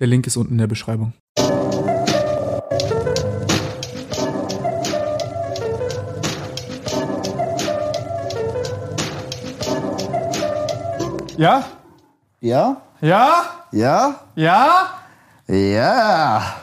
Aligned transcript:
Der 0.00 0.06
Link 0.06 0.26
ist 0.26 0.38
unten 0.38 0.52
in 0.52 0.58
der 0.58 0.66
Beschreibung. 0.66 1.12
Ja? 11.36 11.66
Ja? 12.40 12.80
Ja? 13.02 13.44
Ja? 13.72 14.20
Ja? 14.36 14.86
Ja. 15.46 16.56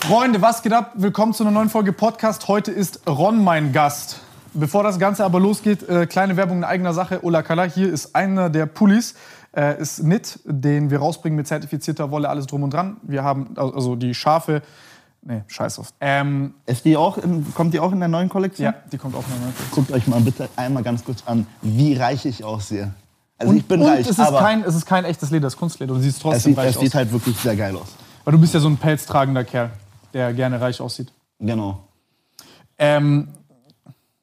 Freunde, 0.00 0.42
was 0.42 0.62
geht 0.62 0.74
ab? 0.74 0.92
Willkommen 0.94 1.32
zu 1.32 1.44
einer 1.44 1.52
neuen 1.52 1.70
Folge 1.70 1.94
Podcast. 1.94 2.48
Heute 2.48 2.70
ist 2.70 3.00
Ron 3.08 3.42
mein 3.42 3.72
Gast. 3.72 4.20
Bevor 4.52 4.82
das 4.82 4.98
Ganze 4.98 5.24
aber 5.24 5.40
losgeht, 5.40 5.88
äh, 5.88 6.06
kleine 6.06 6.36
Werbung 6.36 6.58
in 6.58 6.64
eigener 6.64 6.92
Sache. 6.92 7.24
Ola 7.24 7.42
Kala, 7.42 7.64
hier 7.64 7.90
ist 7.90 8.14
einer 8.14 8.50
der 8.50 8.66
Pullis. 8.66 9.14
Äh, 9.58 9.80
ist 9.82 9.98
Knit, 10.00 10.38
den 10.44 10.88
wir 10.90 11.00
rausbringen 11.00 11.36
mit 11.36 11.48
zertifizierter 11.48 12.12
Wolle, 12.12 12.28
alles 12.28 12.46
drum 12.46 12.62
und 12.62 12.72
dran. 12.72 12.98
Wir 13.02 13.24
haben 13.24 13.56
also 13.56 13.96
die 13.96 14.14
scharfe. 14.14 14.62
Nee, 15.22 15.42
scheiß 15.48 15.80
auf. 15.80 15.92
Ähm, 16.00 16.54
Ist 16.64 16.84
die 16.84 16.96
auch 16.96 17.18
in, 17.18 17.44
kommt 17.54 17.74
die 17.74 17.80
auch 17.80 17.90
in 17.90 17.98
der 17.98 18.08
neuen 18.08 18.28
Kollektion? 18.28 18.66
ja, 18.66 18.74
die 18.92 18.98
kommt 18.98 19.16
auch 19.16 19.22
noch 19.22 19.40
mal. 19.40 19.52
Guckt 19.72 19.90
euch 19.90 20.06
mal 20.06 20.20
bitte 20.20 20.48
einmal 20.54 20.84
ganz 20.84 21.04
kurz 21.04 21.24
an, 21.26 21.44
wie 21.60 21.94
reich 21.94 22.24
ich 22.24 22.44
aussehe. 22.44 22.94
Also 23.36 23.50
Und, 23.50 23.56
ich 23.56 23.66
bin 23.66 23.80
und 23.80 23.88
reich, 23.88 24.00
es, 24.00 24.10
ist 24.10 24.20
aber 24.20 24.38
kein, 24.38 24.62
es 24.62 24.76
ist 24.76 24.86
kein 24.86 25.04
echtes 25.04 25.30
Leder, 25.32 25.48
es 25.48 25.54
ist 25.54 25.58
Kunstleder. 25.58 25.92
Du 25.92 26.00
siehst 26.00 26.18
es 26.18 26.22
trotzdem 26.22 26.52
sieht, 26.52 26.58
reich 26.58 26.70
es 26.70 26.76
aus. 26.76 26.82
sieht 26.82 26.94
halt 26.94 27.12
wirklich 27.12 27.36
sehr 27.36 27.56
geil 27.56 27.74
aus. 27.74 27.88
Weil 28.24 28.32
du 28.32 28.38
bist 28.38 28.54
ja 28.54 28.60
so 28.60 28.68
ein 28.68 28.76
pelztragender 28.76 29.42
Kerl, 29.42 29.70
der 30.14 30.32
gerne 30.34 30.60
reich 30.60 30.80
aussieht. 30.80 31.12
Genau. 31.40 31.82
Ähm, 32.78 33.26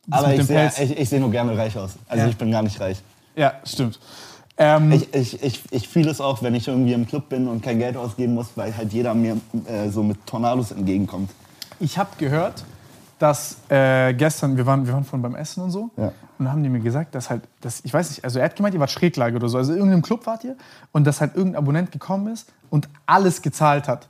Aber 0.09 0.33
ich 0.33 0.45
sehe 0.45 1.05
seh 1.05 1.19
nur 1.19 1.29
gerne 1.31 1.57
reich 1.57 1.77
aus. 1.77 1.91
Also 2.07 2.23
Ja. 2.23 2.29
ich 2.29 2.37
bin 2.37 2.51
gar 2.51 2.63
nicht 2.63 2.79
reich. 2.79 3.01
Ja, 3.35 3.55
stimmt. 3.65 3.99
Ähm, 4.57 4.91
Ich, 4.91 5.13
ich, 5.13 5.43
ich, 5.43 5.63
ich 5.71 5.87
fühle 5.89 6.09
es 6.09 6.21
auch, 6.21 6.41
wenn 6.41 6.55
ich 6.55 6.67
irgendwie 6.67 6.93
im 6.93 7.05
Club 7.07 7.29
bin 7.29 7.47
und 7.47 7.61
kein 7.61 7.79
Geld 7.79 7.97
ausgeben 7.97 8.33
muss, 8.33 8.47
weil 8.55 8.75
halt 8.75 8.93
jeder 8.93 9.13
mir 9.13 9.37
äh, 9.67 9.89
so 9.89 10.01
mit 10.03 10.25
Tornados 10.25 10.71
entgegenkommt. 10.71 11.29
Ich 11.79 11.97
habe 11.97 12.09
gehört, 12.17 12.63
dass 13.19 13.57
äh, 13.69 14.13
gestern, 14.13 14.55
wir 14.57 14.65
waren, 14.65 14.85
wir 14.85 14.93
waren 14.93 15.03
von 15.03 15.21
beim 15.21 15.35
Essen 15.35 15.63
und 15.63 15.71
so, 15.71 15.89
Ja. 15.97 16.07
und 16.37 16.45
dann 16.45 16.51
haben 16.51 16.63
die 16.63 16.69
mir 16.69 16.79
gesagt, 16.79 17.15
dass 17.15 17.29
halt, 17.29 17.41
dass, 17.61 17.81
ich 17.83 17.93
weiß 17.93 18.09
nicht, 18.09 18.23
also 18.23 18.39
er 18.39 18.45
hat 18.45 18.55
gemeint, 18.55 18.73
ihr 18.73 18.79
wart 18.79 18.91
Schräglage 18.91 19.35
oder 19.35 19.49
so, 19.49 19.57
also 19.57 19.71
in 19.73 19.77
irgendeinem 19.79 20.01
Club 20.03 20.25
wart 20.25 20.43
ihr 20.43 20.55
und 20.93 21.05
dass 21.05 21.19
halt 21.21 21.35
irgendein 21.35 21.61
Abonnent 21.61 21.91
gekommen 21.91 22.27
ist 22.33 22.49
und 22.69 22.87
alles 23.05 23.41
gezahlt 23.41 23.87
hat. 23.87 24.07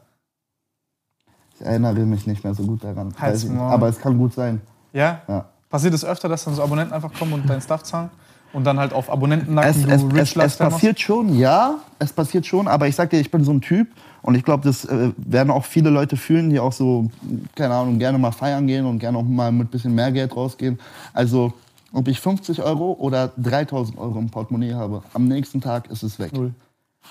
Ich 1.59 1.65
erinnere 1.65 1.93
mich 2.05 2.27
nicht 2.27 2.43
mehr 2.43 2.53
so 2.53 2.63
gut 2.63 2.83
daran. 2.83 3.13
Halt's. 3.19 3.47
Aber 3.49 3.87
es 3.87 3.99
kann 3.99 4.17
gut 4.17 4.33
sein. 4.33 4.61
Ja? 4.91 5.21
Ja. 5.27 5.45
Passiert 5.69 5.93
es 5.93 6.03
öfter, 6.03 6.27
dass 6.27 6.43
dann 6.43 6.53
so 6.53 6.61
Abonnenten 6.63 6.93
einfach 6.93 7.13
kommen 7.13 7.33
und 7.33 7.49
deinen 7.49 7.61
Stuff 7.61 7.83
zahlen 7.83 8.09
und 8.55 8.63
dann 8.63 8.79
halt 8.79 8.93
auf 8.93 9.11
Abonnenten 9.11 9.57
Es, 9.57 9.77
nacken 9.85 9.91
es, 9.91 10.03
es, 10.03 10.29
es 10.29 10.35
machst? 10.35 10.59
passiert 10.59 10.99
schon, 10.99 11.37
ja, 11.37 11.75
es 11.99 12.13
passiert 12.13 12.45
schon, 12.45 12.67
aber 12.67 12.87
ich 12.87 12.95
sag 12.95 13.09
dir, 13.09 13.19
ich 13.19 13.29
bin 13.29 13.43
so 13.43 13.51
ein 13.51 13.59
Typ 13.61 13.89
und 14.21 14.35
ich 14.35 14.43
glaube, 14.43 14.63
das 14.63 14.85
äh, 14.85 15.11
werden 15.17 15.51
auch 15.51 15.65
viele 15.65 15.89
Leute 15.89 16.15
fühlen, 16.15 16.49
die 16.49 16.59
auch 16.59 16.71
so, 16.71 17.09
keine 17.53 17.75
Ahnung, 17.75 17.99
gerne 17.99 18.17
mal 18.17 18.31
feiern 18.31 18.65
gehen 18.65 18.85
und 18.85 18.99
gerne 18.99 19.17
auch 19.17 19.23
mal 19.23 19.51
mit 19.51 19.71
bisschen 19.71 19.93
mehr 19.93 20.11
Geld 20.11 20.35
rausgehen. 20.35 20.79
Also, 21.13 21.53
ob 21.91 22.07
ich 22.07 22.19
50 22.19 22.63
Euro 22.63 22.93
oder 22.93 23.31
3000 23.37 23.97
Euro 23.97 24.19
im 24.19 24.29
Portemonnaie 24.29 24.73
habe, 24.73 25.03
am 25.13 25.27
nächsten 25.27 25.59
Tag 25.61 25.91
ist 25.91 26.03
es 26.03 26.17
weg. 26.17 26.33
Null. 26.33 26.53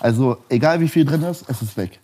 Also, 0.01 0.39
egal 0.49 0.81
wie 0.81 0.89
viel 0.89 1.05
drin 1.05 1.23
ist, 1.23 1.45
es 1.49 1.63
ist 1.63 1.77
weg. 1.77 2.01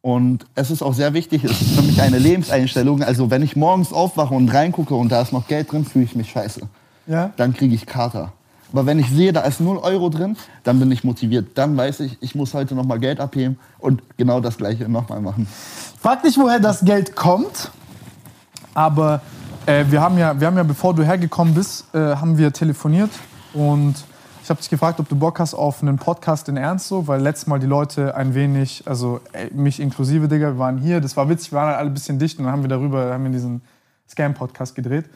Und 0.00 0.46
es 0.54 0.70
ist 0.70 0.82
auch 0.82 0.94
sehr 0.94 1.14
wichtig, 1.14 1.44
es 1.44 1.60
ist 1.60 1.72
für 1.76 1.82
mich 1.82 2.00
eine 2.02 2.18
Lebenseinstellung. 2.18 3.02
Also, 3.02 3.30
wenn 3.30 3.42
ich 3.42 3.56
morgens 3.56 3.92
aufwache 3.92 4.34
und 4.34 4.52
reingucke 4.52 4.94
und 4.94 5.10
da 5.10 5.22
ist 5.22 5.32
noch 5.32 5.46
Geld 5.46 5.70
drin, 5.72 5.84
fühle 5.84 6.04
ich 6.04 6.14
mich 6.16 6.30
scheiße 6.30 6.62
Ja? 7.06 7.32
dann 7.36 7.54
kriege 7.54 7.74
ich 7.74 7.86
Kater. 7.86 8.32
Aber 8.72 8.84
wenn 8.86 8.98
ich 8.98 9.10
sehe, 9.10 9.32
da 9.32 9.40
ist 9.42 9.60
0 9.60 9.78
Euro 9.78 10.10
drin, 10.10 10.36
dann 10.62 10.78
bin 10.78 10.90
ich 10.90 11.02
motiviert. 11.04 11.56
Dann 11.56 11.76
weiß 11.76 12.00
ich, 12.00 12.18
ich 12.20 12.34
muss 12.34 12.52
heute 12.52 12.74
nochmal 12.74 12.98
Geld 12.98 13.20
abheben 13.20 13.58
und 13.78 14.02
genau 14.16 14.40
das 14.40 14.58
Gleiche 14.58 14.88
nochmal 14.88 15.20
machen. 15.20 15.46
Frag 16.00 16.22
nicht, 16.22 16.38
woher 16.38 16.60
das 16.60 16.84
Geld 16.84 17.16
kommt, 17.16 17.70
aber 18.74 19.22
äh, 19.66 19.84
wir, 19.88 20.00
haben 20.00 20.18
ja, 20.18 20.38
wir 20.38 20.46
haben 20.46 20.56
ja, 20.56 20.62
bevor 20.62 20.94
du 20.94 21.02
hergekommen 21.02 21.54
bist, 21.54 21.86
äh, 21.94 21.98
haben 21.98 22.36
wir 22.36 22.52
telefoniert 22.52 23.10
und 23.54 23.94
ich 24.42 24.50
habe 24.50 24.60
dich 24.60 24.70
gefragt, 24.70 25.00
ob 25.00 25.08
du 25.08 25.16
Bock 25.16 25.40
hast 25.40 25.54
auf 25.54 25.82
einen 25.82 25.96
Podcast 25.96 26.48
in 26.48 26.56
Ernst 26.56 26.88
so, 26.88 27.06
weil 27.06 27.20
letztes 27.20 27.46
Mal 27.48 27.58
die 27.58 27.66
Leute 27.66 28.14
ein 28.14 28.34
wenig, 28.34 28.82
also 28.86 29.20
ey, 29.32 29.50
mich 29.52 29.80
inklusive, 29.80 30.28
Digga, 30.28 30.52
wir 30.52 30.58
waren 30.58 30.78
hier, 30.78 31.00
das 31.00 31.16
war 31.16 31.28
witzig, 31.28 31.52
wir 31.52 31.58
waren 31.58 31.68
halt 31.68 31.78
alle 31.78 31.90
ein 31.90 31.94
bisschen 31.94 32.18
dicht 32.18 32.38
und 32.38 32.44
dann 32.44 32.52
haben 32.52 32.62
wir 32.62 32.68
darüber, 32.68 33.12
haben 33.12 33.24
wir 33.24 33.30
diesen 33.30 33.62
Scam-Podcast 34.08 34.74
gedreht 34.74 35.06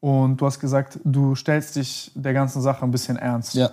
und 0.00 0.36
du 0.36 0.46
hast 0.46 0.60
gesagt, 0.60 0.98
du 1.04 1.34
stellst 1.34 1.76
dich 1.76 2.10
der 2.14 2.32
ganzen 2.32 2.62
Sache 2.62 2.84
ein 2.84 2.90
bisschen 2.90 3.16
ernst. 3.16 3.54
Ja, 3.54 3.70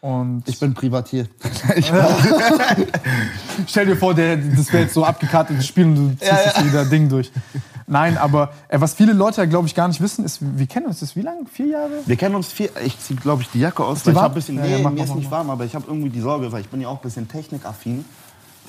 Und 0.00 0.42
ich 0.46 0.58
bin 0.58 0.74
Privatier. 0.74 1.26
Stell 3.66 3.86
dir 3.86 3.96
vor, 3.96 4.14
der, 4.14 4.36
das 4.36 4.72
wäre 4.72 4.84
jetzt 4.84 4.94
so 4.94 5.04
abgekartetes 5.04 5.66
Spiel 5.66 5.84
und 5.86 5.94
du 5.94 6.08
ziehst 6.18 6.30
Ja, 6.30 6.60
ja. 6.60 6.64
wieder 6.66 6.84
Ding 6.84 7.08
durch. 7.08 7.30
Nein, 7.86 8.16
aber 8.16 8.52
äh, 8.68 8.80
was 8.80 8.94
viele 8.94 9.12
Leute 9.12 9.40
ja, 9.42 9.46
glaube 9.46 9.66
ich, 9.68 9.74
gar 9.74 9.88
nicht 9.88 10.00
wissen, 10.00 10.24
ist, 10.24 10.38
wir 10.40 10.66
kennen 10.66 10.86
uns 10.86 11.00
das 11.00 11.16
wie 11.16 11.20
lange? 11.20 11.44
Vier 11.50 11.66
Jahre? 11.66 11.90
Wir 12.06 12.16
kennen 12.16 12.34
uns 12.34 12.48
viel. 12.48 12.70
Ich 12.84 12.98
ziehe, 12.98 13.18
glaube 13.18 13.42
ich, 13.42 13.50
die 13.50 13.60
Jacke 13.60 13.84
aus, 13.84 14.02
die 14.02 14.06
weil 14.06 14.16
ich 14.16 14.22
ein 14.22 14.34
bisschen. 14.34 14.54
Nee, 14.56 14.72
ja, 14.72 14.78
mach 14.78 14.90
mir 14.90 14.96
mal, 14.98 15.04
ist 15.04 15.10
mach 15.10 15.16
nicht 15.16 15.30
warm, 15.30 15.50
aber 15.50 15.64
ich 15.64 15.74
habe 15.74 15.84
irgendwie 15.86 16.08
die 16.08 16.20
Sorge, 16.20 16.50
weil 16.50 16.62
ich 16.62 16.68
bin 16.68 16.80
ja 16.80 16.88
auch 16.88 16.96
ein 16.96 17.02
bisschen 17.02 17.28
technikaffin. 17.28 18.04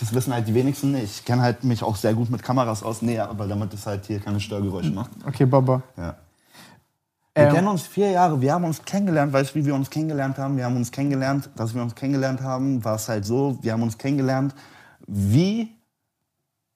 Das 0.01 0.13
wissen 0.13 0.33
halt 0.33 0.45
die 0.47 0.53
wenigsten 0.53 0.91
nicht. 0.91 1.19
Ich 1.19 1.25
kenne 1.25 1.41
halt 1.41 1.63
mich 1.63 1.81
auch 1.81 1.95
sehr 1.95 2.13
gut 2.13 2.29
mit 2.29 2.43
Kameras 2.43 2.83
aus. 2.83 3.01
Nee, 3.01 3.17
aber 3.19 3.47
damit 3.47 3.73
es 3.73 3.85
halt 3.85 4.05
hier 4.05 4.19
keine 4.19 4.41
Störgeräusche 4.41 4.91
macht. 4.91 5.11
Okay, 5.25 5.45
Baba. 5.45 5.81
Ja. 5.95 6.15
Wir 7.37 7.47
Ähm, 7.47 7.53
kennen 7.53 7.67
uns 7.67 7.81
vier 7.85 8.11
Jahre, 8.11 8.39
wir 8.39 8.53
haben 8.53 8.63
uns 8.63 8.81
kennengelernt, 8.85 9.33
weißt 9.33 9.53
du, 9.53 9.59
wie 9.59 9.65
wir 9.65 9.75
uns 9.75 9.89
kennengelernt 9.89 10.37
haben? 10.37 10.55
Wir 10.55 10.63
haben 10.63 10.77
uns 10.77 10.89
kennengelernt, 10.89 11.49
dass 11.57 11.75
wir 11.75 11.81
uns 11.81 11.93
kennengelernt 11.93 12.41
haben, 12.41 12.83
war 12.85 12.95
es 12.95 13.09
halt 13.09 13.25
so, 13.25 13.57
wir 13.61 13.73
haben 13.73 13.83
uns 13.83 13.97
kennengelernt, 13.97 14.55
wie, 15.05 15.75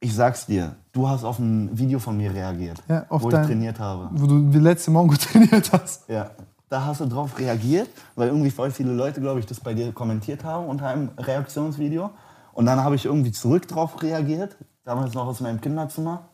ich 0.01 0.13
sag's 0.13 0.45
dir, 0.47 0.75
du 0.91 1.07
hast 1.07 1.23
auf 1.23 1.39
ein 1.39 1.69
Video 1.77 1.97
von 1.99 2.17
mir 2.17 2.33
reagiert, 2.33 2.83
Ja, 2.89 3.05
wo 3.09 3.29
dein- 3.29 3.41
ich 3.43 3.47
trainiert 3.47 3.79
habe. 3.79 4.09
Wo 4.11 4.27
du 4.27 4.49
die 4.51 4.59
letzte 4.59 4.91
Morgen 4.91 5.07
gut 5.07 5.21
trainiert 5.31 5.71
hast. 5.71 6.09
Ja, 6.09 6.31
da 6.67 6.85
hast 6.85 6.99
du 6.99 7.05
drauf 7.05 7.39
reagiert, 7.39 7.87
weil 8.15 8.27
irgendwie 8.27 8.51
voll 8.51 8.71
viele 8.71 8.91
Leute, 8.91 9.21
glaube 9.21 9.39
ich, 9.39 9.45
das 9.45 9.61
bei 9.61 9.73
dir 9.73 9.93
kommentiert 9.93 10.43
haben 10.43 10.67
unter 10.67 10.87
einem 10.87 11.09
Reaktionsvideo. 11.17 12.09
Und 12.51 12.65
dann 12.65 12.83
habe 12.83 12.95
ich 12.95 13.05
irgendwie 13.05 13.31
zurück 13.31 13.65
drauf 13.69 14.01
reagiert, 14.03 14.57
damals 14.83 15.13
noch 15.13 15.25
aus 15.27 15.39
meinem 15.39 15.61
Kinderzimmer. 15.61 16.27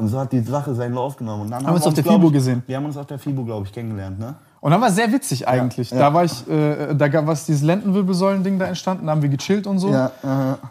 Und 0.00 0.08
so 0.08 0.18
hat 0.18 0.32
die 0.32 0.40
Sache 0.40 0.74
seinen 0.74 0.94
Lauf 0.94 1.16
genommen. 1.16 1.42
Und 1.42 1.50
dann 1.50 1.60
Haben 1.60 1.72
wir 1.72 1.74
uns 1.74 1.86
auf 1.86 1.92
der 1.92 2.04
FIBO 2.04 2.28
ich, 2.28 2.32
gesehen. 2.32 2.62
Wir 2.66 2.76
haben 2.78 2.86
uns 2.86 2.96
auf 2.96 3.06
der 3.06 3.18
FIBO, 3.18 3.44
glaube 3.44 3.66
ich, 3.66 3.72
kennengelernt, 3.72 4.18
ne? 4.18 4.34
Und 4.62 4.72
dann 4.72 4.80
war 4.80 4.90
sehr 4.90 5.10
witzig 5.12 5.46
eigentlich. 5.46 5.90
ja. 5.90 5.98
Da 5.98 6.14
war 6.14 6.24
ich, 6.24 6.48
äh, 6.48 6.94
da 6.94 7.08
gab 7.08 7.26
was 7.26 7.46
dieses 7.46 7.62
Lendenwirbelsäulen-Ding 7.62 8.58
da 8.58 8.66
entstanden, 8.66 9.06
da 9.06 9.12
haben 9.12 9.22
wir 9.22 9.28
gechillt 9.30 9.66
und 9.66 9.78
so. 9.78 9.90
Ja. 9.90 10.10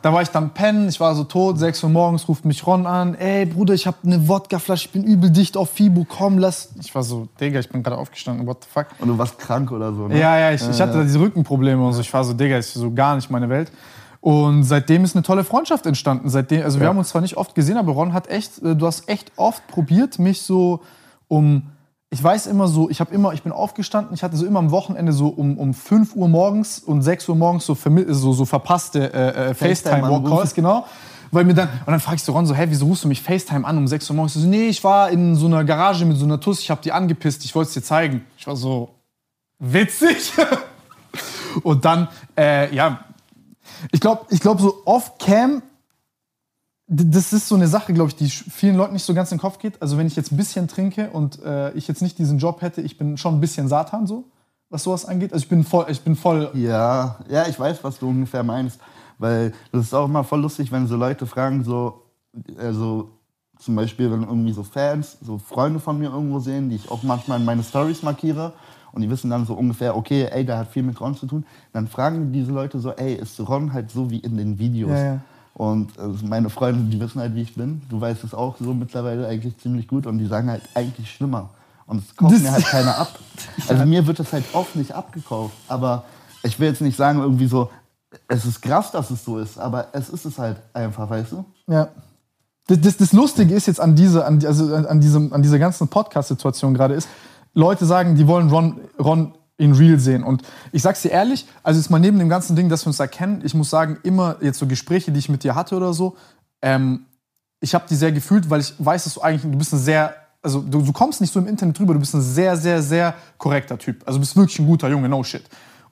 Da 0.02 0.14
war 0.14 0.22
ich 0.22 0.30
dann 0.30 0.52
pennen, 0.52 0.90
ich 0.90 1.00
war 1.00 1.16
so 1.16 1.24
tot, 1.24 1.58
6 1.58 1.84
Uhr 1.84 1.90
morgens 1.90 2.28
ruft 2.28 2.46
mich 2.46 2.66
Ron 2.68 2.86
an, 2.86 3.16
ey 3.16 3.48
Bruder, 3.48 3.74
ich 3.74 3.88
habe 3.88 3.98
eine 4.06 4.28
Wodkaflasche, 4.28 4.86
ich 4.86 4.92
bin 4.92 5.04
übel 5.04 5.32
dicht 5.32 5.58
auf 5.58 5.72
Fibo, 5.72 6.06
komm, 6.08 6.38
lass. 6.38 6.70
Ich 6.80 6.94
war 6.94 7.02
so, 7.02 7.28
Digga, 7.40 7.60
ich 7.60 7.70
bin 7.70 7.82
gerade 7.82 7.98
aufgestanden, 7.98 8.46
what 8.46 8.64
the 8.64 8.70
fuck. 8.72 8.88
Und 9.00 9.08
du 9.08 9.18
warst 9.18 9.40
krank 9.40 9.72
oder 9.72 9.92
so, 9.92 10.08
ne? 10.08 10.20
Ja, 10.20 10.38
ja, 10.38 10.52
ich, 10.52 10.62
ich 10.68 10.80
hatte 10.80 10.94
da 10.94 11.04
diese 11.04 11.20
Rückenprobleme 11.20 11.84
und 11.84 11.94
so. 11.94 12.02
Ich 12.02 12.14
war 12.14 12.24
so, 12.24 12.34
Digga, 12.34 12.58
ist 12.58 12.74
so 12.74 12.92
gar 12.94 13.16
nicht 13.16 13.32
meine 13.32 13.50
Welt. 13.50 13.72
Und 14.22 14.64
seitdem 14.64 15.04
ist 15.06 15.16
eine 15.16 15.24
tolle 15.24 15.44
Freundschaft 15.44 15.86
entstanden. 15.86 16.30
Seitdem, 16.30 16.64
also 16.64 16.80
wir 16.80 16.84
Ja. 16.86 16.90
haben 16.90 16.98
uns 16.98 17.10
zwar 17.10 17.22
nicht 17.22 17.38
oft 17.38 17.56
gesehen, 17.56 17.78
aber 17.78 17.94
Ron 17.94 18.14
hat 18.14 18.28
echt, 18.28 18.62
äh, 18.62 18.76
du 18.76 18.86
hast 18.86 19.08
echt 19.08 19.32
oft 19.38 19.66
probiert, 19.68 20.20
mich 20.20 20.42
so 20.42 20.82
um, 21.30 21.64
ich 22.10 22.22
weiß 22.22 22.48
immer 22.48 22.68
so, 22.68 22.90
ich 22.90 23.00
habe 23.00 23.14
immer, 23.14 23.34
ich 23.34 23.44
bin 23.44 23.52
aufgestanden, 23.52 24.14
ich 24.14 24.24
hatte 24.24 24.36
so 24.36 24.46
immer 24.46 24.60
am 24.60 24.72
Wochenende 24.72 25.14
so 25.14 25.28
um, 25.28 25.58
um 25.58 25.74
5 25.74 26.16
Uhr 26.16 26.28
morgens 26.28 26.80
und 26.80 27.02
6 27.02 27.30
Uhr 27.30 27.36
morgens 27.36 27.66
so, 27.66 27.76
so, 27.76 28.34
so 28.34 28.46
verpasste 28.46 29.14
äh, 29.14 29.52
äh. 29.52 29.54
FaceTime-Calls, 29.54 30.54
genau. 30.54 30.86
Weil 31.32 31.46
mir 31.46 31.54
dann, 31.54 31.70
und 31.86 31.92
dann 31.92 32.00
fragst 32.00 32.28
du 32.28 32.32
Ron 32.32 32.48
so, 32.48 32.56
hä, 32.56 32.66
wieso 32.70 32.88
rufst 32.88 33.04
du 33.04 33.08
mich 33.08 33.22
FaceTime 33.22 33.66
an 33.66 33.78
um 33.78 33.88
6 33.88 34.10
Uhr 34.10 34.16
morgens? 34.16 34.34
So, 34.34 34.48
nee, 34.48 34.68
ich 34.68 34.84
war 34.84 35.12
in 35.12 35.36
so 35.36 35.46
einer 35.46 35.64
Garage 35.64 36.04
mit 36.04 36.18
so 36.18 36.26
einer 36.26 36.40
Tuss, 36.40 36.60
ich 36.60 36.72
habe 36.72 36.82
die 36.82 36.92
angepisst, 36.92 37.46
ich 37.46 37.54
wollte 37.54 37.68
es 37.68 37.74
dir 37.76 37.84
zeigen. 37.84 38.26
Ich 38.38 38.48
war 38.48 38.56
so, 38.56 38.90
witzig. 39.60 40.34
Und 41.64 41.86
dann, 41.86 42.08
äh, 42.38 42.74
ja, 42.76 43.00
ich 43.92 44.00
glaube, 44.00 44.26
ich 44.30 44.40
glaub, 44.40 44.60
so 44.60 44.82
off-cam, 44.86 45.62
das 46.88 47.34
ist 47.34 47.48
so 47.48 47.56
eine 47.56 47.68
Sache, 47.68 47.94
glaube 47.94 48.10
ich, 48.10 48.16
die 48.16 48.30
vielen 48.30 48.76
Leuten 48.76 48.94
nicht 48.94 49.06
so 49.06 49.14
ganz 49.14 49.32
in 49.32 49.38
den 49.38 49.42
Kopf 49.42 49.60
geht. 49.60 49.82
Also 49.82 49.98
wenn 49.98 50.08
ich 50.08 50.16
jetzt 50.16 50.32
ein 50.32 50.38
bisschen 50.38 50.68
trinke 50.68 51.12
und 51.12 51.42
äh, 51.44 51.72
ich 51.74 51.88
jetzt 51.88 52.02
nicht 52.02 52.18
diesen 52.18 52.40
Job 52.40 52.62
hätte, 52.62 52.82
ich 52.82 52.98
bin 52.98 53.18
schon 53.18 53.36
ein 53.36 53.42
bisschen 53.42 53.68
Satan 53.68 54.08
so, 54.08 54.26
was 54.70 54.84
sowas 54.84 55.06
angeht. 55.06 55.32
Also 55.32 55.44
ich 55.44 55.50
bin 55.50 55.64
voll, 55.64 55.86
ich 55.90 56.02
bin 56.02 56.16
voll, 56.16 56.50
Ja, 56.56 57.20
ja, 57.30 57.48
ich 57.48 57.60
weiß, 57.60 57.84
was 57.84 58.00
du 58.00 58.10
ungefähr 58.10 58.44
meinst. 58.44 58.80
Weil 59.20 59.54
das 59.72 59.84
ist 59.84 59.94
auch 59.94 60.06
immer 60.06 60.24
voll 60.24 60.42
lustig, 60.42 60.72
wenn 60.72 60.88
so 60.88 60.96
Leute 60.96 61.28
fragen, 61.28 61.64
so, 61.64 62.06
also 62.58 63.12
zum 63.60 63.76
Beispiel, 63.76 64.10
wenn 64.10 64.24
irgendwie 64.24 64.54
so 64.54 64.64
Fans, 64.64 65.18
so 65.22 65.38
Freunde 65.38 65.80
von 65.80 66.00
mir 66.00 66.10
irgendwo 66.10 66.40
sehen, 66.40 66.70
die 66.70 66.78
ich 66.78 66.90
auch 66.90 67.04
manchmal 67.04 67.40
in 67.40 67.46
meine 67.46 67.64
Stories 67.64 68.02
markiere 68.02 68.54
und 68.92 69.02
die 69.02 69.10
wissen 69.10 69.30
dann 69.30 69.46
so 69.46 69.54
ungefähr, 69.54 69.96
okay, 69.96 70.28
ey, 70.32 70.46
der 70.46 70.58
hat 70.58 70.70
viel 70.72 70.84
mit 70.84 71.00
Ron 71.00 71.16
zu 71.16 71.26
tun, 71.28 71.46
dann 71.74 71.88
fragen 71.88 72.32
diese 72.32 72.52
Leute 72.52 72.80
so, 72.80 72.92
ey, 72.92 73.14
ist 73.16 73.40
Ron 73.40 73.74
halt 73.74 73.92
so 73.92 74.10
wie 74.10 74.20
in 74.20 74.38
den 74.38 74.58
Videos? 74.60 74.92
Ja, 74.92 75.04
ja. 75.04 75.20
Und 75.54 75.98
also 76.00 76.26
meine 76.26 76.50
Freunde, 76.50 76.90
die 76.90 77.00
wissen 77.02 77.20
halt, 77.20 77.36
wie 77.36 77.42
ich 77.42 77.54
bin. 77.56 77.82
Du 77.90 78.00
weißt 78.00 78.24
es 78.24 78.34
auch 78.34 78.56
so 78.60 78.74
mittlerweile 78.74 79.28
eigentlich 79.28 79.58
ziemlich 79.58 79.88
gut 79.88 80.08
und 80.08 80.18
die 80.18 80.26
sagen 80.26 80.50
halt 80.50 80.62
eigentlich 80.74 81.12
schlimmer. 81.12 81.50
Und 81.86 82.04
es 82.04 82.16
kauft 82.16 82.34
Das- 82.36 82.42
mir 82.42 82.52
halt 82.52 82.66
keiner 82.66 82.98
ab. 82.98 83.20
Also 83.68 83.86
mir 83.86 84.06
wird 84.08 84.20
das 84.20 84.32
halt 84.32 84.46
oft 84.54 84.76
nicht 84.76 84.94
abgekauft. 84.94 85.54
Aber 85.68 86.04
ich 86.44 86.58
will 86.60 86.70
jetzt 86.70 86.82
nicht 86.82 86.96
sagen, 86.96 87.20
irgendwie 87.20 87.48
so, 87.48 87.70
es 88.28 88.46
ist 88.46 88.62
krass, 88.62 88.92
dass 88.92 89.12
es 89.12 89.26
so 89.26 89.38
ist, 89.38 89.60
aber 89.60 89.88
es 89.92 90.10
ist 90.10 90.26
es 90.26 90.40
halt 90.40 90.58
einfach, 90.74 91.10
weißt 91.10 91.32
du? 91.34 91.46
ja. 91.68 91.90
Das, 92.68 92.80
das, 92.82 92.98
das 92.98 93.14
Lustige 93.14 93.56
ist 93.56 93.66
jetzt 93.66 93.80
an, 93.82 93.96
diese, 93.96 94.24
an, 94.26 94.46
also 94.46 94.76
an, 94.76 94.86
an, 94.86 95.02
diesem, 95.02 95.34
an 95.34 95.42
dieser 95.42 95.58
ganzen 95.58 95.88
Podcast-Situation 95.88 96.76
gerade 96.76 96.94
ist, 96.94 97.08
Leute 97.54 97.86
sagen, 97.86 98.16
die 98.16 98.28
wollen 98.28 98.50
Ron, 98.50 98.80
Ron 99.00 99.34
in 99.58 99.74
real 99.74 100.00
sehen. 100.00 100.24
Und 100.24 100.44
ich 100.72 100.82
sag's 100.82 101.02
dir 101.02 101.12
ehrlich, 101.12 101.46
also 101.64 101.80
jetzt 101.80 101.90
mal 101.90 102.00
neben 102.00 102.18
dem 102.18 102.30
ganzen 102.30 102.56
Ding, 102.56 102.70
dass 102.70 102.86
wir 102.86 102.88
uns 102.88 103.00
erkennen, 103.00 103.42
ich 103.44 103.54
muss 103.54 103.70
sagen, 103.70 103.98
immer 104.04 104.38
jetzt 104.42 104.58
so 104.58 104.66
Gespräche, 104.66 105.12
die 105.12 105.20
ich 105.20 105.30
mit 105.30 105.44
dir 105.44 105.54
hatte 105.54 105.76
oder 105.76 105.94
so, 105.94 106.16
ähm, 106.62 107.06
ich 107.60 107.76
habe 107.76 107.86
die 107.90 107.96
sehr 107.96 108.12
gefühlt, 108.12 108.50
weil 108.50 108.62
ich 108.62 108.74
weiß, 108.78 109.04
dass 109.04 109.16
du 109.16 109.22
eigentlich, 109.22 109.52
du 109.52 109.58
bist 109.58 109.74
ein 109.74 109.80
sehr, 109.80 110.16
also 110.42 110.62
du, 110.62 110.82
du 110.82 110.94
kommst 110.94 111.20
nicht 111.20 111.34
so 111.34 111.40
im 111.40 111.48
Internet 111.48 111.78
drüber, 111.78 111.94
du 111.94 112.00
bist 112.00 112.16
ein 112.16 112.22
sehr, 112.22 112.56
sehr, 112.56 112.82
sehr 112.82 113.14
korrekter 113.38 113.78
Typ. 113.78 114.02
Also 114.06 114.18
du 114.18 114.22
bist 114.22 114.38
wirklich 114.38 114.60
ein 114.60 114.66
guter 114.66 114.88
Junge, 114.88 115.10
no 115.10 115.24
shit. 115.24 115.44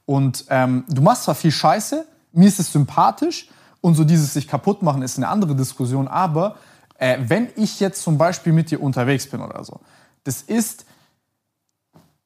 Und 0.05 0.45
ähm, 0.49 0.85
du 0.87 1.01
machst 1.01 1.23
zwar 1.23 1.35
viel 1.35 1.51
Scheiße, 1.51 2.05
mir 2.31 2.47
ist 2.47 2.59
es 2.59 2.71
sympathisch 2.71 3.49
und 3.81 3.95
so 3.95 4.05
dieses 4.05 4.33
sich 4.33 4.47
kaputt 4.47 4.81
machen 4.81 5.01
ist 5.01 5.17
eine 5.17 5.27
andere 5.27 5.55
Diskussion, 5.55 6.07
aber 6.07 6.55
äh, 6.97 7.17
wenn 7.27 7.49
ich 7.57 7.81
jetzt 7.81 8.01
zum 8.01 8.17
Beispiel 8.17 8.53
mit 8.53 8.71
dir 8.71 8.81
unterwegs 8.81 9.27
bin 9.29 9.41
oder 9.41 9.63
so, 9.65 9.81
das 10.23 10.41
ist, 10.41 10.85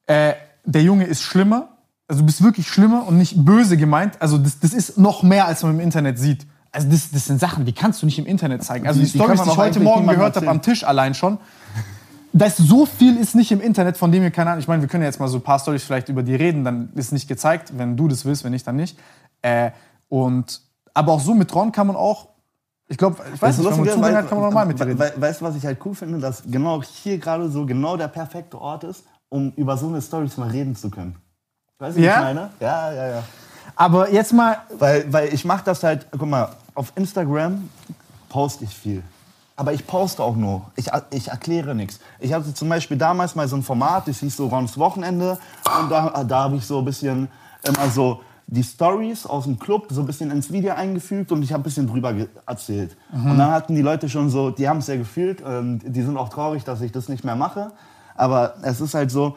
äh, 0.07 0.33
der 0.65 0.83
Junge 0.83 1.05
ist 1.05 1.21
schlimmer, 1.21 1.69
also 2.07 2.21
du 2.21 2.25
bist 2.25 2.43
wirklich 2.43 2.67
schlimmer 2.67 3.07
und 3.07 3.17
nicht 3.17 3.43
böse 3.45 3.77
gemeint, 3.77 4.21
also 4.21 4.37
das, 4.37 4.59
das 4.59 4.73
ist 4.73 4.97
noch 4.97 5.23
mehr, 5.23 5.45
als 5.47 5.63
man 5.63 5.73
im 5.73 5.79
Internet 5.79 6.19
sieht. 6.19 6.45
Also 6.73 6.87
das, 6.89 7.11
das 7.11 7.25
sind 7.25 7.39
Sachen, 7.39 7.65
die 7.65 7.73
kannst 7.73 8.01
du 8.01 8.05
nicht 8.05 8.17
im 8.19 8.25
Internet 8.25 8.63
zeigen. 8.63 8.87
Also 8.87 8.99
die, 9.01 9.05
Die- 9.05 9.17
Storys, 9.17 9.41
die 9.43 9.49
ich 9.49 9.57
heute 9.57 9.79
Morgen 9.81 10.07
gehört 10.07 10.35
habe 10.37 10.47
am 10.47 10.61
Tisch 10.61 10.83
allein 10.85 11.13
schon, 11.13 11.37
da 12.33 12.45
ist 12.45 12.57
so 12.57 12.85
viel 12.85 13.17
ist 13.17 13.35
nicht 13.35 13.51
im 13.51 13.59
Internet, 13.59 13.97
von 13.97 14.09
dem 14.11 14.23
wir 14.23 14.31
keine 14.31 14.51
Ahnung. 14.51 14.61
Ich 14.61 14.67
meine, 14.69 14.81
wir 14.81 14.87
können 14.87 15.03
ja 15.03 15.09
jetzt 15.09 15.19
mal 15.19 15.27
so 15.27 15.37
ein 15.39 15.41
paar 15.43 15.59
Storys 15.59 15.83
vielleicht 15.83 16.07
über 16.07 16.23
die 16.23 16.33
reden, 16.35 16.63
dann 16.63 16.89
ist 16.95 17.11
nicht 17.11 17.27
gezeigt, 17.27 17.73
wenn 17.77 17.97
du 17.97 18.07
das 18.07 18.23
willst, 18.23 18.43
wenn 18.45 18.51
nicht, 18.53 18.65
dann 18.65 18.77
nicht. 18.77 18.97
Äh, 19.41 19.71
und 20.07 20.61
aber 20.93 21.11
auch 21.13 21.19
so 21.19 21.33
mit 21.33 21.53
Ron 21.53 21.71
kann 21.73 21.87
man 21.87 21.95
auch, 21.97 22.29
ich 22.87 22.97
glaube, 22.97 23.17
ich 23.33 23.41
weiß 23.41 23.57
Weißt 23.57 23.59
nicht, 23.59 23.69
wenn 23.71 23.77
man 23.85 23.89
Zugang 23.95 24.15
hat, 24.15 24.29
kann 24.29 24.37
man 24.37 24.47
normal 24.47 24.65
mit 24.65 24.79
dir 24.79 24.85
reden. 24.87 24.99
we- 24.99 25.13
Weißt 25.17 25.41
du, 25.41 25.45
was 25.45 25.55
ich 25.57 25.65
halt 25.65 25.77
cool 25.85 25.93
finde? 25.95 26.19
Dass 26.19 26.43
genau 26.49 26.81
hier 26.83 27.17
gerade 27.17 27.49
so 27.49 27.65
genau 27.65 27.97
der 27.97 28.07
perfekte 28.07 28.59
Ort 28.59 28.83
ist, 28.85 29.03
um 29.31 29.53
über 29.55 29.77
so 29.77 29.87
eine 29.87 30.01
Stories 30.01 30.37
mal 30.37 30.49
reden 30.49 30.75
zu 30.75 30.89
können. 30.91 31.15
Weißt 31.79 31.97
du, 31.97 32.01
Ja? 32.01 32.11
was 32.11 32.17
ich 32.17 32.23
meine? 32.25 32.49
Ja, 32.59 32.93
ja, 32.93 33.07
ja. 33.07 33.23
Aber 33.75 34.11
jetzt 34.11 34.33
mal, 34.33 34.57
Weil, 34.77 35.11
weil 35.11 35.33
ich 35.33 35.45
mache 35.45 35.63
das 35.63 35.81
halt, 35.83 36.05
guck 36.11 36.27
mal, 36.27 36.49
auf 36.75 36.91
Instagram 36.95 37.69
poste 38.29 38.65
ich 38.65 38.75
viel. 38.75 39.01
Aber 39.55 39.73
ich 39.73 39.87
poste 39.87 40.21
auch 40.21 40.35
nur. 40.35 40.69
Ich, 40.75 40.89
ich 41.11 41.29
erkläre 41.29 41.73
nichts. 41.73 41.99
Ich 42.19 42.33
hatte 42.33 42.53
zum 42.53 42.67
Beispiel 42.69 42.97
damals 42.97 43.35
mal 43.35 43.47
so 43.47 43.55
ein 43.55 43.63
Format, 43.63 44.07
das 44.07 44.19
hieß 44.19 44.35
so 44.37 44.47
Rons 44.47 44.77
Wochenende. 44.77 45.37
Und 45.81 45.89
da, 45.89 46.23
da 46.23 46.43
habe 46.43 46.57
ich 46.57 46.65
so 46.65 46.79
ein 46.79 46.85
bisschen 46.85 47.27
immer 47.63 47.89
so 47.89 48.21
die 48.47 48.63
Stories 48.63 49.25
aus 49.25 49.45
dem 49.45 49.57
Club 49.59 49.87
so 49.91 50.01
ein 50.01 50.07
bisschen 50.07 50.29
ins 50.31 50.51
Video 50.51 50.73
eingefügt 50.73 51.31
und 51.31 51.41
ich 51.41 51.53
habe 51.53 51.61
ein 51.61 51.63
bisschen 51.63 51.87
drüber 51.87 52.13
erzählt. 52.45 52.97
Und 53.13 53.37
dann 53.37 53.51
hatten 53.51 53.75
die 53.75 53.81
Leute 53.81 54.09
schon 54.09 54.29
so, 54.29 54.49
die 54.51 54.67
haben 54.67 54.79
es 54.79 54.87
sehr 54.87 54.97
gefühlt. 54.97 55.41
Die 55.41 56.01
sind 56.01 56.17
auch 56.17 56.29
traurig, 56.29 56.63
dass 56.65 56.81
ich 56.81 56.91
das 56.91 57.07
nicht 57.07 57.23
mehr 57.23 57.35
mache. 57.37 57.71
Aber 58.21 58.53
es 58.61 58.79
ist 58.79 58.93
halt 58.93 59.09
so, 59.09 59.35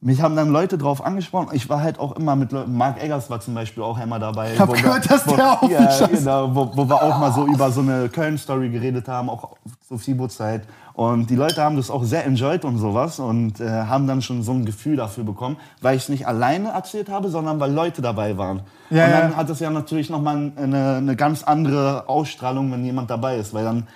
mich 0.00 0.20
haben 0.20 0.34
dann 0.34 0.48
Leute 0.48 0.78
drauf 0.78 1.04
angesprochen. 1.04 1.50
Ich 1.52 1.68
war 1.68 1.80
halt 1.80 2.00
auch 2.00 2.16
immer 2.16 2.34
mit 2.34 2.50
Leuten. 2.50 2.76
Mark 2.76 3.00
Eggers 3.00 3.30
war 3.30 3.38
zum 3.40 3.54
Beispiel 3.54 3.84
auch 3.84 4.00
immer 4.00 4.18
dabei. 4.18 4.52
Ich 4.52 4.58
hab 4.58 4.68
wo 4.68 4.74
wir- 4.74 4.82
gehört, 4.82 5.08
dass 5.08 5.28
wo, 5.28 5.36
der 5.36 5.52
auch 5.52 5.70
ja, 5.70 6.06
genau, 6.08 6.52
wo, 6.52 6.72
wo 6.74 6.88
wir 6.88 7.00
auch 7.00 7.18
mal 7.20 7.32
so 7.32 7.46
über 7.46 7.70
so 7.70 7.82
eine 7.82 8.08
Köln-Story 8.08 8.70
geredet 8.70 9.06
haben, 9.06 9.30
auch 9.30 9.56
zur 9.86 10.00
FIBO-Zeit. 10.00 10.62
Und 10.94 11.30
die 11.30 11.36
Leute 11.36 11.62
haben 11.62 11.76
das 11.76 11.88
auch 11.88 12.02
sehr 12.02 12.24
enjoyed 12.26 12.64
und 12.64 12.78
sowas 12.78 13.20
und 13.20 13.60
äh, 13.60 13.68
haben 13.68 14.08
dann 14.08 14.22
schon 14.22 14.42
so 14.42 14.50
ein 14.52 14.64
Gefühl 14.64 14.96
dafür 14.96 15.22
bekommen, 15.22 15.56
weil 15.80 15.96
ich 15.96 16.02
es 16.02 16.08
nicht 16.08 16.26
alleine 16.26 16.70
erzählt 16.70 17.08
habe, 17.10 17.28
sondern 17.28 17.60
weil 17.60 17.72
Leute 17.72 18.02
dabei 18.02 18.36
waren. 18.36 18.62
Ja, 18.90 19.04
und 19.04 19.12
dann 19.12 19.30
ja. 19.30 19.36
hat 19.36 19.50
es 19.50 19.60
ja 19.60 19.70
natürlich 19.70 20.10
nochmal 20.10 20.50
eine, 20.56 20.96
eine 20.96 21.14
ganz 21.14 21.44
andere 21.44 22.08
Ausstrahlung, 22.08 22.72
wenn 22.72 22.84
jemand 22.84 23.08
dabei 23.08 23.36
ist, 23.36 23.54
weil 23.54 23.64
dann 23.64 23.86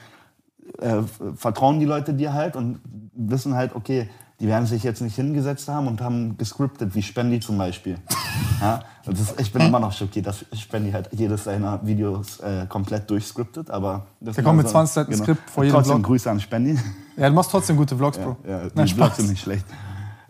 äh, 0.80 1.02
vertrauen 1.34 1.80
die 1.80 1.86
Leute 1.86 2.14
dir 2.14 2.32
halt 2.32 2.54
und 2.54 2.80
wissen 3.16 3.54
halt, 3.54 3.74
okay, 3.74 4.08
die 4.40 4.48
werden 4.48 4.66
sich 4.66 4.82
jetzt 4.82 5.00
nicht 5.00 5.14
hingesetzt 5.14 5.68
haben 5.68 5.86
und 5.86 6.00
haben 6.00 6.36
gescriptet, 6.36 6.94
wie 6.94 7.02
Spendi 7.02 7.40
zum 7.40 7.56
Beispiel. 7.56 7.98
ja? 8.60 8.82
das, 9.06 9.34
ich 9.38 9.52
bin 9.52 9.62
immer 9.62 9.78
noch 9.78 9.92
schockiert, 9.92 10.26
dass 10.26 10.44
Spendi 10.52 10.90
halt 10.90 11.08
jedes 11.12 11.44
seiner 11.44 11.84
Videos 11.86 12.40
äh, 12.40 12.66
komplett 12.68 13.08
durchscriptet, 13.08 13.70
aber... 13.70 14.06
Das 14.20 14.34
Der 14.34 14.44
kommt 14.44 14.58
mit 14.58 14.68
20 14.68 14.94
Seiten 14.94 15.16
Skript 15.16 15.50
vor 15.50 15.62
jedem 15.64 15.76
Trotzdem 15.76 15.96
Vlog. 15.96 16.06
Grüße 16.06 16.30
an 16.30 16.40
Spendi. 16.40 16.78
ja, 17.16 17.28
du 17.28 17.34
machst 17.34 17.50
trotzdem 17.50 17.76
gute 17.76 17.96
Vlogs, 17.96 18.18
Bro. 18.18 18.36
Ja, 18.46 18.64
die 18.64 18.70
Nein, 18.74 18.88
Vlogs 18.88 18.90
Spaß. 18.90 19.16
sind 19.18 19.30
nicht 19.30 19.42
schlecht. 19.42 19.66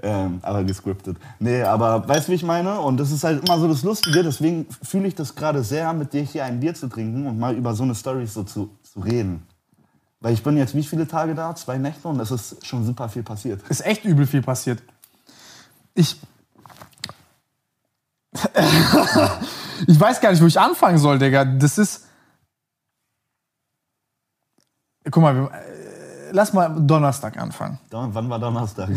Ähm, 0.02 0.38
aber 0.42 0.64
gescriptet. 0.64 1.16
Nee, 1.38 1.62
aber 1.62 2.06
weißt 2.06 2.28
du, 2.28 2.32
wie 2.32 2.36
ich 2.36 2.44
meine? 2.44 2.78
Und 2.78 2.98
das 2.98 3.10
ist 3.10 3.24
halt 3.24 3.48
immer 3.48 3.58
so 3.58 3.66
das 3.66 3.82
Lustige, 3.82 4.22
deswegen 4.22 4.66
fühle 4.82 5.08
ich 5.08 5.14
das 5.14 5.34
gerade 5.34 5.64
sehr, 5.64 5.94
mit 5.94 6.12
dir 6.12 6.20
hier 6.20 6.44
ein 6.44 6.60
Bier 6.60 6.74
zu 6.74 6.88
trinken 6.88 7.26
und 7.26 7.38
mal 7.38 7.54
über 7.54 7.74
so 7.74 7.84
eine 7.84 7.94
Story 7.94 8.26
so 8.26 8.42
zu, 8.42 8.68
zu 8.82 9.00
reden. 9.00 9.46
Weil 10.24 10.32
ich 10.32 10.42
bin 10.42 10.56
jetzt 10.56 10.74
wie 10.74 10.82
viele 10.82 11.06
Tage 11.06 11.34
da? 11.34 11.54
Zwei 11.54 11.76
Nächte 11.76 12.08
und 12.08 12.18
es 12.18 12.30
ist 12.30 12.66
schon 12.66 12.82
super 12.82 13.10
viel 13.10 13.22
passiert. 13.22 13.60
Ist 13.68 13.84
echt 13.84 14.06
übel 14.06 14.26
viel 14.26 14.40
passiert. 14.40 14.82
Ich. 15.92 16.18
ich 19.86 20.00
weiß 20.00 20.22
gar 20.22 20.30
nicht, 20.30 20.40
wo 20.40 20.46
ich 20.46 20.58
anfangen 20.58 20.96
soll, 20.96 21.18
Digga. 21.18 21.44
Das 21.44 21.76
ist. 21.76 22.06
Guck 25.10 25.22
mal, 25.22 25.36
äh, 25.36 26.30
lass 26.32 26.54
mal 26.54 26.70
Donnerstag 26.70 27.36
anfangen. 27.36 27.78
Da, 27.90 28.08
wann 28.10 28.30
war 28.30 28.38
Donnerstag? 28.38 28.88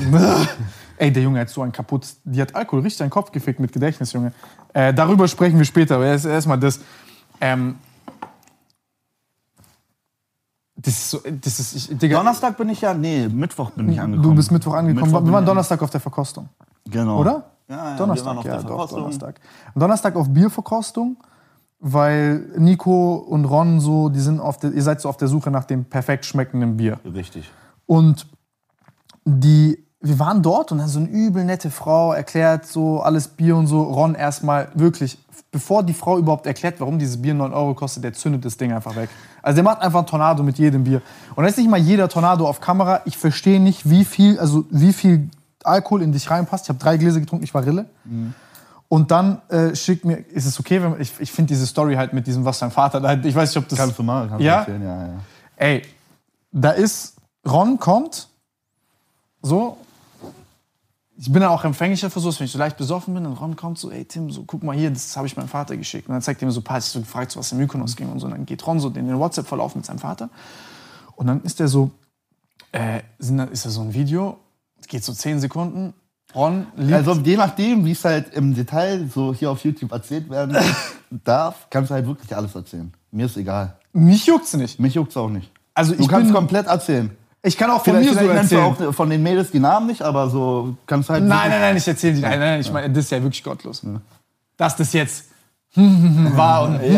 Ey, 0.98 1.12
der 1.12 1.24
Junge 1.24 1.41
hat 1.41 1.50
so 1.50 1.62
einen 1.62 1.74
kaputt. 1.74 2.07
Die 2.24 2.41
hat 2.41 2.55
Alkohol 2.55 2.84
richtig 2.84 3.01
in 3.01 3.07
den 3.07 3.12
Kopf 3.12 3.34
gefickt 3.34 3.60
mit 3.60 3.74
Gedächtnis, 3.74 4.13
Junge. 4.13 4.31
Äh, 4.72 4.93
darüber 4.93 5.27
sprechen 5.27 5.57
wir 5.57 5.65
später, 5.65 5.96
aber 5.96 6.05
erst 6.05 6.25
erstmal 6.25 6.57
das. 6.57 6.79
Ähm, 7.41 7.75
das 10.77 10.93
ist 10.93 11.10
so. 11.10 11.19
Das 11.41 11.60
ist. 11.60 11.75
Ich, 11.75 11.98
Digga, 11.98 12.17
Donnerstag 12.17 12.55
bin 12.55 12.69
ich 12.69 12.81
ja, 12.81 12.93
nee, 12.93 13.27
Mittwoch 13.27 13.72
bin 13.72 13.89
ich 13.89 14.00
angekommen. 14.00 14.29
du 14.29 14.36
bist 14.36 14.51
Mittwoch 14.51 14.74
angekommen. 14.74 15.12
Mittwoch 15.12 15.25
wir 15.25 15.34
waren 15.34 15.46
Donnerstag 15.46 15.81
auf 15.81 15.89
der 15.89 16.00
Verkostung. 16.00 16.50
Genau. 16.89 17.19
Oder? 17.19 17.51
Ja, 17.67 17.91
ja, 17.91 17.98
Donnerstag, 17.98 18.38
auf 18.38 18.46
ja, 18.46 18.51
der 18.51 18.62
doch, 18.62 18.67
Verkostung. 18.69 19.00
Donnerstag. 19.00 19.39
Donnerstag 19.75 20.15
auf 20.15 20.29
Bierverkostung, 20.29 21.17
weil 21.79 22.39
Nico 22.57 23.15
und 23.15 23.46
Ron 23.46 23.79
so, 23.79 24.10
die 24.10 24.19
sind 24.19 24.39
auf 24.39 24.57
der, 24.57 24.72
ihr 24.72 24.84
seid 24.84 25.01
so 25.01 25.10
auf 25.10 25.17
der 25.17 25.27
Suche 25.27 25.51
nach 25.51 25.65
dem 25.65 25.86
perfekt 25.86 26.25
schmeckenden 26.25 26.77
Bier. 26.77 27.00
Richtig. 27.03 27.51
Und 27.86 28.27
die 29.25 29.88
wir 30.00 30.19
waren 30.19 30.41
dort 30.41 30.72
und 30.72 30.77
dann 30.77 30.88
so 30.88 31.00
eine 31.00 31.10
übel 31.10 31.43
nette 31.43 31.72
Frau 31.72 32.13
erklärt 32.13 32.65
so 32.65 33.01
alles 33.01 33.27
Bier 33.27 33.55
und 33.55 33.67
so. 33.67 33.81
Ron 33.81 34.15
erstmal 34.15 34.69
wirklich, 34.75 35.17
bevor 35.51 35.84
die 35.84 35.93
Frau 35.93 36.17
überhaupt 36.17 36.46
erklärt, 36.46 36.79
warum 36.79 37.00
dieses 37.00 37.22
Bier 37.22 37.34
9 37.34 37.51
Euro 37.51 37.74
kostet, 37.74 38.03
der 38.03 38.13
zündet 38.13 38.46
das 38.46 38.57
Ding 38.57 38.72
einfach 38.72 38.96
weg. 38.96 39.10
Also 39.41 39.56
der 39.56 39.63
macht 39.63 39.82
einfach 39.82 40.00
ein 40.00 40.06
Tornado 40.06 40.44
mit 40.44 40.58
jedem 40.58 40.84
Bier. 40.84 41.01
Und 41.36 41.44
das 41.44 41.53
ist 41.53 41.58
nicht 41.60 41.70
mal 41.70 41.77
jeder 41.79 42.10
Tornado 42.10 42.48
auf 42.48 42.60
Kamera. 42.60 43.01
Ich 43.06 43.17
verstehe 43.17 43.60
nicht, 43.60 43.89
wie 43.89 44.03
viel, 44.06 44.39
also 44.39 44.65
wie 44.70 44.94
viel 44.94 45.29
Alkohol 45.63 46.01
in 46.01 46.12
dich 46.12 46.29
reinpasst. 46.29 46.65
Ich 46.65 46.70
habe 46.70 46.79
drei 46.79 46.98
Gläser 46.98 47.20
getrunken, 47.20 47.44
ich 47.44 47.53
war 47.53 47.65
Rille. 47.65 47.86
Und 48.89 49.12
dann 49.12 49.41
äh, 49.50 49.75
schickt 49.75 50.06
mir, 50.06 50.15
ist 50.32 50.46
es 50.46 50.60
okay, 50.60 50.82
wenn 50.82 51.00
ich, 51.01 51.12
ich 51.20 51.32
finde 51.32 51.50
diese 51.50 51.67
Story 51.67 51.96
halt 51.96 52.13
mit 52.13 52.25
diesem, 52.25 52.46
was 52.46 52.60
dein 52.60 52.72
Vater 52.72 53.01
da, 53.01 53.13
ich 53.13 53.36
weiß 53.36 53.50
nicht, 53.50 53.58
ob 53.63 53.67
das. 53.70 53.77
Kannst 53.77 54.00
du 54.00 54.03
mal, 54.03 54.27
kannst 54.29 54.44
Ja? 54.44 54.63
du 54.63 54.72
erzählen, 54.72 54.84
ja, 54.84 55.08
ja. 55.08 55.13
Ey, 55.58 55.82
da 56.51 56.72
ist, 56.72 57.15
Ron 57.46 57.77
kommt, 57.79 58.29
so, 59.41 59.77
ich 61.20 61.32
bin 61.32 61.42
dann 61.42 61.52
auch 61.52 61.64
empfänglicher 61.64 62.10
für 62.10 62.20
sowas, 62.20 62.40
wenn 62.40 62.46
ich 62.46 62.52
so 62.52 62.60
leicht 62.60 62.78
besoffen 62.78 63.14
bin, 63.14 63.26
und 63.26 63.34
Ron 63.34 63.56
kommt 63.56 63.80
so, 63.80 63.90
ey 63.90 64.06
Tim, 64.06 64.30
so 64.30 64.44
guck 64.44 64.62
mal 64.64 64.76
hier, 64.76 64.92
das 64.92 65.18
habe 65.18 65.26
ich 65.26 65.36
meinem 65.36 65.48
Vater 65.48 65.76
geschickt. 65.76 66.08
Und 66.08 66.14
dann 66.14 66.22
zeigt 66.22 66.42
er 66.42 66.46
mir 66.46 66.52
so 66.52 66.60
ein 66.60 66.64
paar, 66.64 66.78
ich 66.78 66.86
so 66.86 67.00
gefragt, 67.00 67.32
so, 67.32 67.40
was 67.40 67.52
im 67.52 67.58
Mykonos 67.58 67.96
ging 67.96 68.10
und 68.10 68.20
so. 68.20 68.28
Und 68.28 68.34
dann 68.34 68.46
geht 68.46 68.66
Ron 68.66 68.80
so 68.80 68.90
in 68.90 68.94
den 69.08 69.18
WhatsApp-Verlauf 69.20 69.76
mit 69.76 69.86
seinem 69.86 70.00
Vater. 70.00 70.30
Und 71.16 71.28
dann 71.28 71.42
ist 71.42 71.60
der 71.60 71.68
so, 71.68 71.92
äh, 72.72 73.02
ist 73.18 73.66
da 73.66 73.70
so 73.70 73.82
ein 73.82 73.94
Video, 73.94 74.38
geht 74.88 75.04
so 75.04 75.14
zehn 75.14 75.40
Sekunden. 75.40 75.94
Ron 76.36 76.68
liegt, 76.76 76.94
Also 76.94 77.14
je 77.14 77.38
nachdem, 77.38 77.86
wie 77.86 77.92
es 77.92 78.06
halt 78.06 78.34
im 78.34 78.54
Detail 78.54 79.10
so 79.14 79.34
hier 79.34 79.50
auf 79.50 79.64
YouTube 79.64 79.92
erzählt 79.92 80.30
werden 80.30 80.56
darf, 81.24 81.68
kannst 81.70 81.90
du 81.90 81.96
halt 81.96 82.06
wirklich 82.06 82.36
alles 82.36 82.54
erzählen. 82.54 82.94
Mir 83.12 83.26
ist 83.26 83.38
egal. 83.38 83.78
mich 83.94 84.26
juckt's 84.28 84.54
nicht. 84.54 84.80
Mich 84.80 84.94
juckt's 84.94 85.18
auch 85.18 85.30
nicht. 85.30 85.52
Also 85.74 85.96
Du 85.96 86.02
ich 86.02 86.08
kannst 86.08 86.28
bin, 86.28 86.36
komplett 86.36 86.68
erzählen. 86.68 87.16
Ich 87.44 87.58
kann 87.58 87.70
auch 87.70 87.84
von 87.84 87.94
Vielleicht, 87.94 88.10
mir 88.10 88.13
so 88.13 88.20
vielleicht 88.20 88.51
du 88.51 88.56
erzählen. 88.56 88.89
auch 88.89 88.94
von 88.94 89.10
den 89.10 89.24
Mädels 89.24 89.51
die 89.51 89.60
Namen 89.60 89.88
nicht, 89.88 90.01
aber 90.01 90.29
so 90.29 90.75
kannst 90.86 91.10
halt. 91.10 91.24
Nein, 91.24 91.50
nein, 91.50 91.62
nein, 91.62 91.77
ich 91.77 91.88
erzähle 91.88 92.15
die. 92.15 92.22
Nein, 92.22 92.39
nein, 92.39 92.50
nein, 92.51 92.62
ich 92.62 92.72
meine, 92.72 92.89
das 92.89 93.06
ist 93.06 93.12
ja 93.12 93.22
wirklich 93.22 93.44
gottlos. 93.44 93.86
Dass 94.58 94.75
das 94.75 94.91
jetzt 94.94 95.25
war 95.75 96.63
und 96.63 96.79
Ey, 96.79 96.91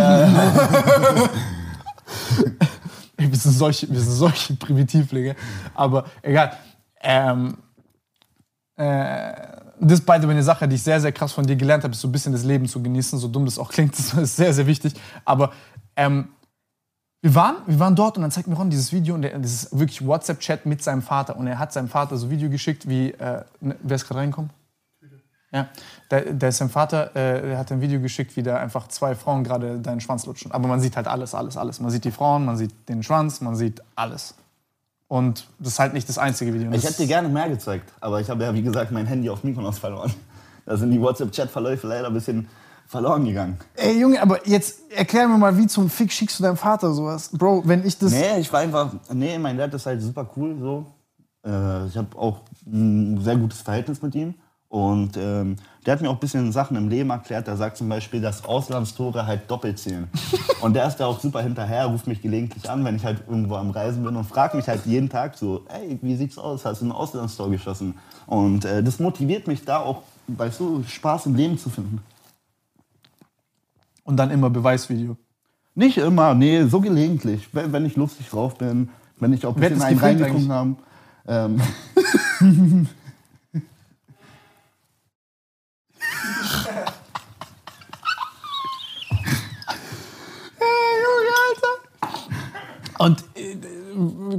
wir, 3.17 3.37
sind 3.37 3.51
solche, 3.51 3.89
wir 3.89 3.99
sind 3.99 4.11
solche 4.13 4.53
Primitivlinge. 4.55 5.35
Aber 5.75 6.05
egal. 6.21 6.53
Ähm, 7.01 7.57
äh, 8.75 9.33
das 9.81 9.99
ist 9.99 10.07
way 10.07 10.17
eine 10.17 10.43
Sache, 10.43 10.67
die 10.67 10.75
ich 10.75 10.83
sehr, 10.83 10.99
sehr 10.99 11.11
krass 11.11 11.31
von 11.31 11.45
dir 11.45 11.55
gelernt 11.55 11.83
habe, 11.83 11.93
ist 11.93 12.01
so 12.01 12.07
ein 12.07 12.11
bisschen 12.11 12.33
das 12.33 12.43
Leben 12.43 12.67
zu 12.67 12.81
genießen. 12.81 13.17
So 13.19 13.27
dumm 13.27 13.45
das 13.45 13.57
auch 13.57 13.69
klingt, 13.69 13.93
das 13.97 14.13
ist 14.13 14.35
sehr, 14.35 14.53
sehr 14.53 14.67
wichtig. 14.67 14.93
Aber 15.25 15.51
ähm, 15.95 16.29
wir 17.21 17.35
waren, 17.35 17.57
wir 17.67 17.79
waren 17.79 17.95
dort 17.95 18.15
und 18.17 18.21
dann 18.21 18.31
zeigt 18.31 18.47
mir 18.47 18.55
Ron 18.55 18.69
dieses 18.69 18.93
Video 18.93 19.13
und 19.15 19.23
der, 19.23 19.37
das 19.39 19.51
ist 19.51 19.77
wirklich 19.77 20.05
WhatsApp-Chat 20.05 20.65
mit 20.65 20.81
seinem 20.83 21.01
Vater. 21.01 21.35
Und 21.35 21.47
er 21.47 21.59
hat 21.59 21.73
seinem 21.73 21.89
Vater 21.89 22.15
so 22.17 22.27
ein 22.27 22.29
Video 22.29 22.49
geschickt, 22.49 22.87
wie, 22.87 23.11
äh, 23.11 23.43
ne, 23.59 23.75
wer 23.83 23.95
ist 23.95 24.07
gerade 24.07 24.21
reingekommen? 24.21 24.51
Ja, 25.51 25.67
der, 26.11 26.31
der 26.33 26.49
ist 26.49 26.59
sein 26.59 26.69
Vater, 26.69 27.15
äh, 27.15 27.41
der 27.41 27.57
hat 27.57 27.71
ein 27.71 27.81
Video 27.81 27.99
geschickt, 27.99 28.37
wie 28.37 28.43
da 28.43 28.57
einfach 28.57 28.87
zwei 28.87 29.15
Frauen 29.15 29.43
gerade 29.43 29.79
deinen 29.79 29.99
Schwanz 29.99 30.25
lutschen. 30.27 30.51
Aber 30.51 30.67
man 30.67 30.79
sieht 30.79 30.95
halt 30.95 31.07
alles, 31.07 31.33
alles, 31.33 31.57
alles. 31.57 31.79
Man 31.79 31.89
sieht 31.89 32.05
die 32.05 32.11
Frauen, 32.11 32.45
man 32.45 32.55
sieht 32.55 32.71
den 32.87 33.01
Schwanz, 33.03 33.41
man 33.41 33.55
sieht 33.55 33.81
alles. 33.95 34.35
Und 35.07 35.47
das 35.57 35.69
ist 35.73 35.79
halt 35.79 35.93
nicht 35.93 36.07
das 36.07 36.19
einzige 36.19 36.53
Video. 36.53 36.67
Und 36.67 36.75
Ich 36.75 36.81
das- 36.83 36.91
hätte 36.91 37.01
dir 37.01 37.07
gerne 37.07 37.27
mehr 37.29 37.49
gezeigt, 37.49 37.91
aber 37.99 38.21
ich 38.21 38.29
habe 38.29 38.43
ja, 38.43 38.53
wie 38.53 38.61
gesagt, 38.61 38.91
mein 38.91 39.07
Handy 39.07 39.27
auf 39.29 39.43
Mykonos 39.43 39.79
verloren. 39.79 40.13
Da 40.67 40.77
sind 40.77 40.91
die 40.91 41.01
WhatsApp-Chat-Verläufe 41.01 41.87
leider 41.87 42.07
ein 42.07 42.13
bisschen 42.13 42.47
verloren 42.89 43.23
gegangen. 43.23 43.57
Ey, 43.75 43.99
Junge, 43.99 44.19
aber 44.19 44.47
jetzt 44.47 44.91
erklär 44.91 45.27
mir 45.27 45.37
mal, 45.37 45.55
wie 45.57 45.67
zum 45.67 45.89
Fick 45.91 46.11
schickst 46.11 46.39
du 46.39 46.43
deinem 46.43 46.57
Vater 46.57 46.91
sowas? 46.91 47.29
Bro, 47.31 47.61
wenn 47.65 47.85
ich 47.85 47.97
das. 47.99 48.11
Nee, 48.11 48.39
ich 48.39 48.51
war 48.51 48.61
einfach, 48.61 48.91
nee, 49.13 49.37
mein 49.37 49.57
Dad 49.57 49.71
ist 49.75 49.85
halt 49.85 50.01
super 50.01 50.27
cool 50.35 50.57
so. 50.59 50.85
Äh, 51.45 51.85
ich 51.85 51.95
habe 51.95 52.17
auch 52.17 52.41
ein 52.65 53.21
sehr 53.21 53.37
gutes 53.37 53.61
Verhältnis 53.61 54.01
mit 54.01 54.15
ihm. 54.15 54.33
Und 54.69 55.17
ähm, 55.17 55.55
der 55.85 55.93
hat 55.93 56.01
mir 56.01 56.09
auch 56.09 56.15
ein 56.15 56.19
bisschen 56.19 56.51
Sachen 56.51 56.77
im 56.77 56.89
Leben 56.89 57.11
erklärt. 57.11 57.47
Der 57.47 57.57
sagt 57.57 57.77
zum 57.77 57.89
Beispiel, 57.89 58.21
dass 58.21 58.43
Auslandstore 58.45 59.25
halt 59.25 59.49
doppelt 59.49 59.77
zählen. 59.77 60.07
Und 60.61 60.73
der 60.73 60.87
ist 60.87 60.97
da 60.97 61.05
auch 61.05 61.19
super 61.19 61.41
hinterher, 61.41 61.85
ruft 61.85 62.07
mich 62.07 62.21
gelegentlich 62.21 62.69
an, 62.69 62.83
wenn 62.85 62.95
ich 62.95 63.05
halt 63.05 63.23
irgendwo 63.27 63.55
am 63.55 63.69
Reisen 63.69 64.03
bin 64.03 64.15
und 64.15 64.25
fragt 64.25 64.55
mich 64.55 64.67
halt 64.67 64.85
jeden 64.85 65.09
Tag 65.09 65.37
so, 65.37 65.63
ey, 65.69 65.97
wie 66.01 66.15
sieht's 66.17 66.37
aus? 66.37 66.65
Hast 66.65 66.81
du 66.81 66.85
ein 66.85 66.91
Auslandstor 66.91 67.49
geschossen? 67.49 67.97
Und 68.27 68.65
äh, 68.65 68.83
das 68.83 68.99
motiviert 68.99 69.47
mich 69.47 69.63
da 69.63 69.79
auch, 69.79 70.01
weißt 70.27 70.59
du, 70.59 70.83
Spaß 70.83 71.27
im 71.27 71.35
Leben 71.35 71.57
zu 71.57 71.69
finden. 71.69 72.01
Und 74.09 74.17
dann 74.17 74.31
immer 74.31 74.49
Beweisvideo. 74.49 75.17
Nicht 75.75 75.99
immer, 75.99 76.33
nee, 76.33 76.63
so 76.63 76.81
gelegentlich. 76.81 77.47
Wenn, 77.53 77.71
wenn 77.73 77.85
ich 77.85 77.95
lustig 77.95 78.27
drauf 78.27 78.57
bin, 78.57 78.89
wenn 79.19 79.33
ich 79.33 79.45
auch 79.45 79.55
ein 79.55 79.61
bisschen 79.61 79.83
einen 79.83 79.99
reingekommen 79.99 80.51
habe. 80.51 80.75
Ähm, 81.27 81.61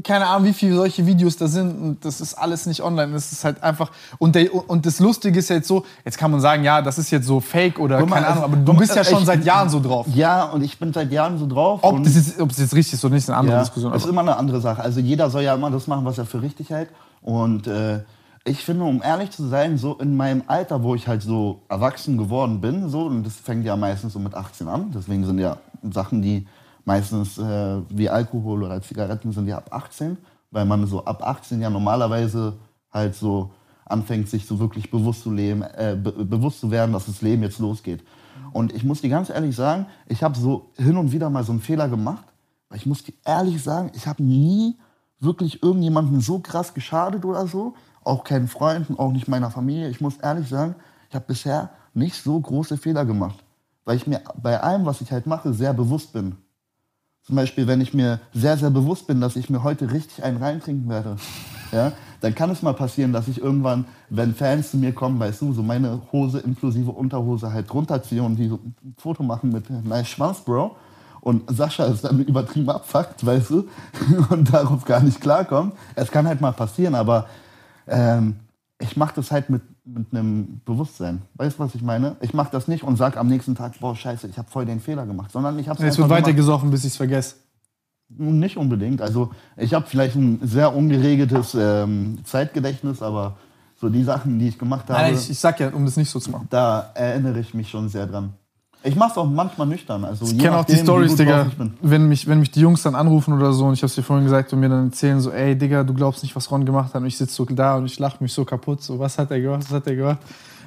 keine 0.03 0.27
Ahnung, 0.27 0.47
wie 0.49 0.53
viele 0.53 0.75
solche 0.77 1.07
Videos 1.07 1.37
da 1.37 1.47
sind. 1.49 1.71
Und 1.81 2.05
das 2.05 2.21
ist 2.21 2.35
alles 2.35 2.67
nicht 2.67 2.83
online. 2.83 3.13
Das 3.13 3.33
ist 3.33 3.45
halt 3.45 3.63
einfach. 3.63 3.91
Und, 4.19 4.35
der, 4.35 4.55
und 4.55 4.87
das 4.87 5.01
Lustige 5.01 5.39
ist 5.39 5.49
jetzt 5.51 5.69
so, 5.69 5.85
jetzt 6.05 6.19
kann 6.19 6.31
man 6.31 6.41
sagen, 6.41 6.65
ja, 6.65 6.83
das 6.83 6.99
ist 6.99 7.11
jetzt 7.11 7.27
so 7.27 7.41
fake 7.41 7.79
oder 7.79 8.01
mal, 8.07 8.15
keine 8.15 8.27
Ahnung, 8.29 8.43
also, 8.45 8.57
aber 8.57 8.65
du 8.65 8.75
bist 8.75 8.95
ja 8.97 9.05
schon 9.05 9.21
ich- 9.21 9.27
seit 9.27 9.45
Jahren 9.45 9.69
so 9.69 9.81
drauf. 9.81 10.07
ja, 10.15 10.45
und 10.45 10.63
ich 10.63 10.79
bin 10.79 10.93
seit 10.93 11.11
Jahren 11.13 11.39
so 11.39 11.47
drauf. 11.47 11.81
Ob 11.83 12.03
das, 12.05 12.15
jetzt, 12.15 12.41
ob 12.41 12.49
das 12.49 12.59
jetzt 12.59 12.75
richtig 12.75 12.95
ist 12.95 13.05
oder 13.05 13.15
nicht, 13.15 13.25
ist 13.25 13.31
eine 13.31 13.39
andere 13.39 13.57
ja, 13.57 13.63
Diskussion. 13.63 13.93
ist 13.95 14.03
Aber 14.03 14.11
immer 14.11 14.21
eine 14.23 14.37
andere 14.37 14.61
Sache. 14.61 14.83
Also 14.83 15.01
jeder 15.01 15.31
soll 15.31 15.43
ja 15.43 15.55
immer 15.55 15.71
das 15.71 15.87
machen, 15.87 16.05
was 16.05 16.19
er 16.19 16.27
für 16.27 16.43
richtig 16.43 16.71
hält. 16.71 16.89
Und 17.23 17.67
äh, 17.67 18.01
ich 18.45 18.65
finde, 18.65 18.85
um 18.85 19.03
ehrlich 19.03 19.31
zu 19.31 19.47
sein, 19.49 19.77
so 19.77 19.95
in 19.97 20.17
meinem 20.17 20.43
Alter, 20.47 20.83
wo 20.83 20.95
ich 20.95 21.07
halt 21.07 21.23
so 21.23 21.61
erwachsen 21.69 22.17
geworden 22.17 22.61
bin, 22.63 22.89
so, 22.89 23.03
und 23.03 23.25
das 23.25 23.35
fängt 23.37 23.67
ja 23.67 23.77
meistens 23.77 24.15
so 24.15 24.19
mit 24.19 24.35
18 24.35 24.67
an, 24.67 24.91
deswegen 24.95 25.27
sind 25.27 25.39
ja 25.39 25.59
Sachen, 25.93 26.23
die 26.23 26.47
meistens 26.91 27.39
äh, 27.39 27.77
wie 27.89 28.11
Alkohol 28.11 28.65
oder 28.65 28.83
Zigaretten 28.83 29.31
sind 29.31 29.47
ja 29.47 29.59
ab 29.59 29.69
18, 29.71 30.17
weil 30.51 30.65
man 30.65 30.85
so 30.89 31.05
ab 31.05 31.23
18 31.23 31.61
ja 31.61 31.71
normalerweise 31.71 32.55
halt 32.91 33.15
so 33.15 33.53
anfängt, 33.85 34.29
sich 34.29 34.45
so 34.45 34.59
wirklich 34.59 34.91
bewusst 34.91 35.23
zu 35.23 35.31
leben, 35.31 35.63
äh, 35.63 35.97
be 35.97 36.11
bewusst 36.25 36.59
zu 36.59 36.69
werden, 36.73 36.93
dass 36.93 37.07
das 37.07 37.23
Leben 37.23 37.45
jetzt 37.45 37.61
losgeht. 37.61 38.03
Und 38.53 38.73
ich 38.73 38.83
muss 38.83 39.03
dir 39.03 39.09
ganz 39.09 39.31
ehrlich 39.31 39.55
sagen, 39.55 39.87
ich 40.07 40.25
habe 40.25 40.37
so 40.37 40.73
hin 40.77 40.97
und 40.97 41.13
wieder 41.13 41.31
mal 41.31 41.45
so 41.45 41.53
einen 41.53 41.61
Fehler 41.61 41.89
gemacht, 41.89 42.25
weil 42.69 42.79
ich 42.79 42.87
muss 42.87 43.05
dir 43.05 43.15
ehrlich 43.25 43.63
sagen, 43.63 43.93
ich 43.95 44.09
habe 44.09 44.25
nie 44.25 44.77
wirklich 45.21 45.63
irgendjemandem 45.63 46.21
so 46.21 46.41
krass 46.41 46.75
geschadet 46.75 47.25
oder 47.25 47.47
so, 47.47 47.75
auch 48.03 48.25
keinen 48.25 48.49
Freunden, 48.49 48.99
auch 48.99 49.13
nicht 49.13 49.29
meiner 49.29 49.53
Familie. 49.53 49.91
Ich 49.91 50.01
muss 50.01 50.17
ehrlich 50.17 50.49
sagen, 50.49 50.75
ich 51.09 51.15
habe 51.15 51.27
bisher 51.29 51.71
nicht 51.95 52.21
so 52.21 52.41
große 52.41 52.77
Fehler 52.79 53.05
gemacht, 53.05 53.45
weil 53.85 53.97
ich 53.97 54.09
mir 54.09 54.23
bei 54.43 54.61
allem, 54.61 54.87
was 54.87 55.01
ich 55.01 55.13
halt 55.13 55.29
mache, 55.29 55.53
sehr 55.53 55.73
bewusst 55.73 56.13
bin. 56.13 56.37
Zum 57.31 57.37
Beispiel, 57.37 57.69
wenn 57.69 57.81
ich 57.81 57.95
mir 57.95 58.19
sehr, 58.35 58.57
sehr 58.57 58.71
bewusst 58.71 59.07
bin, 59.07 59.21
dass 59.21 59.37
ich 59.37 59.49
mir 59.49 59.63
heute 59.63 59.93
richtig 59.93 60.25
einen 60.25 60.39
reintrinken 60.39 60.89
werde, 60.89 61.15
ja, 61.71 61.93
dann 62.21 62.35
kann 62.35 62.51
es 62.51 62.61
mal 62.61 62.73
passieren, 62.73 63.13
dass 63.13 63.29
ich 63.29 63.41
irgendwann, 63.41 63.85
wenn 64.09 64.35
Fans 64.35 64.73
zu 64.73 64.79
mir 64.79 64.93
kommen, 64.93 65.21
weißt 65.21 65.43
du, 65.43 65.53
so 65.53 65.63
meine 65.63 66.03
Hose 66.11 66.41
inklusive 66.41 66.91
Unterhose 66.91 67.53
halt 67.53 67.73
runterziehe 67.73 68.21
und 68.21 68.35
die 68.35 68.49
so 68.49 68.57
ein 68.57 68.75
Foto 68.99 69.23
machen 69.23 69.51
mit 69.53 69.71
nice 69.71 70.09
Schwanz, 70.09 70.41
Bro. 70.41 70.75
Und 71.21 71.49
Sascha 71.57 71.85
ist 71.85 72.03
dann 72.03 72.19
übertrieben 72.27 72.69
abfuckt, 72.69 73.25
weißt 73.25 73.51
du, 73.51 73.69
und 74.31 74.53
darauf 74.53 74.85
gar 74.85 75.01
nicht 75.01 75.21
klarkommt. 75.21 75.75
Es 75.95 76.11
kann 76.11 76.27
halt 76.27 76.41
mal 76.41 76.51
passieren, 76.51 76.97
aber 76.97 77.29
ähm, 77.87 78.41
ich 78.81 78.97
mache 78.97 79.15
das 79.15 79.31
halt 79.31 79.51
mit, 79.51 79.63
mit 79.95 80.13
einem 80.13 80.61
Bewusstsein. 80.65 81.23
Weißt 81.35 81.59
du, 81.59 81.65
was 81.65 81.75
ich 81.75 81.83
meine? 81.83 82.17
Ich 82.21 82.35
mache 82.35 82.51
das 82.53 82.69
nicht 82.69 82.85
und 82.85 82.97
sag 82.97 83.17
am 83.17 83.29
nächsten 83.29 83.55
Tag, 83.55 83.79
boah, 83.81 83.97
scheiße, 83.97 84.29
ich 84.29 84.39
habe 84.39 84.51
voll 84.51 84.65
den 84.65 84.81
Fehler 84.81 85.07
gemacht, 85.07 85.33
sondern 85.33 85.59
ich 85.59 85.69
habe 85.69 85.85
es 85.85 85.99
wird 85.99 86.09
weiter 86.09 86.33
gesoffen, 86.33 86.71
bis 86.71 86.85
ich 86.85 86.93
es 86.93 86.97
vergesse. 86.97 87.37
nicht 88.09 88.57
unbedingt. 88.57 89.03
Also 89.03 89.31
ich 89.57 89.75
habe 89.75 89.87
vielleicht 89.87 90.17
ein 90.17 90.41
sehr 90.43 90.75
ungeregeltes 90.75 91.57
ähm, 91.59 92.19
Zeitgedächtnis, 92.25 93.03
aber 93.03 93.37
so 93.77 93.89
die 93.89 94.05
Sachen, 94.05 94.39
die 94.39 94.49
ich 94.49 94.59
gemacht 94.59 94.89
habe, 94.91 95.01
Nein, 95.01 95.15
ich, 95.15 95.31
ich 95.31 95.39
sag 95.39 95.59
ja, 95.59 95.71
um 95.71 95.85
das 95.85 95.97
nicht 95.97 96.11
so 96.11 96.21
zu 96.21 96.31
machen. 96.31 96.47
da 96.51 96.91
erinnere 96.95 97.41
ich 97.41 97.55
mich 97.55 97.71
schon 97.71 97.89
sehr 97.89 98.07
dran. 98.07 98.35
Ich 98.83 98.97
mache 98.97 99.11
es 99.11 99.17
auch 99.19 99.29
manchmal 99.29 99.67
nüchtern. 99.67 100.05
Also 100.05 100.25
Ich 100.25 100.39
kenne 100.39 100.57
auch 100.57 100.65
die 100.65 100.77
Stories, 100.77 101.15
Digga. 101.15 101.47
Wenn 101.83 102.09
mich, 102.09 102.27
wenn 102.27 102.41
mich 102.41 102.51
die 102.51 102.61
Jungs 102.61 102.83
dann 102.83 102.95
anrufen 102.95 103.35
oder 103.35 103.53
so 103.53 103.67
und 103.67 103.75
ich 103.75 103.83
hab's 103.83 103.95
dir 103.95 104.03
vorhin 104.03 104.25
gesagt 104.25 104.53
und 104.55 104.61
mir 104.61 104.71
dann 104.71 104.87
erzählen 104.87 105.21
so, 105.21 105.31
ey, 105.31 105.57
Digga, 105.57 105.85
du 105.85 105.93
glaubst 105.93 106.23
nicht, 106.23 106.35
was 106.35 106.51
Ron 106.51 106.65
gemacht 106.65 106.95
hat 106.95 107.03
und 107.03 107.07
ich 107.07 107.19
sitze 107.19 107.35
so 107.35 107.45
da 107.45 107.77
und 107.77 107.85
ich 107.87 107.99
lache 107.99 108.17
mich 108.23 108.33
so 108.33 108.45
kaputt, 108.45 108.83
so, 108.83 108.99
was 108.99 109.19
hat 109.19 109.31
er 109.31 109.41
gemacht, 109.41 109.65
was 109.69 109.77
hat 109.77 109.87
er 109.87 109.97
gemacht? 109.97 110.19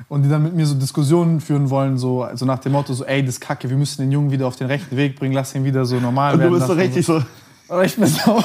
Und 0.09 0.23
die 0.23 0.29
dann 0.29 0.43
mit 0.43 0.53
mir 0.55 0.65
so 0.65 0.75
Diskussionen 0.75 1.41
führen 1.41 1.69
wollen, 1.69 1.97
so 1.97 2.21
also 2.23 2.45
nach 2.45 2.59
dem 2.59 2.73
Motto 2.73 2.93
so, 2.93 3.03
ey, 3.03 3.23
das 3.25 3.35
ist 3.35 3.41
Kacke, 3.41 3.69
wir 3.69 3.77
müssen 3.77 4.01
den 4.01 4.11
Jungen 4.11 4.29
wieder 4.31 4.45
auf 4.45 4.55
den 4.57 4.67
rechten 4.67 4.95
Weg 4.95 5.17
bringen, 5.17 5.33
lass 5.33 5.55
ihn 5.55 5.63
wieder 5.63 5.85
so 5.85 5.99
normal 5.99 6.33
Und 6.33 6.39
werden. 6.41 6.53
du 6.53 6.57
bist 6.59 6.67
so 6.67 6.73
richtig 6.73 7.05
so, 7.05 7.23
Aber 7.67 7.83
ich 7.85 7.95
bin 7.95 8.05
so, 8.05 8.43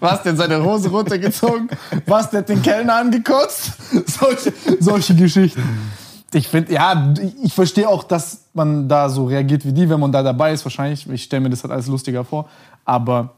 was 0.00 0.22
denn 0.24 0.36
seine 0.36 0.64
Hose 0.64 0.88
runtergezogen? 0.88 1.68
Was, 2.06 2.30
der 2.30 2.40
hat 2.40 2.48
den 2.48 2.60
Kellner 2.62 2.96
angekotzt? 2.96 3.72
Solche, 4.06 4.52
solche 4.80 5.14
Geschichten. 5.14 5.62
Ich 6.34 6.48
finde, 6.48 6.72
ja, 6.72 7.12
ich 7.42 7.52
verstehe 7.52 7.88
auch, 7.88 8.04
dass 8.04 8.44
man 8.54 8.88
da 8.88 9.08
so 9.08 9.26
reagiert 9.26 9.64
wie 9.66 9.72
die, 9.72 9.88
wenn 9.88 10.00
man 10.00 10.12
da 10.12 10.22
dabei 10.22 10.52
ist. 10.52 10.64
Wahrscheinlich, 10.64 11.08
ich 11.08 11.24
stelle 11.24 11.42
mir 11.42 11.50
das 11.50 11.62
halt 11.62 11.72
alles 11.72 11.86
lustiger 11.88 12.24
vor. 12.24 12.48
Aber 12.84 13.34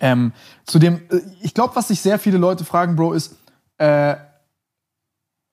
ähm, 0.00 0.32
zu 0.64 0.78
dem, 0.78 0.96
äh, 1.10 1.20
ich 1.42 1.54
glaube, 1.54 1.76
was 1.76 1.88
sich 1.88 2.00
sehr 2.00 2.18
viele 2.18 2.38
Leute 2.38 2.64
fragen, 2.64 2.96
Bro, 2.96 3.12
ist, 3.12 3.36
äh, 3.78 4.16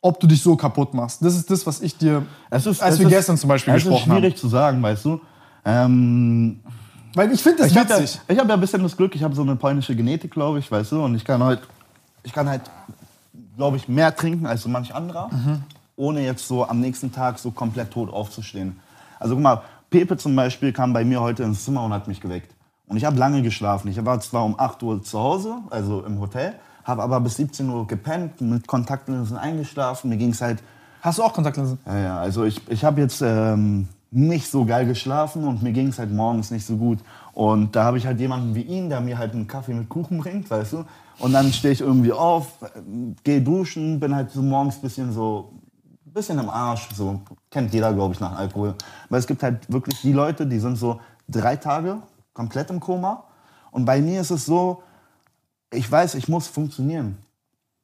ob 0.02 0.20
du 0.20 0.28
dich 0.28 0.42
so 0.42 0.56
kaputt 0.56 0.94
machst. 0.94 1.24
Das 1.24 1.36
ist 1.36 1.50
das, 1.50 1.66
was 1.66 1.82
ich 1.82 1.98
dir, 1.98 2.26
ist, 2.50 2.82
als 2.82 3.00
wir 3.00 3.06
ist, 3.06 3.12
gestern 3.12 3.38
zum 3.38 3.48
Beispiel 3.50 3.74
es 3.74 3.84
ist 3.84 3.90
gesprochen 3.90 4.12
schwierig 4.12 4.34
haben. 4.34 4.40
zu 4.40 4.48
sagen, 4.48 4.82
weißt 4.82 5.06
du. 5.06 5.22
Ähm, 5.64 6.60
Weil 7.14 7.32
ich 7.32 7.44
finde 7.44 7.60
das 7.60 7.72
ich 7.72 7.78
habe 7.78 7.90
ja, 7.90 8.00
witzig. 8.00 8.20
ich 8.28 8.40
hab 8.40 8.48
ja 8.48 8.54
ein 8.54 8.60
bisschen 8.60 8.82
das 8.82 8.98
Glück, 8.98 9.16
ich 9.16 9.22
habe 9.22 9.36
so 9.36 9.44
eine 9.44 9.56
polnische 9.56 9.96
Genetik, 9.96 10.32
glaube 10.32 10.60
ich, 10.60 10.72
weißt 10.72 10.94
du, 10.94 11.04
und 11.04 11.14
ich 11.16 11.24
kann 11.24 11.44
halt, 11.44 11.62
ich 12.24 12.34
kann 12.34 12.50
halt, 12.50 12.64
glaube 13.58 13.78
ich, 13.78 13.88
mehr 13.88 14.16
trinken 14.16 14.48
als 14.48 14.64
so 14.64 14.70
manch 14.70 14.94
anderer, 14.96 15.30
ohne 16.02 16.22
jetzt 16.22 16.48
so 16.48 16.68
am 16.68 16.80
nächsten 16.80 17.12
Tag 17.12 17.38
so 17.38 17.52
komplett 17.52 17.92
tot 17.92 18.12
aufzustehen. 18.12 18.80
Also 19.20 19.36
guck 19.36 19.44
mal, 19.44 19.62
Pepe 19.92 20.18
zum 20.18 20.36
Beispiel 20.36 20.74
kam 20.74 20.94
bei 20.94 21.06
mir 21.06 21.22
heute 21.22 21.44
ins 21.44 21.64
Zimmer 21.64 21.84
und 21.84 21.94
hat 21.94 22.08
mich 22.08 22.20
geweckt. 22.20 22.56
Und 22.88 22.98
ich 22.98 23.06
habe 23.06 23.18
lange 23.18 23.42
geschlafen. 23.42 23.88
Ich 23.88 24.04
war 24.04 24.20
zwar 24.20 24.44
um 24.44 24.60
8 24.60 24.82
Uhr 24.84 25.04
zu 25.04 25.20
Hause, 25.20 25.58
also 25.70 26.04
im 26.04 26.20
Hotel, 26.20 26.54
habe 26.84 27.04
aber 27.04 27.22
bis 27.22 27.36
17 27.36 27.70
Uhr 27.70 27.86
gepennt, 27.88 28.42
mit 28.42 28.68
Kontaktlinsen 28.68 29.38
eingeschlafen. 29.38 30.10
Mir 30.10 30.18
ging 30.18 30.32
es 30.32 30.42
halt 30.42 30.64
Hast 31.02 31.20
du 31.20 31.24
auch 31.24 31.34
Kontaktlinsen? 31.34 31.80
ja, 31.86 32.00
ja, 32.00 32.18
also 32.20 32.44
ich, 32.44 32.62
ich 32.70 32.84
habe 32.84 33.02
jetzt 33.02 33.22
ähm, 33.22 33.88
nicht 34.12 34.50
so 34.50 34.66
geil 34.66 34.86
geschlafen 34.86 35.46
und 35.46 35.64
mir 35.64 35.72
ging 35.72 35.88
es 35.88 36.00
halt 36.00 36.12
morgens 36.12 36.52
nicht 36.52 36.66
so 36.66 36.78
gut. 36.78 37.00
Und 37.34 37.76
da 37.76 37.86
habe 37.86 37.98
ich 37.98 38.06
halt 38.06 38.20
jemanden 38.20 38.56
wie 38.56 38.62
ihn, 38.62 38.90
der 38.90 39.02
mir 39.02 39.18
halt 39.18 39.34
einen 39.34 39.48
Kaffee 39.48 39.74
mit 39.74 39.90
Kuchen 39.90 40.20
bringt, 40.20 40.52
weißt 40.52 40.74
du. 40.74 40.86
Und 41.18 41.34
dann 41.34 41.54
stehe 41.54 41.74
ich 41.74 41.82
irgendwie 41.82 42.12
auf, 42.12 42.48
gehe 43.24 43.42
duschen, 43.42 44.00
bin 44.00 44.16
halt 44.16 44.32
so 44.32 44.42
morgens 44.42 44.76
bisschen 44.76 45.12
so, 45.14 45.54
bisschen 46.14 46.40
im 46.40 46.50
Arsch, 46.50 46.90
so 46.94 47.22
kennt 47.50 47.74
jeder, 47.74 47.94
glaube 47.94 48.14
ich, 48.14 48.20
nach 48.20 48.38
Alkohol. 48.38 48.76
Weil 49.10 49.20
es 49.20 49.28
gibt 49.28 49.44
halt 49.44 49.72
wirklich 49.72 50.02
die 50.02 50.14
Leute, 50.14 50.46
die 50.46 50.60
sind 50.60 50.78
so 50.78 51.00
drei 51.28 51.56
Tage 51.56 51.98
komplett 52.34 52.70
im 52.70 52.80
Koma. 52.80 53.24
Und 53.72 53.86
bei 53.86 54.02
mir 54.02 54.22
ist 54.22 54.32
es 54.32 54.46
so, 54.46 54.84
ich 55.72 55.90
weiß, 55.90 56.16
ich 56.16 56.28
muss 56.28 56.48
funktionieren. 56.48 57.18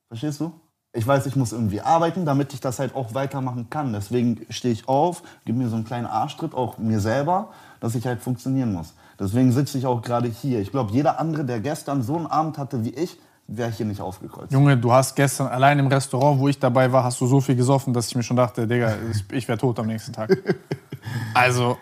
Verstehst 0.10 0.40
du? 0.40 0.52
Ich 0.94 1.06
weiß, 1.06 1.26
ich 1.28 1.36
muss 1.36 1.52
irgendwie 1.52 1.82
arbeiten, 1.82 2.26
damit 2.26 2.54
ich 2.54 2.60
das 2.60 2.80
halt 2.80 2.96
auch 2.96 3.14
weitermachen 3.14 3.70
kann. 3.70 3.94
Deswegen 3.94 4.46
stehe 4.50 4.74
ich 4.74 4.88
auf, 4.88 5.22
gebe 5.46 5.58
mir 5.58 5.70
so 5.70 5.76
einen 5.76 5.86
kleinen 5.86 6.08
Arschtritt, 6.08 6.54
auch 6.54 6.78
mir 6.78 7.00
selber, 7.00 7.50
dass 7.80 7.96
ich 7.96 8.06
halt 8.06 8.22
funktionieren 8.22 8.74
muss. 8.74 8.94
Deswegen 9.20 9.52
sitze 9.52 9.78
ich 9.78 9.86
auch 9.86 10.02
gerade 10.02 10.28
hier. 10.28 10.60
Ich 10.60 10.72
glaube, 10.72 10.92
jeder 10.92 11.20
andere, 11.20 11.46
der 11.46 11.60
gestern 11.60 12.02
so 12.02 12.16
einen 12.16 12.28
Abend 12.28 12.58
hatte 12.58 12.84
wie 12.84 12.94
ich, 12.96 13.18
wäre 13.48 13.72
hier 13.72 13.86
nicht 13.86 14.02
aufgekreuzt. 14.02 14.52
Junge, 14.52 14.78
du 14.78 14.92
hast 14.92 15.16
gestern 15.16 15.48
allein 15.48 15.80
im 15.80 15.88
Restaurant, 15.88 16.40
wo 16.40 16.48
ich 16.50 16.60
dabei 16.60 16.92
war, 16.92 17.04
hast 17.04 17.20
du 17.22 17.28
so 17.28 17.40
viel 17.42 17.56
gesoffen, 17.56 17.94
dass 17.94 18.08
ich 18.08 18.16
mir 18.16 18.24
schon 18.24 18.36
dachte, 18.38 18.68
Digga, 18.68 18.94
ich, 19.12 19.24
ich 19.32 19.48
wäre 19.48 19.58
tot 19.58 19.80
am 19.80 19.88
nächsten 19.88 20.14
Tag. 20.14 20.30
Also, 21.34 21.78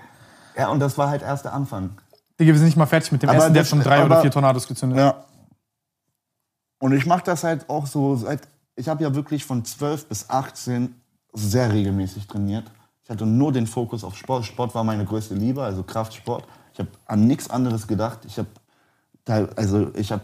Ja, 0.55 0.69
und 0.69 0.79
das 0.79 0.97
war 0.99 1.09
halt 1.09 1.23
erst 1.23 1.45
der 1.45 1.53
Anfang. 1.53 1.89
Digga, 2.39 2.51
wir 2.51 2.57
sind 2.57 2.65
nicht 2.67 2.77
mal 2.77 2.85
fertig 2.85 3.11
mit 3.11 3.23
dem 3.23 3.29
Aber 3.29 3.39
Essen, 3.39 3.53
der 3.53 3.63
hat 3.63 3.69
schon 3.69 3.81
drei 3.81 3.97
oder 4.05 4.13
aber- 4.15 4.21
vier 4.21 4.29
Tornados 4.31 4.67
gezündet. 4.67 4.99
Ja. 4.99 5.23
Und 6.79 6.91
ich 6.93 7.05
mache 7.05 7.23
das 7.23 7.43
halt 7.43 7.67
auch 7.69 7.87
so 7.87 8.15
seit. 8.15 8.41
Ich 8.75 8.87
habe 8.89 9.01
ja 9.03 9.15
wirklich 9.15 9.45
von 9.45 9.63
12 9.65 10.07
bis 10.07 10.29
18 10.29 10.93
sehr 11.33 11.71
regelmäßig 11.71 12.27
trainiert. 12.27 12.69
Ich 13.03 13.09
hatte 13.09 13.25
nur 13.25 13.51
den 13.51 13.65
Fokus 13.67 14.03
auf 14.03 14.15
Sport. 14.17 14.45
Sport 14.45 14.75
war 14.75 14.83
meine 14.83 15.05
größte 15.05 15.33
Liebe, 15.33 15.63
also 15.63 15.81
Kraftsport. 15.83 16.45
Ich 16.73 16.79
habe 16.79 16.89
an 17.05 17.25
nichts 17.25 17.49
anderes 17.49 17.87
gedacht. 17.87 18.19
Ich 18.25 18.37
habe 18.37 19.49
also 19.55 19.91
ich 19.95 20.11
habe 20.11 20.21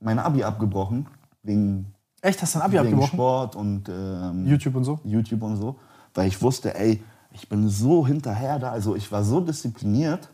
mein 0.00 0.18
Abi 0.18 0.44
abgebrochen 0.44 1.06
wegen, 1.42 1.92
Echt, 2.22 2.40
hast 2.42 2.54
du 2.54 2.58
ein 2.58 2.62
Abi 2.62 2.72
wegen 2.74 2.84
abgebrochen? 2.84 3.12
Sport 3.12 3.56
und 3.56 3.88
ähm, 3.88 4.46
YouTube 4.46 4.76
und 4.76 4.84
so? 4.84 4.98
YouTube 5.04 5.42
und 5.42 5.56
so, 5.56 5.76
weil 6.14 6.28
ich 6.28 6.40
wusste, 6.40 6.74
ey, 6.74 7.02
ich 7.32 7.48
bin 7.48 7.68
so 7.68 8.06
hinterher 8.06 8.58
da, 8.58 8.70
also 8.70 8.94
ich 8.96 9.10
war 9.10 9.24
so 9.24 9.40
diszipliniert, 9.40 10.28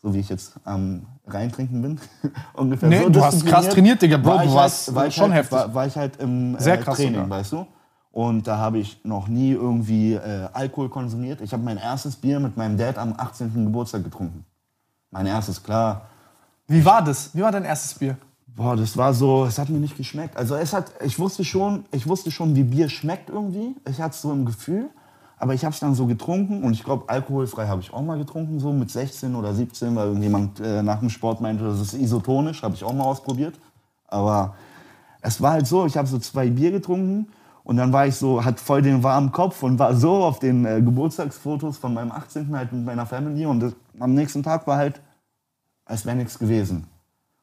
so 0.00 0.14
wie 0.14 0.20
ich 0.20 0.28
jetzt 0.28 0.54
am 0.64 1.06
Reintrinken 1.26 1.82
bin, 1.82 2.00
ungefähr 2.54 2.88
Nee, 2.88 3.02
so 3.02 3.08
du 3.10 3.22
hast 3.24 3.44
krass 3.44 3.68
trainiert, 3.68 4.00
Digga, 4.00 4.16
Bro, 4.16 4.30
war 4.30 4.38
du 4.42 4.48
ich 4.48 4.54
warst 4.54 4.86
halt, 4.88 4.96
war 4.96 5.10
schon 5.10 5.32
halt, 5.32 5.42
heftig. 5.44 5.58
War, 5.58 5.74
war 5.74 5.86
ich 5.86 5.96
halt 5.96 6.16
im 6.18 6.56
Sehr 6.58 6.74
äh, 6.74 6.78
krass 6.78 6.96
Training, 6.96 7.14
sogar. 7.24 7.30
weißt 7.30 7.52
du? 7.52 7.66
Und 8.10 8.46
da 8.46 8.56
habe 8.56 8.78
ich 8.78 9.04
noch 9.04 9.28
nie 9.28 9.52
irgendwie 9.52 10.14
äh, 10.14 10.48
Alkohol 10.52 10.88
konsumiert. 10.88 11.40
Ich 11.40 11.52
habe 11.52 11.62
mein 11.62 11.76
erstes 11.76 12.16
Bier 12.16 12.40
mit 12.40 12.56
meinem 12.56 12.76
Dad 12.76 12.98
am 12.98 13.14
18. 13.16 13.52
Geburtstag 13.66 14.02
getrunken. 14.02 14.44
Mein 15.10 15.26
erstes, 15.26 15.62
klar. 15.62 16.08
Wie 16.66 16.84
war 16.84 17.02
das? 17.04 17.34
Wie 17.34 17.42
war 17.42 17.52
dein 17.52 17.64
erstes 17.64 17.94
Bier? 17.94 18.16
Boah, 18.56 18.76
das 18.76 18.96
war 18.96 19.14
so, 19.14 19.44
es 19.44 19.58
hat 19.58 19.68
mir 19.68 19.78
nicht 19.78 19.96
geschmeckt. 19.96 20.36
Also 20.36 20.56
es 20.56 20.72
hat, 20.72 20.92
ich 21.04 21.18
wusste 21.18 21.44
schon, 21.44 21.84
ich 21.92 22.06
wusste 22.08 22.30
schon, 22.30 22.56
wie 22.56 22.64
Bier 22.64 22.88
schmeckt 22.88 23.30
irgendwie. 23.30 23.76
Ich 23.88 24.00
hatte 24.00 24.14
es 24.14 24.22
so 24.22 24.32
im 24.32 24.46
Gefühl, 24.46 24.90
aber 25.38 25.54
ich 25.54 25.64
habe 25.64 25.72
es 25.72 25.80
dann 25.80 25.94
so 25.94 26.06
getrunken 26.06 26.64
und 26.64 26.72
ich 26.72 26.82
glaube, 26.82 27.08
alkoholfrei 27.08 27.68
habe 27.68 27.80
ich 27.80 27.92
auch 27.92 28.02
mal 28.02 28.18
getrunken, 28.18 28.58
so 28.58 28.72
mit 28.72 28.90
16 28.90 29.36
oder 29.36 29.54
17, 29.54 29.94
weil 29.94 30.08
irgendjemand 30.08 30.58
äh, 30.58 30.82
nach 30.82 30.98
dem 30.98 31.10
Sport 31.10 31.40
meinte, 31.40 31.64
das 31.64 31.80
ist 31.80 31.94
isotonisch, 31.94 32.62
habe 32.62 32.74
ich 32.74 32.82
auch 32.82 32.92
mal 32.92 33.04
ausprobiert. 33.04 33.54
Aber 34.08 34.56
es 35.20 35.40
war 35.40 35.52
halt 35.52 35.66
so, 35.66 35.86
ich 35.86 35.96
habe 35.96 36.08
so 36.08 36.18
zwei 36.18 36.50
Bier 36.50 36.72
getrunken 36.72 37.28
und 37.62 37.76
dann 37.76 37.92
war 37.92 38.06
ich 38.06 38.16
so, 38.16 38.44
hat 38.44 38.58
voll 38.58 38.82
den 38.82 39.02
warmen 39.02 39.30
Kopf 39.30 39.62
und 39.62 39.78
war 39.78 39.94
so 39.94 40.24
auf 40.24 40.40
den 40.40 40.64
äh, 40.64 40.80
Geburtstagsfotos 40.80 41.78
von 41.78 41.94
meinem 41.94 42.10
18. 42.10 42.56
halt 42.56 42.72
mit 42.72 42.84
meiner 42.84 43.06
Family 43.06 43.46
und 43.46 43.60
das, 43.60 43.74
am 44.00 44.14
nächsten 44.14 44.42
Tag 44.42 44.66
war 44.66 44.78
halt, 44.78 45.00
als 45.84 46.04
wäre 46.04 46.16
nichts 46.16 46.38
gewesen. 46.38 46.86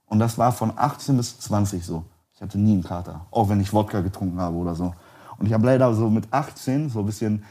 Und 0.07 0.19
das 0.19 0.37
war 0.37 0.51
von 0.51 0.73
18 0.75 1.17
bis 1.17 1.39
20 1.39 1.85
so. 1.85 2.03
Ich 2.33 2.41
hatte 2.41 2.59
nie 2.59 2.73
einen 2.73 2.83
Kater, 2.83 3.25
auch 3.31 3.49
wenn 3.49 3.61
ich 3.61 3.73
Wodka 3.73 4.01
getrunken 4.01 4.39
habe 4.39 4.55
oder 4.57 4.75
so. 4.75 4.93
Und 5.37 5.47
ich 5.47 5.53
habe 5.53 5.65
leider 5.65 5.93
so 5.93 6.09
mit 6.09 6.31
18 6.31 6.89
so 6.89 6.99
ein 6.99 7.05
bisschen 7.05 7.43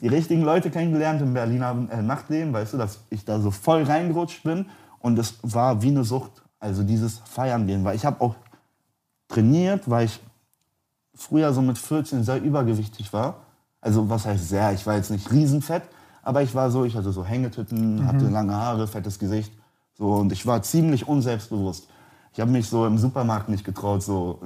die 0.00 0.08
richtigen 0.08 0.42
Leute 0.42 0.70
kennengelernt 0.70 1.20
im 1.20 1.34
Berliner 1.34 1.76
äh, 1.90 2.02
Nachtleben, 2.02 2.52
weißt 2.52 2.72
du, 2.72 2.78
dass 2.78 3.00
ich 3.10 3.24
da 3.24 3.38
so 3.40 3.50
voll 3.50 3.82
reingerutscht 3.82 4.42
bin 4.42 4.66
und 4.98 5.18
es 5.18 5.34
war 5.42 5.82
wie 5.82 5.88
eine 5.88 6.04
Sucht, 6.04 6.42
also 6.58 6.82
dieses 6.82 7.18
Feiern 7.18 7.66
gehen, 7.66 7.84
weil 7.84 7.96
ich 7.96 8.04
habe 8.06 8.20
auch 8.20 8.34
trainiert, 9.28 9.88
weil 9.88 10.06
ich 10.06 10.20
früher 11.14 11.52
so 11.52 11.60
mit 11.60 11.78
14 11.78 12.24
sehr 12.24 12.42
übergewichtig 12.42 13.12
war. 13.12 13.36
Also 13.80 14.08
was 14.08 14.26
heißt 14.26 14.48
sehr, 14.48 14.72
ich 14.72 14.86
war 14.86 14.96
jetzt 14.96 15.10
nicht 15.10 15.30
riesenfett, 15.30 15.82
aber 16.22 16.42
ich 16.42 16.54
war 16.54 16.70
so, 16.70 16.84
ich 16.84 16.96
hatte 16.96 17.12
so 17.12 17.24
Hängetitten, 17.24 18.06
hatte 18.06 18.28
lange 18.28 18.54
Haare, 18.54 18.86
fettes 18.86 19.18
Gesicht. 19.18 19.52
So, 19.94 20.14
und 20.14 20.32
ich 20.32 20.46
war 20.46 20.62
ziemlich 20.62 21.08
unselbstbewusst. 21.08 21.88
Ich 22.32 22.40
habe 22.40 22.50
mich 22.50 22.68
so 22.68 22.86
im 22.86 22.96
Supermarkt 22.96 23.48
nicht 23.48 23.64
getraut, 23.64 24.02
so 24.02 24.38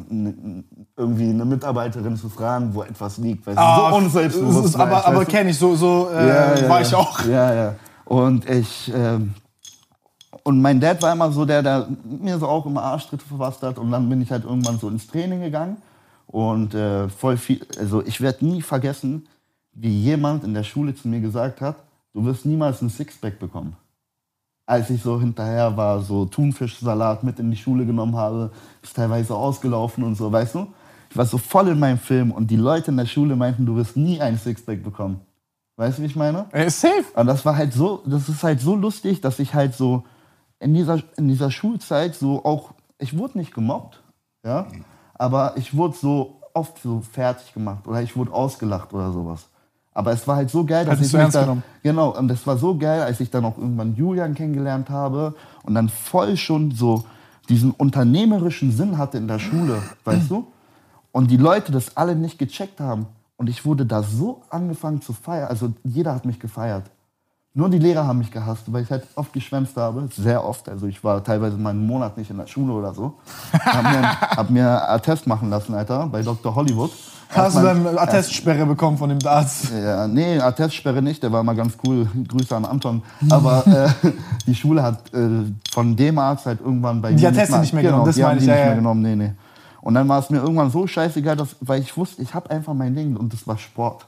irgendwie 0.96 1.28
eine 1.28 1.44
Mitarbeiterin 1.44 2.16
zu 2.16 2.30
fragen, 2.30 2.74
wo 2.74 2.82
etwas 2.82 3.18
liegt. 3.18 3.46
Weil 3.46 3.58
Ah, 3.58 3.90
so 3.90 3.96
unselbstbewusst 3.96 4.64
ist, 4.66 4.76
aber 4.76 5.06
aber 5.06 5.18
weißt 5.18 5.28
kenne 5.28 5.50
ich, 5.50 5.58
so, 5.58 5.76
so 5.76 6.08
äh, 6.10 6.28
Ja, 6.28 6.54
ja, 6.54 6.68
war 6.68 6.80
ich 6.80 6.94
auch. 6.94 7.24
Ja, 7.26 7.54
ja. 7.54 7.74
Und 8.06 8.48
ich. 8.48 8.90
Ähm, 8.94 9.34
und 10.44 10.60
mein 10.60 10.78
Dad 10.78 11.00
war 11.02 11.12
immer 11.12 11.30
so 11.32 11.44
der, 11.44 11.62
der 11.62 11.88
mir 12.04 12.38
so 12.38 12.46
auch 12.46 12.66
immer 12.66 12.82
Arschtritte 12.82 13.24
verpasst 13.24 13.62
hat. 13.62 13.78
Und 13.78 13.90
dann 13.90 14.08
bin 14.08 14.20
ich 14.20 14.30
halt 14.30 14.44
irgendwann 14.44 14.78
so 14.78 14.88
ins 14.88 15.06
Training 15.06 15.40
gegangen. 15.40 15.76
Und 16.26 16.74
äh, 16.74 17.08
voll 17.08 17.36
viel. 17.36 17.66
Also 17.78 18.02
ich 18.04 18.20
werde 18.20 18.44
nie 18.46 18.62
vergessen, 18.62 19.26
wie 19.72 19.88
jemand 19.90 20.42
in 20.44 20.54
der 20.54 20.64
Schule 20.64 20.94
zu 20.94 21.08
mir 21.08 21.20
gesagt 21.20 21.60
hat: 21.60 21.76
Du 22.14 22.24
wirst 22.24 22.46
niemals 22.46 22.80
ein 22.80 22.90
Sixpack 22.90 23.38
bekommen. 23.38 23.76
Als 24.66 24.88
ich 24.90 25.02
so 25.02 25.20
hinterher 25.20 25.76
war, 25.76 26.00
so 26.00 26.24
Thunfischsalat 26.24 27.22
mit 27.22 27.38
in 27.38 27.50
die 27.50 27.56
Schule 27.56 27.84
genommen 27.84 28.16
habe, 28.16 28.50
ist 28.82 28.96
teilweise 28.96 29.34
ausgelaufen 29.34 30.04
und 30.04 30.14
so, 30.14 30.32
weißt 30.32 30.54
du? 30.54 30.68
Ich 31.10 31.16
war 31.16 31.26
so 31.26 31.38
voll 31.38 31.68
in 31.68 31.78
meinem 31.78 31.98
Film 31.98 32.32
und 32.32 32.50
die 32.50 32.56
Leute 32.56 32.90
in 32.90 32.96
der 32.96 33.06
Schule 33.06 33.36
meinten, 33.36 33.66
du 33.66 33.76
wirst 33.76 33.96
nie 33.96 34.20
ein 34.20 34.38
Sixpack 34.38 34.82
bekommen. 34.82 35.20
Weißt 35.76 35.98
du, 35.98 36.02
wie 36.02 36.06
ich 36.06 36.16
meine? 36.16 36.46
Äh, 36.52 36.70
safe. 36.70 37.04
Und 37.14 37.26
das 37.26 37.44
war 37.44 37.56
halt 37.56 37.72
so, 37.72 38.02
das 38.06 38.28
ist 38.28 38.42
halt 38.42 38.60
so 38.60 38.74
lustig, 38.74 39.20
dass 39.20 39.38
ich 39.38 39.54
halt 39.54 39.74
so 39.74 40.04
in 40.60 40.72
dieser, 40.72 41.02
in 41.16 41.28
dieser 41.28 41.50
Schulzeit 41.50 42.14
so 42.14 42.44
auch, 42.44 42.72
ich 42.98 43.16
wurde 43.18 43.38
nicht 43.38 43.52
gemobbt, 43.52 44.02
ja, 44.44 44.66
aber 45.14 45.56
ich 45.56 45.76
wurde 45.76 45.96
so 45.96 46.40
oft 46.54 46.80
so 46.80 47.00
fertig 47.00 47.52
gemacht 47.52 47.86
oder 47.86 48.02
ich 48.02 48.16
wurde 48.16 48.32
ausgelacht 48.32 48.94
oder 48.94 49.12
sowas. 49.12 49.48
Aber 49.94 50.10
es 50.12 50.26
war 50.26 50.36
halt 50.36 50.50
so 50.50 50.64
geil, 50.64 50.84
dass 50.84 50.94
Hat 50.94 51.00
dich 51.00 51.06
ich 51.06 51.12
mich 51.12 51.22
ernst 51.22 51.36
dann, 51.36 51.44
genommen. 51.44 51.62
genau, 51.82 52.16
und 52.18 52.28
das 52.28 52.44
war 52.46 52.56
so 52.56 52.76
geil, 52.76 53.02
als 53.02 53.20
ich 53.20 53.30
dann 53.30 53.44
auch 53.44 53.56
irgendwann 53.56 53.94
Julian 53.94 54.34
kennengelernt 54.34 54.90
habe 54.90 55.34
und 55.62 55.74
dann 55.74 55.88
voll 55.88 56.36
schon 56.36 56.72
so 56.72 57.04
diesen 57.48 57.70
unternehmerischen 57.70 58.72
Sinn 58.72 58.98
hatte 58.98 59.18
in 59.18 59.28
der 59.28 59.38
Schule, 59.38 59.82
weißt 60.04 60.30
du? 60.30 60.46
Und 61.12 61.30
die 61.30 61.36
Leute 61.36 61.70
das 61.70 61.96
alle 61.96 62.16
nicht 62.16 62.38
gecheckt 62.38 62.80
haben. 62.80 63.06
Und 63.36 63.48
ich 63.48 63.64
wurde 63.64 63.86
da 63.86 64.02
so 64.02 64.42
angefangen 64.50 65.00
zu 65.00 65.12
feiern. 65.12 65.48
Also 65.48 65.72
jeder 65.84 66.14
hat 66.14 66.24
mich 66.24 66.40
gefeiert. 66.40 66.84
Nur 67.52 67.68
die 67.68 67.78
Lehrer 67.78 68.04
haben 68.04 68.18
mich 68.18 68.32
gehasst, 68.32 68.72
weil 68.72 68.82
ich 68.82 68.90
halt 68.90 69.06
oft 69.14 69.32
geschwänzt 69.32 69.76
habe. 69.76 70.08
Sehr 70.12 70.44
oft. 70.44 70.68
Also 70.68 70.86
ich 70.86 71.04
war 71.04 71.22
teilweise 71.22 71.56
mal 71.56 71.70
einen 71.70 71.86
Monat 71.86 72.16
nicht 72.16 72.30
in 72.30 72.36
der 72.36 72.48
Schule 72.48 72.72
oder 72.72 72.92
so. 72.94 73.14
Hab 73.52 73.82
mir, 73.84 74.20
hab 74.20 74.50
mir 74.50 74.90
Attest 74.90 75.28
machen 75.28 75.50
lassen, 75.50 75.72
Alter, 75.74 76.08
bei 76.08 76.22
Dr. 76.22 76.52
Hollywood. 76.52 76.90
Hast 77.30 77.56
du 77.56 77.62
dann 77.62 77.86
eine 77.86 78.00
Attestsperre 78.00 78.66
bekommen 78.66 78.96
von 78.96 79.08
dem 79.08 79.18
Arzt? 79.24 79.72
ja, 79.72 80.06
nee, 80.06 80.38
Attestsperre 80.38 81.02
nicht, 81.02 81.22
der 81.22 81.32
war 81.32 81.42
mal 81.42 81.54
ganz 81.54 81.76
cool. 81.84 82.08
Grüße 82.28 82.54
an 82.54 82.64
Anton. 82.64 83.02
Aber 83.30 83.66
äh, 83.66 84.10
die 84.46 84.54
Schule 84.54 84.82
hat 84.82 85.12
äh, 85.12 85.28
von 85.72 85.96
dem 85.96 86.18
Arzt 86.18 86.46
halt 86.46 86.60
irgendwann 86.60 87.02
bei 87.02 87.12
Die 87.12 87.22
mir 87.22 87.28
Atteste 87.28 87.58
nicht 87.58 87.72
mehr 87.72 87.82
genau, 87.82 87.94
genommen, 87.94 88.06
das 88.06 88.16
die 88.16 88.24
haben 88.24 88.30
meine 88.30 88.40
die 88.40 88.44
ich, 88.44 88.50
nicht 88.50 88.58
ja, 88.58 88.64
mehr 88.64 88.72
ja. 88.72 88.76
genommen, 88.76 89.02
nee, 89.02 89.16
nee. 89.16 89.32
Und 89.80 89.94
dann 89.94 90.08
war 90.08 90.18
es 90.18 90.30
mir 90.30 90.38
irgendwann 90.38 90.70
so 90.70 90.86
scheißegal, 90.86 91.36
dass, 91.36 91.56
weil 91.60 91.80
ich 91.80 91.96
wusste, 91.96 92.22
ich 92.22 92.34
habe 92.34 92.50
einfach 92.50 92.72
mein 92.72 92.94
Ding 92.94 93.16
und 93.16 93.32
das 93.32 93.46
war 93.46 93.58
Sport. 93.58 94.06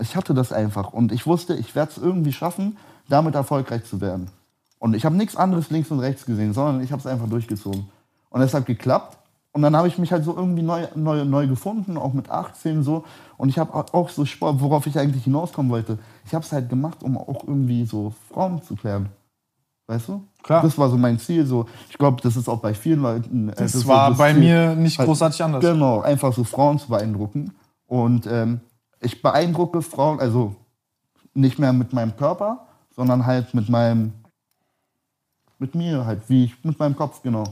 Ich 0.00 0.16
hatte 0.16 0.34
das 0.34 0.52
einfach 0.52 0.92
und 0.92 1.12
ich 1.12 1.26
wusste, 1.26 1.54
ich 1.54 1.74
werde 1.74 1.92
es 1.92 1.98
irgendwie 1.98 2.32
schaffen, 2.32 2.76
damit 3.08 3.34
erfolgreich 3.34 3.84
zu 3.84 4.00
werden. 4.00 4.30
Und 4.78 4.94
ich 4.94 5.04
habe 5.04 5.16
nichts 5.16 5.36
anderes 5.36 5.70
links 5.70 5.90
und 5.90 6.00
rechts 6.00 6.24
gesehen, 6.24 6.52
sondern 6.52 6.82
ich 6.82 6.92
habe 6.92 7.00
es 7.00 7.06
einfach 7.06 7.28
durchgezogen. 7.28 7.88
Und 8.30 8.40
es 8.42 8.54
hat 8.54 8.66
geklappt 8.66 9.18
Und 9.52 9.62
dann 9.62 9.74
habe 9.76 9.88
ich 9.88 9.98
mich 9.98 10.12
halt 10.12 10.24
so 10.24 10.36
irgendwie 10.36 10.62
neu, 10.62 10.86
neu, 10.94 11.24
neu 11.24 11.46
gefunden, 11.48 11.96
auch 11.96 12.12
mit 12.12 12.30
18 12.30 12.82
so. 12.82 13.04
Und 13.36 13.48
ich 13.48 13.58
habe 13.58 13.74
auch 13.74 14.08
so 14.10 14.24
Sport, 14.24 14.60
worauf 14.60 14.86
ich 14.86 14.98
eigentlich 14.98 15.24
hinauskommen 15.24 15.70
wollte. 15.72 15.98
Ich 16.26 16.34
habe 16.34 16.44
es 16.44 16.52
halt 16.52 16.68
gemacht, 16.68 17.02
um 17.02 17.16
auch 17.16 17.42
irgendwie 17.46 17.84
so 17.86 18.12
Frauen 18.32 18.62
zu 18.62 18.76
klären. 18.76 19.08
Weißt 19.86 20.08
du? 20.08 20.22
Klar. 20.42 20.62
Das 20.62 20.76
war 20.76 20.90
so 20.90 20.98
mein 20.98 21.18
Ziel. 21.18 21.46
So. 21.46 21.66
Ich 21.88 21.96
glaube, 21.96 22.20
das 22.22 22.36
ist 22.36 22.46
auch 22.48 22.60
bei 22.60 22.74
vielen 22.74 23.00
Leuten. 23.00 23.48
äh, 23.48 23.54
Das, 23.56 23.72
so 23.72 23.88
war 23.88 24.10
das 24.10 24.18
bei 24.18 24.32
Ziel. 24.32 24.40
mir 24.40 24.74
nicht 24.74 24.98
Halt- 24.98 25.08
großartig 25.08 25.42
anders. 25.42 25.64
Genau, 25.64 26.00
einfach 26.02 26.32
so 26.34 26.44
Frauen 26.44 26.78
zu 26.78 26.88
beeindrucken. 26.88 27.54
Und 27.86 28.26
ähm, 28.26 28.60
ich 29.00 29.22
beeindrucke 29.22 29.80
Frauen, 29.80 30.20
also 30.20 30.54
nicht 31.32 31.58
mehr 31.58 31.72
mit 31.72 31.92
meinem 31.94 32.14
Körper, 32.16 32.66
sondern 32.94 33.24
halt 33.24 33.54
mit 33.54 33.70
meinem, 33.70 34.12
mit 35.58 35.74
mir 35.74 36.04
halt, 36.04 36.20
wie 36.28 36.44
ich, 36.44 36.64
mit 36.64 36.78
meinem 36.78 36.94
Kopf, 36.96 37.22
genau. 37.22 37.44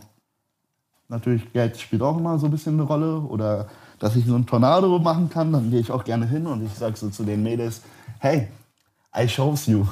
Natürlich, 1.08 1.52
Geld 1.52 1.78
spielt 1.78 2.02
auch 2.02 2.16
immer 2.16 2.38
so 2.38 2.46
ein 2.46 2.50
bisschen 2.50 2.74
eine 2.74 2.82
Rolle. 2.82 3.20
Oder 3.20 3.68
dass 3.98 4.16
ich 4.16 4.26
so 4.26 4.34
einen 4.34 4.46
Tornado 4.46 4.98
machen 4.98 5.30
kann, 5.30 5.52
dann 5.52 5.70
gehe 5.70 5.80
ich 5.80 5.90
auch 5.90 6.04
gerne 6.04 6.26
hin 6.26 6.46
und 6.46 6.64
ich 6.64 6.72
sage 6.74 6.96
so 6.96 7.08
zu 7.10 7.24
den 7.24 7.42
Mädels, 7.42 7.82
hey, 8.18 8.48
I 9.16 9.28
shows 9.28 9.66
you. 9.66 9.86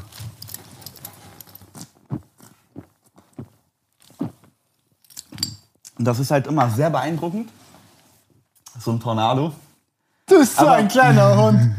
Und 5.96 6.04
das 6.04 6.18
ist 6.18 6.30
halt 6.30 6.46
immer 6.48 6.68
sehr 6.70 6.90
beeindruckend. 6.90 7.50
So 8.78 8.90
ein 8.90 9.00
Tornado. 9.00 9.52
Du 10.26 10.38
bist 10.38 10.56
so 10.56 10.66
ein 10.66 10.88
kleiner 10.88 11.36
Hund. 11.36 11.74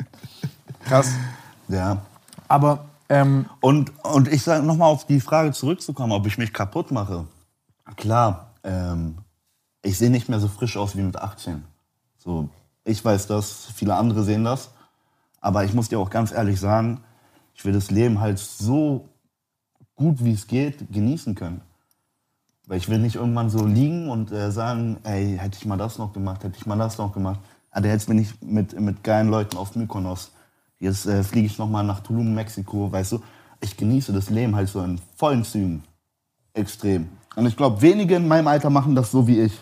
Krass. 0.84 1.12
Ja. 1.68 1.98
Aber 2.48 2.86
ähm, 3.10 3.46
Und, 3.60 3.92
und 4.04 4.28
ich 4.28 4.42
sage 4.42 4.64
nochmal 4.64 4.88
auf 4.88 5.04
die 5.06 5.20
Frage 5.20 5.52
zurückzukommen, 5.52 6.12
ob 6.12 6.26
ich 6.26 6.38
mich 6.38 6.52
kaputt 6.52 6.90
mache. 6.92 7.26
Klar, 7.96 8.54
ähm, 8.64 9.18
ich 9.82 9.98
sehe 9.98 10.10
nicht 10.10 10.28
mehr 10.28 10.40
so 10.40 10.48
frisch 10.48 10.76
aus 10.76 10.96
wie 10.96 11.02
mit 11.02 11.16
18. 11.16 11.64
So, 12.18 12.48
ich 12.84 13.04
weiß 13.04 13.26
das, 13.26 13.68
viele 13.74 13.94
andere 13.94 14.22
sehen 14.24 14.44
das. 14.44 14.70
Aber 15.40 15.64
ich 15.64 15.72
muss 15.72 15.88
dir 15.88 15.98
auch 15.98 16.10
ganz 16.10 16.32
ehrlich 16.32 16.60
sagen, 16.60 17.00
ich 17.54 17.64
will 17.64 17.72
das 17.72 17.90
Leben 17.90 18.20
halt 18.20 18.38
so 18.38 19.08
gut 19.94 20.22
wie 20.24 20.32
es 20.32 20.46
geht 20.46 20.92
genießen 20.92 21.34
können. 21.34 21.62
Weil 22.66 22.78
ich 22.78 22.88
will 22.88 22.98
nicht 22.98 23.16
irgendwann 23.16 23.50
so 23.50 23.64
liegen 23.66 24.08
und 24.10 24.32
äh, 24.32 24.52
sagen, 24.52 24.98
ey, 25.02 25.36
hätte 25.38 25.58
ich 25.58 25.66
mal 25.66 25.76
das 25.76 25.98
noch 25.98 26.12
gemacht, 26.12 26.44
hätte 26.44 26.56
ich 26.56 26.66
mal 26.66 26.78
das 26.78 26.98
noch 26.98 27.12
gemacht. 27.12 27.40
Aber 27.70 27.88
jetzt 27.88 28.06
bin 28.06 28.18
ich 28.18 28.40
mit, 28.40 28.78
mit 28.78 29.02
geilen 29.02 29.28
Leuten 29.28 29.56
auf 29.56 29.74
Mykonos. 29.76 30.32
Jetzt 30.78 31.06
äh, 31.06 31.22
fliege 31.22 31.46
ich 31.46 31.58
nochmal 31.58 31.84
nach 31.84 32.00
Tulum, 32.00 32.34
Mexiko, 32.34 32.90
weißt 32.90 33.12
du. 33.12 33.22
Ich 33.60 33.76
genieße 33.76 34.12
das 34.12 34.30
Leben 34.30 34.56
halt 34.56 34.68
so 34.68 34.82
in 34.82 34.98
vollen 35.16 35.44
Zügen. 35.44 35.84
Extrem. 36.54 37.08
Und 37.36 37.46
ich 37.46 37.56
glaube, 37.56 37.80
wenige 37.82 38.16
in 38.16 38.28
meinem 38.28 38.48
Alter 38.48 38.70
machen 38.70 38.94
das 38.94 39.10
so 39.10 39.26
wie 39.26 39.40
ich. 39.40 39.60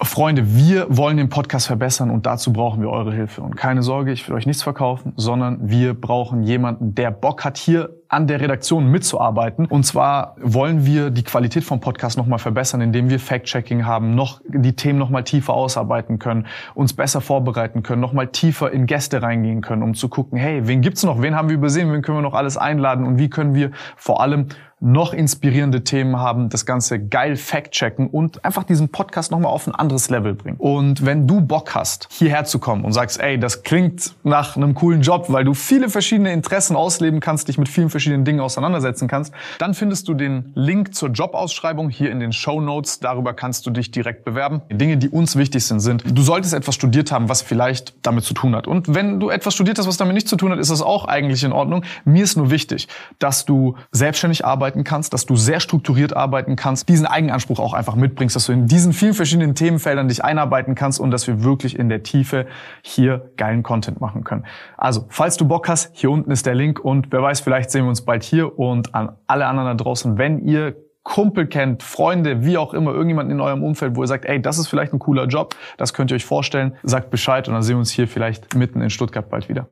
Freunde, 0.00 0.56
wir 0.56 0.86
wollen 0.96 1.16
den 1.16 1.28
Podcast 1.28 1.66
verbessern 1.66 2.10
und 2.10 2.26
dazu 2.26 2.52
brauchen 2.52 2.80
wir 2.80 2.90
eure 2.90 3.12
Hilfe. 3.12 3.42
Und 3.42 3.56
keine 3.56 3.82
Sorge, 3.82 4.12
ich 4.12 4.28
will 4.28 4.34
euch 4.34 4.46
nichts 4.46 4.62
verkaufen, 4.62 5.12
sondern 5.16 5.68
wir 5.68 5.94
brauchen 5.94 6.42
jemanden, 6.42 6.94
der 6.94 7.10
Bock 7.10 7.44
hat, 7.44 7.56
hier 7.56 8.01
an 8.12 8.26
der 8.26 8.40
Redaktion 8.40 8.90
mitzuarbeiten. 8.90 9.64
Und 9.64 9.84
zwar 9.84 10.36
wollen 10.38 10.84
wir 10.84 11.10
die 11.10 11.22
Qualität 11.22 11.64
vom 11.64 11.80
Podcast 11.80 12.18
nochmal 12.18 12.38
verbessern, 12.38 12.82
indem 12.82 13.08
wir 13.08 13.18
Fact-Checking 13.18 13.86
haben, 13.86 14.14
noch 14.14 14.42
die 14.46 14.76
Themen 14.76 14.98
nochmal 14.98 15.24
tiefer 15.24 15.54
ausarbeiten 15.54 16.18
können, 16.18 16.46
uns 16.74 16.92
besser 16.92 17.22
vorbereiten 17.22 17.82
können, 17.82 18.02
nochmal 18.02 18.28
tiefer 18.28 18.70
in 18.70 18.84
Gäste 18.84 19.22
reingehen 19.22 19.62
können, 19.62 19.82
um 19.82 19.94
zu 19.94 20.10
gucken, 20.10 20.38
hey, 20.38 20.66
wen 20.66 20.82
gibt's 20.82 21.04
noch, 21.04 21.22
wen 21.22 21.34
haben 21.34 21.48
wir 21.48 21.54
übersehen, 21.54 21.90
wen 21.90 22.02
können 22.02 22.18
wir 22.18 22.22
noch 22.22 22.34
alles 22.34 22.58
einladen 22.58 23.06
und 23.06 23.18
wie 23.18 23.30
können 23.30 23.54
wir 23.54 23.70
vor 23.96 24.20
allem 24.20 24.48
noch 24.82 25.14
inspirierende 25.14 25.84
Themen 25.84 26.18
haben, 26.18 26.48
das 26.48 26.66
Ganze 26.66 26.98
geil 26.98 27.36
fact-checken 27.36 28.08
und 28.08 28.44
einfach 28.44 28.64
diesen 28.64 28.88
Podcast 28.88 29.30
nochmal 29.30 29.52
auf 29.52 29.68
ein 29.68 29.74
anderes 29.74 30.10
Level 30.10 30.34
bringen. 30.34 30.56
Und 30.58 31.06
wenn 31.06 31.28
du 31.28 31.40
Bock 31.40 31.74
hast, 31.76 32.08
hierher 32.10 32.44
zu 32.44 32.58
kommen 32.58 32.84
und 32.84 32.92
sagst, 32.92 33.20
ey, 33.20 33.38
das 33.38 33.62
klingt 33.62 34.16
nach 34.24 34.56
einem 34.56 34.74
coolen 34.74 35.00
Job, 35.00 35.26
weil 35.28 35.44
du 35.44 35.54
viele 35.54 35.88
verschiedene 35.88 36.32
Interessen 36.32 36.74
ausleben 36.74 37.20
kannst, 37.20 37.46
dich 37.46 37.58
mit 37.58 37.68
vielen 37.68 37.90
verschiedenen 37.90 38.01
Dingen 38.10 38.40
auseinandersetzen 38.40 39.08
kannst, 39.08 39.32
dann 39.58 39.74
findest 39.74 40.08
du 40.08 40.14
den 40.14 40.52
Link 40.54 40.94
zur 40.94 41.10
Jobausschreibung 41.10 41.90
hier 41.90 42.10
in 42.10 42.20
den 42.20 42.32
Show 42.32 42.60
Notes. 42.60 43.00
Darüber 43.00 43.34
kannst 43.34 43.66
du 43.66 43.70
dich 43.70 43.90
direkt 43.90 44.24
bewerben. 44.24 44.62
Die 44.70 44.76
Dinge, 44.76 44.96
die 44.96 45.08
uns 45.08 45.36
wichtig 45.36 45.64
sind, 45.64 45.80
sind, 45.80 46.04
du 46.06 46.22
solltest 46.22 46.54
etwas 46.54 46.74
studiert 46.74 47.12
haben, 47.12 47.28
was 47.28 47.42
vielleicht 47.42 47.94
damit 48.02 48.24
zu 48.24 48.34
tun 48.34 48.54
hat. 48.56 48.66
Und 48.66 48.94
wenn 48.94 49.20
du 49.20 49.30
etwas 49.30 49.54
studiert 49.54 49.78
hast, 49.78 49.86
was 49.86 49.96
damit 49.96 50.14
nichts 50.14 50.30
zu 50.30 50.36
tun 50.36 50.52
hat, 50.52 50.58
ist 50.58 50.70
das 50.70 50.82
auch 50.82 51.04
eigentlich 51.06 51.44
in 51.44 51.52
Ordnung. 51.52 51.84
Mir 52.04 52.24
ist 52.24 52.36
nur 52.36 52.50
wichtig, 52.50 52.88
dass 53.18 53.44
du 53.44 53.76
selbstständig 53.90 54.44
arbeiten 54.44 54.84
kannst, 54.84 55.12
dass 55.12 55.26
du 55.26 55.36
sehr 55.36 55.60
strukturiert 55.60 56.16
arbeiten 56.16 56.56
kannst, 56.56 56.88
diesen 56.88 57.06
Eigenanspruch 57.06 57.58
auch 57.58 57.74
einfach 57.74 57.94
mitbringst, 57.94 58.36
dass 58.36 58.46
du 58.46 58.52
in 58.52 58.66
diesen 58.66 58.92
vielen 58.92 59.14
verschiedenen 59.14 59.54
Themenfeldern 59.54 60.08
dich 60.08 60.24
einarbeiten 60.24 60.74
kannst 60.74 61.00
und 61.00 61.10
dass 61.10 61.26
wir 61.26 61.44
wirklich 61.44 61.78
in 61.78 61.88
der 61.88 62.02
Tiefe 62.02 62.46
hier 62.82 63.30
geilen 63.36 63.62
Content 63.62 64.00
machen 64.00 64.24
können. 64.24 64.44
Also, 64.76 65.06
falls 65.08 65.36
du 65.36 65.46
Bock 65.46 65.68
hast, 65.68 65.90
hier 65.92 66.10
unten 66.10 66.30
ist 66.30 66.46
der 66.46 66.54
Link 66.54 66.80
und 66.80 67.08
wer 67.10 67.22
weiß, 67.22 67.40
vielleicht 67.40 67.70
sehen 67.70 67.84
wir 67.84 67.90
uns 67.90 67.91
bald 68.00 68.22
hier 68.24 68.58
und 68.58 68.94
an 68.94 69.16
alle 69.26 69.46
anderen 69.46 69.76
da 69.76 69.84
draußen, 69.84 70.16
wenn 70.16 70.46
ihr 70.48 70.74
Kumpel 71.02 71.46
kennt, 71.46 71.82
Freunde, 71.82 72.44
wie 72.44 72.56
auch 72.56 72.72
immer, 72.72 72.92
irgendjemanden 72.92 73.34
in 73.34 73.40
eurem 73.40 73.62
Umfeld, 73.62 73.94
wo 73.96 74.02
ihr 74.02 74.06
sagt, 74.06 74.24
ey, 74.24 74.40
das 74.40 74.56
ist 74.58 74.68
vielleicht 74.68 74.92
ein 74.94 74.98
cooler 75.00 75.26
Job, 75.26 75.54
das 75.76 75.92
könnt 75.92 76.10
ihr 76.10 76.14
euch 76.14 76.24
vorstellen, 76.24 76.74
sagt 76.84 77.10
Bescheid 77.10 77.46
und 77.48 77.54
dann 77.54 77.62
sehen 77.62 77.74
wir 77.74 77.80
uns 77.80 77.90
hier 77.90 78.06
vielleicht 78.08 78.54
mitten 78.54 78.80
in 78.80 78.88
Stuttgart 78.88 79.28
bald 79.28 79.48
wieder. 79.48 79.68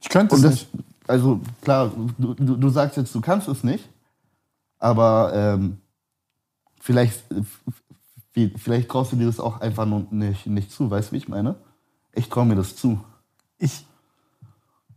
ich 0.00 0.08
könnte 0.08 0.36
es 0.36 0.42
nicht. 0.42 0.68
also 1.08 1.40
klar, 1.62 1.90
du, 2.16 2.34
du, 2.34 2.56
du 2.56 2.68
sagst 2.68 2.96
jetzt, 2.96 3.14
du 3.14 3.20
kannst 3.20 3.48
es 3.48 3.64
nicht, 3.64 3.88
aber 4.78 5.32
ähm, 5.34 5.78
vielleicht, 6.80 7.24
wie- 8.34 8.54
vielleicht 8.56 8.88
traust 8.88 9.10
du 9.12 9.16
dir 9.16 9.26
das 9.26 9.40
auch 9.40 9.60
einfach 9.60 9.84
nur 9.86 10.06
nicht, 10.10 10.46
nicht 10.46 10.70
zu, 10.70 10.88
weißt 10.90 11.08
du, 11.10 11.12
wie 11.14 11.18
ich 11.18 11.28
meine? 11.28 11.56
Ich 12.12 12.28
traue 12.28 12.46
mir 12.46 12.54
das 12.56 12.76
zu. 12.76 13.00
ich, 13.58 13.84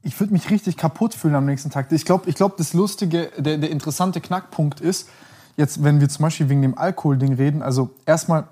ich 0.02 0.20
würde 0.20 0.34
mich 0.34 0.50
richtig 0.50 0.78
kaputt 0.78 1.14
fühlen 1.14 1.36
am 1.36 1.46
nächsten 1.46 1.70
Tag. 1.70 1.92
Ich 1.92 2.06
glaube, 2.06 2.30
ich 2.30 2.36
glaub, 2.36 2.58
das 2.58 2.74
Lustige, 2.74 3.32
der, 3.38 3.58
der 3.58 3.70
interessante 3.70 4.22
Knackpunkt 4.22 4.80
ist, 4.80 5.10
jetzt, 5.58 5.84
wenn 5.84 6.00
wir 6.00 6.10
zum 6.10 6.24
Beispiel 6.24 6.50
wegen 6.50 6.62
dem 6.62 6.78
Alkohol-Ding 6.78 7.34
reden, 7.34 7.62
also 7.62 7.92
erstmal, 8.06 8.48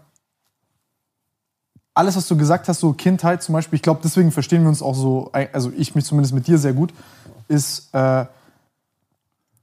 alles, 1.94 2.16
was 2.16 2.28
du 2.28 2.38
gesagt 2.38 2.68
hast, 2.68 2.80
so 2.80 2.94
Kindheit 2.94 3.42
zum 3.42 3.54
Beispiel, 3.54 3.78
ich 3.78 3.82
glaube, 3.82 4.02
deswegen 4.04 4.32
verstehen 4.32 4.62
wir 4.62 4.70
uns 4.70 4.82
auch 4.82 4.94
so, 4.94 5.32
also 5.52 5.72
ich 5.76 5.96
mich 5.96 6.06
zumindest 6.06 6.36
mit 6.36 6.46
dir 6.46 6.60
sehr 6.60 6.74
gut, 6.74 6.94
ist 7.48 7.94
äh, 7.94 8.26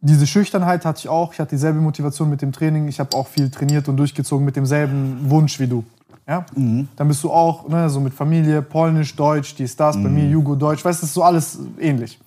diese 0.06 0.26
Schüchternheit 0.26 0.84
hatte 0.84 0.98
ich 0.98 1.08
auch. 1.08 1.32
Ich 1.32 1.40
hatte 1.40 1.50
dieselbe 1.50 1.80
Motivation 1.80 2.28
mit 2.28 2.42
dem 2.42 2.52
Training. 2.52 2.88
Ich 2.88 3.00
habe 3.00 3.16
auch 3.16 3.26
viel 3.26 3.50
trainiert 3.50 3.88
und 3.88 3.96
durchgezogen 3.96 4.44
mit 4.44 4.54
demselben 4.54 5.30
Wunsch 5.30 5.58
wie 5.58 5.66
du. 5.66 5.82
Ja? 6.26 6.46
Dann 6.54 7.08
bist 7.08 7.22
du 7.22 7.30
auch 7.30 7.68
ne, 7.68 7.88
so 7.90 8.00
mit 8.00 8.14
Familie, 8.14 8.62
Polnisch, 8.62 9.14
Deutsch, 9.14 9.54
dies, 9.56 9.76
das, 9.76 9.96
bei 9.96 10.08
mir 10.08 10.26
Jugo, 10.26 10.54
Deutsch, 10.54 10.84
weißt 10.84 11.00
du, 11.00 11.02
das 11.02 11.10
ist 11.10 11.14
so 11.14 11.22
alles 11.22 11.58
ähnlich. 11.78 12.18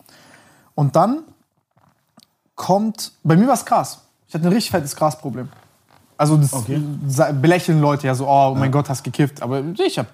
Und 0.76 0.96
dann 0.96 1.24
kommt, 2.56 3.12
bei 3.24 3.36
mir 3.36 3.48
war 3.48 3.54
es 3.56 3.66
krass. 3.66 4.02
Ich 4.28 4.34
hatte 4.34 4.46
ein 4.46 4.54
richtig 4.54 4.72
fettes 4.72 4.96
Grasproblem. 4.96 5.50
Also 6.18 6.36
das 6.38 6.54
sa- 7.08 7.32
belächeln 7.32 7.80
Leute 7.80 8.08
ja 8.08 8.16
so, 8.16 8.28
oh 8.28 8.56
mein 8.56 8.72
Gott, 8.72 8.90
hast 8.90 9.04
gekifft. 9.04 9.42
Aber 9.42 9.62
ich 9.64 9.98
habe 10.00 10.10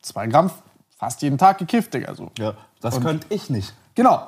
zwei 0.00 0.26
Gramm 0.28 0.50
fast 0.96 1.22
jeden 1.22 1.38
Tag 1.38 1.58
gekifft, 1.58 1.92
Digga. 1.94 2.14
So. 2.14 2.30
Ja, 2.38 2.54
das 2.80 2.94
könnte 3.00 3.26
ich 3.30 3.50
nicht. 3.50 3.74
Genau. 3.94 4.22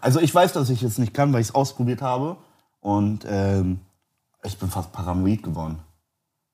Also 0.00 0.20
ich 0.20 0.34
weiß, 0.34 0.52
dass 0.52 0.68
ich 0.70 0.82
es 0.82 0.98
nicht 0.98 1.14
kann, 1.14 1.32
weil 1.32 1.40
ich 1.40 1.48
es 1.48 1.54
ausprobiert 1.54 2.02
habe 2.02 2.36
und 2.80 3.24
ähm, 3.28 3.80
ich 4.44 4.58
bin 4.58 4.68
fast 4.68 4.92
paranoid 4.92 5.42
geworden. 5.42 5.78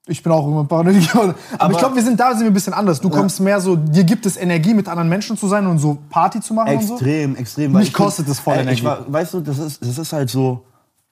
Ich 0.06 0.22
bin 0.22 0.32
auch 0.32 0.46
immer 0.46 0.64
paranoid. 0.64 1.08
Aber, 1.14 1.34
Aber- 1.58 1.72
ich 1.72 1.78
glaube, 1.78 1.94
wir 1.96 2.02
sind 2.02 2.18
da 2.18 2.30
sind 2.32 2.40
wir 2.40 2.46
ein 2.50 2.54
bisschen 2.54 2.74
anders. 2.74 3.00
Du 3.00 3.08
kommst 3.08 3.38
mehr 3.40 3.60
so, 3.60 3.76
dir 3.76 4.02
gibt 4.04 4.26
es 4.26 4.36
Energie, 4.36 4.74
mit 4.74 4.88
anderen 4.88 5.08
Menschen 5.08 5.36
zu 5.36 5.46
sein 5.46 5.66
und 5.66 5.78
so 5.78 5.98
Party 6.10 6.40
zu 6.40 6.54
machen 6.54 6.76
und 6.76 6.82
so. 6.86 6.94
Extrem, 6.94 7.36
extrem. 7.36 7.72
Mich 7.72 7.92
kostet 7.92 8.26
es 8.28 8.40
voll 8.40 8.54
Ey, 8.54 8.62
Energie. 8.62 8.78
Ich 8.80 8.84
war, 8.84 9.10
weißt 9.12 9.34
du, 9.34 9.40
das 9.40 9.58
ist, 9.58 9.80
das 9.84 9.98
ist 9.98 10.12
halt 10.12 10.28
so, 10.28 10.64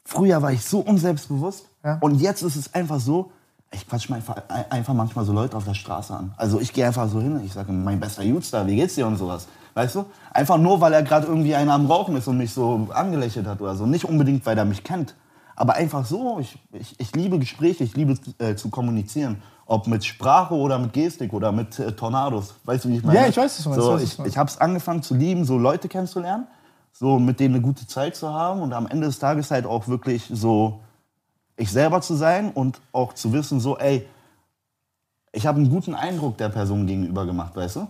früher 0.05 0.43
war 0.43 0.51
ich 0.53 0.65
so 0.65 0.81
unselbstbewusst 0.81 1.67
Ja. 1.85 1.99
und 2.01 2.17
jetzt 2.21 2.43
ist 2.43 2.57
es 2.57 2.75
einfach 2.75 2.99
so, 2.99 3.31
ich 3.73 3.87
quatsch 3.89 4.09
mal 4.11 4.17
einfach, 4.17 4.35
einfach 4.71 4.95
manchmal 4.95 5.25
so 5.25 5.33
Leute 5.33 5.57
auf 5.57 5.65
der 5.65 5.75
Straße 5.75 6.13
an. 6.13 6.35
Also 6.37 6.61
ich 6.61 6.73
gehe 6.73 6.85
einfach 6.85 7.09
so 7.09 7.21
hin, 7.21 7.41
ich 7.45 7.53
sage, 7.53 7.71
mein 7.71 8.01
bester 8.01 8.25
Jutstar, 8.25 8.67
wie 8.67 8.75
geht's 8.75 8.97
dir 8.97 9.07
und 9.07 9.17
sowas. 9.17 9.47
Weißt 9.75 9.95
du? 9.95 10.05
Einfach 10.35 10.59
nur, 10.59 10.81
weil 10.81 10.93
er 10.93 11.05
gerade 11.05 11.29
irgendwie 11.29 11.55
einer 11.55 11.75
am 11.75 11.87
Rauchen 11.87 12.17
ist 12.17 12.27
und 12.27 12.39
mich 12.39 12.53
so 12.53 12.89
angelächelt 12.93 13.47
hat 13.47 13.61
oder 13.61 13.77
so. 13.77 13.87
Nicht 13.87 14.05
unbedingt, 14.05 14.45
weil 14.45 14.59
er 14.59 14.65
mich 14.65 14.83
kennt. 14.83 15.15
Aber 15.61 15.75
einfach 15.75 16.07
so, 16.07 16.39
ich, 16.41 16.59
ich, 16.73 16.99
ich 16.99 17.15
liebe 17.15 17.39
Gespräche, 17.39 17.85
ich 17.85 17.95
liebe 17.95 18.17
äh, 18.39 18.57
zu 18.57 18.71
kommunizieren. 18.71 19.43
Ob 19.67 19.87
mit 19.89 20.03
Sprache 20.07 20.55
oder 20.55 20.79
mit 20.79 20.95
Gestik 20.95 21.35
oder 21.35 21.53
mit 21.53 21.79
äh, 21.79 21.93
Tornados. 21.93 22.55
Weißt 22.65 22.87
du, 22.87 22.89
wie 22.89 22.97
ich 22.97 23.03
meine? 23.03 23.19
Ja, 23.19 23.27
ich 23.27 23.37
weiß, 23.37 23.67
meinst, 23.67 23.79
So, 23.79 23.99
ich 23.99 24.19
ich 24.19 24.25
ich 24.25 24.39
habe 24.39 24.49
es 24.49 24.57
angefangen 24.57 25.03
zu 25.03 25.15
lieben, 25.15 25.45
so 25.45 25.59
Leute 25.59 25.89
kennenzulernen, 25.89 26.47
so 26.93 27.19
mit 27.19 27.41
denen 27.41 27.57
eine 27.57 27.63
gute 27.63 27.87
Zeit 27.87 28.17
zu 28.17 28.33
haben 28.33 28.63
und 28.63 28.73
am 28.73 28.87
Ende 28.87 29.07
des 29.07 29.19
Tages 29.19 29.51
halt 29.51 29.67
auch 29.67 29.87
wirklich 29.87 30.31
so 30.33 30.81
ich 31.59 31.71
selber 31.71 32.01
zu 32.01 32.15
sein 32.15 32.53
und 32.53 32.81
auch 32.93 33.13
zu 33.13 33.35
wissen, 33.35 33.61
so, 33.61 33.77
ey, 33.77 34.09
ich 35.31 35.47
habe 35.47 35.59
einen 35.59 35.69
guten 35.69 35.95
Eindruck 35.95 36.39
der 36.39 36.49
Person 36.49 36.87
gegenüber 36.87 37.27
gemacht, 37.27 37.55
weißt 37.55 37.77
du? 37.77 37.89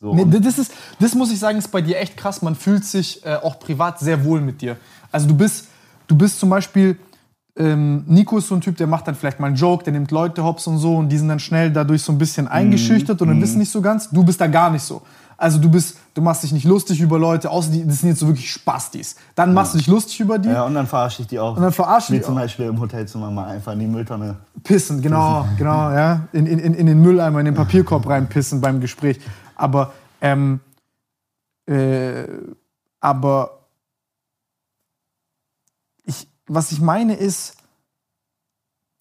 So, 0.00 0.14
Nee, 0.14 0.24
das, 0.40 0.58
ist, 0.58 0.72
das 0.98 1.14
muss 1.14 1.30
ich 1.30 1.38
sagen, 1.38 1.58
ist 1.58 1.68
bei 1.68 1.82
dir 1.82 1.98
echt 1.98 2.16
krass. 2.16 2.40
Man 2.40 2.54
fühlt 2.54 2.86
sich 2.86 3.22
äh, 3.26 3.34
auch 3.34 3.58
privat 3.58 3.98
sehr 3.98 4.24
wohl 4.24 4.40
mit 4.40 4.62
dir. 4.62 4.78
Also 5.12 5.28
du 5.28 5.36
bist, 5.36 5.68
du 6.10 6.16
bist 6.16 6.40
zum 6.40 6.50
Beispiel, 6.50 6.98
ähm, 7.56 8.04
Nico 8.06 8.38
ist 8.38 8.48
so 8.48 8.54
ein 8.54 8.60
Typ, 8.60 8.76
der 8.76 8.86
macht 8.86 9.06
dann 9.06 9.14
vielleicht 9.14 9.40
mal 9.40 9.48
einen 9.48 9.56
Joke, 9.56 9.84
der 9.84 9.92
nimmt 9.92 10.10
Leute 10.10 10.42
hops 10.44 10.66
und 10.66 10.78
so 10.78 10.96
und 10.96 11.08
die 11.08 11.18
sind 11.18 11.28
dann 11.28 11.40
schnell 11.40 11.70
dadurch 11.70 12.02
so 12.02 12.12
ein 12.12 12.18
bisschen 12.18 12.48
eingeschüchtert 12.48 13.20
und 13.22 13.28
dann 13.28 13.40
wissen 13.40 13.58
nicht 13.58 13.70
so 13.70 13.80
ganz. 13.80 14.10
Du 14.10 14.24
bist 14.24 14.40
da 14.40 14.46
gar 14.46 14.70
nicht 14.70 14.82
so. 14.82 15.02
Also 15.36 15.58
du 15.58 15.70
bist, 15.70 15.96
du 16.12 16.20
machst 16.20 16.42
dich 16.42 16.52
nicht 16.52 16.64
lustig 16.66 17.00
über 17.00 17.18
Leute, 17.18 17.50
außer 17.50 17.70
die, 17.70 17.86
das 17.86 18.00
sind 18.00 18.10
jetzt 18.10 18.20
so 18.20 18.26
wirklich 18.26 18.50
Spastis. 18.50 19.16
Dann 19.34 19.54
machst 19.54 19.72
du 19.72 19.78
dich 19.78 19.86
lustig 19.86 20.20
über 20.20 20.38
die, 20.38 20.50
Ja, 20.50 20.64
und 20.64 20.74
dann 20.74 20.86
verarsche 20.86 21.22
ich 21.22 21.28
die 21.28 21.38
auch. 21.38 21.56
Und 21.56 21.62
dann 21.62 21.72
verarsche 21.72 22.12
Wie 22.12 22.18
ich 22.18 22.24
zum 22.24 22.34
auch. 22.34 22.40
Beispiel 22.40 22.66
im 22.66 22.78
Hotelzimmer 22.78 23.30
mal 23.30 23.46
einfach 23.46 23.72
in 23.72 23.78
die 23.78 23.86
Mülltonne. 23.86 24.36
pissen, 24.62 25.00
genau, 25.00 25.46
genau, 25.56 25.90
ja. 25.92 26.28
In, 26.32 26.46
in, 26.46 26.58
in 26.74 26.86
den 26.86 27.00
Mülleimer, 27.00 27.38
in 27.40 27.46
den 27.46 27.54
Papierkorb 27.54 28.06
reinpissen 28.06 28.60
beim 28.60 28.80
Gespräch. 28.80 29.18
Aber, 29.56 29.92
ähm, 30.20 30.60
äh, 31.66 32.24
aber 33.00 33.59
was 36.52 36.72
ich 36.72 36.80
meine 36.80 37.14
ist, 37.14 37.56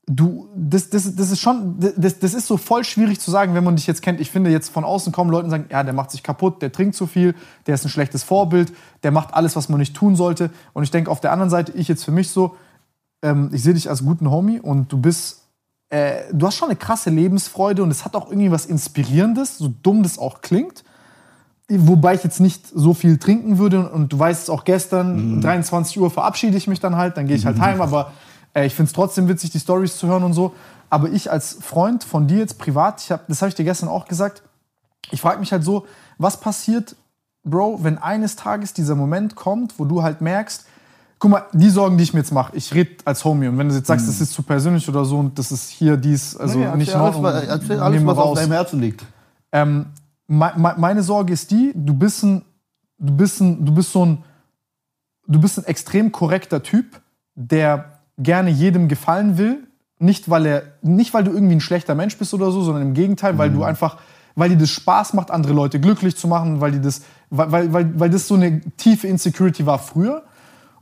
du, 0.05 0.49
das, 0.55 0.89
das, 0.89 1.15
das 1.15 1.31
ist 1.31 1.39
schon, 1.39 1.79
das, 1.97 2.19
das 2.19 2.33
ist 2.33 2.47
so 2.47 2.57
voll 2.57 2.83
schwierig 2.83 3.19
zu 3.19 3.31
sagen, 3.31 3.55
wenn 3.55 3.63
man 3.63 3.75
dich 3.75 3.87
jetzt 3.87 4.01
kennt. 4.01 4.19
Ich 4.19 4.29
finde, 4.29 4.51
jetzt 4.51 4.69
von 4.69 4.83
außen 4.83 5.11
kommen 5.11 5.31
Leute 5.31 5.45
und 5.45 5.49
sagen, 5.49 5.65
ja, 5.69 5.83
der 5.83 5.93
macht 5.93 6.11
sich 6.11 6.21
kaputt, 6.21 6.61
der 6.61 6.71
trinkt 6.71 6.95
zu 6.95 7.07
viel, 7.07 7.33
der 7.65 7.75
ist 7.75 7.85
ein 7.85 7.89
schlechtes 7.89 8.23
Vorbild, 8.23 8.71
der 9.03 9.11
macht 9.11 9.33
alles, 9.33 9.55
was 9.55 9.67
man 9.67 9.79
nicht 9.79 9.95
tun 9.95 10.15
sollte. 10.15 10.51
Und 10.73 10.83
ich 10.83 10.91
denke 10.91 11.09
auf 11.09 11.21
der 11.21 11.31
anderen 11.31 11.49
Seite, 11.49 11.71
ich 11.73 11.87
jetzt 11.87 12.03
für 12.03 12.11
mich 12.11 12.29
so, 12.29 12.55
ähm, 13.23 13.49
ich 13.51 13.63
sehe 13.63 13.73
dich 13.73 13.89
als 13.89 14.03
guten 14.03 14.29
Homie 14.29 14.59
und 14.59 14.91
du 14.91 14.99
bist, 14.99 15.47
äh, 15.89 16.21
du 16.31 16.45
hast 16.45 16.55
schon 16.55 16.69
eine 16.69 16.77
krasse 16.77 17.09
Lebensfreude 17.09 17.81
und 17.81 17.89
es 17.89 18.05
hat 18.05 18.15
auch 18.15 18.29
irgendwie 18.29 18.51
was 18.51 18.67
Inspirierendes, 18.67 19.57
so 19.57 19.73
dumm 19.81 20.03
das 20.03 20.19
auch 20.19 20.41
klingt. 20.41 20.83
Wobei 21.69 22.15
ich 22.15 22.23
jetzt 22.23 22.39
nicht 22.39 22.67
so 22.67 22.93
viel 22.93 23.17
trinken 23.17 23.59
würde 23.59 23.89
und 23.89 24.11
du 24.11 24.17
weißt 24.17 24.43
es 24.43 24.49
auch 24.49 24.63
gestern, 24.63 25.39
23 25.41 25.99
Uhr 25.99 26.09
verabschiede 26.09 26.57
ich 26.57 26.67
mich 26.67 26.79
dann 26.79 26.95
halt, 26.95 27.15
dann 27.15 27.27
gehe 27.27 27.35
ich 27.35 27.45
halt 27.45 27.59
heim, 27.59 27.79
aber 27.81 28.11
äh, 28.55 28.65
ich 28.65 28.73
finde 28.73 28.87
es 28.89 28.93
trotzdem 28.93 29.27
witzig, 29.27 29.51
die 29.51 29.59
Stories 29.59 29.97
zu 29.97 30.07
hören 30.07 30.23
und 30.23 30.33
so. 30.33 30.53
Aber 30.89 31.09
ich 31.09 31.31
als 31.31 31.57
Freund 31.61 32.03
von 32.03 32.27
dir 32.27 32.39
jetzt 32.39 32.57
privat, 32.57 33.01
ich 33.01 33.11
hab, 33.11 33.27
das 33.27 33.41
habe 33.41 33.49
ich 33.49 33.55
dir 33.55 33.65
gestern 33.65 33.89
auch 33.89 34.07
gesagt, 34.07 34.41
ich 35.11 35.21
frage 35.21 35.39
mich 35.39 35.51
halt 35.51 35.63
so, 35.63 35.85
was 36.17 36.39
passiert, 36.39 36.95
Bro, 37.43 37.83
wenn 37.83 37.97
eines 37.97 38.35
Tages 38.35 38.73
dieser 38.73 38.95
Moment 38.95 39.35
kommt, 39.35 39.77
wo 39.77 39.85
du 39.85 40.03
halt 40.03 40.21
merkst, 40.21 40.65
guck 41.19 41.31
mal, 41.31 41.45
die 41.53 41.69
Sorgen, 41.69 41.97
die 41.97 42.03
ich 42.03 42.13
mir 42.13 42.21
jetzt 42.21 42.31
mache, 42.31 42.55
ich 42.55 42.73
rede 42.73 42.91
als 43.05 43.23
Homie 43.25 43.47
und 43.47 43.57
wenn 43.57 43.69
du 43.69 43.75
jetzt 43.75 43.87
sagst, 43.87 44.07
das 44.07 44.19
ist 44.19 44.33
zu 44.33 44.41
persönlich 44.41 44.87
oder 44.89 45.05
so 45.05 45.19
und 45.19 45.37
das 45.37 45.51
ist 45.51 45.69
hier 45.69 45.97
dies, 45.97 46.35
also 46.35 46.59
Nee, 46.59 46.75
nicht 46.77 46.95
alles, 46.95 47.47
erzähl 47.47 47.79
alles, 47.79 48.05
was 48.05 48.17
auf 48.17 48.39
deinem 48.39 48.51
Herzen 48.51 48.79
liegt. 48.79 49.05
Ähm, 49.51 49.87
me 50.29 50.53
me 50.55 50.75
meine 50.77 51.03
Sorge 51.03 51.33
ist 51.33 51.51
die, 51.51 51.73
du 51.75 51.93
bist 51.93 52.23
ein, 52.23 52.43
du 52.97 53.13
bist 53.13 53.41
ein, 53.41 53.65
du 53.65 53.73
bist 53.73 53.91
so 53.91 54.05
ein, 54.05 54.23
du 55.27 55.41
bist 55.41 55.57
ein 55.57 55.65
extrem 55.65 56.11
korrekter 56.11 56.63
Typ, 56.63 57.01
der 57.35 57.99
gerne 58.17 58.49
jedem 58.49 58.87
gefallen 58.87 59.37
will. 59.37 59.65
Nicht 60.01 60.29
weil 60.29 60.45
er, 60.45 60.63
nicht 60.81 61.13
weil 61.13 61.25
du 61.25 61.31
irgendwie 61.31 61.55
ein 61.55 61.61
schlechter 61.61 61.93
Mensch 61.93 62.17
bist 62.17 62.33
oder 62.33 62.51
so, 62.51 62.61
sondern 62.61 62.83
im 62.83 62.93
Gegenteil, 62.93 63.37
weil 63.37 63.51
du 63.51 63.63
einfach, 63.63 63.97
weil 64.35 64.49
dir 64.49 64.57
das 64.57 64.69
Spaß 64.69 65.13
macht, 65.13 65.29
andere 65.29 65.51
Leute 65.51 65.81
glücklich 65.81 66.15
zu 66.15 66.29
machen, 66.29 66.61
weil 66.61 66.71
dir 66.71 66.79
das, 66.79 67.01
weil, 67.29 67.51
weil, 67.51 67.73
weil, 67.73 67.99
weil 67.99 68.09
das 68.09 68.25
so 68.25 68.35
eine 68.35 68.61
tiefe 68.77 69.07
Insecurity 69.07 69.65
war 69.65 69.77
früher 69.77 70.23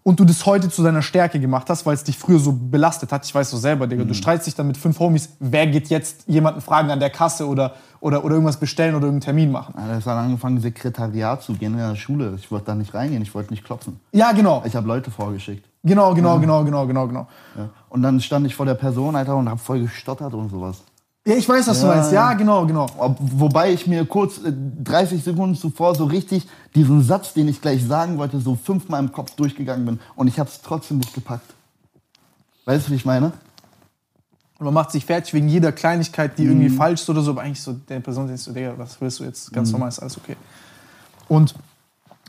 und 0.07 0.21
du 0.21 0.23
das 0.23 0.45
heute 0.45 0.69
zu 0.69 0.83
deiner 0.83 1.01
Stärke 1.01 1.37
gemacht 1.37 1.69
hast, 1.69 1.85
weil 1.85 1.93
es 1.93 2.05
dich 2.05 2.17
früher 2.17 2.39
so 2.39 2.53
belastet 2.53 3.11
hat. 3.11 3.25
Ich 3.25 3.35
weiß 3.35 3.49
so 3.49 3.57
selber, 3.57 3.87
Digga, 3.87 4.05
du 4.05 4.13
streitst 4.13 4.47
dich 4.47 4.55
dann 4.55 4.65
mit 4.65 4.77
fünf 4.77 4.97
Homies, 5.01 5.35
wer 5.41 5.67
geht 5.67 5.89
jetzt 5.89 6.23
jemanden 6.27 6.61
fragen 6.61 6.89
an 6.91 7.01
der 7.01 7.09
Kasse 7.09 7.45
oder, 7.45 7.73
oder, 7.99 8.23
oder 8.23 8.35
irgendwas 8.35 8.55
bestellen 8.55 8.95
oder 8.95 9.07
irgendeinen 9.07 9.35
Termin 9.35 9.51
machen. 9.51 9.73
Ja, 9.77 9.95
Das 9.95 10.05
hat 10.05 10.15
angefangen, 10.17 10.61
Sekretariat 10.61 11.43
zu 11.43 11.55
gehen 11.55 11.73
in 11.73 11.79
der 11.79 11.97
Schule. 11.97 12.35
Ich 12.37 12.49
wollte 12.49 12.67
da 12.67 12.75
nicht 12.75 12.93
reingehen, 12.93 13.21
ich 13.21 13.35
wollte 13.35 13.51
nicht 13.51 13.65
klopfen. 13.65 13.99
Ja, 14.13 14.31
genau. 14.31 14.63
Ich 14.65 14.77
habe 14.77 14.87
Leute 14.87 15.11
vorgeschickt. 15.11 15.67
Genau, 15.83 16.13
genau, 16.13 16.39
genau, 16.39 16.63
genau, 16.63 16.87
genau, 16.87 17.07
genau. 17.07 17.27
Ja. 17.57 17.67
Und 17.89 18.01
dann 18.01 18.21
stand 18.21 18.47
ich 18.47 18.55
vor 18.55 18.65
der 18.65 18.75
Person, 18.75 19.13
Alter, 19.13 19.35
und 19.35 19.49
habe 19.49 19.59
voll 19.59 19.81
gestottert 19.81 20.33
und 20.33 20.47
sowas. 20.47 20.83
Ja, 21.27 21.35
ich 21.35 21.47
weiß, 21.47 21.67
was 21.67 21.81
du 21.81 21.87
Ja. 21.87 21.93
meinst. 21.95 22.11
Ja, 22.13 22.33
genau, 22.35 22.65
genau. 22.65 22.87
Ob, 22.97 23.17
wobei 23.19 23.73
ich 23.73 23.85
mir 23.85 24.05
kurz 24.05 24.37
äh, 24.37 24.53
30 24.83 25.21
Sekunden 25.21 25.55
zuvor 25.55 25.93
so 25.93 26.05
richtig 26.05 26.47
diesen 26.73 27.03
Satz, 27.03 27.33
den 27.33 27.49
ich 27.49 27.59
gleich 27.61 27.85
sagen 27.85 28.17
wollte, 28.17 28.39
so 28.39 28.55
fünfmal 28.55 29.03
im 29.03 29.11
Kopf 29.11 29.31
durchgegangen 29.35 29.85
bin. 29.85 29.99
Und 30.15 30.27
ich 30.29 30.39
habe 30.39 30.49
es 30.49 30.61
trotzdem 30.61 30.99
nicht 30.99 31.13
gepackt. 31.13 31.53
Weißt 32.63 32.87
du, 32.87 32.91
wie 32.91 32.95
ich 32.95 33.03
meine? 33.05 33.33
Und 34.57 34.65
man 34.65 34.73
macht 34.73 34.91
sich 34.91 35.05
fertig 35.05 35.33
wegen 35.33 35.49
jeder 35.49 35.73
Kleinigkeit, 35.73 36.37
die 36.37 36.45
irgendwie 36.45 36.69
falsch 36.69 37.01
ist 37.01 37.09
oder 37.09 37.21
so, 37.21 37.31
aber 37.31 37.41
eigentlich 37.41 37.61
so 37.61 37.73
der 37.73 37.99
Person 37.99 38.27
denkst 38.27 38.45
du, 38.45 38.53
Digga, 38.53 38.73
was 38.77 38.99
willst 39.01 39.19
du 39.19 39.25
jetzt? 39.25 39.51
Ganz 39.51 39.69
normal 39.73 39.89
ist 39.89 39.99
alles 39.99 40.17
okay. 40.17 40.37
Und 41.27 41.53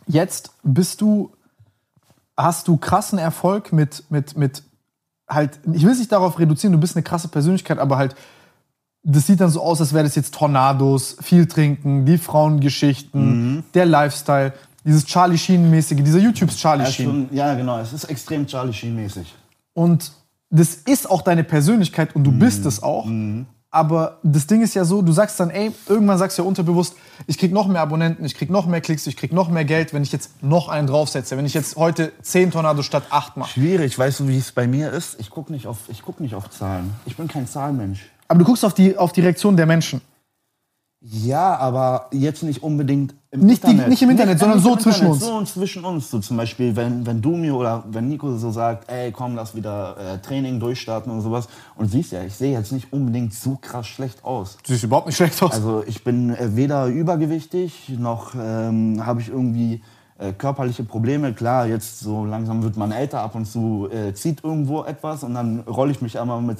jetzt 0.09 0.51
bist 0.65 1.01
du, 1.01 1.31
hast 2.37 2.67
du 2.67 2.77
krassen 2.77 3.19
Erfolg 3.21 3.73
mit, 3.73 4.03
mit, 4.11 4.37
mit 4.37 4.65
halt, 5.29 5.61
ich 5.73 5.85
will 5.85 5.93
es 5.93 5.99
nicht 6.01 6.11
darauf 6.11 6.37
reduzieren, 6.41 6.73
du 6.73 6.81
bist 6.81 6.97
eine 6.97 7.05
krasse 7.05 7.29
Persönlichkeit, 7.29 7.79
aber 7.79 7.97
halt, 7.97 8.17
das 9.11 9.27
sieht 9.27 9.41
dann 9.41 9.51
so 9.51 9.63
aus, 9.63 9.81
als 9.81 9.93
wäre 9.93 10.05
das 10.05 10.15
jetzt 10.15 10.35
Tornados, 10.35 11.17
viel 11.21 11.47
trinken, 11.47 12.05
die 12.05 12.19
Frauengeschichten, 12.19 13.65
der 13.75 13.87
Lifestyle, 13.87 14.53
dieses 14.85 15.05
Charlie 15.07 15.39
Sheen-mäßige, 15.39 16.03
dieser 16.03 16.19
YouTubes 16.19 16.57
Charlie 16.57 16.85
Ja, 16.85 16.91
Sheen. 16.91 17.29
ja, 17.33 17.55
genau. 17.55 17.79
Es 17.79 17.93
ist 17.93 18.05
extrem 18.05 18.47
Charlie 18.47 18.73
Sheen-mäßig. 18.73 19.27
Und 19.75 20.13
das 20.51 20.75
ist 20.75 21.11
auch 21.11 21.23
deine 21.23 21.45
Persönlichkeit 21.45 22.15
und 22.17 22.25
du 22.25 22.33
bist 22.33 22.65
es 22.67 22.83
auch. 22.83 23.07
Aber 23.71 24.19
das 24.23 24.47
Ding 24.47 24.63
ist 24.63 24.75
ja 24.75 24.87
so, 24.87 25.03
du 25.03 25.13
sagst 25.13 25.39
dann, 25.41 25.51
ey, 25.51 25.73
irgendwann 25.89 26.17
sagst 26.17 26.39
du 26.39 26.43
ja 26.43 26.49
unterbewusst, 26.49 26.95
ich 27.27 27.37
krieg 27.37 27.53
noch 27.53 27.69
mehr 27.69 27.83
Abonnenten, 27.83 28.25
ich 28.25 28.35
krieg 28.35 28.49
noch 28.49 28.67
mehr 28.67 28.81
Klicks, 28.81 29.07
ich 29.07 29.17
krieg 29.19 29.31
noch 29.31 29.51
mehr 29.51 29.67
Geld, 29.67 29.93
wenn 29.93 30.03
ich 30.03 30.11
jetzt 30.11 30.43
noch 30.43 30.69
einen 30.71 30.87
draufsetze. 30.87 31.37
Wenn 31.37 31.45
ich 31.45 31.53
jetzt 31.53 31.77
heute 31.77 32.13
10 32.23 32.51
Tornados 32.51 32.87
statt 32.87 33.05
8 33.11 33.37
mache. 33.37 33.51
Schwierig, 33.51 33.99
weißt 33.99 34.21
du, 34.21 34.29
wie 34.29 34.39
es 34.39 34.53
bei 34.53 34.67
mir 34.67 34.91
ist? 34.91 35.21
Ich 35.21 35.29
gucke 35.29 35.53
nicht, 35.53 35.67
auf- 35.67 35.89
ich 35.89 36.01
guck 36.03 36.19
nicht 36.21 36.35
auf 36.35 36.49
Zahlen. 36.49 36.95
Ich 37.05 37.17
bin 37.19 37.29
kein 37.29 37.47
Zahlenmensch. 37.47 38.07
Aber 38.29 38.39
du 38.41 38.45
guckst 38.45 38.65
auf 38.65 38.75
die, 38.75 38.97
auf 38.97 39.13
die 39.13 39.23
Reaktion 39.23 39.57
der 39.57 39.67
Menschen. 39.67 40.01
Ja, 41.01 41.57
aber 41.57 42.09
jetzt 42.11 42.43
nicht 42.43 42.61
unbedingt 42.61 43.15
im 43.31 43.41
Nicht 43.47 43.63
die- 43.63 43.69
Internet. 43.71 43.89
nicht 43.89 44.03
im 44.03 44.11
Internet, 44.11 44.39
sondern 44.41 44.59
so 44.59 44.73
im 44.73 44.81
zwischen 44.81 45.07
uns. 45.07 45.21
So 45.21 45.33
und 45.35 45.47
zwischen 45.49 45.85
uns. 45.85 46.11
So 46.11 46.19
zum 46.19 46.37
Beispiel, 46.37 46.75
wenn, 46.75 47.07
wenn 47.07 47.23
du 47.23 47.37
mir 47.37 47.55
oder 47.55 47.85
wenn 47.89 48.09
Nico 48.09 48.37
so 48.37 48.51
sagt, 48.51 48.91
ey, 48.91 49.13
komm, 49.13 49.37
lass 49.37 49.55
wieder 49.55 49.97
äh, 49.97 50.19
Training 50.19 50.59
durchstarten 50.59 51.13
und 51.13 51.21
sowas. 51.21 51.47
Und 51.77 51.89
siehst 51.91 52.11
ja, 52.11 52.25
ich 52.25 52.35
sehe 52.35 52.53
jetzt 52.53 52.73
nicht 52.73 52.93
unbedingt 52.93 53.33
so 53.33 53.57
krass 53.61 53.87
schlecht 53.87 54.25
aus. 54.25 54.57
Du 54.67 54.73
siehst 54.73 54.83
überhaupt 54.83 55.07
nicht 55.07 55.17
schlecht 55.17 55.41
aus. 55.41 55.53
Also 55.53 55.85
ich 55.87 56.03
bin 56.03 56.35
äh, 56.35 56.57
weder 56.57 56.87
übergewichtig, 56.87 57.91
noch 57.97 58.35
ähm, 58.35 59.01
habe 59.07 59.21
ich 59.21 59.29
irgendwie 59.29 59.83
äh, 60.19 60.33
körperliche 60.33 60.83
Probleme. 60.83 61.33
Klar, 61.33 61.67
jetzt 61.67 62.01
so 62.01 62.25
langsam 62.25 62.65
wird 62.65 62.77
man 62.77 62.91
älter, 62.91 63.21
ab 63.21 63.37
und 63.37 63.45
zu 63.47 63.89
äh, 63.93 64.15
zieht 64.15 64.43
irgendwo 64.43 64.83
etwas 64.83 65.23
und 65.23 65.35
dann 65.35 65.61
rolle 65.61 65.93
ich 65.93 66.03
mich 66.03 66.19
einmal 66.19 66.43
mit, 66.43 66.59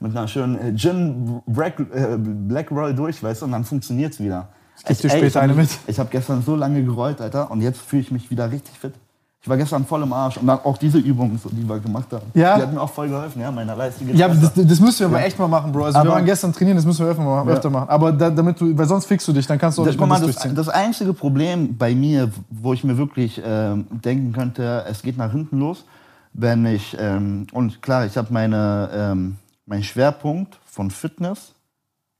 mit 0.00 0.16
einer 0.16 0.28
schönen 0.28 0.58
äh, 0.58 0.76
Gin 0.76 1.40
Black, 1.46 1.80
äh, 1.80 2.16
Black 2.18 2.70
Roll 2.70 2.94
durch, 2.94 3.22
weißt 3.22 3.42
du, 3.42 3.46
und 3.46 3.52
dann 3.52 3.64
funktioniert 3.64 4.12
es 4.12 4.20
wieder. 4.20 4.48
geb 4.86 4.96
dir 4.98 5.04
ey, 5.04 5.10
später 5.10 5.26
ich 5.26 5.36
eine 5.38 5.54
mit. 5.54 5.68
Ich 5.86 5.98
habe 5.98 6.08
gestern 6.10 6.42
so 6.42 6.54
lange 6.56 6.82
gerollt, 6.84 7.20
Alter, 7.20 7.50
und 7.50 7.60
jetzt 7.60 7.80
fühle 7.80 8.02
ich 8.02 8.10
mich 8.10 8.30
wieder 8.30 8.50
richtig 8.50 8.78
fit. 8.78 8.94
Ich 9.40 9.48
war 9.48 9.56
gestern 9.56 9.86
voll 9.86 10.02
im 10.02 10.12
Arsch 10.12 10.36
und 10.36 10.48
dann 10.48 10.58
auch 10.64 10.76
diese 10.76 10.98
Übungen, 10.98 11.38
so, 11.38 11.48
die 11.48 11.66
wir 11.66 11.78
gemacht 11.78 12.12
haben, 12.12 12.26
Ja? 12.34 12.56
die 12.56 12.62
hat 12.62 12.72
mir 12.74 12.80
auch 12.80 12.90
voll 12.90 13.08
geholfen, 13.08 13.40
ja, 13.40 13.50
meiner 13.52 13.76
Leistung. 13.76 14.08
ja, 14.12 14.26
das, 14.28 14.52
das 14.54 14.80
müssen 14.80 14.98
wir 14.98 15.06
aber 15.06 15.24
echt 15.24 15.38
mal 15.38 15.46
machen, 15.46 15.70
Bro. 15.70 15.84
Also 15.84 15.94
wir 15.96 16.00
Aber- 16.00 16.10
waren 16.10 16.24
gestern 16.24 16.52
trainieren, 16.52 16.76
das 16.76 16.84
müssen 16.84 17.04
wir 17.06 17.12
öfter, 17.12 17.22
mal, 17.22 17.48
öfter 17.48 17.70
machen. 17.70 17.88
Aber 17.88 18.10
da, 18.12 18.30
damit 18.30 18.60
du, 18.60 18.76
weil 18.76 18.86
sonst 18.86 19.06
fickst 19.06 19.26
du 19.28 19.32
dich, 19.32 19.46
dann 19.46 19.56
kannst 19.58 19.78
du 19.78 19.82
auch 19.82 19.86
Das, 19.86 19.94
nicht 19.96 20.00
mal, 20.06 20.14
das 20.16 20.22
durchziehen. 20.22 20.54
das 20.56 20.68
einzige 20.68 21.12
Problem 21.12 21.76
bei 21.78 21.94
mir, 21.94 22.30
wo 22.50 22.72
ich 22.72 22.82
mir 22.82 22.98
wirklich 22.98 23.40
ähm, 23.44 23.86
denken 23.90 24.32
könnte, 24.32 24.84
es 24.90 25.02
geht 25.02 25.16
nach 25.16 25.30
hinten 25.30 25.58
los, 25.60 25.84
wenn 26.32 26.66
ich, 26.66 26.96
ähm, 27.00 27.46
und 27.52 27.80
klar, 27.80 28.06
ich 28.06 28.16
habe 28.16 28.32
meine, 28.32 28.90
ähm, 28.92 29.36
meinen 29.68 29.84
Schwerpunkt 29.84 30.58
von 30.64 30.90
Fitness 30.90 31.52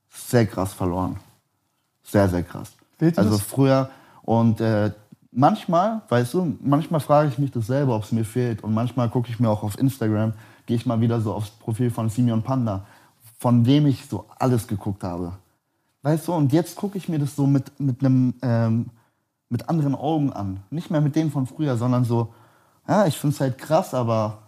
sehr 0.09 0.45
krass 0.45 0.73
verloren. 0.73 1.19
Sehr, 2.03 2.29
sehr 2.29 2.43
krass. 2.43 2.71
Dir 2.99 3.11
Also 3.17 3.37
früher 3.37 3.89
und 4.23 4.61
äh, 4.61 4.91
manchmal, 5.31 6.01
weißt 6.09 6.33
du, 6.33 6.57
manchmal 6.61 6.99
frage 6.99 7.29
ich 7.29 7.37
mich 7.37 7.51
das 7.51 7.67
selber, 7.67 7.95
ob 7.95 8.03
es 8.03 8.11
mir 8.11 8.25
fehlt. 8.25 8.63
Und 8.63 8.73
manchmal 8.73 9.09
gucke 9.09 9.29
ich 9.29 9.39
mir 9.39 9.49
auch 9.49 9.63
auf 9.63 9.77
Instagram, 9.79 10.33
gehe 10.65 10.75
ich 10.75 10.85
mal 10.85 11.01
wieder 11.01 11.21
so 11.21 11.33
aufs 11.33 11.49
Profil 11.49 11.89
von 11.89 12.09
Simeon 12.09 12.43
Panda, 12.43 12.85
von 13.39 13.63
dem 13.63 13.87
ich 13.87 14.05
so 14.05 14.25
alles 14.37 14.67
geguckt 14.67 15.03
habe. 15.03 15.33
Weißt 16.01 16.27
du, 16.27 16.33
und 16.33 16.53
jetzt 16.53 16.75
gucke 16.75 16.97
ich 16.97 17.09
mir 17.09 17.19
das 17.19 17.35
so 17.35 17.47
mit, 17.47 17.79
mit 17.79 18.01
einem, 18.01 18.33
ähm, 18.41 18.89
mit 19.49 19.67
anderen 19.67 19.95
Augen 19.95 20.31
an. 20.31 20.59
Nicht 20.69 20.91
mehr 20.91 21.01
mit 21.01 21.15
denen 21.15 21.31
von 21.31 21.47
früher, 21.47 21.77
sondern 21.77 22.05
so, 22.05 22.33
ja, 22.87 23.05
ich 23.07 23.17
finde 23.17 23.33
es 23.33 23.41
halt 23.41 23.57
krass, 23.57 23.93
aber 23.93 24.39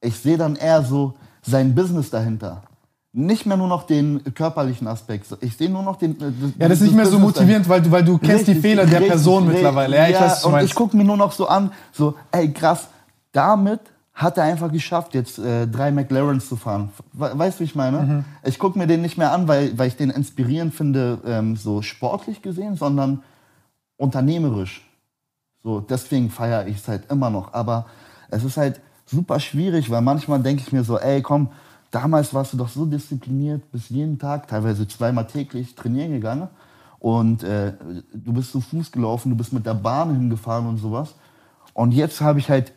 ich 0.00 0.18
sehe 0.18 0.38
dann 0.38 0.56
eher 0.56 0.82
so 0.82 1.14
sein 1.42 1.74
Business 1.74 2.10
dahinter. 2.10 2.62
Nicht 3.12 3.44
mehr 3.44 3.56
nur 3.56 3.66
noch 3.66 3.84
den 3.84 4.22
körperlichen 4.34 4.86
Aspekt. 4.86 5.26
Ich 5.40 5.56
sehe 5.56 5.68
nur 5.68 5.82
noch 5.82 5.96
den. 5.96 6.12
äh, 6.20 6.32
Ja, 6.58 6.68
das 6.68 6.78
ist 6.80 6.82
nicht 6.82 6.94
mehr 6.94 7.06
so 7.06 7.18
Business 7.18 7.34
motivierend, 7.36 7.68
weil 7.68 7.82
du, 7.82 7.90
weil 7.90 8.04
du 8.04 8.18
kennst 8.18 8.46
die 8.46 8.52
Richtig, 8.52 8.60
Fehler 8.60 8.86
der 8.86 9.00
richtig, 9.00 9.08
Person 9.08 9.42
richtig. 9.44 9.54
mittlerweile. 9.64 9.96
Ja, 9.96 10.08
ich 10.08 10.14
weiß, 10.14 10.22
was 10.22 10.42
du 10.42 10.48
und 10.48 10.60
ich 10.62 10.74
gucke 10.74 10.96
mir 10.96 11.04
nur 11.04 11.16
noch 11.16 11.32
so 11.32 11.48
an, 11.48 11.72
so, 11.92 12.14
ey, 12.30 12.52
krass, 12.52 12.86
damit 13.32 13.80
hat 14.14 14.36
er 14.38 14.44
einfach 14.44 14.70
geschafft, 14.70 15.14
jetzt 15.14 15.38
äh, 15.38 15.66
drei 15.66 15.90
McLarens 15.90 16.48
zu 16.48 16.54
fahren. 16.54 16.90
We 17.12 17.32
weißt 17.34 17.58
du, 17.58 17.60
wie 17.60 17.64
ich 17.64 17.74
meine? 17.74 17.98
Mhm. 18.00 18.24
Ich 18.44 18.58
gucke 18.58 18.78
mir 18.78 18.86
den 18.86 19.02
nicht 19.02 19.18
mehr 19.18 19.32
an, 19.32 19.48
weil, 19.48 19.76
weil 19.76 19.88
ich 19.88 19.96
den 19.96 20.10
inspirierend 20.10 20.74
finde, 20.74 21.18
ähm, 21.26 21.56
so 21.56 21.82
sportlich 21.82 22.42
gesehen, 22.42 22.76
sondern 22.76 23.22
unternehmerisch. 23.96 24.86
So, 25.62 25.80
deswegen 25.80 26.30
feiere 26.30 26.66
ich 26.66 26.78
es 26.78 26.88
halt 26.88 27.10
immer 27.10 27.30
noch. 27.30 27.52
Aber 27.54 27.86
es 28.30 28.44
ist 28.44 28.56
halt 28.56 28.80
super 29.10 29.40
schwierig, 29.40 29.90
weil 29.90 30.02
manchmal 30.02 30.40
denke 30.40 30.62
ich 30.62 30.72
mir 30.72 30.84
so, 30.84 30.98
ey, 30.98 31.22
komm, 31.22 31.48
damals 31.90 32.32
warst 32.32 32.52
du 32.52 32.56
doch 32.56 32.68
so 32.68 32.86
diszipliniert, 32.86 33.70
bis 33.72 33.88
jeden 33.88 34.18
Tag, 34.18 34.48
teilweise 34.48 34.86
zweimal 34.86 35.26
täglich 35.26 35.74
trainieren 35.74 36.12
gegangen. 36.12 36.48
Und 36.98 37.42
äh, 37.42 37.72
du 38.12 38.32
bist 38.32 38.52
zu 38.52 38.60
Fuß 38.60 38.92
gelaufen, 38.92 39.30
du 39.30 39.36
bist 39.36 39.52
mit 39.52 39.66
der 39.66 39.74
Bahn 39.74 40.14
hingefahren 40.14 40.66
und 40.66 40.78
sowas. 40.78 41.14
Und 41.72 41.92
jetzt 41.92 42.20
habe 42.20 42.38
ich 42.38 42.50
halt 42.50 42.72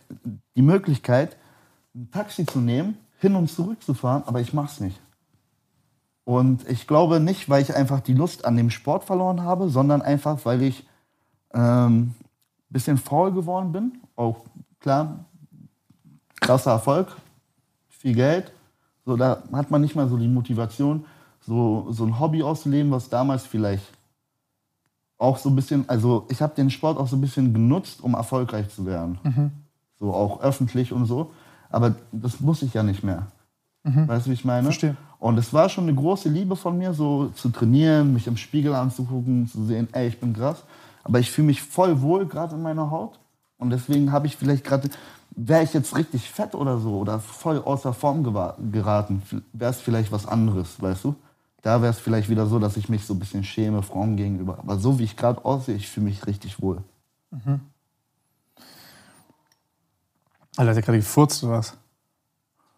die 0.56 0.62
Möglichkeit, 0.62 1.36
ein 1.93 2.10
Taxi 2.12 2.46
zu 2.46 2.60
nehmen, 2.60 2.98
hin 3.19 3.36
und 3.36 3.50
zurück 3.50 3.84
zu 3.84 3.93
fahren, 3.93 4.24
aber 4.26 4.39
ich 4.41 4.54
mach's 4.54 4.80
nicht. 4.80 5.00
Und 6.26 6.67
ich 6.69 6.88
glaube 6.88 7.19
nicht, 7.19 7.50
weil 7.50 7.62
ich 7.62 7.76
einfach 7.76 8.00
die 8.00 8.13
Lust 8.13 8.46
an 8.46 8.56
dem 8.56 8.69
Sport 8.69 9.04
verloren 9.04 9.41
habe, 9.43 9.69
sondern 9.69 10.02
einfach, 10.02 10.39
weil 10.46 10.62
ich 10.62 10.88
ähm, 11.54 12.15
bisschen 12.69 12.98
faul 12.98 13.32
geworden 13.32 13.72
bin. 13.72 14.02
Auch 14.15 14.38
klar, 14.80 15.26
krasser 16.43 16.71
Erfolg, 16.71 17.08
viel 17.89 18.13
Geld. 18.15 18.51
So, 19.06 19.17
da 19.17 19.43
hat 19.51 19.71
man 19.71 19.82
nicht 19.82 19.95
mehr 19.95 20.08
so 20.08 20.17
die 20.17 20.27
Motivation, 20.27 21.06
so, 21.45 21.88
so 21.89 22.06
ein 22.06 22.19
Hobby 22.19 22.43
auszuleben, 22.43 22.91
was 22.91 23.10
damals 23.10 23.45
vielleicht 23.45 23.86
auch 25.17 25.38
so 25.38 25.49
ein 25.49 25.56
bisschen, 25.56 25.88
also 25.89 26.25
ich 26.29 26.41
habe 26.41 26.56
den 26.56 26.69
Sport 26.69 26.97
auch 26.97 27.08
so 27.08 27.15
ein 27.15 27.21
bisschen 27.21 27.53
genutzt, 27.53 28.03
um 28.03 28.13
erfolgreich 28.13 28.69
zu 28.69 28.86
werden. 28.86 29.19
Mhm. 29.23 29.51
So 29.99 30.13
auch 30.13 30.41
öffentlich 30.41 30.91
und 30.91 31.06
so. 31.06 31.32
Aber 31.69 31.95
das 32.12 32.39
muss 32.39 32.62
ich 32.62 32.73
ja 32.73 32.84
nicht 32.84 33.03
mehr. 33.03 33.27
Weißt 33.84 34.25
du, 34.25 34.29
wie 34.29 34.36
ich 34.36 34.45
meine? 34.45 34.62
Mhm. 34.62 34.65
Verstehe. 34.65 34.97
Und 35.19 35.38
es 35.38 35.53
war 35.53 35.69
schon 35.69 35.86
eine 35.86 35.95
große 35.95 36.29
Liebe 36.29 36.56
von 36.56 36.77
mir, 36.77 36.93
so 36.93 37.27
zu 37.36 37.49
trainieren, 37.49 38.13
mich 38.13 38.27
im 38.27 38.38
Spiegel 38.38 38.73
anzugucken, 38.73 39.47
zu 39.47 39.65
sehen, 39.65 39.88
ey, 39.93 40.08
ich 40.08 40.19
bin 40.19 40.34
krass. 40.34 40.63
Aber 41.03 41.19
ich 41.19 41.32
fühle 41.32 41.47
mich 41.47 41.62
voll 41.62 42.01
wohl 42.01 42.25
gerade 42.25 42.56
in 42.56 42.62
meiner 42.62 42.91
Haut. 42.91 43.19
Und 43.58 43.69
deswegen 43.69 44.12
habe 44.12 44.27
ich 44.27 44.36
vielleicht 44.36 44.63
gerade, 44.63 44.89
wäre 45.36 45.63
ich 45.63 45.74
jetzt 45.74 45.96
richtig 45.96 46.30
fett 46.30 46.56
oder 46.56 46.78
so 46.80 46.98
oder 46.98 47.19
voll 47.19 47.60
außer 47.60 47.93
Form 47.93 48.24
geraten, 48.72 49.22
wäre 49.52 49.72
es 49.72 49.82
vielleicht 49.82 50.12
was 50.12 50.26
anderes, 50.28 50.82
weißt 50.82 51.04
du? 51.04 51.15
Da 51.62 51.82
wäre 51.82 51.91
es 51.91 52.00
vielleicht 52.00 52.30
wieder 52.30 52.46
so, 52.46 52.60
dass 52.60 52.76
ich 52.78 52.89
mich 52.89 53.06
so 53.06 53.13
ein 53.13 53.19
bisschen 53.19 53.43
schäme 53.43 53.82
Frauen 53.84 54.17
gegenüber. 54.17 54.60
Aber 54.60 54.78
so 54.78 55.00
wie 55.00 55.04
ich 55.06 55.15
gerade 55.15 55.43
aussehe, 55.46 55.76
ich 55.76 55.89
fühle 55.89 56.08
mich 56.08 56.28
richtig 56.28 56.62
wohl. 56.62 56.84
Alter, 60.58 60.69
hat 60.69 60.76
der 60.76 60.84
gerade 60.84 60.98
gefurzt 61.00 61.43
oder 61.43 61.54
was? 61.54 61.78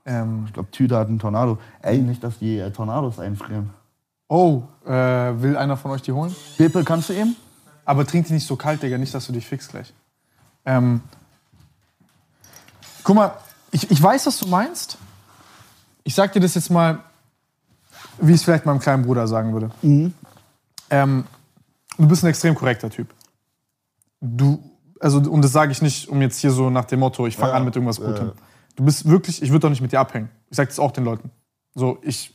Ähm, 0.06 0.44
Ich 0.48 0.54
glaube, 0.54 0.70
Tüte 0.72 0.98
hat 0.98 1.08
einen 1.08 1.20
Tornado. 1.20 1.58
Ey, 1.82 1.98
nicht, 1.98 2.24
dass 2.24 2.38
die 2.39 2.60
äh, 2.60 2.72
Tornados 2.72 3.20
einfrieren. 3.20 3.72
oh, 4.28 4.62
äh, 4.86 4.91
will 4.91 5.58
einer 5.58 5.78
von 5.78 5.91
euch 5.91 6.04
die 6.04 6.12
holen? 6.12 6.36
Pepe, 6.58 6.84
kannst 6.84 7.10
du 7.10 7.13
eben? 7.13 7.36
Aber 7.86 8.06
trink 8.06 8.28
die 8.28 8.34
nicht 8.34 8.48
so 8.48 8.56
kalt, 8.56 8.82
Digga, 8.82 8.98
nicht, 8.98 9.13
dass 9.13 9.26
du 9.28 9.34
dich 9.34 9.46
fix 9.46 9.68
gleich. 9.68 9.94
Ähm, 10.65 11.02
guck 13.06 13.15
mal, 13.15 13.32
ich, 13.72 13.89
ich 13.89 14.02
weiß, 14.02 14.26
was 14.26 14.39
du 14.39 14.48
meinst. 14.48 14.98
Ich 16.04 16.13
sag 16.13 16.34
dir 16.34 16.41
das 16.41 16.56
jetzt 16.56 16.70
mal, 16.70 17.00
wie 18.20 18.32
ich 18.32 18.38
es 18.38 18.44
vielleicht 18.44 18.65
meinem 18.65 18.80
kleinen 18.80 19.04
Bruder 19.04 19.28
sagen 19.28 19.54
würde. 19.54 19.72
Ähm, 20.89 21.26
du 21.98 22.08
bist 22.08 22.24
ein 22.24 22.28
extrem 22.28 22.56
korrekter 22.56 22.89
Typ. 22.89 23.13
Du, 24.20 24.62
also, 25.00 25.20
und 25.20 25.41
das 25.44 25.52
sage 25.52 25.72
ich 25.72 25.82
nicht, 25.82 26.10
um 26.10 26.22
jetzt 26.22 26.39
hier 26.39 26.52
so 26.52 26.70
nach 26.70 26.86
dem 26.86 27.00
Motto, 27.00 27.28
ich 27.28 27.38
fange 27.38 27.52
Ja, 27.52 27.58
an 27.58 27.65
mit 27.65 27.76
irgendwas 27.76 27.98
ja. 27.98 28.06
Gutem. 28.06 28.32
Du 28.76 28.84
bist 28.84 29.08
wirklich, 29.08 29.41
ich 29.41 29.50
würde 29.52 29.62
doch 29.62 29.70
nicht 29.70 29.82
mit 29.82 29.91
dir 29.91 30.00
abhängen. 30.00 30.30
Ich 30.50 30.58
sag 30.58 30.68
das 30.68 30.80
auch 30.80 30.91
den 30.91 31.06
Leuten. 31.06 31.32
So, 31.76 32.00
ich 32.02 32.34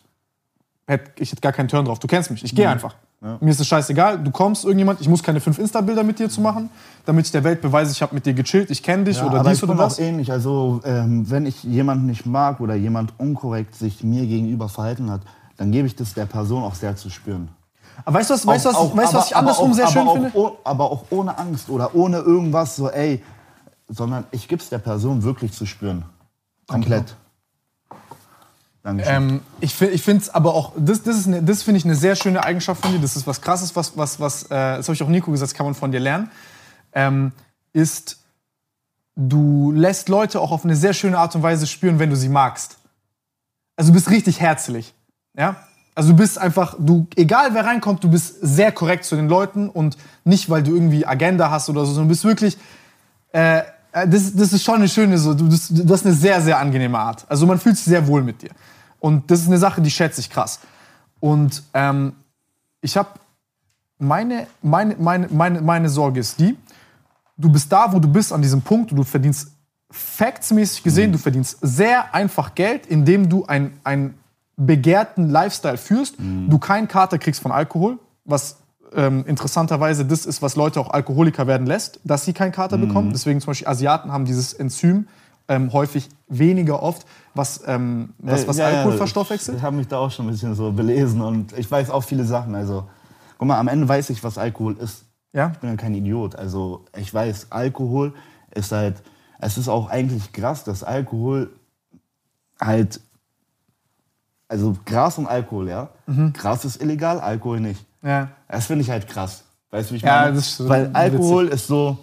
hätte 0.87 1.11
ich 1.23 1.33
hätt 1.33 1.43
gar 1.43 1.53
keinen 1.53 1.69
Turn 1.69 1.85
drauf. 1.85 1.99
Du 1.99 2.07
kennst 2.07 2.31
mich, 2.31 2.45
ich 2.45 2.55
gehe 2.55 2.69
einfach. 2.69 2.95
Mir 3.23 3.51
ist 3.51 3.61
es 3.61 3.67
scheißegal, 3.67 4.19
du 4.25 4.31
kommst, 4.31 4.65
irgendjemand, 4.65 4.99
ich 5.03 5.09
muss 5.09 5.23
keine 5.23 5.41
fünf 5.41 5.59
Insta-Bilder 5.59 6.03
mit 6.05 6.19
dir 6.19 6.31
zu 6.31 6.41
machen, 6.41 6.71
damit 7.05 7.27
ich 7.27 7.33
der 7.33 7.45
Welt 7.45 7.61
beweise, 7.61 7.93
ich 7.93 8.01
habe 8.01 8.15
mit 8.15 8.25
dir 8.25 8.33
gechillt, 8.33 8.71
ich 8.71 8.83
kenne 8.83 9.05
dich 9.05 9.19
Ja, 9.19 9.27
oder 9.27 9.41
aber 9.41 9.51
dies 9.51 9.59
ich 9.59 9.65
oder 9.65 9.75
bin 9.75 9.79
das. 9.83 9.99
auch 9.99 10.03
ähnlich. 10.03 10.33
Also, 10.33 10.81
ähm, 10.85 11.29
wenn 11.29 11.45
ich 11.45 11.63
jemanden 11.63 12.07
nicht 12.07 12.25
mag 12.25 12.61
oder 12.61 12.75
jemand 12.77 13.13
unkorrekt 13.19 13.75
sich 13.75 14.03
mir 14.03 14.25
gegenüber 14.27 14.71
verhalten 14.71 15.11
hat, 15.11 15.21
dann 15.59 15.71
gebe 15.71 15.87
ich 15.87 15.95
das 15.97 16.15
der 16.15 16.25
Person 16.25 16.63
auch 16.63 16.75
sehr 16.75 16.97
zu 16.97 17.11
spüren. 17.11 17.49
Aber 18.07 18.19
weißt 18.19 18.31
du, 18.31 18.35
was, 18.35 18.47
weißt, 18.47 18.65
du, 18.65 18.69
was, 18.71 18.77
Auch- 18.77 18.97
weißt, 18.97 19.13
was 19.13 19.15
aber- 19.15 19.25
ich 19.27 19.37
andersrum 19.37 19.71
auch, 19.73 19.75
sehr 19.75 19.87
schön 19.89 20.03
aber 20.03 20.13
finde? 20.15 20.29
Auch, 20.31 20.35
oh- 20.35 20.57
aber 20.65 20.85
auch 20.91 21.05
ohne 21.11 21.37
Angst 21.37 21.69
oder 21.69 21.95
ohne 21.95 22.17
irgendwas 22.21 22.75
so, 22.77 22.89
ey, 22.89 23.23
sondern 23.87 24.25
ich 24.31 24.49
gebe 24.49 24.63
es 24.63 24.71
der 24.71 24.79
Person 24.79 25.23
wirklich 25.23 25.53
zu 25.53 25.67
spüren. 25.67 26.05
Komplett. 26.67 27.01
Dankeschön. 27.01 27.17
Ähm, 29.07 29.41
ich 29.61 29.75
fi- 29.75 29.87
ich 29.87 30.03
finde 30.03 30.23
es 30.23 30.31
aber 30.31 30.55
auch, 30.55 30.73
das, 30.77 31.03
das, 31.03 31.27
eine- 31.27 31.43
das 31.43 31.63
finde 31.63 31.79
ich 31.79 31.85
eine 31.85 31.95
sehr 31.95 32.17
schöne 32.17 32.43
Eigenschaft 32.43 32.81
von 32.83 32.93
dir. 32.93 32.99
Das 32.99 33.15
ist 33.17 33.27
was 33.27 33.41
Krasses, 33.43 33.77
was, 33.77 33.97
was, 33.97 34.19
was 34.21 34.45
äh, 34.45 34.49
das 34.49 34.87
habe 34.89 34.95
ich 34.95 35.03
auch 35.03 35.09
Nico 35.09 35.31
gesagt, 35.31 35.55
kann 35.55 35.67
man 35.67 35.75
von 35.75 35.93
dir 35.93 36.01
lernen. 36.01 36.31
Ähm, 36.93 37.33
ist, 37.73 38.19
du 39.17 39.71
lässt 39.73 40.09
Leute 40.09 40.41
auch 40.41 40.51
auf 40.51 40.65
eine 40.65 40.77
sehr 40.77 40.95
schöne 40.95 41.19
Art 41.19 41.35
und 41.35 41.43
Weise 41.43 41.67
spüren, 41.67 41.99
wenn 41.99 42.11
du 42.11 42.17
sie 42.17 42.29
magst. 42.31 42.79
Also 43.77 43.91
du 43.91 43.95
bist 43.95 44.11
richtig 44.11 44.41
herzlich. 44.41 44.95
Ja? 45.37 45.57
Also 45.95 46.11
du 46.11 46.17
bist 46.17 46.39
einfach, 46.39 46.77
du, 46.79 47.07
egal 47.17 47.53
wer 47.55 47.65
reinkommt, 47.67 48.03
du 48.03 48.11
bist 48.11 48.37
sehr 48.41 48.73
korrekt 48.73 49.05
zu 49.05 49.17
den 49.17 49.29
Leuten 49.29 49.69
und 49.69 49.99
nicht, 50.25 50.49
weil 50.49 50.63
du 50.63 50.73
irgendwie 50.75 51.05
Agenda 51.07 51.51
hast 51.51 51.69
oder 51.69 51.81
so, 51.85 51.93
sondern 51.93 52.09
du 52.09 52.13
bist 52.13 52.25
wirklich, 52.25 52.57
äh, 53.33 53.63
das, 53.93 54.35
das 54.35 54.53
ist 54.53 54.63
schon 54.63 54.77
eine 54.77 54.89
schöne, 54.89 55.19
so, 55.19 55.35
du, 55.35 55.49
das, 55.49 55.69
du 55.69 55.93
hast 55.93 56.05
eine 56.05 56.15
sehr, 56.15 56.41
sehr 56.41 56.59
angenehme 56.59 56.99
Art. 56.99 57.25
Also 57.29 57.47
man 57.47 57.59
fühlt 57.59 57.77
sich 57.77 57.87
sehr 57.87 58.07
wohl 58.07 58.23
mit 58.23 58.43
dir. 58.43 58.51
Und 58.99 59.31
das 59.31 59.41
ist 59.41 59.49
eine 59.49 59.59
Sache, 59.59 59.81
die 59.81 59.91
schätze 59.91 60.21
ich 60.21 60.31
krass. 60.31 60.61
Und 61.19 61.63
ähm, 61.75 62.13
ich 62.81 62.97
habe 62.97 63.11
meine, 63.99 64.47
meine, 64.63 64.97
meine, 64.99 65.29
meine, 65.29 65.61
meine 65.61 65.89
Sorge 65.89 66.21
ist 66.21 66.39
die, 66.39 66.57
du 67.37 67.51
bist 67.51 67.71
da, 67.71 67.93
wo 67.93 67.99
du 67.99 68.09
bist, 68.09 68.33
an 68.33 68.43
diesem 68.43 68.63
Punkt, 68.63 68.91
und 68.93 68.99
du 68.99 69.05
verdienst 69.05 69.49
factsmäßig 69.91 70.83
gesehen, 70.83 71.13
du 71.13 71.19
verdienst 71.19 71.59
sehr 71.61 72.15
einfach 72.15 72.55
Geld, 72.55 72.87
indem 72.87 73.29
du 73.29 73.45
ein, 73.47 73.73
einen 73.83 74.15
begehrten 74.57 75.31
Lifestyle 75.31 75.79
führst, 75.79 76.17
du 76.19 76.59
keinen 76.59 76.87
Kater 76.87 77.19
kriegst 77.19 77.41
von 77.41 77.51
Alkohol, 77.51 77.99
was 78.25 78.59
ähm, 78.95 79.25
interessanterweise 79.27 80.05
das 80.05 80.27
ist, 80.27 80.43
was 80.43 80.57
Leute 80.57 80.81
auch 80.81 80.91
Alkoholiker 80.91 81.47
werden 81.47 81.67
lässt, 81.67 82.01
dass 82.05 82.25
sie 82.25 82.33
keinen 82.33 82.53
Kater 82.53 82.79
bekommen. 82.79 83.13
Deswegen 83.13 83.41
zum 83.41 83.49
Beispiel 83.49 83.69
Asiaten 83.69 84.13
haben 84.13 84.25
dieses 84.25 84.53
Enzym 84.53 85.07
ähm, 85.49 85.73
häufig 85.73 86.09
weniger 86.29 86.83
oft, 86.83 87.07
was, 87.35 87.63
ähm, 87.67 88.15
was, 88.19 88.47
was 88.47 88.59
Äh, 88.59 88.61
ja, 88.61 88.71
ja, 88.71 88.77
Alkohol 88.79 88.97
verstoffwechselt. 88.99 89.59
Ich 89.59 89.63
habe 89.63 89.77
mich 89.77 89.89
da 89.89 89.99
auch 89.99 90.11
schon 90.11 90.27
ein 90.27 90.31
bisschen 90.31 90.55
so 90.55 90.71
belesen 90.73 91.21
und 91.21 91.57
ich 91.59 91.71
weiß 91.71 91.91
auch 91.91 92.03
viele 92.03 92.25
Sachen. 92.25 92.55
Also, 92.55 92.89
guck 93.37 93.49
mal, 93.49 93.59
am 93.59 93.69
Ende 93.69 93.89
weiß 93.89 94.11
ich, 94.11 94.23
was 94.23 94.39
Alkohol 94.39 94.77
ist. 94.79 95.05
Ja? 95.33 95.51
Ich 95.53 95.59
bin 95.59 95.71
ja 95.71 95.77
kein 95.77 95.95
Idiot. 95.95 96.37
Also, 96.37 96.85
ich 96.97 97.13
weiß, 97.13 97.49
Alkohol 97.51 98.15
ist 98.55 98.71
halt, 98.71 99.03
es 99.41 99.59
ist 99.59 99.69
auch 99.69 99.91
eigentlich 99.91 100.33
krass, 100.33 100.63
dass 100.63 100.85
Alkohol 100.85 101.51
halt, 102.61 103.01
also 104.47 104.77
Gras 104.85 105.19
und 105.19 105.27
Alkohol, 105.27 105.69
ja. 105.69 105.91
Mhm. 106.07 106.33
Gras 106.33 106.65
ist 106.65 106.81
illegal, 106.81 107.21
Alkohol 107.21 107.61
nicht. 107.61 107.87
Ja. 108.03 108.31
Das 108.49 108.67
finde 108.67 108.83
ich 108.83 108.91
halt 108.91 109.07
krass. 109.09 109.45
Weißt 109.71 109.91
du, 109.91 109.95
wie 109.95 109.97
ich 109.99 110.03
Ja, 110.03 110.23
meine? 110.23 110.37
das 110.37 110.47
ist 110.47 110.57
so 110.57 110.69
Weil 110.69 110.83
witzig. 110.85 110.97
Alkohol 110.97 111.49
ist 111.49 111.67
so. 111.67 111.99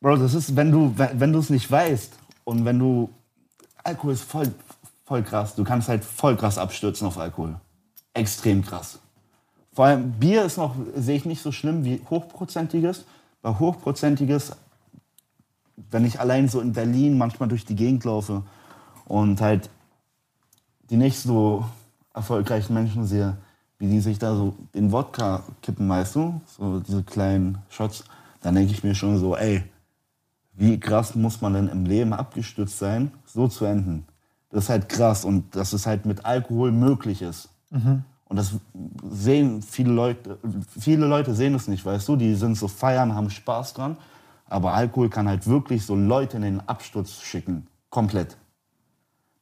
Bro, 0.00 0.16
das 0.16 0.34
ist, 0.34 0.54
wenn 0.56 0.70
du 0.70 0.94
wenn 0.96 1.32
du 1.32 1.38
es 1.40 1.50
nicht 1.50 1.70
weißt 1.70 2.12
und 2.44 2.64
wenn 2.64 2.78
du 2.78 3.10
Alkohol 3.84 4.12
ist 4.12 4.22
voll 4.22 4.52
voll 5.04 5.22
krass. 5.22 5.54
Du 5.54 5.64
kannst 5.64 5.88
halt 5.88 6.04
voll 6.04 6.36
krass 6.36 6.58
abstürzen 6.58 7.06
auf 7.06 7.18
Alkohol. 7.18 7.56
Extrem 8.14 8.64
krass. 8.64 8.98
Vor 9.72 9.86
allem 9.86 10.12
Bier 10.12 10.44
ist 10.44 10.56
noch 10.56 10.74
sehe 10.96 11.16
ich 11.16 11.24
nicht 11.24 11.42
so 11.42 11.52
schlimm 11.52 11.84
wie 11.84 12.00
hochprozentiges. 12.10 13.04
Bei 13.42 13.50
hochprozentiges, 13.58 14.52
wenn 15.90 16.04
ich 16.04 16.20
allein 16.20 16.48
so 16.48 16.60
in 16.60 16.72
Berlin 16.72 17.16
manchmal 17.16 17.48
durch 17.48 17.64
die 17.64 17.76
Gegend 17.76 18.04
laufe 18.04 18.42
und 19.06 19.40
halt 19.40 19.70
die 20.90 20.96
nicht 20.96 21.18
so 21.18 21.64
erfolgreichen 22.14 22.74
Menschen 22.74 23.06
sehe, 23.06 23.36
wie 23.78 23.88
die 23.88 24.00
sich 24.00 24.18
da 24.18 24.34
so 24.34 24.54
den 24.74 24.92
Wodka 24.92 25.42
kippen, 25.62 25.88
weißt 25.88 26.16
du? 26.16 26.40
So 26.46 26.80
diese 26.80 27.02
kleinen 27.02 27.58
Shots. 27.68 28.04
Dann 28.40 28.54
denke 28.54 28.72
ich 28.72 28.84
mir 28.84 28.94
schon 28.94 29.18
so, 29.18 29.36
ey, 29.36 29.64
wie 30.54 30.78
krass 30.80 31.14
muss 31.14 31.40
man 31.40 31.54
denn 31.54 31.68
im 31.68 31.84
Leben 31.84 32.12
abgestürzt 32.12 32.78
sein, 32.78 33.12
so 33.24 33.48
zu 33.48 33.64
enden? 33.64 34.06
Das 34.50 34.64
ist 34.64 34.70
halt 34.70 34.88
krass 34.88 35.24
und 35.24 35.54
dass 35.54 35.72
es 35.72 35.86
halt 35.86 36.06
mit 36.06 36.24
Alkohol 36.24 36.72
möglich 36.72 37.22
ist. 37.22 37.50
Und 37.70 38.36
das 38.36 38.52
sehen 39.10 39.62
viele 39.62 39.92
Leute, 39.92 40.38
viele 40.78 41.06
Leute 41.06 41.34
sehen 41.34 41.54
es 41.54 41.68
nicht, 41.68 41.84
weißt 41.84 42.08
du? 42.08 42.16
Die 42.16 42.34
sind 42.34 42.56
so 42.56 42.68
feiern, 42.68 43.14
haben 43.14 43.30
Spaß 43.30 43.74
dran. 43.74 43.96
Aber 44.46 44.72
Alkohol 44.72 45.10
kann 45.10 45.28
halt 45.28 45.46
wirklich 45.46 45.84
so 45.84 45.94
Leute 45.94 46.36
in 46.36 46.42
den 46.42 46.68
Absturz 46.68 47.20
schicken. 47.20 47.66
Komplett. 47.90 48.36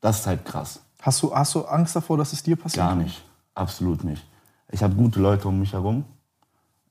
Das 0.00 0.20
ist 0.20 0.26
halt 0.26 0.44
krass. 0.44 0.80
Hast 1.00 1.22
du, 1.22 1.34
hast 1.34 1.54
du 1.54 1.64
Angst 1.64 1.96
davor, 1.96 2.16
dass 2.16 2.32
es 2.32 2.42
dir 2.42 2.56
passiert? 2.56 2.86
Gar 2.86 2.96
nicht. 2.96 3.24
Absolut 3.56 4.04
nicht. 4.04 4.22
Ich 4.70 4.82
habe 4.82 4.94
gute 4.94 5.18
Leute 5.18 5.48
um 5.48 5.58
mich 5.58 5.72
herum. 5.72 6.04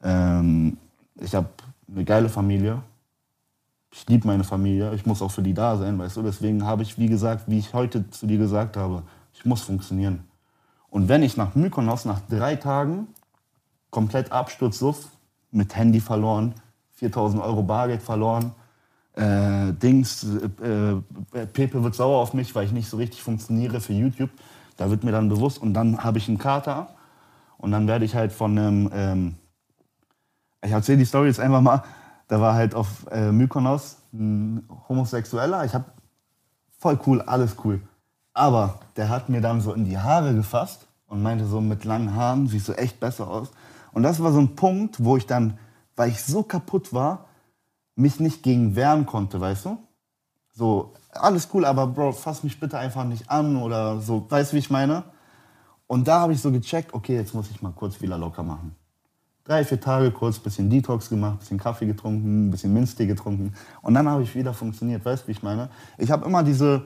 Ähm, 0.02 0.78
ich 1.16 1.36
habe 1.36 1.48
eine 1.88 2.04
geile 2.04 2.28
Familie. 2.28 2.82
Ich 3.92 4.08
liebe 4.10 4.28
meine 4.28 4.44
Familie. 4.44 4.94
Ich 4.96 5.06
muss 5.06 5.22
auch 5.22 5.32
für 5.32 5.44
die 5.44 5.54
da 5.54 5.78
sein, 5.78 6.00
weißt 6.00 6.18
du. 6.18 6.24
Deswegen 6.24 6.66
habe 6.66 6.82
ich, 6.82 6.98
wie 6.98 7.08
gesagt, 7.08 7.44
wie 7.48 7.60
ich 7.60 7.74
heute 7.74 8.10
zu 8.10 8.26
dir 8.26 8.40
gesagt 8.40 8.78
habe, 8.78 9.04
ich 9.34 9.46
muss 9.46 9.62
funktionieren. 9.62 10.24
Und 10.90 11.08
wenn 11.08 11.22
ich 11.22 11.38
nach 11.38 11.54
Mykonos 11.54 12.04
nach 12.06 12.22
drei 12.22 12.56
Tagen 12.56 13.10
komplett 13.92 14.32
Absturzsuff, 14.32 15.10
mit 15.52 15.76
Handy 15.76 16.02
verloren, 16.02 16.56
4000 16.94 17.44
Euro 17.44 17.62
Bargeld 17.62 18.02
verloren, 18.02 18.54
äh, 19.14 19.72
Dings, 19.74 20.26
äh, 20.62 20.66
äh, 20.68 21.46
Pepe 21.46 21.84
wird 21.84 21.96
sauer 21.96 22.22
auf 22.22 22.34
mich, 22.34 22.56
weil 22.56 22.66
ich 22.66 22.72
nicht 22.72 22.90
so 22.90 22.98
richtig 22.98 23.22
funktioniere 23.22 23.80
für 23.80 23.94
YouTube. 23.94 24.32
Da 24.78 24.90
wird 24.90 25.04
mir 25.04 25.12
dann 25.12 25.30
bewusst 25.30 25.62
und 25.62 25.74
dann 25.74 26.04
habe 26.04 26.18
ich 26.18 26.28
einen 26.28 26.38
Kater 26.38 26.88
und 27.58 27.72
dann 27.72 27.88
werde 27.88 28.06
ich 28.06 28.16
halt 28.16 28.32
von 28.32 28.58
einem, 28.58 28.90
ähm, 28.94 29.36
ich 30.64 30.72
erzähle 30.72 30.98
die 31.00 31.06
Story 31.06 31.28
jetzt 31.28 31.40
einfach 31.40 31.62
mal, 31.62 31.84
da 32.28 32.42
war 32.42 32.54
halt 32.54 32.76
auf 32.76 33.08
äh, 33.12 33.32
Mykonos 33.32 33.98
ein 34.14 34.68
Homosexueller, 34.90 35.66
ich 35.66 35.74
habe 35.74 35.86
voll 36.80 37.00
cool, 37.06 37.22
alles 37.22 37.56
cool. 37.64 37.82
Aber 38.34 38.80
der 38.98 39.10
hat 39.10 39.30
mir 39.30 39.42
dann 39.42 39.62
so 39.62 39.74
in 39.74 39.86
die 39.86 39.98
Haare 39.98 40.34
gefasst 40.36 40.88
und 41.08 41.22
meinte 41.24 41.46
so, 41.46 41.62
mit 41.62 41.86
langen 41.86 42.16
Haaren 42.16 42.48
siehst 42.48 42.68
du 42.68 42.74
echt 42.74 43.00
besser 43.00 43.28
aus. 43.28 43.52
Und 43.94 44.04
das 44.04 44.22
war 44.22 44.32
so 44.34 44.40
ein 44.40 44.56
Punkt, 44.56 45.04
wo 45.04 45.16
ich 45.16 45.26
dann, 45.26 45.58
weil 45.96 46.10
ich 46.10 46.22
so 46.22 46.44
kaputt 46.44 46.94
war, 46.94 47.26
mich 47.96 48.20
nicht 48.20 48.44
gegen 48.44 48.76
wehren 48.76 49.06
konnte, 49.06 49.40
weißt 49.40 49.66
du? 49.66 49.78
So, 50.58 50.94
alles 51.12 51.50
cool, 51.54 51.66
aber 51.66 51.86
Bro, 51.86 52.14
fass 52.14 52.44
mich 52.44 52.58
bitte 52.58 52.78
einfach 52.78 53.04
nicht 53.04 53.30
an 53.30 53.58
oder 53.58 54.00
so, 54.00 54.26
weißt 54.30 54.52
du, 54.52 54.56
wie 54.56 54.60
ich 54.60 54.70
meine? 54.70 55.04
Und 55.86 56.08
da 56.08 56.22
habe 56.22 56.32
ich 56.32 56.42
so 56.42 56.50
gecheckt, 56.50 56.94
okay, 56.94 57.16
jetzt 57.16 57.34
muss 57.34 57.52
ich 57.52 57.62
mal 57.62 57.74
kurz 57.74 58.02
wieder 58.02 58.18
locker 58.18 58.42
machen. 58.42 58.74
Drei, 59.44 59.66
vier 59.66 59.80
Tage 59.80 60.12
kurz, 60.12 60.40
bisschen 60.40 60.70
Detox 60.70 61.10
gemacht, 61.10 61.40
bisschen 61.40 61.60
Kaffee 61.60 61.86
getrunken, 61.86 62.50
bisschen 62.50 62.74
Minztee 62.74 63.06
getrunken. 63.06 63.54
Und 63.82 63.94
dann 63.94 64.08
habe 64.08 64.24
ich 64.24 64.34
wieder 64.34 64.54
funktioniert, 64.54 65.04
weißt 65.04 65.24
du, 65.24 65.28
wie 65.28 65.32
ich 65.34 65.44
meine? 65.44 65.70
Ich 65.98 66.10
habe 66.10 66.26
immer 66.26 66.42
diese, 66.42 66.86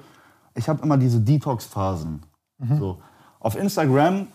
ich 0.55 0.67
habe 0.67 0.81
immer 0.83 0.97
diese 0.97 1.21
Detox-Phasen. 1.21 2.23
So. 2.79 3.01
Auf 3.39 3.55
Instagram 3.55 4.27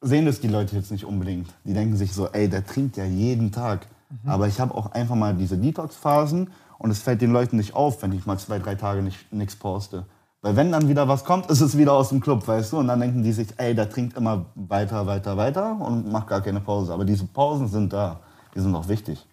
sehen 0.00 0.24
das 0.24 0.40
die 0.40 0.48
Leute 0.48 0.74
jetzt 0.74 0.90
nicht 0.90 1.04
unbedingt. 1.04 1.54
Die 1.64 1.74
denken 1.74 1.96
sich 1.96 2.12
so, 2.12 2.26
ey, 2.28 2.48
der 2.48 2.66
trinkt 2.66 2.96
ja 2.96 3.04
jeden 3.04 3.52
Tag. 3.52 3.86
Aber 4.26 4.48
ich 4.48 4.58
habe 4.58 4.74
auch 4.74 4.90
einfach 4.90 5.14
mal 5.14 5.36
diese 5.36 5.56
Detox-Phasen 5.56 6.50
und 6.80 6.90
es 6.90 7.00
fällt 7.00 7.20
den 7.20 7.30
Leuten 7.30 7.58
nicht 7.58 7.74
auf, 7.74 8.02
wenn 8.02 8.12
ich 8.12 8.24
mal 8.24 8.38
zwei, 8.38 8.58
drei 8.58 8.74
Tage 8.74 9.02
nicht, 9.02 9.30
nichts 9.32 9.54
poste. 9.54 10.06
Weil 10.40 10.56
wenn 10.56 10.72
dann 10.72 10.88
wieder 10.88 11.06
was 11.08 11.24
kommt, 11.24 11.50
ist 11.50 11.60
es 11.60 11.76
wieder 11.76 11.92
aus 11.92 12.08
dem 12.08 12.22
Club, 12.22 12.48
weißt 12.48 12.72
du? 12.72 12.78
Und 12.78 12.88
dann 12.88 13.00
denken 13.00 13.22
die 13.22 13.32
sich, 13.32 13.48
ey, 13.58 13.74
der 13.74 13.90
trinkt 13.90 14.16
immer 14.16 14.46
weiter, 14.54 15.06
weiter, 15.06 15.36
weiter 15.36 15.78
und 15.78 16.10
macht 16.10 16.28
gar 16.28 16.40
keine 16.40 16.60
Pause. 16.60 16.94
Aber 16.94 17.04
diese 17.04 17.26
Pausen 17.26 17.68
sind 17.68 17.92
da. 17.92 18.20
Die 18.54 18.60
sind 18.60 18.74
auch 18.74 18.88
wichtig. 18.88 19.26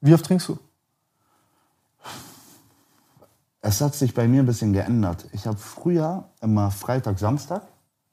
Wie 0.00 0.14
oft 0.14 0.24
trinkst 0.24 0.48
du? 0.50 0.58
Es 3.60 3.80
hat 3.80 3.96
sich 3.96 4.14
bei 4.14 4.28
mir 4.28 4.44
ein 4.44 4.46
bisschen 4.46 4.72
geändert. 4.72 5.26
Ich 5.32 5.48
habe 5.48 5.56
früher 5.56 6.24
immer 6.40 6.70
Freitag, 6.70 7.18
Samstag, 7.18 7.62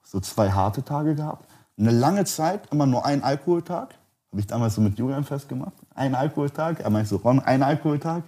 so 0.02 0.20
zwei 0.20 0.50
harte 0.52 0.84
Tage 0.84 1.14
gehabt. 1.14 1.48
Eine 1.78 1.92
lange 1.92 2.26
Zeit 2.26 2.72
immer 2.72 2.88
nur 2.88 3.06
einen 3.06 3.22
Alkoholtag. 3.22 3.94
Habe 4.32 4.42
ich 4.42 4.48
damals 4.48 4.74
so 4.74 4.82
mit 4.82 4.98
Julian 4.98 5.24
festgemacht. 5.24 5.74
Ein 5.94 6.16
Alkoholtag. 6.16 6.80
Er 6.80 6.90
meinte 6.90 7.10
so, 7.10 7.18
Ron, 7.18 7.40
ein 7.40 7.62
Alkoholtag. 7.62 8.24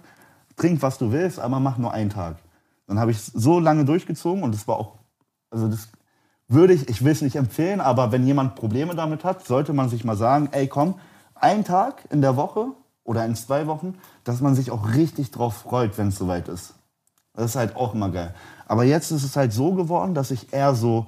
Trink, 0.62 0.80
was 0.80 0.96
du 0.96 1.10
willst, 1.10 1.40
aber 1.40 1.58
mach 1.58 1.76
nur 1.76 1.92
einen 1.92 2.10
Tag. 2.10 2.36
Dann 2.86 3.00
habe 3.00 3.10
ich 3.10 3.16
es 3.16 3.26
so 3.26 3.58
lange 3.58 3.84
durchgezogen 3.84 4.44
und 4.44 4.54
das 4.54 4.68
war 4.68 4.76
auch, 4.76 4.98
also 5.50 5.66
das 5.66 5.88
würde 6.46 6.72
ich, 6.72 6.88
ich 6.88 7.04
will 7.04 7.10
es 7.10 7.20
nicht 7.20 7.34
empfehlen, 7.34 7.80
aber 7.80 8.12
wenn 8.12 8.24
jemand 8.24 8.54
Probleme 8.54 8.94
damit 8.94 9.24
hat, 9.24 9.44
sollte 9.44 9.72
man 9.72 9.88
sich 9.88 10.04
mal 10.04 10.16
sagen, 10.16 10.50
ey 10.52 10.68
komm, 10.68 10.94
ein 11.34 11.64
Tag 11.64 12.04
in 12.10 12.20
der 12.20 12.36
Woche 12.36 12.66
oder 13.02 13.24
in 13.24 13.34
zwei 13.34 13.66
Wochen, 13.66 13.98
dass 14.22 14.40
man 14.40 14.54
sich 14.54 14.70
auch 14.70 14.94
richtig 14.94 15.32
drauf 15.32 15.54
freut, 15.54 15.98
wenn 15.98 16.08
es 16.08 16.18
soweit 16.18 16.46
ist. 16.46 16.74
Das 17.34 17.46
ist 17.46 17.56
halt 17.56 17.74
auch 17.74 17.94
immer 17.94 18.10
geil. 18.10 18.32
Aber 18.66 18.84
jetzt 18.84 19.10
ist 19.10 19.24
es 19.24 19.34
halt 19.34 19.52
so 19.52 19.74
geworden, 19.74 20.14
dass 20.14 20.30
ich 20.30 20.52
eher 20.52 20.76
so 20.76 21.06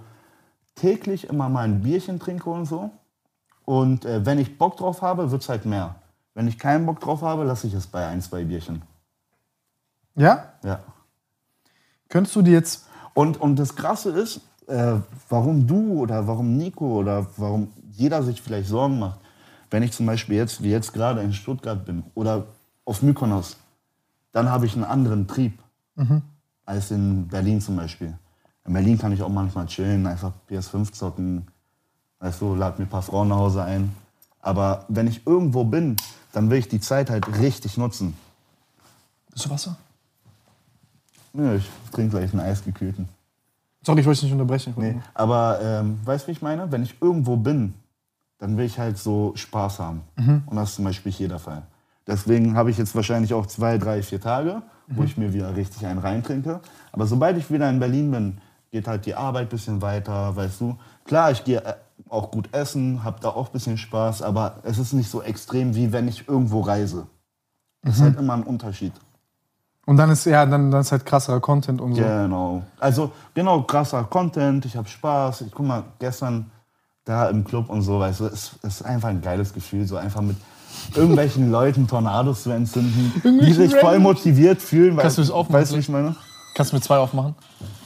täglich 0.74 1.28
immer 1.28 1.48
mal 1.48 1.62
ein 1.62 1.82
Bierchen 1.82 2.18
trinke 2.18 2.50
und 2.50 2.64
so. 2.64 2.90
Und 3.64 4.04
äh, 4.04 4.26
wenn 4.26 4.40
ich 4.40 4.58
Bock 4.58 4.78
drauf 4.78 5.00
habe, 5.00 5.30
wird 5.30 5.42
es 5.42 5.48
halt 5.48 5.64
mehr. 5.64 5.94
Wenn 6.34 6.48
ich 6.48 6.58
keinen 6.58 6.86
Bock 6.86 6.98
drauf 6.98 7.22
habe, 7.22 7.44
lasse 7.44 7.68
ich 7.68 7.74
es 7.74 7.86
bei 7.86 8.04
ein, 8.08 8.20
zwei 8.20 8.42
Bierchen. 8.42 8.82
Ja? 10.14 10.52
Ja. 10.62 10.80
Könntest 12.08 12.36
du 12.36 12.42
dir 12.42 12.52
jetzt. 12.52 12.86
Und, 13.14 13.40
und 13.40 13.56
das 13.56 13.74
Krasse 13.76 14.10
ist, 14.10 14.40
äh, 14.66 14.94
warum 15.28 15.66
du 15.66 16.00
oder 16.00 16.26
warum 16.26 16.56
Nico 16.56 16.98
oder 16.98 17.26
warum 17.36 17.72
jeder 17.90 18.22
sich 18.22 18.40
vielleicht 18.40 18.68
Sorgen 18.68 18.98
macht, 18.98 19.20
wenn 19.70 19.82
ich 19.82 19.92
zum 19.92 20.06
Beispiel 20.06 20.36
jetzt, 20.36 20.62
wie 20.62 20.70
jetzt 20.70 20.92
gerade 20.92 21.20
in 21.22 21.32
Stuttgart 21.32 21.84
bin 21.84 22.04
oder 22.14 22.46
auf 22.84 23.02
Mykonos, 23.02 23.56
dann 24.32 24.50
habe 24.50 24.66
ich 24.66 24.74
einen 24.74 24.84
anderen 24.84 25.26
Trieb 25.26 25.58
als 26.64 26.90
in 26.90 27.28
Berlin 27.28 27.60
zum 27.60 27.76
Beispiel. 27.76 28.16
In 28.66 28.72
Berlin 28.72 28.98
kann 28.98 29.12
ich 29.12 29.22
auch 29.22 29.28
manchmal 29.28 29.66
chillen, 29.66 30.06
einfach 30.06 30.32
PS5 30.48 30.92
zocken, 30.92 31.46
weißt 32.20 32.40
du, 32.40 32.54
lad 32.54 32.78
mir 32.78 32.86
ein 32.86 32.90
paar 32.90 33.02
Frauen 33.02 33.28
nach 33.28 33.36
Hause 33.36 33.62
ein. 33.62 33.94
Aber 34.40 34.84
wenn 34.88 35.06
ich 35.06 35.26
irgendwo 35.26 35.64
bin, 35.64 35.96
dann 36.32 36.50
will 36.50 36.58
ich 36.58 36.68
die 36.68 36.80
Zeit 36.80 37.10
halt 37.10 37.38
richtig 37.38 37.76
nutzen. 37.76 38.16
Bist 39.30 39.46
du 39.46 39.50
Wasser? 39.50 39.76
Nö, 41.34 41.56
ich 41.56 41.68
trinke 41.90 42.16
gleich 42.16 42.32
einen 42.32 42.40
eisgekühlten. 42.40 43.08
Sorry, 43.82 44.00
ich 44.00 44.06
wollte 44.06 44.20
dich 44.20 44.30
nicht 44.30 44.40
unterbrechen. 44.40 44.72
Nee, 44.76 44.96
aber 45.12 45.58
ähm, 45.62 45.98
weißt 46.04 46.24
du, 46.24 46.28
wie 46.28 46.32
ich 46.32 46.42
meine? 46.42 46.72
Wenn 46.72 46.84
ich 46.84 46.96
irgendwo 47.02 47.36
bin, 47.36 47.74
dann 48.38 48.56
will 48.56 48.64
ich 48.64 48.78
halt 48.78 48.96
so 48.96 49.32
Spaß 49.34 49.80
haben. 49.80 50.02
Und 50.46 50.56
das 50.56 50.70
ist 50.70 50.76
zum 50.76 50.84
Beispiel 50.84 51.12
hier 51.12 51.28
der 51.28 51.40
Fall. 51.40 51.62
Deswegen 52.06 52.56
habe 52.56 52.70
ich 52.70 52.78
jetzt 52.78 52.94
wahrscheinlich 52.94 53.34
auch 53.34 53.46
zwei, 53.46 53.78
drei, 53.78 54.02
vier 54.02 54.20
Tage, 54.20 54.62
wo 54.88 55.02
ich 55.02 55.16
mir 55.16 55.32
wieder 55.32 55.56
richtig 55.56 55.86
einen 55.86 55.98
reintrinke. 55.98 56.60
Aber 56.92 57.06
sobald 57.06 57.36
ich 57.36 57.50
wieder 57.50 57.68
in 57.68 57.80
Berlin 57.80 58.10
bin, 58.10 58.38
geht 58.70 58.86
halt 58.86 59.06
die 59.06 59.14
Arbeit 59.14 59.46
ein 59.46 59.48
bisschen 59.48 59.82
weiter, 59.82 60.36
weißt 60.36 60.60
du. 60.60 60.78
Klar, 61.04 61.30
ich 61.30 61.44
gehe 61.44 61.64
äh, 61.64 61.74
auch 62.08 62.30
gut 62.30 62.52
essen, 62.52 63.02
habe 63.02 63.20
da 63.20 63.30
auch 63.30 63.46
ein 63.46 63.52
bisschen 63.52 63.78
Spaß, 63.78 64.22
aber 64.22 64.58
es 64.62 64.78
ist 64.78 64.92
nicht 64.92 65.10
so 65.10 65.22
extrem, 65.22 65.74
wie 65.74 65.92
wenn 65.92 66.08
ich 66.08 66.28
irgendwo 66.28 66.60
reise. 66.60 67.06
Das 67.82 67.96
ist 67.96 68.02
halt 68.02 68.18
immer 68.18 68.34
ein 68.34 68.42
Unterschied. 68.42 68.92
Und 69.86 69.96
dann 69.96 70.10
ist 70.10 70.24
ja, 70.24 70.46
dann, 70.46 70.70
dann 70.70 70.80
ist 70.80 70.92
halt 70.92 71.04
krasserer 71.04 71.40
Content 71.40 71.80
und 71.80 71.94
so. 71.94 72.02
Genau. 72.02 72.62
Also, 72.80 73.12
genau, 73.34 73.62
krasser 73.62 74.04
Content, 74.04 74.64
ich 74.64 74.76
habe 74.76 74.88
Spaß. 74.88 75.42
Ich 75.42 75.52
guck 75.52 75.66
mal, 75.66 75.84
gestern 75.98 76.50
da 77.04 77.28
im 77.28 77.44
Club 77.44 77.68
und 77.68 77.82
so, 77.82 78.00
weißt 78.00 78.20
du, 78.20 78.26
es 78.26 78.52
es 78.62 78.80
ist 78.80 78.82
einfach 78.82 79.08
ein 79.08 79.20
geiles 79.20 79.52
Gefühl, 79.52 79.86
so 79.86 79.96
einfach 79.96 80.22
mit 80.22 80.36
irgendwelchen 80.94 81.50
Leuten 81.50 81.86
Tornados 81.86 82.44
zu 82.44 82.50
entzünden, 82.50 83.12
die 83.22 83.52
sich 83.52 83.74
voll 83.74 83.98
motiviert 83.98 84.62
fühlen. 84.62 84.96
Kannst 84.96 85.18
du 85.18 85.22
das 85.22 85.30
aufmachen? 85.30 85.60
Weißt 85.60 85.72
du, 85.72 85.76
wie 85.76 85.80
ich 85.80 85.88
meine? 85.88 86.16
Kannst 86.54 86.72
du 86.72 86.76
mir 86.76 86.82
zwei 86.82 86.98
aufmachen? 86.98 87.34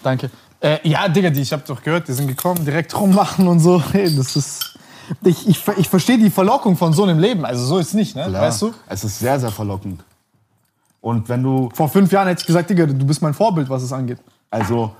Danke. 0.02 0.30
Äh, 0.60 0.78
ja, 0.88 1.08
Digga, 1.08 1.30
die, 1.30 1.40
ich 1.40 1.52
hab 1.52 1.64
doch 1.64 1.82
gehört, 1.82 2.08
die 2.08 2.12
sind 2.12 2.26
gekommen, 2.26 2.64
direkt 2.64 2.98
rummachen 2.98 3.46
und 3.46 3.60
so. 3.60 3.82
Hey, 3.92 4.14
das 4.14 4.36
ist. 4.36 4.74
Ich, 5.24 5.48
ich, 5.48 5.66
ich 5.78 5.88
verstehe 5.88 6.18
die 6.18 6.30
Verlockung 6.30 6.76
von 6.76 6.92
so 6.92 7.04
einem 7.04 7.18
Leben. 7.18 7.44
Also 7.44 7.64
so 7.64 7.78
ist 7.78 7.88
es 7.88 7.94
nicht, 7.94 8.14
ne? 8.14 8.26
Klar. 8.26 8.42
Weißt 8.42 8.62
du? 8.62 8.74
Es 8.88 9.04
ist 9.04 9.18
sehr, 9.18 9.40
sehr 9.40 9.50
verlockend. 9.50 10.04
Und 11.00 11.28
wenn 11.28 11.42
du, 11.42 11.70
Vor 11.74 11.88
fünf 11.88 12.10
Jahren 12.12 12.26
hätte 12.28 12.40
ich 12.40 12.46
gesagt, 12.46 12.70
Digga, 12.70 12.86
du 12.86 13.06
bist 13.06 13.22
mein 13.22 13.34
Vorbild, 13.34 13.68
was 13.68 13.82
es 13.82 13.92
angeht. 13.92 14.18
also, 14.50 14.92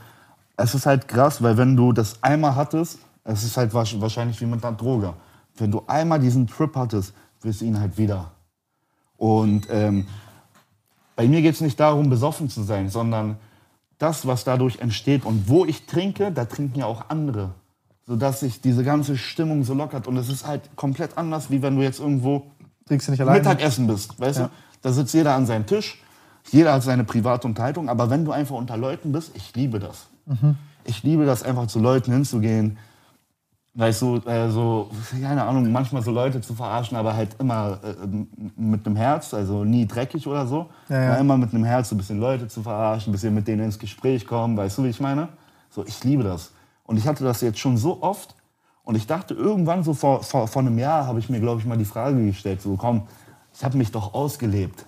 es 0.57 0.75
ist 0.75 0.87
halt 0.87 1.07
krass, 1.07 1.43
weil 1.43 1.57
wenn 1.57 1.77
du 1.77 1.93
das 1.93 2.23
einmal 2.23 2.55
hattest, 2.57 2.99
es 3.25 3.45
ist 3.45 3.57
halt 3.57 3.73
wahrsch- 3.73 4.01
wahrscheinlich 4.01 4.41
wie 4.41 4.47
mit 4.47 4.65
einer 4.65 4.77
Droge. 4.77 5.13
Wenn 5.57 5.71
du 5.71 5.83
einmal 5.87 6.19
diesen 6.19 6.47
Trip 6.47 6.75
hattest, 6.75 7.13
willst 7.43 7.61
du 7.61 7.65
ihn 7.65 7.79
halt 7.79 7.97
wieder. 7.99 8.33
Und 9.17 9.67
ähm, 9.71 10.07
bei 11.17 11.27
mir 11.29 11.43
geht 11.43 11.55
es 11.55 11.61
nicht 11.61 11.79
darum, 11.79 12.11
besoffen 12.11 12.49
zu 12.49 12.63
sein, 12.63 12.89
sondern 12.91 13.37
das, 13.99 14.27
was 14.27 14.45
dadurch 14.45 14.79
entsteht 14.79 15.25
und 15.25 15.49
wo 15.49 15.65
ich 15.65 15.87
trinke, 15.87 16.31
da 16.33 16.45
trinken 16.45 16.79
ja 16.81 16.87
auch 16.87 17.09
andere. 17.09 17.51
Sodass 18.07 18.41
sich 18.41 18.61
diese 18.61 18.85
ganze 18.85 19.17
Stimmung 19.17 19.65
so 19.65 19.75
lockert. 19.75 20.07
Und 20.07 20.17
es 20.17 20.29
ist 20.29 20.47
halt 20.47 20.63
komplett 20.77 21.19
anders, 21.19 21.51
wie 21.51 21.61
wenn 21.63 21.77
du 21.77 21.83
jetzt 21.83 22.01
irgendwo 22.01 22.47
Trinkst 22.87 23.07
du 23.09 23.13
nicht 23.13 23.21
alleine? 23.21 23.39
Mittagessen 23.39 23.87
bist. 23.87 24.19
Weißt 24.19 24.39
Ja. 24.39 24.47
du? 24.47 24.51
Da 24.89 24.93
sitzt 24.95 25.13
jeder 25.13 25.35
an 25.35 25.45
seinem 25.45 25.67
Tisch, 25.67 26.03
jeder 26.51 26.73
hat 26.73 26.83
seine 26.83 27.05
private 27.05 27.47
Unterhaltung. 27.47 27.91
Aber 27.91 28.09
wenn 28.09 28.25
du 28.25 28.33
einfach 28.33 28.57
unter 28.57 28.79
Leuten 28.79 29.13
bist, 29.13 29.37
ich 29.37 29.55
liebe 29.55 29.79
das. 29.79 30.07
Ich 30.85 31.03
liebe 31.03 31.27
das, 31.27 31.43
einfach 31.43 31.67
zu 31.67 31.79
Leuten 31.79 32.11
hinzugehen. 32.11 32.79
Weißt 33.75 34.01
du, 34.01 34.17
äh, 34.25 34.49
so, 34.49 34.89
keine 35.21 35.45
Ahnung, 35.45 35.71
manchmal 35.71 36.01
so 36.01 36.11
Leute 36.11 36.41
zu 36.41 36.55
verarschen, 36.55 36.97
aber 36.97 37.15
halt 37.15 37.37
immer 37.39 37.81
äh, 37.85 38.07
mit 38.57 38.87
dem 38.87 38.97
Herz, 38.97 39.35
also 39.35 39.63
nie 39.63 39.87
dreckig 39.87 40.27
oder 40.27 40.47
so. 40.47 40.71
Ja, 40.89 41.03
ja. 41.03 41.15
Immer 41.17 41.37
mit 41.37 41.53
einem 41.53 41.65
Herz 41.65 41.91
so 41.91 41.95
ein 41.95 41.99
bisschen 41.99 42.19
Leute 42.19 42.49
zu 42.49 42.63
verarschen, 42.63 43.11
ein 43.11 43.13
bisschen 43.13 43.35
mit 43.35 43.47
denen 43.47 43.65
ins 43.65 43.79
Gespräch 43.79 44.27
kommen, 44.27 44.57
weißt 44.57 44.79
du, 44.79 44.85
wie 44.85 44.89
ich 44.89 45.01
meine? 45.01 45.29
So, 45.69 45.85
ich 45.85 46.03
liebe 46.03 46.23
das. 46.23 46.53
Und 46.85 46.97
ich 46.97 47.07
hatte 47.07 47.25
das 47.25 47.43
jetzt 47.43 47.59
schon 47.59 47.77
so 47.77 48.03
oft 48.03 48.35
und 48.85 48.95
ich 48.95 49.07
dachte 49.07 49.35
irgendwann 49.35 49.85
so 49.85 49.93
vor, 49.93 50.23
vor, 50.23 50.49
vor 50.49 50.63
einem 50.63 50.79
Jahr 50.79 51.07
habe 51.07 51.19
ich 51.19 51.29
mir, 51.29 51.41
glaube 51.41 51.61
ich, 51.61 51.67
mal 51.67 51.77
die 51.77 51.85
Frage 51.85 52.25
gestellt, 52.25 52.63
so 52.63 52.75
komm, 52.75 53.03
ich 53.59 53.65
habe 53.65 53.77
mich 53.77 53.91
doch 53.91 54.15
ausgelebt. 54.15 54.87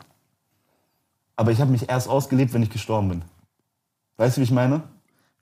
Aber 1.35 1.51
ich 1.51 1.61
habe 1.61 1.73
mich 1.73 1.89
erst 1.89 2.09
ausgelebt, 2.09 2.55
wenn 2.55 2.63
ich 2.63 2.71
gestorben 2.71 3.09
bin. 3.09 3.23
Weißt 4.17 4.37
du, 4.37 4.41
wie 4.41 4.45
ich 4.45 4.53
meine? 4.53 4.85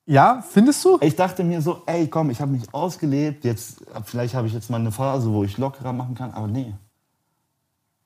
Ja, 0.07 0.43
findest 0.49 0.83
du? 0.83 0.97
Ich 1.03 1.14
dachte 1.14 1.45
mir 1.45 1.61
so, 1.61 1.83
ey, 1.85 2.09
komm, 2.09 2.31
ich 2.31 2.41
habe 2.41 2.53
mich 2.53 2.72
ausgelebt, 2.72 3.45
jetzt, 3.45 3.85
vielleicht 4.05 4.35
habe 4.35 4.47
ich 4.47 4.55
jetzt 4.55 4.70
mal 4.70 4.81
eine 4.81 4.93
Phase, 4.93 5.31
wo 5.31 5.45
ich 5.45 5.59
lockerer 5.59 5.93
machen 5.93 6.14
kann, 6.14 6.31
aber 6.33 6.47
nee. 6.47 6.72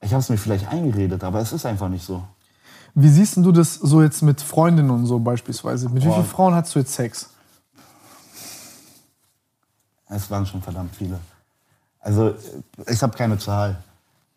Ich 0.00 0.10
habe 0.12 0.20
es 0.20 0.28
mir 0.28 0.38
vielleicht 0.38 0.66
eingeredet, 0.66 1.22
aber 1.22 1.38
es 1.38 1.52
ist 1.52 1.66
einfach 1.66 1.88
nicht 1.88 2.04
so. 2.04 2.24
Wie 2.96 3.08
siehst 3.08 3.36
du 3.36 3.52
das 3.52 3.74
so 3.74 4.02
jetzt 4.02 4.22
mit 4.22 4.40
Freundinnen 4.40 4.90
und 4.90 5.06
so 5.06 5.20
beispielsweise? 5.20 5.88
Mit 5.88 6.02
wie 6.02 6.08
Boah. 6.08 6.14
vielen 6.14 6.26
Frauen 6.26 6.54
hast 6.56 6.74
du 6.74 6.80
jetzt 6.80 6.94
Sex? 6.94 7.30
Es 10.08 10.28
waren 10.28 10.44
schon 10.44 10.60
verdammt 10.60 10.96
viele. 10.96 11.20
Also, 12.00 12.34
ich 12.88 13.00
habe 13.00 13.16
keine 13.16 13.38
Zahl. 13.38 13.76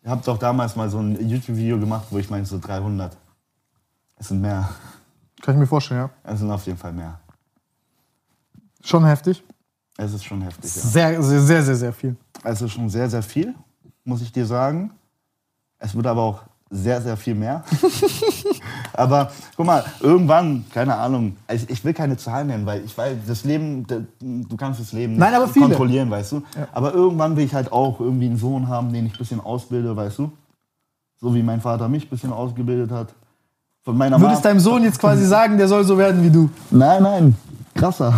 Ich 0.06 0.12
habe 0.12 0.22
doch 0.24 0.38
damals 0.38 0.76
mal 0.76 0.88
so 0.88 1.00
ein 1.00 1.28
YouTube-Video 1.28 1.80
gemacht, 1.80 2.06
wo 2.10 2.18
ich 2.18 2.30
meinte 2.30 2.48
so 2.48 2.60
300. 2.60 3.16
Es 4.14 4.28
sind 4.28 4.40
mehr. 4.40 4.68
Kann 5.42 5.56
ich 5.56 5.58
mir 5.58 5.66
vorstellen, 5.66 6.02
ja. 6.02 6.10
Es 6.22 6.38
sind 6.38 6.48
auf 6.48 6.64
jeden 6.64 6.78
Fall 6.78 6.92
mehr. 6.92 7.18
Schon 8.84 9.04
heftig. 9.04 9.42
Es 9.96 10.12
ist 10.12 10.22
schon 10.22 10.42
heftig, 10.42 10.76
ja. 10.76 10.82
Sehr, 10.82 11.20
sehr, 11.20 11.40
sehr, 11.40 11.62
sehr, 11.64 11.74
sehr 11.74 11.92
viel. 11.92 12.16
Es 12.44 12.62
ist 12.62 12.70
schon 12.70 12.88
sehr, 12.88 13.10
sehr 13.10 13.22
viel, 13.24 13.52
muss 14.04 14.22
ich 14.22 14.30
dir 14.30 14.46
sagen. 14.46 14.92
Es 15.80 15.92
wird 15.92 16.06
aber 16.06 16.22
auch 16.22 16.44
sehr, 16.70 17.00
sehr 17.00 17.16
viel 17.16 17.34
mehr. 17.34 17.62
aber 18.92 19.30
guck 19.56 19.66
mal, 19.66 19.84
irgendwann, 20.00 20.64
keine 20.72 20.96
Ahnung, 20.96 21.36
ich, 21.52 21.68
ich 21.70 21.84
will 21.84 21.94
keine 21.94 22.16
Zahlen 22.16 22.48
nennen, 22.48 22.66
weil 22.66 22.84
ich 22.84 22.96
weiß, 22.96 23.16
das 23.26 23.44
Leben, 23.44 23.86
du 24.20 24.56
kannst 24.56 24.80
das 24.80 24.92
Leben 24.92 25.16
Nein, 25.16 25.34
aber 25.34 25.48
viele. 25.48 25.66
kontrollieren, 25.66 26.10
weißt 26.10 26.32
du. 26.32 26.42
Aber 26.72 26.92
irgendwann 26.92 27.36
will 27.36 27.44
ich 27.44 27.54
halt 27.54 27.70
auch 27.72 28.00
irgendwie 28.00 28.26
einen 28.26 28.36
Sohn 28.38 28.68
haben, 28.68 28.92
den 28.92 29.06
ich 29.06 29.12
ein 29.14 29.18
bisschen 29.18 29.40
ausbilde, 29.40 29.94
weißt 29.96 30.18
du. 30.18 30.32
So 31.20 31.34
wie 31.34 31.42
mein 31.42 31.60
Vater 31.60 31.88
mich 31.88 32.06
ein 32.06 32.10
bisschen 32.10 32.32
ausgebildet 32.32 32.90
hat. 32.90 33.14
Von 33.84 33.96
meiner 33.96 34.20
Würdest 34.20 34.42
Mom- 34.42 34.50
deinem 34.50 34.60
Sohn 34.60 34.82
jetzt 34.82 34.98
quasi 34.98 35.24
sagen, 35.26 35.56
der 35.58 35.68
soll 35.68 35.84
so 35.84 35.96
werden 35.96 36.22
wie 36.22 36.30
du? 36.30 36.50
Nein, 36.70 37.02
nein, 37.02 37.36
krasser. 37.74 38.12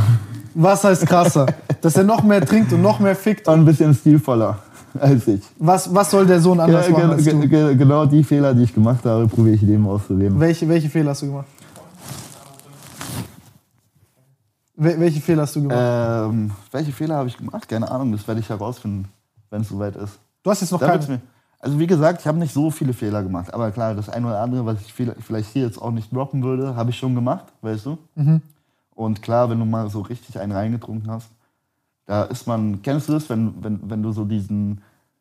Was 0.55 0.82
heißt 0.82 1.07
krasser? 1.07 1.46
Dass 1.82 1.96
er 1.96 2.03
noch 2.05 2.22
mehr 2.22 2.44
trinkt 2.44 2.72
und 2.72 2.82
noch 2.82 2.99
mehr 2.99 3.14
fickt. 3.14 3.46
Und 3.46 3.61
ein 3.61 3.64
bisschen 3.64 3.94
stilvoller 3.94 4.59
als 4.99 5.26
ich. 5.28 5.43
Was, 5.59 5.93
was 5.95 6.11
soll 6.11 6.26
der 6.26 6.41
Sohn 6.41 6.59
Ja, 6.59 6.64
anders 6.64 6.89
machen 6.89 7.03
ge 7.03 7.11
als 7.12 7.24
du? 7.24 7.49
ge 7.49 7.74
genau 7.76 8.07
die 8.07 8.22
Fehler, 8.24 8.55
die 8.55 8.62
ich 8.64 8.74
gemacht 8.74 9.05
habe, 9.05 9.26
probiere 9.28 9.55
ich 9.57 9.61
dem 9.61 9.86
auszureden. 9.86 10.39
Welche, 10.41 10.68
welche 10.68 10.89
Fehler 10.89 11.11
hast 11.11 11.22
du 11.22 11.26
gemacht? 11.26 11.47
Wel 14.76 15.01
welche 15.01 15.20
Fehler 15.20 15.43
hast 15.43 15.57
du 15.57 15.62
gemacht? 15.62 15.78
Ähm, 16.30 16.51
welche 16.70 16.93
Fehler 16.93 17.16
habe 17.16 17.28
ich 17.28 17.36
gemacht? 17.36 17.68
Keine 17.68 17.91
Ahnung, 17.91 18.12
das 18.12 18.26
werde 18.28 18.41
ich 18.41 18.49
herausfinden, 18.49 19.09
wenn 19.51 19.62
es 19.62 19.68
soweit 19.68 19.97
ist. 19.97 20.18
du 20.43 20.51
hast 20.51 20.61
jetzt 20.61 20.70
noch 20.70 20.80
keine. 20.80 21.20
also 21.59 21.78
wie 21.78 21.86
gesagt, 21.86 22.20
ich 22.20 22.26
habe 22.26 22.39
nicht 22.39 22.55
so 22.55 22.70
viele 22.70 22.93
Fehler 22.93 23.22
gemacht. 23.22 23.53
Aber 23.53 23.70
klar, 23.72 23.95
das 23.95 24.09
eine 24.09 24.26
oder 24.26 24.41
andere, 24.41 24.64
was 24.66 24.80
ich 24.80 24.93
viel- 24.93 25.14
vielleicht 25.20 25.51
hier 25.53 25.62
jetzt 25.66 25.82
auch 25.82 25.91
nicht 25.91 26.14
droppen 26.14 26.43
würde, 26.45 26.76
habe 26.76 26.91
ich 26.91 26.97
schon 26.99 27.14
gemacht, 27.16 27.47
weißt 27.62 27.86
du? 27.86 27.99
Mhm. 28.14 28.41
Und 28.95 29.20
klar, 29.22 29.51
wenn 29.51 29.59
du 29.59 29.64
mal 29.64 29.91
so 29.91 30.01
richtig 30.01 30.39
einen 30.39 30.53
reingetrunken 30.53 31.11
hast, 31.11 31.28
da 32.09 32.23
ist 32.25 32.47
man, 32.47 32.81
kennst 32.83 33.09
du 33.09 33.13
das, 33.13 33.29
wenn, 33.29 33.53
wenn, 33.63 33.79
wenn 33.91 34.03
du 34.03 34.13
so 34.13 34.25
diesen 34.25 34.81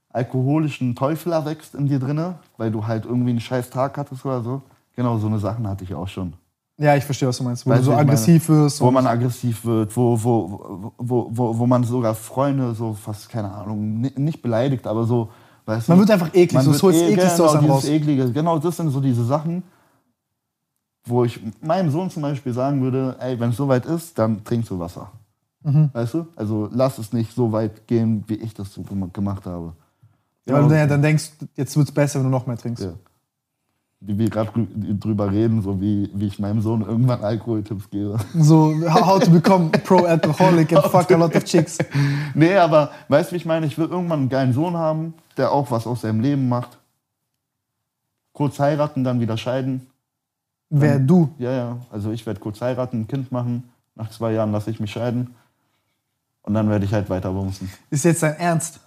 alkoholischen 0.09 0.95
Teufel 0.95 1.33
erwächst 1.33 1.75
in 1.75 1.85
dir 1.87 1.99
drinne, 1.99 2.35
weil 2.55 2.71
du 2.71 2.87
halt 2.87 3.05
irgendwie 3.05 3.31
einen 3.31 3.41
scheiß 3.41 3.69
Tag 3.69 3.97
hattest 3.97 4.25
oder 4.25 4.41
so? 4.41 4.61
Genau, 4.95 5.17
so 5.17 5.27
eine 5.27 5.37
Sachen 5.37 5.67
hatte 5.67 5.83
ich 5.83 5.93
auch 5.93 6.07
schon. 6.07 6.31
Ja, 6.79 6.95
ich 6.95 7.03
verstehe, 7.03 7.27
was 7.27 7.37
du 7.37 7.43
meinst. 7.43 7.65
Wo 7.65 7.71
Weißt 7.71 7.81
du 7.81 7.85
so 7.85 7.91
ich 7.91 7.97
meine, 7.97 8.09
aggressiv 8.11 8.47
wirst. 8.47 8.79
Wo 8.79 8.89
man 8.89 9.05
aggressiv 9.05 9.65
wird, 9.65 9.95
wo, 9.97 10.23
wo, 10.23 10.93
wo, 10.97 11.27
wo, 11.29 11.57
wo 11.59 11.67
man 11.67 11.83
sogar 11.83 12.15
Freunde 12.15 12.73
so 12.73 12.93
fast, 12.93 13.27
keine 13.27 13.51
Ahnung, 13.51 13.99
ni- 14.01 14.13
nicht 14.15 14.41
beleidigt, 14.41 14.87
aber 14.87 15.03
so, 15.03 15.29
weißt 15.65 15.89
Man 15.89 15.97
du, 15.97 16.01
wird 16.03 16.11
einfach 16.11 16.29
eklig, 16.33 16.53
man 16.53 16.63
so, 16.63 16.71
holt 16.71 16.95
das 16.95 17.01
eh- 17.01 17.11
Ekligste 17.13 17.37
genau, 17.37 17.49
aus 17.49 17.55
einem 17.55 17.69
raus. 17.71 17.85
Eklige, 17.85 18.31
genau, 18.31 18.59
das 18.59 18.77
sind 18.77 18.91
so 18.91 19.01
diese 19.01 19.25
Sachen, 19.25 19.63
wo 21.05 21.25
ich 21.25 21.39
meinem 21.61 21.89
Sohn 21.91 22.09
zum 22.09 22.21
Beispiel 22.21 22.53
sagen 22.53 22.81
würde, 22.81 23.17
ey, 23.19 23.37
wenn 23.39 23.49
es 23.49 23.57
soweit 23.57 23.85
ist, 23.85 24.17
dann 24.17 24.43
trinkst 24.45 24.69
du 24.69 24.79
Wasser. 24.79 25.11
Mhm. 25.63 25.89
Weißt 25.93 26.13
du? 26.13 26.27
Also 26.35 26.69
lass 26.71 26.97
es 26.97 27.13
nicht 27.13 27.33
so 27.33 27.51
weit 27.51 27.87
gehen, 27.87 28.23
wie 28.27 28.35
ich 28.35 28.53
das 28.53 28.73
so 28.73 28.81
gem- 28.83 29.11
gemacht 29.11 29.45
habe. 29.45 29.73
Ja, 30.47 30.53
weil 30.55 30.63
du 30.63 30.69
dann, 30.69 30.77
ja 30.77 30.87
dann 30.87 31.01
denkst, 31.01 31.31
jetzt 31.55 31.75
wird 31.75 31.87
es 31.89 31.93
besser, 31.93 32.19
wenn 32.19 32.25
du 32.25 32.29
noch 32.31 32.47
mehr 32.47 32.57
trinkst. 32.57 32.83
Ja. 32.83 32.93
Wie 33.99 34.17
wir 34.19 34.29
gerade 34.29 34.51
drüber 34.99 35.31
reden, 35.31 35.61
so 35.63 35.81
wie, 35.81 36.09
wie 36.13 36.27
ich 36.27 36.37
meinem 36.37 36.61
Sohn 36.61 36.81
irgendwann 36.81 37.23
Alkoholtipps 37.23 37.89
gebe. 37.89 38.17
So, 38.35 38.71
how, 38.87 39.05
how 39.07 39.19
to 39.19 39.31
become 39.31 39.69
pro-alcoholic 39.71 40.71
and 40.71 40.85
fuck 40.85 41.11
a 41.11 41.15
lot 41.17 41.35
of 41.35 41.43
chicks. 41.43 41.79
Nee, 42.35 42.55
aber 42.55 42.91
weißt 43.07 43.31
du, 43.31 43.33
wie 43.33 43.37
ich 43.37 43.45
meine? 43.47 43.65
Ich 43.65 43.77
will 43.79 43.87
irgendwann 43.87 44.19
einen 44.19 44.29
geilen 44.29 44.53
Sohn 44.53 44.77
haben, 44.77 45.15
der 45.35 45.51
auch 45.51 45.71
was 45.71 45.87
aus 45.87 46.01
seinem 46.01 46.19
Leben 46.21 46.47
macht. 46.47 46.77
Kurz 48.33 48.59
heiraten, 48.59 49.03
dann 49.03 49.19
wieder 49.19 49.35
scheiden. 49.37 49.87
Wer 50.69 50.99
du? 50.99 51.29
Ja, 51.39 51.51
ja. 51.51 51.77
Also 51.91 52.11
ich 52.11 52.23
werde 52.27 52.39
kurz 52.39 52.61
heiraten, 52.61 53.01
ein 53.01 53.07
Kind 53.07 53.31
machen. 53.31 53.63
Nach 53.95 54.11
zwei 54.11 54.33
Jahren 54.33 54.51
lasse 54.51 54.69
ich 54.69 54.79
mich 54.79 54.91
scheiden. 54.91 55.33
Und 56.47 56.53
dann 56.53 56.69
werde 56.69 56.85
ich 56.85 56.93
halt 56.93 57.09
weiter 57.09 57.29
bumsen. 57.29 57.69
Ist 57.89 58.05
jetzt 58.05 58.23
dein 58.23 58.37
Ernst? 58.37 58.79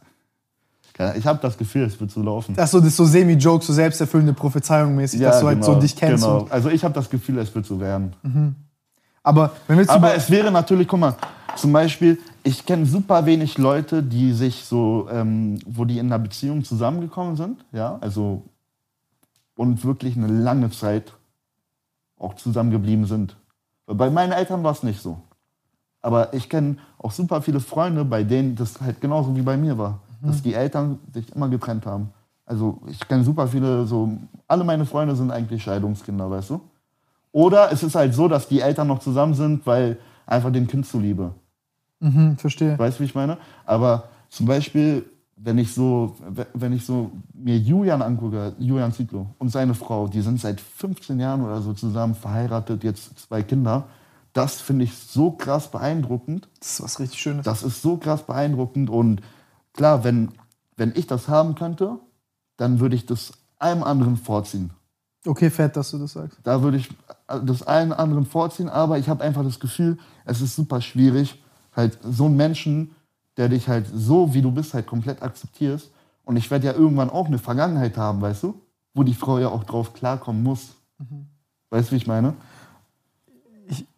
Ich 1.17 1.27
habe 1.27 1.39
das 1.41 1.57
Gefühl, 1.57 1.85
es 1.85 1.99
wird 2.01 2.11
so 2.11 2.23
laufen. 2.23 2.59
Achso, 2.59 2.79
das 2.79 2.89
ist 2.89 2.97
so 2.97 3.05
Semi-Joke, 3.05 3.65
so 3.65 3.73
selbsterfüllende 3.73 4.33
Prophezeiung 4.33 4.97
mäßig, 4.97 5.21
dass 5.21 5.41
du 5.41 5.47
halt 5.47 5.63
so 5.63 5.75
dich 5.75 5.95
kennst. 5.95 6.25
Genau. 6.25 6.47
Also 6.49 6.71
ich 6.71 6.85
habe 6.85 6.95
das 6.95 7.09
Gefühl, 7.09 7.39
es 7.39 7.55
wird 7.55 7.67
so 7.67 7.79
werden. 7.81 8.15
aber 9.23 9.53
wenn 9.67 9.79
wir 9.79 9.89
Aber 9.91 10.15
es 10.15 10.31
wäre 10.31 10.51
natürlich, 10.51 10.89
guck 10.89 11.01
mal, 11.01 11.17
zum 11.57 11.73
Beispiel, 11.73 12.19
ich 12.43 12.65
kenne 12.65 12.87
super 12.87 13.27
wenig 13.27 13.59
Leute, 13.59 14.03
die 14.03 14.33
sich 14.33 14.65
so, 14.65 15.09
ähm, 15.13 15.59
wo 15.67 15.85
die 15.85 15.99
in 15.99 16.07
einer 16.07 16.19
Beziehung 16.19 16.65
zusammengekommen 16.65 17.37
sind, 17.37 17.65
ja, 17.73 17.99
also 18.01 18.43
und 19.57 19.85
wirklich 19.85 20.17
eine 20.17 20.29
lange 20.29 20.71
Zeit 20.71 21.13
auch 22.19 22.35
zusammengeblieben 22.35 23.05
sind. 23.05 23.37
Bei 23.87 24.09
meinen 24.09 24.33
Eltern 24.33 24.63
war 24.63 24.73
es 24.73 24.83
nicht 24.83 25.01
so. 25.03 25.21
Aber 26.03 26.33
ich 26.33 26.49
kenne 26.49 26.77
auch 26.99 27.13
super 27.13 27.43
viele 27.43 27.61
Freunde, 27.61 28.05
bei 28.05 28.23
denen 28.23 28.57
das 28.57 28.81
halt 28.81 29.01
genauso 29.01 29.35
wie 29.37 29.43
bei 29.43 29.57
mir 29.57 29.77
war. 29.77 30.01
Dass 30.23 30.43
die 30.43 30.55
Eltern 30.55 30.99
sich 31.15 31.35
immer 31.35 31.49
getrennt 31.49 31.87
haben. 31.87 32.11
Also 32.45 32.81
ich 32.89 33.07
kenne 33.09 33.25
super 33.25 33.47
viele, 33.49 33.87
so, 33.87 34.11
alle 34.49 34.65
meine 34.65 34.85
Freunde 34.85 35.17
sind 35.17 35.31
eigentlich 35.31 35.63
Scheidungskinder, 35.63 36.31
weißt 36.31 36.51
du? 36.51 36.61
Oder 37.33 37.71
es 37.73 37.83
ist 37.83 37.95
halt 37.95 38.13
so, 38.13 38.29
dass 38.29 38.49
die 38.49 38.61
Eltern 38.61 38.89
noch 38.89 38.99
zusammen 38.99 39.35
sind, 39.35 39.67
weil 39.67 39.99
einfach 40.27 40.51
dem 40.53 40.67
Kind 40.67 40.87
zuliebe. 40.87 41.33
mhm, 42.01 42.37
verstehe. 42.37 42.79
Weißt 42.79 42.99
du, 42.99 43.03
wie 43.03 43.07
ich 43.07 43.15
meine? 43.15 43.39
Aber 43.65 44.05
zum 44.29 44.47
Beispiel, 44.47 45.05
wenn 45.37 45.59
ich 45.59 45.73
so, 45.73 46.17
wenn 46.55 46.73
ich 46.73 46.85
so 46.85 47.11
mir 47.33 47.57
Julian 47.57 48.03
angucke, 48.03 48.53
Julian 48.59 48.93
Zietlow 48.93 49.27
und 49.39 49.49
seine 49.51 49.75
Frau, 49.75 50.07
die 50.07 50.21
sind 50.21 50.41
seit 50.41 50.61
15 50.61 51.19
Jahren 51.19 51.43
oder 51.43 51.63
so 51.63 51.73
zusammen 51.73 52.15
verheiratet, 52.15 52.85
jetzt 52.85 53.19
zwei 53.19 53.43
Kinder. 53.43 53.85
Das 54.33 54.61
finde 54.61 54.85
ich 54.85 54.97
so 54.97 55.33
krass 55.33 55.71
beeindruckend. 55.71 56.49
Das 56.61 56.73
ist 56.73 56.83
was 56.83 57.01
richtig 57.01 57.21
Schönes. 57.21 57.45
Das 57.45 57.63
ist 57.63 57.83
so 57.83 57.97
krass 57.97 58.25
beeindruckend. 58.25 58.91
Und 58.91 59.23
klar, 59.73 60.05
wenn, 60.05 60.33
wenn 60.77 60.93
ich 60.95 61.07
das 61.07 61.29
haben 61.29 61.55
könnte, 61.55 61.99
dann 62.57 62.81
würde 62.81 62.95
ich 62.95 63.07
das 63.07 63.33
einem 63.59 63.83
anderen 63.83 64.17
vorziehen. 64.17 64.71
Okay, 65.27 65.51
fett, 65.51 65.77
dass 65.77 65.91
du 65.91 65.99
das 65.99 66.13
sagst. 66.13 66.39
Da 66.45 66.63
würde 66.63 66.79
ich 66.79 66.89
das 67.27 67.63
allen 67.63 67.93
anderen 67.93 68.25
vorziehen, 68.25 68.69
aber 68.69 68.99
ich 68.99 69.09
habe 69.09 69.23
einfach 69.23 69.45
das 69.45 69.61
Gefühl, 69.61 69.99
es 70.25 70.41
ist 70.41 70.57
super 70.57 70.81
schwierig, 70.81 71.43
halt 71.77 71.99
so 72.03 72.27
einen 72.27 72.37
Menschen, 72.37 72.95
der 73.37 73.49
dich 73.49 73.69
halt 73.69 73.87
so, 73.93 74.33
wie 74.33 74.43
du 74.43 74.51
bist, 74.51 74.75
halt 74.75 74.87
komplett 74.87 75.23
akzeptierst. 75.23 75.91
Und 76.25 76.37
ich 76.37 76.51
werde 76.51 76.67
ja 76.67 76.73
irgendwann 76.73 77.11
auch 77.11 77.27
eine 77.27 77.39
Vergangenheit 77.39 77.97
haben, 77.97 78.21
weißt 78.21 78.45
du? 78.45 78.61
Wo 78.95 79.03
die 79.03 79.15
Frau 79.15 79.39
ja 79.39 79.49
auch 79.49 79.65
drauf 79.65 79.93
klarkommen 79.93 80.43
muss. 80.43 80.71
Weißt 81.71 81.89
du, 81.89 81.93
wie 81.93 81.97
ich 81.97 82.07
meine? 82.07 82.35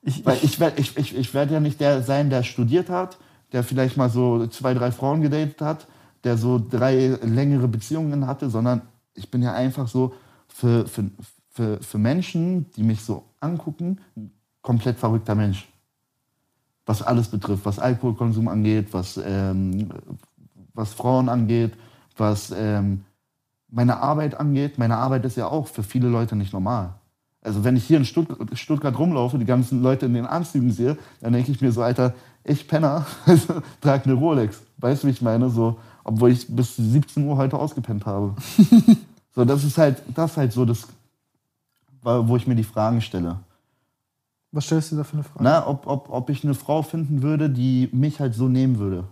Ich, 0.03 0.27
Weil 0.27 0.39
ich 0.43 0.59
werde 0.59 0.81
ich, 0.81 0.97
ich, 0.97 1.17
ich 1.17 1.33
werd 1.33 1.51
ja 1.51 1.61
nicht 1.61 1.81
der 1.81 2.03
sein, 2.03 2.29
der 2.29 2.43
studiert 2.43 2.91
hat, 2.91 3.19
der 3.53 3.63
vielleicht 3.63 3.97
mal 3.97 4.11
so 4.11 4.47
zwei, 4.49 4.75
drei 4.75 4.91
Frauen 4.91 5.23
gedatet 5.23 5.61
hat, 5.61 5.87
der 6.25 6.37
so 6.37 6.59
drei 6.59 7.19
längere 7.23 7.69
Beziehungen 7.69 8.27
hatte, 8.27 8.51
sondern 8.51 8.83
ich 9.15 9.31
bin 9.31 9.43
ja 9.43 9.53
einfach 9.53 9.87
so 9.87 10.15
für, 10.49 10.87
für, 10.87 11.05
für, 11.51 11.81
für 11.81 11.99
Menschen, 11.99 12.71
die 12.73 12.83
mich 12.83 13.03
so 13.03 13.25
angucken, 13.41 14.01
ein 14.17 14.33
komplett 14.61 14.99
verrückter 14.99 15.35
Mensch. 15.35 15.69
Was 16.85 17.03
alles 17.03 17.29
betrifft, 17.29 17.65
was 17.65 17.79
Alkoholkonsum 17.79 18.49
angeht, 18.49 18.89
was, 18.93 19.21
ähm, 19.25 19.89
was 20.75 20.95
Frauen 20.95 21.29
angeht, 21.29 21.75
was 22.17 22.53
ähm, 22.57 23.05
meine 23.69 23.99
Arbeit 23.99 24.35
angeht. 24.35 24.79
Meine 24.79 24.97
Arbeit 24.97 25.25
ist 25.25 25.37
ja 25.37 25.47
auch 25.47 25.69
für 25.69 25.85
viele 25.85 26.09
Leute 26.09 26.35
nicht 26.35 26.53
normal. 26.53 26.95
Also 27.43 27.65
wenn 27.65 27.77
ich 27.77 27.85
hier 27.85 27.97
in 27.97 28.05
Stutt 28.05 28.29
Stuttgart 28.55 28.97
rumlaufe, 28.97 29.37
die 29.37 29.45
ganzen 29.45 29.83
Leute 29.83 30.07
in 30.07 30.15
den 30.15 30.27
Anzügen 30.27 30.71
sehe, 30.71 30.97
dann 31.21 31.33
denke 31.33 31.51
ich 31.51 31.61
mir 31.61 31.73
so, 31.73 31.83
Alter, 31.83 32.15
ich 32.45 32.67
Penner, 32.69 33.05
trage 33.81 34.05
eine 34.05 34.15
Rolex. 34.15 34.63
Weißt 34.79 35.03
du, 35.03 35.09
wie 35.09 35.13
ich 35.13 35.23
meine? 35.23 35.51
So, 35.51 35.79
obwohl 36.05 36.31
ich 36.31 36.47
bis 36.49 36.77
17 36.77 37.27
Uhr 37.27 37.37
heute 37.37 37.59
ausgepennt 37.59 38.07
habe. 38.07 38.35
so, 39.35 39.45
das 39.45 39.65
ist 39.65 39.77
halt, 39.77 40.03
das 40.15 40.33
ist 40.33 40.37
halt 40.37 40.53
so 40.53 40.65
das, 40.65 40.87
wo 42.03 42.37
ich 42.37 42.47
mir 42.47 42.55
die 42.55 42.65
Fragen 42.65 43.01
stelle. 43.01 43.41
was 44.53 44.65
stellst 44.67 44.93
du 44.93 44.97
da 44.97 45.05
für 45.05 45.15
eine 45.15 45.25
Frage? 45.25 45.43
Na, 45.43 45.67
ob, 45.67 45.87
ob, 45.87 46.11
ob 46.11 46.31
ich 46.31 46.45
eine 46.45 46.55
Frau 46.55 46.83
finden 46.83 47.23
würde, 47.23 47.51
die 47.51 47.89
mich 47.93 48.21
halt 48.21 48.35
so 48.35 48.49
nehmen 48.49 48.79
würde. 48.79 49.05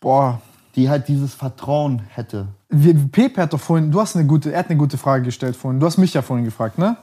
Boah. 0.00 0.40
Die 0.76 0.90
halt 0.90 1.08
dieses 1.08 1.34
Vertrauen 1.34 2.00
hätte. 2.08 2.48
Wir, 2.68 2.94
Pepe 2.94 3.42
hat 3.42 3.52
doch 3.52 3.60
vorhin, 3.60 3.92
du 3.92 4.00
hast 4.00 4.16
eine 4.16 4.26
gute, 4.26 4.52
er 4.52 4.60
hat 4.60 4.70
eine 4.70 4.78
gute 4.78 4.98
Frage 4.98 5.24
gestellt 5.24 5.54
vorhin. 5.54 5.78
Du 5.78 5.86
hast 5.86 5.98
mich 5.98 6.12
ja 6.14 6.22
vorhin 6.22 6.44
gefragt, 6.44 6.78
ne? 6.78 6.96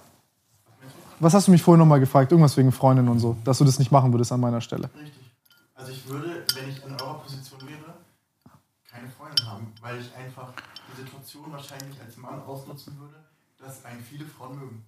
Was 1.20 1.34
hast 1.34 1.48
du 1.48 1.52
mich 1.52 1.62
vorhin 1.62 1.80
nochmal 1.80 2.00
gefragt? 2.00 2.32
Irgendwas 2.32 2.58
wegen 2.58 2.72
Freundin 2.72 3.08
und 3.08 3.20
so, 3.20 3.38
dass 3.44 3.60
du 3.60 3.64
das 3.64 3.80
nicht 3.80 3.92
machen 3.92 4.12
würdest 4.12 4.32
an 4.32 4.40
meiner 4.40 4.60
Stelle. 4.60 4.90
Richtig. 4.96 5.22
Also 5.76 5.92
ich 5.92 6.08
würde, 6.08 6.44
wenn 6.56 6.70
ich 6.70 6.84
in 6.84 6.92
eurer 6.92 7.20
Position 7.20 7.60
wäre, 7.62 7.94
keine 8.92 9.08
Freundin 9.08 9.46
haben, 9.48 9.68
weil 9.82 10.00
ich 10.00 10.10
einfach 10.16 10.50
die 10.92 11.02
Situation 11.04 11.44
wahrscheinlich 11.52 11.96
als 12.06 12.18
Mann 12.18 12.42
ausnutzen 12.46 12.98
würde, 13.00 13.16
dass 13.60 13.86
einen 13.86 14.02
viele 14.02 14.26
Frauen 14.26 14.60
mögen. 14.60 14.84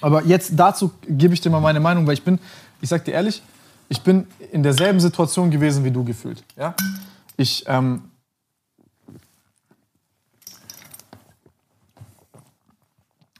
Aber 0.00 0.24
jetzt 0.24 0.52
dazu 0.56 0.92
gebe 1.06 1.34
ich 1.34 1.40
dir 1.40 1.50
mal 1.50 1.60
meine 1.60 1.80
Meinung, 1.80 2.06
weil 2.06 2.14
ich 2.14 2.24
bin, 2.24 2.38
ich 2.80 2.88
sag 2.88 3.04
dir 3.04 3.12
ehrlich, 3.12 3.42
ich 3.88 4.02
bin 4.02 4.26
in 4.52 4.62
derselben 4.62 5.00
Situation 5.00 5.50
gewesen 5.50 5.84
wie 5.84 5.90
du 5.90 6.04
gefühlt. 6.04 6.42
Ja? 6.56 6.74
Ich, 7.40 7.64
ähm, 7.68 8.02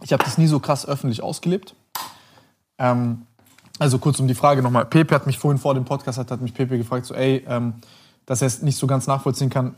ich 0.01 0.15
habe 0.15 0.25
das 0.25 0.39
nie 0.39 0.47
so 0.47 0.59
krass 0.59 0.87
öffentlich 0.87 1.23
ausgelebt. 1.23 1.75
Ähm, 2.79 3.27
also 3.79 3.99
kurz 3.99 4.19
um 4.19 4.27
die 4.27 4.35
Frage 4.35 4.63
nochmal. 4.63 4.87
Pepe 4.87 5.15
hat 5.15 5.27
mich 5.27 5.39
vorhin 5.39 5.59
vor 5.59 5.75
dem 5.75 5.85
Podcast, 5.85 6.17
hat, 6.17 6.31
hat 6.31 6.41
mich 6.41 6.55
Pepe 6.55 6.79
gefragt, 6.79 7.05
so 7.05 7.15
ey, 7.15 7.45
ähm, 7.47 7.75
dass 8.25 8.41
er 8.41 8.47
es 8.47 8.63
nicht 8.63 8.79
so 8.79 8.87
ganz 8.87 9.07
nachvollziehen 9.07 9.51
kann, 9.51 9.75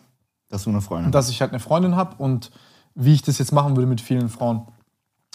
Dass 0.49 0.62
du 0.62 0.70
eine 0.70 0.83
Freundin 0.83 1.11
dass 1.11 1.29
ich 1.29 1.41
halt 1.41 1.51
eine 1.51 1.59
Freundin 1.59 1.97
habe 1.97 2.14
und 2.23 2.53
wie 2.95 3.14
ich 3.14 3.23
das 3.23 3.39
jetzt 3.39 3.51
machen 3.51 3.75
würde 3.75 3.89
mit 3.89 4.01
vielen 4.01 4.29
Frauen. 4.29 4.68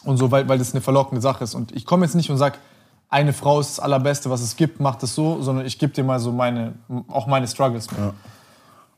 Und 0.06 0.16
so, 0.16 0.32
weil, 0.32 0.48
weil 0.48 0.60
das 0.60 0.72
eine 0.72 0.80
verlockende 0.80 1.22
Sache 1.22 1.44
ist. 1.44 1.56
Und 1.56 1.74
ich 1.74 1.86
komme 1.86 2.06
jetzt 2.06 2.16
nicht 2.16 2.30
und 2.30 2.38
sage, 2.38 2.58
eine 3.10 3.34
Frau 3.34 3.60
ist 3.60 3.72
das 3.72 3.80
Allerbeste, 3.82 4.30
was 4.30 4.40
es 4.40 4.56
gibt, 4.56 4.80
mach 4.80 4.96
das 4.96 5.14
so, 5.14 5.42
sondern 5.42 5.66
ich 5.66 5.78
gebe 5.78 5.92
dir 5.92 6.06
mal 6.06 6.22
so 6.22 6.32
meine, 6.32 6.76
auch 7.10 7.28
meine 7.28 7.50
Struggles 7.50 7.92
mit. 7.92 8.00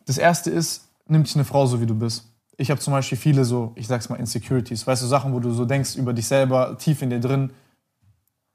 Das 0.09 0.17
erste 0.17 0.49
ist, 0.49 0.89
nimm 1.05 1.23
dich 1.23 1.35
eine 1.35 1.45
Frau 1.45 1.67
so, 1.67 1.81
wie 1.81 1.85
du 1.85 1.93
bist. 1.93 2.25
Ich 2.57 2.71
habe 2.71 2.79
zum 2.79 2.93
Beispiel 2.93 3.15
viele 3.15 3.45
so, 3.45 3.73
ich 3.75 3.85
sag's 3.85 4.09
mal, 4.09 4.15
Insecurities. 4.15 4.87
Weißt 4.87 5.03
du, 5.03 5.05
Sachen, 5.05 5.33
wo 5.33 5.39
du 5.39 5.51
so 5.51 5.65
denkst 5.65 5.97
über 5.97 6.13
dich 6.13 6.25
selber, 6.25 6.75
tief 6.79 7.03
in 7.03 7.11
dir 7.11 7.19
drin, 7.19 7.51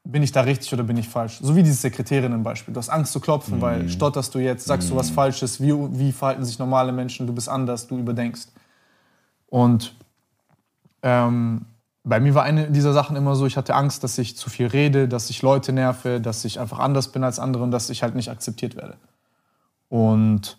bin 0.03 0.25
ich 0.25 0.33
da 0.33 0.41
richtig 0.41 0.73
oder 0.73 0.83
bin 0.83 0.97
ich 0.97 1.09
falsch? 1.09 1.39
So 1.41 1.55
wie 1.55 1.63
diese 1.63 1.77
Sekretärinnen-Beispiel. 1.77 2.75
Du 2.75 2.79
hast 2.79 2.89
Angst 2.89 3.13
zu 3.13 3.21
klopfen, 3.21 3.61
weil 3.61 3.89
stotterst 3.89 4.35
du 4.35 4.41
jetzt, 4.41 4.67
sagst 4.67 4.91
du 4.91 4.97
was 4.97 5.11
Falsches, 5.11 5.61
wie, 5.61 5.73
wie 5.97 6.11
verhalten 6.11 6.45
sich 6.45 6.59
normale 6.59 6.91
Menschen, 6.91 7.25
du 7.29 7.33
bist 7.33 7.49
anders, 7.49 7.87
du 7.87 7.99
überdenkst. 7.99 8.49
Und 9.47 9.95
ähm, 11.03 11.67
bei 12.03 12.19
mir 12.19 12.35
war 12.35 12.43
eine 12.43 12.69
dieser 12.69 12.93
Sachen 12.93 13.15
immer 13.15 13.37
so, 13.37 13.47
ich 13.47 13.57
hatte 13.57 13.77
Angst, 13.77 14.03
dass 14.03 14.19
ich 14.19 14.37
zu 14.37 14.51
viel 14.51 14.67
rede, 14.67 15.07
dass 15.07 15.31
ich 15.31 15.41
Leute 15.41 15.73
nerve, 15.73 16.21
dass 16.21 16.45
ich 16.45 16.59
einfach 16.59 16.81
anders 16.81 17.13
bin 17.13 17.23
als 17.23 17.39
andere 17.39 17.63
und 17.63 17.71
dass 17.71 17.91
ich 17.91 18.03
halt 18.03 18.17
nicht 18.17 18.29
akzeptiert 18.29 18.75
werde. 18.75 18.97
Und 19.89 20.59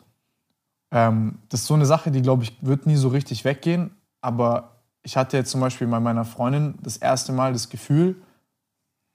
ähm, 0.96 1.40
das 1.50 1.62
ist 1.62 1.68
so 1.68 1.74
eine 1.74 1.86
Sache, 1.86 2.10
die, 2.10 2.22
glaube 2.22 2.44
ich, 2.44 2.58
wird 2.62 2.86
nie 2.86 2.96
so 2.96 3.10
richtig 3.10 3.44
weggehen. 3.44 3.92
Aber 4.22 4.72
ich 5.04 5.18
hatte 5.18 5.36
jetzt 5.36 5.52
zum 5.52 5.60
Beispiel 5.60 5.88
bei 5.88 6.00
meiner 6.00 6.24
Freundin 6.24 6.76
das 6.82 6.96
erste 6.96 7.34
Mal 7.34 7.52
das 7.52 7.68
Gefühl, 7.68 8.16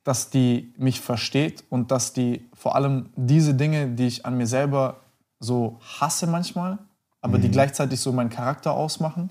dass 0.05 0.29
die 0.29 0.75
mich 0.77 1.01
versteht 1.01 1.65
und 1.71 1.91
dass 1.91 2.13
die 2.13 2.49
vor 2.53 2.77
allem 2.77 3.09
diese 3.17 3.55
Dinge, 3.55 3.89
die 3.89 4.07
ich 4.07 4.27
an 4.27 4.37
mir 4.37 4.47
selber 4.47 4.97
so 5.39 5.81
hasse 5.99 6.27
manchmal, 6.27 6.79
aber 7.23 7.39
die 7.39 7.51
gleichzeitig 7.51 7.99
so 7.99 8.13
meinen 8.13 8.31
Charakter 8.31 8.73
ausmachen, 8.73 9.31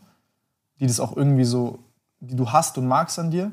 die 0.79 0.87
das 0.87 0.99
auch 0.99 1.15
irgendwie 1.15 1.43
so, 1.43 1.79
die 2.19 2.35
du 2.35 2.51
hast 2.51 2.79
und 2.79 2.87
magst 2.87 3.19
an 3.19 3.29
dir, 3.29 3.51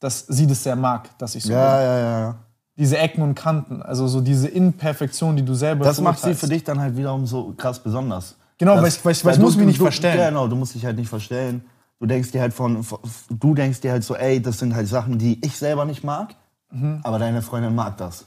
dass 0.00 0.26
sie 0.26 0.48
das 0.48 0.64
sehr 0.64 0.74
mag, 0.74 1.16
dass 1.18 1.36
ich 1.36 1.44
so 1.44 1.52
Ja, 1.52 1.76
bin. 1.76 1.84
ja, 1.84 1.98
ja, 1.98 2.20
ja. 2.20 2.38
Diese 2.82 2.98
Ecken 2.98 3.22
und 3.22 3.36
Kanten, 3.36 3.80
also 3.80 4.08
so 4.08 4.20
diese 4.20 4.48
Imperfektion, 4.48 5.36
die 5.36 5.44
du 5.44 5.54
selber 5.54 5.84
Das 5.84 6.00
macht 6.00 6.18
sie 6.20 6.34
für 6.34 6.48
dich 6.48 6.64
dann 6.64 6.80
halt 6.80 6.96
wiederum 6.96 7.26
so 7.26 7.54
krass 7.56 7.78
besonders. 7.80 8.34
Genau, 8.58 8.74
Das- 8.74 8.82
weil 8.82 8.88
ich, 8.90 9.04
weil 9.04 9.12
ich, 9.12 9.24
weil 9.24 9.32
ich 9.34 9.38
du- 9.38 9.44
muss 9.44 9.54
mich 9.56 9.62
du- 9.64 9.68
nicht 9.68 9.78
du, 9.80 9.84
verstellen. 9.84 10.18
Genau, 10.34 10.48
du 10.48 10.56
musst 10.56 10.74
dich 10.74 10.84
halt 10.84 10.96
nicht 10.96 11.08
verstellen. 11.08 11.64
Du 12.00 12.06
denkst 12.06 12.32
dir 12.32 12.40
halt 12.40 12.52
von, 12.52 12.82
von- 12.82 12.98
du 13.30 13.54
denkst 13.54 13.80
dir 13.82 13.92
halt 13.92 14.02
so, 14.02 14.16
ey, 14.16 14.42
das 14.42 14.58
sind 14.58 14.74
halt 14.74 14.88
Sachen, 14.88 15.16
die 15.18 15.38
ich 15.46 15.56
selber 15.56 15.84
nicht 15.84 16.02
mag, 16.02 16.34
Mhm. 16.72 16.98
aber 17.04 17.20
deine 17.20 17.40
Freundin 17.42 17.74
mag 17.74 17.96
das. 17.98 18.26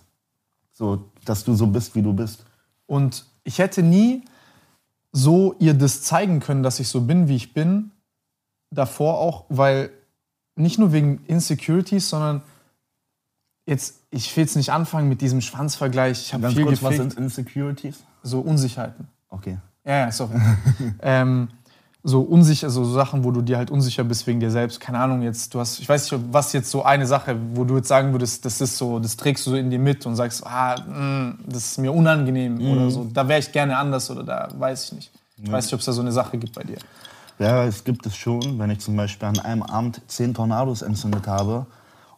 So, 0.72 1.03
dass 1.26 1.43
du 1.43 1.53
so 1.56 1.68
bist, 1.68 1.93
wie 1.95 2.01
du 2.01 2.14
bist. 2.14 2.45
Und 2.86 3.26
ich 3.43 3.60
hätte 3.60 3.84
nie 3.84 4.24
so 5.12 5.56
ihr 5.60 5.74
das 5.74 6.01
zeigen 6.03 6.39
können, 6.39 6.64
dass 6.64 6.80
ich 6.80 6.88
so 6.88 7.01
bin, 7.01 7.28
wie 7.28 7.36
ich 7.36 7.53
bin, 7.53 7.91
davor 8.72 9.20
auch, 9.20 9.45
weil 9.49 9.89
nicht 10.56 10.80
nur 10.80 10.93
wegen 10.93 11.20
Insecurities, 11.28 12.10
sondern 12.10 12.41
jetzt, 13.66 14.01
ich 14.11 14.36
will 14.36 14.43
jetzt 14.43 14.55
nicht 14.55 14.72
anfangen 14.72 15.09
mit 15.09 15.22
diesem 15.22 15.41
Schwanzvergleich. 15.41 16.22
Ich 16.22 16.34
habe 16.34 16.49
viel 16.49 16.63
kurz, 16.63 16.84
was 16.84 16.91
gefickt. 16.91 17.13
sind 17.13 17.24
Insecurities? 17.24 18.03
So 18.24 18.39
Unsicherheiten. 18.39 19.07
Okay. 19.30 19.57
Ja, 19.86 19.99
ja, 19.99 20.11
sorry. 20.11 20.39
ähm, 21.01 21.49
so 22.07 22.22
unsicher, 22.22 22.70
so 22.70 22.86
Sachen, 22.86 23.24
wo 23.24 23.32
du 23.32 23.41
dir 23.41 23.57
halt 23.57 23.72
unsicher 23.72 24.03
bist 24.03 24.28
wegen 24.28 24.39
dir 24.39 24.51
selbst. 24.51 24.80
Keine 24.80 24.99
Ahnung, 24.99 25.24
jetzt, 25.24 25.53
du 25.53 25.59
hast, 25.59 25.80
ich 25.80 25.89
weiß 25.89 26.11
nicht, 26.11 26.24
was 26.32 26.53
jetzt 26.53 26.70
so 26.70 26.84
eine 26.84 27.07
Sache, 27.07 27.36
wo 27.53 27.63
du 27.63 27.78
jetzt 27.78 27.88
sagen 27.88 28.11
würdest, 28.11 28.45
das 28.45 28.61
ist 28.61 28.78
so, 28.78 28.99
das 28.99 29.18
trägst 29.18 29.45
du 29.47 29.51
so 29.51 29.55
in 29.57 29.72
dir 29.72 29.80
mit 29.80 30.05
und 30.05 30.16
sagst, 30.16 30.45
ah, 30.45 30.76
mh, 30.76 31.36
das 31.47 31.66
ist 31.66 31.78
mir 31.80 31.91
unangenehm 31.91 32.61
oder 32.61 32.91
so. 32.91 33.09
Da 33.11 33.28
wäre 33.28 33.39
ich 33.39 33.51
gerne 33.51 33.76
anders 33.76 34.09
oder 34.11 34.24
da 34.24 34.49
weiß 34.55 34.86
ich 34.86 34.91
nicht. 34.93 35.11
Ich 35.43 35.51
weiß 35.51 35.66
nicht, 35.66 35.74
ob 35.74 35.80
es 35.80 35.86
da 35.88 35.91
so 35.91 36.01
eine 36.01 36.11
Sache 36.11 36.38
gibt 36.38 36.53
bei 36.53 36.63
dir. 36.63 36.78
Ja, 37.39 37.66
es 37.66 37.84
gibt 37.84 38.05
es 38.05 38.16
schon, 38.16 38.59
wenn 38.59 38.70
ich 38.70 38.80
zum 38.80 38.95
Beispiel 38.95 39.28
an 39.28 39.39
einem 39.39 39.63
Abend 39.63 39.99
zehn 40.07 40.34
Tornados 40.34 40.84
entzündet 40.84 41.28
habe 41.28 41.66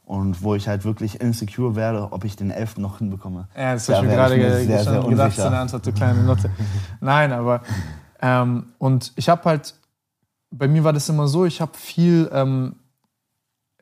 und 0.08 0.42
wo 0.42 0.56
ich 0.56 0.70
halt 0.70 0.86
wirklich 0.86 1.20
insecure 1.20 1.76
werde, 1.76 2.14
ob 2.14 2.24
ich 2.24 2.38
den 2.38 2.50
elften 2.50 2.82
noch 2.82 3.00
hinbekomme. 3.00 3.50
Ja, 3.56 3.74
das 3.74 3.88
Da 3.88 3.98
habe 3.98 4.06
ich 4.06 4.10
mir 4.12 4.16
gerade 4.16 4.36
ich 4.36 4.42
mir 4.42 4.48
ge 4.48 4.66
sehr, 4.66 4.84
sehr 4.84 5.02
schon 5.02 5.10
gedacht, 5.10 5.36
so 5.36 5.44
eine 5.44 5.58
Antwort, 5.58 5.86
du 5.86 5.92
kleine 5.92 6.24
Nutte. 6.24 6.50
Nein, 7.02 7.34
aber 7.34 7.62
ähm, 8.22 8.68
und 8.78 9.12
ich 9.18 9.28
habe 9.28 9.44
halt, 9.44 9.76
bei 10.50 10.70
mir 10.70 10.86
war 10.86 10.94
das 10.94 11.10
immer 11.10 11.28
so, 11.28 11.46
ich 11.46 11.60
habe 11.60 11.78
viel, 11.78 12.30
ähm, 12.32 12.78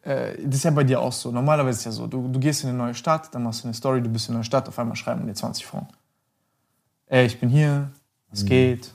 äh, 0.02 0.34
das 0.46 0.56
ist 0.56 0.64
ja 0.64 0.72
bei 0.72 0.84
dir 0.84 1.00
auch 1.00 1.14
so, 1.14 1.32
normalerweise 1.32 1.76
ist 1.76 1.80
es 1.80 1.86
ja 1.86 1.92
so, 1.92 2.08
du, 2.08 2.28
du 2.28 2.40
gehst 2.40 2.64
in 2.64 2.70
eine 2.70 2.78
neue 2.80 2.96
Stadt, 2.96 3.34
dann 3.36 3.44
machst 3.44 3.64
du 3.64 3.68
eine 3.68 3.76
Story, 3.76 4.02
du 4.02 4.10
bist 4.10 4.28
in 4.28 4.34
einer 4.34 4.44
Stadt, 4.44 4.68
auf 4.68 4.80
einmal 4.80 4.96
schreiben 4.96 5.28
dir 5.28 5.36
20 5.36 5.64
Frauen. 5.64 5.86
Ey, 7.06 7.28
ich 7.28 7.40
bin 7.40 7.50
hier, 7.50 7.92
es 8.32 8.42
Mhm. 8.44 8.48
geht. 8.48 8.95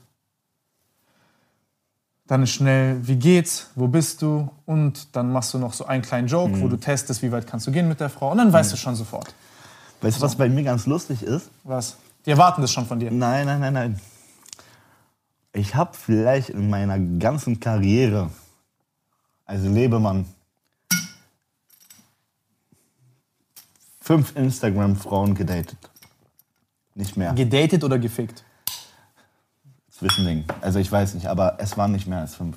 Dann 2.31 2.47
schnell, 2.47 2.97
wie 3.09 3.16
geht's, 3.16 3.70
wo 3.74 3.89
bist 3.89 4.22
du? 4.22 4.49
Und 4.64 5.16
dann 5.16 5.33
machst 5.33 5.53
du 5.53 5.59
noch 5.59 5.72
so 5.72 5.85
einen 5.87 6.01
kleinen 6.01 6.28
Joke, 6.28 6.55
Mhm. 6.55 6.61
wo 6.61 6.68
du 6.68 6.76
testest, 6.76 7.22
wie 7.22 7.33
weit 7.33 7.45
kannst 7.45 7.66
du 7.66 7.72
gehen 7.72 7.89
mit 7.89 7.99
der 7.99 8.09
Frau. 8.09 8.31
Und 8.31 8.39
dann 8.39 8.53
weißt 8.53 8.72
du 8.72 8.76
schon 8.76 8.95
sofort. 8.95 9.35
Weißt 10.01 10.18
du, 10.18 10.22
was 10.22 10.37
bei 10.37 10.49
mir 10.49 10.62
ganz 10.62 10.87
lustig 10.87 11.24
ist? 11.24 11.51
Was? 11.64 11.97
Die 12.24 12.31
erwarten 12.31 12.61
das 12.62 12.70
schon 12.70 12.87
von 12.87 13.01
dir. 13.01 13.11
Nein, 13.11 13.47
nein, 13.47 13.59
nein, 13.61 13.72
nein. 13.72 14.01
Ich 15.53 15.74
habe 15.74 15.91
vielleicht 15.97 16.51
in 16.51 16.70
meiner 16.70 17.01
ganzen 17.18 17.59
Karriere 17.59 18.31
als 19.45 19.62
Lebemann 19.64 20.24
fünf 24.01 24.37
Instagram-Frauen 24.37 25.35
gedatet. 25.35 25.78
Nicht 26.95 27.16
mehr. 27.16 27.33
Gedatet 27.35 27.83
oder 27.83 27.99
gefickt? 27.99 28.45
Zwischending. 30.01 30.44
Also 30.62 30.78
ich 30.78 30.90
weiß 30.90 31.12
nicht, 31.12 31.26
aber 31.26 31.57
es 31.59 31.76
waren 31.76 31.92
nicht 31.92 32.07
mehr 32.07 32.20
als 32.20 32.34
fünf. 32.34 32.57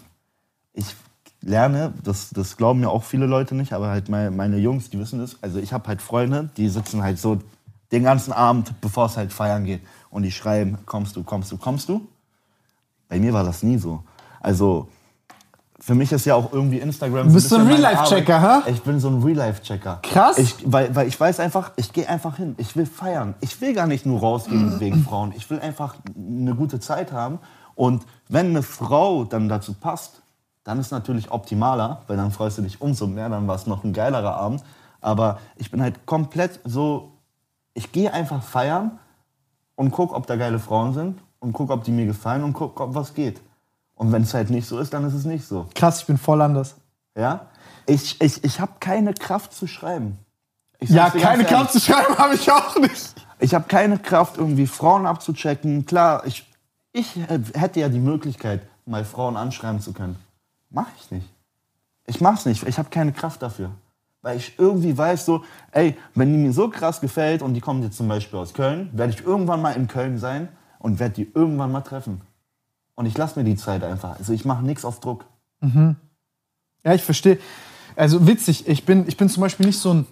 Ich 0.71 0.95
lerne, 1.41 1.91
das, 2.01 2.29
das 2.29 2.55
glauben 2.55 2.79
mir 2.79 2.89
auch 2.89 3.03
viele 3.03 3.25
Leute 3.25 3.53
nicht, 3.53 3.73
aber 3.73 3.89
halt 3.89 4.07
meine, 4.07 4.31
meine 4.31 4.57
Jungs, 4.59 4.89
die 4.89 4.97
wissen 4.97 5.19
das. 5.19 5.35
Also 5.41 5.59
ich 5.59 5.73
habe 5.73 5.85
halt 5.89 6.01
Freunde, 6.01 6.49
die 6.55 6.69
sitzen 6.69 7.03
halt 7.03 7.19
so 7.19 7.41
den 7.91 8.03
ganzen 8.03 8.31
Abend, 8.31 8.79
bevor 8.79 9.07
es 9.07 9.17
halt 9.17 9.33
feiern 9.33 9.65
geht. 9.65 9.81
Und 10.09 10.23
die 10.23 10.31
schreiben, 10.31 10.77
kommst 10.85 11.17
du, 11.17 11.23
kommst 11.23 11.51
du, 11.51 11.57
kommst 11.57 11.89
du? 11.89 12.07
Bei 13.09 13.19
mir 13.19 13.33
war 13.33 13.43
das 13.43 13.61
nie 13.61 13.77
so. 13.77 14.05
Also 14.39 14.87
für 15.85 15.95
mich 15.95 16.13
ist 16.13 16.23
ja 16.25 16.35
auch 16.35 16.53
irgendwie 16.53 16.79
Instagram. 16.79 17.27
Du 17.27 17.33
bist 17.33 17.49
so 17.49 17.57
ein 17.57 17.67
Real-Life-Checker, 17.67 18.41
hä? 18.41 18.71
Ich 18.71 18.81
bin 18.83 19.01
so 19.01 19.09
ein 19.09 19.21
Real-Life-Checker. 19.21 19.99
Krass. 20.01 20.37
Ich, 20.37 20.55
weil, 20.63 20.95
weil 20.95 21.09
ich 21.09 21.19
weiß 21.19 21.41
einfach, 21.41 21.71
ich 21.75 21.91
gehe 21.91 22.07
einfach 22.07 22.37
hin. 22.37 22.55
Ich 22.57 22.77
will 22.77 22.85
feiern. 22.85 23.35
Ich 23.41 23.59
will 23.59 23.73
gar 23.73 23.85
nicht 23.85 24.05
nur 24.05 24.21
rausgehen 24.21 24.79
wegen 24.79 25.03
Frauen. 25.03 25.33
Ich 25.35 25.49
will 25.49 25.59
einfach 25.59 25.95
eine 26.15 26.55
gute 26.55 26.79
Zeit 26.79 27.11
haben. 27.11 27.39
Und 27.75 28.05
wenn 28.29 28.51
eine 28.51 28.63
Frau 28.63 29.25
dann 29.25 29.49
dazu 29.49 29.73
passt, 29.73 30.21
dann 30.63 30.79
ist 30.79 30.91
natürlich 30.91 31.31
optimaler, 31.31 32.03
weil 32.07 32.15
dann 32.15 32.31
freust 32.31 32.59
du 32.59 32.61
dich 32.61 32.79
umso 32.79 33.05
mehr, 33.05 33.27
dann 33.27 33.45
war 33.49 33.55
es 33.55 33.67
noch 33.67 33.83
ein 33.83 33.91
geilerer 33.91 34.37
Abend. 34.37 34.63
Aber 35.01 35.39
ich 35.57 35.69
bin 35.69 35.81
halt 35.81 36.05
komplett 36.05 36.61
so, 36.63 37.11
ich 37.73 37.91
gehe 37.91 38.13
einfach 38.13 38.41
feiern 38.41 38.99
und 39.75 39.91
guck, 39.91 40.15
ob 40.15 40.27
da 40.27 40.37
geile 40.37 40.59
Frauen 40.59 40.93
sind 40.93 41.19
und 41.39 41.51
guck, 41.51 41.71
ob 41.71 41.83
die 41.83 41.91
mir 41.91 42.05
gefallen 42.05 42.45
und 42.45 42.53
guck, 42.53 42.79
ob 42.79 42.95
was 42.95 43.13
geht. 43.13 43.41
Und 43.95 44.11
wenn 44.11 44.23
es 44.23 44.33
halt 44.33 44.49
nicht 44.49 44.67
so 44.67 44.79
ist, 44.79 44.93
dann 44.93 45.05
ist 45.05 45.13
es 45.13 45.25
nicht 45.25 45.45
so. 45.45 45.67
Krass, 45.75 46.01
ich 46.01 46.07
bin 46.07 46.17
voll 46.17 46.41
anders. 46.41 46.75
Ja? 47.15 47.47
Ich, 47.85 48.19
ich, 48.21 48.43
ich 48.43 48.59
habe 48.59 48.73
keine 48.79 49.13
Kraft 49.13 49.53
zu 49.53 49.67
schreiben. 49.67 50.17
Ich 50.79 50.89
Ja, 50.89 51.09
keine. 51.09 51.45
Kraft 51.45 51.73
zu 51.73 51.79
schreiben 51.79 52.17
habe 52.17 52.35
ich 52.35 52.51
auch 52.51 52.75
nicht. 52.77 53.15
Ich 53.39 53.53
habe 53.53 53.65
keine 53.67 53.97
Kraft, 53.97 54.37
irgendwie 54.37 54.67
Frauen 54.67 55.05
abzuchecken. 55.05 55.85
Klar, 55.85 56.23
ich, 56.25 56.45
ich 56.91 57.15
hätte 57.53 57.79
ja 57.79 57.89
die 57.89 57.99
Möglichkeit, 57.99 58.61
mal 58.85 59.05
Frauen 59.05 59.37
anschreiben 59.37 59.81
zu 59.81 59.93
können. 59.93 60.17
Mach 60.69 60.87
ich 60.99 61.11
nicht. 61.11 61.29
Ich 62.05 62.19
mach's 62.19 62.45
nicht. 62.45 62.67
Ich 62.67 62.77
habe 62.77 62.89
keine 62.89 63.13
Kraft 63.13 63.41
dafür. 63.41 63.71
Weil 64.21 64.37
ich 64.37 64.57
irgendwie 64.57 64.97
weiß, 64.97 65.25
so, 65.25 65.43
ey, 65.71 65.97
wenn 66.15 66.31
die 66.31 66.37
mir 66.37 66.53
so 66.53 66.69
krass 66.69 67.01
gefällt 67.01 67.41
und 67.41 67.53
die 67.53 67.61
kommt 67.61 67.83
jetzt 67.83 67.97
zum 67.97 68.07
Beispiel 68.07 68.39
aus 68.39 68.53
Köln, 68.53 68.89
werde 68.93 69.13
ich 69.13 69.25
irgendwann 69.25 69.61
mal 69.61 69.71
in 69.71 69.87
Köln 69.87 70.17
sein 70.17 70.47
und 70.79 70.99
werde 70.99 71.15
die 71.15 71.31
irgendwann 71.33 71.71
mal 71.71 71.81
treffen. 71.81 72.21
Und 72.95 73.05
ich 73.05 73.17
lasse 73.17 73.39
mir 73.39 73.45
die 73.45 73.55
Zeit 73.55 73.83
einfach. 73.83 74.17
Also 74.19 74.33
ich 74.33 74.45
mache 74.45 74.63
nichts 74.63 74.85
auf 74.85 74.99
Druck. 74.99 75.25
Ja, 75.61 76.93
ich 76.93 77.01
verstehe. 77.03 77.39
Also 77.95 78.27
witzig, 78.27 78.67
ich 78.67 78.85
bin, 78.85 79.07
ich 79.07 79.17
bin 79.17 79.29
zum 79.29 79.41
Beispiel 79.41 79.65
nicht 79.65 79.79
so 79.79 79.93
ein. 79.93 80.07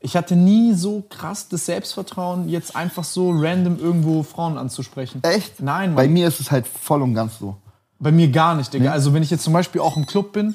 Ich 0.00 0.16
hatte 0.16 0.36
nie 0.36 0.74
so 0.74 1.02
krass 1.08 1.48
das 1.48 1.66
Selbstvertrauen, 1.66 2.48
jetzt 2.48 2.76
einfach 2.76 3.02
so 3.04 3.30
random 3.30 3.78
irgendwo 3.78 4.22
Frauen 4.22 4.58
anzusprechen. 4.58 5.22
Echt? 5.24 5.60
Nein, 5.60 5.94
Bei 5.94 6.04
Mann. 6.04 6.12
mir 6.12 6.28
ist 6.28 6.38
es 6.38 6.50
halt 6.50 6.66
voll 6.66 7.02
und 7.02 7.14
ganz 7.14 7.38
so. 7.38 7.56
Bei 7.98 8.12
mir 8.12 8.28
gar 8.30 8.54
nicht, 8.54 8.72
Digga. 8.74 8.92
Also 8.92 9.14
wenn 9.14 9.22
ich 9.22 9.30
jetzt 9.30 9.42
zum 9.42 9.54
Beispiel 9.54 9.80
auch 9.80 9.96
im 9.96 10.04
Club 10.06 10.32
bin, 10.32 10.54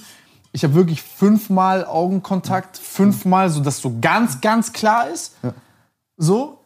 ich 0.51 0.63
habe 0.63 0.75
wirklich 0.75 1.01
fünfmal 1.01 1.85
Augenkontakt, 1.85 2.77
fünfmal, 2.77 3.49
so 3.49 3.61
dass 3.61 3.81
so 3.81 3.97
ganz, 3.99 4.41
ganz 4.41 4.73
klar 4.73 5.09
ist. 5.09 5.35
So. 6.17 6.59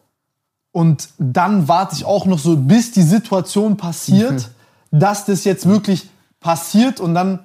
Und 0.70 1.08
dann 1.18 1.68
warte 1.68 1.96
ich 1.96 2.04
auch 2.04 2.26
noch 2.26 2.38
so, 2.38 2.56
bis 2.56 2.92
die 2.92 3.02
Situation 3.02 3.76
passiert, 3.78 4.50
dass 4.90 5.24
das 5.24 5.44
jetzt 5.44 5.68
wirklich 5.68 6.08
passiert 6.40 7.00
und 7.00 7.14
dann 7.14 7.40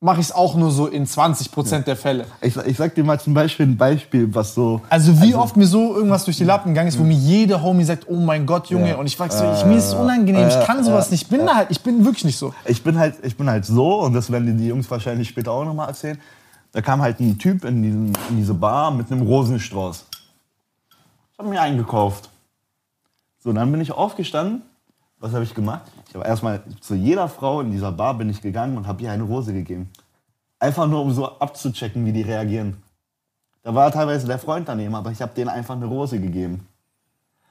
mache 0.00 0.18
ich 0.20 0.26
es 0.26 0.32
auch 0.32 0.56
nur 0.56 0.72
so 0.72 0.88
in 0.88 1.06
20% 1.06 1.82
der 1.84 1.94
Fälle. 1.96 2.26
Ich, 2.40 2.56
ich 2.56 2.76
sag 2.76 2.92
dir 2.96 3.04
mal 3.04 3.20
zum 3.20 3.34
Beispiel 3.34 3.66
ein 3.66 3.76
Beispiel, 3.76 4.34
was 4.34 4.52
so. 4.52 4.80
Also 4.88 5.22
wie 5.22 5.36
oft 5.36 5.56
mir 5.56 5.66
so 5.66 5.94
irgendwas 5.94 6.24
durch 6.24 6.36
die 6.36 6.44
Lappen 6.44 6.70
gegangen 6.70 6.88
ist, 6.88 6.98
wo 6.98 7.04
mir 7.04 7.14
jeder 7.14 7.62
Homie 7.62 7.84
sagt, 7.84 8.06
oh 8.08 8.16
mein 8.16 8.44
Gott, 8.44 8.66
Junge, 8.66 8.90
Ja. 8.90 8.96
und 8.96 9.06
ich 9.06 9.16
frag 9.16 9.32
so, 9.32 9.44
ich, 9.52 9.64
mir 9.64 9.76
ist 9.76 9.86
es 9.88 9.94
unangenehm, 9.94 10.48
ich 10.48 10.66
kann 10.66 10.82
sowas 10.82 11.10
nicht, 11.12 11.22
ich 11.22 11.28
bin 11.28 11.46
da 11.46 11.54
halt, 11.54 11.70
ich 11.70 11.80
bin 11.82 12.04
wirklich 12.04 12.24
nicht 12.24 12.36
so. 12.36 12.52
Ich 12.64 12.82
bin 12.82 12.98
halt, 12.98 13.14
ich 13.22 13.36
bin 13.36 13.48
halt 13.48 13.64
so, 13.64 14.00
und 14.00 14.12
das 14.14 14.32
werden 14.32 14.58
die 14.58 14.66
Jungs 14.66 14.90
wahrscheinlich 14.90 15.28
später 15.28 15.52
auch 15.52 15.64
nochmal 15.64 15.86
erzählen. 15.88 16.18
Da 16.72 16.80
kam 16.80 17.00
halt 17.00 17.20
ein 17.20 17.38
Typ 17.38 17.64
in, 17.64 17.82
diesen, 17.82 18.06
in 18.30 18.36
diese 18.38 18.54
Bar 18.54 18.90
mit 18.90 19.12
einem 19.12 19.22
Rosenstrauß. 19.22 20.04
Ich 21.32 21.38
habe 21.38 21.48
mir 21.48 21.60
eingekauft. 21.60 22.28
So, 23.38 23.52
dann 23.52 23.70
bin 23.70 23.80
ich 23.80 23.92
aufgestanden. 23.92 24.62
Was 25.22 25.32
habe 25.34 25.44
ich 25.44 25.54
gemacht? 25.54 25.82
Ich 26.08 26.16
habe 26.16 26.26
erstmal 26.26 26.64
zu 26.80 26.96
jeder 26.96 27.28
Frau 27.28 27.60
in 27.60 27.70
dieser 27.70 27.92
Bar 27.92 28.18
bin 28.18 28.28
ich 28.28 28.42
gegangen 28.42 28.76
und 28.76 28.88
habe 28.88 29.04
ihr 29.04 29.12
eine 29.12 29.22
Rose 29.22 29.52
gegeben. 29.52 29.88
Einfach 30.58 30.88
nur, 30.88 31.00
um 31.00 31.12
so 31.12 31.38
abzuchecken, 31.38 32.04
wie 32.04 32.12
die 32.12 32.22
reagieren. 32.22 32.82
Da 33.62 33.72
war 33.72 33.92
teilweise 33.92 34.26
der 34.26 34.40
Freund 34.40 34.68
daneben, 34.68 34.96
aber 34.96 35.12
ich 35.12 35.22
habe 35.22 35.32
denen 35.32 35.48
einfach 35.48 35.76
eine 35.76 35.86
Rose 35.86 36.18
gegeben. 36.18 36.66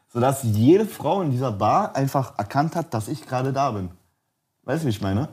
Sodass 0.09 0.43
jede 0.43 0.85
Frau 0.85 1.21
in 1.21 1.31
dieser 1.31 1.53
Bar 1.53 1.95
einfach 1.95 2.37
erkannt 2.37 2.75
hat, 2.75 2.93
dass 2.93 3.07
ich 3.07 3.25
gerade 3.25 3.53
da 3.53 3.71
bin. 3.71 3.89
Weißt 4.63 4.83
du, 4.83 4.87
wie 4.87 4.91
ich 4.91 5.01
meine? 5.01 5.29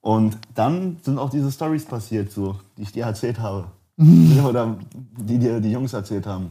Und 0.00 0.36
dann 0.56 0.98
sind 1.04 1.20
auch 1.20 1.30
diese 1.30 1.52
Stories 1.52 1.84
passiert, 1.84 2.32
so, 2.32 2.58
die 2.76 2.82
ich 2.82 2.90
dir 2.90 3.04
erzählt 3.04 3.38
habe. 3.38 3.68
Oder 3.96 4.74
die 5.16 5.38
dir 5.38 5.60
die 5.60 5.70
Jungs 5.70 5.92
erzählt 5.92 6.26
haben. 6.26 6.50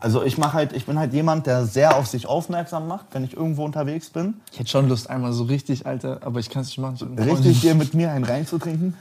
Also 0.00 0.22
ich 0.22 0.38
mache 0.38 0.54
halt, 0.54 0.72
ich 0.72 0.86
bin 0.86 0.98
halt 0.98 1.12
jemand, 1.12 1.46
der 1.46 1.66
sehr 1.66 1.96
auf 1.96 2.06
sich 2.06 2.26
aufmerksam 2.26 2.88
macht, 2.88 3.06
wenn 3.12 3.24
ich 3.24 3.36
irgendwo 3.36 3.64
unterwegs 3.64 4.10
bin. 4.10 4.34
Ich 4.52 4.58
hätte 4.58 4.70
schon 4.70 4.88
Lust, 4.88 5.08
einmal 5.08 5.32
so 5.32 5.44
richtig, 5.44 5.86
Alter, 5.86 6.20
aber 6.22 6.40
ich 6.40 6.50
kann 6.50 6.62
es 6.62 6.68
nicht 6.68 6.78
machen. 6.78 6.98
Hab. 7.00 7.26
Richtig 7.26 7.60
dir 7.62 7.74
mit 7.74 7.94
mir 7.94 8.10
einen 8.10 8.24
reinzutrinken. 8.24 8.96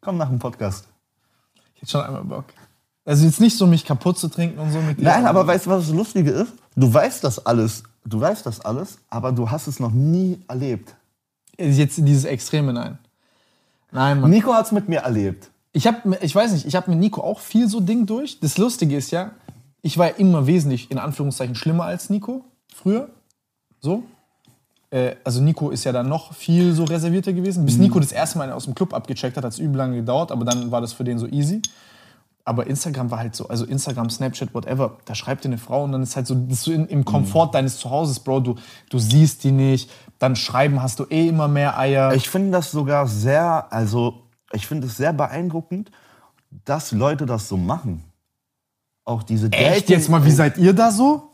Komm 0.00 0.18
nach 0.18 0.28
dem 0.28 0.38
Podcast. 0.38 0.86
Ich 1.74 1.82
hätte 1.82 1.92
schon 1.92 2.02
einmal 2.02 2.24
Bock. 2.24 2.44
Also 3.04 3.24
jetzt 3.24 3.40
nicht 3.40 3.56
so, 3.56 3.66
mich 3.66 3.84
kaputt 3.84 4.18
zu 4.18 4.28
trinken 4.28 4.58
und 4.58 4.72
so 4.72 4.80
mit 4.80 4.98
dir. 4.98 5.04
Nein, 5.04 5.26
aber 5.26 5.46
weißt 5.46 5.66
du, 5.66 5.70
was 5.70 5.86
das 5.86 5.94
Lustige 5.94 6.32
ist? 6.32 6.52
Du 6.74 6.92
weißt 6.92 7.22
das 7.22 7.46
alles, 7.46 7.84
du 8.04 8.20
weißt 8.20 8.44
das 8.44 8.60
alles, 8.60 8.98
aber 9.08 9.30
du 9.32 9.48
hast 9.48 9.68
es 9.68 9.78
noch 9.78 9.92
nie 9.92 10.40
erlebt. 10.48 10.94
Jetzt 11.56 11.98
in 11.98 12.04
dieses 12.04 12.24
Extreme, 12.24 12.72
nein. 12.72 12.98
Nein, 13.92 14.20
Mann. 14.20 14.30
Nico 14.30 14.52
hat 14.52 14.66
es 14.66 14.72
mit 14.72 14.88
mir 14.88 15.00
erlebt. 15.00 15.50
Ich 15.72 15.86
habe, 15.86 16.18
ich 16.20 16.34
weiß 16.34 16.52
nicht, 16.52 16.66
ich 16.66 16.74
habe 16.74 16.90
mit 16.90 16.98
Nico 16.98 17.22
auch 17.22 17.38
viel 17.38 17.68
so 17.68 17.80
Ding 17.80 18.06
durch. 18.06 18.40
Das 18.40 18.58
Lustige 18.58 18.96
ist 18.96 19.10
ja, 19.12 19.30
ich 19.82 19.98
war 19.98 20.08
ja 20.08 20.14
immer 20.16 20.46
wesentlich, 20.46 20.90
in 20.90 20.98
Anführungszeichen, 20.98 21.54
schlimmer 21.54 21.84
als 21.84 22.10
Nico 22.10 22.44
früher. 22.74 23.08
So. 23.80 24.02
Äh, 24.90 25.16
also 25.24 25.40
Nico 25.40 25.70
ist 25.70 25.84
ja 25.84 25.92
dann 25.92 26.08
noch 26.08 26.34
viel 26.34 26.72
so 26.72 26.84
reservierter 26.84 27.32
gewesen. 27.32 27.64
Bis 27.64 27.78
Nico 27.78 28.00
das 28.00 28.12
erste 28.12 28.38
Mal 28.38 28.52
aus 28.52 28.64
dem 28.64 28.74
Club 28.74 28.94
abgecheckt 28.94 29.36
hat, 29.36 29.44
hat 29.44 29.52
es 29.52 29.58
übel 29.58 29.76
lange 29.76 29.96
gedauert, 29.96 30.32
aber 30.32 30.44
dann 30.44 30.70
war 30.70 30.80
das 30.80 30.92
für 30.92 31.04
den 31.04 31.18
so 31.18 31.26
easy. 31.26 31.62
Aber 32.44 32.68
Instagram 32.68 33.10
war 33.10 33.18
halt 33.18 33.34
so, 33.34 33.48
also 33.48 33.64
Instagram, 33.64 34.08
Snapchat, 34.08 34.54
whatever, 34.54 34.98
da 35.04 35.16
schreibt 35.16 35.42
dir 35.42 35.48
eine 35.48 35.58
Frau 35.58 35.82
und 35.82 35.90
dann 35.90 36.02
ist 36.02 36.14
halt 36.14 36.28
so, 36.28 36.36
das 36.36 36.62
so 36.62 36.70
in, 36.70 36.86
im 36.86 37.04
Komfort 37.04 37.50
deines 37.52 37.78
Zuhauses, 37.78 38.20
Bro, 38.20 38.40
du, 38.40 38.54
du 38.88 38.98
siehst 39.00 39.42
die 39.42 39.50
nicht, 39.50 39.90
dann 40.20 40.36
schreiben 40.36 40.80
hast 40.80 41.00
du 41.00 41.06
eh 41.10 41.26
immer 41.26 41.48
mehr 41.48 41.76
Eier. 41.76 42.14
Ich 42.14 42.28
finde 42.28 42.52
das 42.52 42.70
sogar 42.70 43.08
sehr, 43.08 43.72
also 43.72 44.22
ich 44.52 44.68
finde 44.68 44.86
es 44.86 44.96
sehr 44.96 45.12
beeindruckend, 45.12 45.90
dass 46.64 46.92
Leute 46.92 47.26
das 47.26 47.48
so 47.48 47.56
machen. 47.56 48.04
Auch 49.06 49.22
diese 49.22 49.50
Echt 49.52 49.88
jetzt 49.88 50.08
mal, 50.08 50.24
wie 50.24 50.32
seid 50.32 50.58
ihr 50.58 50.72
da 50.74 50.90
so? 50.90 51.30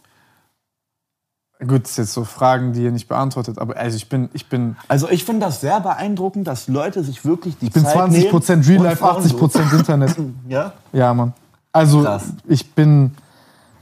Gut, 1.59 1.85
das 1.85 1.93
ist 1.93 1.97
jetzt 1.97 2.13
so 2.13 2.25
Fragen, 2.25 2.73
die 2.75 2.83
ihr 2.83 2.91
nicht 2.91 3.09
beantwortet, 3.09 3.59
aber 3.59 3.77
also 3.77 3.97
ich 3.97 4.09
bin, 4.09 4.29
ich 4.35 4.49
bin, 4.49 4.77
Also 4.89 5.09
ich 5.09 5.25
finde 5.25 5.47
das 5.47 5.61
sehr 5.61 5.81
beeindruckend, 5.81 6.47
dass 6.47 6.69
Leute 6.69 7.03
sich 7.03 7.25
wirklich 7.25 7.57
die 7.59 7.67
ich 7.67 7.73
bin 7.73 7.85
Zeit 7.85 7.97
20% 7.97 8.57
nehmen 8.57 8.63
Real 8.65 8.83
Life, 8.83 8.97
Frauen 8.97 9.25
80% 9.25 9.79
Internet. 9.79 10.17
Ja? 10.49 10.73
Ja, 10.93 11.15
Mann. 11.15 11.33
Also 11.73 12.03
Krass. 12.03 12.25
ich 12.47 12.75
bin 12.75 13.15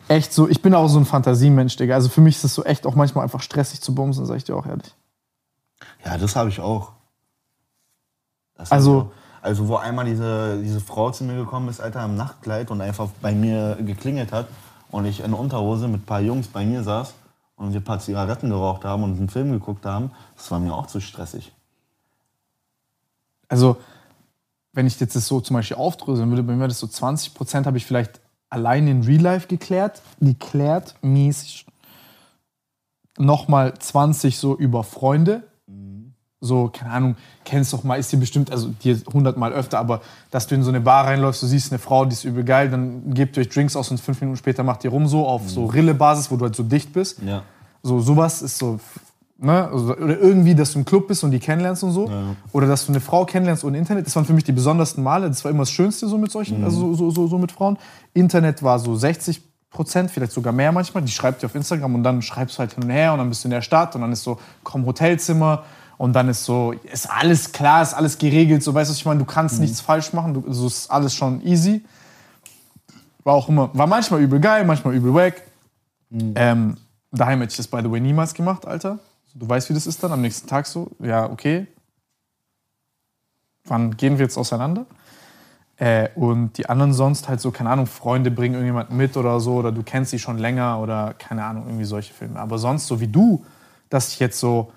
echt 0.07 0.33
so, 0.33 0.49
ich 0.49 0.63
bin 0.63 0.73
auch 0.75 0.87
so 0.89 0.99
ein 1.01 1.07
Fantasiemensch, 1.07 1.77
Digga. 1.77 1.95
Also 1.97 2.11
für 2.11 2.21
mich 2.21 2.37
ist 2.37 2.45
es 2.45 2.55
so 2.55 2.63
echt 2.65 2.87
auch 2.87 2.95
manchmal 2.95 3.25
einfach 3.25 3.43
stressig 3.43 3.81
zu 3.81 3.95
bumsen, 3.95 4.25
sag 4.25 4.37
ich 4.37 4.45
dir 4.45 4.55
auch 4.55 4.67
ehrlich. 4.67 4.95
Ja, 6.05 6.17
das 6.17 6.37
habe 6.37 6.49
ich 6.51 6.61
auch. 6.61 6.93
Das 8.55 8.71
Also-. 8.71 9.11
Also 9.43 9.69
wo 9.69 9.77
einmal 9.77 10.05
diese, 10.05 10.61
diese 10.63 10.81
Frau 10.81 11.11
zu 11.11 11.25
mir 11.25 11.37
gekommen 11.37 11.69
ist, 11.69 11.81
Alter, 11.81 12.05
im 12.05 12.17
Nachtkleid 12.17 12.71
und 12.71 12.81
einfach 12.81 13.09
bei 13.21 13.33
mir 13.33 13.77
geklingelt 13.81 14.33
hat 14.33 14.47
und 14.91 15.05
ich 15.05 15.21
in 15.21 15.33
Unterhose 15.33 15.89
mit 15.89 16.03
ein 16.03 16.07
paar 16.07 16.21
Jungs 16.21 16.49
bei 16.49 16.65
mir 16.65 16.83
saß 16.83 17.15
und 17.57 17.73
wir 17.73 17.81
ein 17.81 17.85
paar 17.85 18.01
Zigaretten 18.01 18.51
geraucht 18.51 18.85
haben 18.85 19.03
und 19.03 19.17
einen 19.17 19.29
Film 19.29 19.53
geguckt 19.53 19.87
haben, 19.87 20.11
das 20.37 20.51
war 20.51 20.59
mir 20.59 20.75
auch 20.75 20.87
zu 20.87 21.01
stressig. 21.01 21.53
Also, 23.49 23.77
wenn 24.73 24.87
ich 24.87 24.99
jetzt 25.01 25.17
das 25.17 25.27
so 25.27 25.41
zum 25.41 25.55
Beispiel 25.55 25.77
aufdröseln 25.77 26.31
würde, 26.31 26.43
bei 26.43 26.55
mir 26.55 26.69
das 26.69 26.79
so 26.79 26.87
20% 26.87 27.67
habe 27.67 27.77
ich 27.77 27.85
vielleicht 27.85 28.21
allein 28.49 28.87
in 28.87 29.03
Real 29.03 29.21
Life 29.21 29.49
geklärt, 29.49 30.03
geklärt, 30.21 30.95
mäßig. 31.03 31.67
Nochmal 33.19 33.75
20 33.79 34.39
so 34.39 34.57
über 34.57 34.85
Freunde. 34.85 35.43
So, 36.43 36.69
keine 36.73 36.91
Ahnung, 36.91 37.17
kennst 37.45 37.73
doch 37.75 37.85
mal, 37.85 37.97
ist 37.97 38.11
dir 38.13 38.17
bestimmt, 38.17 38.51
also 38.51 38.69
dir 38.69 38.99
hundertmal 39.13 39.53
öfter, 39.53 39.79
aber 39.79 40.01
dass 40.31 40.47
du 40.47 40.55
in 40.55 40.63
so 40.63 40.71
eine 40.71 40.81
Bar 40.81 41.07
reinläufst, 41.07 41.43
du 41.43 41.47
siehst 41.47 41.71
eine 41.71 41.79
Frau, 41.79 42.07
die 42.07 42.15
ist 42.15 42.25
übel 42.25 42.45
geil, 42.45 42.71
dann 42.71 43.13
gebt 43.13 43.37
ihr 43.37 43.43
euch 43.43 43.51
Drinks 43.51 43.77
aus 43.77 43.91
und 43.91 44.01
fünf 44.01 44.21
Minuten 44.23 44.39
später 44.39 44.63
macht 44.63 44.83
ihr 44.85 44.91
rum 44.91 45.07
so 45.07 45.27
auf 45.27 45.51
so 45.51 45.67
Rille-Basis, 45.67 46.31
wo 46.31 46.37
du 46.37 46.47
halt 46.47 46.57
so 46.57 46.63
dicht 46.63 46.95
bist. 46.95 47.21
Ja. 47.23 47.43
So, 47.83 48.01
sowas 48.01 48.41
ist 48.41 48.57
so, 48.57 48.81
ne? 49.37 49.69
Also, 49.71 49.95
oder 49.97 50.19
irgendwie, 50.19 50.55
dass 50.55 50.73
du 50.73 50.79
im 50.79 50.85
Club 50.87 51.09
bist 51.09 51.25
und 51.25 51.31
die 51.31 51.41
kennenlernst 51.41 51.83
und 51.83 51.93
so. 51.93 52.11
Oder 52.53 52.67
dass 52.67 52.87
du 52.87 52.93
eine 52.93 53.01
Frau 53.01 53.25
kennenlernst 53.27 53.65
ohne 53.65 53.77
Internet. 53.77 54.07
Das 54.07 54.17
waren 54.17 54.25
für 54.25 54.35
mich 54.35 54.45
die 54.45 54.53
besondersten 54.53 55.03
Male. 55.03 55.29
Das 55.29 55.45
war 55.45 55.51
immer 55.51 55.63
das 55.63 55.71
Schönste 55.71 56.09
so 56.09 56.19
mit 56.19 56.31
solchen, 56.31 56.65
also 56.65 56.95
so, 56.95 56.95
so, 56.95 57.11
so, 57.11 57.27
so 57.27 57.39
mit 57.39 57.53
Frauen. 57.53 57.79
Internet 58.15 58.63
war 58.63 58.79
so 58.79 58.97
60 58.97 59.43
Prozent, 59.71 60.11
vielleicht 60.11 60.33
sogar 60.33 60.53
mehr 60.53 60.73
manchmal. 60.73 61.03
Die 61.03 61.13
schreibt 61.13 61.43
dir 61.43 61.47
auf 61.47 61.55
Instagram 61.55 61.95
und 61.95 62.03
dann 62.03 62.23
schreibst 62.23 62.57
du 62.57 62.61
halt 62.61 62.73
hin 62.73 62.85
und 62.85 62.91
her 62.91 63.13
und 63.13 63.19
dann 63.19 63.29
bist 63.29 63.45
du 63.45 63.49
in 63.49 63.53
der 63.53 63.63
Stadt 63.63 63.95
und 63.95 64.01
dann 64.01 64.13
ist 64.13 64.23
so, 64.23 64.39
komm, 64.63 64.87
Hotelzimmer. 64.87 65.65
Und 66.01 66.15
dann 66.15 66.31
ist 66.31 66.47
so, 66.47 66.73
ist 66.73 67.11
alles 67.11 67.53
klar, 67.53 67.83
ist 67.83 67.93
alles 67.93 68.17
geregelt. 68.17 68.63
So, 68.63 68.73
weißt 68.73 68.89
du, 68.89 68.93
was 68.93 68.97
ich 68.97 69.05
meine? 69.05 69.19
Du 69.19 69.27
kannst 69.27 69.61
nichts 69.61 69.83
falsch 69.83 70.15
machen. 70.15 70.33
Du, 70.33 70.51
so 70.51 70.67
ist 70.67 70.91
alles 70.91 71.13
schon 71.13 71.45
easy. 71.45 71.85
War 73.23 73.35
auch 73.35 73.51
immer, 73.51 73.69
war 73.75 73.87
manchmal 73.87 74.23
übel 74.23 74.41
geil, 74.41 74.65
manchmal 74.65 74.95
übel 74.95 75.13
wack. 75.13 75.43
Ähm, 76.11 76.79
daheim 77.13 77.41
hätte 77.41 77.51
ich 77.51 77.59
das, 77.59 77.69
by 77.69 77.83
the 77.83 77.91
way, 77.91 78.01
niemals 78.01 78.33
gemacht, 78.33 78.67
Alter. 78.67 78.99
Du 79.35 79.47
weißt, 79.47 79.69
wie 79.69 79.75
das 79.75 79.87
ist 79.87 80.03
dann 80.03 80.11
am 80.11 80.23
nächsten 80.23 80.49
Tag 80.49 80.67
so. 80.67 80.91
Ja, 81.01 81.29
okay. 81.29 81.67
Wann 83.67 83.95
gehen 83.95 84.17
wir 84.17 84.25
jetzt 84.25 84.39
auseinander? 84.39 84.87
Äh, 85.77 86.09
und 86.15 86.57
die 86.57 86.67
anderen 86.67 86.95
sonst 86.95 87.29
halt 87.29 87.43
so, 87.43 87.51
keine 87.51 87.69
Ahnung, 87.69 87.85
Freunde 87.85 88.31
bringen 88.31 88.55
irgendjemanden 88.55 88.97
mit 88.97 89.19
oder 89.19 89.39
so, 89.39 89.57
oder 89.57 89.71
du 89.71 89.83
kennst 89.83 90.13
sie 90.13 90.19
schon 90.19 90.39
länger 90.39 90.81
oder 90.81 91.13
keine 91.19 91.45
Ahnung, 91.45 91.65
irgendwie 91.67 91.85
solche 91.85 92.15
Filme. 92.15 92.41
Aber 92.41 92.57
sonst, 92.57 92.87
so 92.87 93.01
wie 93.01 93.09
du, 93.09 93.45
dass 93.91 94.15
ich 94.15 94.19
jetzt 94.19 94.41
so, 94.41 94.73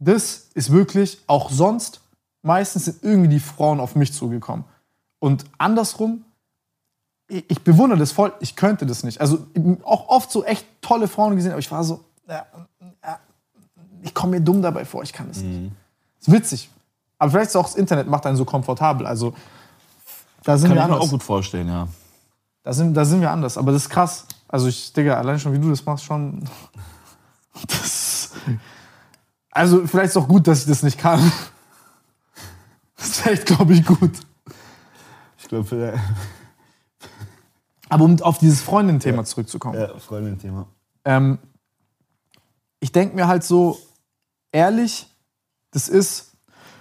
das 0.00 0.48
ist 0.54 0.72
wirklich, 0.72 1.20
auch 1.26 1.50
sonst, 1.50 2.00
meistens 2.42 2.86
sind 2.86 3.02
irgendwie 3.02 3.28
die 3.28 3.40
Frauen 3.40 3.78
auf 3.78 3.94
mich 3.94 4.12
zugekommen. 4.12 4.64
Und 5.18 5.44
andersrum, 5.58 6.24
ich, 7.28 7.44
ich 7.48 7.62
bewundere 7.62 7.98
das 7.98 8.10
voll, 8.10 8.32
ich 8.40 8.56
könnte 8.56 8.86
das 8.86 9.04
nicht. 9.04 9.20
Also 9.20 9.46
auch 9.84 10.08
oft 10.08 10.32
so 10.32 10.44
echt 10.44 10.66
tolle 10.80 11.06
Frauen 11.06 11.36
gesehen, 11.36 11.52
aber 11.52 11.60
ich 11.60 11.70
war 11.70 11.84
so, 11.84 12.02
ja, 12.26 12.46
ja, 13.04 13.18
ich 14.02 14.14
komme 14.14 14.38
mir 14.38 14.40
dumm 14.40 14.62
dabei 14.62 14.84
vor, 14.84 15.02
ich 15.02 15.12
kann 15.12 15.28
das 15.28 15.38
nicht. 15.38 15.70
Ist 16.18 16.32
witzig. 16.32 16.70
Aber 17.18 17.30
vielleicht 17.30 17.50
ist 17.50 17.56
auch 17.56 17.66
das 17.66 17.74
Internet 17.74 18.08
macht 18.08 18.24
einen 18.24 18.36
so 18.36 18.46
komfortabel. 18.46 19.06
Also 19.06 19.34
da 20.42 20.56
sind 20.56 20.70
Kann 20.70 20.76
wir 20.78 20.82
ich 20.82 20.88
mir 20.88 20.94
anders. 20.94 21.06
auch 21.06 21.10
gut 21.10 21.22
vorstellen, 21.22 21.68
ja. 21.68 21.86
Da 22.62 22.72
sind, 22.72 22.94
da 22.94 23.04
sind 23.04 23.20
wir 23.20 23.30
anders. 23.30 23.58
Aber 23.58 23.72
das 23.72 23.82
ist 23.82 23.90
krass. 23.90 24.24
Also 24.48 24.68
ich, 24.68 24.92
Digga, 24.94 25.14
allein 25.18 25.38
schon 25.38 25.52
wie 25.52 25.58
du 25.58 25.68
das 25.68 25.84
machst, 25.84 26.04
schon. 26.04 26.48
Das, 27.66 28.30
also 29.50 29.86
vielleicht 29.86 30.10
ist 30.10 30.16
auch 30.16 30.28
gut, 30.28 30.46
dass 30.46 30.60
ich 30.60 30.66
das 30.66 30.82
nicht 30.82 30.98
kann. 30.98 31.20
Das 32.96 33.08
ist 33.08 33.26
echt, 33.26 33.46
glaube 33.46 33.72
ich, 33.72 33.82
gut. 33.82 34.10
Ich 35.38 35.48
glaube, 35.48 35.98
Aber 37.88 38.04
um 38.04 38.20
auf 38.20 38.36
dieses 38.36 38.60
Freundin-Thema 38.60 39.24
zurückzukommen. 39.24 39.80
ja, 39.80 39.98
Freundin-Thema. 39.98 40.66
Ähm, 41.06 41.38
ich 42.78 42.92
denke 42.92 43.16
mir 43.16 43.26
halt 43.26 43.42
so, 43.42 43.78
ehrlich, 44.52 45.06
das 45.70 45.88
ist. 45.88 46.26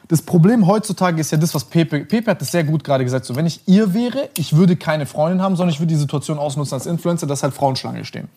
Das 0.10 0.24
Problem 0.24 0.66
heutzutage 0.66 1.22
ist 1.22 1.32
ja 1.32 1.38
das, 1.38 1.54
was 1.56 1.64
Pepe. 1.66 2.04
Pepe 2.04 2.32
hat 2.32 2.42
das 2.42 2.52
sehr 2.52 2.64
gut 2.64 2.84
gerade 2.84 3.04
gesagt. 3.04 3.26
So, 3.26 3.36
wenn 3.36 3.46
ich 3.46 3.62
ihr 3.68 3.94
wäre, 3.94 4.30
ich 4.36 4.56
würde 4.56 4.76
keine 4.76 5.06
Freundin 5.06 5.42
haben, 5.42 5.56
sondern 5.56 5.72
ich 5.74 5.80
würde 5.80 5.94
die 5.94 6.00
Situation 6.00 6.40
ausnutzen 6.40 6.74
als 6.74 6.88
Influencer, 6.88 7.28
dass 7.28 7.44
halt 7.44 7.54
Frauen 7.54 7.76
Schlange 7.76 8.04
stehen. 8.04 8.28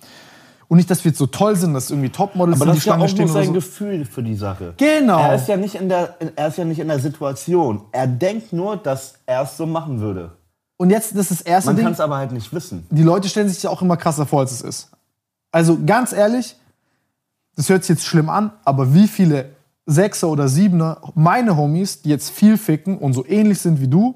Und 0.72 0.78
nicht, 0.78 0.90
dass 0.90 1.04
wir 1.04 1.10
jetzt 1.10 1.18
so 1.18 1.26
toll 1.26 1.54
sind, 1.54 1.74
dass 1.74 1.90
irgendwie 1.90 2.08
Topmodels 2.08 2.58
Aber 2.58 2.70
das 2.70 2.78
ist 2.78 2.86
ja 2.86 2.94
auch 2.94 3.14
nur 3.14 3.28
sein 3.28 3.44
so. 3.44 3.52
Gefühl 3.52 4.06
für 4.06 4.22
die 4.22 4.34
Sache. 4.34 4.72
Genau. 4.78 5.18
Er 5.18 5.34
ist, 5.34 5.46
ja 5.46 5.58
nicht 5.58 5.74
in 5.74 5.90
der, 5.90 6.16
er 6.34 6.48
ist 6.48 6.56
ja 6.56 6.64
nicht 6.64 6.78
in 6.78 6.88
der 6.88 6.98
Situation. 6.98 7.82
Er 7.92 8.06
denkt 8.06 8.54
nur, 8.54 8.78
dass 8.78 9.16
er 9.26 9.42
es 9.42 9.58
so 9.58 9.66
machen 9.66 10.00
würde. 10.00 10.30
Und 10.78 10.88
jetzt, 10.88 11.14
das 11.14 11.30
ist 11.30 11.40
das 11.40 11.42
erste 11.42 11.68
Man 11.68 11.76
Ding. 11.76 11.84
kann 11.84 11.92
es 11.92 12.00
aber 12.00 12.16
halt 12.16 12.32
nicht 12.32 12.50
wissen. 12.54 12.86
die 12.88 13.02
Leute 13.02 13.28
stellen 13.28 13.50
sich 13.50 13.62
ja 13.62 13.68
auch 13.68 13.82
immer 13.82 13.98
krasser 13.98 14.24
vor, 14.24 14.40
als 14.40 14.52
es 14.52 14.62
ist. 14.62 14.90
Also 15.50 15.78
ganz 15.84 16.14
ehrlich, 16.14 16.56
das 17.54 17.68
hört 17.68 17.84
sich 17.84 17.98
jetzt 17.98 18.06
schlimm 18.06 18.30
an, 18.30 18.50
aber 18.64 18.94
wie 18.94 19.08
viele 19.08 19.50
Sechser 19.84 20.30
oder 20.30 20.48
Siebener, 20.48 21.02
meine 21.14 21.54
Homies, 21.54 22.00
die 22.00 22.08
jetzt 22.08 22.30
viel 22.30 22.56
ficken 22.56 22.96
und 22.96 23.12
so 23.12 23.26
ähnlich 23.26 23.58
sind 23.58 23.78
wie 23.82 23.88
du, 23.88 24.14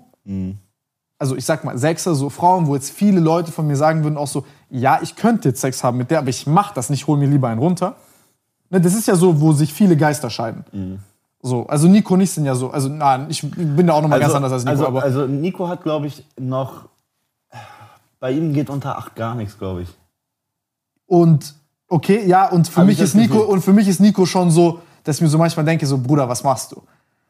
also 1.19 1.37
ich 1.37 1.45
sag 1.45 1.64
mal 1.64 1.79
Sechser, 1.79 2.14
so 2.14 2.31
Frauen, 2.31 2.67
wo 2.67 2.75
jetzt 2.75 2.91
viele 2.91 3.21
Leute 3.21 3.53
von 3.53 3.67
mir 3.67 3.77
sagen 3.77 4.05
würden 4.05 4.17
auch 4.17 4.27
so, 4.27 4.45
ja, 4.69 4.99
ich 5.03 5.17
könnte 5.17 5.49
jetzt 5.49 5.61
Sex 5.61 5.83
haben 5.83 5.97
mit 5.97 6.11
der, 6.11 6.19
aber 6.19 6.29
ich 6.29 6.47
mach 6.47 6.73
das 6.73 6.91
nicht, 6.91 7.07
hol 7.07 7.17
mir 7.19 7.29
lieber 7.29 7.49
einen 7.49 7.61
runter. 7.61 7.97
Ne, 8.71 8.81
das 8.81 8.95
ist 8.95 9.07
ja 9.07 9.14
so, 9.14 9.41
wo 9.41 9.53
sich 9.53 9.73
viele 9.73 9.97
Geister 9.97 10.29
scheiden. 10.29 10.64
So, 11.43 11.67
also 11.69 11.87
Nico 11.87 12.14
und 12.14 12.21
ich 12.21 12.33
sind 12.33 12.45
ja 12.45 12.55
so, 12.55 12.71
also 12.71 12.89
nein, 12.89 13.27
ich 13.29 13.49
bin 13.51 13.87
da 13.87 13.95
auch 13.95 14.03
nochmal 14.03 14.21
ganz 14.21 14.35
anders 14.35 14.53
als 14.53 14.64
Nico, 14.64 14.73
also, 14.73 14.87
aber 14.87 15.03
also 15.03 15.27
Nico 15.27 15.69
hat, 15.69 15.83
glaube 15.83 16.09
ich, 16.09 16.25
noch. 16.39 16.89
Bei 18.19 18.33
ihm 18.33 18.53
geht 18.53 18.71
unter 18.71 18.99
8 18.99 19.14
gar 19.14 19.35
nichts, 19.35 19.59
glaube 19.59 19.83
ich. 19.83 19.89
Und 21.07 21.55
okay, 21.89 22.27
ja, 22.27 22.49
und 22.49 22.67
für 22.67 22.81
Hab 22.81 22.87
mich 22.87 22.99
ist 22.99 23.14
Nico 23.14 23.39
und 23.39 23.62
für 23.62 23.73
mich 23.73 23.87
ist 23.87 24.01
Nico 24.01 24.27
schon 24.27 24.51
so, 24.51 24.81
dass 25.05 25.17
ich 25.17 25.23
mir 25.23 25.29
so 25.29 25.39
manchmal 25.39 25.64
denke, 25.64 25.87
so 25.87 25.99
Bruder, 25.99 26.29
was 26.29 26.43
machst 26.43 26.73
du? 26.73 26.83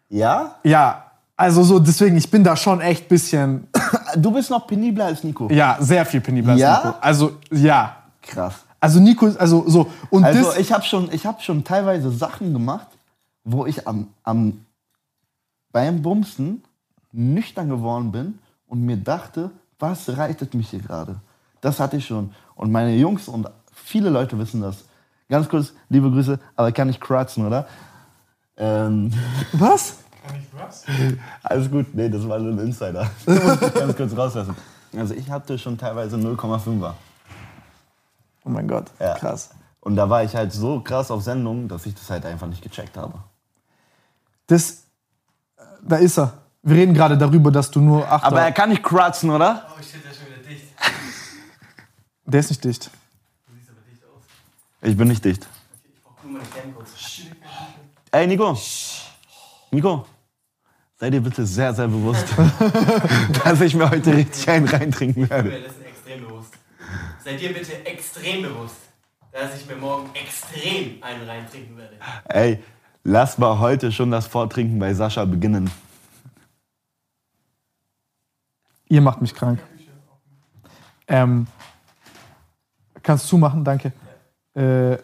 Ja? 0.08 0.54
Ja, 0.64 1.10
also 1.36 1.62
so 1.62 1.78
deswegen, 1.78 2.16
ich 2.16 2.30
bin 2.30 2.42
da 2.42 2.56
schon 2.56 2.80
echt 2.80 3.08
bisschen, 3.08 3.68
Du 4.16 4.30
bist 4.30 4.50
noch 4.50 4.66
penibler 4.66 5.06
als 5.06 5.22
Nico. 5.24 5.48
ja, 5.50 5.76
sehr 5.80 6.04
viel 6.06 6.20
penibler 6.20 6.54
Ja? 6.56 6.74
als 6.76 6.84
Nico. 6.86 6.96
Also 7.00 7.32
ja, 7.52 7.96
Krass. 8.22 8.54
also 8.80 9.00
Nico, 9.00 9.26
ist- 9.26 9.38
also 9.38 9.64
so 9.68 9.90
und 10.10 10.24
Also 10.24 10.42
das, 10.44 10.58
ich 10.58 10.72
habe 10.72 10.82
schon, 10.84 11.12
ich 11.12 11.24
hab 11.26 11.42
schon 11.42 11.62
teilweise 11.64 12.10
Sachen 12.10 12.52
gemacht, 12.52 12.88
wo 13.44 13.66
ich 13.66 13.86
am, 13.86 14.08
am 14.24 14.64
beim 15.72 16.02
Bumsen 16.02 16.62
nüchtern 17.12 17.68
geworden 17.68 18.10
bin 18.12 18.38
und 18.66 18.82
mir 18.82 18.96
dachte, 18.96 19.50
was 19.78 20.16
reitet 20.16 20.54
mich 20.54 20.70
hier 20.70 20.80
gerade? 20.80 21.16
Das 21.60 21.78
hatte 21.80 21.96
ich 21.98 22.06
schon. 22.06 22.32
Und 22.54 22.72
meine 22.72 22.94
Jungs 22.96 23.28
und 23.28 23.48
viele 23.72 24.08
Leute 24.10 24.38
wissen 24.38 24.62
das. 24.62 24.84
Ganz 25.28 25.48
kurz, 25.48 25.72
liebe 25.88 26.10
Grüße, 26.10 26.38
aber 26.54 26.72
kann 26.72 26.88
ich 26.88 26.98
kratzen, 27.00 27.46
oder? 27.46 27.66
Ähm, 28.56 29.12
was? 29.52 29.98
alles 31.42 31.70
gut, 31.70 31.94
nee, 31.94 32.08
das 32.08 32.28
war 32.28 32.38
nur 32.38 32.52
ein 32.52 32.58
Insider. 32.58 33.10
Das 33.26 33.42
muss 33.42 33.62
ich 33.62 33.74
ganz 33.74 33.96
kurz 33.96 34.16
rauslassen. 34.16 34.56
Also 34.96 35.14
ich 35.14 35.30
hatte 35.30 35.58
schon 35.58 35.76
teilweise 35.76 36.16
0,5er. 36.16 36.94
Oh 38.44 38.48
mein 38.48 38.66
Gott, 38.68 38.86
Ja. 39.00 39.14
krass. 39.14 39.50
Und 39.80 39.96
da 39.96 40.08
war 40.08 40.24
ich 40.24 40.34
halt 40.34 40.52
so 40.52 40.80
krass 40.80 41.10
auf 41.10 41.22
Sendung, 41.22 41.68
dass 41.68 41.86
ich 41.86 41.94
das 41.94 42.08
halt 42.10 42.24
einfach 42.26 42.46
nicht 42.46 42.62
gecheckt 42.62 42.96
habe. 42.96 43.14
Das, 44.46 44.82
äh, 45.56 45.62
da 45.82 45.96
ist 45.96 46.18
er. 46.18 46.32
Wir 46.62 46.76
reden 46.76 46.94
gerade 46.94 47.16
darüber, 47.16 47.50
dass 47.52 47.70
du 47.70 47.80
nur 47.80 48.10
acht. 48.10 48.24
Aber 48.24 48.40
er 48.42 48.52
kann 48.52 48.70
nicht 48.70 48.82
kratzen, 48.82 49.30
oder? 49.30 49.66
Oh, 49.68 49.80
ich 49.80 49.88
stehe 49.88 50.02
da 50.02 50.12
schon 50.12 50.26
wieder 50.26 50.48
dicht. 50.48 50.64
der 52.24 52.40
ist 52.40 52.50
nicht 52.50 52.64
dicht. 52.64 52.90
Du 53.46 53.52
siehst 53.54 53.70
aber 53.70 53.78
dicht 53.88 54.02
aus. 54.04 54.22
Ich 54.82 54.96
bin 54.96 55.06
nicht 55.08 55.24
dicht. 55.24 55.46
Ich 55.84 56.02
brauch 56.02 56.22
nur 56.24 56.32
meine 56.32 56.44
Cam 56.48 56.74
kurz. 56.74 56.90
Ey, 58.10 58.26
Nico. 58.26 58.56
Nico. 59.70 60.06
Sei 60.98 61.10
dir 61.10 61.20
bitte 61.20 61.44
sehr, 61.44 61.74
sehr 61.74 61.88
bewusst, 61.88 62.24
dass 63.44 63.60
ich 63.60 63.74
mir 63.74 63.90
heute 63.90 64.16
richtig 64.16 64.48
einen 64.48 64.66
reintrinken 64.66 65.22
Mir 65.24 65.30
werde. 65.30 65.50
dessen 65.50 65.84
extrem 65.84 66.26
bewusst. 66.26 66.54
Seid 67.22 67.42
ihr 67.42 67.52
bitte 67.52 67.84
extrem 67.84 68.42
bewusst, 68.42 68.76
dass 69.30 69.60
ich 69.60 69.66
mir 69.68 69.76
morgen 69.76 70.08
extrem 70.14 71.02
einen 71.02 71.28
reintrinken 71.28 71.76
werde. 71.76 71.96
Ey, 72.28 72.62
lass 73.04 73.36
mal 73.36 73.58
heute 73.58 73.92
schon 73.92 74.10
das 74.10 74.26
Vortrinken 74.26 74.78
bei 74.78 74.94
Sascha 74.94 75.26
beginnen. 75.26 75.70
Ihr 78.88 79.02
macht 79.02 79.20
mich 79.20 79.34
krank. 79.34 79.60
Ähm, 81.08 81.46
kannst 83.02 83.30
du 83.30 83.36
machen, 83.36 83.64
danke. 83.64 83.92
Äh, 84.54 84.96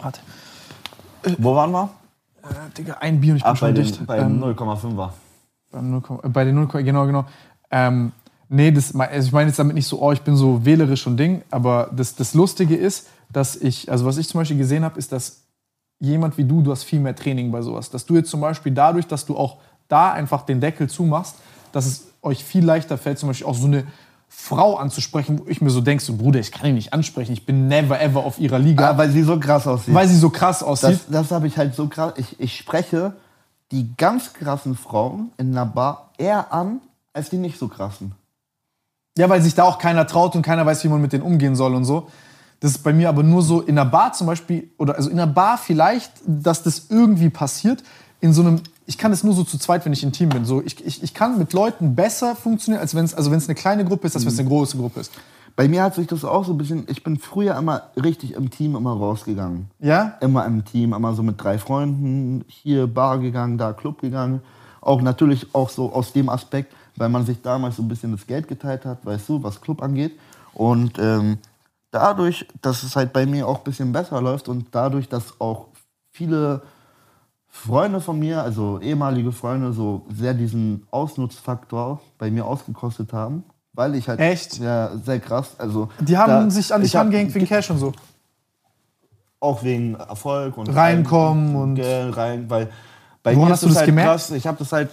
warte. 0.00 0.20
Wo 1.38 1.56
waren 1.56 1.72
wir? 1.72 1.90
Äh, 2.42 2.76
Digga, 2.76 2.98
ein 3.00 3.20
Bier 3.20 3.32
und 3.32 3.36
ich 3.38 3.42
bin 3.42 3.52
Ach, 3.52 3.60
bei 3.60 3.66
schon 3.68 3.74
den, 3.74 3.84
dicht. 3.84 4.06
bei 4.06 4.18
Ähm, 4.18 4.42
0,5er. 4.42 5.10
Beim 5.70 5.90
0, 5.90 6.02
äh, 6.22 6.28
bei 6.28 6.44
den 6.44 6.54
0, 6.54 6.66
genau, 6.82 7.06
genau. 7.06 7.24
Ähm, 7.70 8.12
nee, 8.48 8.70
das, 8.70 8.94
also 8.94 9.26
ich 9.26 9.32
meine 9.32 9.48
jetzt 9.48 9.58
damit 9.58 9.74
nicht 9.74 9.86
so, 9.86 10.00
oh, 10.00 10.12
ich 10.12 10.22
bin 10.22 10.36
so 10.36 10.64
wählerisch 10.64 11.06
und 11.06 11.16
Ding, 11.16 11.42
aber 11.50 11.90
das, 11.94 12.14
das 12.14 12.34
Lustige 12.34 12.76
ist, 12.76 13.08
dass 13.32 13.56
ich, 13.56 13.90
also 13.90 14.04
was 14.04 14.18
ich 14.18 14.28
zum 14.28 14.40
Beispiel 14.40 14.58
gesehen 14.58 14.84
habe, 14.84 14.98
ist, 14.98 15.12
dass 15.12 15.44
jemand 16.00 16.36
wie 16.38 16.44
du, 16.44 16.62
du 16.62 16.72
hast 16.72 16.84
viel 16.84 17.00
mehr 17.00 17.14
Training 17.14 17.52
bei 17.52 17.62
sowas. 17.62 17.90
Dass 17.90 18.06
du 18.06 18.16
jetzt 18.16 18.30
zum 18.30 18.40
Beispiel 18.40 18.72
dadurch, 18.72 19.06
dass 19.06 19.26
du 19.26 19.36
auch 19.36 19.58
da 19.88 20.12
einfach 20.12 20.42
den 20.42 20.60
Deckel 20.60 20.88
zumachst, 20.88 21.36
dass 21.72 21.86
es 21.86 22.08
euch 22.22 22.44
viel 22.44 22.64
leichter 22.64 22.98
fällt, 22.98 23.18
zum 23.18 23.28
Beispiel 23.28 23.46
auch 23.46 23.54
so 23.54 23.66
eine 23.66 23.84
Frau 24.32 24.76
anzusprechen, 24.76 25.40
wo 25.40 25.48
ich 25.48 25.60
mir 25.60 25.70
so 25.70 25.80
denke, 25.80 26.02
so 26.04 26.14
Bruder, 26.16 26.38
ich 26.38 26.52
kann 26.52 26.66
ihn 26.68 26.76
nicht 26.76 26.92
ansprechen, 26.92 27.32
ich 27.32 27.44
bin 27.44 27.66
never 27.68 28.00
ever 28.00 28.24
auf 28.24 28.38
ihrer 28.38 28.58
Liga, 28.60 28.92
Ja, 28.92 28.96
weil 28.96 29.10
sie 29.10 29.22
so 29.24 29.38
krass 29.40 29.66
aussieht. 29.66 29.92
weil 29.92 30.06
sie 30.08 30.16
so 30.16 30.30
krass 30.30 30.62
aussieht. 30.62 30.90
das 30.90 31.06
das 31.10 31.30
habe 31.32 31.46
ich 31.48 31.58
halt 31.58 31.74
so 31.74 31.88
krass. 31.88 32.14
Ich, 32.16 32.38
ich 32.38 32.56
spreche 32.56 33.14
die 33.72 33.94
ganz 33.96 34.32
krassen 34.32 34.76
Frauen 34.76 35.30
in 35.36 35.50
einer 35.50 35.66
Bar 35.66 36.10
eher 36.16 36.52
an, 36.52 36.80
als 37.12 37.28
die 37.30 37.38
nicht 37.38 37.58
so 37.58 37.66
krassen. 37.68 38.12
Ja, 39.18 39.28
weil 39.28 39.42
sich 39.42 39.54
da 39.56 39.64
auch 39.64 39.78
keiner 39.78 40.06
traut 40.06 40.36
und 40.36 40.42
keiner 40.42 40.64
weiß, 40.64 40.84
wie 40.84 40.88
man 40.88 41.00
mit 41.02 41.12
denen 41.12 41.24
umgehen 41.24 41.56
soll 41.56 41.74
und 41.74 41.84
so. 41.84 42.08
Das 42.60 42.70
ist 42.72 42.78
bei 42.84 42.92
mir 42.92 43.08
aber 43.08 43.22
nur 43.24 43.42
so 43.42 43.60
in 43.60 43.78
einer 43.78 43.88
Bar 43.90 44.12
zum 44.12 44.26
Beispiel, 44.28 44.70
oder 44.78 44.94
also 44.96 45.10
in 45.10 45.18
einer 45.18 45.30
Bar 45.32 45.58
vielleicht, 45.58 46.12
dass 46.26 46.62
das 46.62 46.86
irgendwie 46.88 47.30
passiert. 47.30 47.82
In 48.20 48.32
so 48.32 48.42
einem, 48.42 48.60
ich 48.90 48.98
kann 48.98 49.12
das 49.12 49.22
nur 49.22 49.34
so 49.34 49.44
zu 49.44 49.56
zweit, 49.56 49.84
wenn 49.84 49.92
ich 49.92 50.02
intim 50.02 50.30
bin. 50.30 50.44
So, 50.44 50.60
ich, 50.60 50.84
ich, 50.84 51.00
ich 51.00 51.14
kann 51.14 51.38
mit 51.38 51.52
Leuten 51.52 51.94
besser 51.94 52.34
funktionieren, 52.34 52.80
als 52.80 52.92
wenn 52.96 53.04
es 53.04 53.14
also 53.14 53.30
wenn's 53.30 53.46
eine 53.46 53.54
kleine 53.54 53.84
Gruppe 53.84 54.08
ist, 54.08 54.16
als 54.16 54.24
wenn 54.24 54.32
es 54.32 54.38
eine 54.40 54.48
große 54.48 54.76
Gruppe 54.76 54.98
ist. 54.98 55.12
Bei 55.54 55.68
mir 55.68 55.84
hat 55.84 55.94
sich 55.94 56.08
das 56.08 56.24
auch 56.24 56.44
so 56.44 56.52
ein 56.52 56.58
bisschen. 56.58 56.86
Ich 56.88 57.04
bin 57.04 57.16
früher 57.16 57.56
immer 57.56 57.84
richtig 58.02 58.34
im 58.34 58.50
Team 58.50 58.74
immer 58.74 58.92
rausgegangen. 58.92 59.70
Ja? 59.78 60.16
Immer 60.20 60.44
im 60.44 60.64
Team, 60.64 60.92
immer 60.92 61.14
so 61.14 61.22
mit 61.22 61.40
drei 61.40 61.58
Freunden, 61.58 62.44
hier 62.48 62.88
Bar 62.88 63.20
gegangen, 63.20 63.58
da 63.58 63.72
Club 63.72 64.00
gegangen. 64.00 64.42
Auch 64.80 65.02
natürlich 65.02 65.54
auch 65.54 65.70
so 65.70 65.92
aus 65.92 66.12
dem 66.12 66.28
Aspekt, 66.28 66.74
weil 66.96 67.10
man 67.10 67.24
sich 67.24 67.40
damals 67.42 67.76
so 67.76 67.82
ein 67.82 67.88
bisschen 67.88 68.10
das 68.10 68.26
Geld 68.26 68.48
geteilt 68.48 68.84
hat, 68.84 69.06
weißt 69.06 69.28
du, 69.28 69.40
was 69.40 69.60
Club 69.60 69.84
angeht. 69.84 70.18
Und 70.52 70.98
ähm, 70.98 71.38
dadurch, 71.92 72.44
dass 72.60 72.82
es 72.82 72.96
halt 72.96 73.12
bei 73.12 73.24
mir 73.24 73.46
auch 73.46 73.58
ein 73.58 73.64
bisschen 73.64 73.92
besser 73.92 74.20
läuft 74.20 74.48
und 74.48 74.66
dadurch, 74.72 75.08
dass 75.08 75.40
auch 75.40 75.66
viele 76.10 76.62
Freunde 77.52 78.00
von 78.00 78.18
mir, 78.18 78.42
also 78.42 78.78
ehemalige 78.80 79.32
Freunde, 79.32 79.72
so 79.72 80.06
sehr 80.14 80.34
diesen 80.34 80.86
Ausnutzfaktor 80.90 82.00
bei 82.18 82.30
mir 82.30 82.46
ausgekostet 82.46 83.12
haben, 83.12 83.44
weil 83.72 83.94
ich 83.96 84.08
halt 84.08 84.20
Echt? 84.20 84.58
ja 84.58 84.96
sehr 84.96 85.18
krass, 85.20 85.54
also 85.58 85.88
Die 86.00 86.16
haben 86.16 86.30
da- 86.48 86.50
sich 86.50 86.72
an 86.72 86.82
dich 86.82 86.96
angehängt 86.96 87.34
wegen 87.34 87.46
Cash 87.46 87.70
und 87.70 87.78
so. 87.78 87.92
Auch 89.40 89.62
wegen 89.64 89.94
Erfolg 89.94 90.56
und 90.58 90.68
Reinkommen 90.68 91.56
und- 91.56 91.74
Geld 91.76 92.16
rein, 92.16 92.48
weil 92.48 92.68
bei 93.22 93.34
Woran 93.34 93.48
mir 93.48 93.52
hast 93.52 93.62
ist 93.62 93.64
du 93.64 93.68
das 93.70 93.76
halt 93.78 93.86
gemerkt? 93.86 94.10
krass. 94.10 94.30
Ich 94.32 94.46
habe 94.46 94.58
das 94.58 94.72
halt, 94.72 94.90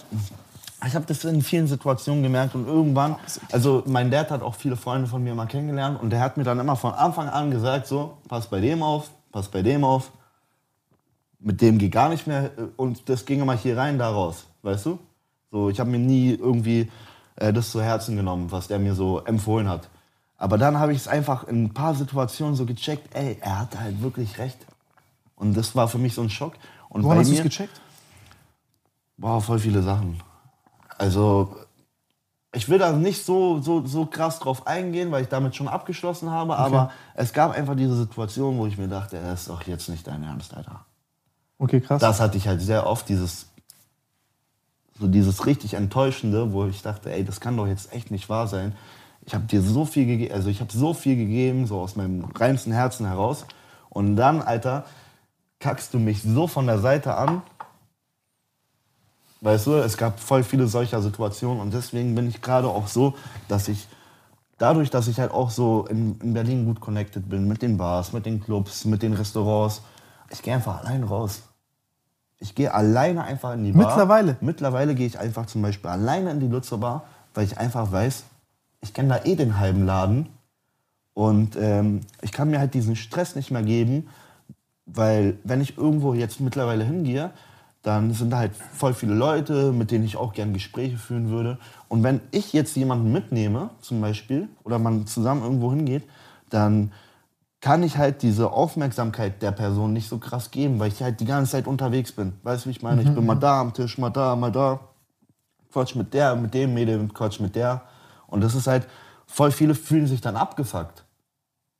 ich 0.86 0.94
habe 0.94 1.04
das 1.06 1.22
in 1.24 1.42
vielen 1.42 1.66
Situationen 1.66 2.22
gemerkt 2.22 2.54
und 2.54 2.66
irgendwann, 2.66 3.16
also 3.52 3.82
mein 3.86 4.10
Dad 4.10 4.30
hat 4.30 4.42
auch 4.42 4.54
viele 4.54 4.76
Freunde 4.76 5.06
von 5.06 5.22
mir 5.22 5.34
mal 5.34 5.46
kennengelernt 5.46 6.00
und 6.02 6.10
der 6.10 6.20
hat 6.20 6.36
mir 6.36 6.44
dann 6.44 6.58
immer 6.58 6.76
von 6.76 6.92
Anfang 6.92 7.28
an 7.28 7.50
gesagt 7.50 7.86
so, 7.86 8.14
pass 8.26 8.46
bei 8.48 8.60
dem 8.60 8.82
auf, 8.82 9.10
pass 9.32 9.48
bei 9.48 9.62
dem 9.62 9.84
auf. 9.84 10.10
Mit 11.40 11.60
dem 11.60 11.78
geht 11.78 11.92
gar 11.92 12.08
nicht 12.08 12.26
mehr 12.26 12.50
und 12.76 13.08
das 13.08 13.24
ging 13.24 13.40
immer 13.40 13.56
hier 13.56 13.76
rein, 13.76 13.98
da 13.98 14.10
raus, 14.10 14.46
weißt 14.62 14.86
du? 14.86 14.98
So, 15.50 15.70
ich 15.70 15.80
habe 15.80 15.90
mir 15.90 15.98
nie 15.98 16.34
irgendwie 16.34 16.90
äh, 17.36 17.52
das 17.52 17.70
zu 17.70 17.80
Herzen 17.80 18.16
genommen, 18.16 18.50
was 18.50 18.68
der 18.68 18.78
mir 18.78 18.94
so 18.94 19.20
empfohlen 19.20 19.68
hat. 19.68 19.88
Aber 20.36 20.58
dann 20.58 20.78
habe 20.78 20.92
ich 20.92 20.98
es 20.98 21.08
einfach 21.08 21.46
in 21.48 21.64
ein 21.64 21.74
paar 21.74 21.94
Situationen 21.94 22.54
so 22.54 22.64
gecheckt, 22.64 23.14
ey, 23.14 23.38
er 23.40 23.60
hatte 23.60 23.80
halt 23.80 24.02
wirklich 24.02 24.38
recht. 24.38 24.58
Und 25.36 25.56
das 25.56 25.74
war 25.74 25.88
für 25.88 25.98
mich 25.98 26.14
so 26.14 26.22
ein 26.22 26.30
Schock. 26.30 26.54
Und 26.88 27.02
Woran 27.02 27.18
bei 27.18 27.22
hast 27.22 27.30
du 27.30 27.36
es 27.36 27.42
gecheckt? 27.42 27.80
Boah, 29.16 29.40
voll 29.40 29.58
viele 29.58 29.82
Sachen. 29.82 30.20
Also, 30.96 31.56
ich 32.52 32.68
will 32.68 32.78
da 32.78 32.92
nicht 32.92 33.24
so, 33.24 33.60
so, 33.60 33.84
so 33.84 34.06
krass 34.06 34.38
drauf 34.38 34.66
eingehen, 34.66 35.10
weil 35.10 35.22
ich 35.22 35.28
damit 35.28 35.54
schon 35.56 35.68
abgeschlossen 35.68 36.30
habe, 36.30 36.56
aber 36.56 36.92
es 37.14 37.32
gab 37.32 37.52
einfach 37.52 37.76
diese 37.76 37.96
Situation, 37.96 38.58
wo 38.58 38.66
ich 38.66 38.78
mir 38.78 38.88
dachte, 38.88 39.16
er 39.16 39.34
ist 39.34 39.48
doch 39.48 39.62
jetzt 39.62 39.88
nicht 39.88 40.06
dein 40.06 40.22
Ernst, 40.22 40.54
Alter. 40.54 40.84
Okay, 41.58 41.80
krass. 41.80 42.00
Das 42.00 42.20
hatte 42.20 42.38
ich 42.38 42.46
halt 42.46 42.62
sehr 42.62 42.86
oft, 42.86 43.08
dieses, 43.08 43.46
so 44.98 45.08
dieses 45.08 45.46
richtig 45.46 45.74
Enttäuschende, 45.74 46.52
wo 46.52 46.66
ich 46.66 46.82
dachte, 46.82 47.12
ey, 47.12 47.24
das 47.24 47.40
kann 47.40 47.56
doch 47.56 47.66
jetzt 47.66 47.92
echt 47.92 48.10
nicht 48.10 48.28
wahr 48.28 48.46
sein. 48.46 48.76
Ich 49.26 49.34
habe 49.34 49.44
dir 49.44 49.60
so 49.60 49.84
viel 49.84 50.06
gegeben, 50.06 50.32
also 50.34 50.48
ich 50.48 50.60
habe 50.60 50.72
so 50.72 50.94
viel 50.94 51.16
gegeben, 51.16 51.66
so 51.66 51.80
aus 51.80 51.96
meinem 51.96 52.24
reinsten 52.24 52.72
Herzen 52.72 53.06
heraus. 53.06 53.44
Und 53.90 54.16
dann, 54.16 54.40
Alter, 54.40 54.84
kackst 55.58 55.92
du 55.92 55.98
mich 55.98 56.22
so 56.22 56.46
von 56.46 56.66
der 56.66 56.78
Seite 56.78 57.16
an. 57.16 57.42
Weißt 59.40 59.66
du, 59.66 59.74
es 59.74 59.96
gab 59.96 60.18
voll 60.18 60.42
viele 60.42 60.66
solcher 60.66 61.02
Situationen 61.02 61.60
und 61.60 61.72
deswegen 61.72 62.14
bin 62.14 62.28
ich 62.28 62.40
gerade 62.40 62.68
auch 62.68 62.88
so, 62.88 63.14
dass 63.48 63.68
ich 63.68 63.86
dadurch, 64.58 64.90
dass 64.90 65.06
ich 65.08 65.20
halt 65.20 65.30
auch 65.30 65.50
so 65.50 65.86
in, 65.86 66.18
in 66.20 66.34
Berlin 66.34 66.64
gut 66.64 66.80
connected 66.80 67.28
bin 67.28 67.46
mit 67.46 67.62
den 67.62 67.76
Bars, 67.76 68.12
mit 68.12 68.26
den 68.26 68.42
Clubs, 68.42 68.84
mit 68.84 69.02
den 69.02 69.12
Restaurants, 69.12 69.82
ich 70.30 70.42
gehe 70.42 70.54
einfach 70.54 70.84
allein 70.84 71.04
raus. 71.04 71.42
Ich 72.40 72.54
gehe 72.54 72.72
alleine 72.72 73.24
einfach 73.24 73.54
in 73.54 73.64
die 73.64 73.72
Bar. 73.72 73.86
Mittlerweile? 73.86 74.36
Mittlerweile 74.40 74.94
gehe 74.94 75.06
ich 75.06 75.18
einfach 75.18 75.46
zum 75.46 75.62
Beispiel 75.62 75.90
alleine 75.90 76.30
in 76.30 76.40
die 76.40 76.48
Lutzer 76.48 76.78
Bar, 76.78 77.04
weil 77.34 77.44
ich 77.44 77.58
einfach 77.58 77.90
weiß, 77.90 78.24
ich 78.80 78.94
kenne 78.94 79.08
da 79.08 79.24
eh 79.24 79.34
den 79.34 79.58
halben 79.58 79.84
Laden 79.86 80.28
und 81.14 81.56
ähm, 81.56 82.00
ich 82.22 82.30
kann 82.30 82.50
mir 82.50 82.60
halt 82.60 82.74
diesen 82.74 82.94
Stress 82.94 83.34
nicht 83.34 83.50
mehr 83.50 83.62
geben, 83.62 84.08
Weil 84.86 85.36
wenn 85.44 85.60
ich 85.60 85.76
irgendwo 85.76 86.14
jetzt 86.14 86.40
mittlerweile 86.40 86.84
hingehe, 86.84 87.30
dann 87.82 88.12
sind 88.12 88.30
da 88.30 88.38
halt 88.38 88.52
voll 88.54 88.94
viele 88.94 89.14
Leute, 89.14 89.72
mit 89.72 89.90
denen 89.90 90.04
ich 90.04 90.16
auch 90.16 90.32
gern 90.32 90.52
Gespräche 90.52 90.96
führen 90.96 91.30
würde. 91.30 91.58
Und 91.88 92.02
wenn 92.02 92.20
ich 92.30 92.52
jetzt 92.52 92.74
jemanden 92.76 93.12
mitnehme, 93.12 93.70
zum 93.80 94.00
Beispiel, 94.00 94.48
oder 94.64 94.78
man 94.78 95.06
zusammen 95.06 95.42
irgendwo 95.42 95.70
hingeht, 95.70 96.04
dann 96.50 96.92
kann 97.60 97.82
ich 97.82 97.98
halt 97.98 98.22
diese 98.22 98.52
Aufmerksamkeit 98.52 99.42
der 99.42 99.50
Person 99.50 99.92
nicht 99.92 100.08
so 100.08 100.18
krass 100.18 100.50
geben, 100.50 100.78
weil 100.78 100.88
ich 100.88 101.02
halt 101.02 101.20
die 101.20 101.24
ganze 101.24 101.52
Zeit 101.52 101.66
unterwegs 101.66 102.12
bin. 102.12 102.34
Weißt 102.42 102.64
du, 102.64 102.68
wie 102.68 102.72
ich 102.72 102.82
meine? 102.82 103.02
Ich 103.02 103.12
bin 103.12 103.26
mal 103.26 103.34
da 103.34 103.60
am 103.60 103.72
Tisch, 103.72 103.98
mal 103.98 104.10
da, 104.10 104.36
mal 104.36 104.52
da. 104.52 104.80
Quatsch 105.72 105.94
mit 105.96 106.14
der, 106.14 106.34
mit 106.36 106.54
dem 106.54 106.72
Mädel, 106.72 107.08
Quatsch 107.08 107.40
mit 107.40 107.56
der. 107.56 107.82
Und 108.26 108.42
das 108.42 108.54
ist 108.54 108.66
halt, 108.66 108.86
voll 109.26 109.50
viele 109.50 109.74
fühlen 109.74 110.06
sich 110.06 110.20
dann 110.20 110.36
abgefuckt. 110.36 111.04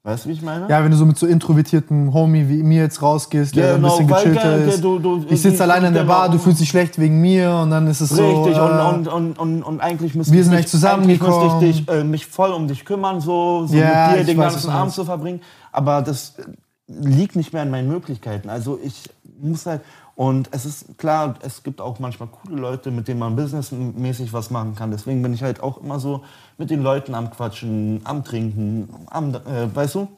Weißt 0.05 0.25
du, 0.25 0.29
wie 0.29 0.33
ich 0.35 0.43
meine? 0.43 0.69
Ja, 0.71 0.83
wenn 0.83 0.91
du 0.93 0.97
so 0.97 1.05
mit 1.05 1.19
so 1.19 1.27
introvertierten 1.27 2.15
Homie 2.15 2.49
wie 2.49 2.63
mir 2.63 2.83
jetzt 2.83 3.03
rausgehst, 3.03 3.55
der 3.57 3.75
ein 3.75 3.83
Genau, 3.83 3.89
bisschen 3.91 4.07
gechillter 4.07 4.59
gell, 4.59 4.69
ist. 4.69 4.83
du- 4.85 4.99
du- 5.01 5.25
ich 5.29 5.43
sitze 5.43 5.65
alleine 5.65 5.89
in 5.89 5.93
der 5.93 6.05
genau. 6.05 6.15
Bar, 6.15 6.29
du 6.31 6.39
fühlst 6.39 6.61
dich 6.61 6.69
schlecht 6.69 6.99
wegen 7.01 7.21
mir 7.21 7.53
und 7.63 7.71
dann 7.71 7.87
ist 7.89 8.01
es 8.01 8.11
so. 8.11 8.25
Richtig, 8.45 8.57
äh, 8.57 8.61
und, 8.61 9.09
und, 9.09 9.39
und, 9.39 9.63
und, 9.65 9.81
eigentlich 9.81 10.15
müsste 10.15 10.33
Wir 10.33 10.39
ich 10.41 10.45
sind 10.47 10.55
mich- 10.55 10.61
echt 10.61 10.69
zusammengekommen. 10.71 11.35
Eigentlich 11.35 11.63
müsste 11.63 11.81
ich 11.81 11.87
dich, 11.87 11.95
äh, 11.95 12.05
mich 12.05 12.27
voll 12.27 12.53
um 12.53 12.69
dich 12.69 12.85
kümmern, 12.85 13.21
so, 13.21 13.67
so 13.67 13.75
Ja, 13.77 14.07
mit 14.09 14.17
dir 14.17 14.21
ich 14.21 14.27
den 14.29 14.39
weiß, 14.39 14.53
ganzen 14.55 14.71
Abend 14.71 14.93
zu 14.95 15.05
verbringen. 15.05 15.41
Aber 15.73 16.01
das 16.01 16.35
äh, 16.39 16.45
liegt 16.87 17.35
nicht 17.35 17.53
mehr 17.53 17.65
in 17.65 17.71
meinen 17.71 17.89
Möglichkeiten. 17.89 18.49
Also 18.49 18.79
ich 18.83 19.11
muss 19.43 19.67
halt. 19.67 19.83
Und 20.19 20.49
es 20.51 20.67
ist 20.67 20.99
klar, 20.99 21.37
es 21.43 21.63
gibt 21.63 21.81
auch 21.81 22.01
manchmal 22.01 22.29
coole 22.29 22.61
Leute, 22.61 22.91
mit 22.91 23.07
denen 23.07 23.21
man 23.21 23.37
businessmäßig 23.37 24.33
was 24.33 24.51
machen 24.51 24.75
kann. 24.75 24.91
Deswegen 24.91 25.23
bin 25.23 25.33
ich 25.33 25.45
halt 25.45 25.63
auch 25.63 25.81
immer 25.81 26.01
so 26.01 26.25
mit 26.57 26.71
den 26.71 26.83
Leuten 26.83 27.15
am 27.15 27.31
Quatschen, 27.31 28.01
am 28.03 28.25
Trinken, 28.25 28.89
am, 29.11 29.33
äh, 29.33 29.73
weißt 29.73 29.95
du? 29.95 30.09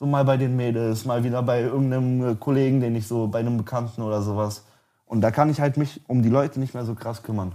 So 0.00 0.04
mal 0.04 0.24
bei 0.24 0.36
den 0.36 0.56
Mädels, 0.56 1.04
mal 1.04 1.22
wieder 1.22 1.44
bei 1.44 1.60
irgendeinem 1.60 2.32
äh, 2.32 2.34
Kollegen, 2.34 2.80
den 2.80 2.96
ich 2.96 3.06
so, 3.06 3.28
bei 3.28 3.38
einem 3.38 3.56
Bekannten 3.56 4.02
oder 4.02 4.20
sowas. 4.20 4.64
Und 5.04 5.20
da 5.20 5.30
kann 5.30 5.48
ich 5.48 5.60
halt 5.60 5.76
mich 5.76 6.00
um 6.08 6.24
die 6.24 6.28
Leute 6.28 6.58
nicht 6.58 6.74
mehr 6.74 6.84
so 6.84 6.96
krass 6.96 7.22
kümmern. 7.22 7.52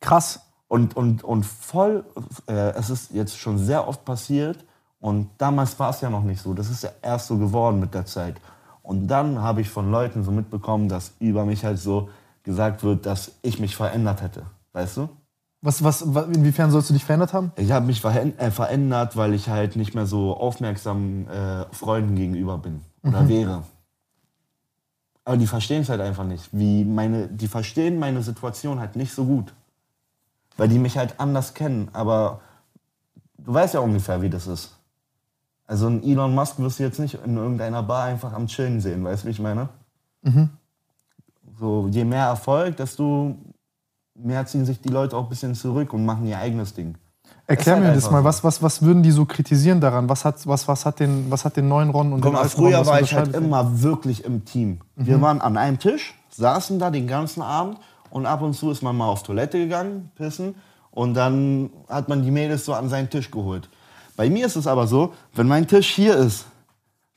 krass. 0.00 0.40
Und, 0.66 0.96
und, 0.96 1.24
und 1.24 1.44
voll, 1.44 2.06
äh, 2.46 2.70
es 2.70 2.88
ist 2.88 3.10
jetzt 3.12 3.36
schon 3.36 3.58
sehr 3.58 3.86
oft 3.86 4.06
passiert 4.06 4.64
und 4.98 5.28
damals 5.36 5.78
war 5.78 5.90
es 5.90 6.00
ja 6.00 6.08
noch 6.08 6.22
nicht 6.22 6.40
so. 6.40 6.54
Das 6.54 6.70
ist 6.70 6.84
ja 6.84 6.90
erst 7.02 7.26
so 7.26 7.36
geworden 7.36 7.80
mit 7.80 7.92
der 7.92 8.06
Zeit. 8.06 8.40
Und 8.90 9.06
dann 9.06 9.40
habe 9.40 9.60
ich 9.60 9.70
von 9.70 9.88
Leuten 9.92 10.24
so 10.24 10.32
mitbekommen, 10.32 10.88
dass 10.88 11.12
über 11.20 11.44
mich 11.44 11.64
halt 11.64 11.78
so 11.78 12.08
gesagt 12.42 12.82
wird, 12.82 13.06
dass 13.06 13.30
ich 13.40 13.60
mich 13.60 13.76
verändert 13.76 14.20
hätte. 14.20 14.42
Weißt 14.72 14.96
du? 14.96 15.08
Was, 15.62 15.84
was, 15.84 16.12
wa- 16.12 16.22
inwiefern 16.22 16.72
sollst 16.72 16.90
du 16.90 16.94
dich 16.94 17.04
verändert 17.04 17.32
haben? 17.32 17.52
Ich 17.54 17.70
habe 17.70 17.86
mich 17.86 18.04
äh, 18.04 18.50
verändert, 18.50 19.16
weil 19.16 19.32
ich 19.34 19.48
halt 19.48 19.76
nicht 19.76 19.94
mehr 19.94 20.06
so 20.06 20.36
aufmerksam 20.36 21.28
äh, 21.28 21.66
Freunden 21.72 22.16
gegenüber 22.16 22.58
bin 22.58 22.80
oder 23.04 23.28
wäre. 23.28 23.62
Aber 25.24 25.36
die 25.36 25.46
verstehen 25.46 25.82
es 25.82 25.88
halt 25.88 26.00
einfach 26.00 26.24
nicht. 26.24 26.48
Wie 26.50 26.84
meine, 26.84 27.28
die 27.28 27.46
verstehen 27.46 27.96
meine 28.00 28.24
Situation 28.24 28.80
halt 28.80 28.96
nicht 28.96 29.12
so 29.14 29.24
gut. 29.24 29.54
Weil 30.56 30.66
die 30.66 30.80
mich 30.80 30.98
halt 30.98 31.14
anders 31.20 31.54
kennen. 31.54 31.90
Aber 31.92 32.40
du 33.38 33.54
weißt 33.54 33.74
ja 33.74 33.80
ungefähr, 33.80 34.20
wie 34.20 34.30
das 34.30 34.48
ist. 34.48 34.79
Also 35.70 35.86
einen 35.86 36.02
Elon 36.02 36.34
Musk 36.34 36.58
wirst 36.58 36.80
du 36.80 36.82
jetzt 36.82 36.98
nicht 36.98 37.16
in 37.24 37.36
irgendeiner 37.36 37.84
Bar 37.84 38.06
einfach 38.06 38.32
am 38.32 38.48
Chillen 38.48 38.80
sehen, 38.80 39.04
weißt 39.04 39.22
du, 39.22 39.28
wie 39.28 39.30
ich 39.30 39.38
meine? 39.38 39.68
So, 41.60 41.86
je 41.92 42.04
mehr 42.04 42.24
Erfolg, 42.24 42.76
desto 42.76 43.36
mehr 44.16 44.44
ziehen 44.46 44.64
sich 44.66 44.80
die 44.80 44.88
Leute 44.88 45.16
auch 45.16 45.22
ein 45.22 45.28
bisschen 45.28 45.54
zurück 45.54 45.92
und 45.92 46.04
machen 46.04 46.26
ihr 46.26 46.38
eigenes 46.38 46.74
Ding. 46.74 46.96
Erklär 47.46 47.76
halt 47.76 47.84
mir 47.84 47.94
das 47.94 48.10
mal. 48.10 48.24
Was, 48.24 48.42
was, 48.42 48.60
was 48.60 48.82
würden 48.82 49.04
die 49.04 49.12
so 49.12 49.26
kritisieren 49.26 49.80
daran? 49.80 50.08
Was 50.08 50.24
hat, 50.24 50.44
was, 50.44 50.66
was 50.66 50.84
hat, 50.84 50.98
den, 50.98 51.30
was 51.30 51.44
hat 51.44 51.56
den 51.56 51.68
neuen 51.68 51.90
Ron 51.90 52.14
und 52.14 52.20
Guck 52.20 52.30
den 52.30 52.32
mal, 52.32 52.42
alten 52.42 52.60
Ron, 52.60 52.66
früher 52.66 52.80
was 52.80 52.88
war 52.88 53.00
ich 53.00 53.14
halt 53.14 53.32
immer 53.36 53.80
wirklich 53.80 54.24
im 54.24 54.44
Team. 54.44 54.80
Wir 54.96 55.22
waren 55.22 55.40
an 55.40 55.56
einem 55.56 55.78
Tisch, 55.78 56.18
saßen 56.30 56.80
da 56.80 56.90
den 56.90 57.06
ganzen 57.06 57.42
Abend 57.42 57.78
und 58.10 58.26
ab 58.26 58.42
und 58.42 58.54
zu 58.54 58.72
ist 58.72 58.82
man 58.82 58.96
mal 58.96 59.06
auf 59.06 59.22
Toilette 59.22 59.58
gegangen, 59.58 60.10
pissen 60.16 60.56
und 60.90 61.14
dann 61.14 61.70
hat 61.88 62.08
man 62.08 62.24
die 62.24 62.32
Mädels 62.32 62.64
so 62.64 62.74
an 62.74 62.88
seinen 62.88 63.08
Tisch 63.08 63.30
geholt. 63.30 63.68
Bei 64.20 64.28
mir 64.28 64.44
ist 64.44 64.54
es 64.54 64.66
aber 64.66 64.86
so, 64.86 65.14
wenn 65.32 65.48
mein 65.48 65.66
Tisch 65.66 65.88
hier 65.94 66.14
ist, 66.14 66.44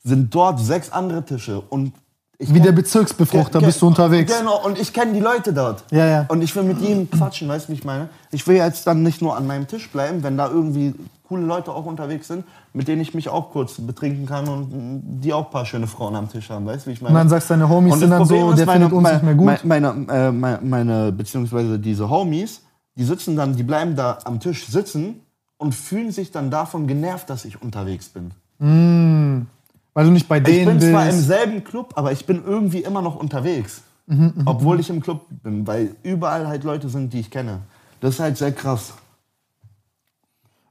sind 0.04 0.34
dort 0.34 0.58
sechs 0.58 0.90
andere 0.90 1.22
Tische 1.22 1.60
und 1.60 1.92
ich 2.38 2.48
Wie 2.48 2.60
kenn- 2.60 2.62
der 2.62 2.72
Bezirksbefruchter 2.72 3.60
bist 3.60 3.82
du 3.82 3.88
unterwegs. 3.88 4.34
Genau, 4.38 4.64
und 4.64 4.78
ich 4.80 4.90
kenne 4.90 5.12
die 5.12 5.20
Leute 5.20 5.52
dort. 5.52 5.84
Ja, 5.90 6.06
ja. 6.06 6.24
Und 6.28 6.40
ich 6.40 6.56
will 6.56 6.62
mit 6.62 6.80
ihnen 6.80 7.10
quatschen, 7.10 7.46
weißt 7.46 7.68
du, 7.68 7.72
wie 7.72 7.76
ich 7.76 7.84
meine? 7.84 8.08
Ich 8.30 8.46
will 8.46 8.56
jetzt 8.56 8.86
dann 8.86 9.02
nicht 9.02 9.20
nur 9.20 9.36
an 9.36 9.46
meinem 9.46 9.66
Tisch 9.66 9.90
bleiben, 9.90 10.22
wenn 10.22 10.38
da 10.38 10.48
irgendwie 10.48 10.94
coole 11.28 11.44
Leute 11.44 11.72
auch 11.72 11.84
unterwegs 11.84 12.28
sind, 12.28 12.44
mit 12.72 12.88
denen 12.88 13.02
ich 13.02 13.12
mich 13.12 13.28
auch 13.28 13.50
kurz 13.50 13.74
betrinken 13.74 14.24
kann 14.24 14.48
und 14.48 15.02
die 15.20 15.34
auch 15.34 15.44
ein 15.44 15.50
paar 15.50 15.66
schöne 15.66 15.86
Frauen 15.86 16.16
am 16.16 16.30
Tisch 16.30 16.48
haben, 16.48 16.64
weißt 16.64 16.86
du, 16.86 16.88
wie 16.88 16.94
ich 16.94 17.02
meine? 17.02 17.12
Und 17.12 17.18
dann 17.18 17.28
sagst 17.28 17.50
du, 17.50 17.52
deine 17.52 17.68
Homies 17.68 17.92
Und 17.92 17.98
sind 17.98 18.10
dann 18.12 18.24
so, 18.24 18.54
der 18.54 18.64
meine, 18.64 18.88
findet 18.88 18.92
uns 18.94 19.12
nicht 19.12 19.22
mehr 19.24 19.34
gut. 19.34 19.44
Meine, 19.62 19.92
meine, 19.92 20.06
äh, 20.10 20.32
meine, 20.32 20.58
meine, 20.62 21.12
beziehungsweise 21.12 21.78
diese 21.78 22.08
Homies, 22.08 22.62
die 22.96 23.04
sitzen 23.04 23.36
dann, 23.36 23.54
die 23.54 23.62
bleiben 23.62 23.94
da 23.94 24.20
am 24.24 24.40
Tisch 24.40 24.66
sitzen 24.66 25.20
und 25.58 25.74
fühlen 25.74 26.10
sich 26.12 26.30
dann 26.30 26.50
davon 26.50 26.86
genervt, 26.86 27.30
dass 27.30 27.44
ich 27.44 27.60
unterwegs 27.62 28.08
bin. 28.08 28.32
Weil 28.58 30.04
du 30.04 30.10
nicht 30.10 30.28
bei 30.28 30.38
Ich 30.38 30.44
denen 30.44 30.78
bin 30.78 30.90
zwar 30.90 31.04
im 31.08 31.16
bist. 31.16 31.26
selben 31.26 31.64
Club, 31.64 31.92
aber 31.96 32.12
ich 32.12 32.26
bin 32.26 32.42
irgendwie 32.44 32.80
immer 32.80 33.02
noch 33.02 33.16
unterwegs. 33.16 33.82
Mhm, 34.06 34.42
Obwohl 34.44 34.80
ich 34.80 34.90
im 34.90 35.00
Club 35.00 35.26
bin, 35.42 35.66
weil 35.66 35.94
überall 36.02 36.46
halt 36.46 36.64
Leute 36.64 36.88
sind, 36.88 37.12
die 37.12 37.20
ich 37.20 37.30
kenne. 37.30 37.60
Das 38.00 38.14
ist 38.14 38.20
halt 38.20 38.36
sehr 38.36 38.52
krass. 38.52 38.94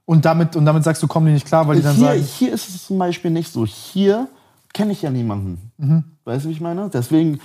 Und 0.04 0.24
damit, 0.24 0.54
und 0.54 0.64
damit 0.64 0.84
sagst 0.84 1.02
du, 1.02 1.06
kommen 1.08 1.26
die 1.26 1.32
nicht 1.32 1.46
klar, 1.46 1.66
weil 1.66 1.76
die 1.76 1.82
dann 1.82 1.96
hier, 1.96 2.06
sagen, 2.06 2.20
hier 2.22 2.52
ist 2.52 2.68
es 2.68 2.86
zum 2.86 2.98
Beispiel 2.98 3.30
nicht 3.30 3.50
so. 3.52 3.64
Hier 3.66 4.28
kenne 4.72 4.92
ich 4.92 5.02
ja 5.02 5.10
niemanden. 5.10 5.70
Mhm. 5.78 6.04
Weißt 6.24 6.44
du, 6.44 6.50
wie 6.50 6.52
ich 6.52 6.60
meine? 6.60 6.90
Deswegen 6.90 7.40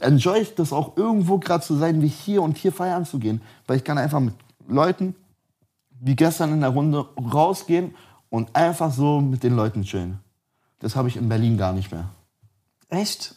enjoy 0.00 0.38
ich 0.40 0.54
das 0.54 0.72
auch 0.72 0.96
irgendwo 0.96 1.38
gerade 1.38 1.64
zu 1.64 1.76
sein, 1.76 2.00
wie 2.00 2.08
hier 2.08 2.42
und 2.42 2.56
hier 2.56 2.72
feiern 2.72 3.04
zu 3.04 3.18
gehen. 3.18 3.40
Weil 3.66 3.76
ich 3.76 3.84
kann 3.84 3.98
einfach 3.98 4.20
mit 4.20 4.34
Leuten, 4.68 5.14
wie 6.00 6.16
gestern 6.16 6.52
in 6.52 6.60
der 6.60 6.70
Runde, 6.70 7.06
rausgehen 7.16 7.94
und 8.30 8.56
einfach 8.56 8.92
so 8.92 9.20
mit 9.20 9.42
den 9.42 9.54
Leuten 9.54 9.82
chillen. 9.82 10.18
Das 10.80 10.96
habe 10.96 11.08
ich 11.08 11.16
in 11.16 11.28
Berlin 11.28 11.58
gar 11.58 11.72
nicht 11.72 11.92
mehr. 11.92 12.08
echt? 12.88 13.34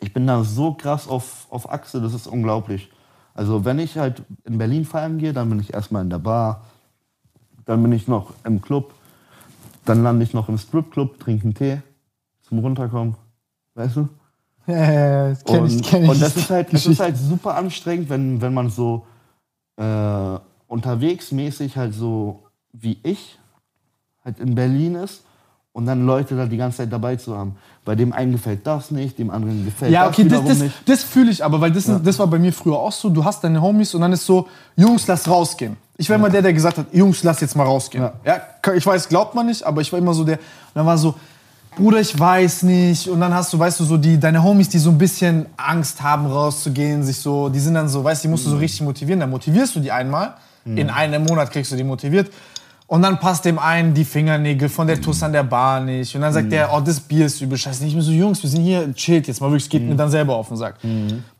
Ich 0.00 0.12
bin 0.12 0.26
da 0.26 0.42
so 0.42 0.74
krass 0.74 1.06
auf, 1.06 1.46
auf 1.48 1.70
Achse, 1.70 2.00
das 2.00 2.12
ist 2.12 2.26
unglaublich. 2.26 2.90
Also 3.34 3.64
wenn 3.64 3.78
ich 3.78 3.96
halt 3.96 4.22
in 4.44 4.58
Berlin 4.58 4.84
feiern 4.84 5.18
gehe, 5.18 5.32
dann 5.32 5.48
bin 5.48 5.60
ich 5.60 5.72
erstmal 5.72 6.02
in 6.02 6.10
der 6.10 6.18
Bar, 6.18 6.64
dann 7.64 7.80
bin 7.82 7.92
ich 7.92 8.08
noch 8.08 8.34
im 8.44 8.60
Club, 8.60 8.92
dann 9.84 10.02
lande 10.02 10.24
ich 10.24 10.34
noch 10.34 10.48
im 10.48 10.58
Stripclub, 10.58 11.20
trinke 11.20 11.44
einen 11.44 11.54
Tee 11.54 11.82
zum 12.42 12.58
Runterkommen. 12.58 13.14
Weißt 13.74 13.96
du? 13.96 14.08
Ja, 14.68 14.76
ja, 14.76 15.28
ja, 15.28 15.34
kenn 15.44 15.66
ich, 15.66 15.82
kenn 15.82 16.04
ich. 16.04 16.10
und 16.10 16.22
das 16.22 16.36
ist 16.36 16.48
halt, 16.48 16.72
das 16.72 16.86
ist 16.86 17.00
halt 17.00 17.16
super 17.16 17.56
anstrengend, 17.56 18.08
wenn, 18.08 18.40
wenn 18.40 18.54
man 18.54 18.70
so 18.70 19.04
äh, 19.76 20.38
unterwegs 20.72 21.30
mäßig 21.32 21.76
halt 21.76 21.94
so 21.94 22.42
wie 22.72 22.98
ich 23.02 23.38
halt 24.24 24.40
in 24.40 24.54
Berlin 24.54 24.94
ist 24.94 25.22
und 25.72 25.86
dann 25.86 26.06
Leute 26.06 26.36
da 26.36 26.46
die 26.46 26.56
ganze 26.56 26.78
Zeit 26.78 26.92
dabei 26.92 27.16
zu 27.16 27.36
haben. 27.36 27.56
Bei 27.84 27.94
dem 27.94 28.12
einen 28.12 28.32
gefällt 28.32 28.66
das 28.66 28.90
nicht, 28.90 29.18
dem 29.18 29.30
anderen 29.30 29.64
gefällt 29.64 29.92
Ja, 29.92 30.06
das 30.08 30.18
okay, 30.18 30.28
das, 30.28 30.44
das, 30.44 30.58
nicht. 30.58 30.74
das 30.88 31.02
fühle 31.04 31.30
ich 31.30 31.44
aber, 31.44 31.60
weil 31.60 31.72
das, 31.72 31.90
das 32.02 32.18
war 32.18 32.26
bei 32.26 32.38
mir 32.38 32.52
früher 32.52 32.78
auch 32.78 32.92
so. 32.92 33.10
Du 33.10 33.24
hast 33.24 33.42
deine 33.44 33.60
Homies 33.60 33.94
und 33.94 34.00
dann 34.00 34.12
ist 34.12 34.24
so, 34.24 34.48
Jungs, 34.76 35.06
lass 35.06 35.28
rausgehen. 35.28 35.76
Ich 35.98 36.08
war 36.08 36.16
immer 36.16 36.30
der, 36.30 36.42
der 36.42 36.52
gesagt 36.52 36.78
hat, 36.78 36.86
Jungs, 36.92 37.22
lass 37.22 37.40
jetzt 37.40 37.54
mal 37.56 37.64
rausgehen. 37.64 38.08
Ja. 38.24 38.40
ich 38.74 38.86
weiß, 38.86 39.08
glaubt 39.08 39.34
man 39.34 39.46
nicht, 39.46 39.62
aber 39.64 39.80
ich 39.82 39.92
war 39.92 39.98
immer 39.98 40.14
so 40.14 40.24
der. 40.24 40.36
Und 40.38 40.44
dann 40.74 40.86
war 40.86 40.96
so, 40.96 41.14
Bruder, 41.76 42.00
ich 42.00 42.18
weiß 42.18 42.62
nicht. 42.64 43.08
Und 43.08 43.20
dann 43.20 43.32
hast 43.34 43.52
du, 43.52 43.58
weißt 43.58 43.80
du, 43.80 43.84
so 43.84 43.96
die, 43.96 44.18
deine 44.20 44.42
Homies, 44.42 44.68
die 44.68 44.78
so 44.78 44.90
ein 44.90 44.98
bisschen 44.98 45.46
Angst 45.56 46.02
haben, 46.02 46.26
rauszugehen, 46.26 47.02
sich 47.02 47.18
so, 47.18 47.48
die 47.48 47.60
sind 47.60 47.74
dann 47.74 47.88
so, 47.88 48.02
weißt 48.04 48.22
du, 48.22 48.28
die 48.28 48.30
musst 48.30 48.44
du 48.44 48.50
Mhm. 48.50 48.54
so 48.54 48.58
richtig 48.58 48.80
motivieren. 48.82 49.20
Dann 49.20 49.30
motivierst 49.30 49.74
du 49.76 49.80
die 49.80 49.90
einmal. 49.92 50.34
In 50.64 50.90
einem 50.90 51.24
Monat 51.24 51.50
kriegst 51.50 51.72
du 51.72 51.76
die 51.76 51.84
motiviert. 51.84 52.30
Und 52.86 53.00
dann 53.02 53.18
passt 53.18 53.44
dem 53.46 53.58
einen 53.58 53.94
die 53.94 54.04
Fingernägel 54.04 54.68
von 54.68 54.86
der 54.86 55.00
Tuss 55.00 55.22
an 55.22 55.32
der 55.32 55.44
Bar 55.44 55.80
nicht. 55.80 56.14
Und 56.14 56.20
dann 56.20 56.30
Mhm. 56.30 56.34
sagt 56.34 56.52
der, 56.52 56.70
oh, 56.74 56.80
das 56.80 57.00
Bier 57.00 57.24
ist 57.26 57.40
übel 57.40 57.56
scheiße. 57.56 57.86
Ich 57.86 57.94
bin 57.94 58.02
so, 58.02 58.10
Jungs, 58.12 58.42
wir 58.42 58.50
sind 58.50 58.62
hier, 58.62 58.92
chillt 58.94 59.26
jetzt 59.28 59.40
mal 59.40 59.46
wirklich, 59.48 59.62
es 59.64 59.68
geht 59.70 59.82
Mhm. 59.82 59.88
mir 59.90 59.96
dann 59.96 60.10
selber 60.10 60.36
auf 60.36 60.48
den 60.48 60.56
Sack. 60.58 60.74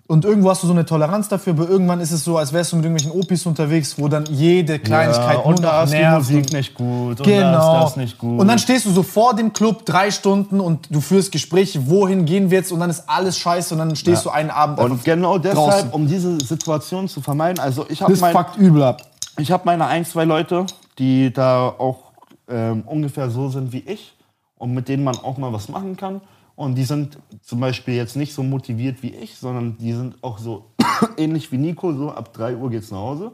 Und 0.09 0.25
irgendwo 0.25 0.51
hast 0.51 0.63
du 0.63 0.67
so 0.67 0.73
eine 0.73 0.85
Toleranz 0.85 1.29
dafür, 1.29 1.53
aber 1.55 1.69
irgendwann 1.69 2.01
ist 2.01 2.11
es 2.11 2.25
so, 2.25 2.37
als 2.37 2.53
wärst 2.53 2.73
du 2.73 2.77
mit 2.77 2.85
irgendwelchen 2.85 3.19
Opis 3.19 3.47
unterwegs, 3.47 3.95
wo 3.99 4.09
dann 4.09 4.25
jede 4.31 4.79
Kleinigkeit 4.79 5.37
nur 5.37 5.47
und 5.47 5.55
noch 5.57 5.71
da 5.71 5.83
ist 5.85 5.93
die. 5.95 6.05
Musik 6.05 6.53
nicht 6.53 6.75
gut 6.75 7.21
und 7.21 7.23
Genau. 7.23 7.53
da 7.53 7.79
ist 7.79 7.85
das 7.91 7.97
nicht 7.97 8.19
gut. 8.19 8.41
Und 8.41 8.49
dann 8.49 8.59
stehst 8.59 8.85
du 8.87 8.91
so 8.91 9.03
vor 9.03 9.35
dem 9.35 9.53
Club 9.53 9.87
drei 9.87 10.11
Stunden 10.11 10.59
und 10.61 10.89
du 10.91 11.01
führst 11.01 11.33
Gespräche, 11.33 11.89
wohin 11.89 12.25
gehen 12.27 12.51
wir 12.51 12.59
jetzt 12.59 12.73
und 12.73 12.81
dann 12.81 12.91
ist 12.91 13.05
alles 13.07 13.39
scheiße 13.39 13.75
und 13.75 13.79
dann 13.79 13.95
stehst 13.97 14.25
du 14.25 14.31
einen 14.31 14.51
Abend 14.51 14.79
und 14.81 15.05
genau 15.05 15.39
deshalb, 15.39 15.57
draußen. 15.71 15.91
um 15.91 16.07
diese 16.07 16.39
Situation 16.45 17.09
zu 17.09 17.21
vermeiden, 17.23 17.59
also 17.61 17.87
ich 17.89 18.03
habe 18.03 18.13
Das 18.13 18.21
mein, 18.21 18.33
fuckt 18.35 18.57
übel 18.59 18.83
ab. 18.83 19.03
Ich 19.39 19.51
habe 19.51 19.65
meine 19.65 19.87
ein, 19.87 20.05
zwei 20.05 20.25
Leute, 20.25 20.67
die 20.99 21.33
da 21.33 21.69
auch 21.69 22.13
ähm, 22.49 22.83
ungefähr 22.83 23.31
so 23.31 23.49
sind 23.49 23.73
wie 23.73 23.81
ich 23.81 24.15
und 24.59 24.75
mit 24.75 24.89
denen 24.89 25.05
man 25.05 25.17
auch 25.17 25.39
mal 25.39 25.53
was 25.53 25.69
machen 25.69 25.97
kann. 25.97 26.21
Und 26.55 26.75
die 26.75 26.85
sind 26.85 27.19
zum 27.41 27.61
Beispiel 27.61 27.95
jetzt 27.95 28.15
nicht 28.15 28.35
so 28.35 28.43
motiviert 28.43 29.03
wie 29.03 29.09
ich, 29.09 29.39
sondern 29.39 29.79
die 29.79 29.93
sind 29.95 30.23
auch 30.23 30.39
so 30.39 30.67
ähnlich 31.17 31.51
wie 31.51 31.57
Nico, 31.57 31.93
so 31.95 32.11
ab 32.11 32.33
3 32.35 32.57
Uhr 32.57 32.71
geht's 32.71 32.91
nach 32.91 32.99
Hause. 32.99 33.33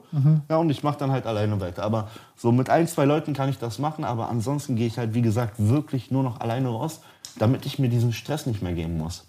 Ja, 0.49 0.57
und 0.59 0.71
ich 0.71 0.83
mache 0.85 0.99
dann 0.99 1.11
halt 1.11 1.27
alleine 1.27 1.61
weiter. 1.61 1.83
Aber 1.83 2.09
so 2.37 2.53
mit 2.53 2.71
ein, 2.71 2.87
zwei 2.87 3.05
Leuten 3.05 3.35
kann 3.35 3.49
ich 3.49 3.59
das 3.59 3.79
machen, 3.79 4.05
aber 4.05 4.29
ansonsten 4.29 4.77
gehe 4.77 4.87
ich 4.87 4.99
halt, 4.99 5.15
wie 5.15 5.23
gesagt, 5.23 5.55
wirklich 5.59 6.11
nur 6.11 6.23
noch 6.23 6.41
alleine 6.41 6.69
raus, 6.69 7.01
damit 7.39 7.67
ich 7.67 7.79
mir 7.79 7.89
diesen 7.89 8.13
Stress 8.13 8.47
nicht 8.47 8.63
mehr 8.63 8.73
geben 8.73 8.97
muss. 8.97 9.27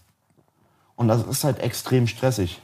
Und 0.96 1.08
das 1.08 1.26
ist 1.26 1.44
halt 1.44 1.60
extrem 1.60 2.08
stressig. 2.08 2.62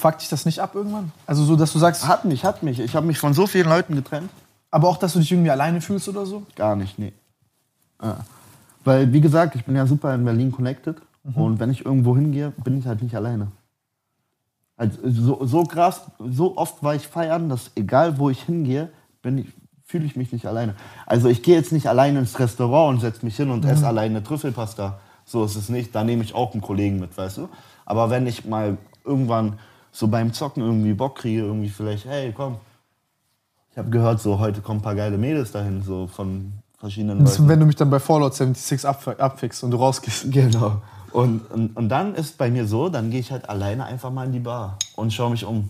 Fuckt 0.00 0.22
dich 0.22 0.30
das 0.30 0.46
nicht 0.46 0.60
ab 0.60 0.74
irgendwann? 0.74 1.12
Also 1.26 1.44
so, 1.44 1.56
dass 1.56 1.74
du 1.74 1.78
sagst, 1.78 2.08
Hat 2.08 2.24
mich, 2.24 2.42
hat 2.42 2.62
mich. 2.62 2.80
Ich 2.80 2.96
habe 2.96 3.06
mich 3.06 3.18
von 3.18 3.34
so 3.34 3.46
vielen 3.46 3.68
Leuten 3.68 3.94
getrennt. 3.94 4.30
aber 4.70 4.88
auch, 4.88 4.96
dass 4.96 5.12
du 5.12 5.18
dich 5.18 5.30
irgendwie 5.30 5.50
alleine 5.50 5.82
fühlst 5.82 6.08
oder 6.08 6.24
so? 6.24 6.42
Gar 6.56 6.74
nicht, 6.76 6.98
nee. 6.98 7.12
Ja. 8.02 8.16
Weil, 8.82 9.12
wie 9.12 9.20
gesagt, 9.20 9.56
ich 9.56 9.64
bin 9.66 9.76
ja 9.76 9.86
super 9.86 10.14
in 10.14 10.24
Berlin 10.24 10.52
connected. 10.52 10.96
Und 11.34 11.60
wenn 11.60 11.70
ich 11.70 11.84
irgendwo 11.84 12.16
hingehe, 12.16 12.52
bin 12.64 12.78
ich 12.78 12.86
halt 12.86 13.02
nicht 13.02 13.14
alleine. 13.14 13.48
Also 14.78 14.96
so, 15.04 15.44
so 15.44 15.64
krass, 15.64 16.00
so 16.18 16.56
oft 16.56 16.82
war 16.82 16.94
ich 16.94 17.06
feiern, 17.06 17.50
dass 17.50 17.72
egal 17.74 18.18
wo 18.18 18.30
ich 18.30 18.42
hingehe, 18.42 18.88
fühle 19.84 20.06
ich 20.06 20.16
mich 20.16 20.32
nicht 20.32 20.46
alleine. 20.46 20.74
Also 21.04 21.28
ich 21.28 21.42
gehe 21.42 21.56
jetzt 21.56 21.72
nicht 21.72 21.88
alleine 21.88 22.20
ins 22.20 22.38
Restaurant 22.38 22.94
und 22.94 23.00
setze 23.00 23.22
mich 23.26 23.36
hin 23.36 23.50
und 23.50 23.66
esse 23.66 23.86
alleine 23.86 24.22
Trüffelpasta. 24.22 24.98
So 25.26 25.44
ist 25.44 25.56
es 25.56 25.68
nicht. 25.68 25.94
Da 25.94 26.04
nehme 26.04 26.24
ich 26.24 26.34
auch 26.34 26.52
einen 26.54 26.62
Kollegen 26.62 26.98
mit, 27.00 27.18
weißt 27.18 27.36
du. 27.36 27.48
Aber 27.84 28.08
wenn 28.08 28.26
ich 28.26 28.46
mal 28.46 28.78
irgendwann 29.04 29.58
so 29.92 30.08
beim 30.08 30.32
Zocken 30.32 30.62
irgendwie 30.62 30.94
Bock 30.94 31.16
kriege, 31.18 31.42
irgendwie 31.42 31.68
vielleicht, 31.68 32.04
hey, 32.06 32.32
komm. 32.36 32.56
Ich 33.72 33.78
habe 33.78 33.90
gehört, 33.90 34.20
so 34.20 34.38
heute 34.38 34.60
kommen 34.60 34.80
ein 34.80 34.82
paar 34.82 34.94
geile 34.94 35.16
Mädels 35.18 35.52
dahin, 35.52 35.82
so 35.82 36.06
von 36.06 36.52
verschiedenen 36.78 37.24
Das, 37.24 37.38
Leuten. 37.38 37.48
wenn 37.48 37.60
du 37.60 37.66
mich 37.66 37.76
dann 37.76 37.90
bei 37.90 38.00
Fallout 38.00 38.34
76 38.34 38.88
abf- 38.88 39.18
abfickst 39.18 39.62
und 39.64 39.70
du 39.70 39.76
rausgehst. 39.76 40.26
Genau. 40.32 40.80
Und, 41.12 41.50
und, 41.50 41.76
und 41.76 41.88
dann 41.88 42.14
ist 42.14 42.38
bei 42.38 42.50
mir 42.50 42.66
so, 42.68 42.88
dann 42.88 43.10
gehe 43.10 43.18
ich 43.18 43.32
halt 43.32 43.48
alleine 43.48 43.84
einfach 43.84 44.12
mal 44.12 44.26
in 44.26 44.32
die 44.32 44.38
Bar 44.38 44.78
und 44.94 45.12
schaue 45.12 45.30
mich 45.30 45.44
um. 45.44 45.68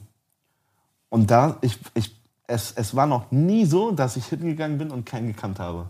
Und 1.09 1.31
da, 1.31 1.57
ich, 1.63 1.79
ich, 1.95 2.15
es, 2.47 2.73
es 2.73 2.95
war 2.95 3.07
noch 3.07 3.31
nie 3.31 3.65
so, 3.65 3.91
dass 3.91 4.17
ich 4.17 4.27
hingegangen 4.27 4.77
bin 4.77 4.91
und 4.91 5.07
keinen 5.07 5.29
gekannt 5.29 5.59
habe. 5.59 5.87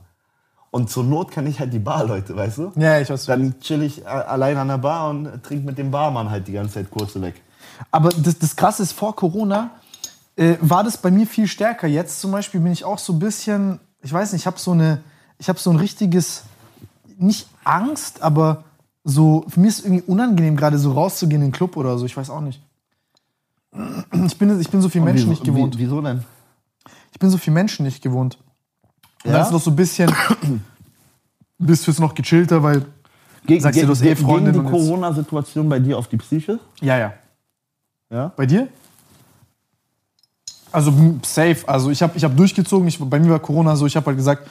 Und 0.70 0.89
zur 0.89 1.03
Not 1.03 1.33
kann 1.33 1.49
ich 1.49 1.59
halt 1.59 1.72
die 1.72 1.81
Barleute, 1.81 2.37
weißt 2.37 2.59
du? 2.59 2.72
Ja, 2.76 3.01
ich 3.01 3.11
weiß. 3.11 3.26
Dann 3.26 3.59
chill 3.61 3.83
ich 3.83 4.07
allein 4.07 4.57
an 4.57 4.68
der 4.68 4.78
Bar 4.78 5.11
und 5.11 5.43
trinke 5.43 5.66
mit 5.66 5.78
dem 5.78 5.91
Barmann 5.91 6.31
halt 6.31 6.47
die 6.47 6.53
ganze 6.53 6.74
Zeit 6.74 6.91
kurze 6.93 7.20
weg. 7.20 7.43
Aber 7.91 8.11
das, 8.11 8.39
das 8.39 8.57
Krasse 8.57 8.83
ist, 8.83 8.93
vor 8.93 9.16
Corona 9.16 9.70
äh, 10.37 10.57
war 10.61 10.85
das 10.85 10.97
bei 10.97 11.11
mir 11.11 11.26
viel 11.26 11.47
stärker. 11.47 11.87
Jetzt 11.87 12.20
zum 12.20 12.33
Beispiel 12.33 12.61
bin 12.61 12.72
ich 12.72 12.85
auch 12.85 12.99
so 12.99 13.12
ein 13.12 13.18
bisschen, 13.18 13.81
ich 14.03 14.12
weiß 14.12 14.33
nicht, 14.33 14.43
ich 14.43 14.47
habe 14.47 14.59
so 14.59 14.72
eine, 14.72 15.03
ich 15.39 15.49
habe 15.49 15.59
so 15.59 15.70
ein 15.70 15.76
richtiges, 15.76 16.45
nicht 17.18 17.49
Angst, 17.64 18.22
aber 18.22 18.64
so, 19.05 19.45
für 19.49 19.61
mich 19.61 19.70
ist 19.70 19.78
es 19.81 19.85
irgendwie 19.85 20.05
unangenehm, 20.07 20.57
gerade 20.57 20.78
so 20.78 20.93
rauszugehen 20.93 21.43
in 21.43 21.49
den 21.49 21.53
Club 21.53 21.76
oder 21.76 21.99
so, 21.99 22.07
ich 22.07 22.16
weiß 22.16 22.31
auch 22.31 22.41
nicht. 22.41 22.61
Ich 24.26 24.37
bin, 24.37 24.61
ich 24.61 24.68
bin 24.68 24.83
so 24.83 24.89
viel 24.89 25.01
Menschen 25.01 25.22
wieso, 25.22 25.31
nicht 25.31 25.45
gewohnt. 25.45 25.78
Wie, 25.78 25.85
wieso 25.85 26.01
denn? 26.01 26.24
Ich 27.12 27.18
bin 27.18 27.31
so 27.31 27.39
viel 27.39 27.53
Menschen 27.53 27.85
nicht 27.85 28.03
gewohnt. 28.03 28.39
Ja? 29.24 29.33
dann 29.33 29.43
ist 29.43 29.53
noch 29.53 29.61
so 29.61 29.70
ein 29.70 29.76
bisschen, 29.76 30.12
bist 31.59 31.87
du 31.87 31.91
jetzt 31.91 32.01
noch 32.01 32.14
gechillter, 32.14 32.62
weil, 32.62 32.85
Ge 33.47 33.59
Sagst 33.59 33.81
du, 33.81 33.87
du 33.87 33.93
hast 33.93 34.03
eh 34.03 34.14
Freundin 34.16 34.53
Ging 34.53 34.64
die 34.64 34.70
Corona-Situation 34.70 35.68
bei 35.68 35.78
dir 35.78 35.97
auf 35.97 36.09
die 36.09 36.18
Psyche? 36.18 36.59
ja, 36.81 36.99
ja. 36.99 37.12
Ja? 38.11 38.33
Bei 38.37 38.47
dir? 38.47 38.69
Also 40.73 40.93
safe. 41.23 41.59
Also 41.67 41.91
ich 41.91 42.03
habe 42.03 42.17
ich 42.17 42.25
hab 42.25 42.37
durchgezogen. 42.37 42.87
Ich, 42.89 42.99
bei 42.99 43.19
mir 43.19 43.31
war 43.31 43.39
Corona 43.39 43.77
so, 43.77 43.87
ich 43.87 43.97
habe 43.97 44.07
halt 44.07 44.17
gesagt, 44.17 44.49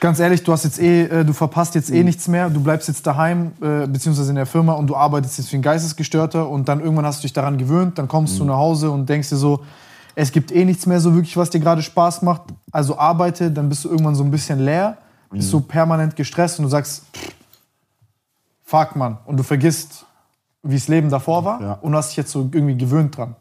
ganz 0.00 0.18
ehrlich, 0.18 0.42
du 0.42 0.52
hast 0.52 0.64
jetzt 0.64 0.80
eh, 0.80 1.04
äh, 1.04 1.24
du 1.24 1.32
verpasst 1.32 1.74
jetzt 1.74 1.90
eh 1.90 2.02
nichts 2.02 2.28
mehr. 2.28 2.50
Du 2.50 2.62
bleibst 2.62 2.88
jetzt 2.88 3.06
daheim, 3.06 3.52
äh, 3.60 3.86
beziehungsweise 3.86 4.30
in 4.30 4.36
der 4.36 4.46
Firma 4.46 4.72
und 4.72 4.86
du 4.86 4.96
arbeitest 4.96 5.38
jetzt 5.38 5.52
wie 5.52 5.56
ein 5.56 5.62
Geistesgestörter 5.62 6.48
und 6.48 6.68
dann 6.68 6.80
irgendwann 6.80 7.06
hast 7.06 7.20
du 7.20 7.22
dich 7.22 7.32
daran 7.32 7.58
gewöhnt, 7.58 7.98
dann 7.98 8.08
kommst 8.08 8.38
du 8.38 8.44
nach 8.44 8.56
Hause 8.56 8.90
und 8.90 9.08
denkst 9.08 9.28
dir 9.28 9.36
so, 9.36 9.64
es 10.14 10.32
gibt 10.32 10.52
eh 10.52 10.64
nichts 10.64 10.86
mehr 10.86 11.00
so 11.00 11.14
wirklich, 11.14 11.36
was 11.36 11.50
dir 11.50 11.60
gerade 11.60 11.82
Spaß 11.82 12.22
macht. 12.22 12.42
Also 12.70 12.98
arbeite, 12.98 13.50
dann 13.50 13.68
bist 13.68 13.84
du 13.84 13.88
irgendwann 13.88 14.14
so 14.14 14.24
ein 14.24 14.30
bisschen 14.30 14.60
leer, 14.60 14.98
bist 15.30 15.50
so 15.50 15.60
permanent 15.60 16.16
gestresst 16.16 16.58
und 16.58 16.64
du 16.64 16.68
sagst, 16.68 17.04
fuck 18.64 18.96
man. 18.96 19.18
Und 19.24 19.38
du 19.38 19.42
vergisst, 19.42 20.04
wie 20.62 20.74
das 20.76 20.88
Leben 20.88 21.08
davor 21.10 21.44
war 21.44 21.60
Ja. 21.60 21.72
und 21.82 21.94
hast 21.94 22.10
dich 22.10 22.16
jetzt 22.18 22.30
so 22.32 22.48
irgendwie 22.52 22.76
gewöhnt 22.76 23.16
dran. 23.16 23.34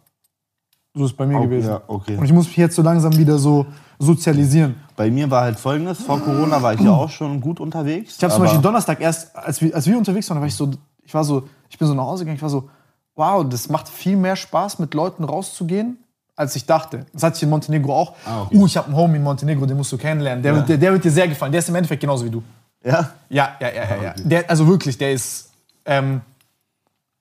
So 0.94 1.06
ist 1.06 1.12
es 1.12 1.18
bei 1.18 1.26
mir 1.26 1.38
Oh, 1.38 1.44
gewesen. 1.44 1.70
ja, 1.70 1.82
okay. 1.88 2.18
Und 2.18 2.26
ich 2.26 2.34
muss 2.34 2.48
mich 2.48 2.58
jetzt 2.58 2.76
so 2.76 2.82
langsam 2.82 3.16
wieder 3.16 3.38
so 3.38 3.66
sozialisieren. 4.00 4.76
Bei 4.98 5.10
mir 5.10 5.30
war 5.32 5.44
halt 5.44 5.60
folgendes: 5.60 6.02
Vor 6.02 6.20
Corona 6.20 6.62
war 6.62 6.74
ich 6.74 6.82
ja 6.82 6.92
auch 6.92 7.10
schon 7.10 7.40
gut 7.40 7.60
unterwegs. 7.60 8.16
Ich 8.18 8.24
habe 8.24 8.34
zum 8.34 8.44
Beispiel 8.44 8.62
Donnerstag 8.62 9.00
erst, 9.00 9.36
als 9.36 9.62
wir, 9.62 9.74
als 9.74 9.88
wir 9.88 9.98
unterwegs 9.98 10.30
waren, 10.30 10.40
war 10.40 10.48
ich 10.48 10.56
so, 10.56 10.70
ich 11.04 11.14
war 11.14 11.24
so, 11.24 11.48
ich 11.70 11.78
bin 11.78 11.88
so 11.88 11.94
nach 11.94 12.04
Hause 12.04 12.24
gegangen, 12.26 12.36
ich 12.38 12.42
war 12.42 12.50
so, 12.50 12.70
wow, 13.16 13.48
das 13.48 13.70
macht 13.70 13.88
viel 13.88 14.18
mehr 14.18 14.36
Spaß, 14.36 14.80
mit 14.80 14.94
Leuten 14.94 15.24
rauszugehen, 15.24 15.98
als 16.36 16.56
ich 16.58 16.66
dachte. 16.66 17.06
Das 17.14 17.24
hatte 17.24 17.38
ich 17.38 17.44
in 17.44 17.50
Montenegro 17.50 17.96
auch. 17.96 18.14
Ah, 18.26 18.42
okay. 18.42 18.58
Uh, 18.58 18.66
ich 18.66 18.76
habe 18.76 18.88
einen 18.88 18.96
Homie 18.98 19.18
in 19.18 19.24
Montenegro, 19.24 19.66
den 19.66 19.78
musst 19.78 19.92
du 19.94 19.98
kennenlernen. 19.98 20.44
Der, 20.44 20.56
wird, 20.56 20.68
der, 20.70 20.78
der 20.78 20.92
wird 20.92 21.04
dir 21.06 21.12
sehr 21.12 21.28
gefallen. 21.30 21.52
Der 21.54 21.60
ist 21.60 21.70
im 21.70 21.76
Endeffekt 21.76 22.02
genauso 22.02 22.26
wie 22.26 22.32
du. 22.32 22.44
Ja? 22.84 23.12
Ja, 23.30 23.52
ja, 23.62 23.68
ja, 23.70 23.96
ja. 23.96 24.04
ja. 24.04 24.14
Der, 24.18 24.50
also 24.50 24.68
wirklich, 24.68 24.98
der 24.98 25.14
ist, 25.14 25.52
ähm, 25.86 26.22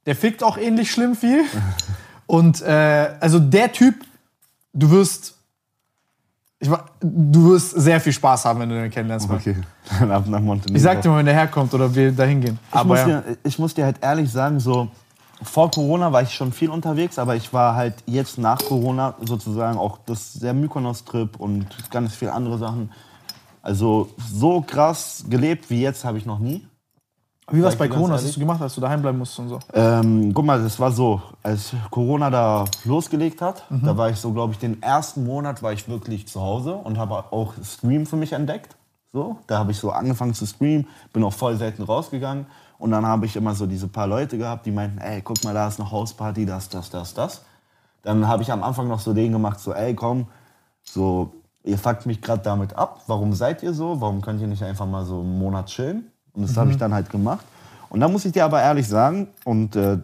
der 0.06 0.16
fickt 0.16 0.42
auch 0.42 0.56
ähnlich 0.56 0.90
schlimm 0.90 1.14
viel. 1.14 1.44
Und 2.26 2.62
äh, 2.62 3.10
also 3.20 3.38
der 3.38 3.72
Typ, 3.72 3.96
du 4.72 4.90
wirst, 4.90 5.36
ich, 6.58 6.70
du 7.00 7.50
wirst 7.50 7.70
sehr 7.72 8.00
viel 8.00 8.12
Spaß 8.12 8.44
haben, 8.44 8.60
wenn 8.60 8.68
du 8.68 8.80
den 8.80 8.90
kennenlernst. 8.90 9.28
Okay. 9.28 9.56
Dann 9.98 10.10
ab 10.10 10.26
nach 10.26 10.40
Montenegro. 10.40 10.76
Ich 10.76 10.82
sag 10.82 11.02
dir 11.02 11.08
mal, 11.08 11.18
wenn 11.18 11.26
der 11.26 11.34
herkommt 11.34 11.74
oder 11.74 11.92
wir 11.94 12.12
da 12.12 12.24
hingehen. 12.24 12.58
ich, 12.68 12.74
Aber 12.76 12.88
muss 12.88 12.98
ja. 13.00 13.06
dir, 13.06 13.36
ich 13.42 13.58
muss 13.58 13.74
dir 13.74 13.84
halt 13.84 13.96
ehrlich 14.00 14.30
sagen, 14.30 14.60
so 14.60 14.88
vor 15.42 15.70
Corona 15.70 16.12
war 16.12 16.22
ich 16.22 16.34
schon 16.34 16.52
viel 16.52 16.70
unterwegs, 16.70 17.18
aber 17.18 17.34
ich 17.34 17.52
war 17.52 17.74
halt 17.74 17.94
jetzt 18.06 18.38
nach 18.38 18.58
Corona 18.58 19.14
sozusagen 19.20 19.78
auch 19.78 19.98
das 20.06 20.34
der 20.34 20.52
Mykonos-Trip 20.52 21.36
und 21.36 21.66
ganz 21.90 22.14
viele 22.14 22.32
andere 22.32 22.58
Sachen. 22.58 22.90
Also 23.62 24.10
so 24.18 24.60
krass 24.60 25.24
gelebt 25.28 25.70
wie 25.70 25.82
jetzt 25.82 26.04
habe 26.04 26.18
ich 26.18 26.26
noch 26.26 26.38
nie. 26.38 26.66
Wie 27.50 27.62
war 27.62 27.68
es 27.70 27.76
bei 27.76 27.88
Corona? 27.88 28.14
Was 28.14 28.24
hast 28.24 28.36
du 28.36 28.40
gemacht, 28.40 28.60
als 28.62 28.74
du 28.74 28.80
daheim 28.80 29.02
bleiben 29.02 29.18
musstest 29.18 29.40
und 29.40 29.48
so? 29.48 29.58
Ähm, 29.74 30.32
guck 30.34 30.44
mal, 30.44 30.62
das 30.62 30.78
war 30.78 30.90
so, 30.92 31.20
als 31.42 31.72
Corona 31.90 32.30
da 32.30 32.64
losgelegt 32.84 33.40
hat, 33.42 33.64
Mhm. 33.70 33.84
da 33.84 33.96
war 33.96 34.10
ich 34.10 34.16
so, 34.18 34.32
glaube 34.32 34.52
ich, 34.52 34.58
den 34.58 34.82
ersten 34.82 35.24
Monat 35.24 35.62
war 35.62 35.72
ich 35.72 35.88
wirklich 35.88 36.26
zu 36.28 36.40
Hause 36.40 36.74
und 36.74 36.98
habe 36.98 37.14
auch 37.32 37.54
Stream 37.64 38.06
für 38.06 38.16
mich 38.16 38.32
entdeckt. 38.32 38.76
So, 39.12 39.38
da 39.48 39.58
habe 39.58 39.72
ich 39.72 39.78
so 39.78 39.90
angefangen 39.90 40.34
zu 40.34 40.46
streamen, 40.46 40.86
bin 41.12 41.24
auch 41.24 41.32
voll 41.32 41.56
selten 41.56 41.82
rausgegangen 41.82 42.46
und 42.78 42.92
dann 42.92 43.04
habe 43.04 43.26
ich 43.26 43.34
immer 43.34 43.54
so 43.56 43.66
diese 43.66 43.88
paar 43.88 44.06
Leute 44.06 44.38
gehabt, 44.38 44.66
die 44.66 44.70
meinten, 44.70 44.98
ey, 44.98 45.20
guck 45.20 45.42
mal, 45.42 45.52
da 45.52 45.66
ist 45.66 45.80
eine 45.80 45.90
Hausparty, 45.90 46.46
das, 46.46 46.68
das, 46.68 46.90
das, 46.90 47.12
das. 47.14 47.42
Dann 48.02 48.28
habe 48.28 48.42
ich 48.44 48.52
am 48.52 48.62
Anfang 48.62 48.86
noch 48.86 49.00
so 49.00 49.12
den 49.12 49.32
gemacht, 49.32 49.58
so, 49.58 49.74
ey, 49.74 49.94
komm, 49.94 50.28
so, 50.84 51.32
ihr 51.64 51.76
fuckt 51.76 52.06
mich 52.06 52.22
gerade 52.22 52.42
damit 52.42 52.76
ab. 52.76 53.02
Warum 53.08 53.32
seid 53.32 53.62
ihr 53.64 53.74
so? 53.74 54.00
Warum 54.00 54.22
könnt 54.22 54.40
ihr 54.40 54.46
nicht 54.46 54.62
einfach 54.62 54.86
mal 54.86 55.04
so 55.04 55.20
einen 55.20 55.38
Monat 55.38 55.66
chillen? 55.66 56.10
Und 56.40 56.48
das 56.48 56.56
habe 56.56 56.70
ich 56.70 56.76
dann 56.76 56.94
halt 56.94 57.10
gemacht. 57.10 57.44
Und 57.90 58.00
da 58.00 58.08
muss 58.08 58.24
ich 58.24 58.32
dir 58.32 58.44
aber 58.44 58.62
ehrlich 58.62 58.88
sagen, 58.88 59.28
und 59.44 59.76
äh, 59.76 59.98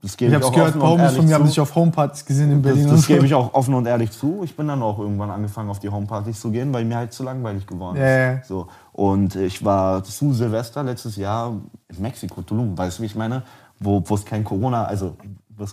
das 0.00 0.16
gebe 0.16 0.32
Ich 0.32 0.38
ich, 0.38 0.44
auch 0.44 0.52
gehört, 0.52 0.76
offen 0.76 0.82
und 0.82 0.98
ehrlich 1.00 1.16
von 1.16 1.26
mir 1.26 1.34
haben 1.34 1.46
sich 1.46 1.60
auf 1.60 1.74
Homepartys 1.74 2.24
gesehen 2.24 2.52
in 2.52 2.62
Berlin. 2.62 2.84
Das, 2.84 2.96
das 2.96 3.06
gebe 3.06 3.24
ich 3.24 3.34
auch 3.34 3.54
offen 3.54 3.74
und 3.74 3.86
ehrlich 3.86 4.10
zu. 4.12 4.42
Ich 4.44 4.54
bin 4.54 4.68
dann 4.68 4.82
auch 4.82 4.98
irgendwann 4.98 5.30
angefangen, 5.30 5.70
auf 5.70 5.78
die 5.80 5.88
Homepartys 5.88 6.40
zu 6.40 6.50
gehen, 6.50 6.72
weil 6.72 6.84
mir 6.84 6.96
halt 6.96 7.12
zu 7.12 7.22
langweilig 7.22 7.66
geworden 7.66 7.96
ist. 7.96 8.02
Ja, 8.02 8.32
ja. 8.32 8.42
So. 8.44 8.68
Und 8.92 9.34
ich 9.34 9.64
war 9.64 10.04
zu 10.04 10.32
Silvester 10.32 10.82
letztes 10.82 11.16
Jahr 11.16 11.54
in 11.88 12.02
Mexiko, 12.02 12.42
Tulum, 12.42 12.76
weißt 12.76 12.98
du, 12.98 13.02
wie 13.02 13.06
ich 13.06 13.14
meine? 13.14 13.42
Wo 13.80 14.02
es 14.14 14.24
kein 14.24 14.44
Corona, 14.44 14.84
also 14.84 15.16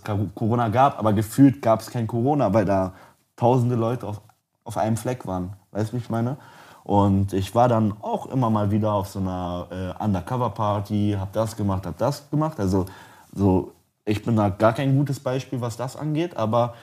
kein 0.03 0.33
Corona 0.33 0.69
gab, 0.69 0.97
aber 0.97 1.13
gefühlt 1.13 1.61
gab 1.61 1.81
es 1.81 1.89
kein 1.89 2.07
Corona, 2.07 2.53
weil 2.53 2.65
da 2.65 2.93
tausende 3.35 3.75
Leute 3.75 4.07
auf, 4.07 4.21
auf 4.63 4.77
einem 4.77 4.97
Fleck 4.97 5.27
waren. 5.27 5.53
Weißt 5.71 5.91
du, 5.91 5.97
wie 5.97 6.01
ich 6.01 6.09
meine? 6.09 6.37
Und 6.83 7.33
ich 7.33 7.53
war 7.53 7.67
dann 7.69 7.93
auch 8.01 8.25
immer 8.27 8.49
mal 8.49 8.71
wieder 8.71 8.93
auf 8.93 9.07
so 9.07 9.19
einer 9.19 9.67
äh, 9.99 10.03
Undercover-Party, 10.03 11.15
hab 11.19 11.31
das 11.33 11.55
gemacht, 11.55 11.85
hab 11.85 11.97
das 11.97 12.29
gemacht. 12.29 12.59
Also 12.59 12.85
so, 13.33 13.71
ich 14.05 14.23
bin 14.23 14.35
da 14.35 14.49
gar 14.49 14.73
kein 14.73 14.95
gutes 14.97 15.19
Beispiel, 15.19 15.61
was 15.61 15.77
das 15.77 15.95
angeht, 15.95 16.35
aber 16.37 16.73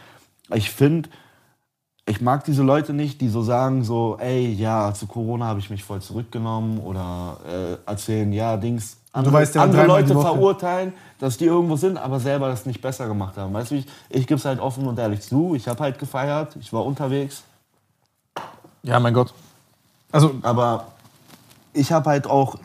ich 0.54 0.70
finde, 0.70 1.08
ich 2.06 2.20
mag 2.20 2.44
diese 2.44 2.62
Leute 2.62 2.94
nicht, 2.94 3.20
die 3.20 3.28
so 3.28 3.42
sagen, 3.42 3.84
so, 3.84 4.16
ey, 4.18 4.52
ja, 4.52 4.94
zu 4.94 5.06
Corona 5.06 5.46
habe 5.46 5.60
ich 5.60 5.68
mich 5.68 5.84
voll 5.84 6.00
zurückgenommen 6.00 6.78
oder 6.78 7.36
äh, 7.46 7.90
erzählen, 7.90 8.32
ja, 8.32 8.56
Dings. 8.56 8.96
Andere, 9.12 9.34
weißt 9.34 9.56
ja, 9.56 9.62
andere 9.62 9.86
Leute 9.86 10.14
verurteilen, 10.14 10.92
dass 11.18 11.36
die 11.36 11.46
irgendwo 11.46 11.76
sind, 11.76 11.98
aber 11.98 12.20
selber 12.20 12.48
das 12.48 12.66
nicht 12.66 12.80
besser 12.80 13.08
gemacht 13.08 13.36
haben. 13.36 13.52
Weißt 13.52 13.72
du, 13.72 13.76
ich, 13.76 13.86
ich 14.08 14.26
gebe 14.26 14.38
es 14.38 14.44
halt 14.44 14.60
offen 14.60 14.86
und 14.86 14.98
ehrlich 14.98 15.20
zu. 15.20 15.54
Ich 15.54 15.66
habe 15.66 15.80
halt 15.80 15.98
gefeiert, 15.98 16.56
ich 16.60 16.72
war 16.72 16.84
unterwegs, 16.84 17.42
Ja, 18.82 19.00
mein 19.00 19.12
Gott. 19.12 19.34
Also, 20.10 20.34
aber 20.42 20.86
ich 21.72 21.92
habe 21.92 22.10
halt 22.10 22.26
auch, 22.26 22.56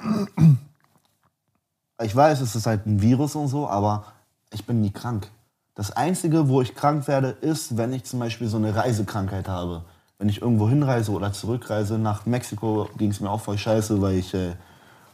ich 2.02 2.16
weiß, 2.16 2.42
es 2.42 2.56
ist 2.56 2.66
halt 2.66 2.86
ein 2.86 3.02
Virus 3.02 3.36
und 3.36 3.48
so, 3.48 3.68
aber 3.68 4.06
ich 4.52 4.66
bin 4.66 4.82
nie 4.82 4.92
krank. 4.92 5.30
Das 5.76 5.92
Einzige, 5.92 6.48
wo 6.50 6.62
ich 6.62 6.76
krank 6.76 7.08
werde, 7.08 7.30
ist, 7.30 7.78
wenn 7.78 7.94
ich 7.94 8.04
zum 8.04 8.20
Beispiel 8.20 8.48
so 8.48 8.58
eine 8.58 8.76
Reisekrankheit 8.76 9.48
habe. 9.48 9.84
Wenn 10.20 10.30
ich 10.30 10.42
irgendwo 10.42 10.70
hinreise 10.70 11.12
oder 11.12 11.34
zurückreise, 11.34 11.98
nach 11.98 12.26
Mexiko 12.26 12.88
ging 12.98 13.10
es 13.10 13.20
mir 13.20 13.30
auch 13.30 13.42
voll 13.42 13.58
scheiße, 13.58 14.00
weil 14.02 14.16
ich 14.16 14.34
äh, 14.34 14.54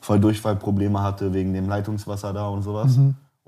voll 0.01 0.19
Durchfallprobleme 0.19 1.01
hatte 1.01 1.33
wegen 1.33 1.53
dem 1.53 1.69
Leitungswasser 1.69 2.33
da 2.33 2.47
und 2.49 2.63
sowas. 2.63 2.97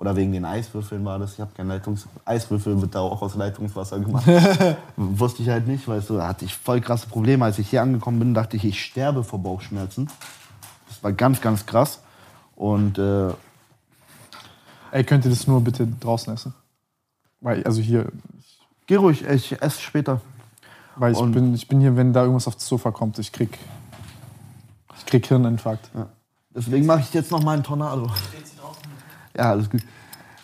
Oder 0.01 0.15
wegen 0.15 0.31
den 0.33 0.45
Eiswürfeln 0.45 1.05
war 1.05 1.19
das. 1.19 1.33
Ich 1.33 1.39
habe 1.41 1.51
kein 1.55 1.67
Leitungs... 1.67 2.07
Eiswürfel 2.25 2.81
wird 2.81 2.95
da 2.95 3.01
auch 3.01 3.21
aus 3.21 3.35
Leitungswasser 3.35 3.99
gemacht. 3.99 4.25
Wusste 4.97 5.43
ich 5.43 5.49
halt 5.49 5.67
nicht, 5.67 5.87
weißt 5.87 6.09
du, 6.09 6.17
da 6.17 6.27
hatte 6.27 6.43
ich 6.43 6.55
voll 6.55 6.81
krasse 6.81 7.05
Probleme. 7.05 7.45
Als 7.45 7.59
ich 7.59 7.69
hier 7.69 7.83
angekommen 7.83 8.17
bin, 8.17 8.33
dachte 8.33 8.57
ich, 8.57 8.65
ich 8.65 8.83
sterbe 8.83 9.23
vor 9.23 9.37
Bauchschmerzen. 9.37 10.09
Das 10.87 11.03
war 11.03 11.11
ganz, 11.13 11.39
ganz 11.39 11.67
krass. 11.67 11.99
Und 12.55 12.97
äh, 12.97 13.29
Ey, 14.89 15.03
könnt 15.03 15.23
ihr 15.25 15.29
das 15.29 15.45
nur 15.45 15.61
bitte 15.61 15.85
draußen 15.85 16.33
essen? 16.33 16.55
Weil, 17.39 17.63
also 17.63 17.79
hier, 17.79 18.11
geh 18.87 18.95
ruhig, 18.95 19.23
ich 19.23 19.61
esse 19.61 19.79
später. 19.81 20.19
weil 20.95 21.11
ich 21.11 21.19
Und- 21.19 21.33
bin, 21.33 21.53
ich 21.53 21.67
bin 21.67 21.79
hier, 21.79 21.95
wenn 21.95 22.11
da 22.11 22.21
irgendwas 22.23 22.47
aufs 22.47 22.65
Sofa 22.65 22.89
kommt, 22.89 23.19
ich 23.19 23.31
krieg, 23.31 23.55
ich 24.97 25.05
krieg 25.05 25.27
Hirninfarkt. 25.27 25.91
Deswegen 26.55 26.87
mache 26.87 27.01
ich 27.01 27.13
jetzt 27.13 27.29
noch 27.29 27.43
mal 27.43 27.53
einen 27.53 27.63
Tornado. 27.63 28.09
Ja, 29.35 29.51
alles 29.51 29.69
gut. 29.69 29.81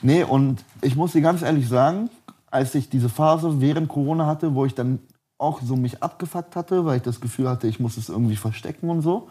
Nee, 0.01 0.23
und 0.23 0.63
ich 0.81 0.95
muss 0.95 1.13
dir 1.13 1.21
ganz 1.21 1.41
ehrlich 1.41 1.67
sagen, 1.67 2.09
als 2.51 2.75
ich 2.75 2.89
diese 2.89 3.09
Phase 3.09 3.59
während 3.59 3.89
Corona 3.89 4.25
hatte, 4.25 4.53
wo 4.53 4.65
ich 4.65 4.75
dann 4.75 4.99
auch 5.37 5.61
so 5.61 5.75
mich 5.75 6.01
abgefuckt 6.01 6.55
hatte, 6.55 6.85
weil 6.85 6.97
ich 6.97 7.03
das 7.03 7.21
Gefühl 7.21 7.49
hatte, 7.49 7.67
ich 7.67 7.79
muss 7.79 7.97
es 7.97 8.09
irgendwie 8.09 8.35
verstecken 8.35 8.89
und 8.89 9.01
so. 9.01 9.27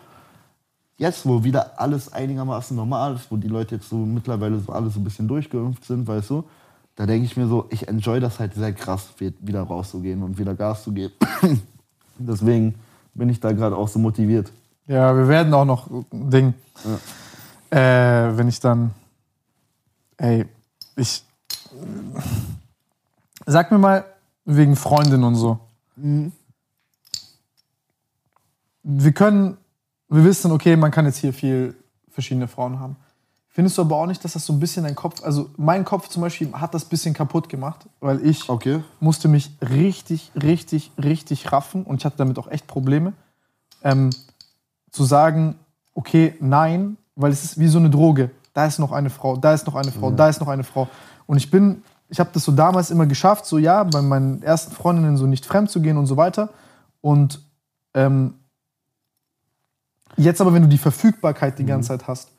Jetzt, 0.99 1.27
wo 1.27 1.45
wieder 1.45 1.79
alles 1.81 2.13
einigermaßen 2.13 2.77
normal 2.77 3.17
ist, 3.17 3.31
wo 3.31 3.37
die 3.37 3.49
Leute 3.49 3.77
jetzt 3.77 3.89
so 3.89 3.97
mittlerweile 3.97 4.59
so 4.61 4.73
alle 4.73 4.89
so 4.89 5.01
ein 5.01 5.05
bisschen 5.05 5.29
durchgeimpft 5.29 5.85
sind, 5.85 6.07
weißt 6.07 6.31
du, 6.31 6.45
da 6.95 7.05
denke 7.05 7.27
ich 7.27 7.37
mir 7.37 7.47
so, 7.47 7.67
ich 7.69 7.89
enjoy 7.89 8.21
das 8.21 8.41
halt 8.41 8.55
sehr 8.55 8.73
krass, 8.73 9.09
wieder 9.19 9.63
rauszugehen 9.63 10.23
und 10.23 10.39
wieder 10.39 10.55
Gas 10.55 10.85
zu 10.85 10.93
geben. 10.93 11.13
Deswegen 12.19 12.75
bin 13.13 13.29
ich 13.29 13.41
da 13.41 13.53
gerade 13.53 13.77
auch 13.77 13.89
so 13.89 13.99
motiviert. 13.99 14.51
Ja, 14.87 15.15
wir 15.15 15.29
werden 15.29 15.53
auch 15.53 15.65
noch 15.67 15.91
ein 15.91 16.31
Ding. 16.31 16.55
Äh, 17.71 18.37
wenn 18.37 18.49
ich 18.49 18.61
dann. 18.61 18.93
Ey, 20.19 20.47
ich. 20.97 21.23
Sag 23.47 23.71
mir 23.71 23.79
mal, 23.79 24.05
wegen 24.45 24.77
Freundin 24.77 25.23
und 25.25 25.35
so. 25.35 25.59
Wir 28.83 29.13
können. 29.13 29.57
Wir 30.09 30.25
wissen, 30.25 30.53
okay, 30.53 30.77
man 30.77 30.91
kann 30.93 31.05
jetzt 31.05 31.19
hier 31.19 31.33
viel 31.33 31.75
verschiedene 32.11 32.47
Frauen 32.47 32.79
haben. 32.79 32.97
Findest 33.49 33.77
du 33.79 33.83
aber 33.83 33.97
auch 33.97 34.07
nicht, 34.07 34.23
dass 34.23 34.35
das 34.35 34.47
so 34.47 34.53
ein 34.53 34.61
bisschen 34.61 34.85
dein 34.85 34.95
Kopf. 34.95 35.23
Also, 35.25 35.51
mein 35.57 35.85
Kopf 35.85 36.09
zum 36.09 36.23
Beispiel 36.23 36.53
hat 36.53 36.75
das 36.75 36.85
ein 36.85 36.89
bisschen 36.91 37.15
kaputt 37.15 37.49
gemacht, 37.49 37.87
weil 38.01 38.25
ich 38.25 38.49
Okay. 38.49 38.83
musste 39.01 39.29
mich 39.29 39.51
richtig, 39.63 40.31
richtig, 40.41 40.93
richtig 41.03 41.51
raffen 41.53 41.83
und 41.85 41.97
ich 41.97 42.05
hatte 42.05 42.19
damit 42.19 42.39
auch 42.39 42.49
echt 42.49 42.67
Probleme, 42.67 43.15
ähm, 43.83 44.11
zu 44.91 45.05
sagen, 45.05 45.57
okay, 45.95 46.35
nein, 46.41 46.97
weil 47.17 47.33
es 47.33 47.45
ist 47.45 47.59
wie 47.59 47.67
so 47.69 47.79
eine 47.79 47.91
Droge. 47.91 48.31
Da 48.57 48.65
ist 48.65 48.79
noch 48.79 48.91
eine 48.91 49.11
Frau, 49.11 49.37
da 49.37 49.53
ist 49.53 49.67
noch 49.67 49.75
eine 49.75 49.93
Frau, 49.93 50.11
da 50.11 50.31
ist 50.31 50.41
noch 50.41 50.49
eine 50.49 50.65
Frau. 50.65 50.89
Und 51.27 51.37
ich 51.37 51.51
bin, 51.51 51.83
ich 52.09 52.19
habe 52.19 52.31
das 52.33 52.43
so 52.43 52.53
damals 52.53 52.91
immer 52.91 53.05
geschafft, 53.05 53.45
so 53.45 53.59
ja, 53.59 53.85
bei 53.85 54.01
meinen 54.01 54.43
ersten 54.43 54.75
Freundinnen 54.75 55.19
so 55.19 55.27
nicht 55.27 55.45
fremd 55.45 55.71
zu 55.71 55.83
gehen 55.83 55.99
und 55.99 56.07
so 56.07 56.17
weiter. 56.17 56.49
Und 57.03 57.43
ähm, 57.93 58.33
jetzt 60.17 60.41
aber, 60.41 60.55
wenn 60.55 60.63
du 60.63 60.69
die 60.69 60.79
Verfügbarkeit 60.79 61.59
die 61.59 61.67
ganze 61.67 61.89
Zeit 61.89 62.09
hast, 62.09 62.33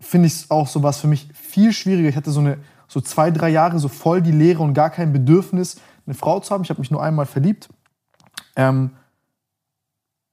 finde 0.00 0.26
ich 0.26 0.34
es 0.34 0.50
auch 0.50 0.68
so 0.68 0.82
was 0.82 0.98
für 0.98 1.06
mich 1.06 1.30
viel 1.32 1.72
schwieriger. 1.72 2.10
Ich 2.10 2.16
hatte 2.16 2.30
so 2.30 2.40
eine 2.40 2.58
so 2.86 3.00
zwei, 3.00 3.30
drei 3.30 3.48
Jahre 3.48 3.78
so 3.78 3.88
voll 3.88 4.20
die 4.20 4.32
Leere 4.32 4.62
und 4.62 4.74
gar 4.74 4.90
kein 4.90 5.14
Bedürfnis, 5.14 5.80
eine 6.04 6.14
Frau 6.14 6.40
zu 6.40 6.52
haben. 6.52 6.62
Ich 6.62 6.68
habe 6.68 6.80
mich 6.80 6.90
nur 6.90 7.02
einmal 7.02 7.24
verliebt. 7.24 7.70
Ähm, 8.54 8.90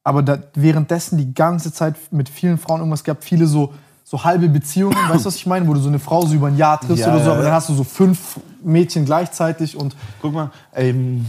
aber 0.03 0.23
da, 0.23 0.39
währenddessen 0.55 1.17
die 1.17 1.33
ganze 1.33 1.71
Zeit 1.71 1.95
mit 2.11 2.27
vielen 2.27 2.57
Frauen 2.57 2.81
irgendwas 2.81 3.05
gehabt, 3.05 3.23
viele 3.23 3.47
so, 3.47 3.73
so 4.09 4.23
halbe 4.23 4.49
Beziehungen, 4.49 4.95
weißt 5.09 5.23
du, 5.23 5.27
was 5.27 5.35
ich 5.35 5.45
meine? 5.45 5.67
Wo 5.67 5.73
du 5.75 5.79
so 5.79 5.87
eine 5.89 5.99
Frau 5.99 6.25
so 6.25 6.33
über 6.33 6.47
ein 6.47 6.57
Jahr 6.57 6.79
triffst 6.81 7.05
Ja, 7.05 7.13
oder 7.13 7.23
so, 7.23 7.31
aber 7.31 7.43
dann 7.43 7.51
hast 7.53 7.69
du 7.69 7.75
so 7.75 7.83
fünf 7.83 8.39
Mädchen 8.63 9.05
gleichzeitig 9.05 9.77
und, 9.77 9.95
Guck 10.21 10.33
mal, 10.33 10.49
ähm, 10.73 11.25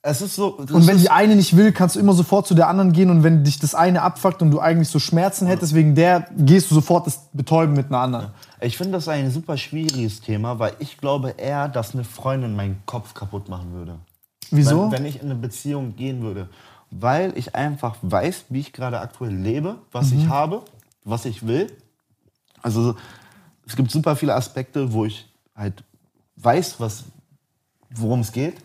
es 0.00 0.20
ist 0.20 0.36
so. 0.36 0.54
und 0.58 0.86
wenn 0.86 0.98
die 0.98 1.10
eine 1.10 1.34
nicht 1.34 1.56
will, 1.56 1.72
kannst 1.72 1.96
du 1.96 2.00
immer 2.00 2.12
sofort 2.12 2.46
zu 2.46 2.54
der 2.54 2.68
anderen 2.68 2.92
gehen 2.92 3.10
und 3.10 3.22
wenn 3.24 3.42
dich 3.42 3.58
das 3.58 3.74
eine 3.74 4.02
abfuckt 4.02 4.42
und 4.42 4.50
du 4.52 4.60
eigentlich 4.60 4.88
so 4.90 4.98
Schmerzen 5.00 5.46
hättest 5.48 5.74
wegen 5.74 5.94
der, 5.96 6.26
gehst 6.36 6.70
du 6.70 6.74
sofort 6.76 7.06
das 7.06 7.20
betäuben 7.32 7.74
mit 7.74 7.86
einer 7.86 7.98
anderen. 8.00 8.26
Ich 8.60 8.76
finde 8.76 8.92
das 8.92 9.08
ein 9.08 9.30
super 9.30 9.56
schwieriges 9.56 10.20
Thema, 10.20 10.58
weil 10.60 10.74
ich 10.78 10.98
glaube 10.98 11.30
eher, 11.38 11.68
dass 11.68 11.94
eine 11.94 12.04
Freundin 12.04 12.54
meinen 12.54 12.82
Kopf 12.86 13.14
kaputt 13.14 13.48
machen 13.48 13.72
würde. 13.72 13.96
Wieso? 14.50 14.84
Wenn, 14.84 14.98
wenn 15.00 15.06
ich 15.06 15.16
in 15.16 15.24
eine 15.30 15.34
Beziehung 15.36 15.96
gehen 15.96 16.20
würde. 16.22 16.48
Weil 16.90 17.32
ich 17.36 17.54
einfach 17.56 17.96
weiß, 18.02 18.44
wie 18.50 18.60
ich 18.60 18.72
gerade 18.72 19.00
aktuell 19.00 19.34
lebe, 19.34 19.76
was 19.90 20.12
Mhm. 20.12 20.18
ich 20.20 20.28
habe, 20.28 20.62
was 21.02 21.24
ich 21.24 21.44
will. 21.46 21.72
Also 22.64 22.96
es 23.66 23.76
gibt 23.76 23.90
super 23.90 24.16
viele 24.16 24.34
Aspekte, 24.34 24.92
wo 24.92 25.04
ich 25.04 25.28
halt 25.54 25.84
weiß, 26.36 26.80
was, 26.80 27.04
worum 27.90 28.20
es 28.20 28.32
geht. 28.32 28.56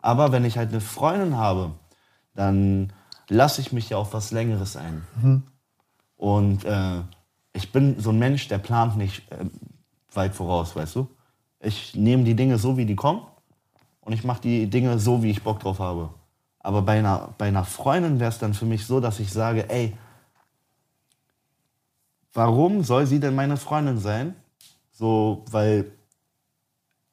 Aber 0.00 0.32
wenn 0.32 0.46
ich 0.46 0.56
halt 0.56 0.70
eine 0.70 0.80
Freundin 0.80 1.36
habe, 1.36 1.72
dann 2.34 2.92
lasse 3.28 3.60
ich 3.60 3.70
mich 3.70 3.90
ja 3.90 3.98
auf 3.98 4.14
was 4.14 4.30
Längeres 4.30 4.76
ein. 4.76 5.04
Mhm. 5.20 5.42
Und 6.16 6.64
äh, 6.64 7.02
ich 7.52 7.70
bin 7.70 8.00
so 8.00 8.10
ein 8.10 8.18
Mensch, 8.18 8.48
der 8.48 8.58
plant 8.58 8.96
nicht 8.96 9.30
äh, 9.30 9.44
weit 10.14 10.34
voraus, 10.34 10.74
weißt 10.74 10.96
du? 10.96 11.08
Ich 11.60 11.94
nehme 11.94 12.24
die 12.24 12.34
Dinge 12.34 12.56
so, 12.58 12.78
wie 12.78 12.86
die 12.86 12.96
kommen 12.96 13.22
und 14.00 14.14
ich 14.14 14.24
mache 14.24 14.40
die 14.40 14.68
Dinge 14.70 14.98
so, 14.98 15.22
wie 15.22 15.30
ich 15.30 15.42
Bock 15.42 15.60
drauf 15.60 15.80
habe. 15.80 16.10
Aber 16.60 16.80
bei 16.80 16.98
einer, 16.98 17.34
bei 17.36 17.48
einer 17.48 17.64
Freundin 17.64 18.20
wäre 18.20 18.30
es 18.30 18.38
dann 18.38 18.54
für 18.54 18.64
mich 18.64 18.86
so, 18.86 19.00
dass 19.00 19.20
ich 19.20 19.30
sage, 19.30 19.68
ey, 19.68 19.94
warum 22.34 22.82
soll 22.82 23.06
sie 23.06 23.20
denn 23.20 23.34
meine 23.34 23.56
Freundin 23.56 23.98
sein? 23.98 24.34
So, 24.92 25.44
weil 25.50 25.92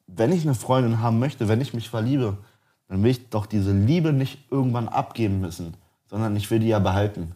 wenn 0.06 0.32
ich 0.32 0.42
eine 0.42 0.54
Freundin 0.54 1.00
haben 1.00 1.18
möchte, 1.18 1.48
wenn 1.48 1.60
ich 1.60 1.72
mich 1.72 1.88
verliebe, 1.88 2.38
dann 2.88 3.02
will 3.02 3.10
ich 3.10 3.30
doch 3.30 3.46
diese 3.46 3.72
Liebe 3.72 4.12
nicht 4.12 4.50
irgendwann 4.50 4.88
abgeben 4.88 5.40
müssen, 5.40 5.74
sondern 6.06 6.36
ich 6.36 6.50
will 6.50 6.58
die 6.58 6.68
ja 6.68 6.78
behalten. 6.78 7.32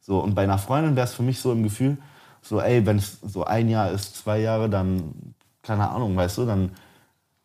So, 0.00 0.20
und 0.20 0.34
bei 0.34 0.44
einer 0.44 0.58
Freundin 0.58 0.94
wäre 0.94 1.06
es 1.06 1.14
für 1.14 1.22
mich 1.22 1.40
so 1.40 1.52
im 1.52 1.62
Gefühl, 1.62 1.96
so, 2.42 2.60
ey, 2.60 2.84
wenn 2.86 2.98
es 2.98 3.18
so 3.20 3.44
ein 3.44 3.68
Jahr 3.68 3.90
ist, 3.90 4.16
zwei 4.16 4.40
Jahre, 4.40 4.68
dann, 4.68 5.34
keine 5.62 5.88
Ahnung, 5.90 6.16
weißt 6.16 6.38
du, 6.38 6.46
dann 6.46 6.72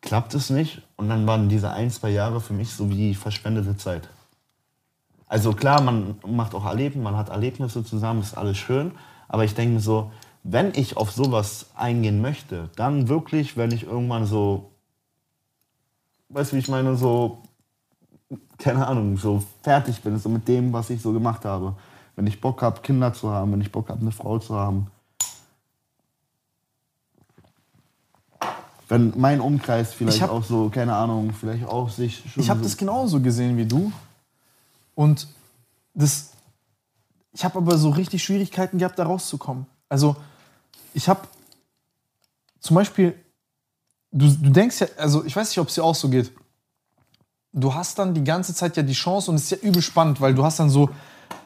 klappt 0.00 0.34
es 0.34 0.50
nicht. 0.50 0.82
Und 0.96 1.08
dann 1.08 1.26
waren 1.26 1.48
diese 1.48 1.70
ein, 1.70 1.90
zwei 1.90 2.10
Jahre 2.10 2.40
für 2.40 2.52
mich 2.52 2.72
so 2.72 2.90
wie 2.90 3.14
verschwendete 3.14 3.76
Zeit. 3.76 4.08
Also 5.26 5.52
klar, 5.52 5.80
man 5.82 6.16
macht 6.26 6.54
auch 6.54 6.64
Erleben, 6.64 7.02
man 7.02 7.16
hat 7.16 7.28
Erlebnisse 7.28 7.84
zusammen, 7.84 8.22
ist 8.22 8.36
alles 8.36 8.56
schön. 8.56 8.92
Aber 9.28 9.44
ich 9.44 9.54
denke 9.54 9.74
mir 9.74 9.80
so, 9.80 10.10
wenn 10.42 10.72
ich 10.74 10.96
auf 10.96 11.10
sowas 11.12 11.66
eingehen 11.74 12.20
möchte, 12.22 12.70
dann 12.76 13.08
wirklich, 13.08 13.56
wenn 13.56 13.70
ich 13.70 13.84
irgendwann 13.84 14.24
so, 14.26 14.70
weißt 16.30 16.52
du, 16.52 16.56
wie 16.56 16.60
ich 16.60 16.68
meine, 16.68 16.96
so, 16.96 17.42
keine 18.58 18.86
Ahnung, 18.86 19.16
so 19.16 19.42
fertig 19.62 20.00
bin, 20.02 20.18
so 20.18 20.28
mit 20.28 20.48
dem, 20.48 20.72
was 20.72 20.90
ich 20.90 21.02
so 21.02 21.12
gemacht 21.12 21.44
habe. 21.44 21.74
Wenn 22.16 22.26
ich 22.26 22.40
Bock 22.40 22.62
habe, 22.62 22.80
Kinder 22.80 23.12
zu 23.12 23.30
haben, 23.30 23.52
wenn 23.52 23.60
ich 23.60 23.70
Bock 23.70 23.88
habe, 23.90 24.00
eine 24.00 24.10
Frau 24.10 24.38
zu 24.38 24.54
haben. 24.54 24.88
Wenn 28.88 29.12
mein 29.16 29.40
Umkreis 29.40 29.92
vielleicht 29.92 30.16
Ich 30.16 30.22
hab- 30.22 30.30
auch 30.30 30.42
so, 30.42 30.70
keine 30.70 30.94
Ahnung, 30.96 31.32
vielleicht 31.32 31.66
auch 31.66 31.90
sich 31.90 32.24
schon 32.32 32.42
Ich 32.42 32.48
habe 32.48 32.60
so 32.60 32.64
das 32.64 32.76
genauso 32.76 33.20
gesehen 33.20 33.56
wie 33.58 33.66
du. 33.66 33.92
Und 34.94 35.28
das, 35.94 36.27
ich 37.32 37.44
habe 37.44 37.58
aber 37.58 37.78
so 37.78 37.90
richtig 37.90 38.22
Schwierigkeiten 38.22 38.78
gehabt, 38.78 38.98
da 38.98 39.04
rauszukommen. 39.04 39.66
Also, 39.88 40.16
ich 40.94 41.08
habe 41.08 41.20
zum 42.60 42.74
Beispiel, 42.74 43.14
du, 44.10 44.28
du 44.28 44.50
denkst 44.50 44.80
ja, 44.80 44.86
also 44.96 45.24
ich 45.24 45.34
weiß 45.34 45.50
nicht, 45.50 45.58
ob 45.58 45.68
es 45.68 45.74
dir 45.74 45.84
auch 45.84 45.94
so 45.94 46.08
geht. 46.08 46.32
Du 47.52 47.74
hast 47.74 47.98
dann 47.98 48.14
die 48.14 48.24
ganze 48.24 48.54
Zeit 48.54 48.76
ja 48.76 48.82
die 48.82 48.92
Chance 48.92 49.30
und 49.30 49.36
es 49.36 49.44
ist 49.44 49.50
ja 49.50 49.68
übel 49.68 49.82
spannend, 49.82 50.20
weil 50.20 50.34
du 50.34 50.44
hast 50.44 50.58
dann 50.58 50.70
so 50.70 50.90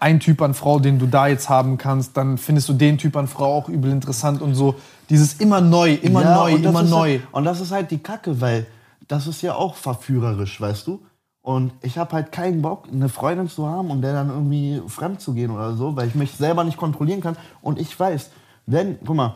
einen 0.00 0.20
Typ 0.20 0.42
an 0.42 0.54
Frau, 0.54 0.80
den 0.80 0.98
du 0.98 1.06
da 1.06 1.28
jetzt 1.28 1.48
haben 1.48 1.78
kannst, 1.78 2.16
dann 2.16 2.38
findest 2.38 2.68
du 2.68 2.72
den 2.72 2.98
Typ 2.98 3.16
an 3.16 3.28
Frau 3.28 3.54
auch 3.54 3.68
übel 3.68 3.90
interessant 3.90 4.42
und 4.42 4.54
so. 4.54 4.74
Dieses 5.08 5.34
immer 5.34 5.60
neu, 5.60 5.94
immer 5.94 6.22
Ja, 6.22 6.34
neu, 6.34 6.54
immer 6.56 6.82
neu. 6.82 7.18
Halt, 7.18 7.22
und 7.32 7.44
das 7.44 7.60
ist 7.60 7.70
halt 7.70 7.90
die 7.90 7.98
Kacke, 7.98 8.40
weil 8.40 8.66
das 9.08 9.26
ist 9.26 9.42
ja 9.42 9.54
auch 9.54 9.76
verführerisch, 9.76 10.60
weißt 10.60 10.86
du? 10.86 11.04
Und 11.42 11.72
ich 11.82 11.98
habe 11.98 12.12
halt 12.12 12.30
keinen 12.30 12.62
Bock, 12.62 12.86
eine 12.90 13.08
Freundin 13.08 13.48
zu 13.48 13.66
haben 13.66 13.90
und 13.90 14.00
der 14.00 14.12
dann 14.12 14.30
irgendwie 14.30 14.80
fremd 14.86 15.20
zu 15.20 15.34
gehen 15.34 15.50
oder 15.50 15.74
so, 15.74 15.96
weil 15.96 16.06
ich 16.06 16.14
mich 16.14 16.32
selber 16.32 16.62
nicht 16.62 16.76
kontrollieren 16.76 17.20
kann. 17.20 17.36
Und 17.60 17.80
ich 17.80 17.98
weiß, 17.98 18.30
wenn, 18.66 18.98
guck 19.04 19.16
mal, 19.16 19.34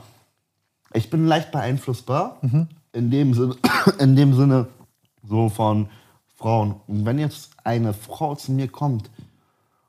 ich 0.93 1.11
bin 1.11 1.27
leicht 1.27 1.51
beeinflussbar, 1.51 2.39
in, 2.93 3.11
dem 3.11 3.35
Sinne, 3.35 3.57
in 3.99 4.15
dem 4.15 4.35
Sinne 4.35 4.69
so 5.29 5.49
von 5.49 5.89
Frauen. 6.37 6.77
Und 6.87 7.05
wenn 7.05 7.19
jetzt 7.19 7.51
eine 7.65 7.93
Frau 7.93 8.37
zu 8.37 8.53
mir 8.53 8.69
kommt, 8.69 9.11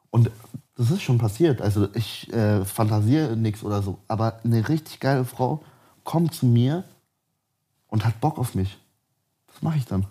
und 0.09 0.31
das 0.75 0.89
ist 0.89 1.03
schon 1.03 1.19
passiert, 1.19 1.61
also 1.61 1.87
ich 1.93 2.33
äh, 2.33 2.65
fantasiere 2.65 3.37
nichts 3.37 3.63
oder 3.63 3.83
so, 3.83 3.99
aber 4.07 4.39
eine 4.43 4.67
richtig 4.67 4.99
geile 4.99 5.23
Frau 5.23 5.61
kommt 6.03 6.33
zu 6.33 6.47
mir 6.47 6.83
und 7.87 8.05
hat 8.05 8.19
Bock 8.21 8.39
auf 8.39 8.55
mich. 8.55 8.75
Was 9.47 9.61
mache 9.61 9.77
ich 9.77 9.85
dann? 9.85 10.07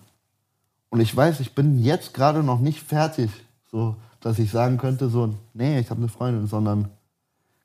Und 0.90 1.00
ich 1.00 1.14
weiß, 1.14 1.40
ich 1.40 1.54
bin 1.54 1.78
jetzt 1.78 2.14
gerade 2.14 2.42
noch 2.42 2.60
nicht 2.60 2.80
fertig, 2.80 3.30
so 3.70 3.96
dass 4.26 4.40
ich 4.40 4.50
sagen 4.50 4.76
könnte, 4.76 5.08
so, 5.08 5.34
nee, 5.54 5.78
ich 5.78 5.90
habe 5.90 6.00
eine 6.00 6.08
Freundin, 6.08 6.48
sondern, 6.48 6.88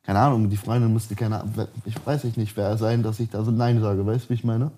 keine 0.03 0.19
Ahnung, 0.19 0.49
die 0.49 0.57
Freundin 0.57 0.93
müsste 0.93 1.15
keine 1.15 1.41
Ahnung, 1.41 1.67
ich 1.85 1.95
weiß 2.05 2.23
ich 2.25 2.37
nicht, 2.37 2.55
wer 2.55 2.77
sein, 2.77 3.01
dass 3.01 3.19
ich 3.19 3.31
da 3.31 3.43
so 3.43 3.49
Nein 3.49 3.81
sage, 3.81 4.05
weißt 4.05 4.25
du, 4.25 4.29
wie 4.29 4.33
ich 4.35 4.43
meine? 4.43 4.69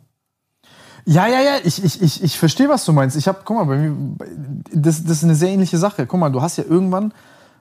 Ja, 1.06 1.28
ja, 1.28 1.42
ja, 1.42 1.58
ich, 1.64 1.84
ich, 1.84 2.02
ich, 2.02 2.24
ich 2.24 2.40
verstehe, 2.40 2.70
was 2.70 2.86
du 2.86 2.94
meinst. 2.94 3.18
Ich 3.18 3.28
habe, 3.28 3.40
guck 3.44 3.58
mal, 3.58 3.66
bei 3.66 3.78
mir, 3.78 4.16
das, 4.72 5.04
das 5.04 5.18
ist 5.18 5.24
eine 5.26 5.36
sehr 5.36 5.50
ähnliche 5.50 5.78
Sache. 5.78 6.08
Guck 6.08 6.18
mal, 6.18 6.30
du 6.30 6.42
hast 6.42 6.58
ja 6.58 6.64
irgendwann, 6.64 7.14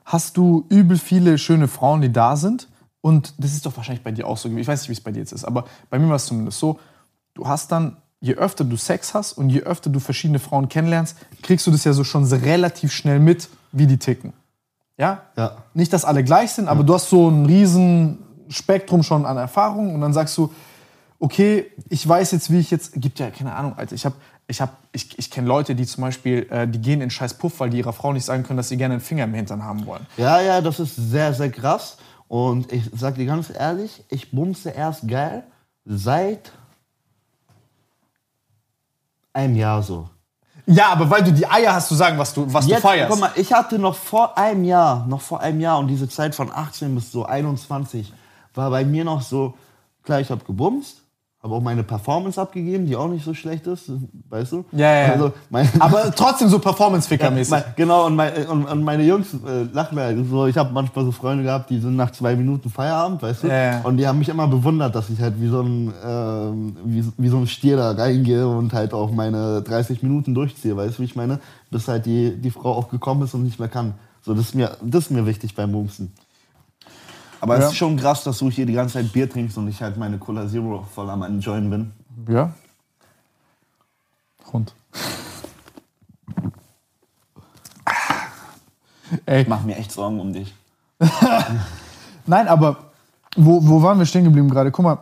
hast 0.04 0.36
du 0.36 0.64
übel 0.68 0.96
viele 0.96 1.36
schöne 1.38 1.66
Frauen, 1.66 2.02
die 2.02 2.12
da 2.12 2.36
sind. 2.36 2.68
Und 3.00 3.34
das 3.38 3.52
ist 3.52 3.66
doch 3.66 3.76
wahrscheinlich 3.76 4.04
bei 4.04 4.12
dir 4.12 4.28
auch 4.28 4.36
so. 4.36 4.48
Ich 4.48 4.68
weiß 4.68 4.82
nicht, 4.82 4.88
wie 4.90 4.92
es 4.92 5.00
bei 5.00 5.10
dir 5.10 5.18
jetzt 5.18 5.32
ist, 5.32 5.44
aber 5.44 5.64
bei 5.90 5.98
mir 5.98 6.08
war 6.08 6.16
es 6.16 6.26
zumindest 6.26 6.60
so. 6.60 6.78
Du 7.34 7.48
hast 7.48 7.72
dann, 7.72 7.96
je 8.22 8.36
öfter 8.36 8.64
du 8.64 8.76
Sex 8.76 9.12
hast 9.12 9.32
und 9.32 9.50
je 9.50 9.60
öfter 9.62 9.90
du 9.90 10.00
verschiedene 10.00 10.38
Frauen 10.38 10.68
kennenlernst, 10.68 11.16
kriegst 11.42 11.66
du 11.66 11.70
das 11.70 11.84
ja 11.84 11.92
so 11.92 12.04
schon 12.04 12.24
relativ 12.24 12.92
schnell 12.92 13.18
mit, 13.18 13.50
wie 13.72 13.86
die 13.86 13.98
ticken. 13.98 14.32
Ja? 14.96 15.22
Ja. 15.36 15.56
Nicht, 15.74 15.92
dass 15.92 16.04
alle 16.04 16.22
gleich 16.22 16.52
sind, 16.52 16.68
aber 16.68 16.84
du 16.84 16.94
hast 16.94 17.10
so 17.10 17.28
ein 17.28 17.44
riesen 17.44 18.18
Spektrum 18.48 19.02
schon 19.02 19.26
an 19.26 19.36
Erfahrung 19.36 19.94
und 19.94 20.00
dann 20.00 20.12
sagst 20.12 20.38
du, 20.38 20.52
okay, 21.18 21.66
ich 21.88 22.08
weiß 22.08 22.30
jetzt, 22.30 22.50
wie 22.50 22.60
ich 22.60 22.70
jetzt, 22.70 22.92
gibt 22.94 23.18
ja 23.18 23.30
keine 23.30 23.54
Ahnung, 23.54 23.74
Alter, 23.76 23.94
ich 23.94 24.04
habe, 24.04 24.14
ich 24.46 24.60
habe, 24.60 24.72
ich, 24.92 25.18
ich 25.18 25.30
kenne 25.30 25.48
Leute, 25.48 25.74
die 25.74 25.86
zum 25.86 26.02
Beispiel, 26.02 26.46
äh, 26.50 26.68
die 26.68 26.80
gehen 26.80 27.00
in 27.00 27.10
scheiß 27.10 27.34
Puff, 27.34 27.58
weil 27.58 27.70
die 27.70 27.78
ihrer 27.78 27.92
Frau 27.92 28.12
nicht 28.12 28.24
sagen 28.24 28.44
können, 28.44 28.56
dass 28.56 28.68
sie 28.68 28.76
gerne 28.76 28.94
einen 28.94 29.00
Finger 29.00 29.24
im 29.24 29.34
Hintern 29.34 29.64
haben 29.64 29.84
wollen. 29.86 30.06
Ja, 30.16 30.40
ja, 30.40 30.60
das 30.60 30.78
ist 30.78 30.94
sehr, 30.94 31.34
sehr 31.34 31.50
krass. 31.50 31.96
Und 32.28 32.72
ich 32.72 32.88
sag 32.94 33.16
dir 33.16 33.26
ganz 33.26 33.50
ehrlich, 33.50 34.04
ich 34.08 34.30
bumse 34.30 34.70
erst 34.70 35.08
geil 35.08 35.44
seit 35.84 36.52
einem 39.32 39.56
Jahr 39.56 39.82
so. 39.82 40.08
Ja, 40.66 40.90
aber 40.90 41.10
weil 41.10 41.24
du 41.24 41.32
die 41.32 41.46
Eier 41.46 41.74
hast 41.74 41.88
zu 41.88 41.94
sagen, 41.94 42.18
was 42.18 42.34
du, 42.34 42.52
was 42.52 42.66
du 42.66 42.72
Jetzt, 42.72 42.82
feierst. 42.82 43.10
guck 43.10 43.20
mal, 43.20 43.32
ich 43.34 43.52
hatte 43.52 43.78
noch 43.78 43.96
vor 43.96 44.38
einem 44.38 44.64
Jahr, 44.64 45.06
noch 45.06 45.20
vor 45.20 45.40
einem 45.40 45.60
Jahr 45.60 45.78
und 45.78 45.88
diese 45.88 46.08
Zeit 46.08 46.34
von 46.34 46.52
18 46.52 46.94
bis 46.94 47.10
so 47.10 47.24
21 47.24 48.12
war 48.54 48.70
bei 48.70 48.84
mir 48.84 49.04
noch 49.04 49.22
so, 49.22 49.54
klar, 50.04 50.20
ich 50.20 50.30
habe 50.30 50.44
gebumst, 50.44 51.01
habe 51.42 51.54
auch 51.56 51.60
meine 51.60 51.82
Performance 51.82 52.40
abgegeben, 52.40 52.86
die 52.86 52.94
auch 52.94 53.08
nicht 53.08 53.24
so 53.24 53.34
schlecht 53.34 53.66
ist, 53.66 53.90
weißt 54.28 54.52
du? 54.52 54.64
Ja, 54.70 54.78
ja, 54.78 55.00
ja. 55.00 55.12
Also, 55.14 55.32
mein, 55.50 55.68
aber 55.80 56.12
trotzdem 56.14 56.48
so 56.48 56.60
Performance-Ficker-mäßig. 56.60 57.50
mein, 57.50 57.64
genau, 57.74 58.06
und, 58.06 58.14
mein, 58.14 58.46
und, 58.46 58.64
und 58.64 58.84
meine 58.84 59.02
Jungs 59.02 59.34
äh, 59.34 59.64
lachen 59.72 59.96
mir 59.96 60.02
halt 60.02 60.24
so. 60.30 60.46
Ich 60.46 60.56
habe 60.56 60.72
manchmal 60.72 61.04
so 61.04 61.10
Freunde 61.10 61.42
gehabt, 61.42 61.70
die 61.70 61.80
sind 61.80 61.96
nach 61.96 62.12
zwei 62.12 62.36
Minuten 62.36 62.70
Feierabend, 62.70 63.22
weißt 63.22 63.42
du? 63.42 63.48
Ja, 63.48 63.72
ja. 63.72 63.80
Und 63.82 63.96
die 63.96 64.06
haben 64.06 64.20
mich 64.20 64.28
immer 64.28 64.46
bewundert, 64.46 64.94
dass 64.94 65.10
ich 65.10 65.20
halt 65.20 65.40
wie 65.40 65.48
so 65.48 65.62
ein, 65.62 65.92
ähm, 66.06 66.76
wie, 66.84 67.04
wie 67.16 67.28
so 67.28 67.38
ein 67.38 67.48
Stier 67.48 67.76
da 67.76 67.90
reingehe 67.90 68.46
und 68.46 68.72
halt 68.72 68.94
auch 68.94 69.10
meine 69.10 69.62
30 69.62 70.00
Minuten 70.04 70.34
durchziehe, 70.34 70.76
weißt 70.76 70.98
du, 70.98 71.02
wie 71.02 71.06
ich 71.06 71.16
meine? 71.16 71.40
Bis 71.72 71.88
halt 71.88 72.06
die, 72.06 72.36
die 72.36 72.50
Frau 72.52 72.72
auch 72.72 72.88
gekommen 72.88 73.22
ist 73.22 73.34
und 73.34 73.42
nicht 73.42 73.58
mehr 73.58 73.68
kann. 73.68 73.94
So, 74.24 74.32
das 74.32 74.46
ist 74.46 74.54
mir, 74.54 74.76
das 74.80 75.06
ist 75.06 75.10
mir 75.10 75.26
wichtig 75.26 75.56
beim 75.56 75.72
Bumsen. 75.72 76.12
Aber 77.42 77.58
Ja. 77.58 77.64
es 77.64 77.72
ist 77.72 77.76
schon 77.76 77.96
krass, 77.96 78.22
dass 78.22 78.38
du 78.38 78.48
hier 78.52 78.66
die 78.66 78.72
ganze 78.72 78.94
Zeit 78.94 79.12
Bier 79.12 79.28
trinkst 79.28 79.58
und 79.58 79.66
ich 79.66 79.82
halt 79.82 79.96
meine 79.96 80.16
Cola 80.16 80.46
Zero 80.48 80.86
voll 80.94 81.10
am 81.10 81.22
Enjoyen 81.24 81.68
bin. 81.70 81.90
ja. 82.28 82.52
Hund. 84.52 84.74
Ey, 89.26 89.42
Ich 89.42 89.48
mach 89.48 89.62
mir 89.64 89.76
echt 89.76 89.90
Sorgen 89.90 90.20
um 90.20 90.32
dich. 90.32 90.54
Nein, 92.26 92.48
aber 92.48 92.76
wo, 93.36 93.66
wo 93.66 93.82
waren 93.82 93.98
wir 93.98 94.06
stehen 94.06 94.24
geblieben 94.24 94.48
gerade? 94.48 94.70
Guck 94.70 94.84
mal, 94.84 94.98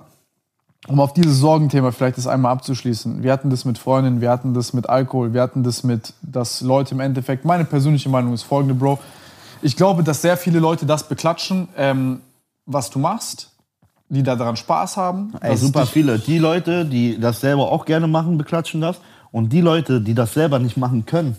um 0.89 0.99
auf 1.01 1.13
dieses 1.13 1.39
Sorgenthema 1.39 1.91
vielleicht 1.93 2.17
das 2.17 2.27
einmal 2.27 2.53
abzuschließen. 2.53 3.23
Wir 3.23 3.33
hatten 3.33 3.51
das 3.51 3.65
mit 3.65 3.77
Freundinnen, 3.77 4.21
wir 4.21 4.31
hatten 4.31 4.55
das 4.55 4.73
mit 4.73 4.89
Alkohol, 4.89 5.35
wir 5.35 5.43
hatten 5.43 5.63
das 5.63 5.83
mit, 5.85 6.15
dass 6.23 6.61
Leute 6.63 6.95
im 6.95 7.01
Endeffekt, 7.01 7.45
meine 7.45 7.65
persönliche 7.65 8.09
Meinung 8.09 8.33
ist 8.33 8.45
folgende, 8.45 8.75
Bro. 8.75 8.99
Ich 9.63 9.77
glaube, 9.77 10.03
dass 10.03 10.23
sehr 10.23 10.37
viele 10.37 10.59
Leute 10.59 10.87
das 10.87 11.07
beklatschen, 11.09 11.69
ähm, 11.77 12.21
was 12.73 12.91
du 12.91 12.99
machst, 12.99 13.51
die 14.09 14.23
da 14.23 14.37
daran 14.37 14.57
Spaß 14.57 14.97
haben. 14.97 15.35
Ey, 15.41 15.57
super 15.57 15.87
viele. 15.87 16.19
Die 16.19 16.39
Leute, 16.39 16.85
die 16.85 17.19
das 17.19 17.41
selber 17.41 17.71
auch 17.71 17.85
gerne 17.85 18.07
machen, 18.07 18.39
beklatschen 18.39 18.81
das. 18.81 19.01
Und 19.33 19.53
die 19.53 19.61
Leute, 19.61 20.01
die 20.01 20.15
das 20.15 20.35
selber 20.35 20.59
nicht 20.59 20.77
machen 20.77 21.07
können, 21.07 21.37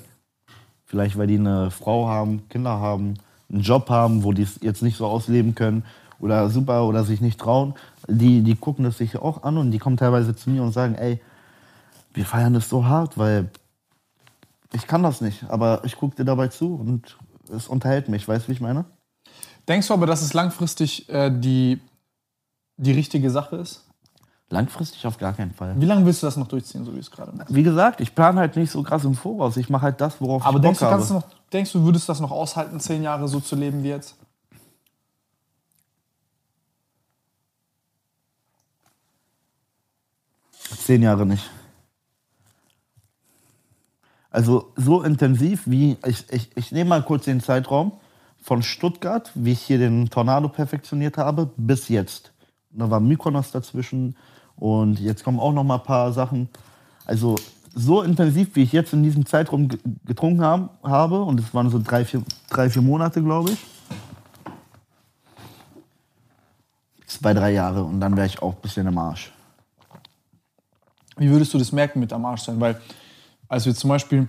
vielleicht 0.86 1.18
weil 1.18 1.28
die 1.28 1.38
eine 1.38 1.72
Frau 1.72 2.08
haben, 2.08 2.48
Kinder 2.50 2.80
haben, 2.80 3.16
einen 3.52 3.62
Job 3.62 3.90
haben, 3.90 4.24
wo 4.24 4.32
die 4.32 4.44
es 4.44 4.60
jetzt 4.62 4.82
nicht 4.82 4.98
so 4.98 5.06
ausleben 5.06 5.56
können 5.56 5.84
oder 6.20 6.50
super 6.50 6.86
oder 6.86 7.04
sich 7.04 7.20
nicht 7.20 7.40
trauen, 7.40 7.74
die, 8.08 8.42
die 8.42 8.56
gucken 8.56 8.86
das 8.86 8.98
sich 8.98 9.18
auch 9.18 9.44
an 9.44 9.58
und 9.58 9.72
die 9.72 9.80
kommen 9.80 9.98
teilweise 9.98 10.36
zu 10.36 10.50
mir 10.50 10.64
und 10.64 10.72
sagen, 10.72 10.96
ey, 10.96 11.20
wir 12.14 12.26
feiern 12.26 12.54
das 12.54 12.70
so 12.70 12.86
hart, 12.86 13.18
weil 13.18 13.50
ich 14.74 14.88
kann 14.88 15.04
das 15.04 15.22
nicht, 15.22 15.46
aber 15.50 15.82
ich 15.84 15.98
gucke 15.98 16.16
dir 16.16 16.26
dabei 16.26 16.48
zu 16.48 16.76
und 16.76 17.18
es 17.54 17.68
unterhält 17.68 18.08
mich, 18.08 18.28
weißt 18.28 18.46
du, 18.46 18.50
wie 18.50 18.54
ich 18.54 18.62
meine? 18.62 18.86
Denkst 19.68 19.88
du 19.88 19.94
aber, 19.94 20.06
dass 20.06 20.22
es 20.22 20.34
langfristig 20.34 21.08
äh, 21.10 21.30
die, 21.30 21.80
die 22.78 22.92
richtige 22.92 23.30
Sache 23.30 23.58
ist? 23.58 23.86
Langfristig 24.50 25.06
auf 25.08 25.18
gar 25.18 25.34
keinen 25.34 25.54
Fall. 25.54 25.80
Wie 25.80 25.86
lange 25.86 26.06
willst 26.06 26.24
du 26.24 26.28
das 26.28 26.36
noch 26.36 26.48
durchziehen, 26.48 26.84
so 26.84 26.94
wie 26.94 27.00
es 27.00 27.10
gerade 27.10 27.32
machst? 27.32 27.54
Wie 27.54 27.64
gesagt, 27.64 28.02
ich 28.02 28.14
plane 28.14 28.40
halt 28.40 28.58
nicht 28.58 28.70
so 28.70 28.84
krass 28.84 29.06
im 29.06 29.16
Voraus. 29.16 29.56
Ich 29.56 29.70
mache 29.70 29.84
halt 29.84 30.02
das, 30.02 30.20
worauf 30.20 30.46
Aber 30.46 30.58
ich 30.58 30.62
Bock 30.62 30.64
denkst 30.64 30.80
du, 30.80 30.86
habe. 30.86 30.96
kannst 30.96 31.10
du 31.10 31.14
noch, 31.14 31.24
denkst 31.54 31.72
du, 31.72 31.84
würdest 31.86 32.08
du 32.08 32.12
das 32.12 32.20
noch 32.20 32.32
aushalten, 32.32 32.80
zehn 32.82 33.02
Jahre 33.02 33.30
so 33.30 33.40
zu 33.40 33.56
leben 33.56 33.82
wie 33.84 33.90
jetzt? 33.90 34.16
Zehn 40.78 41.02
Jahre 41.02 41.26
nicht. 41.26 41.50
Also 44.30 44.72
so 44.76 45.02
intensiv 45.02 45.64
wie, 45.66 45.98
ich, 46.06 46.30
ich, 46.30 46.58
ich 46.58 46.72
nehme 46.72 46.90
mal 46.90 47.04
kurz 47.04 47.26
den 47.26 47.42
Zeitraum 47.42 47.94
von 48.42 48.64
Stuttgart, 48.64 49.32
wie 49.36 49.52
ich 49.52 49.62
hier 49.62 49.78
den 49.78 50.10
Tornado 50.10 50.50
perfektioniert 50.50 51.18
habe, 51.18 51.50
bis 51.58 51.90
jetzt. 51.90 52.32
Da 52.72 52.90
war 52.90 53.00
Mykonos 53.00 53.52
dazwischen 53.52 54.16
und 54.56 55.00
jetzt 55.00 55.24
kommen 55.24 55.40
auch 55.40 55.54
noch 55.54 55.64
mal 55.64 55.76
ein 55.76 55.84
paar 55.84 56.12
Sachen. 56.12 56.50
Also 57.06 57.36
so 57.74 58.02
intensiv, 58.02 58.56
wie 58.56 58.64
ich 58.64 58.72
jetzt 58.72 58.94
in 58.94 59.04
diesem 59.04 59.26
Zeitraum 59.26 59.68
ge- 59.68 59.80
getrunken 60.06 60.42
haben, 60.42 60.70
habe, 60.84 61.22
und 61.22 61.40
es 61.40 61.54
waren 61.54 61.70
so 61.70 61.80
drei, 61.80 62.04
vier, 62.04 62.24
drei, 62.50 62.70
vier 62.70 62.82
Monate, 62.82 63.24
glaube 63.24 63.52
ich. 63.52 63.60
Zwei, 67.06 67.34
drei 67.34 67.52
Jahre 67.52 67.84
und 67.84 68.00
dann 68.00 68.16
wäre 68.16 68.26
ich 68.26 68.42
auch 68.42 68.56
ein 68.56 68.62
bisschen 68.62 68.88
im 68.88 68.98
Arsch. 68.98 69.32
Wie 71.18 71.30
würdest 71.30 71.54
du 71.54 71.58
das 71.58 71.72
merken 71.72 72.00
mit 72.00 72.12
am 72.14 72.26
Arsch 72.26 72.42
sein? 72.42 72.60
Weil, 72.60 72.82
als 73.48 73.66
wir 73.66 73.76
zum 73.76 73.90
Beispiel 73.90 74.28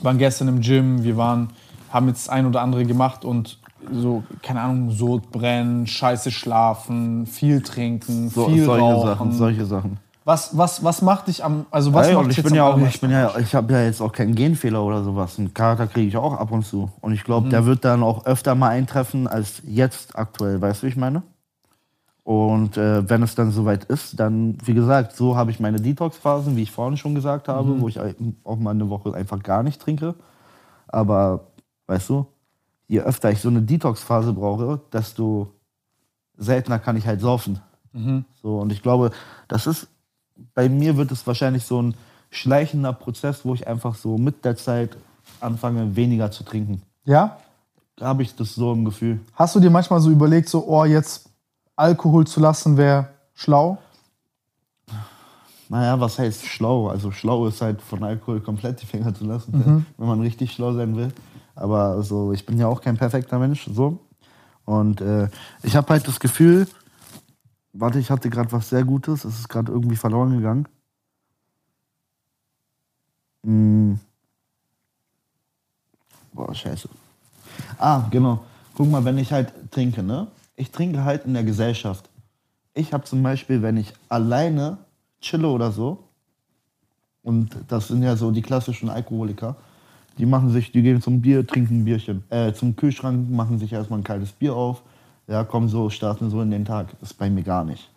waren 0.00 0.18
gestern 0.18 0.48
im 0.48 0.60
Gym, 0.60 1.04
wir 1.04 1.16
waren, 1.16 1.50
haben 1.90 2.08
jetzt 2.08 2.30
ein 2.30 2.46
oder 2.46 2.62
andere 2.62 2.84
gemacht 2.84 3.24
und 3.24 3.58
so, 3.92 4.22
keine 4.42 4.60
Ahnung, 4.60 4.90
Sodbrennen, 4.90 5.86
scheiße 5.86 6.30
schlafen, 6.30 7.26
viel 7.26 7.62
trinken, 7.62 8.28
So, 8.28 8.46
viel 8.48 8.64
solche 8.64 8.82
rauchen. 8.84 9.08
Sachen, 9.08 9.32
solche 9.32 9.64
Sachen. 9.66 9.98
Was, 10.24 10.56
was, 10.56 10.84
was 10.84 11.00
macht 11.02 11.28
dich 11.28 11.42
am, 11.42 11.66
also 11.70 11.94
was 11.94 12.08
Ey, 12.08 12.14
macht 12.14 12.30
ich 12.30 12.36
jetzt 12.36 12.44
bin 12.44 12.54
ja 12.54 12.66
auch, 12.66 12.78
ich 12.78 13.00
bin 13.00 13.10
ja, 13.10 13.36
ich 13.38 13.54
habe 13.54 13.72
ja 13.72 13.82
jetzt 13.82 14.02
auch 14.02 14.12
keinen 14.12 14.34
Genfehler 14.34 14.82
oder 14.82 15.02
sowas. 15.02 15.38
Einen 15.38 15.54
Kater 15.54 15.86
kriege 15.86 16.06
ich 16.06 16.16
auch 16.16 16.34
ab 16.34 16.52
und 16.52 16.64
zu. 16.64 16.90
Und 17.00 17.12
ich 17.12 17.24
glaube, 17.24 17.48
der 17.48 17.64
wird 17.64 17.84
dann 17.84 18.02
auch 18.02 18.26
öfter 18.26 18.54
mal 18.54 18.68
eintreffen 18.68 19.26
als 19.26 19.62
jetzt 19.66 20.16
aktuell. 20.16 20.60
Weißt 20.60 20.82
du, 20.82 20.86
wie 20.86 20.90
ich 20.90 20.96
meine? 20.96 21.22
Und 22.22 22.76
äh, 22.76 23.08
wenn 23.08 23.22
es 23.22 23.34
dann 23.34 23.50
soweit 23.50 23.84
ist, 23.86 24.20
dann, 24.20 24.56
wie 24.64 24.74
gesagt, 24.74 25.16
so 25.16 25.36
habe 25.36 25.50
ich 25.50 25.58
meine 25.58 25.80
Detox-Phasen, 25.80 26.54
wie 26.54 26.62
ich 26.62 26.70
vorhin 26.70 26.98
schon 26.98 27.14
gesagt 27.14 27.48
habe, 27.48 27.80
wo 27.80 27.88
ich 27.88 27.98
auch 27.98 28.56
mal 28.56 28.70
eine 28.70 28.90
Woche 28.90 29.14
einfach 29.14 29.42
gar 29.42 29.62
nicht 29.62 29.80
trinke. 29.80 30.14
Aber, 30.86 31.46
weißt 31.90 32.08
du, 32.08 32.26
je 32.86 33.00
öfter 33.00 33.30
ich 33.30 33.40
so 33.40 33.48
eine 33.48 33.62
Detox-Phase 33.62 34.32
brauche, 34.32 34.80
desto 34.92 35.48
seltener 36.36 36.78
kann 36.78 36.96
ich 36.96 37.06
halt 37.06 37.20
saufen. 37.20 37.60
So, 38.40 38.60
und 38.60 38.70
ich 38.70 38.82
glaube, 38.82 39.10
das 39.48 39.66
ist, 39.66 39.88
bei 40.54 40.68
mir 40.68 40.96
wird 40.96 41.10
es 41.10 41.26
wahrscheinlich 41.26 41.64
so 41.64 41.82
ein 41.82 41.94
schleichender 42.30 42.92
Prozess, 42.92 43.44
wo 43.44 43.52
ich 43.54 43.66
einfach 43.66 43.96
so 43.96 44.16
mit 44.16 44.44
der 44.44 44.56
Zeit 44.56 44.96
anfange, 45.40 45.96
weniger 45.96 46.30
zu 46.30 46.44
trinken. 46.44 46.82
Ja? 47.04 47.38
Da 47.96 48.06
habe 48.06 48.22
ich 48.22 48.36
das 48.36 48.54
so 48.54 48.72
im 48.72 48.84
Gefühl. 48.84 49.18
Hast 49.34 49.56
du 49.56 49.60
dir 49.60 49.70
manchmal 49.70 50.00
so 50.00 50.10
überlegt, 50.10 50.48
so, 50.48 50.64
oh, 50.68 50.84
jetzt 50.84 51.28
Alkohol 51.74 52.26
zu 52.26 52.38
lassen 52.38 52.76
wäre 52.76 53.08
schlau? 53.34 53.78
Naja, 55.68 55.98
was 55.98 56.18
heißt 56.18 56.46
schlau? 56.46 56.88
Also 56.88 57.10
schlau 57.10 57.46
ist 57.48 57.60
halt 57.60 57.82
von 57.82 58.04
Alkohol 58.04 58.40
komplett 58.40 58.80
die 58.80 58.86
Finger 58.86 59.12
zu 59.12 59.24
lassen, 59.24 59.84
wenn 59.96 60.06
man 60.06 60.20
richtig 60.20 60.52
schlau 60.52 60.72
sein 60.72 60.96
will. 60.96 61.12
Aber 61.60 61.90
also, 61.90 62.32
ich 62.32 62.46
bin 62.46 62.58
ja 62.58 62.66
auch 62.66 62.80
kein 62.80 62.96
perfekter 62.96 63.38
Mensch, 63.38 63.68
so. 63.70 63.98
Und 64.64 65.02
äh, 65.02 65.28
ich 65.62 65.76
habe 65.76 65.88
halt 65.92 66.08
das 66.08 66.18
Gefühl, 66.18 66.66
warte, 67.74 67.98
ich 67.98 68.10
hatte 68.10 68.30
gerade 68.30 68.50
was 68.52 68.70
sehr 68.70 68.82
Gutes, 68.84 69.24
es 69.24 69.40
ist 69.40 69.48
gerade 69.48 69.70
irgendwie 69.70 69.96
verloren 69.96 70.36
gegangen. 70.36 70.66
Hm. 73.44 74.00
Boah, 76.32 76.54
scheiße. 76.54 76.88
Ah, 77.78 78.06
genau. 78.10 78.42
Guck 78.74 78.90
mal, 78.90 79.04
wenn 79.04 79.18
ich 79.18 79.32
halt 79.32 79.52
trinke, 79.70 80.02
ne? 80.02 80.28
Ich 80.56 80.70
trinke 80.70 81.04
halt 81.04 81.26
in 81.26 81.34
der 81.34 81.44
Gesellschaft. 81.44 82.08
Ich 82.72 82.94
habe 82.94 83.04
zum 83.04 83.22
Beispiel, 83.22 83.60
wenn 83.60 83.76
ich 83.76 83.92
alleine 84.08 84.78
chille 85.20 85.48
oder 85.48 85.72
so, 85.72 86.04
und 87.22 87.54
das 87.68 87.88
sind 87.88 88.02
ja 88.02 88.16
so 88.16 88.30
die 88.30 88.40
klassischen 88.40 88.88
Alkoholiker, 88.88 89.56
die 90.18 90.26
machen 90.26 90.50
sich, 90.50 90.72
die 90.72 90.82
gehen 90.82 91.00
zum 91.00 91.20
Bier, 91.20 91.46
trinken 91.46 91.80
ein 91.80 91.84
Bierchen, 91.84 92.24
äh, 92.30 92.52
zum 92.52 92.76
Kühlschrank, 92.76 93.30
machen 93.30 93.58
sich 93.58 93.72
erstmal 93.72 94.00
ein 94.00 94.04
kaltes 94.04 94.32
Bier 94.32 94.54
auf, 94.54 94.82
ja, 95.26 95.44
kommen 95.44 95.68
so, 95.68 95.90
starten 95.90 96.30
so 96.30 96.42
in 96.42 96.50
den 96.50 96.64
Tag. 96.64 96.98
Das 97.00 97.12
ist 97.12 97.18
bei 97.18 97.30
mir 97.30 97.42
gar 97.42 97.64
nicht. 97.64 97.90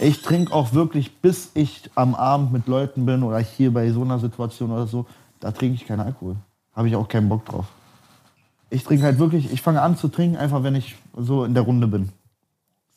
Ich 0.00 0.22
trinke 0.22 0.52
auch 0.52 0.72
wirklich, 0.72 1.16
bis 1.20 1.52
ich 1.54 1.88
am 1.94 2.14
Abend 2.14 2.52
mit 2.52 2.66
Leuten 2.66 3.06
bin 3.06 3.22
oder 3.22 3.38
hier 3.38 3.72
bei 3.72 3.90
so 3.92 4.02
einer 4.02 4.18
Situation 4.18 4.72
oder 4.72 4.86
so, 4.86 5.06
da 5.40 5.52
trinke 5.52 5.76
ich 5.76 5.86
keinen 5.86 6.00
Alkohol. 6.00 6.36
Habe 6.74 6.88
ich 6.88 6.96
auch 6.96 7.08
keinen 7.08 7.28
Bock 7.28 7.44
drauf. 7.44 7.66
Ich 8.70 8.84
trinke 8.84 9.04
halt 9.04 9.18
wirklich, 9.18 9.52
ich 9.52 9.62
fange 9.62 9.82
an 9.82 9.96
zu 9.96 10.08
trinken, 10.08 10.36
einfach 10.36 10.62
wenn 10.62 10.74
ich 10.74 10.96
so 11.16 11.44
in 11.44 11.54
der 11.54 11.62
Runde 11.62 11.86
bin. 11.86 12.08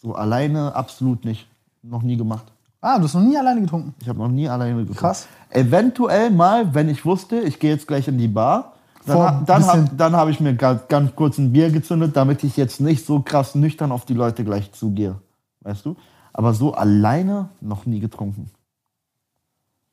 So 0.02 0.16
alleine 0.16 0.74
absolut 0.74 1.26
nicht. 1.26 1.48
Noch 1.84 2.02
nie 2.02 2.18
gemacht. 2.18 2.46
Ah, 2.88 3.00
du 3.00 3.06
hast 3.06 3.16
noch 3.16 3.22
nie 3.24 3.36
alleine 3.36 3.62
getrunken. 3.62 3.96
Ich 4.00 4.08
habe 4.08 4.20
noch 4.20 4.28
nie 4.28 4.48
alleine 4.48 4.76
getrunken. 4.78 5.00
Krass. 5.00 5.28
Eventuell 5.50 6.30
mal, 6.30 6.72
wenn 6.76 6.88
ich 6.88 7.04
wusste, 7.04 7.40
ich 7.40 7.58
gehe 7.60 7.72
jetzt 7.72 7.88
gleich 7.88 8.08
in 8.08 8.20
die 8.20 8.28
Bar, 8.28 8.74
dann, 9.08 9.16
Vor 9.16 9.26
ha- 9.28 9.44
dann, 9.44 9.62
bisschen- 9.64 9.88
hab, 9.90 9.98
dann 9.98 10.16
habe 10.16 10.30
ich 10.30 10.40
mir 10.40 10.54
ganz, 10.54 10.88
ganz 10.88 11.16
kurz 11.16 11.40
ein 11.40 11.52
Bier 11.52 11.72
gezündet, 11.72 12.16
damit 12.16 12.44
ich 12.44 12.58
jetzt 12.58 12.80
nicht 12.82 13.04
so 13.04 13.22
krass 13.22 13.56
nüchtern 13.56 13.92
auf 13.92 14.06
die 14.06 14.14
Leute 14.14 14.44
gleich 14.44 14.72
zugehe. 14.72 15.16
Weißt 15.62 15.84
du? 15.84 15.96
Aber 16.32 16.54
so 16.54 16.76
alleine 16.76 17.50
noch 17.60 17.88
nie 17.88 18.00
getrunken. 18.00 18.52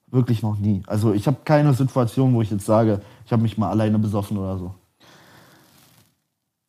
Wirklich 0.08 0.42
noch 0.42 0.58
nie. 0.58 0.82
Also 0.86 1.14
ich 1.14 1.26
habe 1.26 1.38
keine 1.46 1.72
Situation, 1.72 2.34
wo 2.34 2.42
ich 2.42 2.50
jetzt 2.50 2.66
sage, 2.66 3.00
ich 3.24 3.32
habe 3.32 3.40
mich 3.40 3.56
mal 3.56 3.70
alleine 3.70 3.98
besoffen 3.98 4.36
oder 4.36 4.58
so. 4.58 4.74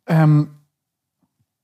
Ähm, 0.08 0.52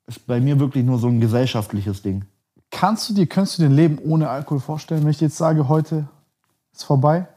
Ist 0.05 0.27
bei 0.27 0.41
mir 0.41 0.59
wirklich 0.59 0.83
nur 0.83 0.99
so 0.99 1.07
ein 1.07 1.21
gesellschaftliches 1.21 2.01
Ding. 2.01 2.25
Kannst 2.71 3.09
du 3.09 3.13
dir, 3.13 3.27
könntest 3.27 3.57
du 3.57 3.63
dir 3.63 3.69
ein 3.69 3.75
Leben 3.75 3.97
ohne 3.99 4.29
Alkohol 4.29 4.59
vorstellen, 4.59 5.03
wenn 5.03 5.11
ich 5.11 5.21
jetzt 5.21 5.37
sage, 5.37 5.67
heute 5.67 6.07
ist 6.73 6.83
vorbei? 6.83 7.27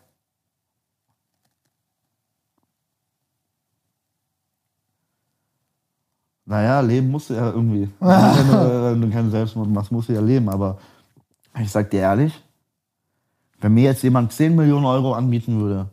Naja, 6.44 6.80
leben 6.80 7.10
musst 7.10 7.30
du 7.30 7.34
ja 7.34 7.50
irgendwie. 7.50 7.88
wenn, 8.00 8.48
du, 8.48 8.84
wenn 8.84 9.00
du 9.00 9.10
keinen 9.10 9.30
Selbstmord 9.30 9.68
machst, 9.68 9.92
musst 9.92 10.08
du 10.08 10.12
ja 10.12 10.20
leben. 10.20 10.48
Aber 10.48 10.78
ich 11.60 11.70
sag 11.70 11.90
dir 11.90 12.00
ehrlich, 12.00 12.42
wenn 13.60 13.74
mir 13.74 13.84
jetzt 13.84 14.02
jemand 14.02 14.32
10 14.32 14.54
Millionen 14.54 14.84
Euro 14.84 15.14
anbieten 15.14 15.60
würde 15.60 15.88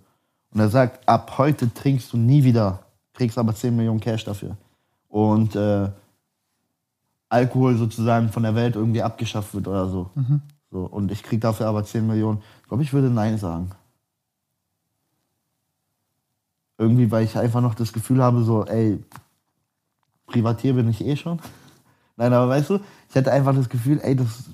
und 0.51 0.59
er 0.59 0.69
sagt, 0.69 1.07
ab 1.07 1.37
heute 1.37 1.71
trinkst 1.73 2.11
du 2.11 2.17
nie 2.17 2.43
wieder, 2.43 2.79
kriegst 3.13 3.37
aber 3.37 3.53
10 3.53 3.75
Millionen 3.75 3.99
Cash 3.99 4.25
dafür 4.25 4.57
und 5.07 5.55
äh, 5.55 5.89
Alkohol 7.29 7.77
sozusagen 7.77 8.29
von 8.29 8.43
der 8.43 8.55
Welt 8.55 8.75
irgendwie 8.75 9.03
abgeschafft 9.03 9.53
wird 9.53 9.67
oder 9.67 9.87
so, 9.87 10.09
so 10.71 10.79
und 10.79 11.11
ich 11.11 11.23
krieg 11.23 11.39
dafür 11.41 11.67
aber 11.67 11.83
10 11.83 12.05
Millionen, 12.07 12.41
ich 12.61 12.67
glaube, 12.67 12.83
ich 12.83 12.91
würde 12.91 13.09
Nein 13.09 13.37
sagen. 13.37 13.71
Irgendwie, 16.77 17.11
weil 17.11 17.25
ich 17.25 17.37
einfach 17.37 17.61
noch 17.61 17.75
das 17.75 17.91
Gefühl 17.93 18.23
habe, 18.23 18.41
so, 18.43 18.65
ey, 18.65 19.03
Privatier 20.25 20.73
bin 20.73 20.89
ich 20.89 21.05
eh 21.05 21.15
schon. 21.15 21.39
Nein, 22.15 22.33
aber 22.33 22.49
weißt 22.49 22.69
du, 22.69 22.79
ich 23.09 23.15
hatte 23.15 23.31
einfach 23.31 23.53
das 23.53 23.69
Gefühl, 23.69 23.99
ey, 24.01 24.15
das 24.15 24.45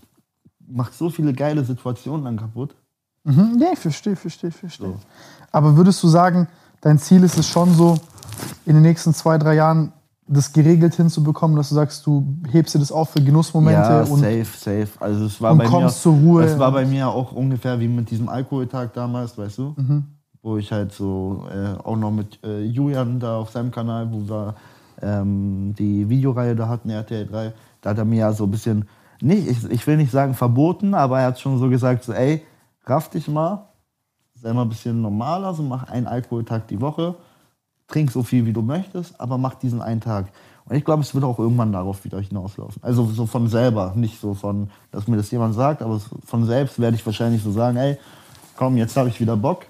macht 0.68 0.94
so 0.94 1.10
viele 1.10 1.34
geile 1.34 1.64
Situationen 1.64 2.26
dann 2.26 2.38
kaputt. 2.38 2.76
Mhm, 3.24 3.58
nee, 3.58 3.76
verstehe, 3.76 4.16
verstehe, 4.16 4.52
verstehe. 4.52 4.88
So. 4.88 5.00
Aber 5.52 5.78
würdest 5.78 6.02
du 6.04 6.08
sagen, 6.08 6.48
dein 6.82 7.00
Ziel 7.00 7.24
ist 7.24 7.38
es 7.38 7.48
schon 7.48 7.74
so, 7.74 7.98
in 8.66 8.74
den 8.74 8.82
nächsten 8.82 9.14
zwei, 9.14 9.38
drei 9.38 9.56
Jahren 9.56 9.94
das 10.28 10.52
geregelt 10.52 10.96
hinzubekommen, 10.96 11.56
dass 11.56 11.70
du 11.70 11.76
sagst, 11.76 12.06
du 12.06 12.36
hebst 12.52 12.74
dir 12.74 12.80
das 12.80 12.92
auf 12.92 13.12
für 13.12 13.22
Genussmomente 13.22 13.80
ja, 13.80 14.00
und 14.02 14.20
safe, 14.20 14.46
safe. 14.46 14.90
Also 15.00 15.26
es 15.26 15.40
war 15.40 15.52
und 15.52 15.60
bei 15.60 15.66
mir, 15.66 15.70
kommst 15.70 16.02
zur 16.02 16.14
Ruhe. 16.14 16.44
Es 16.44 16.58
war 16.58 16.72
bei 16.72 16.86
mir 16.86 17.10
auch 17.10 17.32
ungefähr 17.32 17.80
wie 17.80 17.88
mit 17.88 18.10
diesem 18.10 18.28
Alkoholtag 18.28 18.94
damals, 18.94 19.38
weißt 19.38 19.58
du? 19.60 19.76
Mhm. 19.78 20.06
Wo 20.42 20.58
ich 20.58 20.72
halt 20.72 20.92
so 20.92 21.46
äh, 21.52 21.80
auch 21.84 21.96
noch 21.96 22.12
mit 22.12 22.40
äh, 22.44 22.64
Julian 22.64 23.20
da 23.20 23.38
auf 23.38 23.52
seinem 23.52 23.72
Kanal, 23.72 24.12
wo 24.12 24.28
wir 24.28 24.56
ähm, 25.02 25.76
die 25.78 26.10
Videoreihe 26.10 26.56
da 26.56 26.68
hatten, 26.68 26.90
RTL 26.90 27.28
3, 27.28 27.54
da 27.82 27.90
hat 27.92 27.98
er 27.98 28.06
mir 28.06 28.20
ja 28.20 28.34
so 28.34 28.46
ein 28.46 28.52
bisschen, 28.52 28.86
nicht, 29.22 29.48
ich, 29.48 29.70
ich 29.70 29.86
will 29.86 29.98
nicht 29.98 30.12
sagen 30.12 30.34
verboten, 30.34 30.94
aber 30.96 31.20
er 31.20 31.28
hat 31.28 31.40
schon 31.40 31.60
so 31.60 31.70
gesagt, 31.70 32.04
so 32.04 32.14
ey, 32.14 32.44
raff 32.86 33.10
dich 33.10 33.28
mal, 33.28 33.70
sei 34.34 34.54
mal 34.54 34.64
ein 34.64 34.70
bisschen 34.70 35.02
normaler, 35.02 35.54
so 35.54 35.62
mach 35.64 35.90
einen 35.90 36.08
Alkoholtag 36.08 36.68
die 36.68 36.82
Woche, 36.82 37.16
trink 37.88 38.12
so 38.12 38.24
viel 38.24 38.46
wie 38.46 38.54
du 38.54 38.62
möchtest, 38.62 39.20
aber 39.20 39.38
mach 39.38 39.56
diesen 39.56 39.82
einen 39.82 40.02
Tag. 40.02 40.28
Und 40.68 40.76
ich 40.76 40.84
glaube, 40.84 41.04
es 41.04 41.14
wird 41.14 41.24
auch 41.24 41.38
irgendwann 41.38 41.72
darauf 41.72 42.04
wieder 42.06 42.20
hinauslaufen. 42.20 42.82
Also 42.84 43.06
so 43.06 43.28
von 43.28 43.48
selber, 43.48 43.94
nicht 43.96 44.20
so 44.20 44.34
von, 44.34 44.70
dass 44.92 45.08
mir 45.08 45.18
das 45.18 45.30
jemand 45.30 45.54
sagt, 45.54 45.82
aber 45.84 46.02
von 46.26 46.46
selbst 46.46 46.80
werde 46.80 46.96
ich 46.96 47.06
wahrscheinlich 47.06 47.44
so 47.44 47.52
sagen, 47.52 47.78
ey, 47.78 47.98
komm, 48.58 48.78
jetzt 48.78 48.98
habe 48.98 49.10
ich 49.10 49.20
wieder 49.22 49.38
Bock, 49.38 49.66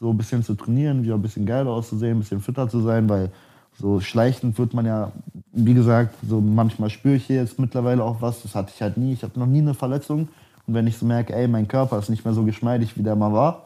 so 0.00 0.10
ein 0.10 0.16
bisschen 0.16 0.42
zu 0.42 0.54
trainieren, 0.54 1.04
wieder 1.04 1.14
ein 1.14 1.22
bisschen 1.22 1.46
geiler 1.46 1.70
auszusehen, 1.70 2.16
ein 2.16 2.20
bisschen 2.20 2.40
fitter 2.40 2.68
zu 2.68 2.80
sein, 2.80 3.08
weil 3.08 3.30
so 3.78 4.00
schleichend 4.00 4.58
wird 4.58 4.74
man 4.74 4.84
ja, 4.84 5.12
wie 5.52 5.74
gesagt, 5.74 6.16
so 6.28 6.40
manchmal 6.40 6.90
spüre 6.90 7.14
ich 7.14 7.26
hier 7.26 7.36
jetzt 7.36 7.60
mittlerweile 7.60 8.02
auch 8.02 8.20
was, 8.20 8.42
das 8.42 8.56
hatte 8.56 8.72
ich 8.74 8.82
halt 8.82 8.96
nie, 8.96 9.12
ich 9.12 9.22
hatte 9.22 9.38
noch 9.38 9.46
nie 9.46 9.60
eine 9.60 9.74
Verletzung. 9.74 10.28
Und 10.66 10.74
wenn 10.74 10.86
ich 10.86 10.98
so 10.98 11.06
merke, 11.06 11.34
ey, 11.34 11.48
mein 11.48 11.68
Körper 11.68 11.98
ist 11.98 12.08
nicht 12.10 12.24
mehr 12.24 12.34
so 12.34 12.44
geschmeidig, 12.44 12.96
wie 12.96 13.02
der 13.02 13.16
mal 13.16 13.32
war, 13.32 13.64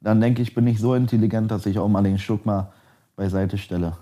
dann 0.00 0.20
denke 0.20 0.42
ich, 0.42 0.54
bin 0.54 0.66
ich 0.66 0.78
so 0.78 0.94
intelligent, 0.94 1.50
dass 1.50 1.66
ich 1.66 1.78
auch 1.78 1.88
mal 1.88 2.02
den 2.02 2.18
Schluck 2.18 2.46
mal 2.46 2.72
beiseite 3.16 3.58
stelle. 3.58 3.96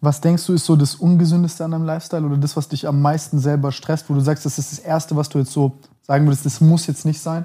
Was 0.00 0.20
denkst 0.20 0.46
du, 0.46 0.52
ist 0.52 0.66
so 0.66 0.76
das 0.76 0.96
Ungesündeste 0.96 1.64
an 1.64 1.72
deinem 1.72 1.84
Lifestyle 1.84 2.26
oder 2.26 2.36
das, 2.36 2.56
was 2.56 2.68
dich 2.68 2.88
am 2.88 3.00
meisten 3.00 3.38
selber 3.38 3.70
stresst, 3.70 4.10
wo 4.10 4.14
du 4.14 4.20
sagst, 4.20 4.44
das 4.44 4.58
ist 4.58 4.72
das 4.72 4.78
Erste, 4.80 5.16
was 5.16 5.28
du 5.28 5.38
jetzt 5.38 5.52
so 5.52 5.78
sagen 6.02 6.26
würdest, 6.26 6.44
das 6.44 6.60
muss 6.60 6.86
jetzt 6.86 7.04
nicht 7.04 7.20
sein? 7.20 7.44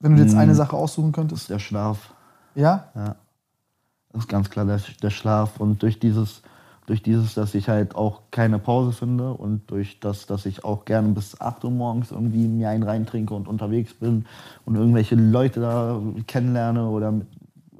Wenn 0.00 0.12
du 0.12 0.16
dir 0.16 0.24
jetzt 0.24 0.36
eine 0.36 0.54
Sache 0.54 0.76
aussuchen 0.76 1.12
könntest? 1.12 1.50
der 1.50 1.58
Schlaf. 1.58 2.14
Ja? 2.54 2.90
Das 4.12 4.22
ist 4.22 4.28
ganz 4.28 4.50
klar 4.50 4.64
der, 4.64 4.80
der 5.02 5.10
Schlaf. 5.10 5.60
Und 5.60 5.82
durch 5.82 6.00
dieses, 6.00 6.42
durch 6.90 7.04
dieses, 7.04 7.34
dass 7.34 7.54
ich 7.54 7.68
halt 7.68 7.94
auch 7.94 8.22
keine 8.32 8.58
Pause 8.58 8.90
finde 8.90 9.32
und 9.34 9.70
durch 9.70 10.00
das, 10.00 10.26
dass 10.26 10.44
ich 10.44 10.64
auch 10.64 10.84
gerne 10.84 11.10
bis 11.10 11.40
8 11.40 11.62
Uhr 11.62 11.70
morgens 11.70 12.10
irgendwie 12.10 12.48
mir 12.48 12.68
einen 12.68 12.82
reintrinke 12.82 13.32
und 13.32 13.46
unterwegs 13.46 13.94
bin 13.94 14.24
und 14.66 14.74
irgendwelche 14.74 15.14
Leute 15.14 15.60
da 15.60 16.00
kennenlerne 16.26 16.88
oder 16.88 17.14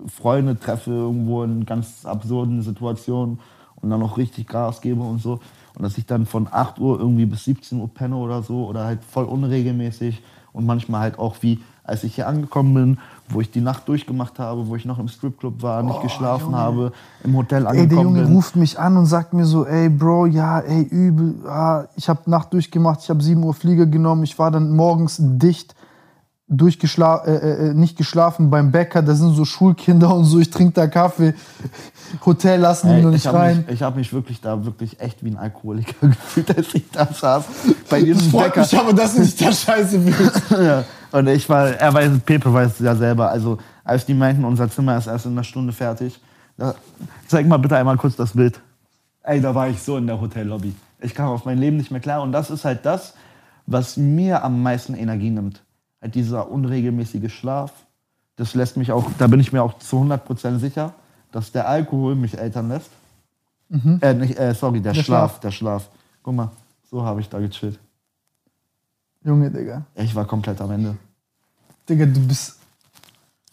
Freunde 0.07 0.61
treffe 0.61 0.93
irgendwo 0.93 1.43
in 1.43 1.67
ganz 1.67 2.07
absurden 2.07 2.63
Situationen 2.63 3.41
und 3.83 3.91
dann 3.91 4.01
auch 4.01 4.17
richtig 4.17 4.47
Gas 4.47 4.81
gebe 4.81 5.03
und 5.03 5.21
so. 5.21 5.41
Und 5.75 5.83
dass 5.83 5.99
ich 5.99 6.07
dann 6.07 6.25
von 6.25 6.47
8 6.49 6.79
Uhr 6.79 7.01
irgendwie 7.01 7.27
bis 7.27 7.43
17 7.47 7.81
Uhr 7.81 7.93
penne 7.93 8.15
oder 8.15 8.45
so 8.45 8.65
oder 8.65 8.85
halt 8.85 9.03
voll 9.03 9.25
unregelmäßig 9.25 10.23
und 10.53 10.67
manchmal 10.67 11.01
halt 11.01 11.19
auch 11.19 11.35
wie 11.41 11.59
als 11.85 12.05
ich 12.05 12.15
hier 12.15 12.29
angekommen 12.29 12.75
bin, 12.75 12.99
wo 13.29 13.41
ich 13.41 13.51
die 13.51 13.61
Nacht 13.61 13.89
durchgemacht 13.89 14.39
habe, 14.39 14.69
wo 14.69 14.77
ich 14.77 14.85
noch 14.85 14.99
im 14.99 15.09
Stripclub 15.09 15.63
war, 15.63 15.83
nicht 15.83 16.03
geschlafen 16.03 16.55
habe, 16.57 16.93
im 17.25 17.37
Hotel 17.37 17.67
Ey, 17.67 17.73
der 17.73 17.83
angekommen 17.83 18.17
Junge 18.17 18.23
bin. 18.25 18.35
ruft 18.35 18.57
mich 18.57 18.79
an 18.79 18.97
und 18.97 19.07
sagt 19.07 19.33
mir 19.33 19.45
so, 19.45 19.67
ey 19.67 19.89
Bro, 19.89 20.27
ja, 20.27 20.61
ey, 20.61 20.83
übel, 20.83 21.37
ah, 21.47 21.85
ich 21.97 22.09
habe 22.09 22.29
Nacht 22.31 22.53
durchgemacht, 22.53 23.01
ich 23.03 23.11
habe 23.11 23.23
7 23.23 23.43
Uhr 23.43 23.55
Flieger 23.55 23.87
genommen, 23.87 24.25
ich 24.25 24.39
war 24.39 24.51
dann 24.51 24.75
morgens 24.75 25.17
dicht, 25.21 25.75
durchgeschla 26.51 27.25
äh, 27.25 27.69
äh, 27.69 27.75
nicht 27.75 27.97
geschlafen 27.97 28.51
beim 28.51 28.73
Bäcker, 28.73 29.03
da 29.03 29.15
sind 29.15 29.35
so 29.35 29.45
Schulkinder 29.45 30.15
und 30.15 30.25
so, 30.25 30.41
ich 30.41 30.51
trinke 30.51 30.73
da 30.75 30.89
Kaffee, 30.89 31.35
Hotel 32.27 32.61
lassen 32.61 32.89
die 32.89 33.03
noch 33.03 33.11
ich 33.11 33.15
nicht 33.15 33.27
habe 33.29 33.39
rein. 33.39 33.57
mich, 33.59 33.77
ich 33.77 33.83
hab 33.83 33.95
mich 33.95 34.13
wirklich 34.13 34.41
da 34.41 34.65
wirklich 34.65 34.99
echt 35.01 35.25
wie 35.25 35.31
ein 35.31 35.37
Alkoholiker 35.37 36.09
gefühlt, 36.09 36.57
als 36.57 36.75
ich 36.75 36.91
da 36.91 37.07
saß. 37.07 37.45
Bei 37.89 38.03
diesem 38.03 38.33
Bäcker. 38.33 38.67
aber, 38.79 38.93
dass 38.93 39.15
du 39.15 39.23
dich 39.23 39.37
da 39.37 39.53
scheiße 39.53 40.01
ja. 40.51 40.85
Und 41.13 41.29
ich 41.29 41.49
war, 41.49 41.69
er 41.69 41.95
weiß, 41.95 42.11
Pepe 42.27 42.53
weiß 42.53 42.73
es 42.73 42.79
ja 42.81 42.95
selber. 42.97 43.31
Also, 43.31 43.59
als 43.85 44.05
die 44.05 44.15
meinten, 44.15 44.45
unser 44.45 44.69
Zimmer 44.69 44.99
ist 44.99 45.07
erst 45.07 45.27
in 45.27 45.33
einer 45.33 45.45
Stunde 45.45 45.73
fertig, 45.73 46.21
da, 46.57 46.75
zeig 47.29 47.47
mal 47.47 47.59
bitte 47.59 47.77
einmal 47.77 47.97
kurz 47.97 48.17
das 48.17 48.33
Bild. 48.33 48.61
Ey, 49.23 49.41
da 49.41 49.55
war 49.55 49.69
ich 49.69 49.81
so 49.81 49.97
in 49.97 50.07
der 50.07 50.21
Hotellobby. 50.21 50.75
Ich 51.01 51.15
kam 51.15 51.29
auf 51.29 51.45
mein 51.45 51.59
Leben 51.59 51.77
nicht 51.77 51.91
mehr 51.91 52.01
klar. 52.01 52.23
Und 52.23 52.33
das 52.33 52.51
ist 52.51 52.65
halt 52.65 52.85
das, 52.85 53.15
was 53.67 53.97
mir 53.97 54.43
am 54.45 54.63
meisten 54.63 54.95
Energie 54.95 55.31
nimmt. 55.31 55.63
Halt 56.01 56.15
dieser 56.15 56.51
unregelmäßige 56.51 57.33
Schlaf. 57.33 57.73
Das 58.37 58.55
lässt 58.55 58.77
mich 58.77 58.91
auch, 58.93 59.05
da 59.19 59.27
bin 59.27 59.41
ich 59.41 59.53
mir 59.53 59.63
auch 59.63 59.79
zu 59.79 59.97
100% 59.97 60.59
sicher, 60.59 60.95
dass 61.31 61.53
der 61.53 61.69
Alkohol 61.69 62.15
mich 62.15 62.39
ältern 62.39 62.69
lässt. 62.69 62.91
Äh, 64.01 64.15
nicht, 64.15 64.37
äh, 64.39 64.53
sorry, 64.55 64.81
der, 64.81 64.93
Der 64.95 65.03
Schlaf, 65.03 65.31
Schlaf. 65.33 65.41
der 65.41 65.51
Schlaf. 65.53 65.91
Guck 66.23 66.35
mal, 66.35 66.51
so 66.91 67.03
habe 67.05 67.21
ich 67.21 67.29
da 67.29 67.39
gechillt. 67.39 67.79
Junge, 69.23 69.51
Digga. 69.51 69.85
Ich 69.95 70.15
war 70.15 70.25
komplett 70.25 70.61
am 70.61 70.71
Ende. 70.73 70.97
Digga, 71.89 72.07
du 72.07 72.27
bist. 72.27 72.57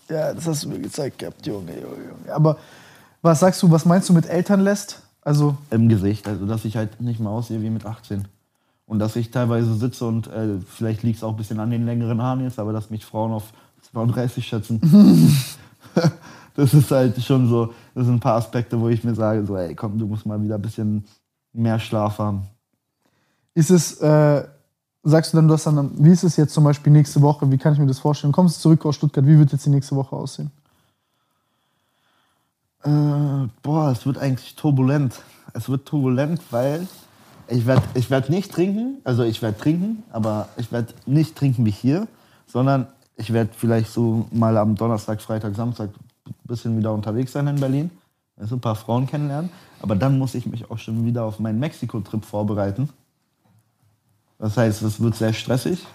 Ja, 0.10 0.34
das 0.34 0.48
hast 0.48 0.64
du 0.64 0.70
mir 0.70 0.80
gezeigt 0.80 1.20
gehabt, 1.20 1.46
Junge, 1.46 1.74
Junge, 1.74 1.98
Junge. 1.98 2.34
Aber 2.34 2.58
was 3.22 3.42
sagst 3.42 3.62
du, 3.62 3.70
was 3.70 3.86
meinst 3.86 4.08
du 4.10 4.14
mit 4.14 4.26
Eltern 4.26 4.62
lässt? 4.62 5.04
Also, 5.22 5.58
im 5.70 5.90
Gesicht. 5.90 6.28
Also, 6.28 6.46
dass 6.46 6.64
ich 6.64 6.78
halt 6.78 7.02
nicht 7.02 7.20
mehr 7.20 7.30
aussehe 7.30 7.62
wie 7.62 7.70
mit 7.70 7.86
18. 7.86 8.26
Und 8.88 9.00
dass 9.00 9.16
ich 9.18 9.32
teilweise 9.32 9.76
sitze 9.76 10.06
und 10.06 10.28
äh, 10.28 10.60
vielleicht 10.66 11.04
liegt 11.04 11.18
es 11.18 11.24
auch 11.24 11.32
ein 11.32 11.38
bisschen 11.38 11.60
an 11.60 11.70
den 11.70 11.86
längeren 11.86 12.22
Haaren 12.22 12.42
jetzt, 12.42 12.58
aber 12.58 12.72
dass 12.74 12.90
mich 12.90 13.06
Frauen 13.06 13.34
auf 13.34 13.52
32 13.92 14.48
schätzen. 14.48 14.82
das 16.56 16.74
ist 16.74 16.92
halt 16.92 17.22
schon 17.22 17.48
so, 17.48 17.74
das 17.94 18.06
sind 18.06 18.16
ein 18.16 18.20
paar 18.20 18.36
Aspekte, 18.36 18.80
wo 18.80 18.90
ich 18.90 19.04
mir 19.04 19.16
sage, 19.16 19.46
so, 19.46 19.56
ey, 19.56 19.76
komm, 19.76 19.98
du 19.98 20.08
musst 20.08 20.26
mal 20.26 20.42
wieder 20.42 20.56
ein 20.56 20.62
bisschen 20.62 21.06
mehr 21.54 21.80
Schlaf 21.80 22.20
haben. 22.20 22.48
ist 23.54 23.72
es, 23.72 24.00
äh, 24.02 24.48
sagst 25.04 25.34
du 25.34 25.38
dann, 25.38 25.48
du 25.48 25.54
hast 25.54 25.66
dann, 25.66 25.92
wie 25.98 26.12
ist 26.12 26.24
es 26.24 26.38
jetzt 26.38 26.54
zum 26.54 26.64
Beispiel 26.64 26.92
nächste 26.92 27.22
Woche? 27.22 27.50
Wie 27.52 27.58
kann 27.58 27.74
ich 27.74 27.80
mir 27.80 27.88
das 27.88 28.00
vorstellen? 28.00 28.34
Kommst 28.34 28.58
du 28.58 28.62
zurück 28.62 28.86
aus 28.86 28.96
Stuttgart? 28.96 29.26
Wie 29.26 29.38
wird 29.38 29.52
jetzt 29.52 29.66
die 29.66 29.70
nächste 29.70 29.96
Woche 29.96 30.16
aussehen? 30.16 30.52
Äh, 32.84 33.48
boah, 33.62 33.92
es 33.92 34.06
wird 34.06 34.18
eigentlich 34.18 34.56
turbulent. 34.56 35.22
Es 35.54 35.70
wird 35.70 35.86
turbulent, 35.86 36.42
weil 36.52 36.88
ich 37.50 37.66
werde 37.66 37.84
ich 37.94 38.10
werd 38.10 38.30
nicht 38.30 38.52
trinken, 38.52 38.98
also 39.04 39.24
ich 39.24 39.42
werde 39.42 39.58
trinken, 39.58 40.04
aber 40.12 40.50
ich 40.58 40.72
werde 40.72 40.94
nicht 41.06 41.36
trinken 41.36 41.66
wie 41.66 41.72
hier, 41.72 42.08
sondern 42.46 42.88
ich 43.16 43.34
werde 43.34 43.52
vielleicht 43.56 43.92
so 43.92 44.28
mal 44.32 44.58
am 44.58 44.76
Donnerstag, 44.76 45.22
Freitag, 45.22 45.56
Samstag 45.56 45.90
ein 46.26 46.36
bisschen 46.44 46.78
wieder 46.78 46.94
unterwegs 46.94 47.32
sein 47.32 47.48
in 47.48 47.60
Berlin. 47.60 47.92
also 48.38 48.56
ein 48.56 48.62
paar 48.62 48.76
Frauen 48.76 49.08
kennenlernen. 49.08 49.50
Aber 49.82 49.96
dann 49.96 50.18
muss 50.18 50.36
ich 50.36 50.46
mich 50.46 50.70
auch 50.70 50.78
schon 50.78 51.06
wieder 51.06 51.24
auf 51.24 51.40
meinen 51.40 51.60
Mexiko-Trip 51.60 52.24
vorbereiten. 52.24 52.90
Das 54.38 54.58
heißt, 54.58 54.84
es 54.84 55.00
wird 55.00 55.16
sehr 55.16 55.34
stressig. 55.34 55.86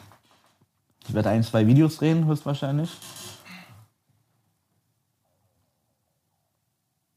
Ich 1.06 1.14
werde 1.14 1.30
ein, 1.30 1.44
zwei 1.44 1.66
Videos 1.66 1.96
drehen, 1.96 2.26
höchstwahrscheinlich. 2.26 2.90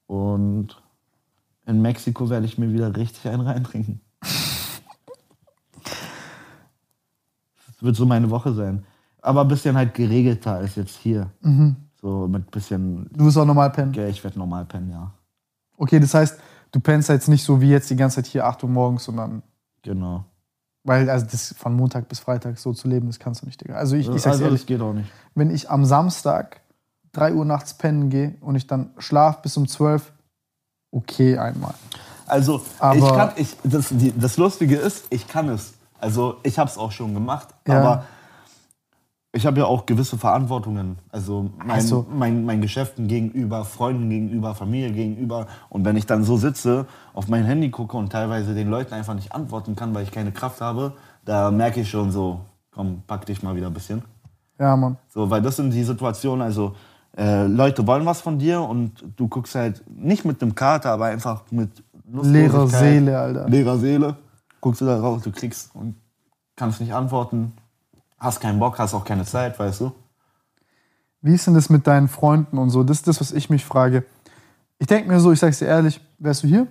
Und 0.08 0.80
in 1.66 1.82
Mexiko 1.82 2.30
werde 2.30 2.46
ich 2.46 2.58
mir 2.58 2.72
wieder 2.72 2.96
richtig 2.96 3.28
einen 3.28 3.42
reintrinken. 3.42 4.02
Wird 7.86 7.96
so 7.96 8.06
meine 8.06 8.30
Woche 8.30 8.54
sein. 8.54 8.84
Aber 9.22 9.42
ein 9.42 9.48
bisschen 9.48 9.76
halt 9.76 9.94
geregelter 9.94 10.54
als 10.56 10.76
jetzt 10.76 10.98
hier. 10.98 11.30
So 12.02 12.28
mit 12.28 12.52
bisschen. 12.52 13.10
Du 13.14 13.26
wirst 13.26 13.38
auch 13.38 13.46
normal 13.46 13.70
pennen. 13.72 13.94
Ja, 13.94 14.08
ich 14.08 14.24
werde 14.24 14.38
normal 14.38 14.66
pennen, 14.66 14.92
ja. 14.92 15.12
Okay, 15.78 16.00
das 16.00 16.14
heißt, 16.14 16.40
du 16.72 16.80
pennst 16.80 17.10
jetzt 17.10 17.28
nicht 17.28 17.44
so 17.44 17.60
wie 17.62 17.70
jetzt 17.70 17.90
die 17.90 17.96
ganze 17.96 18.18
Zeit 18.18 18.28
hier 18.28 18.46
8 18.46 18.64
Uhr 18.64 18.70
morgens, 18.70 19.06
sondern. 19.06 19.42
Genau. 19.82 20.26
Weil, 20.84 21.10
also 21.10 21.26
das 21.26 21.56
von 21.58 21.76
Montag 21.76 22.08
bis 22.08 22.20
Freitag 22.20 22.60
so 22.60 22.72
zu 22.74 22.88
leben, 22.88 23.08
das 23.08 23.18
kannst 23.18 23.42
du 23.42 23.48
nicht, 23.48 23.60
Digga. 23.62 23.74
Also 23.76 23.96
ich, 23.96 24.08
ich 24.08 24.22
sag's 24.22 24.28
also 24.28 24.44
ehrlich, 24.46 24.62
das 24.62 24.68
geht 24.68 24.82
auch 24.82 24.94
nicht. 24.94 25.10
wenn 25.34 25.50
ich 25.50 25.70
am 25.72 25.84
Samstag 25.86 26.62
3 27.14 27.34
Uhr 27.34 27.46
nachts 27.46 27.74
pennen 27.74 28.10
gehe 28.10 28.36
und 28.42 28.56
ich 28.56 28.68
dann 28.68 28.92
schlaf 29.00 29.42
bis 29.42 29.58
um 29.58 29.68
12, 29.68 30.14
okay 30.92 31.38
einmal. 31.38 31.74
Also, 32.28 32.62
Aber- 32.80 32.96
ich 32.98 33.06
kann, 33.06 33.32
ich, 33.36 33.56
das, 33.64 33.90
die, 33.90 34.14
das 34.18 34.38
Lustige 34.38 34.76
ist, 34.76 35.06
ich 35.10 35.28
kann 35.28 35.50
es. 35.50 35.74
Also, 36.00 36.38
ich 36.44 36.60
habe 36.60 36.70
es 36.70 36.78
auch 36.78 36.92
schon 36.92 37.14
gemacht, 37.14 37.50
Ja. 37.68 37.80
aber 37.80 38.04
ich 39.32 39.46
habe 39.46 39.60
ja 39.60 39.66
auch 39.66 39.86
gewisse 39.86 40.18
Verantwortungen. 40.18 40.98
Also, 41.12 41.50
mein, 41.66 41.82
so. 41.82 42.06
mein, 42.10 42.46
mein 42.46 42.62
Geschäften 42.62 43.08
gegenüber, 43.08 43.66
Freunden 43.66 44.10
gegenüber, 44.10 44.56
Familie 44.56 44.92
gegenüber. 44.92 45.48
Und 45.70 45.84
wenn 45.84 45.98
ich 45.98 46.06
dann 46.06 46.24
so 46.24 46.38
sitze, 46.38 46.86
auf 47.14 47.28
mein 47.28 47.44
Handy 47.44 47.70
gucke 47.70 47.98
und 47.98 48.12
teilweise 48.12 48.54
den 48.54 48.70
Leuten 48.70 48.94
einfach 48.94 49.14
nicht 49.14 49.34
antworten 49.34 49.76
kann, 49.76 49.94
weil 49.94 50.04
ich 50.04 50.12
keine 50.12 50.32
Kraft 50.32 50.62
habe, 50.62 50.94
da 51.26 51.52
merke 51.52 51.82
ich 51.82 51.90
schon 51.90 52.12
so, 52.12 52.40
komm, 52.72 53.04
pack 53.08 53.26
dich 53.26 53.44
mal 53.44 53.56
wieder 53.56 53.68
ein 53.68 53.74
bisschen. 53.74 54.04
Ja, 54.58 54.76
Mann. 54.78 54.98
So, 55.10 55.30
weil 55.30 55.42
das 55.42 55.58
sind 55.58 55.72
die 55.74 55.84
Situationen, 55.84 56.42
also 56.42 56.76
äh, 57.18 57.46
Leute 57.48 57.86
wollen 57.88 58.06
was 58.06 58.22
von 58.22 58.40
dir 58.40 58.62
und 58.62 59.04
du 59.18 59.28
guckst 59.28 59.56
halt 59.56 59.84
nicht 59.90 60.24
mit 60.24 60.42
einem 60.42 60.56
Kater, 60.56 60.92
aber 60.92 61.06
einfach 61.06 61.44
mit 61.52 61.72
Leerer 62.08 62.60
Lustlosigkeit, 62.60 62.82
Seele, 62.82 63.20
Alter. 63.20 63.50
Leerer 63.50 63.78
Seele. 63.78 64.16
Guckst 64.62 64.82
du 64.82 64.86
da 64.86 65.00
raus, 65.00 65.22
du 65.24 65.32
kriegst 65.32 65.76
und 65.76 65.96
kannst 66.56 66.82
nicht 66.82 66.94
antworten, 66.94 67.54
hast 68.18 68.40
keinen 68.40 68.60
Bock, 68.60 68.80
hast 68.80 68.94
auch 68.94 69.06
keine 69.06 69.26
Zeit, 69.26 69.60
weißt 69.60 69.82
du? 69.82 69.92
Wie 71.22 71.34
ist 71.34 71.48
denn 71.48 71.54
das 71.54 71.70
mit 71.70 71.88
deinen 71.88 72.08
Freunden 72.08 72.58
und 72.58 72.70
so? 72.70 72.84
Das 72.84 72.98
ist 72.98 73.08
das, 73.08 73.20
was 73.20 73.32
ich 73.32 73.50
mich 73.50 73.66
frage. 73.66 74.06
Ich 74.78 74.88
denke 74.88 75.10
mir 75.10 75.20
so, 75.20 75.32
ich 75.32 75.40
sag's 75.40 75.60
dir 75.60 75.66
ehrlich, 75.66 76.00
wärst 76.20 76.44
du 76.44 76.48
hier, 76.48 76.68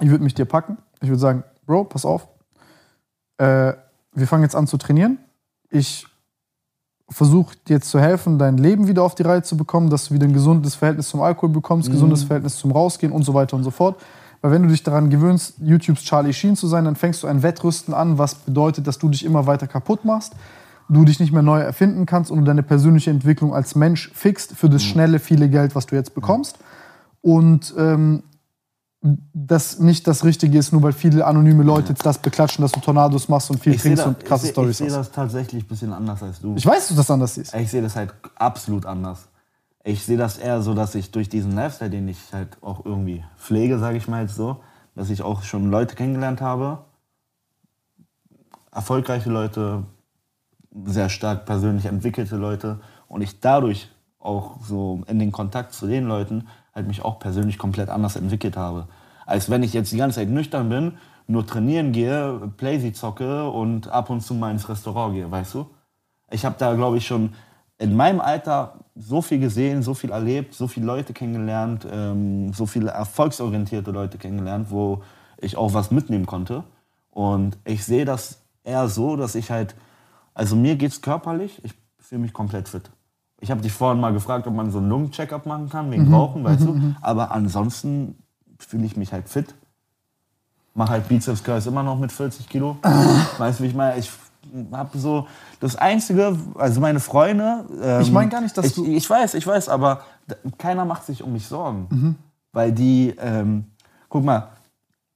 ich 0.00 0.10
würde 0.10 0.24
mich 0.24 0.34
dir 0.34 0.44
packen. 0.44 0.78
Ich 1.00 1.08
würde 1.08 1.20
sagen, 1.20 1.44
Bro, 1.66 1.84
pass 1.84 2.04
auf. 2.04 2.28
Äh, 3.36 3.74
wir 4.12 4.26
fangen 4.26 4.42
jetzt 4.42 4.56
an 4.56 4.66
zu 4.66 4.78
trainieren. 4.78 5.18
Ich 5.70 6.06
versuche 7.10 7.56
dir 7.66 7.74
jetzt 7.74 7.90
zu 7.90 8.00
helfen, 8.00 8.38
dein 8.38 8.58
Leben 8.58 8.88
wieder 8.88 9.02
auf 9.02 9.14
die 9.14 9.22
Reihe 9.22 9.42
zu 9.42 9.56
bekommen, 9.56 9.90
dass 9.90 10.08
du 10.08 10.14
wieder 10.14 10.26
ein 10.26 10.32
gesundes 10.32 10.74
Verhältnis 10.74 11.08
zum 11.08 11.22
Alkohol 11.22 11.50
bekommst, 11.50 11.90
gesundes 11.90 12.24
Verhältnis 12.24 12.56
zum 12.56 12.72
Rausgehen 12.72 13.12
und 13.12 13.22
so 13.22 13.34
weiter 13.34 13.56
und 13.56 13.64
so 13.64 13.70
fort. 13.70 14.00
Weil 14.40 14.52
wenn 14.52 14.62
du 14.62 14.68
dich 14.68 14.82
daran 14.82 15.10
gewöhnst, 15.10 15.54
YouTubes 15.60 16.02
Charlie 16.04 16.32
Sheen 16.32 16.54
zu 16.56 16.68
sein, 16.68 16.84
dann 16.84 16.96
fängst 16.96 17.22
du 17.22 17.26
ein 17.26 17.42
Wettrüsten 17.42 17.92
an, 17.94 18.18
was 18.18 18.34
bedeutet, 18.36 18.86
dass 18.86 18.98
du 18.98 19.08
dich 19.08 19.24
immer 19.24 19.46
weiter 19.46 19.66
kaputt 19.66 20.04
machst, 20.04 20.34
du 20.88 21.04
dich 21.04 21.18
nicht 21.20 21.32
mehr 21.32 21.42
neu 21.42 21.58
erfinden 21.60 22.06
kannst 22.06 22.30
und 22.30 22.38
du 22.38 22.44
deine 22.44 22.62
persönliche 22.62 23.10
Entwicklung 23.10 23.52
als 23.54 23.74
Mensch 23.74 24.10
fixt 24.14 24.52
für 24.52 24.70
das 24.70 24.82
schnelle, 24.84 25.18
viele 25.18 25.48
Geld, 25.48 25.74
was 25.74 25.86
du 25.86 25.96
jetzt 25.96 26.14
bekommst. 26.14 26.58
Und 27.20 27.74
ähm, 27.76 28.22
das 29.32 29.78
nicht 29.78 30.06
das 30.08 30.24
Richtige 30.24 30.58
ist, 30.58 30.72
nur 30.72 30.82
weil 30.82 30.92
viele 30.92 31.24
anonyme 31.24 31.62
Leute 31.62 31.90
jetzt 31.90 32.04
das 32.04 32.18
beklatschen, 32.18 32.62
dass 32.62 32.72
du 32.72 32.80
Tornados 32.80 33.28
machst 33.28 33.50
und 33.50 33.60
viel 33.60 33.74
Ich 33.74 33.82
trinkst 33.82 34.00
das, 34.00 34.06
und 34.08 34.24
krasse 34.24 34.46
seh- 34.46 34.52
Storys 34.52 34.70
ich 34.70 34.76
sehe 34.78 34.86
hast. 34.88 35.08
das 35.08 35.12
tatsächlich 35.12 35.64
ein 35.64 35.68
bisschen 35.68 35.92
anders 35.92 36.22
als 36.22 36.40
du. 36.40 36.54
Ich 36.56 36.66
weiß, 36.66 36.78
dass 36.78 36.88
du 36.88 36.94
das 36.94 37.10
anders 37.10 37.34
siehst. 37.36 37.54
Ich 37.54 37.70
sehe 37.70 37.80
das 37.82 37.94
halt 37.94 38.12
absolut 38.36 38.86
anders. 38.86 39.27
Ich 39.88 40.04
sehe 40.04 40.18
das 40.18 40.36
eher 40.36 40.60
so, 40.60 40.74
dass 40.74 40.94
ich 40.94 41.12
durch 41.12 41.30
diesen 41.30 41.52
Lifestyle, 41.52 41.88
den 41.88 42.08
ich 42.08 42.18
halt 42.34 42.58
auch 42.62 42.84
irgendwie 42.84 43.24
pflege, 43.38 43.78
sage 43.78 43.96
ich 43.96 44.06
mal 44.06 44.20
jetzt 44.20 44.34
so, 44.34 44.60
dass 44.94 45.08
ich 45.08 45.22
auch 45.22 45.44
schon 45.44 45.70
Leute 45.70 45.94
kennengelernt 45.94 46.42
habe, 46.42 46.84
erfolgreiche 48.70 49.30
Leute, 49.30 49.84
sehr 50.84 51.08
stark 51.08 51.46
persönlich 51.46 51.86
entwickelte 51.86 52.36
Leute 52.36 52.80
und 53.06 53.22
ich 53.22 53.40
dadurch 53.40 53.88
auch 54.18 54.60
so 54.60 55.04
in 55.06 55.18
den 55.18 55.32
Kontakt 55.32 55.72
zu 55.72 55.86
den 55.86 56.04
Leuten 56.04 56.48
halt 56.74 56.86
mich 56.86 57.02
auch 57.02 57.18
persönlich 57.18 57.56
komplett 57.56 57.88
anders 57.88 58.16
entwickelt 58.16 58.58
habe. 58.58 58.88
Als 59.24 59.48
wenn 59.48 59.62
ich 59.62 59.72
jetzt 59.72 59.90
die 59.90 59.96
ganze 59.96 60.16
Zeit 60.16 60.28
nüchtern 60.28 60.68
bin, 60.68 60.98
nur 61.26 61.46
trainieren 61.46 61.92
gehe, 61.92 62.52
Playsy 62.58 62.92
zocke 62.92 63.48
und 63.48 63.88
ab 63.88 64.10
und 64.10 64.20
zu 64.20 64.34
mal 64.34 64.50
ins 64.50 64.68
Restaurant 64.68 65.14
gehe, 65.14 65.30
weißt 65.30 65.54
du? 65.54 65.70
Ich 66.30 66.44
habe 66.44 66.56
da, 66.58 66.74
glaube 66.74 66.98
ich, 66.98 67.06
schon 67.06 67.32
in 67.78 67.96
meinem 67.96 68.20
Alter 68.20 68.74
so 68.98 69.22
viel 69.22 69.38
gesehen, 69.38 69.82
so 69.82 69.94
viel 69.94 70.10
erlebt, 70.10 70.54
so 70.54 70.66
viele 70.66 70.86
Leute 70.86 71.12
kennengelernt, 71.12 71.86
ähm, 71.90 72.52
so 72.52 72.66
viele 72.66 72.90
erfolgsorientierte 72.90 73.90
Leute 73.90 74.18
kennengelernt, 74.18 74.68
wo 74.70 75.02
ich 75.40 75.56
auch 75.56 75.72
was 75.74 75.90
mitnehmen 75.90 76.26
konnte. 76.26 76.64
Und 77.10 77.56
ich 77.64 77.84
sehe 77.84 78.04
das 78.04 78.40
eher 78.64 78.88
so, 78.88 79.16
dass 79.16 79.34
ich 79.34 79.50
halt, 79.50 79.74
also 80.34 80.56
mir 80.56 80.76
geht's 80.76 81.00
körperlich, 81.00 81.62
ich 81.64 81.74
fühle 81.98 82.22
mich 82.22 82.32
komplett 82.32 82.68
fit. 82.68 82.90
Ich 83.40 83.50
habe 83.50 83.60
dich 83.60 83.72
vorhin 83.72 84.00
mal 84.00 84.12
gefragt, 84.12 84.46
ob 84.48 84.54
man 84.54 84.70
so 84.70 84.78
einen 84.78 84.88
Lungencheckup 84.88 85.46
machen 85.46 85.68
kann, 85.68 85.90
wegen 85.92 86.12
Rauchen, 86.12 86.42
weißt 86.42 86.64
du. 86.64 86.94
Aber 87.00 87.30
ansonsten 87.30 88.16
fühle 88.58 88.84
ich 88.84 88.96
mich 88.96 89.12
halt 89.12 89.28
fit. 89.28 89.54
Mach 90.74 90.88
halt 90.90 91.08
Bizeps 91.08 91.44
Curls 91.44 91.66
immer 91.66 91.84
noch 91.84 91.98
mit 91.98 92.10
40 92.10 92.48
Kilo. 92.48 92.76
weißt 93.38 93.60
du, 93.60 93.64
wie 93.64 93.68
ich 93.68 93.74
meine? 93.74 93.98
Ich 93.98 94.10
habe 94.72 94.96
so 94.98 95.26
das 95.60 95.76
Einzige, 95.76 96.36
also 96.56 96.80
meine 96.80 97.00
Freunde. 97.00 97.64
Ähm, 97.82 98.00
Ich 98.02 98.10
meine 98.12 98.30
gar 98.30 98.40
nicht, 98.40 98.56
dass 98.56 98.66
ich, 98.66 98.74
du- 98.74 98.84
Ich 98.86 99.08
weiß, 99.08 99.34
ich 99.34 99.46
weiß, 99.46 99.68
aber 99.68 100.00
keiner 100.58 100.84
macht 100.84 101.04
sich 101.06 101.22
um 101.22 101.32
mich 101.32 101.46
Sorgen. 101.46 101.86
Mhm. 101.90 102.14
Weil 102.52 102.72
die, 102.72 103.14
ähm, 103.20 103.66
guck 104.08 104.24
mal, 104.24 104.48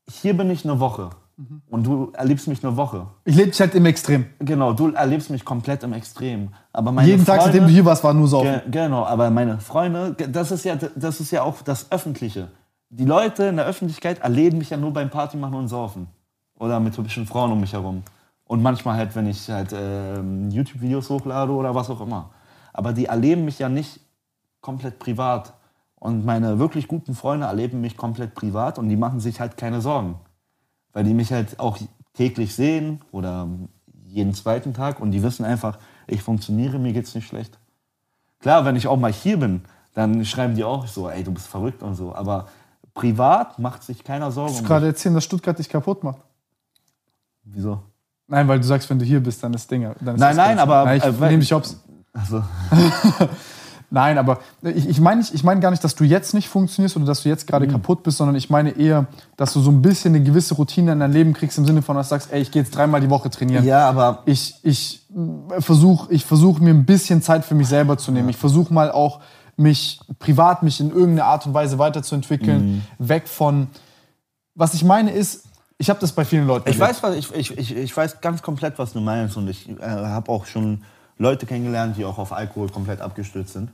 hier 0.09 0.37
bin 0.37 0.51
ich 0.51 0.65
eine 0.65 0.79
Woche. 0.81 1.11
Mhm. 1.37 1.63
Und 1.71 1.87
du 1.87 2.11
erlebst 2.15 2.47
mich 2.47 2.63
eine 2.63 2.77
Woche. 2.77 3.07
Ich 3.25 3.35
lebe 3.35 3.51
dich 3.51 3.61
halt 3.61 3.75
im 3.75 3.87
Extrem. 3.87 4.27
Genau, 4.39 4.73
du 4.75 4.91
erlebst 4.93 5.31
mich 5.31 5.45
komplett 5.45 5.83
im 5.83 5.93
Extrem. 5.95 6.49
Aber 6.73 6.93
meine 6.93 7.09
Jeden 7.09 7.25
Tag, 7.25 7.37
Freunde, 7.41 7.53
seitdem 7.53 7.67
du 7.69 7.73
hier 7.73 7.85
warst, 7.85 8.05
war 8.05 8.13
nur 8.13 8.29
so. 8.29 8.43
Ge 8.43 8.61
genau, 8.71 9.05
aber 9.07 9.31
meine 9.31 9.59
Freunde, 9.59 10.15
das 10.31 10.51
ist, 10.51 10.65
ja, 10.65 10.77
das 10.95 11.21
ist 11.21 11.31
ja 11.31 11.43
auch 11.43 11.63
das 11.63 11.91
Öffentliche. 11.91 12.49
Die 12.91 13.07
Leute 13.07 13.45
in 13.45 13.57
der 13.57 13.65
Öffentlichkeit 13.65 14.19
erleben 14.21 14.59
mich 14.59 14.69
ja 14.69 14.77
nur 14.77 14.93
beim 14.93 15.09
Party 15.09 15.39
machen 15.39 15.55
und 15.55 15.69
saufen. 15.69 16.09
Oder 16.59 16.79
mit 16.79 16.97
hübschen 16.99 17.27
Frauen 17.27 17.51
um 17.51 17.61
mich 17.61 17.73
herum. 17.73 18.03
Und 18.53 18.63
manchmal 18.63 18.99
halt, 18.99 19.17
wenn 19.17 19.27
ich 19.29 19.49
halt 19.49 19.73
ähm, 19.73 20.51
YouTube-Videos 20.51 21.09
hochlade 21.09 21.53
oder 21.53 21.75
was 21.75 21.89
auch 21.89 22.03
immer. 22.03 22.33
Aber 22.75 22.93
die 22.93 23.07
erleben 23.07 23.47
mich 23.47 23.59
ja 23.59 23.71
nicht 23.71 23.99
komplett 24.61 24.99
privat. 24.99 25.55
Und 25.95 26.27
meine 26.27 26.59
wirklich 26.59 26.87
guten 26.87 27.15
Freunde 27.15 27.47
erleben 27.47 27.81
mich 27.81 27.97
komplett 27.97 28.35
privat 28.35 28.79
und 28.79 28.91
die 28.91 28.97
machen 28.97 29.21
sich 29.21 29.41
halt 29.41 29.57
keine 29.57 29.81
Sorgen. 29.81 30.17
Weil 30.93 31.05
die 31.05 31.15
mich 31.15 31.33
halt 31.33 31.59
auch 31.59 31.79
täglich 32.13 32.55
sehen 32.55 33.01
oder 33.11 33.49
jeden 34.05 34.35
zweiten 34.35 34.75
Tag 34.75 35.01
und 35.01 35.13
die 35.13 35.23
wissen 35.23 35.47
einfach, 35.47 35.79
ich 36.07 36.23
funktioniere, 36.23 36.79
mir 36.79 36.93
geht's 36.93 37.15
nicht 37.15 37.29
schlecht. 37.29 37.59
Klar, 38.39 38.67
wenn 38.67 38.77
ich 38.77 38.87
auch 38.87 38.99
mal 38.99 39.15
hier 39.15 39.39
bin, 39.39 39.63
dann 39.95 40.27
schreiben 40.27 40.57
die 40.57 40.65
auch 40.65 40.87
so, 40.87 41.09
ey, 41.09 41.25
du 41.25 41.33
bist 41.33 41.47
verrückt 41.47 41.83
und 41.83 41.95
so. 41.95 42.15
Aber 42.15 42.49
privat 42.93 43.59
macht 43.59 43.83
sich 43.83 44.05
keiner 44.05 44.31
Sorgen 44.31 44.59
Du 44.59 44.63
gerade 44.63 44.89
erzählen, 44.89 45.15
dass 45.15 45.25
Stuttgart 45.25 45.59
dich 45.59 45.71
kaputt 45.71 46.05
macht. 46.05 46.21
Wieso? 47.45 47.81
Nein, 48.33 48.49
weil 48.49 48.59
du 48.59 48.67
sagst, 48.67 48.89
wenn 48.89 48.99
du 48.99 49.05
hier 49.05 49.21
bist, 49.21 49.43
dann 49.45 49.53
ist 49.53 49.71
Ding. 49.71 49.83
Dann 49.83 49.93
ist 49.93 50.03
Nein, 50.07 50.19
das 50.19 50.37
nein, 50.37 50.59
aber- 50.59 50.85
Nein, 50.87 50.97
ich 50.99 51.05
äh, 51.05 51.11
nehme 51.29 51.39
dich 51.41 51.53
hops. 51.53 51.79
Also, 52.15 52.43
Nein, 53.91 54.17
aber 54.17 54.39
ich, 54.63 54.89
ich 54.89 55.01
meine 55.01 55.21
ich 55.21 55.45
meine 55.45 55.61
gar 55.61 55.71
nicht, 55.71 55.85
dass 55.85 55.95
du 55.95 56.05
jetzt 56.05 56.33
nicht 56.33 56.49
funktionierst 56.49 56.97
oder 56.97 57.05
dass 57.05 57.23
du 57.25 57.29
jetzt 57.29 57.45
Mhm. 57.45 57.51
gerade 57.51 57.69
kaputt 57.69 58.03
bist, 58.03 58.17
sondern 58.17 58.37
ich 58.37 58.49
meine 58.49 58.71
eher, 58.71 59.05
dass 59.37 59.53
du 59.53 59.61
so 59.61 59.71
ein 59.71 59.83
bisschen 59.83 60.15
eine 60.15 60.25
gewisse 60.25 60.55
Routine 60.55 60.93
in 60.93 61.01
dein 61.01 61.13
Leben 61.13 61.35
kriegst, 61.35 61.59
im 61.59 61.67
Sinne 61.67 61.83
von, 61.83 61.95
dass 61.97 62.09
du 62.09 62.15
sagst, 62.15 62.33
ey, 62.33 62.41
ich 62.41 62.51
gehe 62.51 62.63
jetzt 62.63 62.75
dreimal 62.75 63.03
die 63.03 63.11
Woche 63.11 63.29
trainieren. 63.29 63.65
ja, 63.67 63.87
aber 63.87 64.23
Ich, 64.25 64.55
ich 64.63 65.03
versuche 65.59 66.11
ich 66.11 66.25
versuch 66.25 66.59
mir 66.59 66.71
ein 66.71 66.87
bisschen 66.87 67.21
Zeit 67.21 67.45
für 67.45 67.55
mich 67.55 67.69
selber 67.69 67.99
zu 67.99 68.13
nehmen. 68.13 68.31
Ich 68.31 68.39
versuche 68.39 68.73
mal 68.73 68.91
auch, 68.91 69.21
mich 69.59 70.01
privat, 70.19 70.63
mich 70.63 70.81
in 70.81 70.89
irgendeiner 70.89 71.27
Art 71.27 71.45
und 71.47 71.53
Weise 71.53 71.79
weiterzuentwickeln, 71.79 72.83
Mhm. 72.99 73.09
weg 73.09 73.29
von. 73.29 73.67
Was 74.55 74.73
ich 74.73 74.85
meine 74.85 75.11
ist, 75.13 75.45
ich 75.83 75.91
habe 75.91 75.99
das 76.01 76.13
bei 76.13 76.25
vielen 76.25 76.47
Leuten. 76.47 76.69
Ich 76.71 76.79
erlebt. 76.79 77.03
weiß, 77.03 77.03
was, 77.03 77.17
ich, 77.17 77.35
ich, 77.35 77.59
ich, 77.59 77.77
ich 77.77 77.97
weiß 77.97 78.21
ganz 78.21 78.41
komplett, 78.41 78.79
was 78.79 78.93
du 78.93 79.01
meinst. 79.01 79.37
Und 79.37 79.49
ich 79.49 79.69
äh, 79.69 79.75
habe 79.83 80.31
auch 80.31 80.47
schon 80.47 80.83
Leute 81.19 81.45
kennengelernt, 81.45 81.97
die 81.97 82.05
auch 82.05 82.19
auf 82.19 82.33
Alkohol 82.33 82.69
komplett 82.69 83.01
abgestürzt 83.01 83.53
sind. 83.55 83.71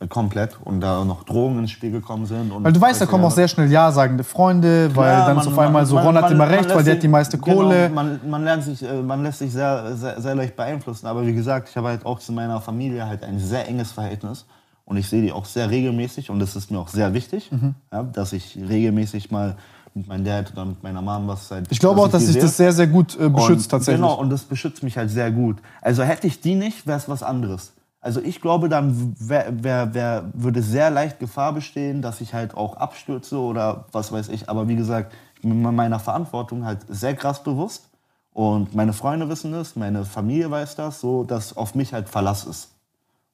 Äh, 0.00 0.06
komplett. 0.08 0.56
Und 0.64 0.80
da 0.80 1.04
noch 1.04 1.24
Drogen 1.24 1.58
ins 1.58 1.70
Spiel 1.70 1.90
gekommen 1.90 2.24
sind. 2.24 2.50
Und 2.50 2.64
Weil 2.64 2.72
du 2.72 2.80
weißt, 2.80 3.00
da 3.02 3.04
kommen 3.04 3.24
auch 3.24 3.30
sehr 3.30 3.46
schnell 3.46 3.70
Ja-sagende 3.70 4.24
Freunde, 4.24 4.90
weil 4.96 5.12
Ja, 5.12 5.26
dann 5.26 5.36
man- 5.36 5.46
auf 5.46 5.58
einmal 5.58 5.72
man- 5.82 5.86
so, 5.86 5.94
man- 5.96 6.06
Ron 6.06 6.14
hat 6.16 6.22
man- 6.22 6.32
immer 6.32 6.46
man 6.46 6.54
recht, 6.54 6.74
weil 6.74 6.82
der 6.84 6.94
hat 6.94 7.02
die 7.02 7.08
meiste 7.08 7.36
genau, 7.36 7.56
Kohle. 7.58 7.90
Man, 7.90 8.20
man, 8.28 8.42
lernt 8.42 8.64
sich, 8.64 8.82
äh, 8.82 9.02
man 9.02 9.22
lässt 9.22 9.40
sich 9.40 9.52
sehr, 9.52 9.94
sehr, 9.96 10.18
sehr 10.20 10.34
leicht 10.34 10.56
beeinflussen. 10.56 11.06
Aber 11.06 11.26
wie 11.26 11.34
gesagt, 11.34 11.68
ich 11.68 11.76
habe 11.76 11.88
halt 11.88 12.06
auch 12.06 12.18
zu 12.20 12.32
meiner 12.32 12.60
Familie 12.62 13.06
halt 13.06 13.22
ein 13.22 13.38
sehr 13.38 13.68
enges 13.68 13.92
Verhältnis. 13.92 14.46
Und 14.86 14.96
ich 14.96 15.08
sehe 15.08 15.20
die 15.22 15.30
auch 15.30 15.44
sehr 15.44 15.70
regelmäßig 15.70 16.30
und 16.30 16.40
das 16.40 16.56
ist 16.56 16.70
mir 16.72 16.78
auch 16.80 16.88
sehr 16.88 17.14
wichtig, 17.14 17.52
Mhm. 17.52 17.74
ja, 17.92 18.02
dass 18.02 18.32
ich 18.32 18.58
regelmäßig 18.68 19.30
mal 19.30 19.56
mit 19.94 20.06
meinem 20.06 20.24
Dad 20.24 20.52
oder 20.52 20.64
mit 20.64 20.82
meiner 20.82 21.02
Mom 21.02 21.26
was 21.28 21.50
halt. 21.50 21.66
Ich 21.70 21.78
glaube 21.78 22.00
auch, 22.00 22.08
dass 22.08 22.26
sehe. 22.26 22.40
das 22.40 22.56
sehr, 22.56 22.72
sehr 22.72 22.86
gut 22.86 23.18
äh, 23.18 23.28
beschützt 23.28 23.66
Und, 23.66 23.70
tatsächlich. 23.70 24.00
Genau, 24.00 24.18
und 24.18 24.30
das 24.30 24.42
beschützt 24.42 24.82
mich 24.82 24.96
halt 24.96 25.10
sehr 25.10 25.30
gut. 25.30 25.58
Also 25.80 26.02
hätte 26.02 26.26
ich 26.26 26.40
die 26.40 26.54
nicht, 26.54 26.86
wäre 26.86 26.98
es 26.98 27.08
was 27.08 27.22
anderes. 27.22 27.72
Also 28.00 28.20
ich 28.20 28.40
glaube, 28.40 28.68
dann 28.68 29.14
wär, 29.18 29.62
wär, 29.62 29.94
wär, 29.94 30.30
würde 30.32 30.62
sehr 30.62 30.90
leicht 30.90 31.18
Gefahr 31.18 31.52
bestehen, 31.52 32.00
dass 32.00 32.20
ich 32.20 32.32
halt 32.32 32.54
auch 32.54 32.76
abstürze 32.76 33.38
oder 33.38 33.84
was 33.92 34.10
weiß 34.10 34.28
ich. 34.30 34.48
Aber 34.48 34.68
wie 34.68 34.76
gesagt, 34.76 35.12
ich 35.36 35.42
bin 35.42 35.60
meiner 35.60 35.98
Verantwortung 35.98 36.64
halt 36.64 36.80
sehr 36.88 37.14
krass 37.14 37.42
bewusst. 37.42 37.90
Und 38.32 38.74
meine 38.74 38.92
Freunde 38.92 39.28
wissen 39.28 39.52
das, 39.52 39.76
meine 39.76 40.04
Familie 40.04 40.50
weiß 40.50 40.76
das, 40.76 41.00
so 41.00 41.24
dass 41.24 41.56
auf 41.56 41.74
mich 41.74 41.92
halt 41.92 42.08
Verlass 42.08 42.44
ist. 42.44 42.70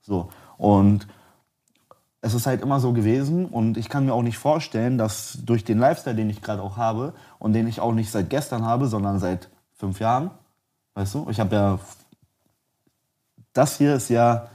So. 0.00 0.30
Und 0.56 1.06
es 2.26 2.34
ist 2.34 2.46
halt 2.46 2.60
immer 2.60 2.80
so 2.80 2.92
gewesen 2.92 3.46
und 3.46 3.76
ich 3.76 3.88
kann 3.88 4.04
mir 4.04 4.12
auch 4.12 4.22
nicht 4.22 4.36
vorstellen, 4.36 4.98
dass 4.98 5.38
durch 5.44 5.64
den 5.64 5.78
Lifestyle, 5.78 6.16
den 6.16 6.28
ich 6.28 6.42
gerade 6.42 6.60
auch 6.60 6.76
habe 6.76 7.14
und 7.38 7.52
den 7.52 7.68
ich 7.68 7.78
auch 7.80 7.92
nicht 7.92 8.10
seit 8.10 8.30
gestern 8.30 8.64
habe, 8.64 8.88
sondern 8.88 9.20
seit 9.20 9.48
fünf 9.74 10.00
Jahren, 10.00 10.32
weißt 10.94 11.14
du, 11.14 11.26
ich 11.30 11.38
habe 11.38 11.54
ja, 11.54 11.78
das 13.52 13.78
hier 13.78 13.94
ist 13.94 14.08
ja 14.08 14.48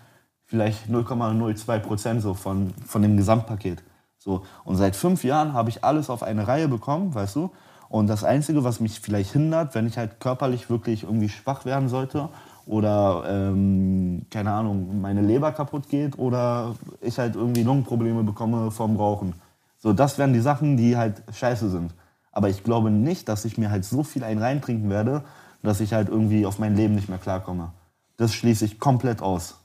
vielleicht 0.45 0.89
0,02 0.89 1.79
Prozent 1.79 2.21
so 2.21 2.33
von, 2.33 2.73
von 2.85 3.01
dem 3.01 3.15
Gesamtpaket. 3.15 3.81
So. 4.17 4.43
Und 4.65 4.75
seit 4.75 4.97
fünf 4.97 5.23
Jahren 5.23 5.53
habe 5.53 5.69
ich 5.69 5.83
alles 5.85 6.09
auf 6.09 6.23
eine 6.23 6.47
Reihe 6.47 6.67
bekommen, 6.67 7.15
weißt 7.15 7.37
du. 7.37 7.51
Und 7.87 8.07
das 8.07 8.25
Einzige, 8.25 8.65
was 8.65 8.81
mich 8.81 8.99
vielleicht 8.99 9.31
hindert, 9.31 9.75
wenn 9.75 9.87
ich 9.87 9.97
halt 9.97 10.19
körperlich 10.19 10.69
wirklich 10.69 11.03
irgendwie 11.03 11.29
schwach 11.29 11.63
werden 11.63 11.87
sollte 11.87 12.29
oder, 12.65 13.23
ähm, 13.27 14.25
keine 14.29 14.51
Ahnung, 14.51 15.01
meine 15.01 15.21
Leber 15.21 15.51
kaputt 15.51 15.89
geht 15.89 16.17
oder 16.17 16.75
ich 17.01 17.19
halt 17.19 17.35
irgendwie 17.35 17.63
Lungenprobleme 17.63 18.23
bekomme 18.23 18.71
vom 18.71 18.95
Rauchen. 18.95 19.33
So, 19.77 19.93
das 19.93 20.17
wären 20.17 20.33
die 20.33 20.41
Sachen, 20.41 20.77
die 20.77 20.95
halt 20.95 21.23
scheiße 21.33 21.69
sind. 21.69 21.93
Aber 22.31 22.49
ich 22.49 22.63
glaube 22.63 22.91
nicht, 22.91 23.27
dass 23.27 23.45
ich 23.45 23.57
mir 23.57 23.71
halt 23.71 23.83
so 23.83 24.03
viel 24.03 24.23
ein 24.23 24.37
reintrinken 24.37 24.89
werde, 24.89 25.23
dass 25.63 25.79
ich 25.79 25.93
halt 25.93 26.09
irgendwie 26.09 26.45
auf 26.45 26.59
mein 26.59 26.75
Leben 26.75 26.95
nicht 26.95 27.09
mehr 27.09 27.17
klarkomme. 27.17 27.71
Das 28.17 28.33
schließe 28.33 28.65
ich 28.65 28.79
komplett 28.79 29.21
aus. 29.21 29.55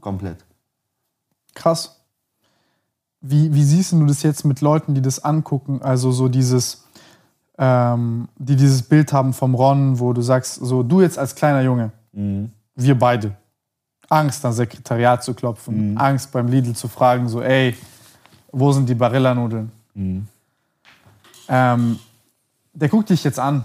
Komplett. 0.00 0.44
Krass. 1.54 2.00
Wie, 3.20 3.52
wie 3.54 3.64
siehst 3.64 3.92
du 3.92 4.04
das 4.06 4.22
jetzt 4.22 4.44
mit 4.44 4.60
Leuten, 4.60 4.94
die 4.94 5.02
das 5.02 5.24
angucken? 5.24 5.80
Also 5.82 6.12
so 6.12 6.28
dieses, 6.28 6.84
ähm, 7.58 8.28
die 8.36 8.56
dieses 8.56 8.82
Bild 8.82 9.12
haben 9.12 9.32
vom 9.32 9.54
Ron, 9.54 9.98
wo 9.98 10.12
du 10.12 10.22
sagst, 10.22 10.56
so 10.56 10.82
du 10.82 11.00
jetzt 11.00 11.18
als 11.18 11.34
kleiner 11.34 11.62
Junge, 11.62 11.92
wir 12.74 12.98
beide. 12.98 13.36
Angst, 14.08 14.44
ans 14.44 14.56
Sekretariat 14.56 15.22
zu 15.24 15.34
klopfen, 15.34 15.98
Angst 15.98 16.30
beim 16.32 16.46
Lidl 16.48 16.74
zu 16.74 16.86
fragen, 16.88 17.28
so 17.28 17.42
ey, 17.42 17.76
wo 18.52 18.72
sind 18.72 18.88
die 18.88 18.94
Barilla-Nudeln? 18.94 19.70
Ähm, 21.48 21.98
der 22.72 22.88
guckt 22.88 23.10
dich 23.10 23.24
jetzt 23.24 23.38
an. 23.38 23.64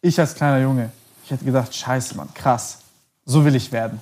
Ich 0.00 0.18
als 0.18 0.34
kleiner 0.34 0.60
Junge. 0.60 0.90
Ich 1.24 1.30
hätte 1.30 1.44
gedacht, 1.44 1.74
scheiße, 1.74 2.16
Mann, 2.16 2.28
krass. 2.34 2.80
So 3.24 3.44
will 3.44 3.54
ich 3.54 3.70
werden. 3.72 4.00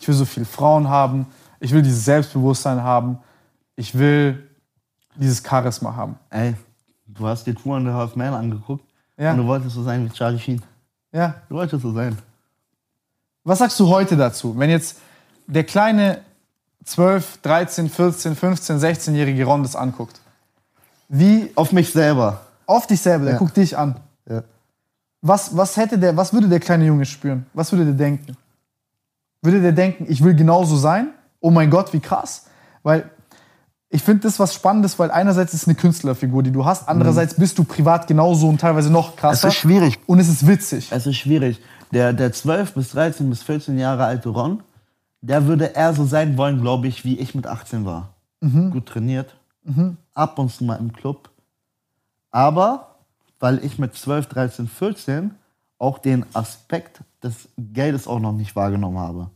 Ich 0.00 0.08
will 0.08 0.14
so 0.14 0.24
viele 0.24 0.46
Frauen 0.46 0.88
haben. 0.88 1.26
Ich 1.60 1.72
will 1.72 1.82
dieses 1.82 2.04
Selbstbewusstsein 2.04 2.82
haben. 2.82 3.18
Ich 3.76 3.96
will 3.96 4.48
dieses 5.16 5.42
Charisma 5.46 5.94
haben. 5.94 6.16
Ey, 6.30 6.54
du 7.06 7.26
hast 7.26 7.44
dir 7.46 7.54
Two 7.54 7.74
and 7.74 7.88
a 7.88 7.92
Half 7.92 8.16
Man 8.16 8.32
angeguckt 8.34 8.84
Ja. 9.18 9.32
und 9.32 9.38
du 9.38 9.46
wolltest 9.46 9.74
so 9.74 9.82
sein 9.82 10.04
wie 10.04 10.10
Charlie 10.12 10.38
Sheen. 10.38 10.62
Ja. 11.12 11.34
Du 11.48 11.56
wolltest 11.56 11.82
so 11.82 11.92
sein. 11.92 12.16
Was 13.46 13.60
sagst 13.60 13.78
du 13.78 13.88
heute 13.88 14.16
dazu, 14.16 14.58
wenn 14.58 14.70
jetzt 14.70 14.98
der 15.46 15.62
kleine 15.62 16.18
12, 16.84 17.38
13, 17.42 17.88
14, 17.88 18.34
15, 18.34 18.78
16-jährige 18.80 19.44
Ron 19.44 19.62
das 19.62 19.76
anguckt? 19.76 20.20
Wie 21.08 21.52
Auf 21.54 21.70
mich 21.70 21.92
selber. 21.92 22.40
auf 22.66 22.88
dich 22.88 23.00
selber, 23.00 23.24
der 23.26 23.34
Ja. 23.34 23.38
guckt 23.38 23.56
dich 23.56 23.78
an. 23.78 24.00
Ja. 24.28 24.42
Was, 25.22 25.56
was 25.56 25.76
hätte 25.76 25.96
der, 25.96 26.16
was 26.16 26.32
würde 26.32 26.48
der 26.48 26.58
kleine 26.58 26.86
Junge 26.86 27.06
spüren? 27.06 27.46
Was 27.54 27.70
würde 27.70 27.84
der 27.84 27.94
denken? 27.94 28.36
Würde 29.42 29.60
der 29.62 29.70
denken, 29.70 30.06
ich 30.08 30.24
will 30.24 30.34
genauso 30.34 30.76
sein? 30.76 31.10
Oh 31.40 31.50
mein 31.52 31.70
Gott, 31.70 31.92
wie 31.92 32.00
krass. 32.00 32.46
Weil 32.82 33.08
ich 33.90 34.02
finde 34.02 34.22
das 34.22 34.40
was 34.40 34.54
Spannendes, 34.54 34.98
weil 34.98 35.12
einerseits 35.12 35.54
ist 35.54 35.62
es 35.62 35.68
eine 35.68 35.76
Künstlerfigur, 35.76 36.42
die 36.42 36.50
du 36.50 36.64
hast, 36.64 36.88
andererseits 36.88 37.34
bist 37.34 37.56
du 37.58 37.62
privat 37.62 38.08
genauso 38.08 38.48
und 38.48 38.60
teilweise 38.60 38.90
noch 38.90 39.14
krasser. 39.14 39.46
Es 39.46 39.54
ist 39.54 39.60
schwierig. 39.60 40.00
Und 40.06 40.18
es 40.18 40.28
ist 40.28 40.48
witzig. 40.48 40.90
Es 40.90 41.06
ist 41.06 41.16
schwierig. 41.16 41.60
Der, 41.96 42.12
der 42.12 42.30
12 42.30 42.74
bis 42.74 42.90
13 42.90 43.30
bis 43.30 43.42
14 43.42 43.78
Jahre 43.78 44.04
alte 44.04 44.28
Ron, 44.28 44.62
der 45.22 45.46
würde 45.46 45.64
eher 45.64 45.94
so 45.94 46.04
sein 46.04 46.36
wollen, 46.36 46.60
glaube 46.60 46.88
ich, 46.88 47.06
wie 47.06 47.18
ich 47.18 47.34
mit 47.34 47.46
18 47.46 47.86
war. 47.86 48.10
Gut 48.70 48.84
trainiert, 48.84 49.34
ab 50.12 50.38
und 50.38 50.52
zu 50.52 50.64
mal 50.64 50.76
im 50.76 50.92
Club. 50.92 51.30
Aber 52.30 52.96
weil 53.40 53.64
ich 53.64 53.78
mit 53.78 53.94
12, 53.94 54.26
13, 54.26 54.68
14 54.68 55.30
auch 55.78 55.96
den 55.96 56.26
Aspekt 56.34 57.00
des 57.22 57.48
Geldes 57.56 58.06
auch 58.06 58.20
noch 58.20 58.32
nicht 58.32 58.54
wahrgenommen 58.54 58.98
habe. 58.98 59.30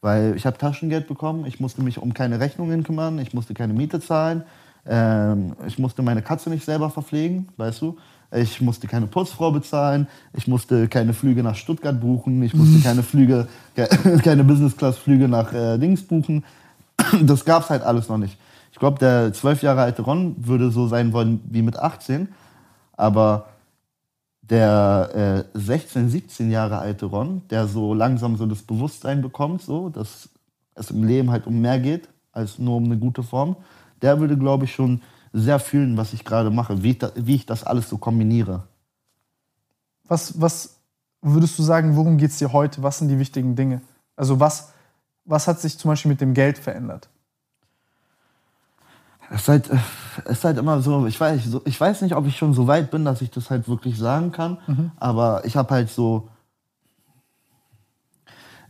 Weil 0.00 0.34
ich 0.34 0.46
habe 0.46 0.56
Taschengeld 0.56 1.08
bekommen, 1.08 1.44
ich 1.44 1.60
musste 1.60 1.82
mich 1.82 1.98
um 1.98 2.14
keine 2.14 2.40
Rechnungen 2.40 2.84
kümmern, 2.84 3.18
ich 3.18 3.34
musste 3.34 3.52
keine 3.52 3.74
Miete 3.74 4.00
zahlen, 4.00 4.44
ähm, 4.86 5.56
ich 5.66 5.78
musste 5.78 6.00
meine 6.00 6.22
Katze 6.22 6.48
nicht 6.48 6.64
selber 6.64 6.88
verpflegen, 6.88 7.48
weißt 7.58 7.82
du. 7.82 7.98
Ich 8.30 8.60
musste 8.60 8.86
keine 8.88 9.06
Putzfrau 9.06 9.50
bezahlen, 9.52 10.06
ich 10.34 10.46
musste 10.46 10.86
keine 10.88 11.14
Flüge 11.14 11.42
nach 11.42 11.54
Stuttgart 11.56 11.98
buchen, 11.98 12.42
ich 12.42 12.52
musste 12.54 12.80
keine 12.82 13.02
Flüge, 13.02 13.48
ke- 13.74 13.88
keine 14.22 14.44
Business-Class-Flüge 14.44 15.28
nach 15.28 15.52
äh, 15.52 15.78
Dings 15.78 16.02
buchen. 16.02 16.44
Das 17.22 17.44
gab's 17.44 17.70
halt 17.70 17.82
alles 17.82 18.08
noch 18.08 18.18
nicht. 18.18 18.36
Ich 18.72 18.78
glaube, 18.78 18.98
der 18.98 19.32
zwölf 19.32 19.62
Jahre 19.62 19.80
alte 19.82 20.02
Ron 20.02 20.34
würde 20.38 20.70
so 20.70 20.88
sein 20.88 21.12
wollen 21.12 21.40
wie 21.48 21.62
mit 21.62 21.78
18, 21.78 22.28
aber 22.96 23.46
der 24.42 25.46
äh, 25.54 25.58
16, 25.58 26.08
17 26.08 26.50
Jahre 26.50 26.78
alte 26.78 27.06
Ron, 27.06 27.42
der 27.50 27.66
so 27.66 27.94
langsam 27.94 28.36
so 28.36 28.46
das 28.46 28.62
Bewusstsein 28.62 29.20
bekommt, 29.22 29.62
so, 29.62 29.88
dass 29.90 30.28
es 30.74 30.90
im 30.90 31.04
Leben 31.04 31.30
halt 31.30 31.46
um 31.46 31.60
mehr 31.60 31.78
geht 31.80 32.08
als 32.32 32.58
nur 32.58 32.76
um 32.76 32.84
eine 32.84 32.96
gute 32.98 33.22
Form, 33.22 33.56
der 34.02 34.20
würde, 34.20 34.36
glaube 34.36 34.64
ich, 34.64 34.74
schon 34.74 35.00
sehr 35.32 35.58
fühlen, 35.58 35.96
was 35.96 36.12
ich 36.12 36.24
gerade 36.24 36.50
mache, 36.50 36.82
wie 36.82 36.92
ich, 36.92 36.98
da, 36.98 37.12
wie 37.14 37.34
ich 37.36 37.46
das 37.46 37.64
alles 37.64 37.88
so 37.88 37.98
kombiniere. 37.98 38.64
Was, 40.06 40.40
was 40.40 40.76
würdest 41.20 41.58
du 41.58 41.62
sagen, 41.62 41.96
worum 41.96 42.18
geht 42.18 42.30
es 42.30 42.38
dir 42.38 42.52
heute? 42.52 42.82
Was 42.82 42.98
sind 42.98 43.08
die 43.08 43.18
wichtigen 43.18 43.56
Dinge? 43.56 43.82
Also 44.16 44.40
was, 44.40 44.72
was 45.24 45.46
hat 45.46 45.60
sich 45.60 45.78
zum 45.78 45.90
Beispiel 45.90 46.10
mit 46.10 46.20
dem 46.20 46.34
Geld 46.34 46.58
verändert? 46.58 47.08
Es 49.30 49.42
ist 49.42 49.48
halt, 49.48 49.70
äh, 49.70 49.76
es 50.24 50.38
ist 50.38 50.44
halt 50.44 50.58
immer 50.58 50.80
so 50.80 51.06
ich, 51.06 51.20
weiß, 51.20 51.44
so, 51.44 51.62
ich 51.64 51.78
weiß 51.78 52.02
nicht, 52.02 52.14
ob 52.14 52.26
ich 52.26 52.36
schon 52.36 52.54
so 52.54 52.66
weit 52.66 52.90
bin, 52.90 53.04
dass 53.04 53.20
ich 53.20 53.30
das 53.30 53.50
halt 53.50 53.68
wirklich 53.68 53.98
sagen 53.98 54.32
kann, 54.32 54.58
aber 54.96 55.44
ich 55.44 55.56
habe 55.56 55.70
halt 55.74 55.90
so. 55.90 56.28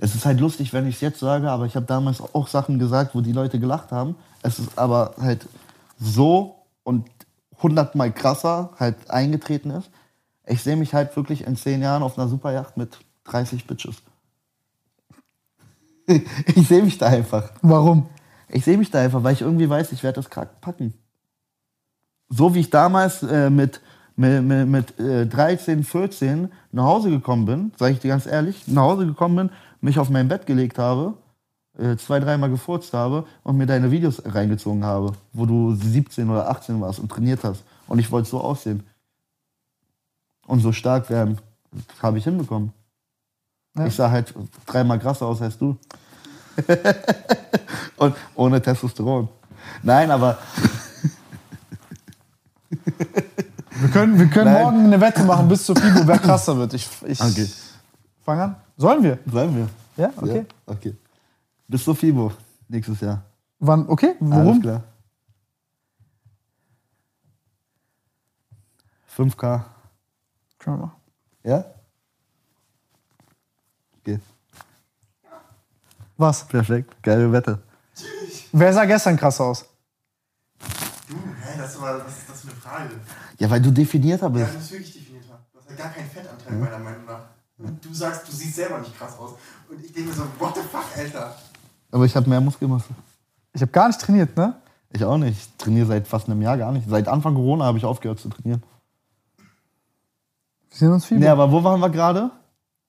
Es 0.00 0.14
ist 0.14 0.26
halt 0.26 0.38
lustig, 0.38 0.72
wenn 0.72 0.86
ich 0.86 0.96
es 0.96 1.00
jetzt 1.00 1.18
sage, 1.18 1.50
aber 1.50 1.66
ich 1.66 1.74
habe 1.74 1.86
damals 1.86 2.20
auch 2.20 2.46
Sachen 2.46 2.78
gesagt, 2.78 3.16
wo 3.16 3.20
die 3.20 3.32
Leute 3.32 3.58
gelacht 3.58 3.90
haben. 3.90 4.14
Es 4.42 4.60
ist 4.60 4.78
aber 4.78 5.14
halt 5.20 5.48
so 5.98 6.66
und 6.82 7.08
hundertmal 7.62 8.12
krasser 8.12 8.70
halt 8.78 9.10
eingetreten 9.10 9.70
ist. 9.70 9.90
Ich 10.46 10.62
sehe 10.62 10.76
mich 10.76 10.94
halt 10.94 11.14
wirklich 11.16 11.46
in 11.46 11.56
zehn 11.56 11.82
Jahren 11.82 12.02
auf 12.02 12.18
einer 12.18 12.28
Superjacht 12.28 12.76
mit 12.76 12.98
30 13.24 13.66
Bitches. 13.66 13.96
ich 16.06 16.68
sehe 16.68 16.82
mich 16.82 16.98
da 16.98 17.06
einfach. 17.06 17.50
Warum? 17.62 18.08
Ich 18.48 18.64
sehe 18.64 18.78
mich 18.78 18.90
da 18.90 19.00
einfach, 19.00 19.22
weil 19.22 19.34
ich 19.34 19.42
irgendwie 19.42 19.68
weiß, 19.68 19.92
ich 19.92 20.02
werde 20.02 20.16
das 20.16 20.30
krack 20.30 20.60
packen. 20.60 20.94
So 22.30 22.54
wie 22.54 22.60
ich 22.60 22.70
damals 22.70 23.22
äh, 23.22 23.50
mit, 23.50 23.80
mit, 24.16 24.42
mit, 24.42 24.68
mit 24.68 25.00
äh, 25.00 25.26
13, 25.26 25.84
14 25.84 26.50
nach 26.72 26.84
Hause 26.84 27.10
gekommen 27.10 27.44
bin, 27.44 27.72
sage 27.76 27.92
ich 27.92 28.00
dir 28.00 28.08
ganz 28.08 28.26
ehrlich, 28.26 28.66
nach 28.68 28.82
Hause 28.82 29.06
gekommen 29.06 29.36
bin, 29.36 29.50
mich 29.80 29.98
auf 29.98 30.08
mein 30.08 30.28
Bett 30.28 30.46
gelegt 30.46 30.78
habe, 30.78 31.14
äh, 31.78 31.96
zwei, 31.96 32.20
dreimal 32.20 32.50
gefurzt 32.50 32.92
habe 32.92 33.24
und 33.42 33.56
mir 33.56 33.66
deine 33.66 33.90
Videos 33.90 34.22
reingezogen 34.24 34.84
habe, 34.84 35.12
wo 35.32 35.46
du 35.46 35.74
17 35.74 36.28
oder 36.28 36.50
18 36.50 36.80
warst 36.80 36.98
und 36.98 37.08
trainiert 37.10 37.44
hast. 37.44 37.62
Und 37.86 37.98
ich 37.98 38.10
wollte 38.10 38.28
so 38.28 38.40
aussehen. 38.40 38.84
Und 40.46 40.60
so 40.60 40.72
stark 40.72 41.08
werden. 41.10 41.38
Habe 42.02 42.18
ich 42.18 42.24
hinbekommen. 42.24 42.72
Ja. 43.76 43.86
Ich 43.86 43.94
sah 43.94 44.10
halt 44.10 44.34
dreimal 44.66 44.98
krasser 44.98 45.26
aus 45.26 45.40
als 45.42 45.56
du. 45.58 45.76
Und 47.96 48.14
ohne 48.34 48.60
Testosteron. 48.60 49.28
Nein, 49.82 50.10
aber 50.10 50.38
Wir 53.80 53.88
können, 53.90 54.18
wir 54.18 54.26
können 54.26 54.52
Nein. 54.52 54.62
morgen 54.62 54.84
eine 54.86 55.00
Wette 55.00 55.22
machen 55.22 55.48
bis 55.48 55.64
zur 55.64 55.76
FIBO, 55.76 56.06
wer 56.06 56.18
krasser 56.18 56.56
wird. 56.56 56.74
Ich, 56.74 56.88
ich 57.06 57.20
Okay. 57.20 57.48
fang 58.24 58.40
an. 58.40 58.56
Sollen 58.76 59.02
wir? 59.04 59.16
bleiben 59.24 59.54
wir. 59.56 59.68
Ja, 59.96 60.10
okay. 60.16 60.38
Ja, 60.38 60.72
okay. 60.74 60.96
Bis 61.68 61.84
zur 61.84 61.94
FIBO 61.94 62.32
nächstes 62.68 63.00
Jahr. 63.00 63.22
Wann? 63.58 63.88
Okay, 63.88 64.14
Alles 64.20 64.30
warum? 64.36 64.60
klar. 64.62 64.82
5K. 69.16 69.64
Können 70.58 70.78
wir 70.78 70.86
machen. 70.86 70.96
Ja? 71.42 71.64
Okay. 74.00 74.18
Was? 76.16 76.46
Perfekt. 76.46 77.02
Geile 77.02 77.30
Wette. 77.32 77.62
Wer 78.52 78.72
sah 78.72 78.84
gestern 78.84 79.16
krass 79.16 79.40
aus? 79.40 79.64
Du, 81.08 81.14
hä, 81.16 81.58
das 81.58 81.70
ist 81.74 81.76
aber, 81.80 82.04
was 82.04 82.18
ist 82.18 82.28
das 82.30 82.40
für 82.40 82.48
eine 82.48 82.56
Frage? 82.56 83.00
Ja, 83.38 83.50
weil 83.50 83.60
du 83.60 83.70
definierter 83.70 84.26
Ja, 84.26 84.28
bist. 84.30 84.52
du 84.54 84.58
bist 84.58 84.72
wirklich 84.72 84.92
definierter. 84.94 85.38
Du 85.52 85.58
hast 85.58 85.68
halt 85.68 85.78
gar 85.78 85.90
keinen 85.90 86.10
Fettanteil, 86.10 86.52
meiner 86.54 86.78
Meinung 86.78 87.04
nach. 87.04 87.28
Und 87.58 87.84
du 87.84 87.92
sagst, 87.92 88.26
du 88.28 88.32
siehst 88.32 88.54
selber 88.56 88.78
nicht 88.78 88.96
krass 88.96 89.18
aus. 89.18 89.34
Und 89.68 89.84
ich 89.84 89.92
denke 89.92 90.10
mir 90.10 90.14
so, 90.14 90.22
what 90.38 90.54
the 90.54 90.62
fuck, 90.62 90.84
Alter? 90.96 91.36
Aber 91.90 92.04
ich 92.04 92.14
habe 92.16 92.28
mehr 92.28 92.40
Muskelmasse. 92.40 92.88
Ich 93.52 93.62
habe 93.62 93.72
gar 93.72 93.88
nicht 93.88 94.00
trainiert, 94.00 94.36
ne? 94.36 94.54
Ich 94.90 95.04
auch 95.04 95.18
nicht. 95.18 95.38
Ich 95.38 95.56
trainiere 95.56 95.86
seit 95.86 96.06
fast 96.06 96.28
einem 96.28 96.42
Jahr 96.42 96.56
gar 96.56 96.72
nicht. 96.72 96.88
Seit 96.88 97.08
Anfang 97.08 97.34
Corona 97.34 97.64
habe 97.64 97.78
ich 97.78 97.84
aufgehört 97.84 98.20
zu 98.20 98.28
trainieren. 98.28 98.62
Wir 100.70 100.76
sehen 100.76 100.92
uns 100.92 101.04
viel. 101.06 101.18
Nee, 101.18 101.28
aber 101.28 101.50
wo 101.50 101.62
waren 101.62 101.80
wir 101.80 101.90
gerade? 101.90 102.30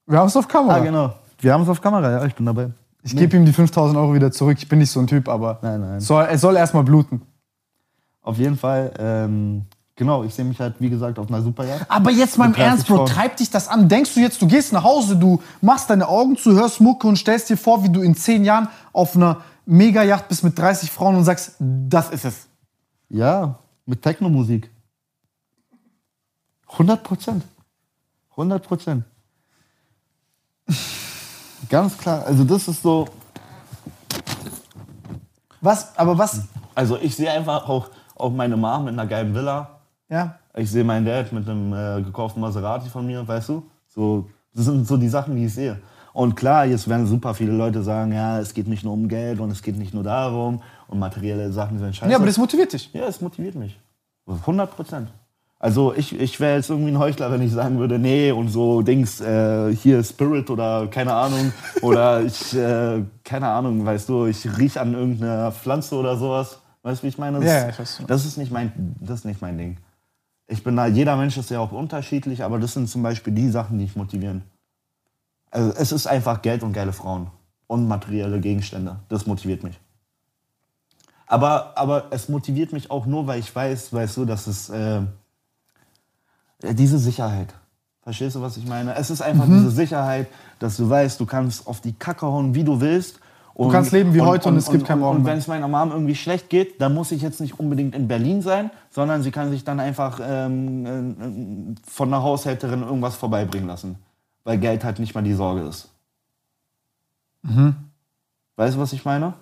Wir 0.05 0.19
haben 0.19 0.27
es 0.27 0.35
auf 0.37 0.47
Kamera. 0.47 0.75
Ah, 0.75 0.79
genau. 0.79 1.13
Wir 1.39 1.53
haben 1.53 1.63
es 1.63 1.69
auf 1.69 1.81
Kamera, 1.81 2.11
ja, 2.11 2.25
ich 2.25 2.35
bin 2.35 2.45
dabei. 2.45 2.71
Ich 3.01 3.15
gebe 3.15 3.37
ihm 3.37 3.45
die 3.45 3.53
5000 3.53 3.97
Euro 3.97 4.13
wieder 4.13 4.31
zurück. 4.31 4.57
Ich 4.59 4.67
bin 4.67 4.79
nicht 4.79 4.91
so 4.91 4.99
ein 4.99 5.07
Typ, 5.07 5.29
aber 5.29 5.59
Nein, 5.61 5.79
nein. 5.79 5.99
Soll, 6.01 6.27
es 6.29 6.41
soll 6.41 6.57
erstmal 6.57 6.83
bluten. 6.83 7.21
Auf 8.21 8.37
jeden 8.37 8.57
Fall, 8.57 8.91
ähm, 8.99 9.65
genau, 9.99 10.23
ich 10.23 10.33
sehe 10.33 10.45
mich 10.45 10.59
halt, 10.59 10.75
wie 10.79 10.89
gesagt, 10.89 11.19
auf 11.19 11.27
einer 11.27 11.43
Superjagd. 11.43 11.85
Aber 11.91 12.09
jetzt 12.09 12.37
mal 12.39 12.45
im 12.45 12.51
Mit 12.51 12.59
30 12.59 12.71
Ernst, 12.71 12.87
Bro, 12.87 13.05
treibt 13.05 13.39
dich 13.39 13.51
das 13.51 13.67
an? 13.67 13.87
Denkst 13.87 14.15
du 14.15 14.21
jetzt, 14.21 14.41
du 14.41 14.47
gehst 14.47 14.73
nach 14.73 14.83
Hause, 14.83 15.15
du 15.15 15.43
machst 15.61 15.89
deine 15.91 16.07
Augen 16.07 16.37
zu, 16.37 16.53
hörst 16.53 16.81
Mucke 16.81 17.07
und 17.07 17.17
stellst 17.17 17.49
dir 17.49 17.57
vor, 17.57 17.83
wie 17.83 17.89
du 17.89 18.01
in 18.01 18.15
10 18.15 18.43
Jahren 18.43 18.69
auf 18.93 19.15
einer 19.15 19.41
Mega-Yacht 19.65 20.27
bist 20.27 20.43
mit 20.43 20.57
30 20.57 20.89
Frauen 20.89 21.15
und 21.17 21.25
sagst, 21.25 21.53
das 21.59 22.09
ist 22.09 22.25
es. 22.25 22.47
Ja, 23.09 23.59
mit 23.85 24.01
Techno-Musik. 24.01 24.71
100 26.71 27.03
Prozent. 27.03 27.43
100 28.31 28.65
Prozent. 28.65 29.03
Ganz 31.69 31.97
klar, 31.97 32.23
also 32.25 32.43
das 32.45 32.67
ist 32.67 32.81
so, 32.81 33.07
Was, 35.61 35.97
aber 35.97 36.17
was, 36.17 36.43
Also 36.73 36.97
ich 36.97 37.15
sehe 37.15 37.29
einfach 37.29 37.67
auch, 37.67 37.89
auch 38.15 38.31
meine 38.31 38.55
Mom 38.55 38.87
in 38.87 38.97
einer 38.97 39.09
geilen 39.09 39.35
Villa. 39.35 39.78
Ja, 40.09 40.35
Ich 40.55 40.71
sehe 40.71 40.83
meinen 40.83 41.05
Dad 41.05 41.31
mit 41.31 41.47
einem 41.47 41.73
äh, 41.73 42.01
gekauften 42.01 42.41
Maserati 42.41 42.89
von 42.89 43.05
mir, 43.05 43.27
weißt 43.27 43.49
du? 43.49 43.63
So, 43.87 44.29
das 44.53 44.65
sind 44.65 44.87
so 44.87 44.97
die 44.97 45.09
Sachen, 45.09 45.35
die 45.35 45.45
ich 45.45 45.53
sehe. 45.53 45.79
Und 46.13 46.35
klar, 46.35 46.65
jetzt 46.65 46.87
werden 46.87 47.05
super 47.05 47.33
viele 47.33 47.51
Leute 47.51 47.83
sagen, 47.83 48.11
ja, 48.11 48.39
es 48.39 48.53
geht 48.53 48.67
nicht 48.67 48.83
nur 48.83 48.93
um 48.93 49.07
Geld 49.07 49.39
und 49.39 49.51
es 49.51 49.61
geht 49.61 49.77
nicht 49.77 49.93
nur 49.93 50.03
darum 50.03 50.61
und 50.87 50.99
materielle 50.99 51.51
Sachen 51.51 51.77
sind 51.77 51.95
scheiße. 51.95 52.11
ja, 52.11 52.17
aber 52.17 52.25
das 52.25 52.37
motiviert 52.37 52.73
dich. 52.73 52.91
ja, 52.93 53.05
es 53.05 53.21
motiviert 53.21 53.55
mich. 53.55 53.79
100 54.27 54.75
Prozent. 54.75 55.09
Also 55.61 55.93
ich, 55.93 56.17
ich 56.17 56.39
wäre 56.39 56.55
jetzt 56.55 56.69
irgendwie 56.69 56.91
ein 56.91 56.99
Heuchler, 56.99 57.31
wenn 57.31 57.41
ich 57.41 57.51
sagen 57.51 57.79
würde, 57.79 57.99
nee, 57.99 58.31
und 58.31 58.47
so 58.47 58.81
Dings, 58.81 59.19
äh, 59.19 59.75
hier 59.75 60.01
Spirit 60.03 60.49
oder 60.49 60.87
keine 60.87 61.13
Ahnung. 61.13 61.51
oder 61.81 62.21
ich, 62.21 62.55
äh, 62.55 63.03
keine 63.25 63.47
Ahnung, 63.49 63.85
weißt 63.85 64.07
du, 64.07 64.25
ich 64.25 64.57
riech 64.57 64.79
an 64.79 64.93
irgendeiner 64.93 65.51
Pflanze 65.51 65.95
oder 65.95 66.15
sowas. 66.15 66.59
Weißt 66.81 67.01
du, 67.01 67.03
wie 67.03 67.09
ich 67.09 67.17
meine? 67.17 67.39
Das, 67.39 67.45
Ja, 67.45 67.69
ich 67.69 67.77
weiß, 67.77 68.03
das, 68.07 68.25
ist 68.25 68.37
nicht 68.37 68.51
mein, 68.51 68.71
das 69.01 69.19
ist 69.19 69.25
nicht 69.25 69.41
mein 69.41 69.57
Ding. 69.57 69.77
Ich 70.51 70.63
bin 70.63 70.75
da, 70.75 70.87
jeder 70.87 71.15
Mensch 71.15 71.37
ist 71.37 71.51
ja 71.51 71.59
auch 71.59 71.71
unterschiedlich, 71.71 72.43
aber 72.43 72.57
das 72.57 72.73
sind 72.73 72.89
zum 72.89 73.03
Beispiel 73.03 73.31
die 73.33 73.49
Sachen, 73.49 73.77
die 73.77 73.85
mich 73.85 73.95
motivieren. 73.95 74.41
Also 75.51 75.71
es 75.73 75.91
ist 75.91 76.07
einfach 76.07 76.41
Geld 76.41 76.63
und 76.63 76.73
geile 76.73 76.91
Frauen 76.91 77.27
und 77.67 77.87
materielle 77.87 78.39
Gegenstände. 78.39 78.97
Das 79.09 79.27
motiviert 79.27 79.63
mich. 79.63 79.79
Aber, 81.27 81.77
aber 81.77 82.07
es 82.09 82.29
motiviert 82.29 82.73
mich 82.73 82.89
auch 82.89 83.05
nur, 83.05 83.27
weil 83.27 83.39
ich 83.39 83.55
weiß, 83.55 83.93
weißt 83.93 84.17
du, 84.17 84.25
dass 84.25 84.47
es 84.47 84.69
äh, 84.69 85.01
diese 86.63 86.97
Sicherheit. 86.97 87.53
Verstehst 88.01 88.35
du, 88.35 88.41
was 88.41 88.57
ich 88.57 88.65
meine? 88.65 88.95
Es 88.95 89.11
ist 89.11 89.21
einfach 89.21 89.45
diese 89.45 89.69
Sicherheit, 89.69 90.27
dass 90.57 90.77
du 90.77 90.89
weißt, 90.89 91.19
du 91.19 91.27
kannst 91.27 91.67
auf 91.67 91.79
die 91.79 91.93
Kacke 91.93 92.25
hauen, 92.25 92.55
wie 92.55 92.63
du 92.63 92.81
willst. 92.81 93.19
Und, 93.65 93.71
kannst 93.73 93.91
leben 93.91 94.13
wie 94.13 94.21
heute 94.21 94.47
und 94.47 94.55
es 94.55 94.71
gibt 94.71 94.85
keinen 94.85 95.01
Morgen 95.01 95.17
Und 95.17 95.25
wenn 95.25 95.37
es 95.37 95.47
meiner 95.47 95.67
Mom 95.67 95.91
irgendwie 95.91 96.15
schlecht 96.15 96.49
geht, 96.49 96.79
dann 96.79 96.93
muss 96.93 97.11
ich 97.11 97.21
jetzt 97.21 97.41
nicht 97.41 97.59
unbedingt 97.59 97.93
in 97.93 98.07
Berlin 98.07 98.41
sein, 98.41 98.71
sondern 98.89 99.21
sie 99.21 99.31
kann 99.31 99.49
sich 99.51 99.65
dann 99.65 99.81
einfach 99.81 100.21
ähm, 100.23 100.85
ähm, 100.85 101.75
von 101.85 102.07
einer 102.07 102.23
Haushälterin 102.23 102.83
irgendwas 102.83 103.17
vorbeibringen 103.17 103.67
lassen. 103.67 103.97
Weil 104.45 104.59
Geld 104.59 104.85
halt 104.85 104.99
nicht 104.99 105.13
mal 105.13 105.23
die 105.23 105.33
Sorge 105.33 105.63
ist. 105.63 105.89
Mhm. 107.41 107.75
Weißt 108.55 108.77
du, 108.77 108.79
was 108.79 108.93
ich 108.93 109.03
meine? 109.03 109.33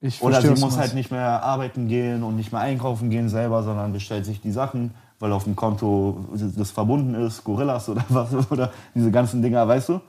Ich 0.00 0.20
Oder 0.20 0.32
verstehe, 0.32 0.56
sie 0.56 0.60
du 0.60 0.66
muss 0.66 0.76
halt 0.76 0.94
nicht 0.94 1.12
mehr 1.12 1.40
arbeiten 1.44 1.86
gehen 1.86 2.24
und 2.24 2.34
nicht 2.34 2.50
mehr 2.50 2.60
einkaufen 2.60 3.08
gehen 3.08 3.28
selber, 3.28 3.62
sondern 3.62 3.92
bestellt 3.92 4.24
sich 4.24 4.40
die 4.40 4.50
Sachen, 4.50 4.94
weil 5.20 5.30
auf 5.30 5.44
dem 5.44 5.54
Konto 5.54 6.24
das 6.56 6.72
verbunden 6.72 7.14
ist, 7.14 7.44
Gorillas 7.44 7.88
oder 7.88 8.04
was, 8.08 8.34
oder 8.50 8.72
diese 8.96 9.12
ganzen 9.12 9.42
Dinger, 9.42 9.68
weißt 9.68 9.90
du? 9.90 10.00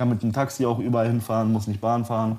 Kann 0.00 0.08
mit 0.08 0.22
dem 0.22 0.32
Taxi 0.32 0.64
auch 0.64 0.78
überall 0.78 1.08
hinfahren, 1.08 1.52
muss 1.52 1.66
nicht 1.66 1.82
Bahn 1.82 2.06
fahren. 2.06 2.38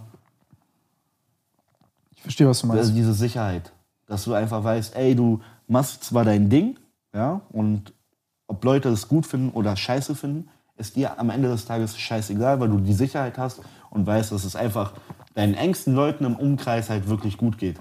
Ich 2.09 2.23
verstehe, 2.23 2.47
was 2.47 2.61
du 2.61 2.65
meinst. 2.65 2.79
Also 2.79 2.95
diese 2.95 3.13
Sicherheit, 3.13 3.71
dass 4.07 4.23
du 4.23 4.33
einfach 4.33 4.63
weißt, 4.63 4.95
ey, 4.95 5.13
du 5.13 5.41
machst 5.67 6.03
zwar 6.03 6.25
dein 6.25 6.49
Ding, 6.49 6.79
ja, 7.13 7.41
und 7.51 7.93
ob 8.47 8.63
Leute 8.65 8.89
es 8.89 9.07
gut 9.07 9.27
finden 9.27 9.51
oder 9.51 9.75
scheiße 9.75 10.15
finden, 10.15 10.49
ist 10.75 10.95
dir 10.95 11.19
am 11.19 11.29
Ende 11.29 11.49
des 11.49 11.65
Tages 11.65 11.99
scheißegal, 11.99 12.59
weil 12.59 12.69
du 12.69 12.79
die 12.79 12.93
Sicherheit 12.93 13.37
hast 13.37 13.61
und 13.91 14.07
weißt, 14.07 14.31
dass 14.31 14.43
es 14.43 14.55
einfach 14.55 14.93
deinen 15.35 15.53
engsten 15.53 15.93
Leuten 15.93 16.25
im 16.25 16.37
Umkreis 16.37 16.89
halt 16.89 17.07
wirklich 17.07 17.37
gut 17.37 17.59
geht. 17.59 17.79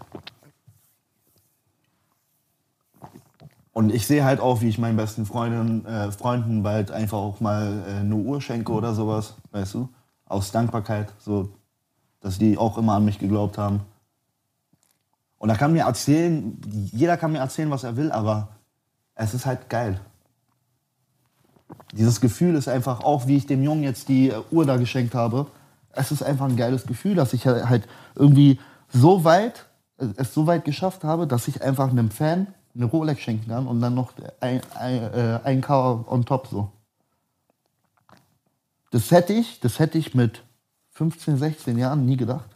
Und 3.81 3.94
ich 3.94 4.07
sehe 4.07 4.24
halt 4.24 4.40
auch, 4.40 4.61
wie 4.61 4.69
ich 4.69 4.77
meinen 4.77 4.98
besten 4.98 5.24
Freundinnen, 5.24 5.86
äh, 5.86 6.12
Freunden 6.12 6.62
bald 6.62 6.90
einfach 6.90 7.16
auch 7.16 7.40
mal 7.40 7.82
äh, 7.89 8.01
eine 8.01 8.15
Uhr 8.15 8.43
schenke 8.43 8.73
oder 8.73 8.93
sowas, 8.93 9.36
weißt 9.52 9.73
du? 9.73 9.89
Aus 10.27 10.52
Dankbarkeit, 10.52 11.15
so, 11.19 11.48
dass 12.20 12.39
die 12.39 12.59
auch 12.59 12.77
immer 12.77 12.93
an 12.93 13.07
mich 13.07 13.19
geglaubt 13.19 13.57
haben. 13.57 13.81
Und 15.39 15.48
da 15.48 15.55
kann 15.55 15.73
mir 15.73 15.85
erzählen, 15.85 16.61
jeder 16.93 17.16
kann 17.16 17.32
mir 17.32 17.39
erzählen, 17.39 17.70
was 17.70 17.85
er 17.85 17.97
will, 17.97 18.12
aber 18.12 18.48
es 19.15 19.32
ist 19.32 19.47
halt 19.47 19.70
geil. 19.70 19.98
Dieses 21.94 22.20
Gefühl 22.20 22.57
ist 22.57 22.69
einfach 22.69 23.02
auch, 23.02 23.27
wie 23.28 23.39
ich 23.39 23.47
dem 23.47 23.62
Jungen 23.62 23.82
jetzt 23.82 24.11
die 24.11 24.28
äh, 24.28 24.43
Uhr 24.51 24.66
da 24.66 24.77
geschenkt 24.77 25.15
habe. 25.15 25.47
Es 25.93 26.12
ist 26.12 26.23
einfach 26.23 26.44
ein 26.44 26.57
geiles 26.57 26.85
Gefühl, 26.85 27.15
dass 27.15 27.32
ich 27.32 27.47
halt 27.47 27.89
irgendwie 28.15 28.61
so 28.93 29.24
weit, 29.24 29.65
äh, 29.97 30.09
es 30.16 30.35
so 30.35 30.47
weit 30.47 30.66
geschafft 30.66 31.02
habe, 31.02 31.27
dass 31.27 31.48
ich 31.48 31.62
einfach 31.62 31.89
einem 31.89 32.11
Fan 32.11 32.48
eine 32.74 32.84
Rolex 32.84 33.20
schenken 33.22 33.48
kann 33.48 33.66
und 33.66 33.80
dann 33.80 33.94
noch 33.94 34.12
ein, 34.40 34.60
ein, 34.74 35.02
äh, 35.02 35.40
ein 35.44 35.60
K 35.60 36.05
on 36.06 36.24
top 36.24 36.47
so. 36.47 36.70
Das 38.90 39.10
hätte 39.10 39.32
ich, 39.32 39.60
das 39.60 39.78
hätte 39.78 39.98
ich 39.98 40.14
mit 40.14 40.42
15, 40.90 41.36
16 41.38 41.78
Jahren 41.78 42.05
nie 42.05 42.16
gedacht. 42.16 42.51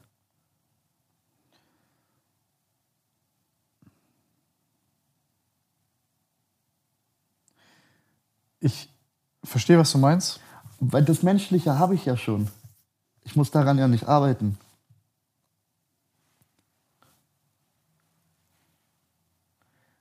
Ich 8.61 8.89
verstehe, 9.43 9.79
was 9.79 9.93
du 9.93 9.99
meinst. 9.99 10.41
Weil 10.81 11.05
das 11.05 11.23
Menschliche 11.23 11.79
habe 11.79 11.95
ich 11.95 12.05
ja 12.05 12.17
schon. 12.17 12.49
Ich 13.23 13.37
muss 13.37 13.51
daran 13.51 13.79
ja 13.79 13.89
nicht 13.89 14.09
arbeiten. 14.09 14.59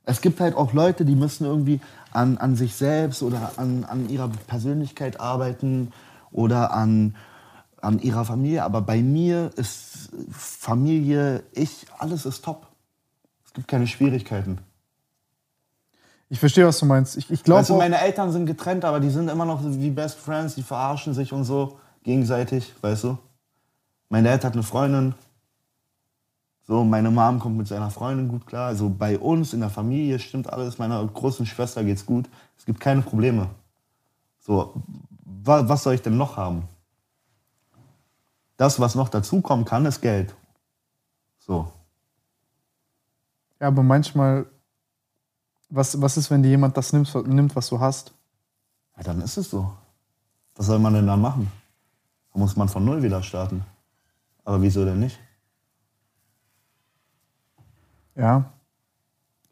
Es 0.05 0.21
gibt 0.21 0.39
halt 0.39 0.55
auch 0.55 0.73
Leute, 0.73 1.05
die 1.05 1.15
müssen 1.15 1.45
irgendwie 1.45 1.79
an, 2.11 2.37
an 2.37 2.55
sich 2.55 2.75
selbst 2.75 3.23
oder 3.23 3.53
an, 3.57 3.85
an 3.85 4.09
ihrer 4.09 4.27
Persönlichkeit 4.47 5.19
arbeiten 5.19 5.93
oder 6.31 6.73
an, 6.73 7.15
an 7.81 7.99
ihrer 7.99 8.25
Familie. 8.25 8.63
Aber 8.63 8.81
bei 8.81 9.01
mir 9.01 9.51
ist 9.55 10.09
Familie, 10.31 11.43
ich, 11.53 11.85
alles 11.97 12.25
ist 12.25 12.43
top. 12.43 12.67
Es 13.45 13.53
gibt 13.53 13.67
keine 13.67 13.87
Schwierigkeiten. 13.87 14.59
Ich 16.29 16.39
verstehe, 16.39 16.65
was 16.65 16.79
du 16.79 16.85
meinst. 16.85 17.15
Ich, 17.15 17.29
ich 17.29 17.43
glaube, 17.43 17.63
du, 17.65 17.75
meine 17.75 17.99
Eltern 17.99 18.31
sind 18.31 18.47
getrennt, 18.47 18.85
aber 18.85 18.99
die 18.99 19.11
sind 19.11 19.29
immer 19.29 19.45
noch 19.45 19.61
wie 19.63 19.91
Best 19.91 20.17
Friends, 20.17 20.55
die 20.55 20.63
verarschen 20.63 21.13
sich 21.13 21.31
und 21.31 21.43
so 21.43 21.77
gegenseitig, 22.03 22.73
weißt 22.81 23.03
du? 23.03 23.17
Mein 24.09 24.23
Dad 24.23 24.43
hat 24.43 24.53
eine 24.53 24.63
Freundin. 24.63 25.13
So, 26.65 26.83
meine 26.85 27.11
Mom 27.11 27.39
kommt 27.39 27.57
mit 27.57 27.67
seiner 27.67 27.91
Freundin 27.91 28.29
gut 28.29 28.47
klar. 28.47 28.67
Also 28.67 28.89
bei 28.89 29.19
uns 29.19 29.53
in 29.53 29.59
der 29.59 29.69
Familie 29.69 30.17
stimmt 30.17 30.51
alles. 30.51 30.77
Meiner 30.77 31.05
großen 31.05 31.45
Schwester 31.45 31.83
geht's 31.83 32.05
gut. 32.05 32.29
Es 32.57 32.65
gibt 32.65 32.79
keine 32.79 33.01
Probleme. 33.01 33.49
So, 34.39 34.81
wa 35.25 35.67
was 35.67 35.83
soll 35.83 35.95
ich 35.95 36.01
denn 36.01 36.17
noch 36.17 36.37
haben? 36.37 36.63
Das, 38.55 38.79
was 38.79 38.95
noch 38.95 39.09
dazukommen 39.09 39.65
kann, 39.65 39.85
ist 39.85 40.01
Geld. 40.01 40.33
So. 41.39 41.67
ja, 43.59 43.67
aber 43.67 43.83
manchmal, 43.83 44.45
was, 45.69 46.01
was 46.01 46.15
ist, 46.15 46.31
wenn 46.31 46.43
dir 46.43 46.49
jemand 46.49 46.77
das 46.77 46.93
nimmt, 46.93 47.13
nimmt, 47.27 47.55
was 47.57 47.67
du 47.67 47.79
hast? 47.79 48.13
Ja, 48.95 49.03
dann 49.03 49.19
ist 49.21 49.35
es 49.35 49.49
so. 49.49 49.73
Was 50.55 50.67
soll 50.67 50.79
man 50.79 50.93
denn 50.93 51.07
dann 51.07 51.19
machen? 51.19 51.51
Da 52.31 52.39
muss 52.39 52.55
man 52.55 52.69
von 52.69 52.85
Null 52.85 53.03
wieder 53.03 53.21
starten. 53.21 53.65
Aber 54.45 54.61
wieso 54.61 54.85
denn 54.85 54.99
nicht? 54.99 55.19
Ja. 58.15 58.51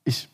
Ich, 0.03 0.29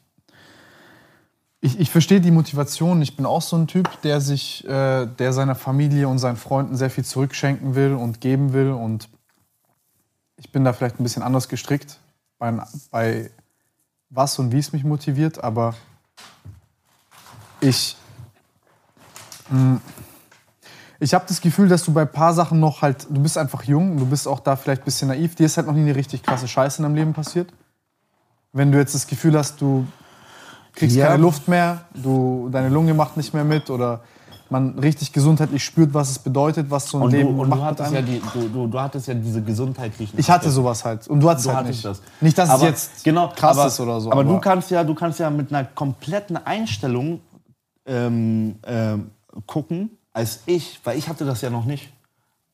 ich, 1.62 1.80
ich 1.80 1.90
verstehe 1.90 2.22
die 2.22 2.32
Motivation. 2.32 3.02
Ich 3.02 3.16
bin 3.16 3.26
auch 3.26 3.42
so 3.42 3.56
ein 3.58 3.68
Typ, 3.68 4.02
der 4.02 4.22
sich, 4.22 4.68
äh, 4.68 5.06
der 5.06 5.34
seiner 5.34 5.56
Familie 5.56 6.08
und 6.08 6.20
seinen 6.20 6.38
Freunden 6.38 6.76
sehr 6.76 6.90
viel 6.90 7.06
zurückschenken 7.06 7.76
will 7.76 7.94
und 7.94 8.22
geben 8.22 8.54
will. 8.54 8.72
Und 8.72 9.10
ich 10.38 10.52
bin 10.52 10.64
da 10.64 10.74
vielleicht 10.74 11.00
ein 11.00 11.04
bisschen 11.04 11.24
anders 11.24 11.50
gestrickt 11.50 12.00
bei, 12.38 12.54
bei 12.92 13.32
was 14.10 14.40
und 14.40 14.52
wie 14.52 14.60
es 14.60 14.72
mich 14.72 14.84
motiviert, 14.84 15.44
aber 15.44 15.76
ich, 17.60 17.98
mh, 19.50 19.82
ich 21.00 21.14
habe 21.14 21.26
das 21.28 21.42
Gefühl, 21.42 21.68
dass 21.68 21.84
du 21.84 21.94
bei 21.94 22.02
ein 22.02 22.12
paar 22.12 22.34
Sachen 22.34 22.60
noch 22.60 22.82
halt, 22.82 23.08
du 23.10 23.22
bist 23.22 23.38
einfach 23.38 23.64
jung, 23.64 23.98
du 23.98 24.06
bist 24.06 24.28
auch 24.28 24.40
da 24.40 24.56
vielleicht 24.56 24.84
ein 24.84 24.86
bisschen 24.86 25.10
naiv, 25.10 25.36
dir 25.36 25.46
ist 25.46 25.58
halt 25.58 25.68
noch 25.68 25.74
nie 25.74 25.82
eine 25.82 25.96
richtig 25.96 26.24
krasse 26.24 26.48
Scheiße 26.48 26.78
in 26.78 26.84
deinem 26.84 26.96
Leben 26.96 27.14
passiert. 27.14 27.52
Wenn 28.54 28.72
du 28.72 28.78
jetzt 28.78 28.96
das 28.96 29.08
Gefühl 29.08 29.38
hast, 29.38 29.62
du 29.62 29.86
kriegst 30.74 30.96
Ja. 30.96 31.08
keine 31.08 31.22
Luft 31.22 31.48
mehr, 31.48 31.86
du, 31.94 32.50
deine 32.52 32.70
Lunge 32.70 32.94
macht 32.94 33.18
nicht 33.18 33.34
mehr 33.34 33.44
mit 33.44 33.70
oder 33.70 34.02
man 34.50 34.80
richtig 34.80 35.12
gesundheitlich 35.12 35.64
spürt, 35.64 35.94
was 35.94 36.10
es 36.10 36.20
bedeutet, 36.20 36.72
was 36.72 36.88
so 36.88 36.98
ein 37.00 37.04
Und, 37.04 37.12
du, 37.12 37.18
Leben 37.18 37.40
und 37.40 37.50
macht 37.50 37.60
du, 37.60 37.66
hattest 37.66 37.92
ja 37.92 38.02
die, 38.02 38.22
du, 38.34 38.48
du, 38.48 38.68
du 38.68 38.80
hattest 38.80 39.08
ja 39.08 39.14
diese 39.14 39.42
gesundheitlichen. 39.42 40.18
Ich 40.18 40.30
hatte 40.30 40.50
sowas 40.50 40.86
halt. 40.86 41.06
Und 41.08 41.20
du 41.20 41.30
hattest 41.30 41.48
Du 41.48 41.50
halt 41.50 41.66
hattest 41.66 41.84
nicht. 41.84 41.86
das. 41.86 42.02
Nicht, 42.22 42.38
dass 42.38 42.50
aber, 42.50 42.64
es 42.64 42.70
jetzt 42.70 43.04
genau, 43.04 43.28
krass 43.36 43.58
aber, 43.58 43.68
ist 43.68 43.80
oder 43.82 44.00
so. 44.00 44.12
Aber, 44.12 44.24
du 44.24 44.40
kannst 44.40 44.72
ja, 44.72 44.86
du 44.86 44.96
kannst 44.96 45.20
ja 45.20 45.30
mit 45.30 45.52
einer 45.54 45.66
kompletten 45.66 46.38
Einstellung 46.38 47.20
ähm, 47.86 48.56
ähm, 48.66 49.12
gucken 49.46 49.92
als 50.14 50.40
ich, 50.46 50.80
weil 50.84 50.98
ich 50.98 51.10
hatte 51.10 51.26
das 51.26 51.42
ja 51.42 51.50
noch 51.50 51.66
nicht. 51.66 51.92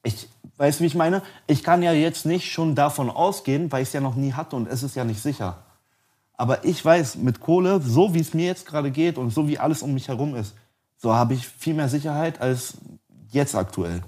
Ich, 0.03 0.28
weißt 0.57 0.80
du, 0.80 0.84
wie 0.84 0.88
ich 0.88 0.95
meine? 0.95 1.22
Ich 1.48 1.64
kann 1.64 1.82
ja 1.82 1.94
jetzt 1.94 2.26
nicht 2.26 2.52
schon 2.52 2.76
davon 2.76 3.10
ausgehen, 3.10 3.72
weil 3.72 3.84
ich 3.84 3.90
es 3.90 3.94
ja 3.94 4.02
noch 4.02 4.15
nie 4.15 4.34
hatte 4.34 4.56
und 4.56 4.68
es 4.68 4.84
ist 4.84 4.95
ja 4.95 5.03
nicht 5.06 5.22
sicher. 5.22 5.57
Aber 6.36 6.66
ich 6.66 6.84
weiß, 6.84 7.16
mit 7.18 7.40
Kohle, 7.40 7.80
so 7.82 8.14
wie 8.14 8.20
es 8.20 8.34
mir 8.34 8.48
jetzt 8.48 8.66
gerade 8.66 8.92
geht 8.92 9.18
und 9.18 9.32
so 9.32 9.48
wie 9.48 9.60
alles 9.60 9.82
um 9.84 9.94
mich 9.94 10.08
herum 10.08 10.36
ist, 10.36 10.56
so 10.98 11.14
habe 11.14 11.34
ich 11.34 11.48
viel 11.48 11.74
mehr 11.74 11.90
Sicherheit 11.90 12.42
als 12.42 12.76
jetzt 13.30 13.56
aktuell. 13.56 14.02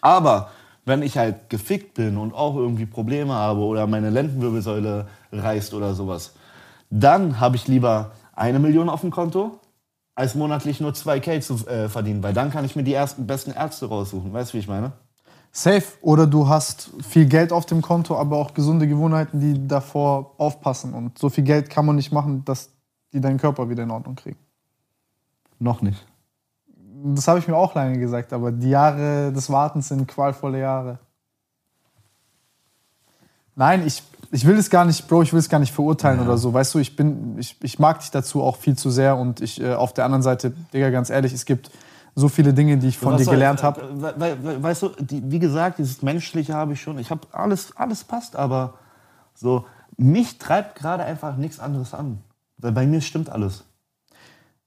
Aber 0.00 0.50
wenn 0.84 1.02
ich 1.02 1.18
halt 1.18 1.50
gefickt 1.50 1.94
bin 1.94 2.16
und 2.16 2.32
auch 2.34 2.56
irgendwie 2.56 2.86
Probleme 2.86 3.34
habe 3.34 3.60
oder 3.60 3.86
meine 3.86 4.10
Lendenwirbelsäule 4.10 5.06
reißt 5.32 5.74
oder 5.74 5.94
sowas, 5.94 6.34
dann 6.90 7.40
habe 7.40 7.56
ich 7.56 7.68
lieber 7.68 8.12
eine 8.34 8.58
Million 8.58 8.88
auf 8.88 9.02
dem 9.02 9.10
Konto, 9.10 9.60
als 10.14 10.34
monatlich 10.34 10.80
nur 10.80 10.92
2K 10.92 11.40
zu 11.40 11.66
äh, 11.66 11.88
verdienen. 11.88 12.22
Weil 12.22 12.32
dann 12.32 12.50
kann 12.50 12.64
ich 12.64 12.74
mir 12.74 12.82
die 12.82 12.94
ersten 12.94 13.26
besten 13.26 13.52
Ärzte 13.52 13.86
raussuchen. 13.86 14.32
Weißt 14.32 14.52
du, 14.52 14.54
wie 14.54 14.60
ich 14.60 14.68
meine? 14.68 14.92
Safe. 15.52 15.84
Oder 16.02 16.26
du 16.26 16.48
hast 16.48 16.90
viel 17.06 17.26
Geld 17.26 17.52
auf 17.52 17.66
dem 17.66 17.82
Konto, 17.82 18.16
aber 18.16 18.36
auch 18.36 18.54
gesunde 18.54 18.86
Gewohnheiten, 18.86 19.40
die 19.40 19.66
davor 19.66 20.34
aufpassen. 20.38 20.94
Und 20.94 21.18
so 21.18 21.28
viel 21.28 21.44
Geld 21.44 21.70
kann 21.70 21.86
man 21.86 21.96
nicht 21.96 22.12
machen, 22.12 22.44
dass 22.44 22.70
die 23.12 23.20
deinen 23.20 23.38
Körper 23.38 23.68
wieder 23.68 23.82
in 23.82 23.90
Ordnung 23.90 24.14
kriegen. 24.14 24.38
Noch 25.58 25.82
nicht. 25.82 26.06
Das 27.14 27.28
habe 27.28 27.38
ich 27.38 27.48
mir 27.48 27.56
auch 27.56 27.74
lange 27.74 27.98
gesagt, 27.98 28.32
aber 28.32 28.52
die 28.52 28.70
Jahre 28.70 29.32
des 29.32 29.50
Wartens 29.50 29.88
sind 29.88 30.08
qualvolle 30.08 30.60
Jahre. 30.60 30.98
Nein, 33.54 33.84
ich, 33.86 34.02
ich 34.30 34.46
will 34.46 34.56
es 34.56 34.70
gar 34.70 34.84
nicht, 34.84 35.08
Bro, 35.08 35.22
ich 35.22 35.32
will 35.32 35.40
es 35.40 35.48
gar 35.48 35.58
nicht 35.58 35.72
verurteilen 35.72 36.20
oder 36.20 36.38
so. 36.38 36.52
Weißt 36.52 36.74
du, 36.74 36.78
ich 36.78 36.94
bin, 36.94 37.36
ich, 37.38 37.56
ich 37.62 37.78
mag 37.78 38.00
dich 38.00 38.10
dazu 38.10 38.42
auch 38.42 38.56
viel 38.56 38.76
zu 38.76 38.90
sehr 38.90 39.16
und 39.16 39.40
ich 39.40 39.60
äh, 39.60 39.74
auf 39.74 39.92
der 39.92 40.04
anderen 40.04 40.22
Seite, 40.22 40.52
Digga, 40.72 40.90
ganz 40.90 41.10
ehrlich, 41.10 41.32
es 41.32 41.44
gibt 41.44 41.70
so 42.18 42.28
viele 42.28 42.52
Dinge, 42.52 42.76
die 42.78 42.88
ich 42.88 42.98
von 42.98 43.12
Was 43.12 43.18
dir 43.20 43.24
soll- 43.26 43.34
gelernt 43.34 43.62
habe. 43.62 43.80
äh, 43.80 43.84
we- 44.02 44.14
we- 44.18 44.36
we- 44.44 44.62
Weißt 44.62 44.82
du, 44.82 44.88
die, 44.98 45.22
wie 45.30 45.38
gesagt, 45.38 45.78
dieses 45.78 46.02
Menschliche 46.02 46.54
habe 46.54 46.72
ich 46.72 46.80
schon. 46.82 46.98
Ich 46.98 47.10
habe 47.10 47.20
alles, 47.32 47.76
alles 47.76 48.02
passt, 48.04 48.34
aber 48.34 48.74
so, 49.34 49.64
mich 49.96 50.38
treibt 50.38 50.74
gerade 50.74 51.04
einfach 51.04 51.36
nichts 51.36 51.60
anderes 51.60 51.94
an. 51.94 52.18
Weil 52.58 52.72
bei 52.72 52.86
mir 52.86 53.00
stimmt 53.00 53.30
alles. 53.30 53.64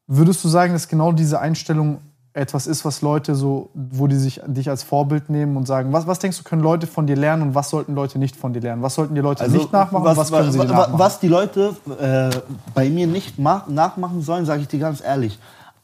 Würdest 0.08 0.44
du 0.44 0.48
sagen, 0.48 0.74
dass 0.74 0.88
genau 0.88 1.12
diese 1.12 1.40
Einstellung 1.40 2.00
etwas 2.34 2.66
ist, 2.68 2.86
was 2.86 3.02
Leute 3.02 3.36
so, 3.36 3.70
wo 3.74 4.08
die 4.08 4.16
sich 4.16 4.42
dich 4.48 4.70
als 4.70 4.84
Vorbild 4.84 5.30
nehmen 5.30 5.58
und 5.58 5.68
sagen, 5.68 5.92
was, 5.92 6.08
was 6.08 6.20
denkst 6.20 6.38
du, 6.38 6.44
können 6.46 6.62
Leute 6.62 6.88
von 6.88 7.06
dir 7.06 7.18
lernen 7.18 7.42
und 7.44 7.56
was 7.56 7.70
sollten 7.70 7.94
Leute 7.94 8.18
nicht 8.20 8.38
von 8.38 8.54
dir 8.54 8.62
lernen? 8.62 8.82
Was 8.82 8.96
sollten 8.96 9.16
die 9.16 9.20
Leute 9.22 9.44
nicht 9.50 9.72
nachmachen 9.74 10.08
Also, 10.08 10.22
was, 10.22 10.32
und 10.32 10.34
was 10.38 10.40
können 10.40 10.52
sie 10.54 10.60
dir 10.60 10.70
wa- 10.70 10.74
nachmachen? 10.74 11.00
was 11.00 11.20
die 11.20 11.28
Leute 11.28 11.76
äh, 12.00 12.30
bei 12.74 12.90
mir 12.90 13.08
nicht 13.08 13.38
ma- 13.38 13.66
nachmachen 13.68 14.22
sollen, 14.22 14.46
sage 14.46 14.62
ich 14.62 14.70
dir 14.70 14.80
ganz 14.80 15.02
ehrlich. 15.04 15.38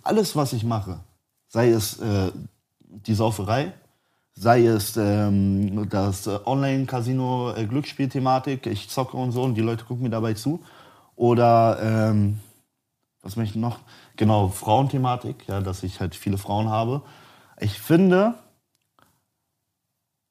Alles, 0.03 0.37
was 0.37 0.53
ich 0.53 0.63
mache, 0.63 0.99
sei 1.57 1.71
es 1.71 1.99
äh, 1.99 2.31
die 2.79 3.15
Sauferei, 3.15 3.73
sei 4.35 4.67
es 4.67 4.95
ähm, 4.95 5.89
das 5.89 6.27
äh, 6.27 6.37
Online-Casino-Glücksspiel-Thematik, 6.45 8.67
ich 8.67 8.91
zocke 8.91 9.17
und 9.17 9.31
so 9.31 9.41
und 9.41 9.55
die 9.55 9.61
Leute 9.61 9.83
gucken 9.83 10.03
mir 10.03 10.11
dabei 10.11 10.35
zu. 10.35 10.63
Oder 11.15 11.79
ähm, 11.81 12.39
was 13.23 13.37
möchte 13.37 13.55
ich 13.55 13.61
noch? 13.61 13.79
Genau, 14.17 14.49
Frauenthematik, 14.49 15.47
ja, 15.47 15.59
dass 15.59 15.81
ich 15.81 15.99
halt 15.99 16.13
viele 16.13 16.37
Frauen 16.37 16.69
habe. 16.69 17.01
Ich 17.59 17.79
finde, 17.79 18.35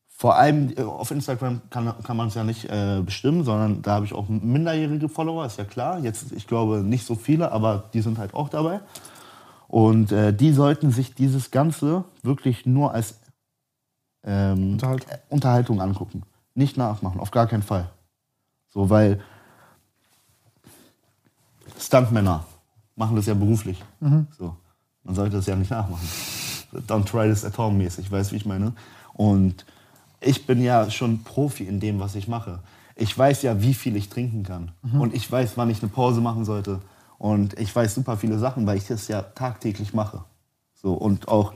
vor 0.06 0.36
allem 0.36 0.74
äh, 0.76 0.82
auf 0.82 1.10
Instagram 1.10 1.62
kann, 1.70 1.92
kann 2.04 2.16
man 2.16 2.28
es 2.28 2.34
ja 2.34 2.44
nicht 2.44 2.66
äh, 2.66 3.02
bestimmen, 3.04 3.42
sondern 3.42 3.82
da 3.82 3.96
habe 3.96 4.06
ich 4.06 4.14
auch 4.14 4.28
minderjährige 4.28 5.08
Follower, 5.08 5.44
ist 5.44 5.58
ja 5.58 5.64
klar. 5.64 5.98
Jetzt, 5.98 6.30
ich 6.30 6.46
glaube, 6.46 6.84
nicht 6.84 7.04
so 7.04 7.16
viele, 7.16 7.50
aber 7.50 7.90
die 7.94 8.00
sind 8.00 8.18
halt 8.18 8.32
auch 8.32 8.48
dabei. 8.48 8.78
Und 9.68 10.12
äh, 10.12 10.32
die 10.32 10.52
sollten 10.52 10.90
sich 10.90 11.14
dieses 11.14 11.51
Ganze 11.51 12.05
wirklich 12.22 12.66
nur 12.66 12.93
als 12.94 13.20
ähm, 14.24 14.72
Unterhaltung. 14.72 15.10
äh, 15.10 15.18
Unterhaltung 15.28 15.80
angucken. 15.80 16.22
Nicht 16.55 16.76
nachmachen, 16.76 17.20
auf 17.20 17.30
gar 17.30 17.47
keinen 17.47 17.62
Fall. 17.62 17.90
So, 18.68 18.90
weil 18.90 19.20
Stuntmänner 21.78 22.44
machen 22.94 23.16
das 23.16 23.26
ja 23.26 23.34
beruflich. 23.34 23.82
So. 24.38 24.56
Man 25.02 25.14
sollte 25.14 25.36
das 25.36 25.47
ja 25.47 25.56
nicht 25.56 25.70
nachmachen. 25.70 26.09
Don't 26.88 27.05
try 27.05 27.28
this 27.28 27.44
at 27.44 27.56
home 27.59 27.76
mäßig, 27.76 28.10
weißt 28.10 28.30
du, 28.30 28.34
wie 28.34 28.38
ich 28.38 28.47
meine? 28.47 28.72
Und 29.14 29.64
ich 30.20 30.47
bin 30.47 30.62
ja 30.62 30.90
schon 30.90 31.22
Profi 31.22 31.64
in 31.64 31.80
dem, 31.80 32.01
was 32.01 32.14
ich 32.14 32.28
mache. 32.28 32.60
Ich 32.97 33.16
weiß 33.16 33.43
ja, 33.43 33.60
wie 33.60 33.74
viel 33.74 33.97
ich 33.97 34.09
trinken 34.09 34.43
kann. 34.43 34.72
Und 35.01 35.14
ich 35.14 35.30
weiß, 35.30 35.56
wann 35.56 35.70
ich 35.70 35.82
eine 35.82 35.90
Pause 35.90 36.20
machen 36.20 36.44
sollte. 36.44 36.80
Und 37.18 37.59
ich 37.59 37.74
weiß 37.74 37.94
super 37.94 38.16
viele 38.16 38.38
Sachen, 38.38 38.66
weil 38.66 38.76
ich 38.76 38.86
das 38.86 39.09
ja 39.09 39.22
tagtäglich 39.22 39.94
mache. 39.94 40.24
So, 40.74 40.94
und 40.94 41.28
auch 41.28 41.55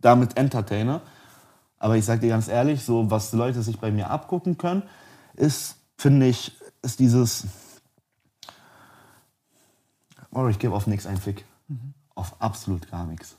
damit 0.00 0.36
entertaine. 0.36 1.00
Aber 1.78 1.96
ich 1.96 2.04
sag 2.04 2.20
dir 2.20 2.28
ganz 2.28 2.48
ehrlich, 2.48 2.84
so 2.84 3.10
was 3.10 3.32
Leute 3.32 3.62
sich 3.62 3.78
bei 3.78 3.90
mir 3.90 4.10
abgucken 4.10 4.58
können, 4.58 4.82
ist, 5.34 5.76
finde 5.96 6.26
ich, 6.26 6.56
ist 6.82 7.00
dieses. 7.00 7.46
Oh, 10.32 10.46
ich 10.48 10.58
gebe 10.58 10.74
auf 10.74 10.86
nichts 10.86 11.06
einen 11.06 11.16
Fick. 11.16 11.44
Auf 12.14 12.40
absolut 12.40 12.90
gar 12.90 13.06
nichts. 13.06 13.36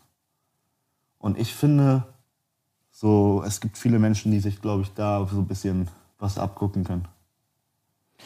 Und 1.19 1.37
ich 1.37 1.53
finde, 1.53 2.03
so, 2.89 3.43
es 3.45 3.61
gibt 3.61 3.77
viele 3.77 3.99
Menschen, 3.99 4.31
die 4.31 4.39
sich, 4.39 4.61
glaube 4.61 4.81
ich, 4.81 4.93
da 4.93 5.25
so 5.27 5.37
ein 5.37 5.47
bisschen 5.47 5.87
was 6.17 6.37
abgucken 6.37 6.83
können. 6.83 7.07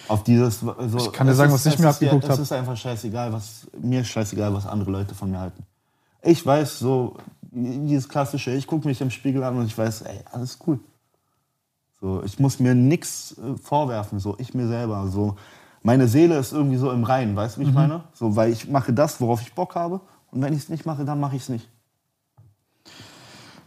Auf 0.07 0.23
dieses. 0.23 0.59
So, 0.59 0.75
Ich 0.97 1.11
kann 1.11 1.27
dir 1.27 1.31
es 1.31 1.37
sagen, 1.37 1.49
ist- 1.49 1.55
was 1.55 1.65
ich 1.65 1.73
es 1.73 1.79
mir 1.79 1.89
abgeguckt 1.89 2.23
Es 2.25 2.29
hab. 2.29 2.39
ist 2.39 2.51
einfach 2.51 2.77
scheißegal, 2.77 3.33
was. 3.33 3.67
Mir 3.79 4.01
ist 4.01 4.07
scheißegal, 4.09 4.53
was 4.53 4.65
andere 4.65 4.91
Leute 4.91 5.15
von 5.15 5.31
mir 5.31 5.39
halten. 5.39 5.63
Ich 6.21 6.45
weiß 6.45 6.79
so, 6.79 7.17
dieses 7.51 8.07
klassische, 8.09 8.51
ich 8.51 8.67
gucke 8.67 8.87
mich 8.87 8.99
im 9.01 9.09
Spiegel 9.11 9.43
an 9.43 9.57
und 9.57 9.65
ich 9.65 9.77
weiß, 9.77 10.01
ey, 10.03 10.19
alles 10.31 10.57
cool. 10.67 10.79
So, 12.01 12.21
ich 12.23 12.39
muss 12.39 12.59
mir 12.59 12.75
nichts 12.75 13.35
äh, 13.37 13.57
vorwerfen, 13.57 14.19
so 14.19 14.35
ich 14.37 14.53
mir 14.53 14.67
selber. 14.67 15.07
So, 15.07 15.35
meine 15.81 16.07
Seele 16.07 16.37
ist 16.37 16.51
irgendwie 16.51 16.77
so 16.77 16.91
im 16.91 17.03
Reinen, 17.03 17.35
weißt 17.35 17.57
du, 17.57 17.61
wie 17.61 17.65
ich 17.65 17.73
meine? 17.73 18.03
So, 18.13 18.35
weil 18.35 18.51
ich 18.51 18.67
mache 18.67 18.91
das, 18.93 19.21
worauf 19.21 19.41
ich 19.41 19.53
Bock 19.53 19.75
habe. 19.75 20.01
Und 20.31 20.41
wenn 20.41 20.53
ich 20.53 20.59
es 20.63 20.69
nicht 20.69 20.85
mache, 20.85 21.05
dann 21.05 21.19
mache 21.19 21.35
ich 21.37 21.43
es 21.43 21.49
nicht. 21.49 21.69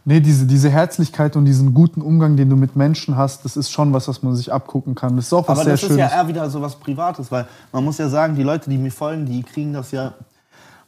Nee, 0.05 0.21
diese, 0.21 0.45
diese 0.47 0.69
Herzlichkeit 0.69 1.35
und 1.35 1.45
diesen 1.45 1.73
guten 1.73 2.01
Umgang, 2.01 2.35
den 2.37 2.49
du 2.49 2.55
mit 2.55 2.75
Menschen 2.75 3.15
hast, 3.17 3.45
das 3.45 3.57
ist 3.57 3.69
schon 3.69 3.93
was, 3.93 4.07
was 4.07 4.23
man 4.23 4.35
sich 4.35 4.51
abgucken 4.51 4.95
kann. 4.95 5.15
Das 5.17 5.25
ist 5.25 5.33
auch 5.33 5.47
was 5.47 5.57
Aber 5.59 5.63
sehr 5.65 5.73
das 5.73 5.81
ist 5.83 5.87
Schönes. 5.89 6.11
ja 6.11 6.17
eher 6.21 6.27
wieder 6.27 6.49
so 6.49 6.61
was 6.61 6.75
Privates, 6.77 7.31
weil 7.31 7.45
man 7.71 7.83
muss 7.83 7.97
ja 7.97 8.09
sagen, 8.09 8.35
die 8.35 8.43
Leute, 8.43 8.69
die 8.69 8.77
mir 8.77 8.91
folgen, 8.91 9.25
die 9.25 9.43
kriegen 9.43 9.73
das 9.73 9.91
ja. 9.91 10.13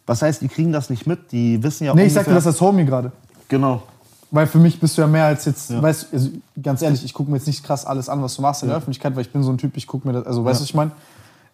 Was 0.08 0.22
heißt, 0.24 0.42
die 0.42 0.48
kriegen 0.48 0.72
das 0.72 0.90
nicht 0.90 1.06
mit? 1.06 1.32
Die 1.32 1.62
wissen 1.62 1.84
ja 1.86 1.94
nee, 1.94 2.06
ich 2.06 2.14
sag 2.14 2.24
dir 2.26 2.30
ungefähr- 2.32 2.36
das 2.36 2.48
als 2.48 2.62
Homie 2.62 2.86
gerade. 2.86 3.12
Genau. 3.48 3.84
Weil 4.32 4.48
für 4.48 4.58
mich 4.60 4.80
bist 4.80 4.98
du 4.98 5.02
ja 5.02 5.08
mehr 5.08 5.26
als 5.26 5.46
jetzt, 5.46 5.70
Ja. 5.70 5.82
weißt 5.82 6.04
du, 6.04 6.16
also 6.16 6.30
ganz 6.64 6.82
ehrlich, 6.82 7.04
ich 7.04 7.14
gucke 7.14 7.30
mir 7.30 7.38
jetzt 7.38 7.48
nicht 7.48 7.64
krass 7.64 7.86
alles 7.86 8.08
an, 8.10 8.24
was 8.24 8.36
du 8.38 8.42
machst 8.42 8.64
in 8.64 8.70
der 8.70 8.78
Öffentlichkeit, 8.78 9.14
weil 9.16 9.22
ich 9.24 9.32
bin 9.32 9.44
so 9.44 9.52
ein 9.52 9.58
Typ, 9.58 9.76
ich 9.76 9.86
gucke 9.88 10.08
mir 10.08 10.14
das, 10.14 10.26
also 10.26 10.44
weißt 10.46 10.60
du, 10.60 10.64
was 10.64 10.70
ich 10.70 10.74
meine? 10.76 10.92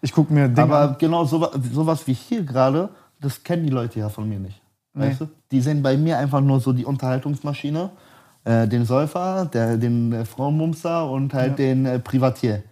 Ich 0.00 0.12
gucke 0.12 0.32
mir 0.32 0.48
Dinge 0.48 0.62
Aber 0.62 0.80
an. 0.90 0.96
genau 0.98 1.24
sowas, 1.24 1.50
sowas 1.72 2.06
wie 2.06 2.14
hier 2.14 2.44
gerade, 2.44 2.88
das 3.20 3.42
kennen 3.42 3.64
die 3.64 3.70
Leute 3.72 3.98
ja 3.98 4.08
von 4.08 4.28
mir 4.28 4.38
nicht. 4.38 4.57
Weißt 4.98 5.20
du? 5.20 5.28
Die 5.50 5.60
sehen 5.60 5.82
bei 5.82 5.96
mir 5.96 6.18
einfach 6.18 6.40
nur 6.40 6.60
so 6.60 6.72
die 6.72 6.84
Unterhaltungsmaschine, 6.84 7.90
äh, 8.44 8.66
den 8.68 8.84
Säufer, 8.84 9.48
der, 9.52 9.76
den 9.76 10.12
äh, 10.12 10.24
Frauenmumser 10.24 11.10
und 11.10 11.34
halt 11.34 11.58
den 11.58 11.86
äh, 11.86 11.98
Privatier. 11.98 12.62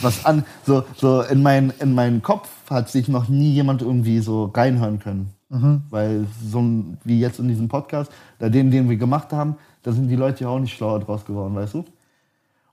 Was 0.00 0.24
an, 0.24 0.44
so, 0.66 0.84
so 0.96 1.22
in, 1.22 1.42
mein, 1.42 1.72
in 1.78 1.94
meinen 1.94 2.20
Kopf 2.22 2.48
hat 2.68 2.88
sich 2.88 3.08
noch 3.08 3.28
nie 3.28 3.52
jemand 3.52 3.80
irgendwie 3.82 4.18
so 4.20 4.46
reinhören 4.46 4.98
können. 4.98 5.30
Weil 5.90 6.26
so 6.42 6.60
ein, 6.60 6.98
wie 7.04 7.20
jetzt 7.20 7.38
in 7.38 7.46
diesem 7.46 7.68
Podcast, 7.68 8.10
da 8.40 8.48
den, 8.48 8.70
den 8.72 8.88
wir 8.88 8.96
gemacht 8.96 9.32
haben, 9.32 9.56
da 9.82 9.92
sind 9.92 10.08
die 10.08 10.16
Leute 10.16 10.44
ja 10.44 10.50
auch 10.50 10.58
nicht 10.58 10.76
schlauer 10.76 10.98
draus 11.00 11.24
geworden, 11.24 11.54
weißt 11.54 11.74
du? 11.74 11.84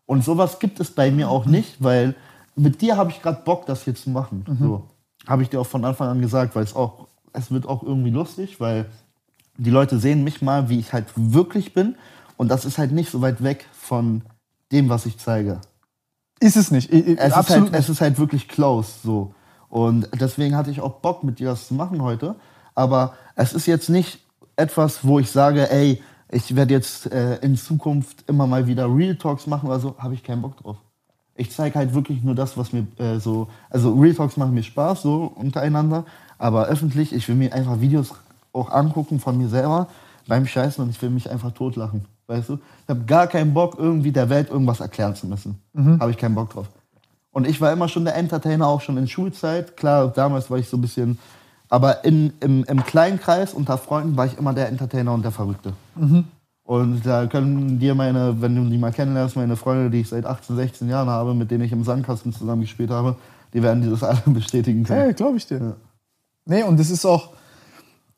Und 0.08 0.24
sowas 0.24 0.58
gibt 0.58 0.80
es 0.80 0.90
bei 0.92 1.12
mir 1.12 1.30
auch 1.30 1.46
nicht, 1.46 1.76
weil 1.84 2.16
mit 2.56 2.82
dir 2.82 2.98
habe 2.98 3.12
ich 3.12 3.22
gerade 3.22 3.42
Bock, 3.44 3.66
das 3.68 3.84
hier 3.84 3.94
zu 3.96 4.10
machen. 4.10 4.44
So 4.60 4.88
habe 5.28 5.44
ich 5.44 5.50
dir 5.50 5.60
auch 5.60 5.68
von 5.68 5.86
Anfang 5.86 6.10
an 6.10 6.22
gesagt, 6.22 6.56
weil 6.56 6.64
es 6.64 6.76
auch, 6.76 7.08
es 7.34 7.52
wird 7.52 7.66
auch 7.66 7.84
irgendwie 7.84 8.10
lustig, 8.12 8.60
weil 8.60 8.86
die 9.58 9.70
Leute 9.70 10.00
sehen 10.00 10.24
mich 10.24 10.42
mal, 10.42 10.70
wie 10.70 10.80
ich 10.80 10.94
halt 10.94 11.08
wirklich 11.16 11.74
bin. 11.74 11.96
Und 12.38 12.50
das 12.50 12.66
ist 12.66 12.78
halt 12.78 12.92
nicht 12.92 13.12
so 13.12 13.22
weit 13.22 13.44
weg 13.44 13.68
von 13.74 14.24
dem, 14.72 14.90
was 14.90 15.06
ich 15.06 15.18
zeige. 15.18 15.60
Ist 16.40 16.58
es 16.58 16.72
nicht. 16.72 16.92
I- 16.92 17.12
i- 17.12 17.18
Es 17.18 17.34
ist, 17.42 17.50
halt, 17.50 17.74
es 17.74 17.90
ist 17.90 18.02
halt 18.02 18.18
wirklich 18.18 18.48
close 18.48 18.92
so. 19.04 19.34
Und 19.70 20.10
deswegen 20.20 20.56
hatte 20.56 20.72
ich 20.72 20.82
auch 20.82 20.94
Bock, 21.02 21.24
mit 21.24 21.40
dir 21.40 21.50
das 21.50 21.68
zu 21.68 21.74
machen 21.76 22.02
heute. 22.02 22.36
Aber 22.74 23.14
es 23.36 23.54
ist 23.54 23.68
jetzt 23.68 23.90
nicht 23.90 24.20
etwas, 24.56 25.06
wo 25.06 25.20
ich 25.20 25.30
sage, 25.30 25.70
ey, 25.72 26.02
ich 26.32 26.56
werde 26.56 26.74
jetzt 26.74 27.12
äh, 27.12 27.36
in 27.38 27.56
Zukunft 27.58 28.24
immer 28.28 28.48
mal 28.48 28.66
wieder 28.68 28.88
Real 28.94 29.16
Talks 29.16 29.48
machen 29.48 29.68
oder 29.68 29.80
so, 29.80 29.96
habe 29.98 30.14
ich 30.14 30.24
keinen 30.24 30.42
Bock 30.42 30.58
drauf. 30.58 30.78
Ich 31.36 31.52
zeige 31.52 31.78
halt 31.78 31.94
wirklich 31.94 32.24
nur 32.24 32.36
das, 32.36 32.58
was 32.58 32.74
mir 32.74 32.88
äh, 32.98 33.20
so. 33.20 33.48
Also 33.70 33.94
Real 33.94 34.16
Talks 34.16 34.38
machen 34.38 34.54
mir 34.54 34.64
Spaß, 34.64 35.02
so 35.04 35.32
untereinander. 35.36 36.06
Aber 36.42 36.66
öffentlich, 36.66 37.14
ich 37.14 37.28
will 37.28 37.36
mir 37.36 37.54
einfach 37.54 37.82
Videos 37.82 38.16
auch 38.52 38.72
angucken 38.72 39.20
von 39.20 39.38
mir 39.38 39.48
selber 39.48 39.88
beim 40.28 40.48
Scheißen 40.48 40.84
und 40.84 40.90
ich 40.90 41.00
will 41.00 41.12
mich 41.12 41.30
einfach 41.30 41.52
totlachen. 41.52 42.06
Weißt 42.26 42.50
du? 42.50 42.56
Ich 42.56 42.90
habe 42.90 43.02
gar 43.02 43.28
keinen 43.28 43.54
Bock, 43.54 43.76
irgendwie 43.78 44.12
der 44.12 44.28
Welt 44.28 44.50
irgendwas 44.50 44.80
erklären 44.80 45.14
zu 45.14 45.28
müssen. 45.28 45.62
Habe 46.00 46.10
ich 46.10 46.18
keinen 46.18 46.34
Bock 46.34 46.50
drauf. 46.50 46.68
Und 47.32 47.48
ich 47.48 47.62
war 47.62 47.72
immer 47.72 47.88
schon 47.88 48.06
der 48.06 48.16
Entertainer, 48.16 48.66
auch 48.68 48.82
schon 48.82 48.98
in 48.98 49.08
Schulzeit. 49.08 49.78
Klar, 49.78 50.08
damals 50.08 50.50
war 50.50 50.58
ich 50.58 50.68
so 50.68 50.78
ein 50.78 50.82
bisschen. 50.82 51.20
Aber 51.70 52.04
in, 52.06 52.34
im, 52.40 52.64
im 52.64 52.84
kleinen 52.86 53.20
Kreis 53.20 53.54
unter 53.54 53.78
Freunden 53.78 54.18
war 54.18 54.26
ich 54.26 54.36
immer 54.40 54.54
der 54.54 54.68
Entertainer 54.68 55.14
und 55.14 55.24
der 55.24 55.32
Verrückte. 55.32 55.74
Und 56.64 57.06
da 57.06 57.28
können 57.28 57.78
dir 57.78 57.94
meine, 57.94 58.42
wenn 58.42 58.56
du 58.56 58.68
die 58.68 58.80
mal 58.80 58.92
kennenlernst, 58.92 59.36
meine 59.36 59.58
Freunde, 59.58 59.92
die 59.92 60.02
ich 60.02 60.10
seit 60.10 60.26
18, 60.26 60.56
16 60.56 60.90
Jahren 60.90 61.08
habe, 61.08 61.36
mit 61.36 61.52
denen 61.52 61.66
ich 61.66 61.72
im 61.72 61.84
Sandkasten 61.84 62.34
zusammen 62.34 62.62
gespielt 62.62 62.90
habe, 62.90 63.16
die 63.54 63.62
werden 63.62 63.84
dieses 63.84 64.02
alle 64.04 64.22
bestätigen 64.26 64.84
können. 64.86 65.02
Hey, 65.02 65.14
glaube 65.14 65.38
ich 65.38 65.46
dir. 65.46 65.76
Nee, 66.46 66.64
und 66.64 66.80
das 66.80 66.90
ist 66.90 67.06
auch, 67.06 67.34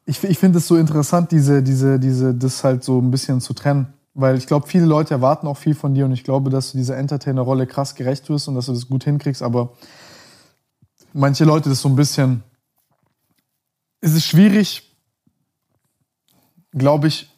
ich, 0.06 0.24
ich 0.24 0.38
finde 0.38 0.60
es 0.60 0.68
so 0.68 0.76
interessant, 0.76 1.32
diese, 1.32 1.64
diese, 1.64 2.00
diese, 2.00 2.34
das 2.34 2.64
halt 2.64 2.84
so 2.84 3.00
ein 3.00 3.12
bisschen 3.12 3.42
zu 3.42 3.54
trennen. 3.54 3.94
Weil 4.16 4.38
ich 4.38 4.46
glaube, 4.46 4.68
viele 4.68 4.86
Leute 4.86 5.16
erwarten 5.16 5.48
auch 5.48 5.58
viel 5.58 5.74
von 5.74 5.96
dir 5.96 6.06
und 6.06 6.12
ich 6.12 6.24
glaube, 6.24 6.50
dass 6.50 6.72
du 6.72 6.78
dieser 6.78 6.98
Entertainer-Rolle 6.98 7.66
krass 7.66 7.96
gerecht 7.96 8.30
wirst 8.30 8.48
und 8.48 8.56
dass 8.56 8.68
du 8.68 8.74
das 8.74 8.88
gut 8.88 9.04
hinkriegst, 9.06 9.42
aber 9.42 9.74
manche 11.14 11.46
Leute 11.46 11.70
das 11.70 11.82
so 11.82 11.90
ein 11.90 11.96
bisschen. 11.96 12.44
Es 14.02 14.14
ist 14.14 14.26
schwierig, 14.26 14.96
glaube 16.72 17.08
ich. 17.08 17.30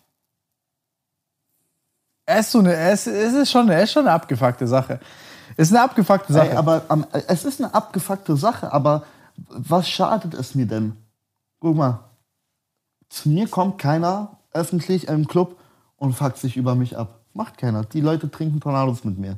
Es 2.26 2.48
ist, 2.48 2.52
so 2.52 2.60
eine, 2.60 2.76
es, 2.76 3.08
es, 3.08 3.34
ist 3.34 3.52
schon, 3.52 3.70
es 3.70 3.84
ist 3.84 3.92
schon 3.92 4.08
eine 4.08 4.16
abgefuckte 4.16 4.68
Sache. 4.68 5.00
Es 5.56 5.70
ist 5.70 5.76
eine 5.76 5.84
abgefuckte 5.84 6.34
Sache. 6.34 6.50
Ey, 6.50 6.56
aber 6.58 6.84
es 7.28 7.46
ist 7.46 7.62
eine 7.62 7.74
abgefuckte 7.74 8.36
Sache, 8.36 8.74
aber 8.74 9.06
was 9.48 9.90
schadet 9.90 10.34
es 10.34 10.56
mir 10.56 10.66
denn? 10.66 10.94
Guck 11.60 11.76
mal, 11.76 12.00
zu 13.10 13.30
mir 13.30 13.48
kommt 13.48 13.78
keiner 13.78 14.38
öffentlich 14.52 15.08
im 15.08 15.28
Club 15.28 15.58
und 15.98 16.14
fuckt 16.14 16.38
sich 16.38 16.58
über 16.58 16.76
mich 16.76 16.98
ab. 16.98 17.22
Macht 17.34 17.58
keiner. 17.58 17.84
Die 17.84 18.02
Leute 18.02 18.32
trinken 18.32 18.60
Tornados 18.60 19.04
mit 19.04 19.18
mir. 19.18 19.38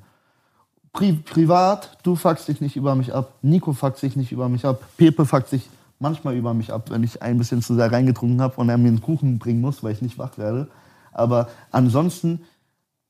Pri 0.94 1.14
privat, 1.14 1.98
du 2.03 2.15
fuckst 2.15 2.48
dich 2.48 2.61
nicht 2.61 2.76
über 2.76 2.95
mich 2.95 3.14
ab. 3.14 3.34
Nico 3.41 3.74
fuckt 3.74 3.98
sich 3.98 4.15
nicht 4.15 4.32
über 4.32 4.49
mich 4.49 4.65
ab. 4.65 4.84
Pepe 4.98 5.26
fuckt 5.26 5.49
sich 5.49 5.69
manchmal 5.99 6.36
über 6.36 6.53
mich 6.53 6.72
ab, 6.72 6.90
wenn 6.90 7.03
ich 7.03 7.22
ein 7.22 7.38
bisschen 7.38 7.61
zu 7.61 7.76
sehr 7.76 7.91
reingetrunken 7.91 8.41
habe 8.41 8.56
und 8.57 8.69
er 8.69 8.78
mir 8.78 8.90
einen 8.90 9.02
Kuchen 9.02 9.40
bringen 9.40 9.61
muss, 9.61 9.84
weil 9.84 9.94
ich 9.94 10.02
nicht 10.02 10.18
wach 10.18 10.38
werde. 10.38 10.68
Aber 11.11 11.49
ansonsten, 11.72 12.44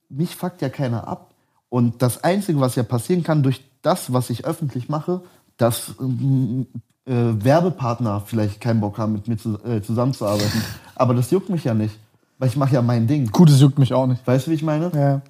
mich 0.10 0.36
fuckt 0.36 0.62
ja 0.62 0.70
keiner 0.70 1.08
ab. 1.08 1.34
Und 1.70 2.02
das 2.02 2.24
Einzige, 2.24 2.62
was 2.62 2.76
ja 2.76 2.84
passieren 2.84 3.24
kann 3.24 3.44
durch 3.44 3.64
das, 3.82 4.14
was 4.14 4.30
ich 4.30 4.46
öffentlich 4.46 4.88
mache, 4.88 5.22
dass 5.58 5.90
äh, 6.00 6.64
Werbepartner 7.06 8.22
vielleicht 8.26 8.62
keinen 8.62 8.80
Bock 8.82 8.98
haben, 8.98 9.14
mit 9.14 9.28
mir 9.28 9.38
zu, 9.38 9.58
äh, 9.64 9.82
zusammenzuarbeiten. 9.82 10.62
Aber 10.96 11.14
das 11.14 11.32
juckt 11.32 11.50
mich 11.50 11.64
ja 11.64 11.74
nicht, 11.74 11.98
weil 12.38 12.50
ich 12.50 12.58
mache 12.58 12.74
ja 12.74 12.82
mein 12.82 13.08
Ding. 13.08 13.32
Gut, 13.32 13.50
das 13.50 13.60
juckt 13.60 13.80
mich 13.80 13.94
auch 13.94 14.08
nicht. 14.08 14.26
Weißt 14.26 14.48
du, 14.48 14.52
wie 14.52 14.56
ich 14.56 14.64
meine? 14.64 14.92
Ja. 14.94 15.22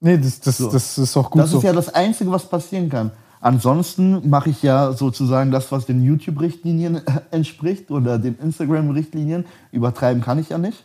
Nee, 0.00 0.18
das, 0.18 0.40
das, 0.40 0.58
So. 0.58 0.70
das 0.70 0.96
ist 0.98 1.16
auch 1.16 1.30
gut 1.30 1.42
das 1.42 1.50
so. 1.50 1.58
ist 1.58 1.64
ja 1.64 1.72
das 1.72 1.92
Einzige, 1.94 2.30
was 2.30 2.48
passieren 2.48 2.88
kann. 2.88 3.10
Ansonsten 3.42 4.28
mache 4.28 4.50
ich 4.50 4.62
ja 4.62 4.92
sozusagen 4.92 5.50
das, 5.50 5.72
was 5.72 5.86
den 5.86 6.02
YouTube-Richtlinien 6.02 7.00
entspricht 7.30 7.90
oder 7.90 8.18
den 8.18 8.38
Instagram-Richtlinien. 8.38 9.46
Übertreiben 9.72 10.22
kann 10.22 10.38
ich 10.38 10.50
ja 10.50 10.58
nicht. 10.58 10.84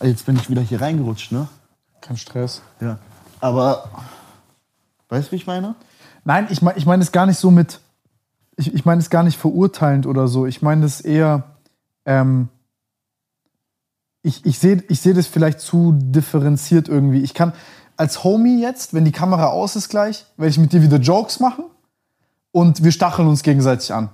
Jetzt 0.00 0.26
bin 0.26 0.36
ich 0.36 0.48
wieder 0.48 0.62
hier 0.62 0.80
reingerutscht, 0.80 1.32
ne? 1.32 1.48
Kein 2.00 2.16
Stress. 2.16 2.62
Ja. 2.80 2.98
Aber, 3.40 3.88
weißt 5.08 5.28
du, 5.28 5.32
wie 5.32 5.36
ich 5.36 5.46
meine? 5.46 5.74
Nein, 6.28 6.46
ich 6.50 6.60
meine 6.60 6.76
ich 6.76 6.84
mein 6.84 7.00
es 7.00 7.10
gar 7.10 7.24
nicht 7.24 7.38
so 7.38 7.50
mit. 7.50 7.80
Ich, 8.56 8.74
ich 8.74 8.84
meine 8.84 9.00
es 9.00 9.08
gar 9.08 9.22
nicht 9.22 9.38
verurteilend 9.38 10.04
oder 10.04 10.28
so. 10.28 10.44
Ich 10.44 10.60
meine 10.60 10.84
es 10.84 11.00
eher. 11.00 11.54
Ähm, 12.04 12.50
ich 14.22 14.44
ich 14.44 14.58
sehe 14.58 14.84
ich 14.90 15.00
seh 15.00 15.14
das 15.14 15.26
vielleicht 15.26 15.58
zu 15.58 15.92
differenziert 15.98 16.86
irgendwie. 16.86 17.22
Ich 17.22 17.32
kann 17.32 17.54
als 17.96 18.24
Homie 18.24 18.60
jetzt, 18.60 18.92
wenn 18.92 19.06
die 19.06 19.10
Kamera 19.10 19.46
aus 19.46 19.74
ist 19.74 19.88
gleich, 19.88 20.26
werde 20.36 20.50
ich 20.50 20.58
mit 20.58 20.74
dir 20.74 20.82
wieder 20.82 20.98
Jokes 20.98 21.40
machen 21.40 21.64
und 22.52 22.84
wir 22.84 22.92
stacheln 22.92 23.26
uns 23.26 23.42
gegenseitig 23.42 23.94
an. 23.94 24.10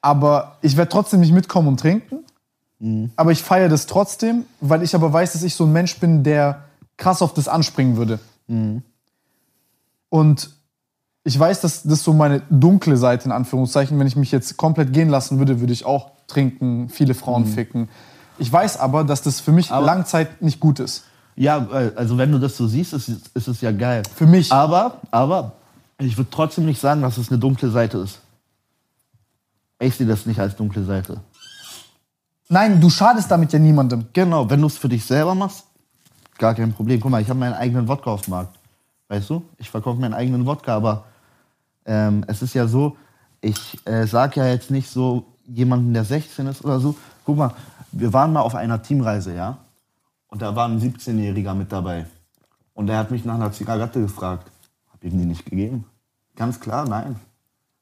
Aber 0.00 0.58
ich 0.62 0.76
werde 0.76 0.90
trotzdem 0.90 1.18
nicht 1.18 1.32
mitkommen 1.32 1.66
und 1.66 1.80
trinken. 1.80 2.20
Aber 3.16 3.32
ich 3.32 3.42
feiere 3.42 3.68
das 3.68 3.86
trotzdem, 3.86 4.44
weil 4.60 4.84
ich 4.84 4.94
aber 4.94 5.12
weiß, 5.12 5.32
dass 5.32 5.42
ich 5.42 5.56
so 5.56 5.64
ein 5.64 5.72
Mensch 5.72 5.98
bin, 5.98 6.22
der 6.22 6.66
krass 6.98 7.20
auf 7.20 7.34
das 7.34 7.48
anspringen 7.48 7.96
würde. 7.96 8.20
Und 10.12 10.50
ich 11.24 11.38
weiß, 11.38 11.62
dass 11.62 11.84
das 11.84 12.04
so 12.04 12.12
meine 12.12 12.42
dunkle 12.50 12.98
Seite 12.98 13.24
in 13.24 13.32
Anführungszeichen, 13.32 13.98
wenn 13.98 14.06
ich 14.06 14.14
mich 14.14 14.30
jetzt 14.30 14.58
komplett 14.58 14.92
gehen 14.92 15.08
lassen 15.08 15.38
würde, 15.38 15.60
würde 15.60 15.72
ich 15.72 15.86
auch 15.86 16.10
trinken, 16.26 16.90
viele 16.90 17.14
Frauen 17.14 17.46
ficken. 17.46 17.88
Ich 18.36 18.52
weiß 18.52 18.76
aber, 18.78 19.04
dass 19.04 19.22
das 19.22 19.40
für 19.40 19.52
mich 19.52 19.70
Aber- 19.70 19.86
Langzeit 19.86 20.42
nicht 20.42 20.60
gut 20.60 20.80
ist. 20.80 21.04
Ja, 21.34 21.66
äh, 21.72 21.92
also 21.96 22.18
wenn 22.18 22.30
du 22.30 22.38
das 22.38 22.58
so 22.58 22.66
siehst, 22.66 22.92
ist, 22.92 23.08
ist 23.08 23.48
es 23.48 23.62
ja 23.62 23.72
geil. 23.72 24.02
Für 24.14 24.26
mich. 24.26 24.52
Aber, 24.52 25.00
aber 25.10 25.52
ich 25.96 26.18
würde 26.18 26.28
trotzdem 26.30 26.66
nicht 26.66 26.78
sagen, 26.78 27.00
dass 27.00 27.16
es 27.16 27.30
eine 27.30 27.38
dunkle 27.38 27.70
Seite 27.70 27.96
ist. 27.96 28.18
Ich 29.80 29.94
sehe 29.94 30.06
das 30.06 30.26
nicht 30.26 30.40
als 30.40 30.56
dunkle 30.56 30.84
Seite. 30.84 31.20
Nein, 32.50 32.82
du 32.82 32.90
schadest 32.90 33.30
damit 33.30 33.50
ja 33.54 33.58
niemandem. 33.58 34.08
Genau, 34.12 34.50
wenn 34.50 34.60
du 34.60 34.66
es 34.66 34.76
für 34.76 34.90
dich 34.90 35.06
selber 35.06 35.34
machst, 35.34 35.64
gar 36.36 36.54
kein 36.54 36.74
Problem. 36.74 37.00
Guck 37.00 37.10
mal, 37.10 37.22
ich 37.22 37.30
habe 37.30 37.38
meinen 37.40 37.54
eigenen 37.54 37.88
Wodka 37.88 38.10
auf 38.10 38.20
dem 38.22 38.32
Markt. 38.32 38.58
Weißt 39.12 39.28
du? 39.28 39.42
Ich 39.58 39.68
verkaufe 39.68 40.00
meinen 40.00 40.14
eigenen 40.14 40.46
Wodka, 40.46 40.74
aber 40.74 41.04
ähm, 41.84 42.24
es 42.28 42.40
ist 42.40 42.54
ja 42.54 42.66
so, 42.66 42.96
ich 43.42 43.78
äh, 43.86 44.06
sage 44.06 44.40
ja 44.40 44.46
jetzt 44.46 44.70
nicht 44.70 44.88
so 44.88 45.26
jemanden, 45.44 45.92
der 45.92 46.04
16 46.04 46.46
ist 46.46 46.64
oder 46.64 46.80
so. 46.80 46.96
Guck 47.26 47.36
mal, 47.36 47.54
wir 47.90 48.10
waren 48.14 48.32
mal 48.32 48.40
auf 48.40 48.54
einer 48.54 48.82
Teamreise, 48.82 49.34
ja? 49.34 49.58
Und 50.28 50.40
da 50.40 50.56
war 50.56 50.66
ein 50.66 50.80
17-Jähriger 50.80 51.52
mit 51.52 51.70
dabei. 51.70 52.06
Und 52.72 52.88
er 52.88 52.96
hat 52.96 53.10
mich 53.10 53.26
nach 53.26 53.34
einer 53.34 53.52
Zigarette 53.52 54.00
gefragt. 54.00 54.50
Hab 54.90 55.04
ihm 55.04 55.18
die 55.18 55.26
nicht 55.26 55.44
gegeben. 55.44 55.84
Ganz 56.34 56.58
klar, 56.58 56.88
nein. 56.88 57.16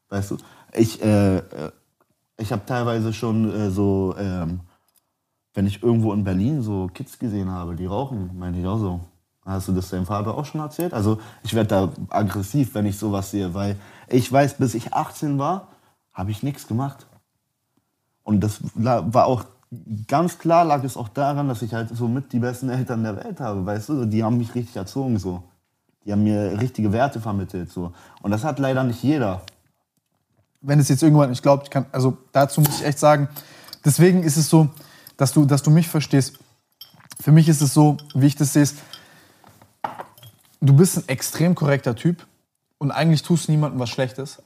Weißt 0.09 0.33
du? 0.33 0.37
Ich, 0.73 1.01
äh, 1.01 1.37
äh, 1.37 1.71
ich 2.39 2.51
habe 2.51 2.67
teilweise 2.67 3.13
schon 3.13 3.55
äh, 3.55 3.71
so, 3.71 4.17
ähm, 4.19 4.63
wenn 5.55 5.69
ich 5.69 5.81
irgendwo 5.81 6.13
in 6.13 6.25
Berlin 6.25 6.61
so 6.61 6.89
Kids 6.89 7.21
gesehen 7.21 7.53
habe, 7.53 7.77
die 7.77 7.87
rauchen, 7.87 8.37
meine 8.37 8.59
ich 8.59 8.67
auch 8.67 8.79
so. 8.79 9.01
Hast 9.51 9.69
du 9.69 9.73
das 9.73 9.91
deinem 9.91 10.07
Vater 10.07 10.37
auch 10.37 10.45
schon 10.45 10.61
erzählt? 10.61 10.95
Also 10.95 11.19
ich 11.43 11.55
werde 11.55 11.69
da 11.69 11.93
aggressiv, 12.11 12.75
wenn 12.75 12.87
ich 12.87 12.99
sowas 12.99 13.31
sehe, 13.31 13.53
weil 13.53 13.77
ich 14.09 14.31
weiß, 14.31 14.55
bis 14.55 14.75
ich 14.75 14.95
18 14.95 15.39
war, 15.39 15.69
habe 16.13 16.31
ich 16.31 16.43
nichts 16.43 16.67
gemacht. 16.67 17.07
Und 18.23 18.41
das 18.41 18.61
war 18.75 19.27
auch 19.27 19.45
ganz 20.07 20.39
klar, 20.39 20.65
lag 20.65 20.85
es 20.85 20.97
auch 20.97 21.09
daran, 21.09 21.49
dass 21.49 21.63
ich 21.63 21.75
halt 21.75 21.97
so 21.97 22.09
mit 22.09 22.33
die 22.33 22.39
besten 22.39 22.69
Eltern 22.69 23.03
der 23.03 23.17
Welt 23.17 23.41
habe, 23.41 23.65
weißt 23.65 23.89
du? 23.89 24.05
Die 24.05 24.23
haben 24.23 24.39
mich 24.39 24.55
richtig 24.55 24.77
erzogen 24.77 25.19
so. 25.19 25.43
Die 26.05 26.13
haben 26.13 26.25
mir 26.25 26.61
richtige 26.61 26.93
Werte 26.93 27.21
vermittelt 27.21 27.71
so. 27.71 27.93
Und 28.23 28.31
das 28.31 28.45
hat 28.45 28.59
leider 28.59 28.85
nicht 28.85 29.03
jeder. 29.03 29.43
wenn 30.61 30.79
es 30.79 30.89
jetzt 30.89 31.03
irgendwann, 31.03 31.33
ich 31.33 31.43
glaube, 31.43 31.65
ich 31.65 31.71
kann, 31.71 31.87
also 31.93 32.19
dazu 32.33 32.61
muss 32.61 32.81
ich 32.81 32.87
echt 32.87 32.99
sagen, 32.99 33.29
deswegen 33.85 34.23
ist 34.23 34.37
es 34.37 34.49
so, 34.49 34.69
dass 35.17 35.33
du, 35.33 35.45
dass 35.45 35.63
du 35.63 35.71
mich 35.71 35.89
verstehst. 35.89 36.39
Für 37.21 37.33
mich 37.33 37.49
ist 37.49 37.61
es 37.61 37.75
so, 37.75 37.97
wie 38.15 38.27
ich 38.27 38.37
das 38.37 38.53
sehe, 38.53 38.69
du 40.61 40.73
bist 40.75 40.99
ein 40.99 41.05
extrem 41.09 41.55
korrekter 41.55 41.95
Typ 41.95 42.27
und 42.79 42.91
eigentlich 42.91 43.23
tust 43.23 43.49
du 43.49 43.53
niemandem 43.53 43.81
was 43.81 43.91
Schlechtes. 43.91 44.43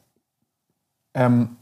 Ähm, 1.15 1.57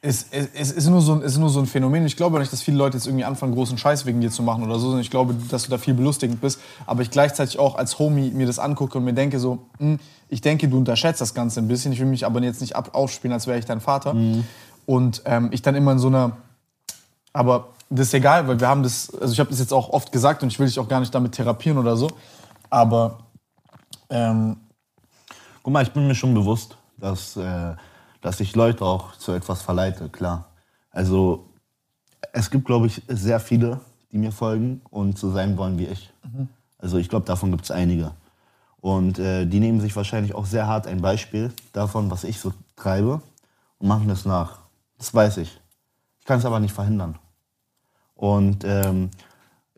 es, 0.00 0.26
es, 0.30 0.48
es, 0.54 0.70
ist 0.70 0.86
nur 0.88 1.00
so 1.00 1.14
ein, 1.14 1.22
es 1.22 1.32
ist 1.32 1.38
nur 1.38 1.50
so 1.50 1.58
ein 1.58 1.66
Phänomen. 1.66 2.06
Ich 2.06 2.16
glaube 2.16 2.38
nicht, 2.38 2.52
dass 2.52 2.62
viele 2.62 2.76
Leute 2.76 2.96
jetzt 2.96 3.06
irgendwie 3.06 3.24
anfangen, 3.24 3.52
großen 3.52 3.76
Scheiß 3.78 4.06
wegen 4.06 4.20
dir 4.20 4.30
zu 4.30 4.42
machen 4.44 4.62
oder 4.62 4.74
so, 4.74 4.82
sondern 4.82 5.00
ich 5.00 5.10
glaube, 5.10 5.34
dass 5.50 5.64
du 5.64 5.70
da 5.70 5.78
viel 5.78 5.94
belustigend 5.94 6.40
bist. 6.40 6.60
Aber 6.86 7.02
ich 7.02 7.10
gleichzeitig 7.10 7.58
auch 7.58 7.74
als 7.76 7.98
Homie 7.98 8.30
mir 8.30 8.46
das 8.46 8.60
angucke 8.60 8.98
und 8.98 9.04
mir 9.04 9.12
denke 9.12 9.40
so, 9.40 9.66
hm, 9.78 9.98
ich 10.28 10.40
denke, 10.40 10.68
du 10.68 10.78
unterschätzt 10.78 11.20
das 11.20 11.34
Ganze 11.34 11.60
ein 11.60 11.66
bisschen. 11.66 11.92
Ich 11.92 11.98
will 11.98 12.06
mich 12.06 12.24
aber 12.26 12.40
jetzt 12.42 12.60
nicht 12.60 12.76
ab 12.76 12.90
aufspielen, 12.94 13.32
als 13.32 13.48
wäre 13.48 13.58
ich 13.58 13.64
dein 13.64 13.80
Vater. 13.80 14.14
Und 14.86 15.22
ähm, 15.24 15.48
ich 15.50 15.62
dann 15.62 15.74
immer 15.74 15.92
in 15.92 15.98
so 15.98 16.08
einer, 16.08 16.36
aber 17.32 17.68
das 17.90 18.08
ist 18.08 18.14
egal, 18.14 18.46
weil 18.46 18.60
wir 18.60 18.68
haben 18.68 18.82
das, 18.82 19.12
also 19.14 19.32
ich 19.32 19.40
habe 19.40 19.50
das 19.50 19.58
jetzt 19.58 19.72
auch 19.72 19.90
oft 19.90 20.12
gesagt 20.12 20.42
und 20.42 20.48
ich 20.48 20.58
will 20.58 20.66
dich 20.66 20.78
auch 20.78 20.88
gar 20.88 21.00
nicht 21.00 21.14
damit 21.14 21.32
therapieren 21.32 21.78
oder 21.78 21.96
so. 21.96 22.08
Aber 22.70 23.18
ähm, 24.10 24.56
Guck 25.68 25.74
mal, 25.74 25.82
ich 25.82 25.92
bin 25.92 26.06
mir 26.06 26.14
schon 26.14 26.32
bewusst, 26.32 26.78
dass, 26.96 27.36
äh, 27.36 27.74
dass 28.22 28.40
ich 28.40 28.56
Leute 28.56 28.86
auch 28.86 29.14
zu 29.16 29.32
etwas 29.32 29.60
verleite, 29.60 30.08
klar. 30.08 30.46
Also 30.90 31.50
es 32.32 32.50
gibt, 32.50 32.64
glaube 32.64 32.86
ich, 32.86 33.02
sehr 33.06 33.38
viele, 33.38 33.80
die 34.10 34.16
mir 34.16 34.32
folgen 34.32 34.80
und 34.88 35.18
so 35.18 35.30
sein 35.30 35.58
wollen 35.58 35.78
wie 35.78 35.84
ich. 35.84 36.10
Also 36.78 36.96
ich 36.96 37.10
glaube, 37.10 37.26
davon 37.26 37.50
gibt 37.50 37.64
es 37.64 37.70
einige. 37.70 38.12
Und 38.80 39.18
äh, 39.18 39.44
die 39.44 39.60
nehmen 39.60 39.80
sich 39.80 39.94
wahrscheinlich 39.94 40.34
auch 40.34 40.46
sehr 40.46 40.66
hart 40.66 40.86
ein 40.86 41.02
Beispiel 41.02 41.52
davon, 41.74 42.10
was 42.10 42.24
ich 42.24 42.40
so 42.40 42.54
treibe 42.74 43.20
und 43.78 43.88
machen 43.88 44.08
es 44.08 44.24
nach. 44.24 44.60
Das 44.96 45.12
weiß 45.12 45.36
ich. 45.36 45.60
Ich 46.20 46.24
kann 46.24 46.38
es 46.38 46.46
aber 46.46 46.60
nicht 46.60 46.72
verhindern. 46.72 47.18
Und 48.14 48.64
ähm, 48.64 49.10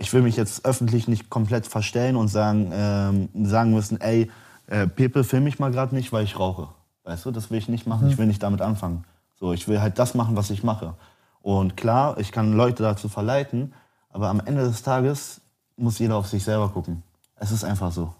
ich 0.00 0.12
will 0.14 0.22
mich 0.22 0.34
jetzt 0.36 0.64
öffentlich 0.64 1.08
nicht 1.08 1.28
komplett 1.28 1.66
verstellen 1.66 2.16
und 2.16 2.28
sagen, 2.28 2.70
ähm, 2.72 3.28
sagen 3.46 3.74
müssen, 3.74 4.00
ey, 4.00 4.30
äh, 4.66 4.86
Pepe, 4.86 5.24
film 5.24 5.44
mich 5.44 5.58
mal 5.58 5.70
gerade 5.70 5.94
nicht, 5.94 6.10
weil 6.10 6.24
ich 6.24 6.38
rauche. 6.38 6.68
Weißt 7.04 7.26
du, 7.26 7.30
das 7.30 7.50
will 7.50 7.58
ich 7.58 7.68
nicht 7.68 7.86
machen. 7.86 8.08
Ich 8.08 8.16
will 8.16 8.26
nicht 8.26 8.42
damit 8.42 8.62
anfangen. 8.62 9.04
So, 9.38 9.52
ich 9.52 9.68
will 9.68 9.80
halt 9.80 9.98
das 9.98 10.14
machen, 10.14 10.36
was 10.36 10.48
ich 10.50 10.62
mache. 10.64 10.94
Und 11.42 11.76
klar, 11.76 12.18
ich 12.18 12.32
kann 12.32 12.54
Leute 12.54 12.82
dazu 12.82 13.08
verleiten, 13.08 13.74
aber 14.08 14.28
am 14.28 14.40
Ende 14.40 14.62
des 14.62 14.82
Tages 14.82 15.42
muss 15.76 15.98
jeder 15.98 16.16
auf 16.16 16.28
sich 16.28 16.44
selber 16.44 16.70
gucken. 16.70 17.02
Es 17.36 17.52
ist 17.52 17.64
einfach 17.64 17.92
so. 17.92 18.14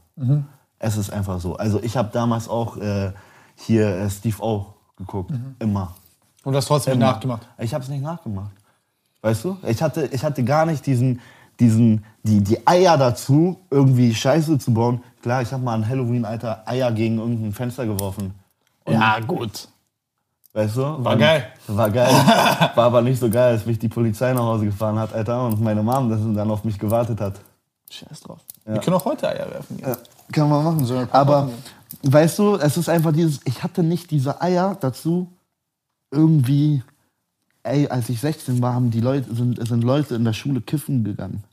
Es 0.78 0.96
ist 0.98 1.10
einfach 1.10 1.40
so. 1.40 1.56
Also 1.56 1.82
ich 1.82 1.96
habe 1.96 2.10
damals 2.12 2.48
auch 2.48 2.76
äh, 2.76 3.12
hier 3.54 3.86
äh, 3.86 4.10
Steve 4.10 4.42
O 4.42 4.66
geguckt, 4.96 5.32
immer. 5.58 5.94
Und 6.44 6.52
das 6.52 6.66
trotzdem 6.66 6.94
Immer. 6.94 7.12
nachgemacht. 7.12 7.46
Ich 7.58 7.72
habe 7.72 7.84
es 7.84 7.90
nicht 7.90 8.02
nachgemacht. 8.02 8.52
Weißt 9.22 9.44
du? 9.44 9.58
Ich 9.66 9.82
hatte, 9.82 10.06
ich 10.06 10.24
hatte 10.24 10.42
gar 10.44 10.64
nicht 10.64 10.86
diesen, 10.86 11.20
diesen, 11.60 12.04
die, 12.22 12.40
die 12.42 12.66
Eier 12.66 12.96
dazu, 12.96 13.58
irgendwie 13.70 14.14
Scheiße 14.14 14.58
zu 14.58 14.72
bauen. 14.74 15.02
Klar, 15.22 15.42
ich 15.42 15.52
habe 15.52 15.62
mal 15.62 15.74
an 15.74 15.88
Halloween, 15.88 16.24
Alter, 16.24 16.62
Eier 16.66 16.90
gegen 16.92 17.18
irgendein 17.18 17.52
Fenster 17.52 17.86
geworfen. 17.86 18.34
Ja, 18.88 19.20
gut. 19.20 19.68
Weißt 20.52 20.76
du? 20.76 21.04
War 21.04 21.16
geil. 21.16 21.46
War 21.68 21.90
geil. 21.90 22.10
War 22.74 22.86
aber 22.86 23.02
nicht 23.02 23.20
so 23.20 23.30
geil, 23.30 23.52
als 23.52 23.66
mich 23.66 23.78
die 23.78 23.88
Polizei 23.88 24.32
nach 24.32 24.42
Hause 24.42 24.64
gefahren 24.64 24.98
hat, 24.98 25.12
Alter, 25.12 25.46
und 25.46 25.60
meine 25.60 25.82
Mom 25.82 26.10
das 26.10 26.20
dann 26.20 26.50
auf 26.50 26.64
mich 26.64 26.78
gewartet 26.78 27.20
hat. 27.20 27.34
Scheiß 27.88 28.20
drauf. 28.20 28.40
Wir 28.64 28.80
können 28.80 28.96
auch 28.96 29.04
heute 29.04 29.28
Eier 29.28 29.50
werfen. 29.50 29.76
gehen. 29.76 29.96
Kann 30.32 30.48
man 30.48 30.64
machen. 30.64 30.84
So, 30.84 31.06
aber 31.12 31.42
man 31.42 31.52
weißt 32.02 32.38
du, 32.38 32.56
es 32.56 32.76
ist 32.76 32.88
einfach 32.88 33.12
dieses, 33.12 33.40
ich 33.44 33.62
hatte 33.62 33.82
nicht 33.82 34.10
diese 34.10 34.40
Eier 34.40 34.76
dazu, 34.80 35.28
irgendwie, 36.10 36.82
ey, 37.62 37.88
als 37.88 38.08
ich 38.08 38.20
16 38.20 38.60
war, 38.62 38.74
haben 38.74 38.90
die 38.90 39.00
Leute, 39.00 39.34
sind, 39.34 39.66
sind 39.66 39.84
Leute 39.84 40.14
in 40.14 40.24
der 40.24 40.32
Schule 40.32 40.60
kiffen 40.60 41.04
gegangen. 41.04 41.44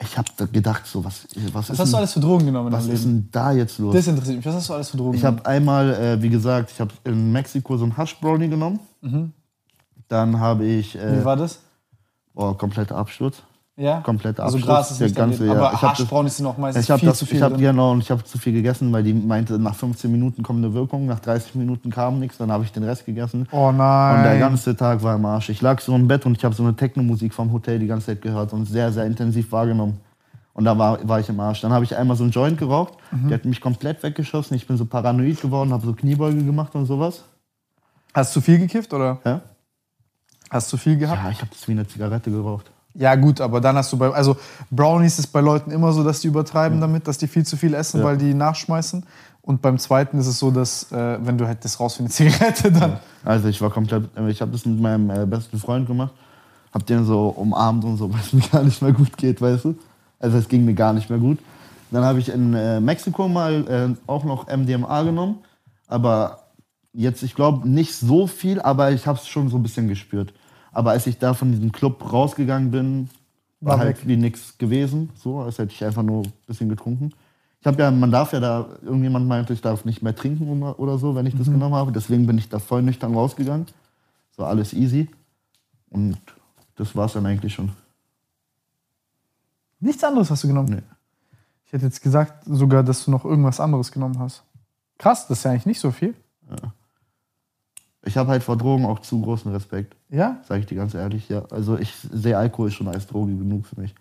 Ich 0.00 0.16
habe 0.16 0.28
gedacht, 0.52 0.86
so, 0.86 1.04
was, 1.04 1.26
was, 1.52 1.54
Was 1.54 1.70
ist, 1.70 1.78
hast 1.78 1.78
du 1.80 1.84
denn, 1.86 1.94
alles 1.96 2.12
für 2.12 2.20
Drogen 2.20 2.46
genommen 2.46 2.70
was 2.72 2.86
ist 2.86 3.04
denn 3.04 3.28
da 3.32 3.52
jetzt 3.52 3.78
los? 3.78 3.94
Das 3.94 4.06
interessiert 4.06 4.36
mich. 4.36 4.46
Was 4.46 4.54
hast 4.54 4.68
du 4.68 4.74
alles 4.74 4.90
für 4.90 4.96
Drogen 4.96 5.14
Ich 5.14 5.20
genommen? 5.20 5.38
habe 5.38 5.48
einmal, 5.48 5.92
äh, 5.94 6.22
wie 6.22 6.28
gesagt, 6.28 6.70
ich 6.72 6.80
habe 6.80 6.92
in 7.04 7.32
Mexiko 7.32 7.76
so 7.76 7.82
einen 7.84 7.96
Hash 7.96 8.16
Brownie 8.20 8.48
genommen. 8.48 8.78
Dann 10.06 10.38
habe 10.38 10.64
ich 10.66 10.94
Mhm. 10.94 10.98
Wie 11.00 11.04
äh, 11.20 11.24
war 11.24 11.36
das? 11.36 11.58
oh, 12.34 12.54
kompletter 12.54 12.96
Absturz. 12.96 13.42
Ja? 13.80 14.00
Kompletter 14.00 14.42
Also 14.42 14.56
Absturz. 14.56 14.76
Gras 14.76 14.90
ist 14.90 15.00
der 15.00 15.10
ganze, 15.12 15.46
ja. 15.46 15.52
Aber 15.52 15.72
Ich 15.72 15.80
das- 15.80 16.36
sind 16.36 16.46
auch 16.46 16.58
meistens 16.58 16.84
ich 16.84 16.90
habe 16.90 16.98
viel 16.98 17.08
das, 17.10 17.18
zu 17.18 17.26
viel 17.26 17.36
ich 17.36 17.42
hab, 17.44 17.52
drin. 17.52 17.60
genau, 17.60 17.92
und 17.92 18.00
ich 18.02 18.10
habe 18.10 18.24
zu 18.24 18.36
viel 18.36 18.52
gegessen, 18.52 18.92
weil 18.92 19.04
die 19.04 19.14
meinte, 19.14 19.56
nach 19.56 19.76
15 19.76 20.10
Minuten 20.10 20.42
kommt 20.42 20.64
eine 20.64 20.74
Wirkung, 20.74 21.06
nach 21.06 21.20
30 21.20 21.54
Minuten 21.54 21.88
kam 21.90 22.18
nichts, 22.18 22.38
dann 22.38 22.50
habe 22.50 22.64
ich 22.64 22.72
den 22.72 22.82
Rest 22.82 23.06
gegessen. 23.06 23.46
Oh 23.52 23.70
nein. 23.70 24.16
Und 24.16 24.22
der 24.24 24.38
ganze 24.40 24.74
Tag 24.76 25.00
war 25.04 25.14
im 25.14 25.24
Arsch. 25.24 25.48
Ich 25.50 25.62
lag 25.62 25.80
so 25.80 25.94
im 25.94 26.08
Bett 26.08 26.26
und 26.26 26.36
ich 26.36 26.44
habe 26.44 26.56
so 26.56 26.64
eine 26.64 26.74
Techno-Musik 26.74 27.32
vom 27.32 27.52
Hotel 27.52 27.78
die 27.78 27.86
ganze 27.86 28.06
Zeit 28.06 28.20
gehört 28.20 28.52
und 28.52 28.66
sehr, 28.66 28.90
sehr 28.92 29.06
intensiv 29.06 29.52
wahrgenommen. 29.52 30.00
Und 30.54 30.64
da 30.64 30.76
war, 30.76 30.98
war 31.08 31.20
ich 31.20 31.28
im 31.28 31.38
Arsch. 31.38 31.60
Dann 31.60 31.72
habe 31.72 31.84
ich 31.84 31.96
einmal 31.96 32.16
so 32.16 32.24
einen 32.24 32.32
Joint 32.32 32.58
geraucht, 32.58 32.94
Mhm. 33.12 33.28
der 33.28 33.38
hat 33.38 33.44
mich 33.44 33.60
komplett 33.60 34.02
weggeschossen. 34.02 34.56
Ich 34.56 34.66
bin 34.66 34.76
so 34.76 34.86
paranoid 34.86 35.40
geworden, 35.40 35.72
habe 35.72 35.86
so 35.86 35.92
Kniebeuge 35.92 36.42
gemacht 36.42 36.74
und 36.74 36.86
sowas. 36.86 37.22
Hast 38.12 38.34
du 38.34 38.40
viel 38.40 38.58
gekifft 38.58 38.92
oder 38.92 39.20
Ja, 39.24 39.40
hast 40.50 40.72
du 40.72 40.76
viel 40.76 40.96
gehabt? 40.96 41.22
ja 41.22 41.30
ich 41.30 41.38
habe 41.40 41.50
das 41.52 41.68
wie 41.68 41.72
eine 41.72 41.86
Zigarette 41.86 42.28
geraucht. 42.32 42.72
Ja, 42.98 43.14
gut, 43.14 43.40
aber 43.40 43.60
dann 43.60 43.76
hast 43.76 43.92
du 43.92 43.96
bei. 43.96 44.10
Also, 44.12 44.36
Brownies 44.72 45.20
ist 45.20 45.28
bei 45.28 45.40
Leuten 45.40 45.70
immer 45.70 45.92
so, 45.92 46.02
dass 46.02 46.20
die 46.20 46.26
übertreiben 46.26 46.80
damit, 46.80 47.06
dass 47.06 47.16
die 47.16 47.28
viel 47.28 47.46
zu 47.46 47.56
viel 47.56 47.72
essen, 47.74 48.00
Ja. 48.00 48.04
weil 48.06 48.16
die 48.18 48.34
nachschmeißen. 48.34 49.04
Und 49.40 49.62
beim 49.62 49.78
zweiten 49.78 50.18
ist 50.18 50.26
es 50.26 50.38
so, 50.40 50.50
dass, 50.50 50.90
äh, 50.90 51.18
wenn 51.24 51.38
du 51.38 51.46
halt 51.46 51.64
das 51.64 51.78
raus 51.78 51.94
für 51.94 52.00
eine 52.00 52.08
Zigarette, 52.10 52.72
dann. 52.72 52.98
Also 53.24 53.46
ich 53.48 53.60
war 53.62 53.70
komplett, 53.70 54.08
ich 54.28 54.40
habe 54.40 54.50
das 54.50 54.66
mit 54.66 54.80
meinem 54.80 55.10
äh, 55.10 55.26
besten 55.26 55.58
Freund 55.58 55.86
gemacht, 55.86 56.12
hab 56.74 56.84
den 56.86 57.04
so 57.04 57.28
umarmt 57.28 57.84
und 57.84 57.98
so, 57.98 58.12
weil 58.12 58.20
es 58.20 58.32
mir 58.32 58.42
gar 58.50 58.64
nicht 58.64 58.82
mehr 58.82 58.92
gut 58.92 59.16
geht, 59.16 59.40
weißt 59.40 59.64
du? 59.66 59.76
Also 60.18 60.36
es 60.38 60.48
ging 60.48 60.64
mir 60.64 60.74
gar 60.74 60.92
nicht 60.92 61.08
mehr 61.08 61.20
gut. 61.20 61.38
Dann 61.92 62.04
habe 62.04 62.18
ich 62.18 62.28
in 62.30 62.52
äh, 62.52 62.80
Mexiko 62.80 63.28
mal 63.28 63.64
äh, 63.96 64.10
auch 64.10 64.24
noch 64.24 64.48
MDMA 64.48 65.02
genommen, 65.04 65.36
aber 65.86 66.40
jetzt, 66.92 67.22
ich 67.22 67.36
glaube, 67.36 67.66
nicht 67.68 67.94
so 67.94 68.26
viel, 68.26 68.60
aber 68.60 68.90
ich 68.90 69.06
habe 69.06 69.18
es 69.18 69.28
schon 69.28 69.48
so 69.48 69.56
ein 69.56 69.62
bisschen 69.62 69.86
gespürt. 69.86 70.34
Aber 70.78 70.92
als 70.92 71.08
ich 71.08 71.18
da 71.18 71.34
von 71.34 71.50
diesem 71.50 71.72
Club 71.72 72.12
rausgegangen 72.12 72.70
bin, 72.70 73.10
war, 73.60 73.72
War 73.72 73.78
halt 73.84 73.98
weg. 73.98 74.06
wie 74.06 74.16
nichts 74.16 74.58
gewesen, 74.58 75.10
so, 75.16 75.40
als 75.40 75.58
hätte 75.58 75.72
ich 75.72 75.84
einfach 75.84 76.04
nur 76.04 76.22
ein 76.22 76.32
bisschen 76.46 76.68
getrunken. 76.68 77.10
Ich 77.60 77.66
habe 77.66 77.82
ja, 77.82 77.90
man 77.90 78.12
darf 78.12 78.32
ja 78.32 78.38
da, 78.38 78.68
irgendjemand 78.82 79.26
meinte, 79.26 79.52
ich 79.52 79.60
darf 79.60 79.84
nicht 79.84 80.02
mehr 80.02 80.14
trinken 80.14 80.48
oder, 80.62 80.78
oder 80.78 80.96
so, 80.98 81.16
wenn 81.16 81.26
ich 81.26 81.36
das 81.36 81.48
genommen 81.48 81.74
habe. 81.74 81.90
Deswegen 81.90 82.28
bin 82.28 82.38
ich 82.38 82.48
da 82.48 82.60
voll 82.60 82.82
nüchtern 82.82 83.12
rausgegangen. 83.12 83.66
So 84.36 84.44
alles 84.44 84.72
easy. 84.72 85.08
Und 85.90 86.16
das 86.76 86.94
war's 86.94 87.14
dann 87.14 87.26
eigentlich 87.26 87.54
schon. 87.54 87.72
Nichts 89.80 90.04
anderes 90.04 90.30
hast 90.30 90.44
du 90.44 90.46
genommen. 90.46 90.68
Nee. 90.72 90.82
Ich 91.66 91.72
hätte 91.72 91.86
jetzt 91.86 92.02
gesagt, 92.04 92.44
sogar, 92.46 92.84
dass 92.84 93.04
du 93.04 93.10
noch 93.10 93.24
irgendwas 93.24 93.58
anderes 93.58 93.90
genommen 93.90 94.20
hast. 94.20 94.44
Krass, 94.96 95.26
das 95.26 95.38
ist 95.38 95.44
ja 95.44 95.50
eigentlich 95.50 95.66
nicht 95.66 95.80
so 95.80 95.90
viel. 95.90 96.14
Ich 98.08 98.16
habe 98.16 98.30
halt 98.30 98.42
vor 98.42 98.56
Drogen 98.56 98.86
auch 98.86 99.00
zu 99.00 99.20
großen 99.20 99.52
Respekt, 99.52 99.94
Ja? 100.08 100.38
sage 100.48 100.60
ich 100.60 100.66
dir 100.66 100.76
ganz 100.76 100.94
ehrlich. 100.94 101.28
Ja. 101.28 101.42
Also 101.50 101.76
ich 101.76 101.92
sehe 101.94 102.38
Alkohol 102.38 102.70
schon 102.70 102.88
als 102.88 103.06
Droge 103.06 103.36
genug 103.36 103.66
für 103.66 103.78
mich. 103.78 103.94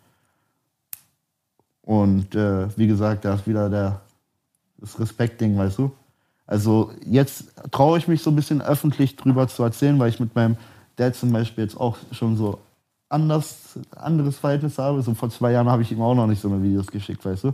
Und 1.81 2.33
äh, 2.33 2.67
wie 2.77 2.87
gesagt, 2.87 3.25
da 3.25 3.33
ist 3.33 3.45
wieder 3.45 3.69
der, 3.69 3.99
das 4.77 4.97
Respektding, 4.97 5.57
weißt 5.57 5.77
du? 5.77 5.91
Also 6.45 6.91
jetzt 7.05 7.51
traue 7.71 7.97
ich 7.97 8.07
mich 8.07 8.23
so 8.23 8.29
ein 8.29 8.37
bisschen 8.37 8.61
öffentlich 8.61 9.17
drüber 9.17 9.49
zu 9.49 9.61
erzählen, 9.63 9.99
weil 9.99 10.07
ich 10.07 10.21
mit 10.21 10.33
meinem 10.33 10.55
Dad 10.95 11.13
zum 11.13 11.33
Beispiel 11.33 11.65
jetzt 11.65 11.77
auch 11.77 11.97
schon 12.13 12.37
so 12.37 12.59
anders, 13.09 13.77
anderes 13.93 14.37
Verhältnis 14.37 14.77
habe. 14.77 15.01
So 15.01 15.13
vor 15.15 15.29
zwei 15.29 15.51
Jahren 15.51 15.67
habe 15.67 15.81
ich 15.81 15.91
ihm 15.91 16.01
auch 16.01 16.15
noch 16.15 16.27
nicht 16.27 16.41
so 16.41 16.47
eine 16.47 16.63
Videos 16.63 16.87
geschickt, 16.87 17.25
weißt 17.25 17.43
du? 17.43 17.53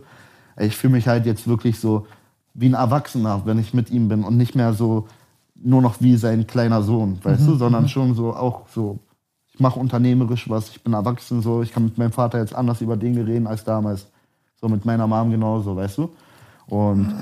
Ich 0.59 0.77
fühle 0.77 0.93
mich 0.93 1.07
halt 1.07 1.25
jetzt 1.25 1.47
wirklich 1.47 1.79
so 1.79 2.05
wie 2.53 2.69
ein 2.69 2.75
Erwachsener, 2.75 3.41
wenn 3.45 3.57
ich 3.57 3.73
mit 3.73 3.89
ihm 3.89 4.07
bin 4.07 4.23
und 4.23 4.37
nicht 4.37 4.53
mehr 4.53 4.73
so 4.73 5.07
nur 5.55 5.81
noch 5.81 6.01
wie 6.01 6.17
sein 6.17 6.47
kleiner 6.47 6.81
Sohn, 6.83 7.19
weißt 7.23 7.47
du, 7.47 7.55
sondern 7.55 7.87
schon 7.87 8.15
so 8.15 8.33
auch 8.33 8.67
so, 8.69 8.99
ich 9.53 9.59
mache 9.59 9.79
unternehmerisch 9.79 10.49
was, 10.49 10.69
ich 10.69 10.83
bin 10.83 10.93
erwachsen 10.93 11.41
so, 11.41 11.61
ich 11.61 11.71
kann 11.71 11.85
mit 11.85 11.97
meinem 11.97 12.11
Vater 12.11 12.39
jetzt 12.39 12.55
anders 12.55 12.81
über 12.81 12.97
Dinge 12.97 13.25
reden 13.25 13.47
als 13.47 13.63
damals. 13.63 14.07
So 14.59 14.67
mit 14.69 14.85
meiner 14.85 15.07
Mom 15.07 15.29
genauso, 15.29 15.75
weißt 15.75 15.97
du? 15.97 16.09
Und 16.67 17.13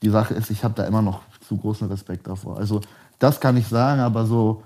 die 0.00 0.10
Sache 0.10 0.34
ist, 0.34 0.50
ich 0.50 0.64
habe 0.64 0.74
da 0.74 0.84
immer 0.84 1.02
noch 1.02 1.20
zu 1.46 1.56
großen 1.56 1.88
Respekt 1.88 2.26
davor. 2.26 2.56
Also 2.56 2.80
das 3.18 3.40
kann 3.40 3.56
ich 3.56 3.66
sagen, 3.66 4.00
aber 4.00 4.24
so, 4.26 4.62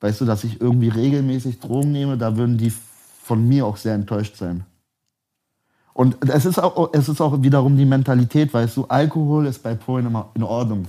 weißt 0.00 0.20
du, 0.20 0.24
dass 0.24 0.44
ich 0.44 0.60
irgendwie 0.60 0.88
regelmäßig 0.88 1.60
Drogen 1.60 1.92
nehme, 1.92 2.16
da 2.16 2.36
würden 2.36 2.58
die 2.58 2.72
von 3.22 3.46
mir 3.46 3.66
auch 3.66 3.76
sehr 3.76 3.94
enttäuscht 3.94 4.36
sein. 4.36 4.64
Und 5.92 6.16
es 6.28 6.44
ist 6.44 6.58
auch, 6.58 6.90
es 6.92 7.08
ist 7.08 7.20
auch 7.20 7.42
wiederum 7.42 7.76
die 7.76 7.84
Mentalität, 7.84 8.54
weißt 8.54 8.76
du, 8.76 8.84
Alkohol 8.86 9.46
ist 9.46 9.62
bei 9.62 9.74
Polen 9.74 10.06
immer 10.06 10.30
in 10.34 10.42
Ordnung. 10.42 10.86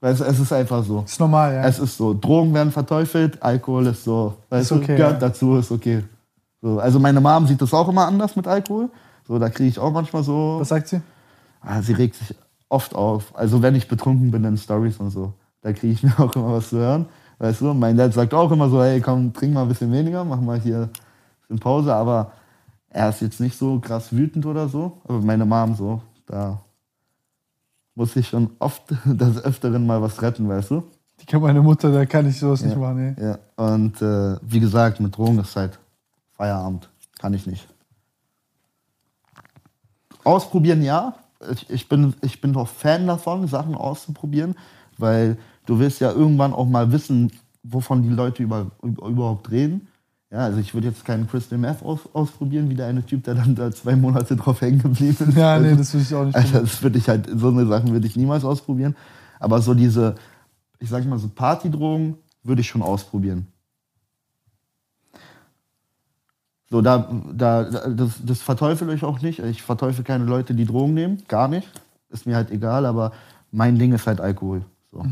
Weißt 0.00 0.20
du, 0.20 0.24
es 0.24 0.38
ist 0.38 0.52
einfach 0.52 0.84
so. 0.84 1.02
Ist 1.06 1.18
normal, 1.18 1.54
ja. 1.54 1.62
Es 1.64 1.78
ist 1.78 1.96
so, 1.96 2.12
Drogen 2.14 2.52
werden 2.54 2.70
verteufelt, 2.70 3.42
Alkohol 3.42 3.86
ist 3.86 4.04
so, 4.04 4.34
weißt 4.50 4.64
Ist 4.64 4.70
du, 4.70 4.82
okay, 4.82 4.96
gehört 4.96 5.14
ja. 5.22 5.28
dazu, 5.28 5.56
ist 5.56 5.72
okay. 5.72 6.04
So, 6.60 6.78
also 6.78 6.98
meine 6.98 7.20
Mom 7.20 7.46
sieht 7.46 7.60
das 7.62 7.72
auch 7.72 7.88
immer 7.88 8.06
anders 8.06 8.36
mit 8.36 8.46
Alkohol. 8.46 8.90
So, 9.26 9.38
da 9.38 9.48
kriege 9.48 9.68
ich 9.68 9.78
auch 9.78 9.92
manchmal 9.92 10.22
so, 10.22 10.58
Was 10.60 10.68
sagt 10.68 10.88
sie? 10.88 11.00
ah, 11.62 11.80
sie 11.82 11.94
regt 11.94 12.14
sich 12.16 12.34
oft 12.68 12.94
auf. 12.94 13.32
Also 13.36 13.62
wenn 13.62 13.74
ich 13.74 13.88
betrunken 13.88 14.30
bin 14.30 14.44
in 14.44 14.56
Stories 14.56 14.98
und 14.98 15.10
so, 15.10 15.32
da 15.62 15.72
kriege 15.72 15.92
ich 15.92 16.02
mir 16.04 16.18
auch 16.18 16.34
immer 16.36 16.52
was 16.52 16.68
zu 16.70 16.76
hören. 16.78 17.06
Weißt 17.38 17.60
du, 17.60 17.74
mein 17.74 17.96
Dad 17.96 18.12
sagt 18.12 18.34
auch 18.34 18.50
immer 18.52 18.68
so, 18.68 18.82
hey, 18.82 19.00
komm, 19.00 19.32
trink 19.32 19.52
mal 19.54 19.62
ein 19.62 19.68
bisschen 19.68 19.92
weniger, 19.92 20.24
mach 20.24 20.40
mal 20.40 20.58
hier 20.60 20.82
ein 20.82 20.90
bisschen 21.42 21.58
Pause, 21.58 21.94
aber 21.94 22.32
er 22.90 23.08
ist 23.10 23.20
jetzt 23.20 23.40
nicht 23.40 23.58
so 23.58 23.78
krass 23.78 24.12
wütend 24.12 24.46
oder 24.46 24.68
so. 24.68 24.98
Aber 25.04 25.20
meine 25.20 25.44
Mom 25.44 25.74
so, 25.74 26.00
da 26.26 26.60
muss 27.96 28.14
ich 28.14 28.28
schon 28.28 28.50
oft 28.60 28.82
des 29.04 29.42
Öfteren 29.44 29.84
mal 29.84 30.00
was 30.00 30.22
retten, 30.22 30.48
weißt 30.48 30.70
du? 30.70 30.84
Die 31.20 31.26
kennt 31.26 31.42
meine 31.42 31.62
Mutter, 31.62 31.90
da 31.90 32.04
kann 32.04 32.28
ich 32.28 32.38
sowas 32.38 32.62
nicht 32.62 32.76
machen. 32.76 33.16
Ey. 33.16 33.24
Ja, 33.24 33.38
und 33.56 34.00
äh, 34.02 34.36
wie 34.42 34.60
gesagt, 34.60 35.00
mit 35.00 35.16
Drogen 35.16 35.38
ist 35.40 35.56
halt 35.56 35.78
Feierabend. 36.32 36.88
Kann 37.18 37.32
ich 37.32 37.46
nicht. 37.46 37.66
Ausprobieren 40.22 40.82
ja. 40.82 41.14
Ich, 41.52 41.70
ich, 41.70 41.88
bin, 41.88 42.14
ich 42.20 42.40
bin 42.40 42.52
doch 42.52 42.68
Fan 42.68 43.06
davon, 43.06 43.46
Sachen 43.48 43.74
auszuprobieren, 43.74 44.54
weil 44.98 45.38
du 45.64 45.78
willst 45.78 46.00
ja 46.00 46.12
irgendwann 46.12 46.52
auch 46.52 46.66
mal 46.66 46.92
wissen, 46.92 47.32
wovon 47.62 48.02
die 48.02 48.10
Leute 48.10 48.42
über, 48.42 48.70
über, 48.82 49.06
überhaupt 49.06 49.50
reden. 49.50 49.85
Ja, 50.30 50.38
also 50.38 50.58
ich 50.58 50.74
würde 50.74 50.88
jetzt 50.88 51.04
keinen 51.04 51.28
Crystal 51.28 51.56
Meth 51.58 51.82
aus, 51.82 52.00
ausprobieren, 52.12 52.68
wie 52.68 52.74
der 52.74 52.86
eine 52.88 53.04
Typ, 53.06 53.22
der 53.24 53.34
dann 53.36 53.54
da 53.54 53.70
zwei 53.70 53.94
Monate 53.94 54.34
drauf 54.36 54.60
hängen 54.60 54.80
geblieben 54.82 55.16
ist. 55.28 55.36
Ja, 55.36 55.58
nee, 55.58 55.68
Also- 55.68 55.76
das 55.78 55.94
will 55.94 56.00
ich 56.02 56.14
auch 56.14 56.24
nicht. 56.24 56.34
also 56.36 56.60
das 56.60 56.82
würde 56.82 56.98
ich 56.98 57.08
halt, 57.08 57.28
so 57.32 57.48
eine 57.48 57.64
Sachen 57.66 57.92
würde 57.92 58.06
ich 58.06 58.16
niemals 58.16 58.44
ausprobieren. 58.44 58.96
Aber 59.38 59.60
so 59.62 59.72
diese, 59.74 60.16
ich 60.80 60.88
sag 60.88 61.04
mal 61.06 61.18
so 61.18 61.28
Partydrogen 61.28 62.16
würde 62.42 62.60
ich 62.60 62.66
schon 62.68 62.82
ausprobieren. 62.82 63.46
So, 66.68 66.82
da, 66.82 67.08
da, 67.32 67.62
da- 67.64 67.88
das, 67.88 68.20
das 68.24 68.40
verteufel 68.40 68.90
ich 68.92 69.04
auch 69.04 69.20
nicht. 69.22 69.38
Ich 69.38 69.62
verteufel 69.62 70.02
keine 70.04 70.24
Leute, 70.24 70.54
die 70.54 70.64
Drogen 70.64 70.94
nehmen. 70.94 71.22
Gar 71.28 71.46
nicht. 71.48 71.68
Ist 72.10 72.26
mir 72.26 72.34
halt 72.34 72.50
egal, 72.50 72.86
aber 72.86 73.12
mein 73.52 73.78
Ding 73.78 73.92
ist 73.92 74.06
halt 74.08 74.20
Alkohol. 74.20 74.62
So. 74.90 75.04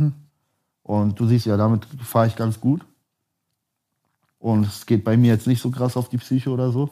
Und 0.83 1.21
du 1.21 1.27
siehst 1.27 1.47
ja, 1.47 1.57
damit 1.57 1.87
fahre 2.03 2.27
ich 2.27 2.35
ganz 2.35 2.61
gut. 2.61 2.85
Und 4.45 4.67
es 4.67 4.85
geht 4.85 5.05
bei 5.05 5.17
mir 5.17 5.33
jetzt 5.33 5.47
nicht 5.47 5.63
so 5.63 5.71
krass 5.71 5.97
auf 5.97 6.11
die 6.11 6.19
Psyche 6.19 6.51
oder 6.51 6.71
so. 6.71 6.91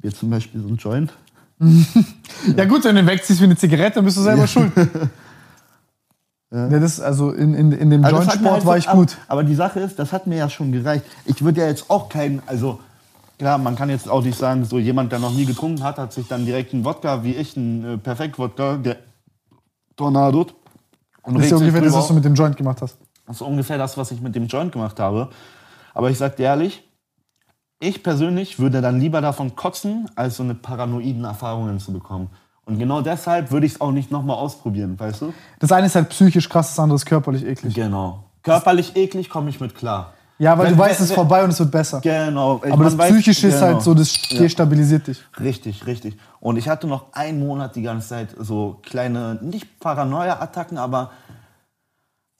Wie 0.00 0.10
zum 0.10 0.28
Beispiel 0.28 0.60
so 0.60 0.68
ein 0.68 0.76
Joint. 0.76 1.12
Ja 2.56 2.64
gut, 2.66 2.84
wenn 2.84 2.96
du 2.96 3.06
wegziehst 3.06 3.40
wie 3.40 3.44
eine 3.44 3.56
Zigarette, 3.56 3.96
dann 3.96 4.04
bist 4.04 4.18
du 4.18 4.22
selber 4.22 4.46
schuld. 4.46 4.72
Ja. 6.52 6.68
das 6.68 6.94
ist 6.94 7.00
also 7.00 7.30
in, 7.30 7.54
in, 7.54 7.70
in 7.70 7.90
dem 7.90 8.04
Also 8.04 8.16
das 8.16 8.26
Joint-Sport 8.26 8.54
halt 8.54 8.66
war 8.66 8.76
ich 8.76 8.88
gut. 8.88 9.16
Aber, 9.28 9.42
aber 9.42 9.44
die 9.44 9.54
Sache 9.54 9.78
ist, 9.78 10.00
das 10.00 10.12
hat 10.12 10.26
mir 10.26 10.36
ja 10.36 10.50
schon 10.50 10.72
gereicht. 10.72 11.04
Ich 11.24 11.44
würde 11.44 11.60
ja 11.60 11.68
jetzt 11.68 11.88
auch 11.88 12.08
keinen, 12.08 12.42
also 12.44 12.80
klar, 13.38 13.56
man 13.56 13.76
kann 13.76 13.88
jetzt 13.88 14.08
auch 14.08 14.24
nicht 14.24 14.36
sagen, 14.36 14.64
so 14.64 14.80
jemand, 14.80 15.12
der 15.12 15.20
noch 15.20 15.32
nie 15.32 15.44
getrunken 15.44 15.84
hat, 15.84 15.96
hat 15.98 16.12
sich 16.12 16.26
dann 16.26 16.44
direkt 16.44 16.74
einen 16.74 16.84
Wodka, 16.84 17.22
wie 17.22 17.36
ich, 17.36 17.56
einen 17.56 17.84
äh, 17.84 17.98
Perfekt-Wodka, 17.98 18.78
der 18.78 18.96
Tornado. 19.94 20.48
Und 21.22 21.34
Das 21.36 21.44
ist 21.44 21.50
ja 21.52 21.56
ungefähr 21.56 21.82
das, 21.82 21.94
was 21.94 22.08
du 22.08 22.14
mit 22.14 22.24
dem 22.24 22.34
Joint 22.34 22.56
gemacht 22.56 22.82
hast. 22.82 22.96
Das 23.28 23.36
ist 23.36 23.42
ungefähr 23.42 23.78
das, 23.78 23.96
was 23.96 24.10
ich 24.10 24.20
mit 24.20 24.34
dem 24.34 24.48
Joint 24.48 24.72
gemacht 24.72 24.98
habe. 24.98 25.30
Aber 25.94 26.10
ich 26.10 26.18
sag 26.18 26.36
dir 26.36 26.44
ehrlich, 26.44 26.82
ich 27.80 28.02
persönlich 28.02 28.58
würde 28.58 28.80
dann 28.80 29.00
lieber 29.00 29.20
davon 29.20 29.56
kotzen, 29.56 30.10
als 30.14 30.36
so 30.36 30.42
eine 30.42 30.54
paranoiden 30.54 31.24
Erfahrungen 31.24 31.78
zu 31.80 31.92
bekommen. 31.92 32.28
Und 32.66 32.78
genau 32.78 33.00
deshalb 33.00 33.50
würde 33.50 33.66
ich 33.66 33.72
es 33.74 33.80
auch 33.80 33.90
nicht 33.90 34.10
nochmal 34.10 34.36
ausprobieren, 34.36 34.98
weißt 35.00 35.22
du? 35.22 35.34
Das 35.58 35.72
eine 35.72 35.86
ist 35.86 35.94
halt 35.96 36.08
psychisch 36.10 36.48
krass, 36.48 36.68
das 36.68 36.78
andere 36.78 36.96
ist 36.96 37.06
körperlich 37.06 37.44
eklig. 37.44 37.74
Genau. 37.74 38.24
Körperlich 38.42 38.94
eklig 38.96 39.28
komme 39.30 39.50
ich 39.50 39.60
mit 39.60 39.74
klar. 39.74 40.12
Ja, 40.38 40.56
weil 40.56 40.66
Wenn- 40.68 40.72
du 40.74 40.78
weißt, 40.78 40.98
wenn- 41.00 41.04
es 41.04 41.10
ist 41.10 41.14
vorbei 41.14 41.42
und 41.44 41.50
es 41.50 41.58
wird 41.58 41.70
besser. 41.70 42.00
Genau. 42.00 42.62
Aber 42.70 42.84
das 42.84 42.96
weiß- 42.96 43.12
Psychische 43.12 43.48
ist 43.48 43.60
genau. 43.60 43.66
halt 43.74 43.82
so, 43.82 43.92
das 43.92 44.12
destabilisiert 44.30 45.06
dich. 45.08 45.20
Richtig, 45.38 45.86
richtig. 45.86 46.16
Und 46.38 46.56
ich 46.56 46.68
hatte 46.68 46.86
noch 46.86 47.12
einen 47.12 47.40
Monat 47.40 47.76
die 47.76 47.82
ganze 47.82 48.08
Zeit 48.08 48.28
so 48.38 48.78
kleine, 48.82 49.38
nicht 49.42 49.80
Paranoia-Attacken, 49.80 50.78
aber 50.78 51.10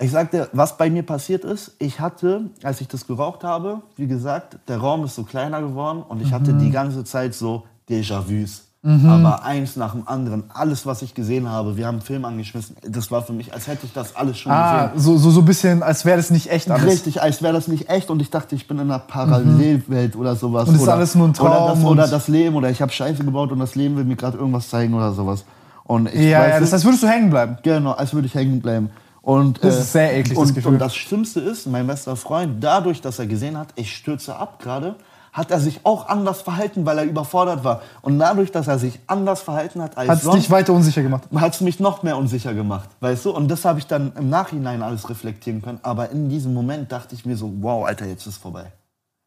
ich 0.00 0.10
sagte, 0.10 0.48
was 0.52 0.76
bei 0.76 0.88
mir 0.90 1.02
passiert 1.02 1.44
ist, 1.44 1.72
ich 1.78 2.00
hatte, 2.00 2.46
als 2.62 2.80
ich 2.80 2.88
das 2.88 3.06
geraucht 3.06 3.44
habe, 3.44 3.82
wie 3.96 4.06
gesagt, 4.06 4.56
der 4.68 4.78
Raum 4.78 5.04
ist 5.04 5.14
so 5.14 5.24
kleiner 5.24 5.60
geworden 5.60 6.02
und 6.08 6.22
ich 6.22 6.32
hatte 6.32 6.52
Mhm. 6.54 6.58
die 6.58 6.70
ganze 6.70 7.04
Zeit 7.04 7.34
so 7.34 7.64
Déjà-vus. 7.88 8.62
Aber 9.06 9.44
eins 9.44 9.76
nach 9.76 9.92
dem 9.92 10.08
anderen, 10.08 10.44
alles, 10.54 10.86
was 10.86 11.02
ich 11.02 11.12
gesehen 11.12 11.50
habe, 11.50 11.76
wir 11.76 11.86
haben 11.86 11.96
einen 11.96 12.02
Film 12.02 12.24
angeschmissen, 12.24 12.76
das 12.80 13.10
war 13.10 13.20
für 13.20 13.34
mich, 13.34 13.52
als 13.52 13.66
hätte 13.66 13.84
ich 13.84 13.92
das 13.92 14.16
alles 14.16 14.38
schon 14.38 14.50
Ah, 14.52 14.86
gesehen. 14.86 15.02
so, 15.02 15.18
so, 15.18 15.30
so 15.32 15.40
ein 15.40 15.44
bisschen, 15.44 15.82
als 15.82 16.06
wäre 16.06 16.16
das 16.16 16.30
nicht 16.30 16.50
echt 16.50 16.70
alles. 16.70 16.86
Richtig, 16.86 17.20
als 17.20 17.42
wäre 17.42 17.52
das 17.52 17.68
nicht 17.68 17.90
echt 17.90 18.08
und 18.08 18.22
ich 18.22 18.30
dachte, 18.30 18.54
ich 18.54 18.66
bin 18.66 18.78
in 18.78 18.84
einer 18.90 18.98
Parallelwelt 19.00 20.16
oder 20.16 20.34
sowas. 20.34 20.66
Und 20.66 20.76
ist 20.76 20.80
oder, 20.82 20.94
alles 20.94 21.14
nur 21.14 21.26
ein 21.26 21.30
Oder 21.32 21.36
Traum 21.50 21.66
das, 21.66 21.84
oder 21.84 22.08
das 22.08 22.28
Leben 22.28 22.56
oder 22.56 22.70
ich 22.70 22.80
habe 22.80 22.90
Scheiße 22.90 23.22
gebaut 23.22 23.52
und 23.52 23.58
das 23.58 23.74
Leben 23.74 23.96
will 23.96 24.04
mir 24.04 24.16
gerade 24.16 24.38
irgendwas 24.38 24.70
zeigen 24.70 24.94
oder 24.94 25.12
sowas. 25.12 25.44
Und 25.84 26.06
ich 26.14 26.30
Ja, 26.30 26.38
weiß 26.40 26.54
ja, 26.54 26.60
das 26.60 26.72
heißt, 26.72 26.84
würdest 26.86 27.02
du 27.02 27.08
hängen 27.08 27.28
bleiben. 27.28 27.58
Genau, 27.62 27.92
als 27.92 28.14
würde 28.14 28.26
ich 28.28 28.34
hängen 28.34 28.60
bleiben. 28.62 28.88
Und, 29.22 29.62
Das 29.62 29.76
äh, 29.76 29.80
ist 29.80 29.92
sehr 29.92 30.16
eklig, 30.16 30.38
das 30.38 30.48
und, 30.48 30.54
Gefühl. 30.54 30.72
Und 30.72 30.78
das 30.78 30.96
Schlimmste 30.96 31.40
ist, 31.40 31.66
mein 31.66 31.86
bester 31.86 32.16
Freund, 32.16 32.62
dadurch, 32.62 33.00
dass 33.00 33.18
er 33.18 33.26
gesehen 33.26 33.58
hat, 33.58 33.68
ich 33.76 33.94
stürze 33.94 34.36
ab 34.36 34.58
gerade, 34.60 34.96
hat 35.32 35.50
er 35.50 35.60
sich 35.60 35.80
auch 35.84 36.08
anders 36.08 36.42
verhalten, 36.42 36.84
weil 36.86 36.98
er 36.98 37.04
überfordert 37.04 37.62
war. 37.62 37.82
Und 38.02 38.18
dadurch, 38.18 38.50
dass 38.50 38.66
er 38.66 38.78
sich 38.78 38.98
anders 39.06 39.42
verhalten 39.42 39.80
hat 39.80 39.96
als 39.96 40.08
Hat 40.08 40.18
es 40.18 40.24
sonst, 40.24 40.36
dich 40.38 40.50
weiter 40.50 40.72
unsicher 40.72 41.02
gemacht. 41.02 41.24
hat 41.34 41.54
es 41.54 41.60
mich 41.60 41.78
noch 41.78 42.02
mehr 42.02 42.16
unsicher 42.16 42.54
gemacht, 42.54 42.88
weißt 43.00 43.26
du? 43.26 43.30
Und 43.30 43.48
das 43.48 43.64
habe 43.64 43.78
ich 43.78 43.86
dann 43.86 44.12
im 44.16 44.28
Nachhinein 44.28 44.82
alles 44.82 45.08
reflektieren 45.08 45.62
können. 45.62 45.78
Aber 45.82 46.10
in 46.10 46.28
diesem 46.28 46.52
Moment 46.52 46.90
dachte 46.90 47.14
ich 47.14 47.24
mir 47.24 47.36
so, 47.36 47.52
wow, 47.60 47.86
Alter, 47.86 48.06
jetzt 48.06 48.26
ist 48.26 48.38
vorbei. 48.38 48.72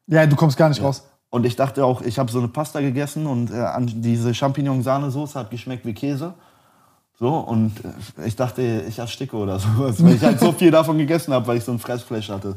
Ja, 0.07 0.26
du 0.26 0.36
kommst 0.36 0.57
gar 0.57 0.70
nicht 0.70 0.82
raus. 0.82 1.03
Und 1.30 1.45
ich 1.45 1.56
dachte 1.56 1.86
auch, 1.86 2.02
ich 2.02 2.20
habe 2.20 2.32
so 2.32 2.40
eine 2.40 2.48
Pasta 2.48 2.80
gegessen 2.82 3.26
und 3.26 3.49
äh, 3.49 3.65
diese 3.80 4.36
Champignon-Sahnesoße 4.36 5.40
hat 5.40 5.49
geschmeckt 5.49 5.86
wie 5.86 5.94
Käse. 5.94 6.34
So, 7.19 7.38
und 7.38 7.73
äh, 7.84 8.27
ich 8.27 8.35
dachte, 8.35 8.84
ich 8.88 8.99
ersticke 8.99 9.35
oder 9.35 9.60
sowas, 9.60 10.03
weil 10.03 10.15
ich 10.15 10.23
halt 10.23 10.40
so 10.40 10.52
viel 10.52 10.72
davon 10.72 10.98
gegessen 10.98 11.34
habe, 11.34 11.45
weil 11.48 11.57
ich 11.57 11.64
so 11.64 11.72
ein 11.72 11.80
Fressfleisch 11.80 12.30
hatte. 12.30 12.56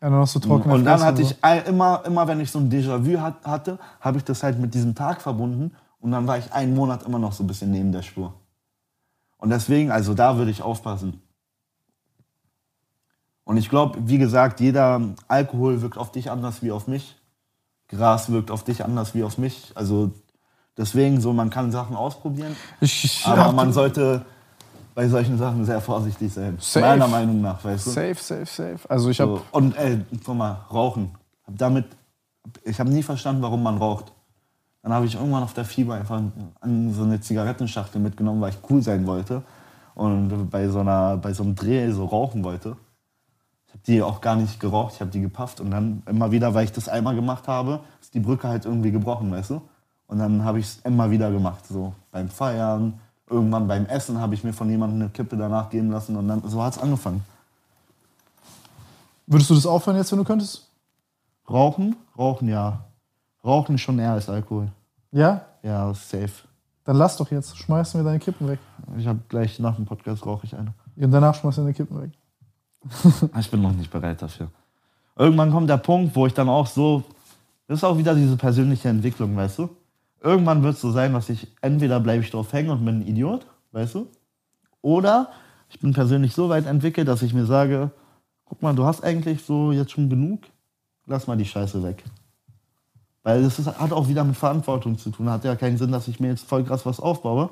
Ja, 0.00 0.10
dann 0.10 0.20
hast 0.20 0.36
du 0.36 0.38
trockene 0.38 0.74
Und 0.74 0.84
dann 0.84 1.00
hatte 1.00 1.22
ich 1.22 1.34
immer, 1.66 2.02
immer 2.06 2.26
wenn 2.28 2.40
ich 2.40 2.50
so 2.50 2.60
ein 2.60 2.70
Déjà-vu 2.70 3.20
hat, 3.20 3.44
hatte, 3.44 3.78
habe 4.00 4.18
ich 4.18 4.24
das 4.24 4.42
halt 4.42 4.58
mit 4.58 4.72
diesem 4.72 4.94
Tag 4.94 5.20
verbunden. 5.20 5.72
Und 6.00 6.12
dann 6.12 6.26
war 6.28 6.38
ich 6.38 6.52
einen 6.52 6.74
Monat 6.74 7.02
immer 7.02 7.18
noch 7.18 7.32
so 7.32 7.42
ein 7.42 7.48
bisschen 7.48 7.72
neben 7.72 7.90
der 7.90 8.02
Spur. 8.02 8.32
Und 9.38 9.50
deswegen, 9.50 9.90
also 9.90 10.14
da 10.14 10.36
würde 10.36 10.52
ich 10.52 10.62
aufpassen. 10.62 11.20
Und 13.44 13.56
ich 13.56 13.70
glaube, 13.70 13.98
wie 14.04 14.18
gesagt, 14.18 14.60
jeder 14.60 15.00
Alkohol 15.26 15.80
wirkt 15.80 15.96
auf 15.96 16.12
dich 16.12 16.30
anders 16.30 16.62
wie 16.62 16.70
auf 16.70 16.86
mich. 16.86 17.16
Gras 17.88 18.30
wirkt 18.30 18.50
auf 18.50 18.62
dich 18.62 18.84
anders 18.84 19.14
wie 19.14 19.24
auf 19.24 19.38
mich. 19.38 19.72
Also 19.74 20.12
deswegen 20.78 21.20
so, 21.20 21.32
man 21.32 21.50
kann 21.50 21.70
Sachen 21.70 21.96
ausprobieren. 21.96 22.56
Ich, 22.80 23.22
Aber 23.26 23.52
man 23.52 23.72
sollte 23.72 24.24
bei 24.94 25.08
solchen 25.08 25.36
Sachen 25.38 25.64
sehr 25.64 25.80
vorsichtig 25.80 26.32
sein. 26.32 26.56
Safe. 26.60 26.86
Meiner 26.86 27.08
Meinung 27.08 27.40
nach, 27.40 27.62
weißt 27.62 27.86
du? 27.86 27.90
Safe, 27.90 28.14
safe, 28.14 28.46
safe. 28.46 28.78
Also 28.88 29.10
ich 29.10 29.20
habe 29.20 29.36
So. 29.36 29.42
Und 29.52 29.76
ey, 29.76 30.00
guck 30.24 30.36
mal, 30.36 30.56
rauchen. 30.72 31.10
Damit, 31.46 31.86
ich 32.64 32.80
habe 32.80 32.90
nie 32.90 33.02
verstanden, 33.02 33.42
warum 33.42 33.62
man 33.62 33.76
raucht. 33.76 34.12
Dann 34.82 34.92
habe 34.92 35.06
ich 35.06 35.14
irgendwann 35.14 35.42
auf 35.42 35.54
der 35.54 35.64
Fieber 35.64 35.94
einfach 35.94 36.20
so 36.62 37.02
eine 37.02 37.20
Zigarettenschachtel 37.20 38.00
mitgenommen, 38.00 38.40
weil 38.40 38.50
ich 38.50 38.58
cool 38.70 38.82
sein 38.82 39.06
wollte. 39.06 39.42
Und 39.94 40.50
bei 40.50 40.68
so, 40.68 40.80
einer, 40.80 41.16
bei 41.16 41.32
so 41.32 41.42
einem 41.42 41.54
Dreh 41.54 41.90
so 41.90 42.04
rauchen 42.04 42.44
wollte. 42.44 42.76
Ich 43.66 43.74
habe 43.74 43.82
die 43.86 44.02
auch 44.02 44.20
gar 44.20 44.36
nicht 44.36 44.60
geraucht, 44.60 44.94
ich 44.94 45.00
habe 45.00 45.10
die 45.10 45.20
gepafft. 45.20 45.60
Und 45.60 45.70
dann 45.70 46.02
immer 46.06 46.30
wieder, 46.30 46.54
weil 46.54 46.64
ich 46.64 46.72
das 46.72 46.88
einmal 46.88 47.14
gemacht 47.14 47.48
habe, 47.48 47.80
ist 48.00 48.14
die 48.14 48.20
Brücke 48.20 48.48
halt 48.48 48.64
irgendwie 48.64 48.90
gebrochen, 48.90 49.30
weißt 49.30 49.50
du? 49.50 49.62
Und 50.08 50.18
dann 50.18 50.44
habe 50.44 50.58
ich 50.58 50.66
es 50.66 50.78
immer 50.80 51.10
wieder 51.10 51.30
gemacht. 51.30 51.66
So 51.66 51.94
beim 52.10 52.28
Feiern, 52.28 52.98
irgendwann 53.28 53.68
beim 53.68 53.86
Essen 53.86 54.18
habe 54.18 54.34
ich 54.34 54.42
mir 54.42 54.52
von 54.52 54.68
jemandem 54.68 55.02
eine 55.02 55.10
Kippe 55.10 55.36
danach 55.36 55.70
geben 55.70 55.90
lassen. 55.90 56.16
Und 56.16 56.28
dann 56.28 56.42
so 56.48 56.62
hat 56.62 56.74
es 56.74 56.78
angefangen. 56.82 57.22
Würdest 59.26 59.50
du 59.50 59.54
das 59.54 59.66
aufhören 59.66 59.96
jetzt, 59.96 60.10
wenn 60.10 60.18
du 60.18 60.24
könntest? 60.24 60.66
Rauchen? 61.48 61.94
Rauchen, 62.16 62.48
ja. 62.48 62.84
Rauchen 63.44 63.78
schon 63.78 63.98
eher 63.98 64.12
als 64.12 64.28
Alkohol. 64.28 64.72
Ja? 65.12 65.42
Ja, 65.62 65.92
safe. 65.92 66.32
Dann 66.84 66.96
lass 66.96 67.18
doch 67.18 67.30
jetzt. 67.30 67.56
Schmeiß 67.58 67.94
mir 67.94 68.02
deine 68.02 68.18
Kippen 68.18 68.48
weg. 68.48 68.58
Ich 68.96 69.06
habe 69.06 69.20
gleich 69.28 69.58
nach 69.58 69.76
dem 69.76 69.84
Podcast 69.84 70.24
rauche 70.24 70.46
ich 70.46 70.56
eine. 70.56 70.72
Und 70.96 71.10
danach 71.10 71.34
schmeiß 71.34 71.58
mir 71.58 71.64
deine 71.64 71.74
Kippen 71.74 72.00
weg. 72.00 72.10
Ich 73.38 73.50
bin 73.50 73.60
noch 73.60 73.72
nicht 73.72 73.90
bereit 73.90 74.22
dafür. 74.22 74.50
Irgendwann 75.16 75.50
kommt 75.50 75.68
der 75.68 75.76
Punkt, 75.76 76.16
wo 76.16 76.26
ich 76.26 76.32
dann 76.32 76.48
auch 76.48 76.66
so. 76.66 77.02
Das 77.66 77.78
ist 77.78 77.84
auch 77.84 77.98
wieder 77.98 78.14
diese 78.14 78.36
persönliche 78.36 78.88
Entwicklung, 78.88 79.36
weißt 79.36 79.58
du? 79.58 79.68
Irgendwann 80.20 80.62
wird 80.62 80.74
es 80.74 80.80
so 80.80 80.90
sein, 80.90 81.12
dass 81.12 81.28
ich 81.28 81.48
entweder 81.60 82.00
bleibe 82.00 82.22
ich 82.22 82.30
drauf 82.30 82.52
hängen 82.52 82.70
und 82.70 82.84
bin 82.84 83.00
ein 83.00 83.06
Idiot, 83.06 83.46
weißt 83.72 83.94
du? 83.94 84.08
Oder 84.82 85.30
ich 85.68 85.80
bin 85.80 85.92
persönlich 85.92 86.34
so 86.34 86.48
weit 86.48 86.66
entwickelt, 86.66 87.08
dass 87.08 87.22
ich 87.22 87.34
mir 87.34 87.46
sage, 87.46 87.90
guck 88.44 88.62
mal, 88.62 88.74
du 88.74 88.84
hast 88.84 89.04
eigentlich 89.04 89.44
so 89.44 89.72
jetzt 89.72 89.92
schon 89.92 90.08
genug, 90.08 90.40
lass 91.06 91.26
mal 91.26 91.36
die 91.36 91.44
Scheiße 91.44 91.82
weg. 91.82 92.02
Weil 93.22 93.42
das 93.42 93.58
ist, 93.58 93.66
hat 93.66 93.92
auch 93.92 94.08
wieder 94.08 94.24
mit 94.24 94.36
Verantwortung 94.36 94.96
zu 94.96 95.10
tun. 95.10 95.28
Hat 95.28 95.44
ja 95.44 95.54
keinen 95.54 95.76
Sinn, 95.76 95.92
dass 95.92 96.08
ich 96.08 96.18
mir 96.18 96.28
jetzt 96.28 96.48
voll 96.48 96.64
krass 96.64 96.86
was 96.86 96.98
aufbaue. 96.98 97.50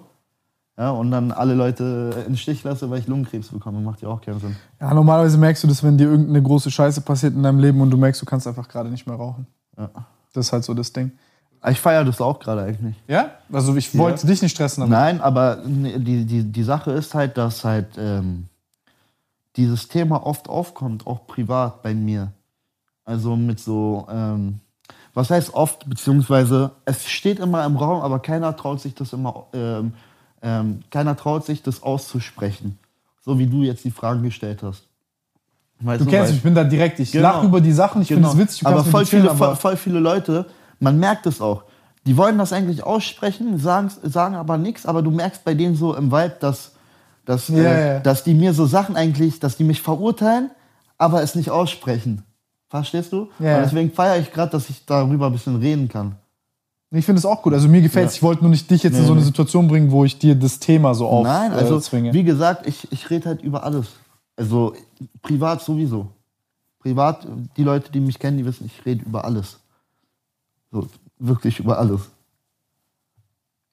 Ja, 0.78 0.90
und 0.90 1.10
dann 1.10 1.32
alle 1.32 1.54
Leute 1.54 2.14
in 2.18 2.32
den 2.32 2.36
Stich 2.36 2.62
lasse, 2.62 2.90
weil 2.90 3.00
ich 3.00 3.06
Lungenkrebs 3.06 3.48
bekomme. 3.48 3.80
Macht 3.80 4.02
ja 4.02 4.08
auch 4.08 4.20
keinen 4.20 4.40
Sinn. 4.40 4.56
Ja, 4.80 4.92
normalerweise 4.92 5.38
merkst 5.38 5.64
du 5.64 5.68
das, 5.68 5.82
wenn 5.82 5.96
dir 5.96 6.08
irgendeine 6.08 6.42
große 6.42 6.70
Scheiße 6.70 7.00
passiert 7.00 7.34
in 7.34 7.42
deinem 7.42 7.58
Leben 7.58 7.80
und 7.80 7.90
du 7.90 7.96
merkst, 7.96 8.20
du 8.20 8.26
kannst 8.26 8.46
einfach 8.46 8.68
gerade 8.68 8.90
nicht 8.90 9.06
mehr 9.06 9.16
rauchen. 9.16 9.46
Ja. 9.76 9.90
Das 10.32 10.46
ist 10.46 10.52
halt 10.52 10.64
so 10.64 10.74
das 10.74 10.92
Ding. 10.92 11.12
Ich 11.68 11.80
feiere 11.80 12.04
das 12.04 12.20
auch 12.20 12.38
gerade 12.38 12.62
eigentlich. 12.62 12.94
Ja? 13.08 13.30
Also 13.52 13.74
ich 13.76 13.96
wollte 13.96 14.26
dich 14.26 14.42
nicht 14.42 14.52
stressen 14.52 14.82
damit. 14.82 14.96
Nein, 14.98 15.20
aber 15.20 15.62
nee, 15.66 15.98
die, 15.98 16.24
die, 16.24 16.42
die 16.44 16.62
Sache 16.62 16.92
ist 16.92 17.14
halt, 17.14 17.36
dass 17.36 17.64
halt 17.64 17.88
ähm, 17.98 18.46
dieses 19.56 19.88
Thema 19.88 20.24
oft 20.26 20.48
aufkommt, 20.48 21.06
auch 21.06 21.26
privat 21.26 21.82
bei 21.82 21.94
mir. 21.94 22.32
Also 23.04 23.36
mit 23.36 23.58
so, 23.60 24.06
ähm, 24.10 24.60
was 25.14 25.30
heißt 25.30 25.54
oft, 25.54 25.88
beziehungsweise 25.88 26.72
es 26.84 27.06
steht 27.06 27.38
immer 27.38 27.64
im 27.64 27.76
Raum, 27.76 28.02
aber 28.02 28.18
keiner 28.18 28.54
traut 28.56 28.80
sich 28.80 28.94
das 28.94 29.12
immer, 29.12 29.46
ähm, 29.54 29.94
ähm, 30.42 30.80
keiner 30.90 31.16
traut 31.16 31.44
sich 31.46 31.62
das 31.62 31.82
auszusprechen. 31.82 32.78
So 33.24 33.38
wie 33.38 33.46
du 33.46 33.62
jetzt 33.62 33.84
die 33.84 33.90
Fragen 33.90 34.22
gestellt 34.22 34.62
hast. 34.62 34.84
Weißt 35.80 36.00
Du 36.00 36.06
kennst 36.06 36.30
mich, 36.30 36.38
ich 36.38 36.42
bin 36.42 36.54
da 36.54 36.64
direkt. 36.64 37.00
Ich 37.00 37.12
Genau. 37.12 37.28
lache 37.32 37.46
über 37.46 37.60
die 37.60 37.72
Sachen, 37.72 38.02
ich 38.02 38.08
Genau. 38.08 38.30
finde 38.30 38.42
es 38.44 38.48
witzig, 38.50 38.66
aber 38.66 38.84
voll 38.84 39.04
chillen, 39.04 39.22
viele, 39.24 39.30
aber 39.30 39.56
voll 39.56 39.76
viele 39.76 39.98
Leute, 39.98 40.46
man 40.80 40.98
merkt 40.98 41.26
es 41.26 41.40
auch. 41.40 41.64
Die 42.06 42.16
wollen 42.16 42.38
das 42.38 42.52
eigentlich 42.52 42.84
aussprechen, 42.84 43.58
sagen, 43.58 43.90
sagen 44.02 44.36
aber 44.36 44.58
nichts, 44.58 44.86
aber 44.86 45.02
du 45.02 45.10
merkst 45.10 45.44
bei 45.44 45.54
denen 45.54 45.74
so 45.74 45.94
im 45.94 46.12
Vibe, 46.12 46.36
dass, 46.40 46.72
dass, 47.24 47.48
Ja, 47.48 47.56
äh, 47.56 47.94
ja. 47.94 48.00
dass 48.00 48.22
die 48.22 48.34
mir 48.34 48.52
so 48.54 48.66
Sachen 48.66 48.96
eigentlich, 48.96 49.40
dass 49.40 49.56
die 49.56 49.64
mich 49.64 49.82
verurteilen, 49.82 50.50
aber 50.98 51.22
es 51.22 51.34
nicht 51.34 51.50
aussprechen. 51.50 52.22
Verstehst 52.68 53.12
du? 53.12 53.28
Ja, 53.38 53.56
Und 53.58 53.64
deswegen 53.64 53.90
feiere 53.92 54.18
ich 54.18 54.32
gerade, 54.32 54.52
dass 54.52 54.70
ich 54.70 54.84
darüber 54.86 55.26
ein 55.26 55.32
bisschen 55.32 55.56
reden 55.56 55.88
kann. 55.88 56.16
ich 56.92 57.04
finde 57.04 57.18
es 57.18 57.26
auch 57.26 57.42
gut. 57.42 57.52
Also 57.54 57.68
mir 57.68 57.80
gefällt 57.82 58.08
es. 58.08 58.14
Ja. 58.14 58.16
Ich 58.18 58.22
wollte 58.22 58.42
nur 58.42 58.50
nicht 58.50 58.70
dich 58.70 58.82
jetzt 58.82 58.94
in 58.94 59.00
Nee, 59.00 59.06
so 59.06 59.12
eine 59.12 59.20
nee. 59.20 59.26
Situation 59.26 59.66
bringen, 59.68 59.90
wo 59.90 60.04
ich 60.04 60.18
dir 60.18 60.34
das 60.34 60.58
Thema 60.58 60.94
so 60.94 61.06
auf 61.08 61.24
Nein, 61.24 61.52
also 61.52 61.78
äh, 61.78 62.12
wie 62.12 62.24
gesagt, 62.24 62.66
ich, 62.66 62.90
ich 62.92 63.10
rede 63.10 63.28
halt 63.30 63.42
über 63.42 63.64
alles. 63.64 63.86
Also 64.36 64.74
privat 65.22 65.62
sowieso. 65.62 66.08
Privat, 66.80 67.26
die 67.56 67.62
Leute, 67.64 67.90
die 67.90 68.00
mich 68.00 68.18
kennen, 68.18 68.36
die 68.38 68.44
wissen, 68.44 68.66
ich 68.66 68.84
rede 68.86 69.04
über 69.04 69.24
alles. 69.24 69.58
So, 70.72 70.88
wirklich 71.18 71.58
über 71.60 71.78
alles. 71.78 72.02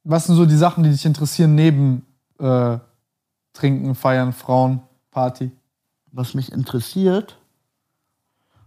Was 0.04 0.26
sind 0.26 0.36
so 0.36 0.46
die 0.46 0.56
Sachen, 0.58 0.84
die 0.84 0.90
dich 0.92 1.06
interessieren 1.06 1.56
neben 1.56 2.06
äh, 2.40 2.78
Trinken, 3.54 3.96
Feiern, 3.96 4.34
Frauen, 4.34 4.82
Party? 5.12 5.52
Was 6.12 6.34
mich 6.34 6.52
interessiert, 6.52 7.38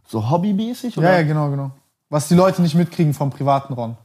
so 0.08 0.28
hobbymäßig? 0.30 0.96
Ja, 0.96 1.12
ja, 1.18 1.22
genau, 1.22 1.50
genau. 1.50 1.70
Was 2.08 2.28
die 2.28 2.34
Leute 2.34 2.62
nicht 2.62 2.74
mitkriegen 2.74 3.14
vom 3.14 3.30
privaten 3.30 3.72
Ron. 3.74 3.96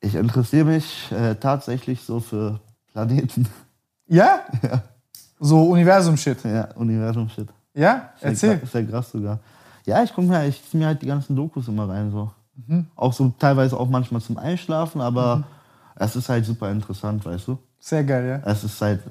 Ich 0.00 0.14
interessiere 0.14 0.64
mich 0.64 1.10
äh, 1.12 1.34
tatsächlich 1.36 2.02
so 2.02 2.20
für 2.20 2.60
Planeten. 2.92 3.48
Ja? 4.06 4.44
So 5.44 5.60
Universum-Shit. 5.70 6.44
Ja, 6.44 6.70
Universum-Shit. 6.76 7.48
Ja? 7.74 8.10
Erzähl. 8.20 8.58
gra- 8.58 8.66
Sehr 8.66 8.86
krass 8.86 9.10
sogar. 9.10 9.40
Ja, 9.86 10.02
ich 10.02 10.14
gucke 10.14 10.28
mir, 10.28 10.46
ich 10.46 10.62
zieh 10.68 10.76
mir 10.76 10.86
halt 10.86 11.02
die 11.02 11.06
ganzen 11.06 11.34
Dokus 11.34 11.68
immer 11.68 11.88
rein 11.88 12.10
so. 12.10 12.30
Mhm. 12.66 12.86
Auch 12.96 13.12
so 13.12 13.32
teilweise 13.38 13.78
auch 13.78 13.88
manchmal 13.88 14.20
zum 14.20 14.38
Einschlafen, 14.38 15.00
aber 15.00 15.44
es 15.96 16.16
ist 16.16 16.28
halt 16.28 16.44
super 16.44 16.70
interessant, 16.70 17.24
weißt 17.24 17.48
du? 17.48 17.58
Sehr 17.80 18.04
geil, 18.04 18.26
ja. 18.28 18.50
Es 18.50 18.62
ist 18.62 18.80
halt, 18.80 19.02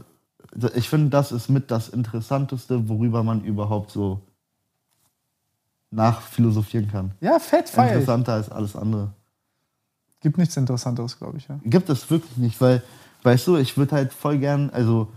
ich 0.76 0.89
finde, 0.89 1.10
das 1.10 1.31
ist 1.31 1.49
mit 1.49 1.72
das 1.72 1.89
Interessanteste, 1.89 2.88
worüber 2.88 3.23
man 3.23 3.43
überhaupt 3.43 3.91
so 3.91 4.22
nachphilosophieren 5.89 6.89
kann. 6.89 7.11
Ja, 7.19 7.39
fett, 7.39 7.68
feier. 7.68 7.89
Interessanter 7.89 8.34
als 8.34 8.49
alles 8.49 8.76
andere. 8.76 9.14
Gibt 10.22 10.38
nichts 10.38 10.56
Interessanteres, 10.56 11.18
glaube 11.18 11.38
ich, 11.38 11.48
ja. 11.48 11.60
Gibt 11.64 11.89
es 11.89 12.10
wirklich 12.10 12.38
nicht, 12.38 12.61
weil, 12.61 12.81
weißt 13.23 13.48
du, 13.48 13.57
ich 13.57 13.76
würde 13.76 13.95
halt 13.95 14.14
voll 14.14 14.38
gern, 14.38 14.69
also 14.69 15.11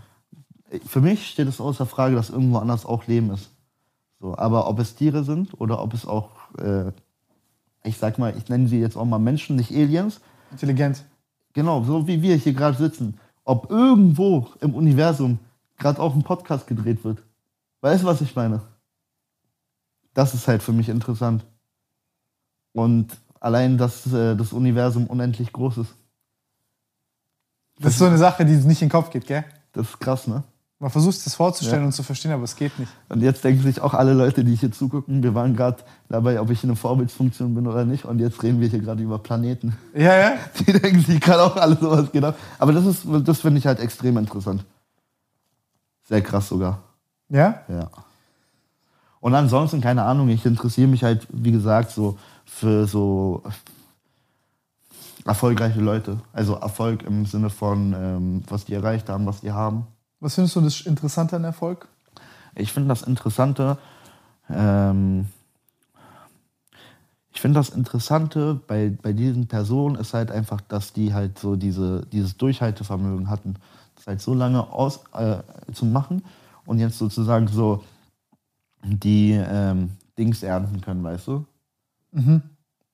für 0.85 0.99
mich 0.99 1.27
steht 1.27 1.47
es 1.47 1.61
außer 1.61 1.85
Frage, 1.85 2.15
dass 2.15 2.29
irgendwo 2.29 2.57
anders 2.57 2.85
auch 2.85 3.05
Leben 3.07 3.29
ist. 3.31 3.51
So, 4.25 4.35
aber 4.39 4.67
ob 4.67 4.79
es 4.79 4.95
Tiere 4.95 5.23
sind 5.23 5.53
oder 5.61 5.79
ob 5.83 5.93
es 5.93 6.07
auch, 6.07 6.31
äh, 6.57 6.91
ich 7.83 7.99
sag 7.99 8.17
mal, 8.17 8.35
ich 8.35 8.49
nenne 8.49 8.67
sie 8.67 8.79
jetzt 8.79 8.97
auch 8.97 9.05
mal 9.05 9.19
Menschen, 9.19 9.55
nicht 9.55 9.69
Aliens, 9.69 10.19
Intelligent. 10.49 11.05
genau, 11.53 11.83
so 11.83 12.07
wie 12.07 12.23
wir 12.23 12.35
hier 12.35 12.53
gerade 12.53 12.75
sitzen, 12.75 13.19
ob 13.43 13.69
irgendwo 13.69 14.47
im 14.61 14.73
Universum 14.73 15.37
gerade 15.77 16.01
auch 16.01 16.15
ein 16.15 16.23
Podcast 16.23 16.65
gedreht 16.65 17.03
wird. 17.03 17.21
Weißt 17.81 18.01
du, 18.01 18.07
was 18.07 18.19
ich 18.21 18.35
meine? 18.35 18.63
Das 20.15 20.33
ist 20.33 20.47
halt 20.47 20.63
für 20.63 20.73
mich 20.73 20.89
interessant. 20.89 21.45
Und 22.73 23.15
allein, 23.39 23.77
dass 23.77 24.11
äh, 24.11 24.35
das 24.35 24.53
Universum 24.53 25.05
unendlich 25.05 25.53
groß 25.53 25.77
ist. 25.77 25.93
Das 27.77 27.93
ist 27.93 27.99
so 27.99 28.05
eine 28.05 28.17
Sache, 28.17 28.43
die 28.43 28.53
nicht 28.53 28.81
in 28.81 28.87
den 28.87 28.91
Kopf 28.91 29.11
geht, 29.11 29.27
gell? 29.27 29.45
Das 29.71 29.87
ist 29.87 29.99
krass, 29.99 30.25
ne? 30.25 30.43
Man 30.85 30.91
versucht 30.91 31.15
es 31.15 31.33
vorzustellen 31.33 31.81
Ja. 31.81 31.85
und 31.87 31.93
zu 31.93 32.03
verstehen, 32.03 32.31
aber 32.31 32.43
es 32.43 32.55
geht 32.55 32.77
nicht. 32.77 32.91
Und 33.09 33.21
jetzt 33.23 33.43
denken 33.43 33.63
sich 33.63 33.81
auch 33.81 33.95
alle 33.95 34.13
Leute, 34.13 34.43
die 34.43 34.53
hier 34.53 34.71
zugucken, 34.71 35.23
wir 35.23 35.33
waren 35.33 35.55
gerade 35.55 35.77
dabei, 36.09 36.39
ob 36.39 36.51
ich 36.51 36.63
in 36.63 36.69
einer 36.69 36.77
Vorbildsfunktion 36.77 37.55
bin 37.55 37.65
oder 37.65 37.85
nicht. 37.85 38.05
Und 38.05 38.19
jetzt 38.19 38.43
reden 38.43 38.61
wir 38.61 38.67
hier 38.67 38.77
gerade 38.81 39.01
über 39.01 39.17
Planeten. 39.17 39.75
Ja, 39.95 40.15
ja. 40.15 40.33
Die 40.59 40.73
denken 40.73 40.99
sich 40.99 41.19
gerade 41.19 41.41
auch 41.41 41.55
alle 41.55 41.75
sowas 41.75 42.11
genau. 42.11 42.35
Aber 42.59 42.71
das 42.71 42.85
ist, 42.85 43.03
das 43.23 43.41
finde 43.41 43.57
ich 43.57 43.65
halt 43.65 43.79
extrem 43.79 44.15
interessant. 44.17 44.63
Sehr 46.07 46.21
krass 46.21 46.49
sogar. 46.49 46.83
Ja? 47.29 47.61
Ja. 47.67 47.89
Und 49.21 49.33
ansonsten, 49.33 49.81
keine 49.81 50.03
Ahnung, 50.03 50.29
ich 50.29 50.45
interessiere 50.45 50.87
mich 50.87 51.03
halt, 51.03 51.25
wie 51.31 51.51
gesagt, 51.51 51.89
so 51.89 52.19
für 52.45 52.85
so 52.85 53.41
erfolgreiche 55.25 55.81
Leute. 55.81 56.19
Also 56.31 56.53
Erfolg 56.53 57.01
im 57.01 57.25
Sinne 57.25 57.49
von, 57.49 57.95
ähm, 57.97 58.43
was 58.49 58.65
die 58.65 58.75
erreicht 58.75 59.09
haben, 59.09 59.25
was 59.25 59.41
die 59.41 59.51
haben. 59.51 59.87
Was 60.25 60.33
findest 60.33 60.55
du 60.55 60.61
das 60.61 60.81
Interessante 60.81 61.35
an 61.35 61.43
Erfolg? 61.43 61.87
Ich 62.55 62.73
finde 62.73 62.89
das 62.89 63.03
Interessante, 63.03 63.77
ähm, 64.49 65.27
ich 67.31 67.39
finde 67.41 67.59
das 67.59 67.69
Interessante 67.69 68.59
bei, 68.65 68.89
bei 68.89 69.13
diesen 69.13 69.45
Personen 69.45 69.97
ist 69.97 70.15
halt 70.15 70.31
einfach, 70.31 70.61
dass 70.61 70.93
die 70.93 71.13
halt 71.13 71.37
so 71.37 71.55
diese, 71.55 72.07
dieses 72.07 72.37
Durchhaltevermögen 72.37 73.29
hatten, 73.29 73.57
das 73.93 74.07
halt 74.07 74.19
so 74.19 74.33
lange 74.33 74.67
aus, 74.73 75.01
äh, 75.13 75.43
zu 75.71 75.85
machen 75.85 76.23
und 76.65 76.79
jetzt 76.79 76.97
sozusagen 76.97 77.47
so 77.47 77.83
die 78.81 79.33
ähm, 79.33 79.91
Dings 80.17 80.41
ernten 80.41 80.81
können, 80.81 81.03
weißt 81.03 81.27
du? 81.27 81.45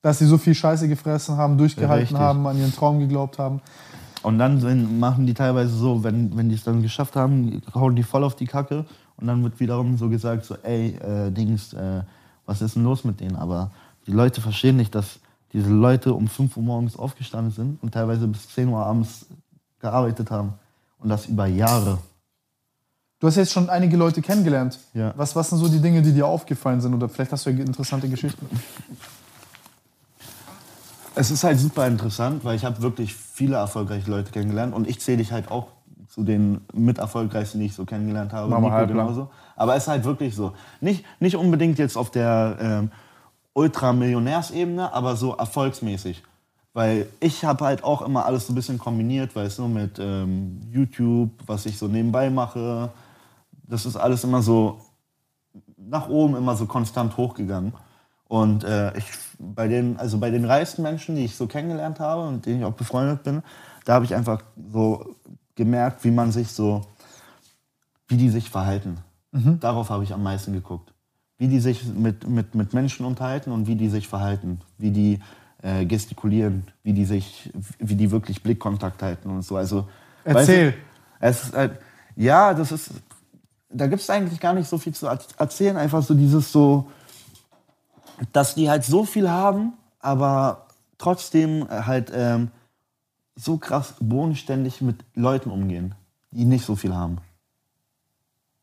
Dass 0.01 0.19
sie 0.19 0.25
so 0.25 0.37
viel 0.37 0.53
Scheiße 0.53 0.89
gefressen 0.89 1.37
haben, 1.37 1.57
durchgehalten 1.57 2.01
Richtig. 2.07 2.19
haben, 2.19 2.45
an 2.45 2.57
ihren 2.57 2.75
Traum 2.75 2.99
geglaubt 2.99 3.39
haben. 3.39 3.61
Und 4.23 4.37
dann 4.37 4.59
sind, 4.59 4.99
machen 4.99 5.25
die 5.25 5.33
teilweise 5.33 5.73
so, 5.75 6.03
wenn, 6.03 6.35
wenn 6.37 6.49
die 6.49 6.55
es 6.55 6.63
dann 6.63 6.81
geschafft 6.81 7.15
haben, 7.15 7.61
hauen 7.73 7.95
die 7.95 8.03
voll 8.03 8.23
auf 8.23 8.35
die 8.35 8.45
Kacke 8.45 8.85
und 9.17 9.27
dann 9.27 9.43
wird 9.43 9.59
wiederum 9.59 9.97
so 9.97 10.09
gesagt, 10.09 10.45
so, 10.45 10.55
ey, 10.63 10.95
äh, 10.97 11.31
Dings, 11.31 11.73
äh, 11.73 12.01
was 12.45 12.61
ist 12.61 12.75
denn 12.75 12.83
los 12.83 13.03
mit 13.03 13.19
denen? 13.19 13.35
Aber 13.35 13.71
die 14.05 14.11
Leute 14.11 14.41
verstehen 14.41 14.77
nicht, 14.77 14.93
dass 14.93 15.19
diese 15.53 15.69
Leute 15.69 16.13
um 16.13 16.27
5 16.27 16.55
Uhr 16.57 16.63
morgens 16.63 16.97
aufgestanden 16.97 17.51
sind 17.51 17.81
und 17.83 17.93
teilweise 17.93 18.27
bis 18.27 18.47
10 18.49 18.69
Uhr 18.69 18.85
abends 18.85 19.25
gearbeitet 19.79 20.31
haben. 20.31 20.53
Und 20.99 21.09
das 21.09 21.25
über 21.25 21.47
Jahre. 21.47 21.97
Du 23.19 23.27
hast 23.27 23.35
jetzt 23.35 23.51
schon 23.51 23.69
einige 23.69 23.97
Leute 23.97 24.21
kennengelernt. 24.21 24.79
Ja. 24.93 25.13
Was, 25.15 25.35
was 25.35 25.49
sind 25.49 25.59
so 25.59 25.67
die 25.67 25.79
Dinge, 25.79 26.01
die 26.01 26.11
dir 26.11 26.27
aufgefallen 26.27 26.81
sind? 26.81 26.93
Oder 26.93 27.09
vielleicht 27.09 27.31
hast 27.31 27.45
du 27.45 27.49
ja 27.49 27.59
interessante 27.59 28.07
Geschichten. 28.07 28.47
Es 31.15 31.31
ist 31.31 31.43
halt 31.43 31.59
super 31.59 31.87
interessant, 31.87 32.43
weil 32.45 32.55
ich 32.55 32.65
habe 32.65 32.81
wirklich 32.81 33.13
viele 33.13 33.57
erfolgreiche 33.57 34.09
Leute 34.09 34.31
kennengelernt 34.31 34.73
und 34.73 34.87
ich 34.87 34.99
zähle 34.99 35.17
dich 35.17 35.31
halt 35.31 35.51
auch 35.51 35.67
zu 36.07 36.23
den 36.23 36.61
mit 36.73 36.97
erfolgreichsten, 36.97 37.59
die 37.59 37.67
ich 37.67 37.73
so 37.73 37.85
kennengelernt 37.85 38.33
habe. 38.33 38.49
Mama 38.49 38.67
Nico 38.67 38.73
Halblang. 38.73 39.07
genauso. 39.07 39.29
Aber 39.55 39.75
es 39.75 39.83
ist 39.83 39.89
halt 39.89 40.03
wirklich 40.03 40.35
so. 40.35 40.53
Nicht, 40.81 41.05
nicht 41.19 41.35
unbedingt 41.35 41.79
jetzt 41.79 41.97
auf 41.97 42.11
der 42.11 42.57
ähm, 42.59 42.91
Ultramillionärsebene, 43.53 44.93
aber 44.93 45.15
so 45.15 45.35
erfolgsmäßig. 45.35 46.23
Weil 46.73 47.07
ich 47.19 47.43
habe 47.43 47.65
halt 47.65 47.83
auch 47.83 48.01
immer 48.01 48.25
alles 48.25 48.47
so 48.47 48.53
ein 48.53 48.55
bisschen 48.55 48.77
kombiniert, 48.77 49.35
weißt 49.35 49.59
du, 49.59 49.67
mit 49.67 49.99
ähm, 49.99 50.59
YouTube, 50.71 51.31
was 51.45 51.65
ich 51.65 51.77
so 51.77 51.87
nebenbei 51.87 52.29
mache. 52.29 52.89
Das 53.67 53.85
ist 53.85 53.97
alles 53.97 54.23
immer 54.23 54.41
so 54.41 54.79
nach 55.77 56.09
oben 56.09 56.35
immer 56.35 56.55
so 56.55 56.65
konstant 56.65 57.17
hochgegangen. 57.17 57.73
Und 58.27 58.63
äh, 58.63 58.97
ich, 58.97 59.05
bei, 59.41 59.67
den, 59.67 59.97
also 59.97 60.17
bei 60.19 60.29
den 60.29 60.45
reichsten 60.45 60.83
Menschen, 60.83 61.15
die 61.15 61.25
ich 61.25 61.35
so 61.35 61.47
kennengelernt 61.47 61.99
habe 61.99 62.27
und 62.27 62.45
denen 62.45 62.59
ich 62.59 62.65
auch 62.65 62.73
befreundet 62.73 63.23
bin, 63.23 63.41
da 63.85 63.93
habe 63.93 64.05
ich 64.05 64.13
einfach 64.13 64.41
so 64.71 65.15
gemerkt, 65.55 66.03
wie 66.03 66.11
man 66.11 66.31
sich 66.31 66.49
so, 66.51 66.81
wie 68.07 68.17
die 68.17 68.29
sich 68.29 68.49
verhalten. 68.49 68.97
Darauf 69.61 69.89
habe 69.89 70.03
ich 70.03 70.13
am 70.13 70.23
meisten 70.23 70.51
geguckt. 70.51 70.93
Wie 71.37 71.47
die 71.47 71.59
sich 71.59 71.85
mit, 71.85 72.27
mit, 72.27 72.53
mit 72.53 72.73
Menschen 72.73 73.05
unterhalten 73.05 73.51
und 73.51 73.65
wie 73.65 73.75
die 73.75 73.89
sich 73.89 74.07
verhalten. 74.07 74.59
Wie 74.77 74.91
die 74.91 75.19
äh, 75.63 75.85
gestikulieren, 75.85 76.67
wie 76.83 76.93
die 76.93 77.05
sich, 77.05 77.51
wie 77.79 77.95
die 77.95 78.11
wirklich 78.11 78.43
Blickkontakt 78.43 79.01
halten 79.01 79.29
und 79.29 79.43
so. 79.43 79.55
Also, 79.55 79.87
Erzähl. 80.23 80.73
weißt 81.19 81.43
du, 81.43 81.47
es 81.47 81.53
halt, 81.53 81.79
ja, 82.15 82.53
das 82.53 82.71
ist, 82.71 82.91
da 83.69 83.87
gibt 83.87 84.01
es 84.01 84.09
eigentlich 84.09 84.39
gar 84.39 84.53
nicht 84.53 84.67
so 84.67 84.77
viel 84.77 84.93
zu 84.93 85.07
er- 85.07 85.19
erzählen. 85.37 85.77
Einfach 85.77 86.03
so 86.03 86.13
dieses 86.13 86.51
so, 86.51 86.91
dass 88.33 88.55
die 88.55 88.69
halt 88.69 88.83
so 88.83 89.05
viel 89.05 89.29
haben, 89.29 89.73
aber 89.99 90.65
trotzdem 90.97 91.67
halt 91.69 92.11
ähm, 92.13 92.51
so 93.35 93.57
krass 93.57 93.95
bodenständig 93.99 94.81
mit 94.81 95.03
Leuten 95.15 95.49
umgehen, 95.49 95.95
die 96.31 96.45
nicht 96.45 96.65
so 96.65 96.75
viel 96.75 96.93
haben. 96.95 97.17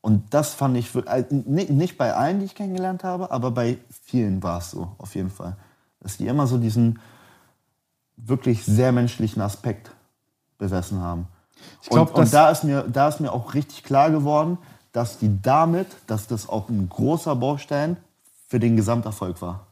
Und 0.00 0.32
das 0.32 0.54
fand 0.54 0.76
ich, 0.76 0.94
äh, 0.94 1.24
ni- 1.30 1.70
nicht 1.70 1.98
bei 1.98 2.14
allen, 2.14 2.38
die 2.38 2.46
ich 2.46 2.54
kennengelernt 2.54 3.02
habe, 3.04 3.30
aber 3.30 3.50
bei 3.50 3.78
vielen 4.04 4.42
war 4.42 4.58
es 4.58 4.70
so, 4.70 4.92
auf 4.98 5.14
jeden 5.14 5.30
Fall. 5.30 5.56
Dass 6.00 6.16
die 6.16 6.28
immer 6.28 6.46
so 6.46 6.58
diesen 6.58 7.00
wirklich 8.16 8.64
sehr 8.64 8.92
menschlichen 8.92 9.42
Aspekt 9.42 9.90
besessen 10.58 11.00
haben. 11.00 11.26
Ich 11.82 11.90
glaub, 11.90 12.10
und, 12.10 12.16
und 12.16 12.32
da 12.32 12.50
ist, 12.50 12.62
mir, 12.64 12.82
da 12.82 13.08
ist 13.08 13.20
mir 13.20 13.32
auch 13.32 13.54
richtig 13.54 13.82
klar 13.82 14.10
geworden, 14.10 14.58
dass 14.92 15.18
die 15.18 15.42
damit, 15.42 15.88
dass 16.06 16.26
das 16.28 16.48
auch 16.48 16.68
ein 16.68 16.88
großer 16.88 17.34
Baustein 17.36 17.96
für 18.48 18.58
den 18.58 18.76
Gesamterfolg 18.76 19.40
war. 19.40 19.66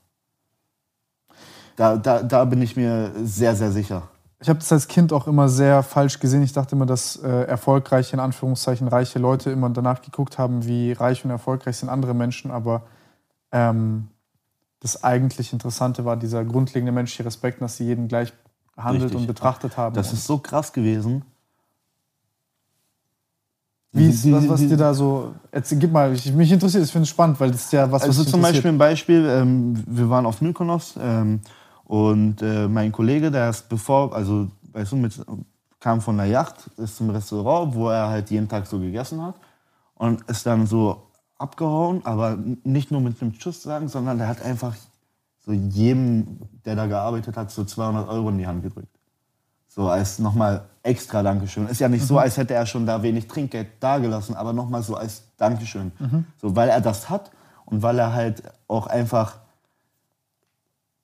Da, 1.74 1.96
da, 1.96 2.22
da 2.22 2.44
bin 2.44 2.62
ich 2.62 2.76
mir 2.76 3.12
sehr, 3.22 3.56
sehr 3.56 3.72
sicher. 3.72 4.02
Ich 4.38 4.48
habe 4.48 4.58
das 4.58 4.70
als 4.70 4.86
Kind 4.86 5.12
auch 5.12 5.26
immer 5.26 5.48
sehr 5.48 5.82
falsch 5.82 6.20
gesehen. 6.20 6.42
Ich 6.42 6.52
dachte 6.52 6.76
immer, 6.76 6.86
dass 6.86 7.16
äh, 7.16 7.28
erfolgreiche, 7.28 8.14
in 8.14 8.20
Anführungszeichen 8.20 8.86
reiche 8.86 9.18
Leute 9.18 9.50
immer 9.50 9.70
danach 9.70 10.02
geguckt 10.02 10.38
haben, 10.38 10.66
wie 10.66 10.92
reich 10.92 11.24
und 11.24 11.30
erfolgreich 11.30 11.78
sind 11.78 11.88
andere 11.88 12.14
Menschen. 12.14 12.50
Aber 12.50 12.82
ähm, 13.50 14.08
das 14.80 15.02
eigentlich 15.02 15.54
Interessante 15.54 16.04
war 16.04 16.16
dieser 16.16 16.44
grundlegende 16.44 16.92
menschliche 16.92 17.24
Respekt, 17.24 17.62
dass 17.62 17.78
sie 17.78 17.84
jeden 17.84 18.08
gleich 18.08 18.32
behandelt 18.74 19.04
Richtig. 19.04 19.20
und 19.20 19.26
betrachtet 19.26 19.78
haben. 19.78 19.94
Das 19.94 20.12
ist 20.12 20.26
so 20.26 20.38
krass 20.38 20.72
gewesen. 20.74 21.24
Wie 23.96 24.08
ist, 24.08 24.24
die- 24.24 24.32
was, 24.32 24.48
was 24.48 24.60
dir 24.60 24.76
da 24.76 24.94
so. 24.94 25.34
Erzähl, 25.50 25.78
gib 25.78 25.92
mal, 25.92 26.12
ich, 26.12 26.32
mich 26.32 26.50
interessiert, 26.52 26.84
ich 26.84 26.90
finde 26.92 27.04
es 27.04 27.08
spannend, 27.10 27.38
weil 27.40 27.50
das 27.50 27.62
ist 27.64 27.72
ja 27.72 27.84
was, 27.90 28.02
was 28.02 28.08
Also 28.08 28.22
dich 28.22 28.30
zum. 28.32 28.42
Beispiel 28.42 28.70
ein 28.70 28.78
Beispiel, 28.78 29.26
ähm, 29.28 29.82
wir 29.86 30.08
waren 30.10 30.26
auf 30.26 30.40
Mykonos 30.40 30.94
ähm, 31.00 31.40
und 31.84 32.42
äh, 32.42 32.68
mein 32.68 32.92
Kollege, 32.92 33.30
der 33.30 33.50
ist 33.50 33.68
bevor, 33.68 34.14
also 34.14 34.48
weißt 34.72 34.92
du, 34.92 34.96
mit, 34.96 35.20
kam 35.80 36.00
von 36.00 36.16
der 36.16 36.26
Yacht, 36.26 36.68
ist 36.76 36.96
zum 36.96 37.10
Restaurant, 37.10 37.74
wo 37.74 37.88
er 37.88 38.08
halt 38.08 38.30
jeden 38.30 38.48
Tag 38.48 38.66
so 38.66 38.78
gegessen 38.78 39.22
hat 39.22 39.34
und 39.94 40.22
ist 40.28 40.44
dann 40.46 40.66
so 40.66 41.02
abgehauen, 41.38 42.00
aber 42.04 42.38
nicht 42.64 42.90
nur 42.90 43.00
mit 43.00 43.20
einem 43.20 43.34
Tschüss 43.34 43.62
sagen, 43.62 43.88
sondern 43.88 44.18
der 44.18 44.28
hat 44.28 44.42
einfach 44.42 44.74
so 45.44 45.52
jedem, 45.52 46.38
der 46.64 46.74
da 46.76 46.86
gearbeitet 46.86 47.36
hat, 47.36 47.50
so 47.50 47.62
200 47.62 48.08
Euro 48.08 48.30
in 48.30 48.38
die 48.38 48.46
Hand 48.46 48.62
gedrückt. 48.62 48.88
So 49.76 49.90
als 49.90 50.18
nochmal 50.18 50.64
extra 50.82 51.22
Dankeschön. 51.22 51.68
Ist 51.68 51.80
ja 51.80 51.88
nicht 51.88 52.06
so, 52.06 52.18
als 52.18 52.38
hätte 52.38 52.54
er 52.54 52.64
schon 52.64 52.86
da 52.86 53.02
wenig 53.02 53.28
Trinkgeld 53.28 53.68
dagelassen, 53.78 54.34
aber 54.34 54.54
nochmal 54.54 54.82
so 54.82 54.96
als 54.96 55.24
Dankeschön. 55.36 55.92
So, 56.40 56.56
weil 56.56 56.70
er 56.70 56.80
das 56.80 57.10
hat 57.10 57.30
und 57.66 57.82
weil 57.82 57.98
er 57.98 58.14
halt 58.14 58.42
auch 58.68 58.86
einfach. 58.86 59.38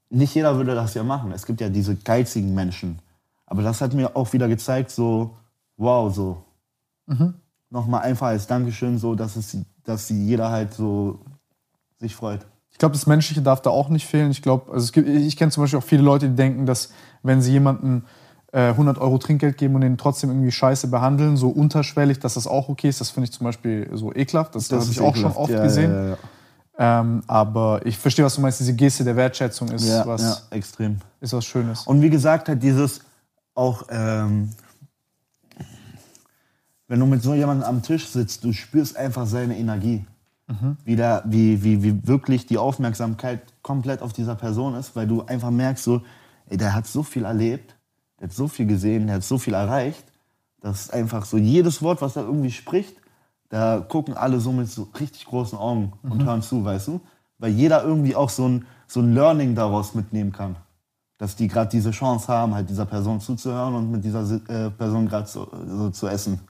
Nicht 0.09 0.35
jeder 0.35 0.57
würde 0.57 0.75
das 0.75 0.95
ja 0.95 1.03
machen. 1.03 1.33
Es 1.33 1.47
gibt 1.47 1.61
ja 1.61 1.69
diese 1.69 1.97
geizigen 1.97 2.55
Menschen. 2.55 2.99
Aber 3.47 3.63
das 3.63 3.81
hat 3.83 3.93
mir 3.93 4.17
auch 4.17 4.33
wieder 4.33 4.49
gezeigt, 4.49 4.91
so, 4.91 5.37
wow, 5.77 6.15
so. 6.15 6.43
Nochmal 7.71 8.03
einfach 8.03 8.29
als 8.29 8.47
Dankeschön, 8.47 8.99
so, 8.99 9.15
dass, 9.15 9.37
es, 9.37 9.57
dass 9.85 10.09
jeder 10.09 10.51
halt 10.51 10.73
so 10.73 11.21
sich 11.99 12.15
freut. 12.15 12.47
Ich 12.71 12.79
glaube, 12.79 12.95
das 12.95 13.07
Menschliche 13.07 13.43
darf 13.43 13.61
da 13.61 13.71
auch 13.71 13.91
nicht 13.91 14.07
fehlen. 14.07 14.31
Ich 14.31 14.41
glaube, 14.43 14.73
also 14.73 14.85
es 14.85 14.93
gibt, 14.93 15.09
ich 15.09 15.37
kenne 15.37 15.51
zum 15.51 15.63
Beispiel 15.63 15.79
auch 15.79 15.85
viele 15.85 16.03
Leute, 16.03 16.29
die 16.29 16.37
denken, 16.37 16.65
dass 16.65 16.91
wenn 17.23 17.43
sie 17.43 17.53
jemandem 17.53 17.99
äh, 17.99 18.22
100 18.59 18.99
Euro 18.99 19.17
Trinkgeld 19.19 19.57
geben 19.57 19.75
und 19.75 19.81
den 19.81 19.97
trotzdem 19.97 20.31
irgendwie 20.31 20.53
scheiße 20.53 20.89
behandeln, 20.89 21.37
so 21.37 21.49
unterschwellig, 21.49 22.19
dass 22.19 22.35
das 22.35 22.47
auch 22.47 22.69
okay 22.69 22.89
ist. 22.89 23.01
Das 23.01 23.11
finde 23.11 23.25
ich 23.25 23.33
zum 23.33 23.45
Beispiel 23.45 23.89
so 23.95 24.15
ekelhaft. 24.15 24.55
Das, 24.55 24.71
habe 24.71 24.83
ist 24.83 24.91
ich 24.91 25.01
auch 25.01 25.17
schon 25.17 25.31
ekelhaft. 25.31 25.39
oft 25.39 25.53
Ja, 25.53 25.63
gesehen. 25.63 25.93
Ja, 25.93 26.09
ja, 26.11 27.01
Ähm, 27.01 27.23
aber 27.27 27.81
ich 27.87 27.97
verstehe, 27.97 28.25
was 28.25 28.35
du 28.35 28.43
meinst. 28.43 28.61
Diese 28.61 28.75
Geste 28.75 29.05
der 29.05 29.17
Wertschätzung 29.17 29.69
ist, 29.71 29.89
was, 30.05 30.49
extrem. 30.51 30.99
ist 31.21 31.33
was 31.33 31.47
Schönes. 31.47 31.87
Und 31.87 32.03
wie 32.03 32.11
gesagt, 32.11 32.49
halt 32.49 32.63
dieses 32.63 33.01
auch, 33.55 33.85
ähm, 33.89 34.51
wenn 36.89 37.01
du 37.01 37.07
mit 37.07 37.23
so 37.23 37.33
jemandem 37.33 37.67
am 37.67 37.83
Tisch 37.83 38.07
sitzt, 38.09 38.45
du 38.45 38.53
spürst 38.53 38.97
einfach 38.97 39.27
seine 39.27 39.57
Energie. 39.57 40.05
Wie, 40.85 40.97
der, 40.97 41.23
wie, 41.25 41.65
wie, 41.65 41.83
wie 41.83 42.07
wirklich 42.07 42.45
die 42.45 42.59
Aufmerksamkeit 42.59 43.41
komplett 43.63 44.03
auf 44.03 44.13
dieser 44.13 44.35
Person 44.35 44.75
ist, 44.75 44.95
weil 44.95 45.07
du 45.07 45.23
einfach 45.23 45.51
merkst, 45.51 45.83
so, 45.83 46.03
ey, 46.51 46.59
der 46.59 46.75
hat 46.75 46.87
so 46.87 47.03
viel 47.03 47.25
erlebt, 47.25 47.75
der 48.23 48.29
hat 48.29 48.35
so 48.35 48.47
viel 48.47 48.67
gesehen, 48.67 49.09
der 49.09 49.17
hat 49.17 49.25
so 49.25 49.37
viel 49.37 49.55
erreicht, 49.55 50.05
dass 50.61 50.89
einfach 50.91 51.25
so 51.25 51.37
jedes 51.37 51.83
Wort, 51.83 52.01
was 52.01 52.15
er 52.17 52.23
irgendwie 52.23 52.53
spricht, 52.53 52.95
da 53.49 53.81
gucken 53.81 54.17
alle 54.17 54.39
so 54.41 54.53
mit 54.53 54.71
so 54.71 54.89
richtig 54.99 55.27
großen 55.27 55.59
Augen 55.59 55.93
und 56.03 56.25
hören 56.25 56.41
zu, 56.41 56.65
weißt 56.65 56.89
du? 56.89 57.01
Weil 57.39 57.51
jeder 57.51 57.83
irgendwie 57.85 58.17
auch 58.17 58.31
so 58.31 58.49
ein, 58.49 58.65
so 58.87 59.01
ein 59.01 59.13
Learning 59.13 59.55
daraus 59.55 59.95
mitnehmen 59.95 60.33
kann 60.33 60.57
dass 61.23 61.37
die 61.37 61.47
gerade 61.47 61.71
diese 61.71 61.93
Chance 61.93 62.27
haben, 62.27 62.53
halt 62.53 62.69
dieser 62.69 62.85
Person 62.85 63.21
zuzuhören 63.21 63.77
und 63.77 63.93
mit 63.93 64.05
dieser 64.05 64.29
äh, 64.49 64.71
Person 64.71 65.07
gerade 65.07 65.29
so, 65.29 65.49
so 65.69 65.89
zu 65.91 66.09
essen. 66.09 66.41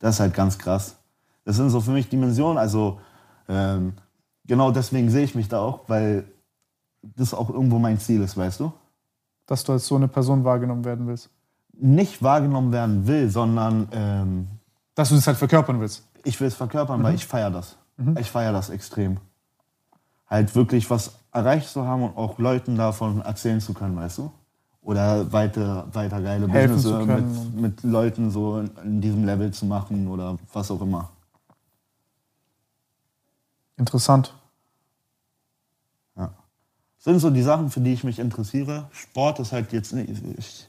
Das 0.00 0.16
ist 0.16 0.20
halt 0.20 0.34
ganz 0.34 0.58
krass. 0.58 0.96
Das 1.44 1.54
sind 1.54 1.70
so 1.70 1.80
für 1.80 1.92
mich 1.92 2.08
Dimensionen. 2.08 2.58
Also 2.58 2.98
ähm, 3.48 3.92
genau 4.44 4.72
deswegen 4.72 5.10
sehe 5.10 5.22
ich 5.22 5.36
mich 5.36 5.46
da 5.46 5.60
auch, 5.60 5.82
weil 5.86 6.24
das 7.02 7.34
auch 7.34 7.48
irgendwo 7.48 7.78
mein 7.78 8.00
Ziel 8.00 8.20
ist, 8.22 8.36
weißt 8.36 8.58
du? 8.58 8.72
Dass 9.46 9.64
du 9.64 9.72
als 9.72 9.86
so 9.86 9.96
eine 9.96 10.08
Person 10.08 10.44
wahrgenommen 10.44 10.84
werden 10.84 11.06
willst. 11.06 11.30
Nicht 11.72 12.22
wahrgenommen 12.22 12.72
werden 12.72 13.06
will, 13.06 13.30
sondern 13.30 13.88
ähm, 13.92 14.46
Dass 14.94 15.10
du 15.10 15.14
das 15.14 15.26
halt 15.26 15.36
verkörpern 15.36 15.80
willst. 15.80 16.04
ich 16.24 16.40
will 16.40 16.48
es 16.48 16.54
verkörpern, 16.54 17.02
weil 17.02 17.14
ich 17.14 17.26
feiere 17.26 17.50
das. 17.50 17.76
Ich 18.18 18.30
feiere 18.30 18.52
das 18.52 18.68
extrem. 18.70 19.18
Halt 20.28 20.54
wirklich 20.54 20.90
was 20.90 21.12
erreicht 21.32 21.68
zu 21.68 21.86
haben 21.86 22.02
und 22.02 22.16
auch 22.16 22.38
Leuten 22.38 22.76
davon 22.76 23.20
erzählen 23.22 23.60
zu 23.60 23.72
können, 23.74 23.96
weißt 23.96 24.18
du? 24.18 24.32
Oder 24.82 25.32
weiter, 25.32 25.86
weiter 25.92 26.20
geile 26.20 26.48
Helfen 26.48 26.76
Business 26.76 26.98
zu 27.00 27.06
können 27.06 27.52
mit, 27.54 27.82
mit 27.82 27.82
Leuten 27.82 28.30
so 28.30 28.60
in 28.84 29.00
diesem 29.00 29.24
Level 29.24 29.50
zu 29.52 29.66
machen 29.66 30.08
oder 30.08 30.36
was 30.52 30.70
auch 30.70 30.80
immer. 30.80 31.10
Interessant. 33.76 34.34
Ja. 37.06 37.12
Das 37.12 37.22
sind 37.22 37.28
so 37.28 37.34
die 37.34 37.42
Sachen, 37.42 37.70
für 37.70 37.80
die 37.80 37.92
ich 37.92 38.04
mich 38.04 38.18
interessiere. 38.18 38.88
Sport 38.92 39.38
ist 39.40 39.52
halt 39.52 39.72
jetzt 39.72 39.92
nicht. 39.92 40.10
Ich, 40.38 40.68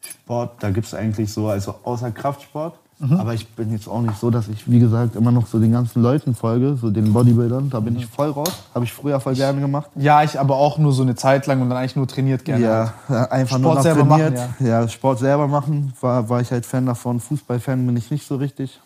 Sport, 0.00 0.62
da 0.62 0.70
gibt 0.70 0.86
es 0.86 0.94
eigentlich 0.94 1.32
so, 1.32 1.48
also 1.48 1.74
außer 1.84 2.10
Kraftsport. 2.10 2.78
Aber 2.98 3.34
ich 3.34 3.46
bin 3.48 3.70
jetzt 3.72 3.88
auch 3.88 4.00
nicht 4.00 4.18
so, 4.18 4.30
dass 4.30 4.48
ich, 4.48 4.70
wie 4.70 4.78
gesagt, 4.78 5.16
immer 5.16 5.30
noch 5.30 5.46
so 5.46 5.58
den 5.58 5.70
ganzen 5.70 6.00
Leuten 6.00 6.34
folge, 6.34 6.76
so 6.76 6.88
den 6.88 7.12
Bodybuildern. 7.12 7.68
Da 7.68 7.80
bin 7.80 7.94
ich 7.96 8.06
voll 8.06 8.30
raus. 8.30 8.50
Habe 8.74 8.86
ich 8.86 8.92
früher 8.94 9.20
voll 9.20 9.34
gerne 9.34 9.60
gemacht. 9.60 9.90
Ja, 9.96 10.22
ich 10.22 10.40
aber 10.40 10.56
auch 10.56 10.78
nur 10.78 10.92
so 10.92 11.02
eine 11.02 11.14
Zeit 11.14 11.46
lang 11.46 11.60
und 11.60 11.68
dann 11.68 11.76
eigentlich 11.76 11.96
nur 11.96 12.08
trainiert 12.08 12.46
gerne. 12.46 12.64
Ja, 12.64 12.94
ja, 13.10 13.24
einfach 13.24 13.58
Sport 13.58 13.62
nur 13.62 13.74
noch 13.74 13.82
selber 13.82 14.08
trainiert. 14.08 14.38
machen, 14.38 14.66
ja. 14.66 14.88
Sport 14.88 15.18
selber 15.18 15.46
machen, 15.46 15.92
war, 16.00 16.30
war 16.30 16.40
ich 16.40 16.50
halt 16.50 16.64
Fan 16.64 16.86
davon. 16.86 17.20
Fußballfan 17.20 17.84
bin 17.86 17.98
ich 17.98 18.10
nicht 18.10 18.26
so 18.26 18.36
richtig. 18.36 18.80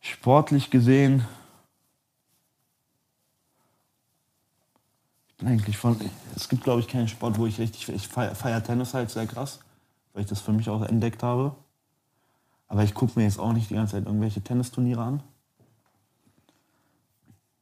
Sportlich 0.00 0.70
gesehen. 0.70 1.26
Ich 5.28 5.31
bin 5.31 5.31
eigentlich 5.44 5.78
von. 5.78 6.00
Es 6.36 6.48
gibt, 6.48 6.64
glaube 6.64 6.80
ich, 6.80 6.88
keinen 6.88 7.08
Sport, 7.08 7.38
wo 7.38 7.46
ich 7.46 7.58
richtig. 7.58 7.88
Ich 7.88 8.08
feiere 8.08 8.34
feier 8.34 8.62
Tennis 8.62 8.94
halt 8.94 9.10
sehr 9.10 9.26
krass, 9.26 9.60
weil 10.12 10.22
ich 10.22 10.28
das 10.28 10.40
für 10.40 10.52
mich 10.52 10.68
auch 10.68 10.82
entdeckt 10.82 11.22
habe. 11.22 11.54
Aber 12.68 12.84
ich 12.84 12.94
gucke 12.94 13.18
mir 13.18 13.24
jetzt 13.24 13.38
auch 13.38 13.52
nicht 13.52 13.70
die 13.70 13.74
ganze 13.74 13.96
Zeit 13.96 14.06
irgendwelche 14.06 14.40
Tennisturniere 14.40 15.02
an. 15.02 15.22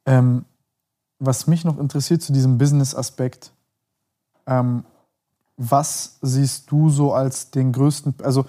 Ähm, 0.06 0.44
was 1.18 1.46
mich 1.46 1.64
noch 1.64 1.78
interessiert 1.78 2.22
zu 2.22 2.32
diesem 2.32 2.58
Business-Aspekt, 2.58 3.52
ähm, 4.46 4.84
was 5.56 6.18
siehst 6.22 6.70
du 6.70 6.90
so 6.90 7.12
als 7.12 7.50
den 7.50 7.72
größten, 7.72 8.14
also 8.22 8.46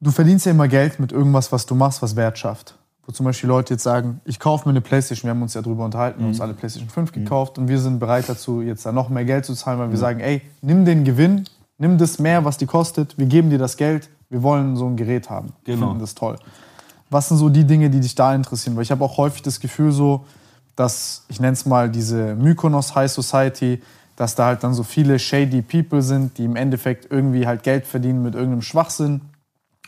du 0.00 0.10
verdienst 0.10 0.46
ja 0.46 0.52
immer 0.52 0.68
Geld 0.68 0.98
mit 0.98 1.12
irgendwas, 1.12 1.52
was 1.52 1.66
du 1.66 1.74
machst, 1.74 2.02
was 2.02 2.16
Wert 2.16 2.38
schafft. 2.38 2.76
Wo 3.06 3.12
zum 3.12 3.24
Beispiel 3.24 3.48
Leute 3.48 3.74
jetzt 3.74 3.84
sagen, 3.84 4.20
ich 4.24 4.40
kaufe 4.40 4.68
mir 4.68 4.70
eine 4.72 4.80
Playstation, 4.80 5.28
wir 5.28 5.30
haben 5.34 5.42
uns 5.42 5.54
ja 5.54 5.62
drüber 5.62 5.84
unterhalten, 5.84 6.18
wir 6.18 6.24
haben 6.24 6.30
uns 6.32 6.40
alle 6.40 6.54
Playstation 6.54 6.90
5 6.90 7.12
gekauft 7.12 7.56
und 7.56 7.68
wir 7.68 7.78
sind 7.78 8.00
bereit 8.00 8.28
dazu, 8.28 8.62
jetzt 8.62 8.84
da 8.84 8.90
noch 8.90 9.08
mehr 9.08 9.24
Geld 9.24 9.44
zu 9.44 9.54
zahlen, 9.54 9.78
weil 9.78 9.90
wir 9.90 9.98
sagen, 9.98 10.18
ey, 10.20 10.42
nimm 10.60 10.84
den 10.84 11.04
Gewinn, 11.04 11.44
nimm 11.78 11.98
das 11.98 12.18
mehr, 12.18 12.44
was 12.44 12.56
die 12.58 12.66
kostet, 12.66 13.16
wir 13.16 13.26
geben 13.26 13.48
dir 13.50 13.58
das 13.58 13.76
Geld, 13.76 14.08
wir 14.28 14.42
wollen 14.42 14.76
so 14.76 14.86
ein 14.88 14.96
Gerät 14.96 15.30
haben. 15.30 15.52
Wir 15.64 15.74
Genau. 15.74 15.86
finden 15.86 16.00
das 16.00 16.16
toll. 16.16 16.36
Was 17.08 17.28
sind 17.28 17.36
so 17.36 17.48
die 17.48 17.62
Dinge, 17.64 17.90
die 17.90 18.00
dich 18.00 18.16
da 18.16 18.34
interessieren? 18.34 18.74
Weil 18.74 18.82
ich 18.82 18.90
habe 18.90 19.04
auch 19.04 19.16
häufig 19.18 19.42
das 19.42 19.60
Gefühl 19.60 19.92
so, 19.92 20.24
dass, 20.74 21.24
ich 21.28 21.38
nenne 21.38 21.52
es 21.52 21.64
mal 21.64 21.88
diese 21.88 22.34
Mykonos 22.34 22.96
High 22.96 23.10
Society, 23.10 23.80
dass 24.16 24.34
da 24.34 24.46
halt 24.46 24.64
dann 24.64 24.74
so 24.74 24.82
viele 24.82 25.20
shady 25.20 25.62
People 25.62 26.02
sind, 26.02 26.38
die 26.38 26.44
im 26.44 26.56
Endeffekt 26.56 27.10
irgendwie 27.12 27.46
halt 27.46 27.62
Geld 27.62 27.86
verdienen 27.86 28.24
mit 28.24 28.34
irgendeinem 28.34 28.62
Schwachsinn 28.62 29.20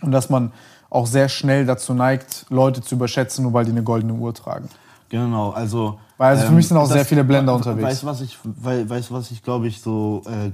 und 0.03 0.13
dass 0.13 0.31
man 0.31 0.53
auch 0.91 1.07
sehr 1.07 1.29
schnell 1.29 1.67
dazu 1.67 1.95
neigt, 1.95 2.47
Leute 2.49 2.81
zu 2.83 2.95
überschätzen, 2.95 3.43
nur 3.45 3.53
weil 3.53 3.65
die 3.65 3.71
eine 3.73 3.83
goldene 3.83 4.15
Uhr 4.15 4.33
tragen. 4.35 4.69
Genau, 5.09 5.51
also. 5.51 5.99
Weil 6.17 6.37
also 6.37 6.47
für 6.49 6.53
mich 6.53 6.69
sind 6.69 6.77
auch 6.77 6.87
sehr 6.87 7.05
viele 7.05 7.25
Blender 7.25 7.55
unterwegs. 7.55 7.85
Weißt 7.87 8.03
du, 8.03 8.07
was 8.07 8.21
ich, 8.21 8.39
wei- 8.45 8.89
weißt, 8.89 9.11
du, 9.11 9.15
was 9.15 9.31
ich 9.31 9.43
glaube 9.43 9.69
ich, 9.69 9.81
so 9.81 10.23
äh, 10.27 10.51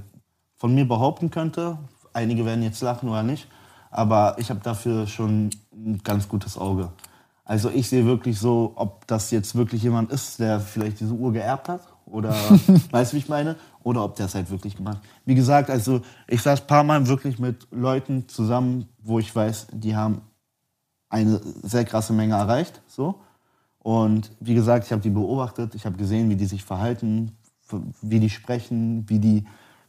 von 0.57 0.73
mir 0.73 0.87
behaupten 0.87 1.29
könnte? 1.31 1.77
Einige 2.13 2.45
werden 2.45 2.63
jetzt 2.63 2.81
lachen 2.81 3.09
oder 3.09 3.23
nicht, 3.23 3.47
aber 3.91 4.35
ich 4.37 4.49
habe 4.49 4.61
dafür 4.63 5.05
schon 5.07 5.49
ein 5.73 6.01
ganz 6.03 6.27
gutes 6.29 6.57
Auge. 6.57 6.89
Also 7.43 7.69
ich 7.69 7.89
sehe 7.89 8.05
wirklich 8.05 8.39
so, 8.39 8.71
ob 8.75 9.05
das 9.07 9.31
jetzt 9.31 9.55
wirklich 9.55 9.83
jemand 9.83 10.11
ist, 10.11 10.39
der 10.39 10.59
vielleicht 10.59 10.99
diese 10.99 11.13
Uhr 11.13 11.33
geerbt 11.33 11.67
hat 11.69 11.81
oder, 12.05 12.33
weißt 12.91 13.11
du, 13.11 13.15
wie 13.15 13.19
ich 13.19 13.29
meine? 13.29 13.55
Oder 13.85 14.03
ob 14.03 14.15
der 14.15 14.25
es 14.25 14.33
halt 14.33 14.49
wirklich 14.49 14.75
gemacht 14.75 14.97
hat. 14.97 15.03
Wie 15.25 15.35
gesagt, 15.35 15.69
also 15.69 16.01
ich 16.27 16.41
saß 16.41 16.61
ein 16.61 16.67
paar 16.67 16.83
Mal 16.83 17.07
wirklich 17.07 17.37
mit 17.37 17.67
Leuten 17.69 18.27
zusammen, 18.27 18.87
wo 19.03 19.19
ich 19.19 19.33
weiß, 19.33 19.67
die 19.73 19.95
haben 19.95 20.21
eine 21.07 21.39
sehr 21.61 21.85
krasse 21.85 22.11
Menge 22.11 22.33
erreicht, 22.33 22.81
so. 22.87 23.21
Und 23.77 24.31
wie 24.39 24.55
gesagt, 24.55 24.85
ich 24.85 24.91
habe 24.91 25.03
die 25.03 25.11
beobachtet, 25.11 25.75
ich 25.75 25.85
habe 25.85 25.97
gesehen, 25.97 26.31
wie 26.31 26.35
die 26.35 26.47
sich 26.47 26.63
verhalten, 26.63 27.33
wie 28.01 28.19
die 28.19 28.31
sprechen, 28.31 29.07
wie 29.07 29.19
die, 29.19 29.45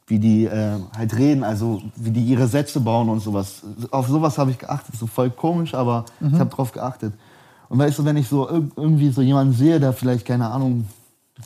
wie 0.07 0.19
die 0.19 0.45
äh, 0.45 0.79
halt 0.95 1.17
reden, 1.17 1.43
also 1.43 1.81
wie 1.97 2.11
die 2.11 2.23
ihre 2.23 2.49
Sätze 2.49 2.81
bauen 2.81 3.09
und 3.09 3.21
sowas. 3.21 3.63
Auf 3.91 4.09
sowas 4.09 4.37
habe 4.37 4.51
ich 4.51 4.59
geachtet. 4.59 4.95
So 4.97 5.07
voll 5.07 5.31
komisch, 5.31 5.73
aber 5.73 6.05
ich 6.21 6.39
habe 6.39 6.51
drauf 6.51 6.73
geachtet. 6.73 7.15
Und 7.71 7.79
weißt 7.79 7.99
du, 7.99 8.05
wenn 8.05 8.19
ich 8.19 8.29
so 8.29 8.47
irg- 8.47 8.73
irgendwie 8.77 9.09
so 9.09 9.23
jemanden 9.23 9.55
sehe, 9.55 9.81
der 9.81 9.95
vielleicht, 9.95 10.27
keine 10.27 10.51
Ahnung, 10.51 10.87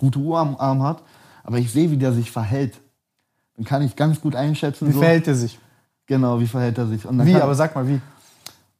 gute 0.01 0.19
Uhr 0.19 0.37
am 0.37 0.57
Arm 0.57 0.83
hat, 0.83 1.05
aber 1.51 1.59
ich 1.59 1.73
sehe, 1.73 1.91
wie 1.91 1.97
der 1.97 2.13
sich 2.13 2.31
verhält, 2.31 2.81
dann 3.57 3.65
kann 3.65 3.83
ich 3.83 3.97
ganz 3.97 4.21
gut 4.21 4.37
einschätzen. 4.37 4.87
Wie 4.87 4.93
so, 4.93 5.01
verhält 5.01 5.27
er 5.27 5.35
sich? 5.35 5.59
Genau, 6.07 6.39
wie 6.39 6.47
verhält 6.47 6.79
er 6.79 6.87
sich. 6.87 7.05
Wie? 7.05 7.35
Aber 7.35 7.57
sag 7.57 7.75
mal 7.75 7.89
wie. 7.89 8.01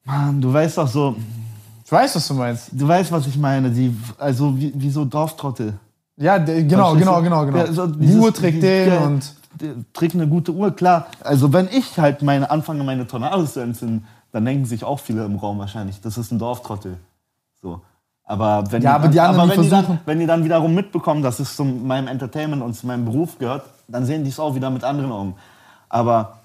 Mann, 0.05 0.41
du 0.41 0.53
weißt 0.53 0.79
doch 0.79 0.87
so, 0.87 1.17
Ich 1.85 1.91
weiß, 1.91 2.15
was 2.15 2.29
du 2.29 2.35
meinst. 2.35 2.69
du 2.71 2.87
weißt, 2.87 3.11
was 3.11 3.27
ich 3.27 3.37
meine. 3.37 3.73
Die, 3.73 3.93
also 4.19 4.57
wie, 4.57 4.73
wie 4.77 4.89
so 4.89 5.05
Dorftrottel. 5.05 5.81
Ja, 6.17 6.39
der, 6.39 6.63
genau, 6.63 6.95
genau, 6.95 7.21
genau, 7.21 7.45
genau. 7.45 7.59
Ja, 7.59 7.73
so 7.73 7.89
die 7.89 8.15
Uhr 8.15 8.33
trägt 8.33 8.63
den 8.63 8.97
und 8.99 9.35
trägt 9.93 10.15
eine 10.15 10.29
gute 10.29 10.53
Uhr, 10.53 10.71
klar. 10.71 11.09
Also 11.25 11.53
wenn 11.53 11.67
ich 11.73 11.99
halt 11.99 12.23
meine 12.23 12.53
anfange, 12.53 12.85
meine 12.85 13.05
Tornados 13.05 13.55
zu 13.55 13.61
entzünden, 13.61 14.07
dann 14.31 14.45
denken 14.45 14.65
sich 14.65 14.85
auch 14.85 15.01
viele 15.01 15.25
im 15.25 15.35
Raum 15.35 15.59
wahrscheinlich, 15.59 16.01
das 16.01 16.17
ist 16.19 16.31
ein 16.31 16.39
Dorftrottel. 16.39 16.99
So. 17.61 17.81
Aber 18.25 18.65
wenn 18.71 18.83
Ja, 18.83 18.95
aber 18.95 19.09
die 19.09 19.21
anderen, 19.21 19.51
die 19.51 19.57
wenn, 19.57 19.63
die 19.63 19.69
dann, 19.71 19.99
wenn 20.07 20.19
die 20.21 20.27
dann 20.27 20.45
wiederum 20.45 20.75
mitbekommen, 20.75 21.23
dass 21.23 21.41
es 21.41 21.57
zu 21.57 21.65
meinem 21.65 22.07
Entertainment 22.07 22.63
und 22.63 22.75
zu 22.75 22.87
meinem 22.87 23.05
Beruf 23.05 23.39
gehört, 23.39 23.65
dann 23.89 24.05
sehen 24.05 24.23
die 24.23 24.31
es 24.31 24.39
auch 24.39 24.55
wieder 24.55 24.71
mit 24.71 24.85
anderen 24.85 25.11
Augen. 25.11 25.35
Aber 25.89 26.39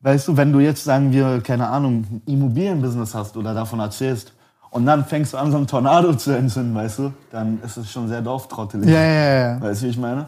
weißt 0.00 0.28
du, 0.28 0.36
wenn 0.36 0.52
du 0.52 0.60
jetzt, 0.60 0.84
sagen 0.84 1.12
wir, 1.12 1.40
keine 1.42 1.68
Ahnung, 1.68 2.06
ein 2.10 2.22
Immobilienbusiness 2.26 3.14
hast 3.14 3.36
oder 3.36 3.52
davon 3.52 3.80
erzählst 3.80 4.32
und 4.70 4.86
dann 4.86 5.04
fängst 5.04 5.34
du 5.34 5.38
an, 5.38 5.50
so 5.50 5.56
einen 5.56 5.66
Tornado 5.66 6.14
zu 6.14 6.32
entzünden, 6.32 6.74
weißt 6.74 6.98
du, 6.98 7.12
dann 7.30 7.60
ist 7.62 7.76
es 7.76 7.90
schon 7.90 8.08
sehr 8.08 8.22
dorftrottelig. 8.22 8.88
Ja, 8.88 9.02
ja, 9.02 9.50
ja. 9.52 9.60
Weißt 9.60 9.82
du, 9.82 9.86
wie 9.86 9.90
ich 9.90 9.98
meine? 9.98 10.26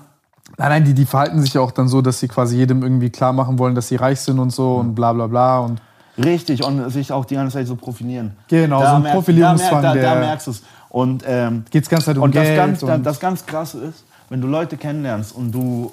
Nein, 0.57 0.69
nein, 0.69 0.85
die, 0.85 0.95
die 0.95 1.05
verhalten 1.05 1.41
sich 1.41 1.55
ja 1.55 1.61
auch 1.61 1.73
dann 1.73 1.89
so, 1.89 2.01
dass 2.01 2.21
sie 2.21 2.29
quasi 2.29 2.57
jedem 2.57 2.83
irgendwie 2.83 3.11
klar 3.11 3.33
machen 3.33 3.59
wollen, 3.59 3.75
dass 3.75 3.89
sie 3.89 3.97
reich 3.97 4.21
sind 4.21 4.39
und 4.39 4.51
so 4.51 4.77
und 4.77 4.95
bla 4.95 5.13
bla 5.13 5.27
bla. 5.27 5.59
Und 5.59 5.83
Richtig, 6.19 6.65
und 6.65 6.91
sich 6.91 7.13
auch 7.13 7.25
die 7.25 7.35
ganze 7.35 7.55
Zeit 7.55 7.67
so 7.67 7.77
profilieren. 7.77 8.37
Genau, 8.49 8.81
so 8.81 8.87
ein 8.87 9.03
merk- 9.03 9.15
Profilierungszwang, 9.15 9.83
Da, 9.83 9.95
merk, 9.95 10.05
da, 10.07 10.15
da 10.15 10.21
merkst 10.21 10.47
du 10.47 10.51
es. 10.53 10.63
Und, 10.89 11.25
ähm, 11.27 11.65
geht's 11.71 11.89
ganz 11.89 12.07
halt 12.07 12.17
um 12.17 12.25
und, 12.25 12.35
das, 12.35 12.45
Geld. 12.45 12.57
ganz, 12.57 12.83
und 12.83 13.03
das 13.05 13.21
ganz 13.21 13.45
Krasse 13.45 13.79
ist, 13.81 14.05
wenn 14.31 14.41
du 14.41 14.47
Leute 14.49 14.77
kennenlernst 14.77 15.35
und 15.35 15.53
du, 15.53 15.93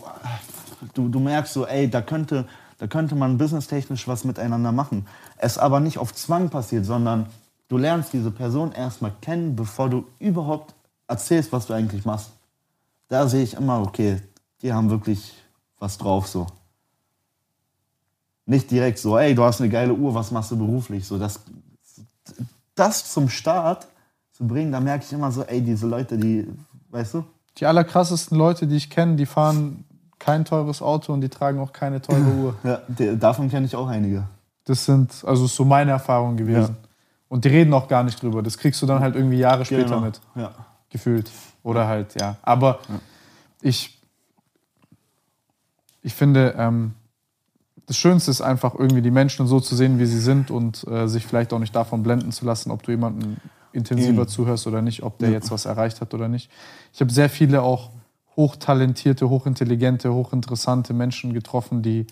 du, 0.93 1.09
du 1.09 1.19
merkst 1.19 1.53
so, 1.53 1.65
ey, 1.67 1.89
da 1.89 2.01
könnte, 2.01 2.45
da 2.79 2.87
könnte 2.87 3.15
man 3.15 3.37
businesstechnisch 3.37 4.07
was 4.07 4.23
miteinander 4.23 4.71
machen. 4.71 5.05
Es 5.37 5.57
aber 5.57 5.79
nicht 5.79 5.97
auf 5.97 6.13
Zwang 6.13 6.49
passiert, 6.49 6.85
sondern 6.85 7.25
du 7.67 7.77
lernst 7.77 8.13
diese 8.13 8.31
Person 8.31 8.71
erstmal 8.71 9.11
kennen, 9.21 9.55
bevor 9.55 9.89
du 9.89 10.05
überhaupt 10.19 10.73
erzählst, 11.07 11.51
was 11.51 11.67
du 11.67 11.73
eigentlich 11.73 12.05
machst. 12.05 12.31
Da 13.09 13.27
sehe 13.27 13.43
ich 13.43 13.55
immer, 13.55 13.81
okay, 13.81 14.21
die 14.61 14.71
haben 14.71 14.89
wirklich 14.89 15.33
was 15.79 15.97
drauf 15.97 16.27
so. 16.27 16.47
Nicht 18.45 18.69
direkt 18.71 18.99
so, 18.99 19.17
ey, 19.17 19.33
du 19.35 19.43
hast 19.43 19.61
eine 19.61 19.69
geile 19.69 19.93
Uhr, 19.93 20.13
was 20.13 20.31
machst 20.31 20.51
du 20.51 20.57
beruflich? 20.57 21.05
So, 21.07 21.17
das, 21.17 21.39
das 22.75 23.11
zum 23.11 23.29
Start 23.29 23.87
zu 24.31 24.45
bringen, 24.47 24.71
da 24.71 24.79
merke 24.79 25.05
ich 25.05 25.13
immer 25.13 25.31
so, 25.31 25.43
ey, 25.43 25.61
diese 25.61 25.87
Leute, 25.87 26.17
die, 26.17 26.47
weißt 26.89 27.13
du? 27.15 27.23
die 27.57 27.65
allerkrassesten 27.67 28.35
Leute, 28.37 28.65
die 28.67 28.75
ich 28.77 28.89
kenne, 28.89 29.15
die 29.15 29.25
fahren 29.27 29.85
kein 30.17 30.43
teures 30.43 30.81
Auto 30.81 31.13
und 31.13 31.21
die 31.21 31.29
tragen 31.29 31.59
auch 31.59 31.71
keine 31.71 32.01
teure 32.01 32.21
Uhr. 32.35 32.55
Ja, 32.63 32.81
die, 32.87 33.17
davon 33.17 33.49
kenne 33.49 33.65
ich 33.67 33.75
auch 33.75 33.87
einige. 33.87 34.23
Das 34.65 34.85
sind, 34.85 35.23
also 35.25 35.45
ist 35.45 35.55
so 35.55 35.63
meine 35.65 35.91
Erfahrung 35.91 36.35
gewesen. 36.37 36.75
Und 37.29 37.45
die 37.45 37.49
reden 37.49 37.73
auch 37.73 37.87
gar 37.87 38.03
nicht 38.03 38.21
drüber. 38.21 38.41
Das 38.41 38.57
kriegst 38.57 38.81
du 38.81 38.85
dann 38.85 39.01
halt 39.01 39.15
irgendwie 39.15 39.37
Jahre 39.37 39.65
später 39.65 39.85
Genau. 39.95 40.01
mit. 40.01 40.19
Ja. 40.35 40.51
gefühlt. 40.89 41.29
Oder 41.63 41.87
halt, 41.87 42.19
ja. 42.19 42.37
Aber 42.43 42.79
ich, 43.61 43.99
ich 46.01 46.13
finde, 46.13 46.55
ähm, 46.57 46.93
das 47.85 47.97
Schönste 47.97 48.31
ist 48.31 48.41
einfach 48.41 48.75
irgendwie 48.75 49.01
die 49.01 49.11
Menschen 49.11 49.47
so 49.47 49.59
zu 49.59 49.75
sehen, 49.75 49.99
wie 49.99 50.05
sie 50.05 50.19
sind 50.19 50.51
und 50.51 50.85
äh, 50.87 51.07
sich 51.07 51.25
vielleicht 51.25 51.53
auch 51.53 51.59
nicht 51.59 51.75
davon 51.75 52.03
blenden 52.03 52.31
zu 52.31 52.45
lassen, 52.45 52.71
ob 52.71 52.83
du 52.83 52.91
jemanden 52.91 53.37
intensiver 53.73 54.21
Eben. 54.21 54.27
zuhörst 54.27 54.67
oder 54.67 54.81
nicht, 54.81 55.03
ob 55.03 55.17
der 55.17 55.31
jetzt 55.31 55.51
was 55.51 55.65
erreicht 55.65 55.99
hat 55.99 56.13
oder 56.13 56.27
nicht. 56.27 56.49
Ich 56.93 57.01
habe 57.01 57.11
sehr 57.11 57.29
viele 57.29 57.61
auch 57.61 57.89
hochtalentierte, 58.35 59.29
hochintelligente, 59.29 60.13
hochinteressante 60.13 60.93
Menschen 60.93 61.33
getroffen, 61.33 61.81
die, 61.81 62.07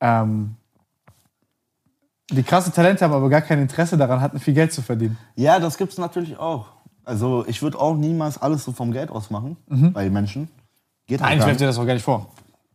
ähm, 0.00 0.56
die 2.30 2.42
krasse 2.42 2.72
Talente 2.72 3.04
haben, 3.04 3.12
aber 3.12 3.28
gar 3.28 3.42
kein 3.42 3.60
Interesse 3.60 3.96
daran 3.96 4.20
hatten, 4.20 4.40
viel 4.40 4.54
Geld 4.54 4.72
zu 4.72 4.82
verdienen. 4.82 5.16
ja, 5.36 5.58
das 5.60 5.78
gibt 5.78 5.92
es 5.92 5.98
natürlich 5.98 6.38
auch. 6.38 6.66
Also 7.04 7.44
ich 7.46 7.62
würde 7.62 7.78
auch 7.78 7.94
niemals 7.94 8.36
alles 8.42 8.64
so 8.64 8.72
vom 8.72 8.90
Geld 8.90 9.10
aus 9.10 9.30
machen 9.30 9.56
bei 9.92 10.10
Menschen. 10.10 10.48
Geht 11.06 11.22
halt 11.22 11.38
gar 11.38 11.46
nicht. 11.46 11.60
dir 11.60 11.66
das 11.66 11.78
auch 11.78 11.86
gar 11.86 11.94
nicht 11.94 12.02
vor. 12.02 12.26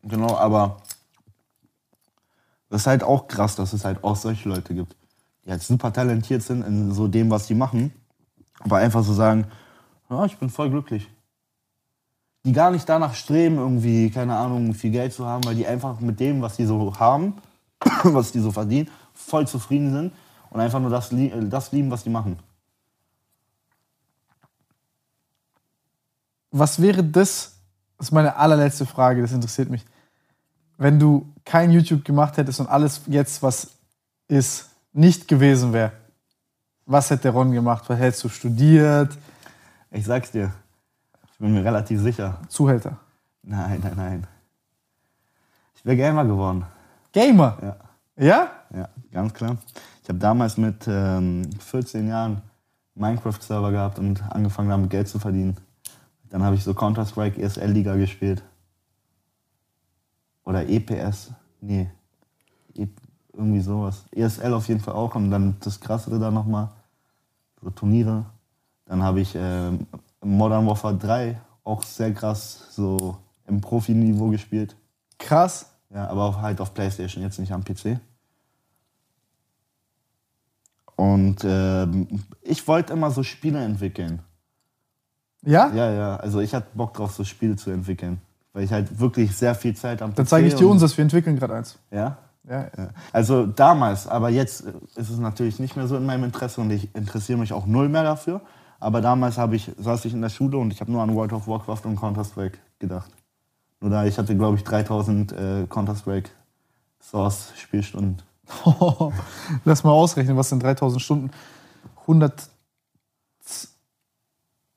Genau, 0.03 0.37
aber 0.37 0.77
das 2.71 2.83
ist 2.83 2.87
halt 2.87 3.03
auch 3.03 3.27
krass, 3.27 3.57
dass 3.57 3.73
es 3.73 3.83
halt 3.83 4.01
auch 4.01 4.15
solche 4.15 4.47
Leute 4.47 4.73
gibt, 4.73 4.95
die 5.45 5.51
halt 5.51 5.61
super 5.61 5.91
talentiert 5.91 6.41
sind 6.41 6.65
in 6.65 6.93
so 6.93 7.09
dem, 7.09 7.29
was 7.29 7.45
sie 7.45 7.53
machen, 7.53 7.93
aber 8.61 8.77
einfach 8.77 9.03
so 9.03 9.13
sagen, 9.13 9.45
ja, 10.09 10.25
ich 10.25 10.37
bin 10.37 10.49
voll 10.49 10.69
glücklich. 10.69 11.09
Die 12.45 12.53
gar 12.53 12.71
nicht 12.71 12.87
danach 12.87 13.13
streben, 13.13 13.57
irgendwie, 13.57 14.09
keine 14.09 14.37
Ahnung, 14.37 14.73
viel 14.73 14.91
Geld 14.91 15.11
zu 15.11 15.25
haben, 15.25 15.43
weil 15.43 15.55
die 15.55 15.67
einfach 15.67 15.99
mit 15.99 16.21
dem, 16.21 16.41
was 16.41 16.55
die 16.55 16.65
so 16.65 16.97
haben, 16.97 17.35
was 18.03 18.31
die 18.31 18.39
so 18.39 18.51
verdienen, 18.51 18.89
voll 19.13 19.45
zufrieden 19.45 19.91
sind 19.91 20.13
und 20.49 20.61
einfach 20.61 20.79
nur 20.79 20.89
das, 20.89 21.09
das 21.49 21.73
lieben, 21.73 21.91
was 21.91 22.03
die 22.03 22.09
machen. 22.09 22.39
Was 26.51 26.81
wäre 26.81 27.03
das? 27.03 27.57
Das 27.97 28.07
ist 28.07 28.11
meine 28.11 28.37
allerletzte 28.37 28.85
Frage, 28.85 29.21
das 29.21 29.33
interessiert 29.33 29.69
mich. 29.69 29.85
Wenn 30.81 30.97
du 30.97 31.31
kein 31.45 31.69
YouTube 31.69 32.03
gemacht 32.03 32.37
hättest 32.37 32.59
und 32.59 32.67
alles 32.67 33.01
jetzt, 33.05 33.43
was 33.43 33.67
ist, 34.27 34.67
nicht 34.93 35.27
gewesen 35.27 35.73
wäre, 35.73 35.91
was 36.87 37.11
hätte 37.11 37.29
Ron 37.29 37.51
gemacht? 37.51 37.83
Was 37.87 37.99
hättest 37.99 38.23
du 38.23 38.29
studiert? 38.29 39.15
Ich 39.91 40.05
sag's 40.05 40.31
dir, 40.31 40.51
ich 41.31 41.37
bin 41.37 41.53
mir 41.53 41.63
relativ 41.63 42.01
sicher. 42.01 42.39
Zuhälter. 42.47 42.97
Nein, 43.43 43.79
nein, 43.83 43.93
nein. 43.95 44.27
Ich 45.75 45.85
wäre 45.85 45.97
Gamer 45.97 46.25
geworden. 46.25 46.65
Gamer. 47.11 47.57
Ja. 47.61 47.75
Ja? 48.15 48.51
Ja, 48.75 48.89
ganz 49.11 49.35
klar. 49.35 49.57
Ich 50.01 50.09
habe 50.09 50.17
damals 50.17 50.57
mit 50.57 50.87
ähm, 50.87 51.47
14 51.59 52.07
Jahren 52.07 52.41
Minecraft-Server 52.95 53.69
gehabt 53.69 53.99
und 53.99 54.23
angefangen 54.31 54.69
damit 54.69 54.89
Geld 54.89 55.07
zu 55.07 55.19
verdienen. 55.19 55.57
Dann 56.31 56.41
habe 56.41 56.55
ich 56.55 56.63
so 56.63 56.73
Counter-Strike 56.73 57.39
ESL-Liga 57.39 57.95
gespielt. 57.97 58.41
Oder 60.51 60.67
EPS. 60.67 61.31
Nee. 61.61 61.89
E 62.75 62.85
irgendwie 63.31 63.61
sowas. 63.61 64.03
ESL 64.11 64.53
auf 64.53 64.67
jeden 64.67 64.81
Fall 64.81 64.95
auch. 64.95 65.15
Und 65.15 65.31
dann 65.31 65.55
das 65.61 65.79
Krassere 65.79 66.19
da 66.19 66.29
nochmal. 66.29 66.71
So 67.61 67.69
Turniere. 67.69 68.25
Dann 68.85 69.01
habe 69.01 69.21
ich 69.21 69.33
ähm, 69.33 69.87
Modern 70.19 70.67
Warfare 70.67 70.97
3 70.97 71.39
auch 71.63 71.83
sehr 71.83 72.13
krass 72.13 72.67
so 72.71 73.17
im 73.47 73.61
Profiniveau 73.61 74.27
gespielt. 74.27 74.75
Krass. 75.17 75.71
Ja, 75.89 76.09
aber 76.09 76.25
auch 76.25 76.41
halt 76.41 76.59
auf 76.59 76.73
Playstation, 76.73 77.23
jetzt 77.23 77.39
nicht 77.39 77.53
am 77.53 77.63
PC. 77.63 78.01
Und 80.97 81.45
ähm, 81.45 82.25
ich 82.41 82.67
wollte 82.67 82.91
immer 82.91 83.09
so 83.09 83.23
Spiele 83.23 83.63
entwickeln. 83.63 84.21
Ja? 85.43 85.71
Ja, 85.73 85.91
ja, 85.93 86.15
also 86.17 86.41
ich 86.41 86.53
hatte 86.53 86.67
Bock 86.73 86.93
drauf, 86.93 87.13
so 87.13 87.23
Spiele 87.23 87.55
zu 87.55 87.71
entwickeln. 87.71 88.19
Weil 88.53 88.63
ich 88.63 88.71
halt 88.71 88.99
wirklich 88.99 89.35
sehr 89.35 89.55
viel 89.55 89.75
Zeit 89.75 90.01
am 90.01 90.13
Dann 90.13 90.27
zeige 90.27 90.47
ich 90.47 90.55
dir 90.55 90.65
und- 90.65 90.73
unseres, 90.73 90.97
wir 90.97 91.03
entwickeln 91.03 91.37
gerade 91.37 91.55
eins. 91.55 91.77
Ja? 91.89 92.17
Ja. 92.49 92.63
ja. 92.77 92.89
Also 93.13 93.45
damals, 93.45 94.07
aber 94.07 94.29
jetzt 94.29 94.61
ist 94.95 95.09
es 95.09 95.19
natürlich 95.19 95.59
nicht 95.59 95.75
mehr 95.75 95.87
so 95.87 95.95
in 95.95 96.05
meinem 96.05 96.23
Interesse 96.25 96.59
und 96.61 96.71
ich 96.71 96.93
interessiere 96.95 97.37
mich 97.39 97.53
auch 97.53 97.65
null 97.65 97.87
mehr 97.87 98.03
dafür. 98.03 98.41
Aber 98.79 98.99
damals 98.99 99.37
habe 99.37 99.55
ich, 99.55 99.71
saß 99.77 100.05
ich 100.05 100.13
in 100.13 100.21
der 100.21 100.29
Schule 100.29 100.57
und 100.57 100.73
ich 100.73 100.81
habe 100.81 100.91
nur 100.91 101.03
an 101.03 101.13
World 101.13 101.33
of 101.33 101.47
Warcraft 101.47 101.81
und 101.85 101.97
Counter-Strike 101.97 102.57
gedacht. 102.79 103.11
Nur 103.79 103.91
da, 103.91 104.05
ich 104.05 104.17
hatte, 104.17 104.35
glaube 104.35 104.57
ich, 104.57 104.63
3000 104.63 105.31
äh, 105.31 105.67
Counter-Strike 105.67 106.29
Source-Spielstunden. 106.99 108.21
Lass 109.65 109.83
mal 109.83 109.91
ausrechnen, 109.91 110.35
was 110.35 110.49
sind 110.49 110.61
3000 110.63 111.01
Stunden? 111.01 111.31
100. 112.01 112.49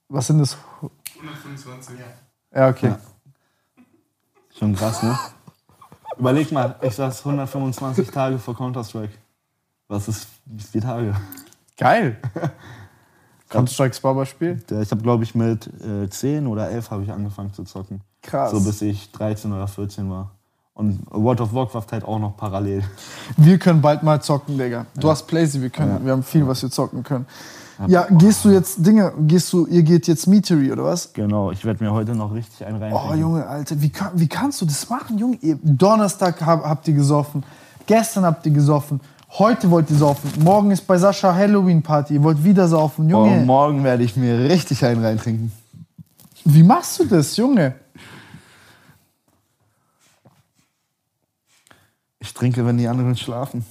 Was 0.08 0.26
sind 0.26 0.38
das? 0.38 0.56
125. 1.16 1.96
Ja, 2.54 2.68
okay. 2.68 2.88
Ja. 2.88 2.98
Schon 4.58 4.74
krass, 4.74 5.02
ne? 5.02 5.18
Überleg 6.18 6.52
mal, 6.52 6.76
ich 6.80 6.94
saß 6.94 7.20
125 7.20 8.10
Tage 8.10 8.38
vor 8.38 8.56
Counter-Strike. 8.56 9.14
Was 9.88 10.08
ist 10.08 10.28
viele 10.70 10.84
Tage? 10.84 11.16
Geil. 11.76 12.16
Counter-Strike 13.48 14.00
Barber-Spiel? 14.00 14.62
Ich 14.80 14.90
habe, 14.90 15.02
glaube 15.02 15.24
ich, 15.24 15.34
mit 15.34 15.68
äh, 15.82 16.08
10 16.08 16.46
oder 16.46 16.70
11 16.70 16.90
habe 16.90 17.02
ich 17.02 17.10
angefangen 17.10 17.52
zu 17.52 17.64
zocken. 17.64 18.00
Krass. 18.22 18.52
So 18.52 18.60
bis 18.60 18.80
ich 18.82 19.10
13 19.12 19.52
oder 19.52 19.66
14 19.66 20.08
war. 20.08 20.30
Und 20.72 21.06
World 21.10 21.40
of 21.40 21.54
Warcraft 21.54 21.86
halt 21.92 22.04
auch 22.04 22.18
noch 22.18 22.36
parallel. 22.36 22.82
Wir 23.36 23.58
können 23.58 23.80
bald 23.80 24.02
mal 24.02 24.20
zocken, 24.20 24.58
Digga. 24.58 24.86
Du 24.96 25.08
hast 25.08 25.24
Playsee, 25.28 25.62
wir 25.62 25.70
können, 25.70 26.04
wir 26.04 26.12
haben 26.12 26.24
viel, 26.24 26.46
was 26.48 26.62
wir 26.62 26.70
zocken 26.70 27.04
können. 27.04 27.26
Ja, 27.88 28.06
gehst 28.10 28.44
du 28.44 28.50
jetzt 28.50 28.84
Dinge, 28.86 29.12
gehst 29.20 29.52
du, 29.52 29.66
ihr 29.66 29.82
geht 29.82 30.06
jetzt 30.06 30.26
Meetery 30.26 30.70
oder 30.70 30.84
was? 30.84 31.12
Genau, 31.12 31.50
ich 31.50 31.64
werde 31.64 31.82
mir 31.82 31.92
heute 31.92 32.14
noch 32.14 32.32
richtig 32.32 32.64
einen 32.66 32.80
rein. 32.80 32.92
Oh, 32.92 33.12
Junge, 33.14 33.46
Alter, 33.46 33.80
wie, 33.82 33.90
kann, 33.90 34.12
wie 34.14 34.28
kannst 34.28 34.60
du 34.60 34.64
das 34.66 34.88
machen, 34.88 35.18
Junge? 35.18 35.36
Ihr, 35.40 35.58
Donnerstag 35.62 36.40
hab, 36.44 36.64
habt 36.64 36.86
ihr 36.86 36.94
gesoffen, 36.94 37.42
gestern 37.86 38.24
habt 38.24 38.46
ihr 38.46 38.52
gesoffen, 38.52 39.00
heute 39.38 39.70
wollt 39.70 39.90
ihr 39.90 39.96
saufen, 39.96 40.30
morgen 40.42 40.70
ist 40.70 40.86
bei 40.86 40.96
Sascha 40.98 41.34
Halloween-Party, 41.34 42.14
ihr 42.14 42.22
wollt 42.22 42.44
wieder 42.44 42.68
saufen, 42.68 43.06
Oh, 43.12 43.26
Junge. 43.26 43.44
morgen 43.44 43.82
werde 43.82 44.04
ich 44.04 44.16
mir 44.16 44.38
richtig 44.38 44.84
einen 44.84 45.04
reintrinken. 45.04 45.50
wie 46.44 46.62
machst 46.62 47.00
du 47.00 47.04
das, 47.06 47.36
Junge? 47.36 47.74
Ich 52.20 52.32
trinke, 52.32 52.64
wenn 52.64 52.78
die 52.78 52.88
anderen 52.88 53.16
schlafen. 53.16 53.64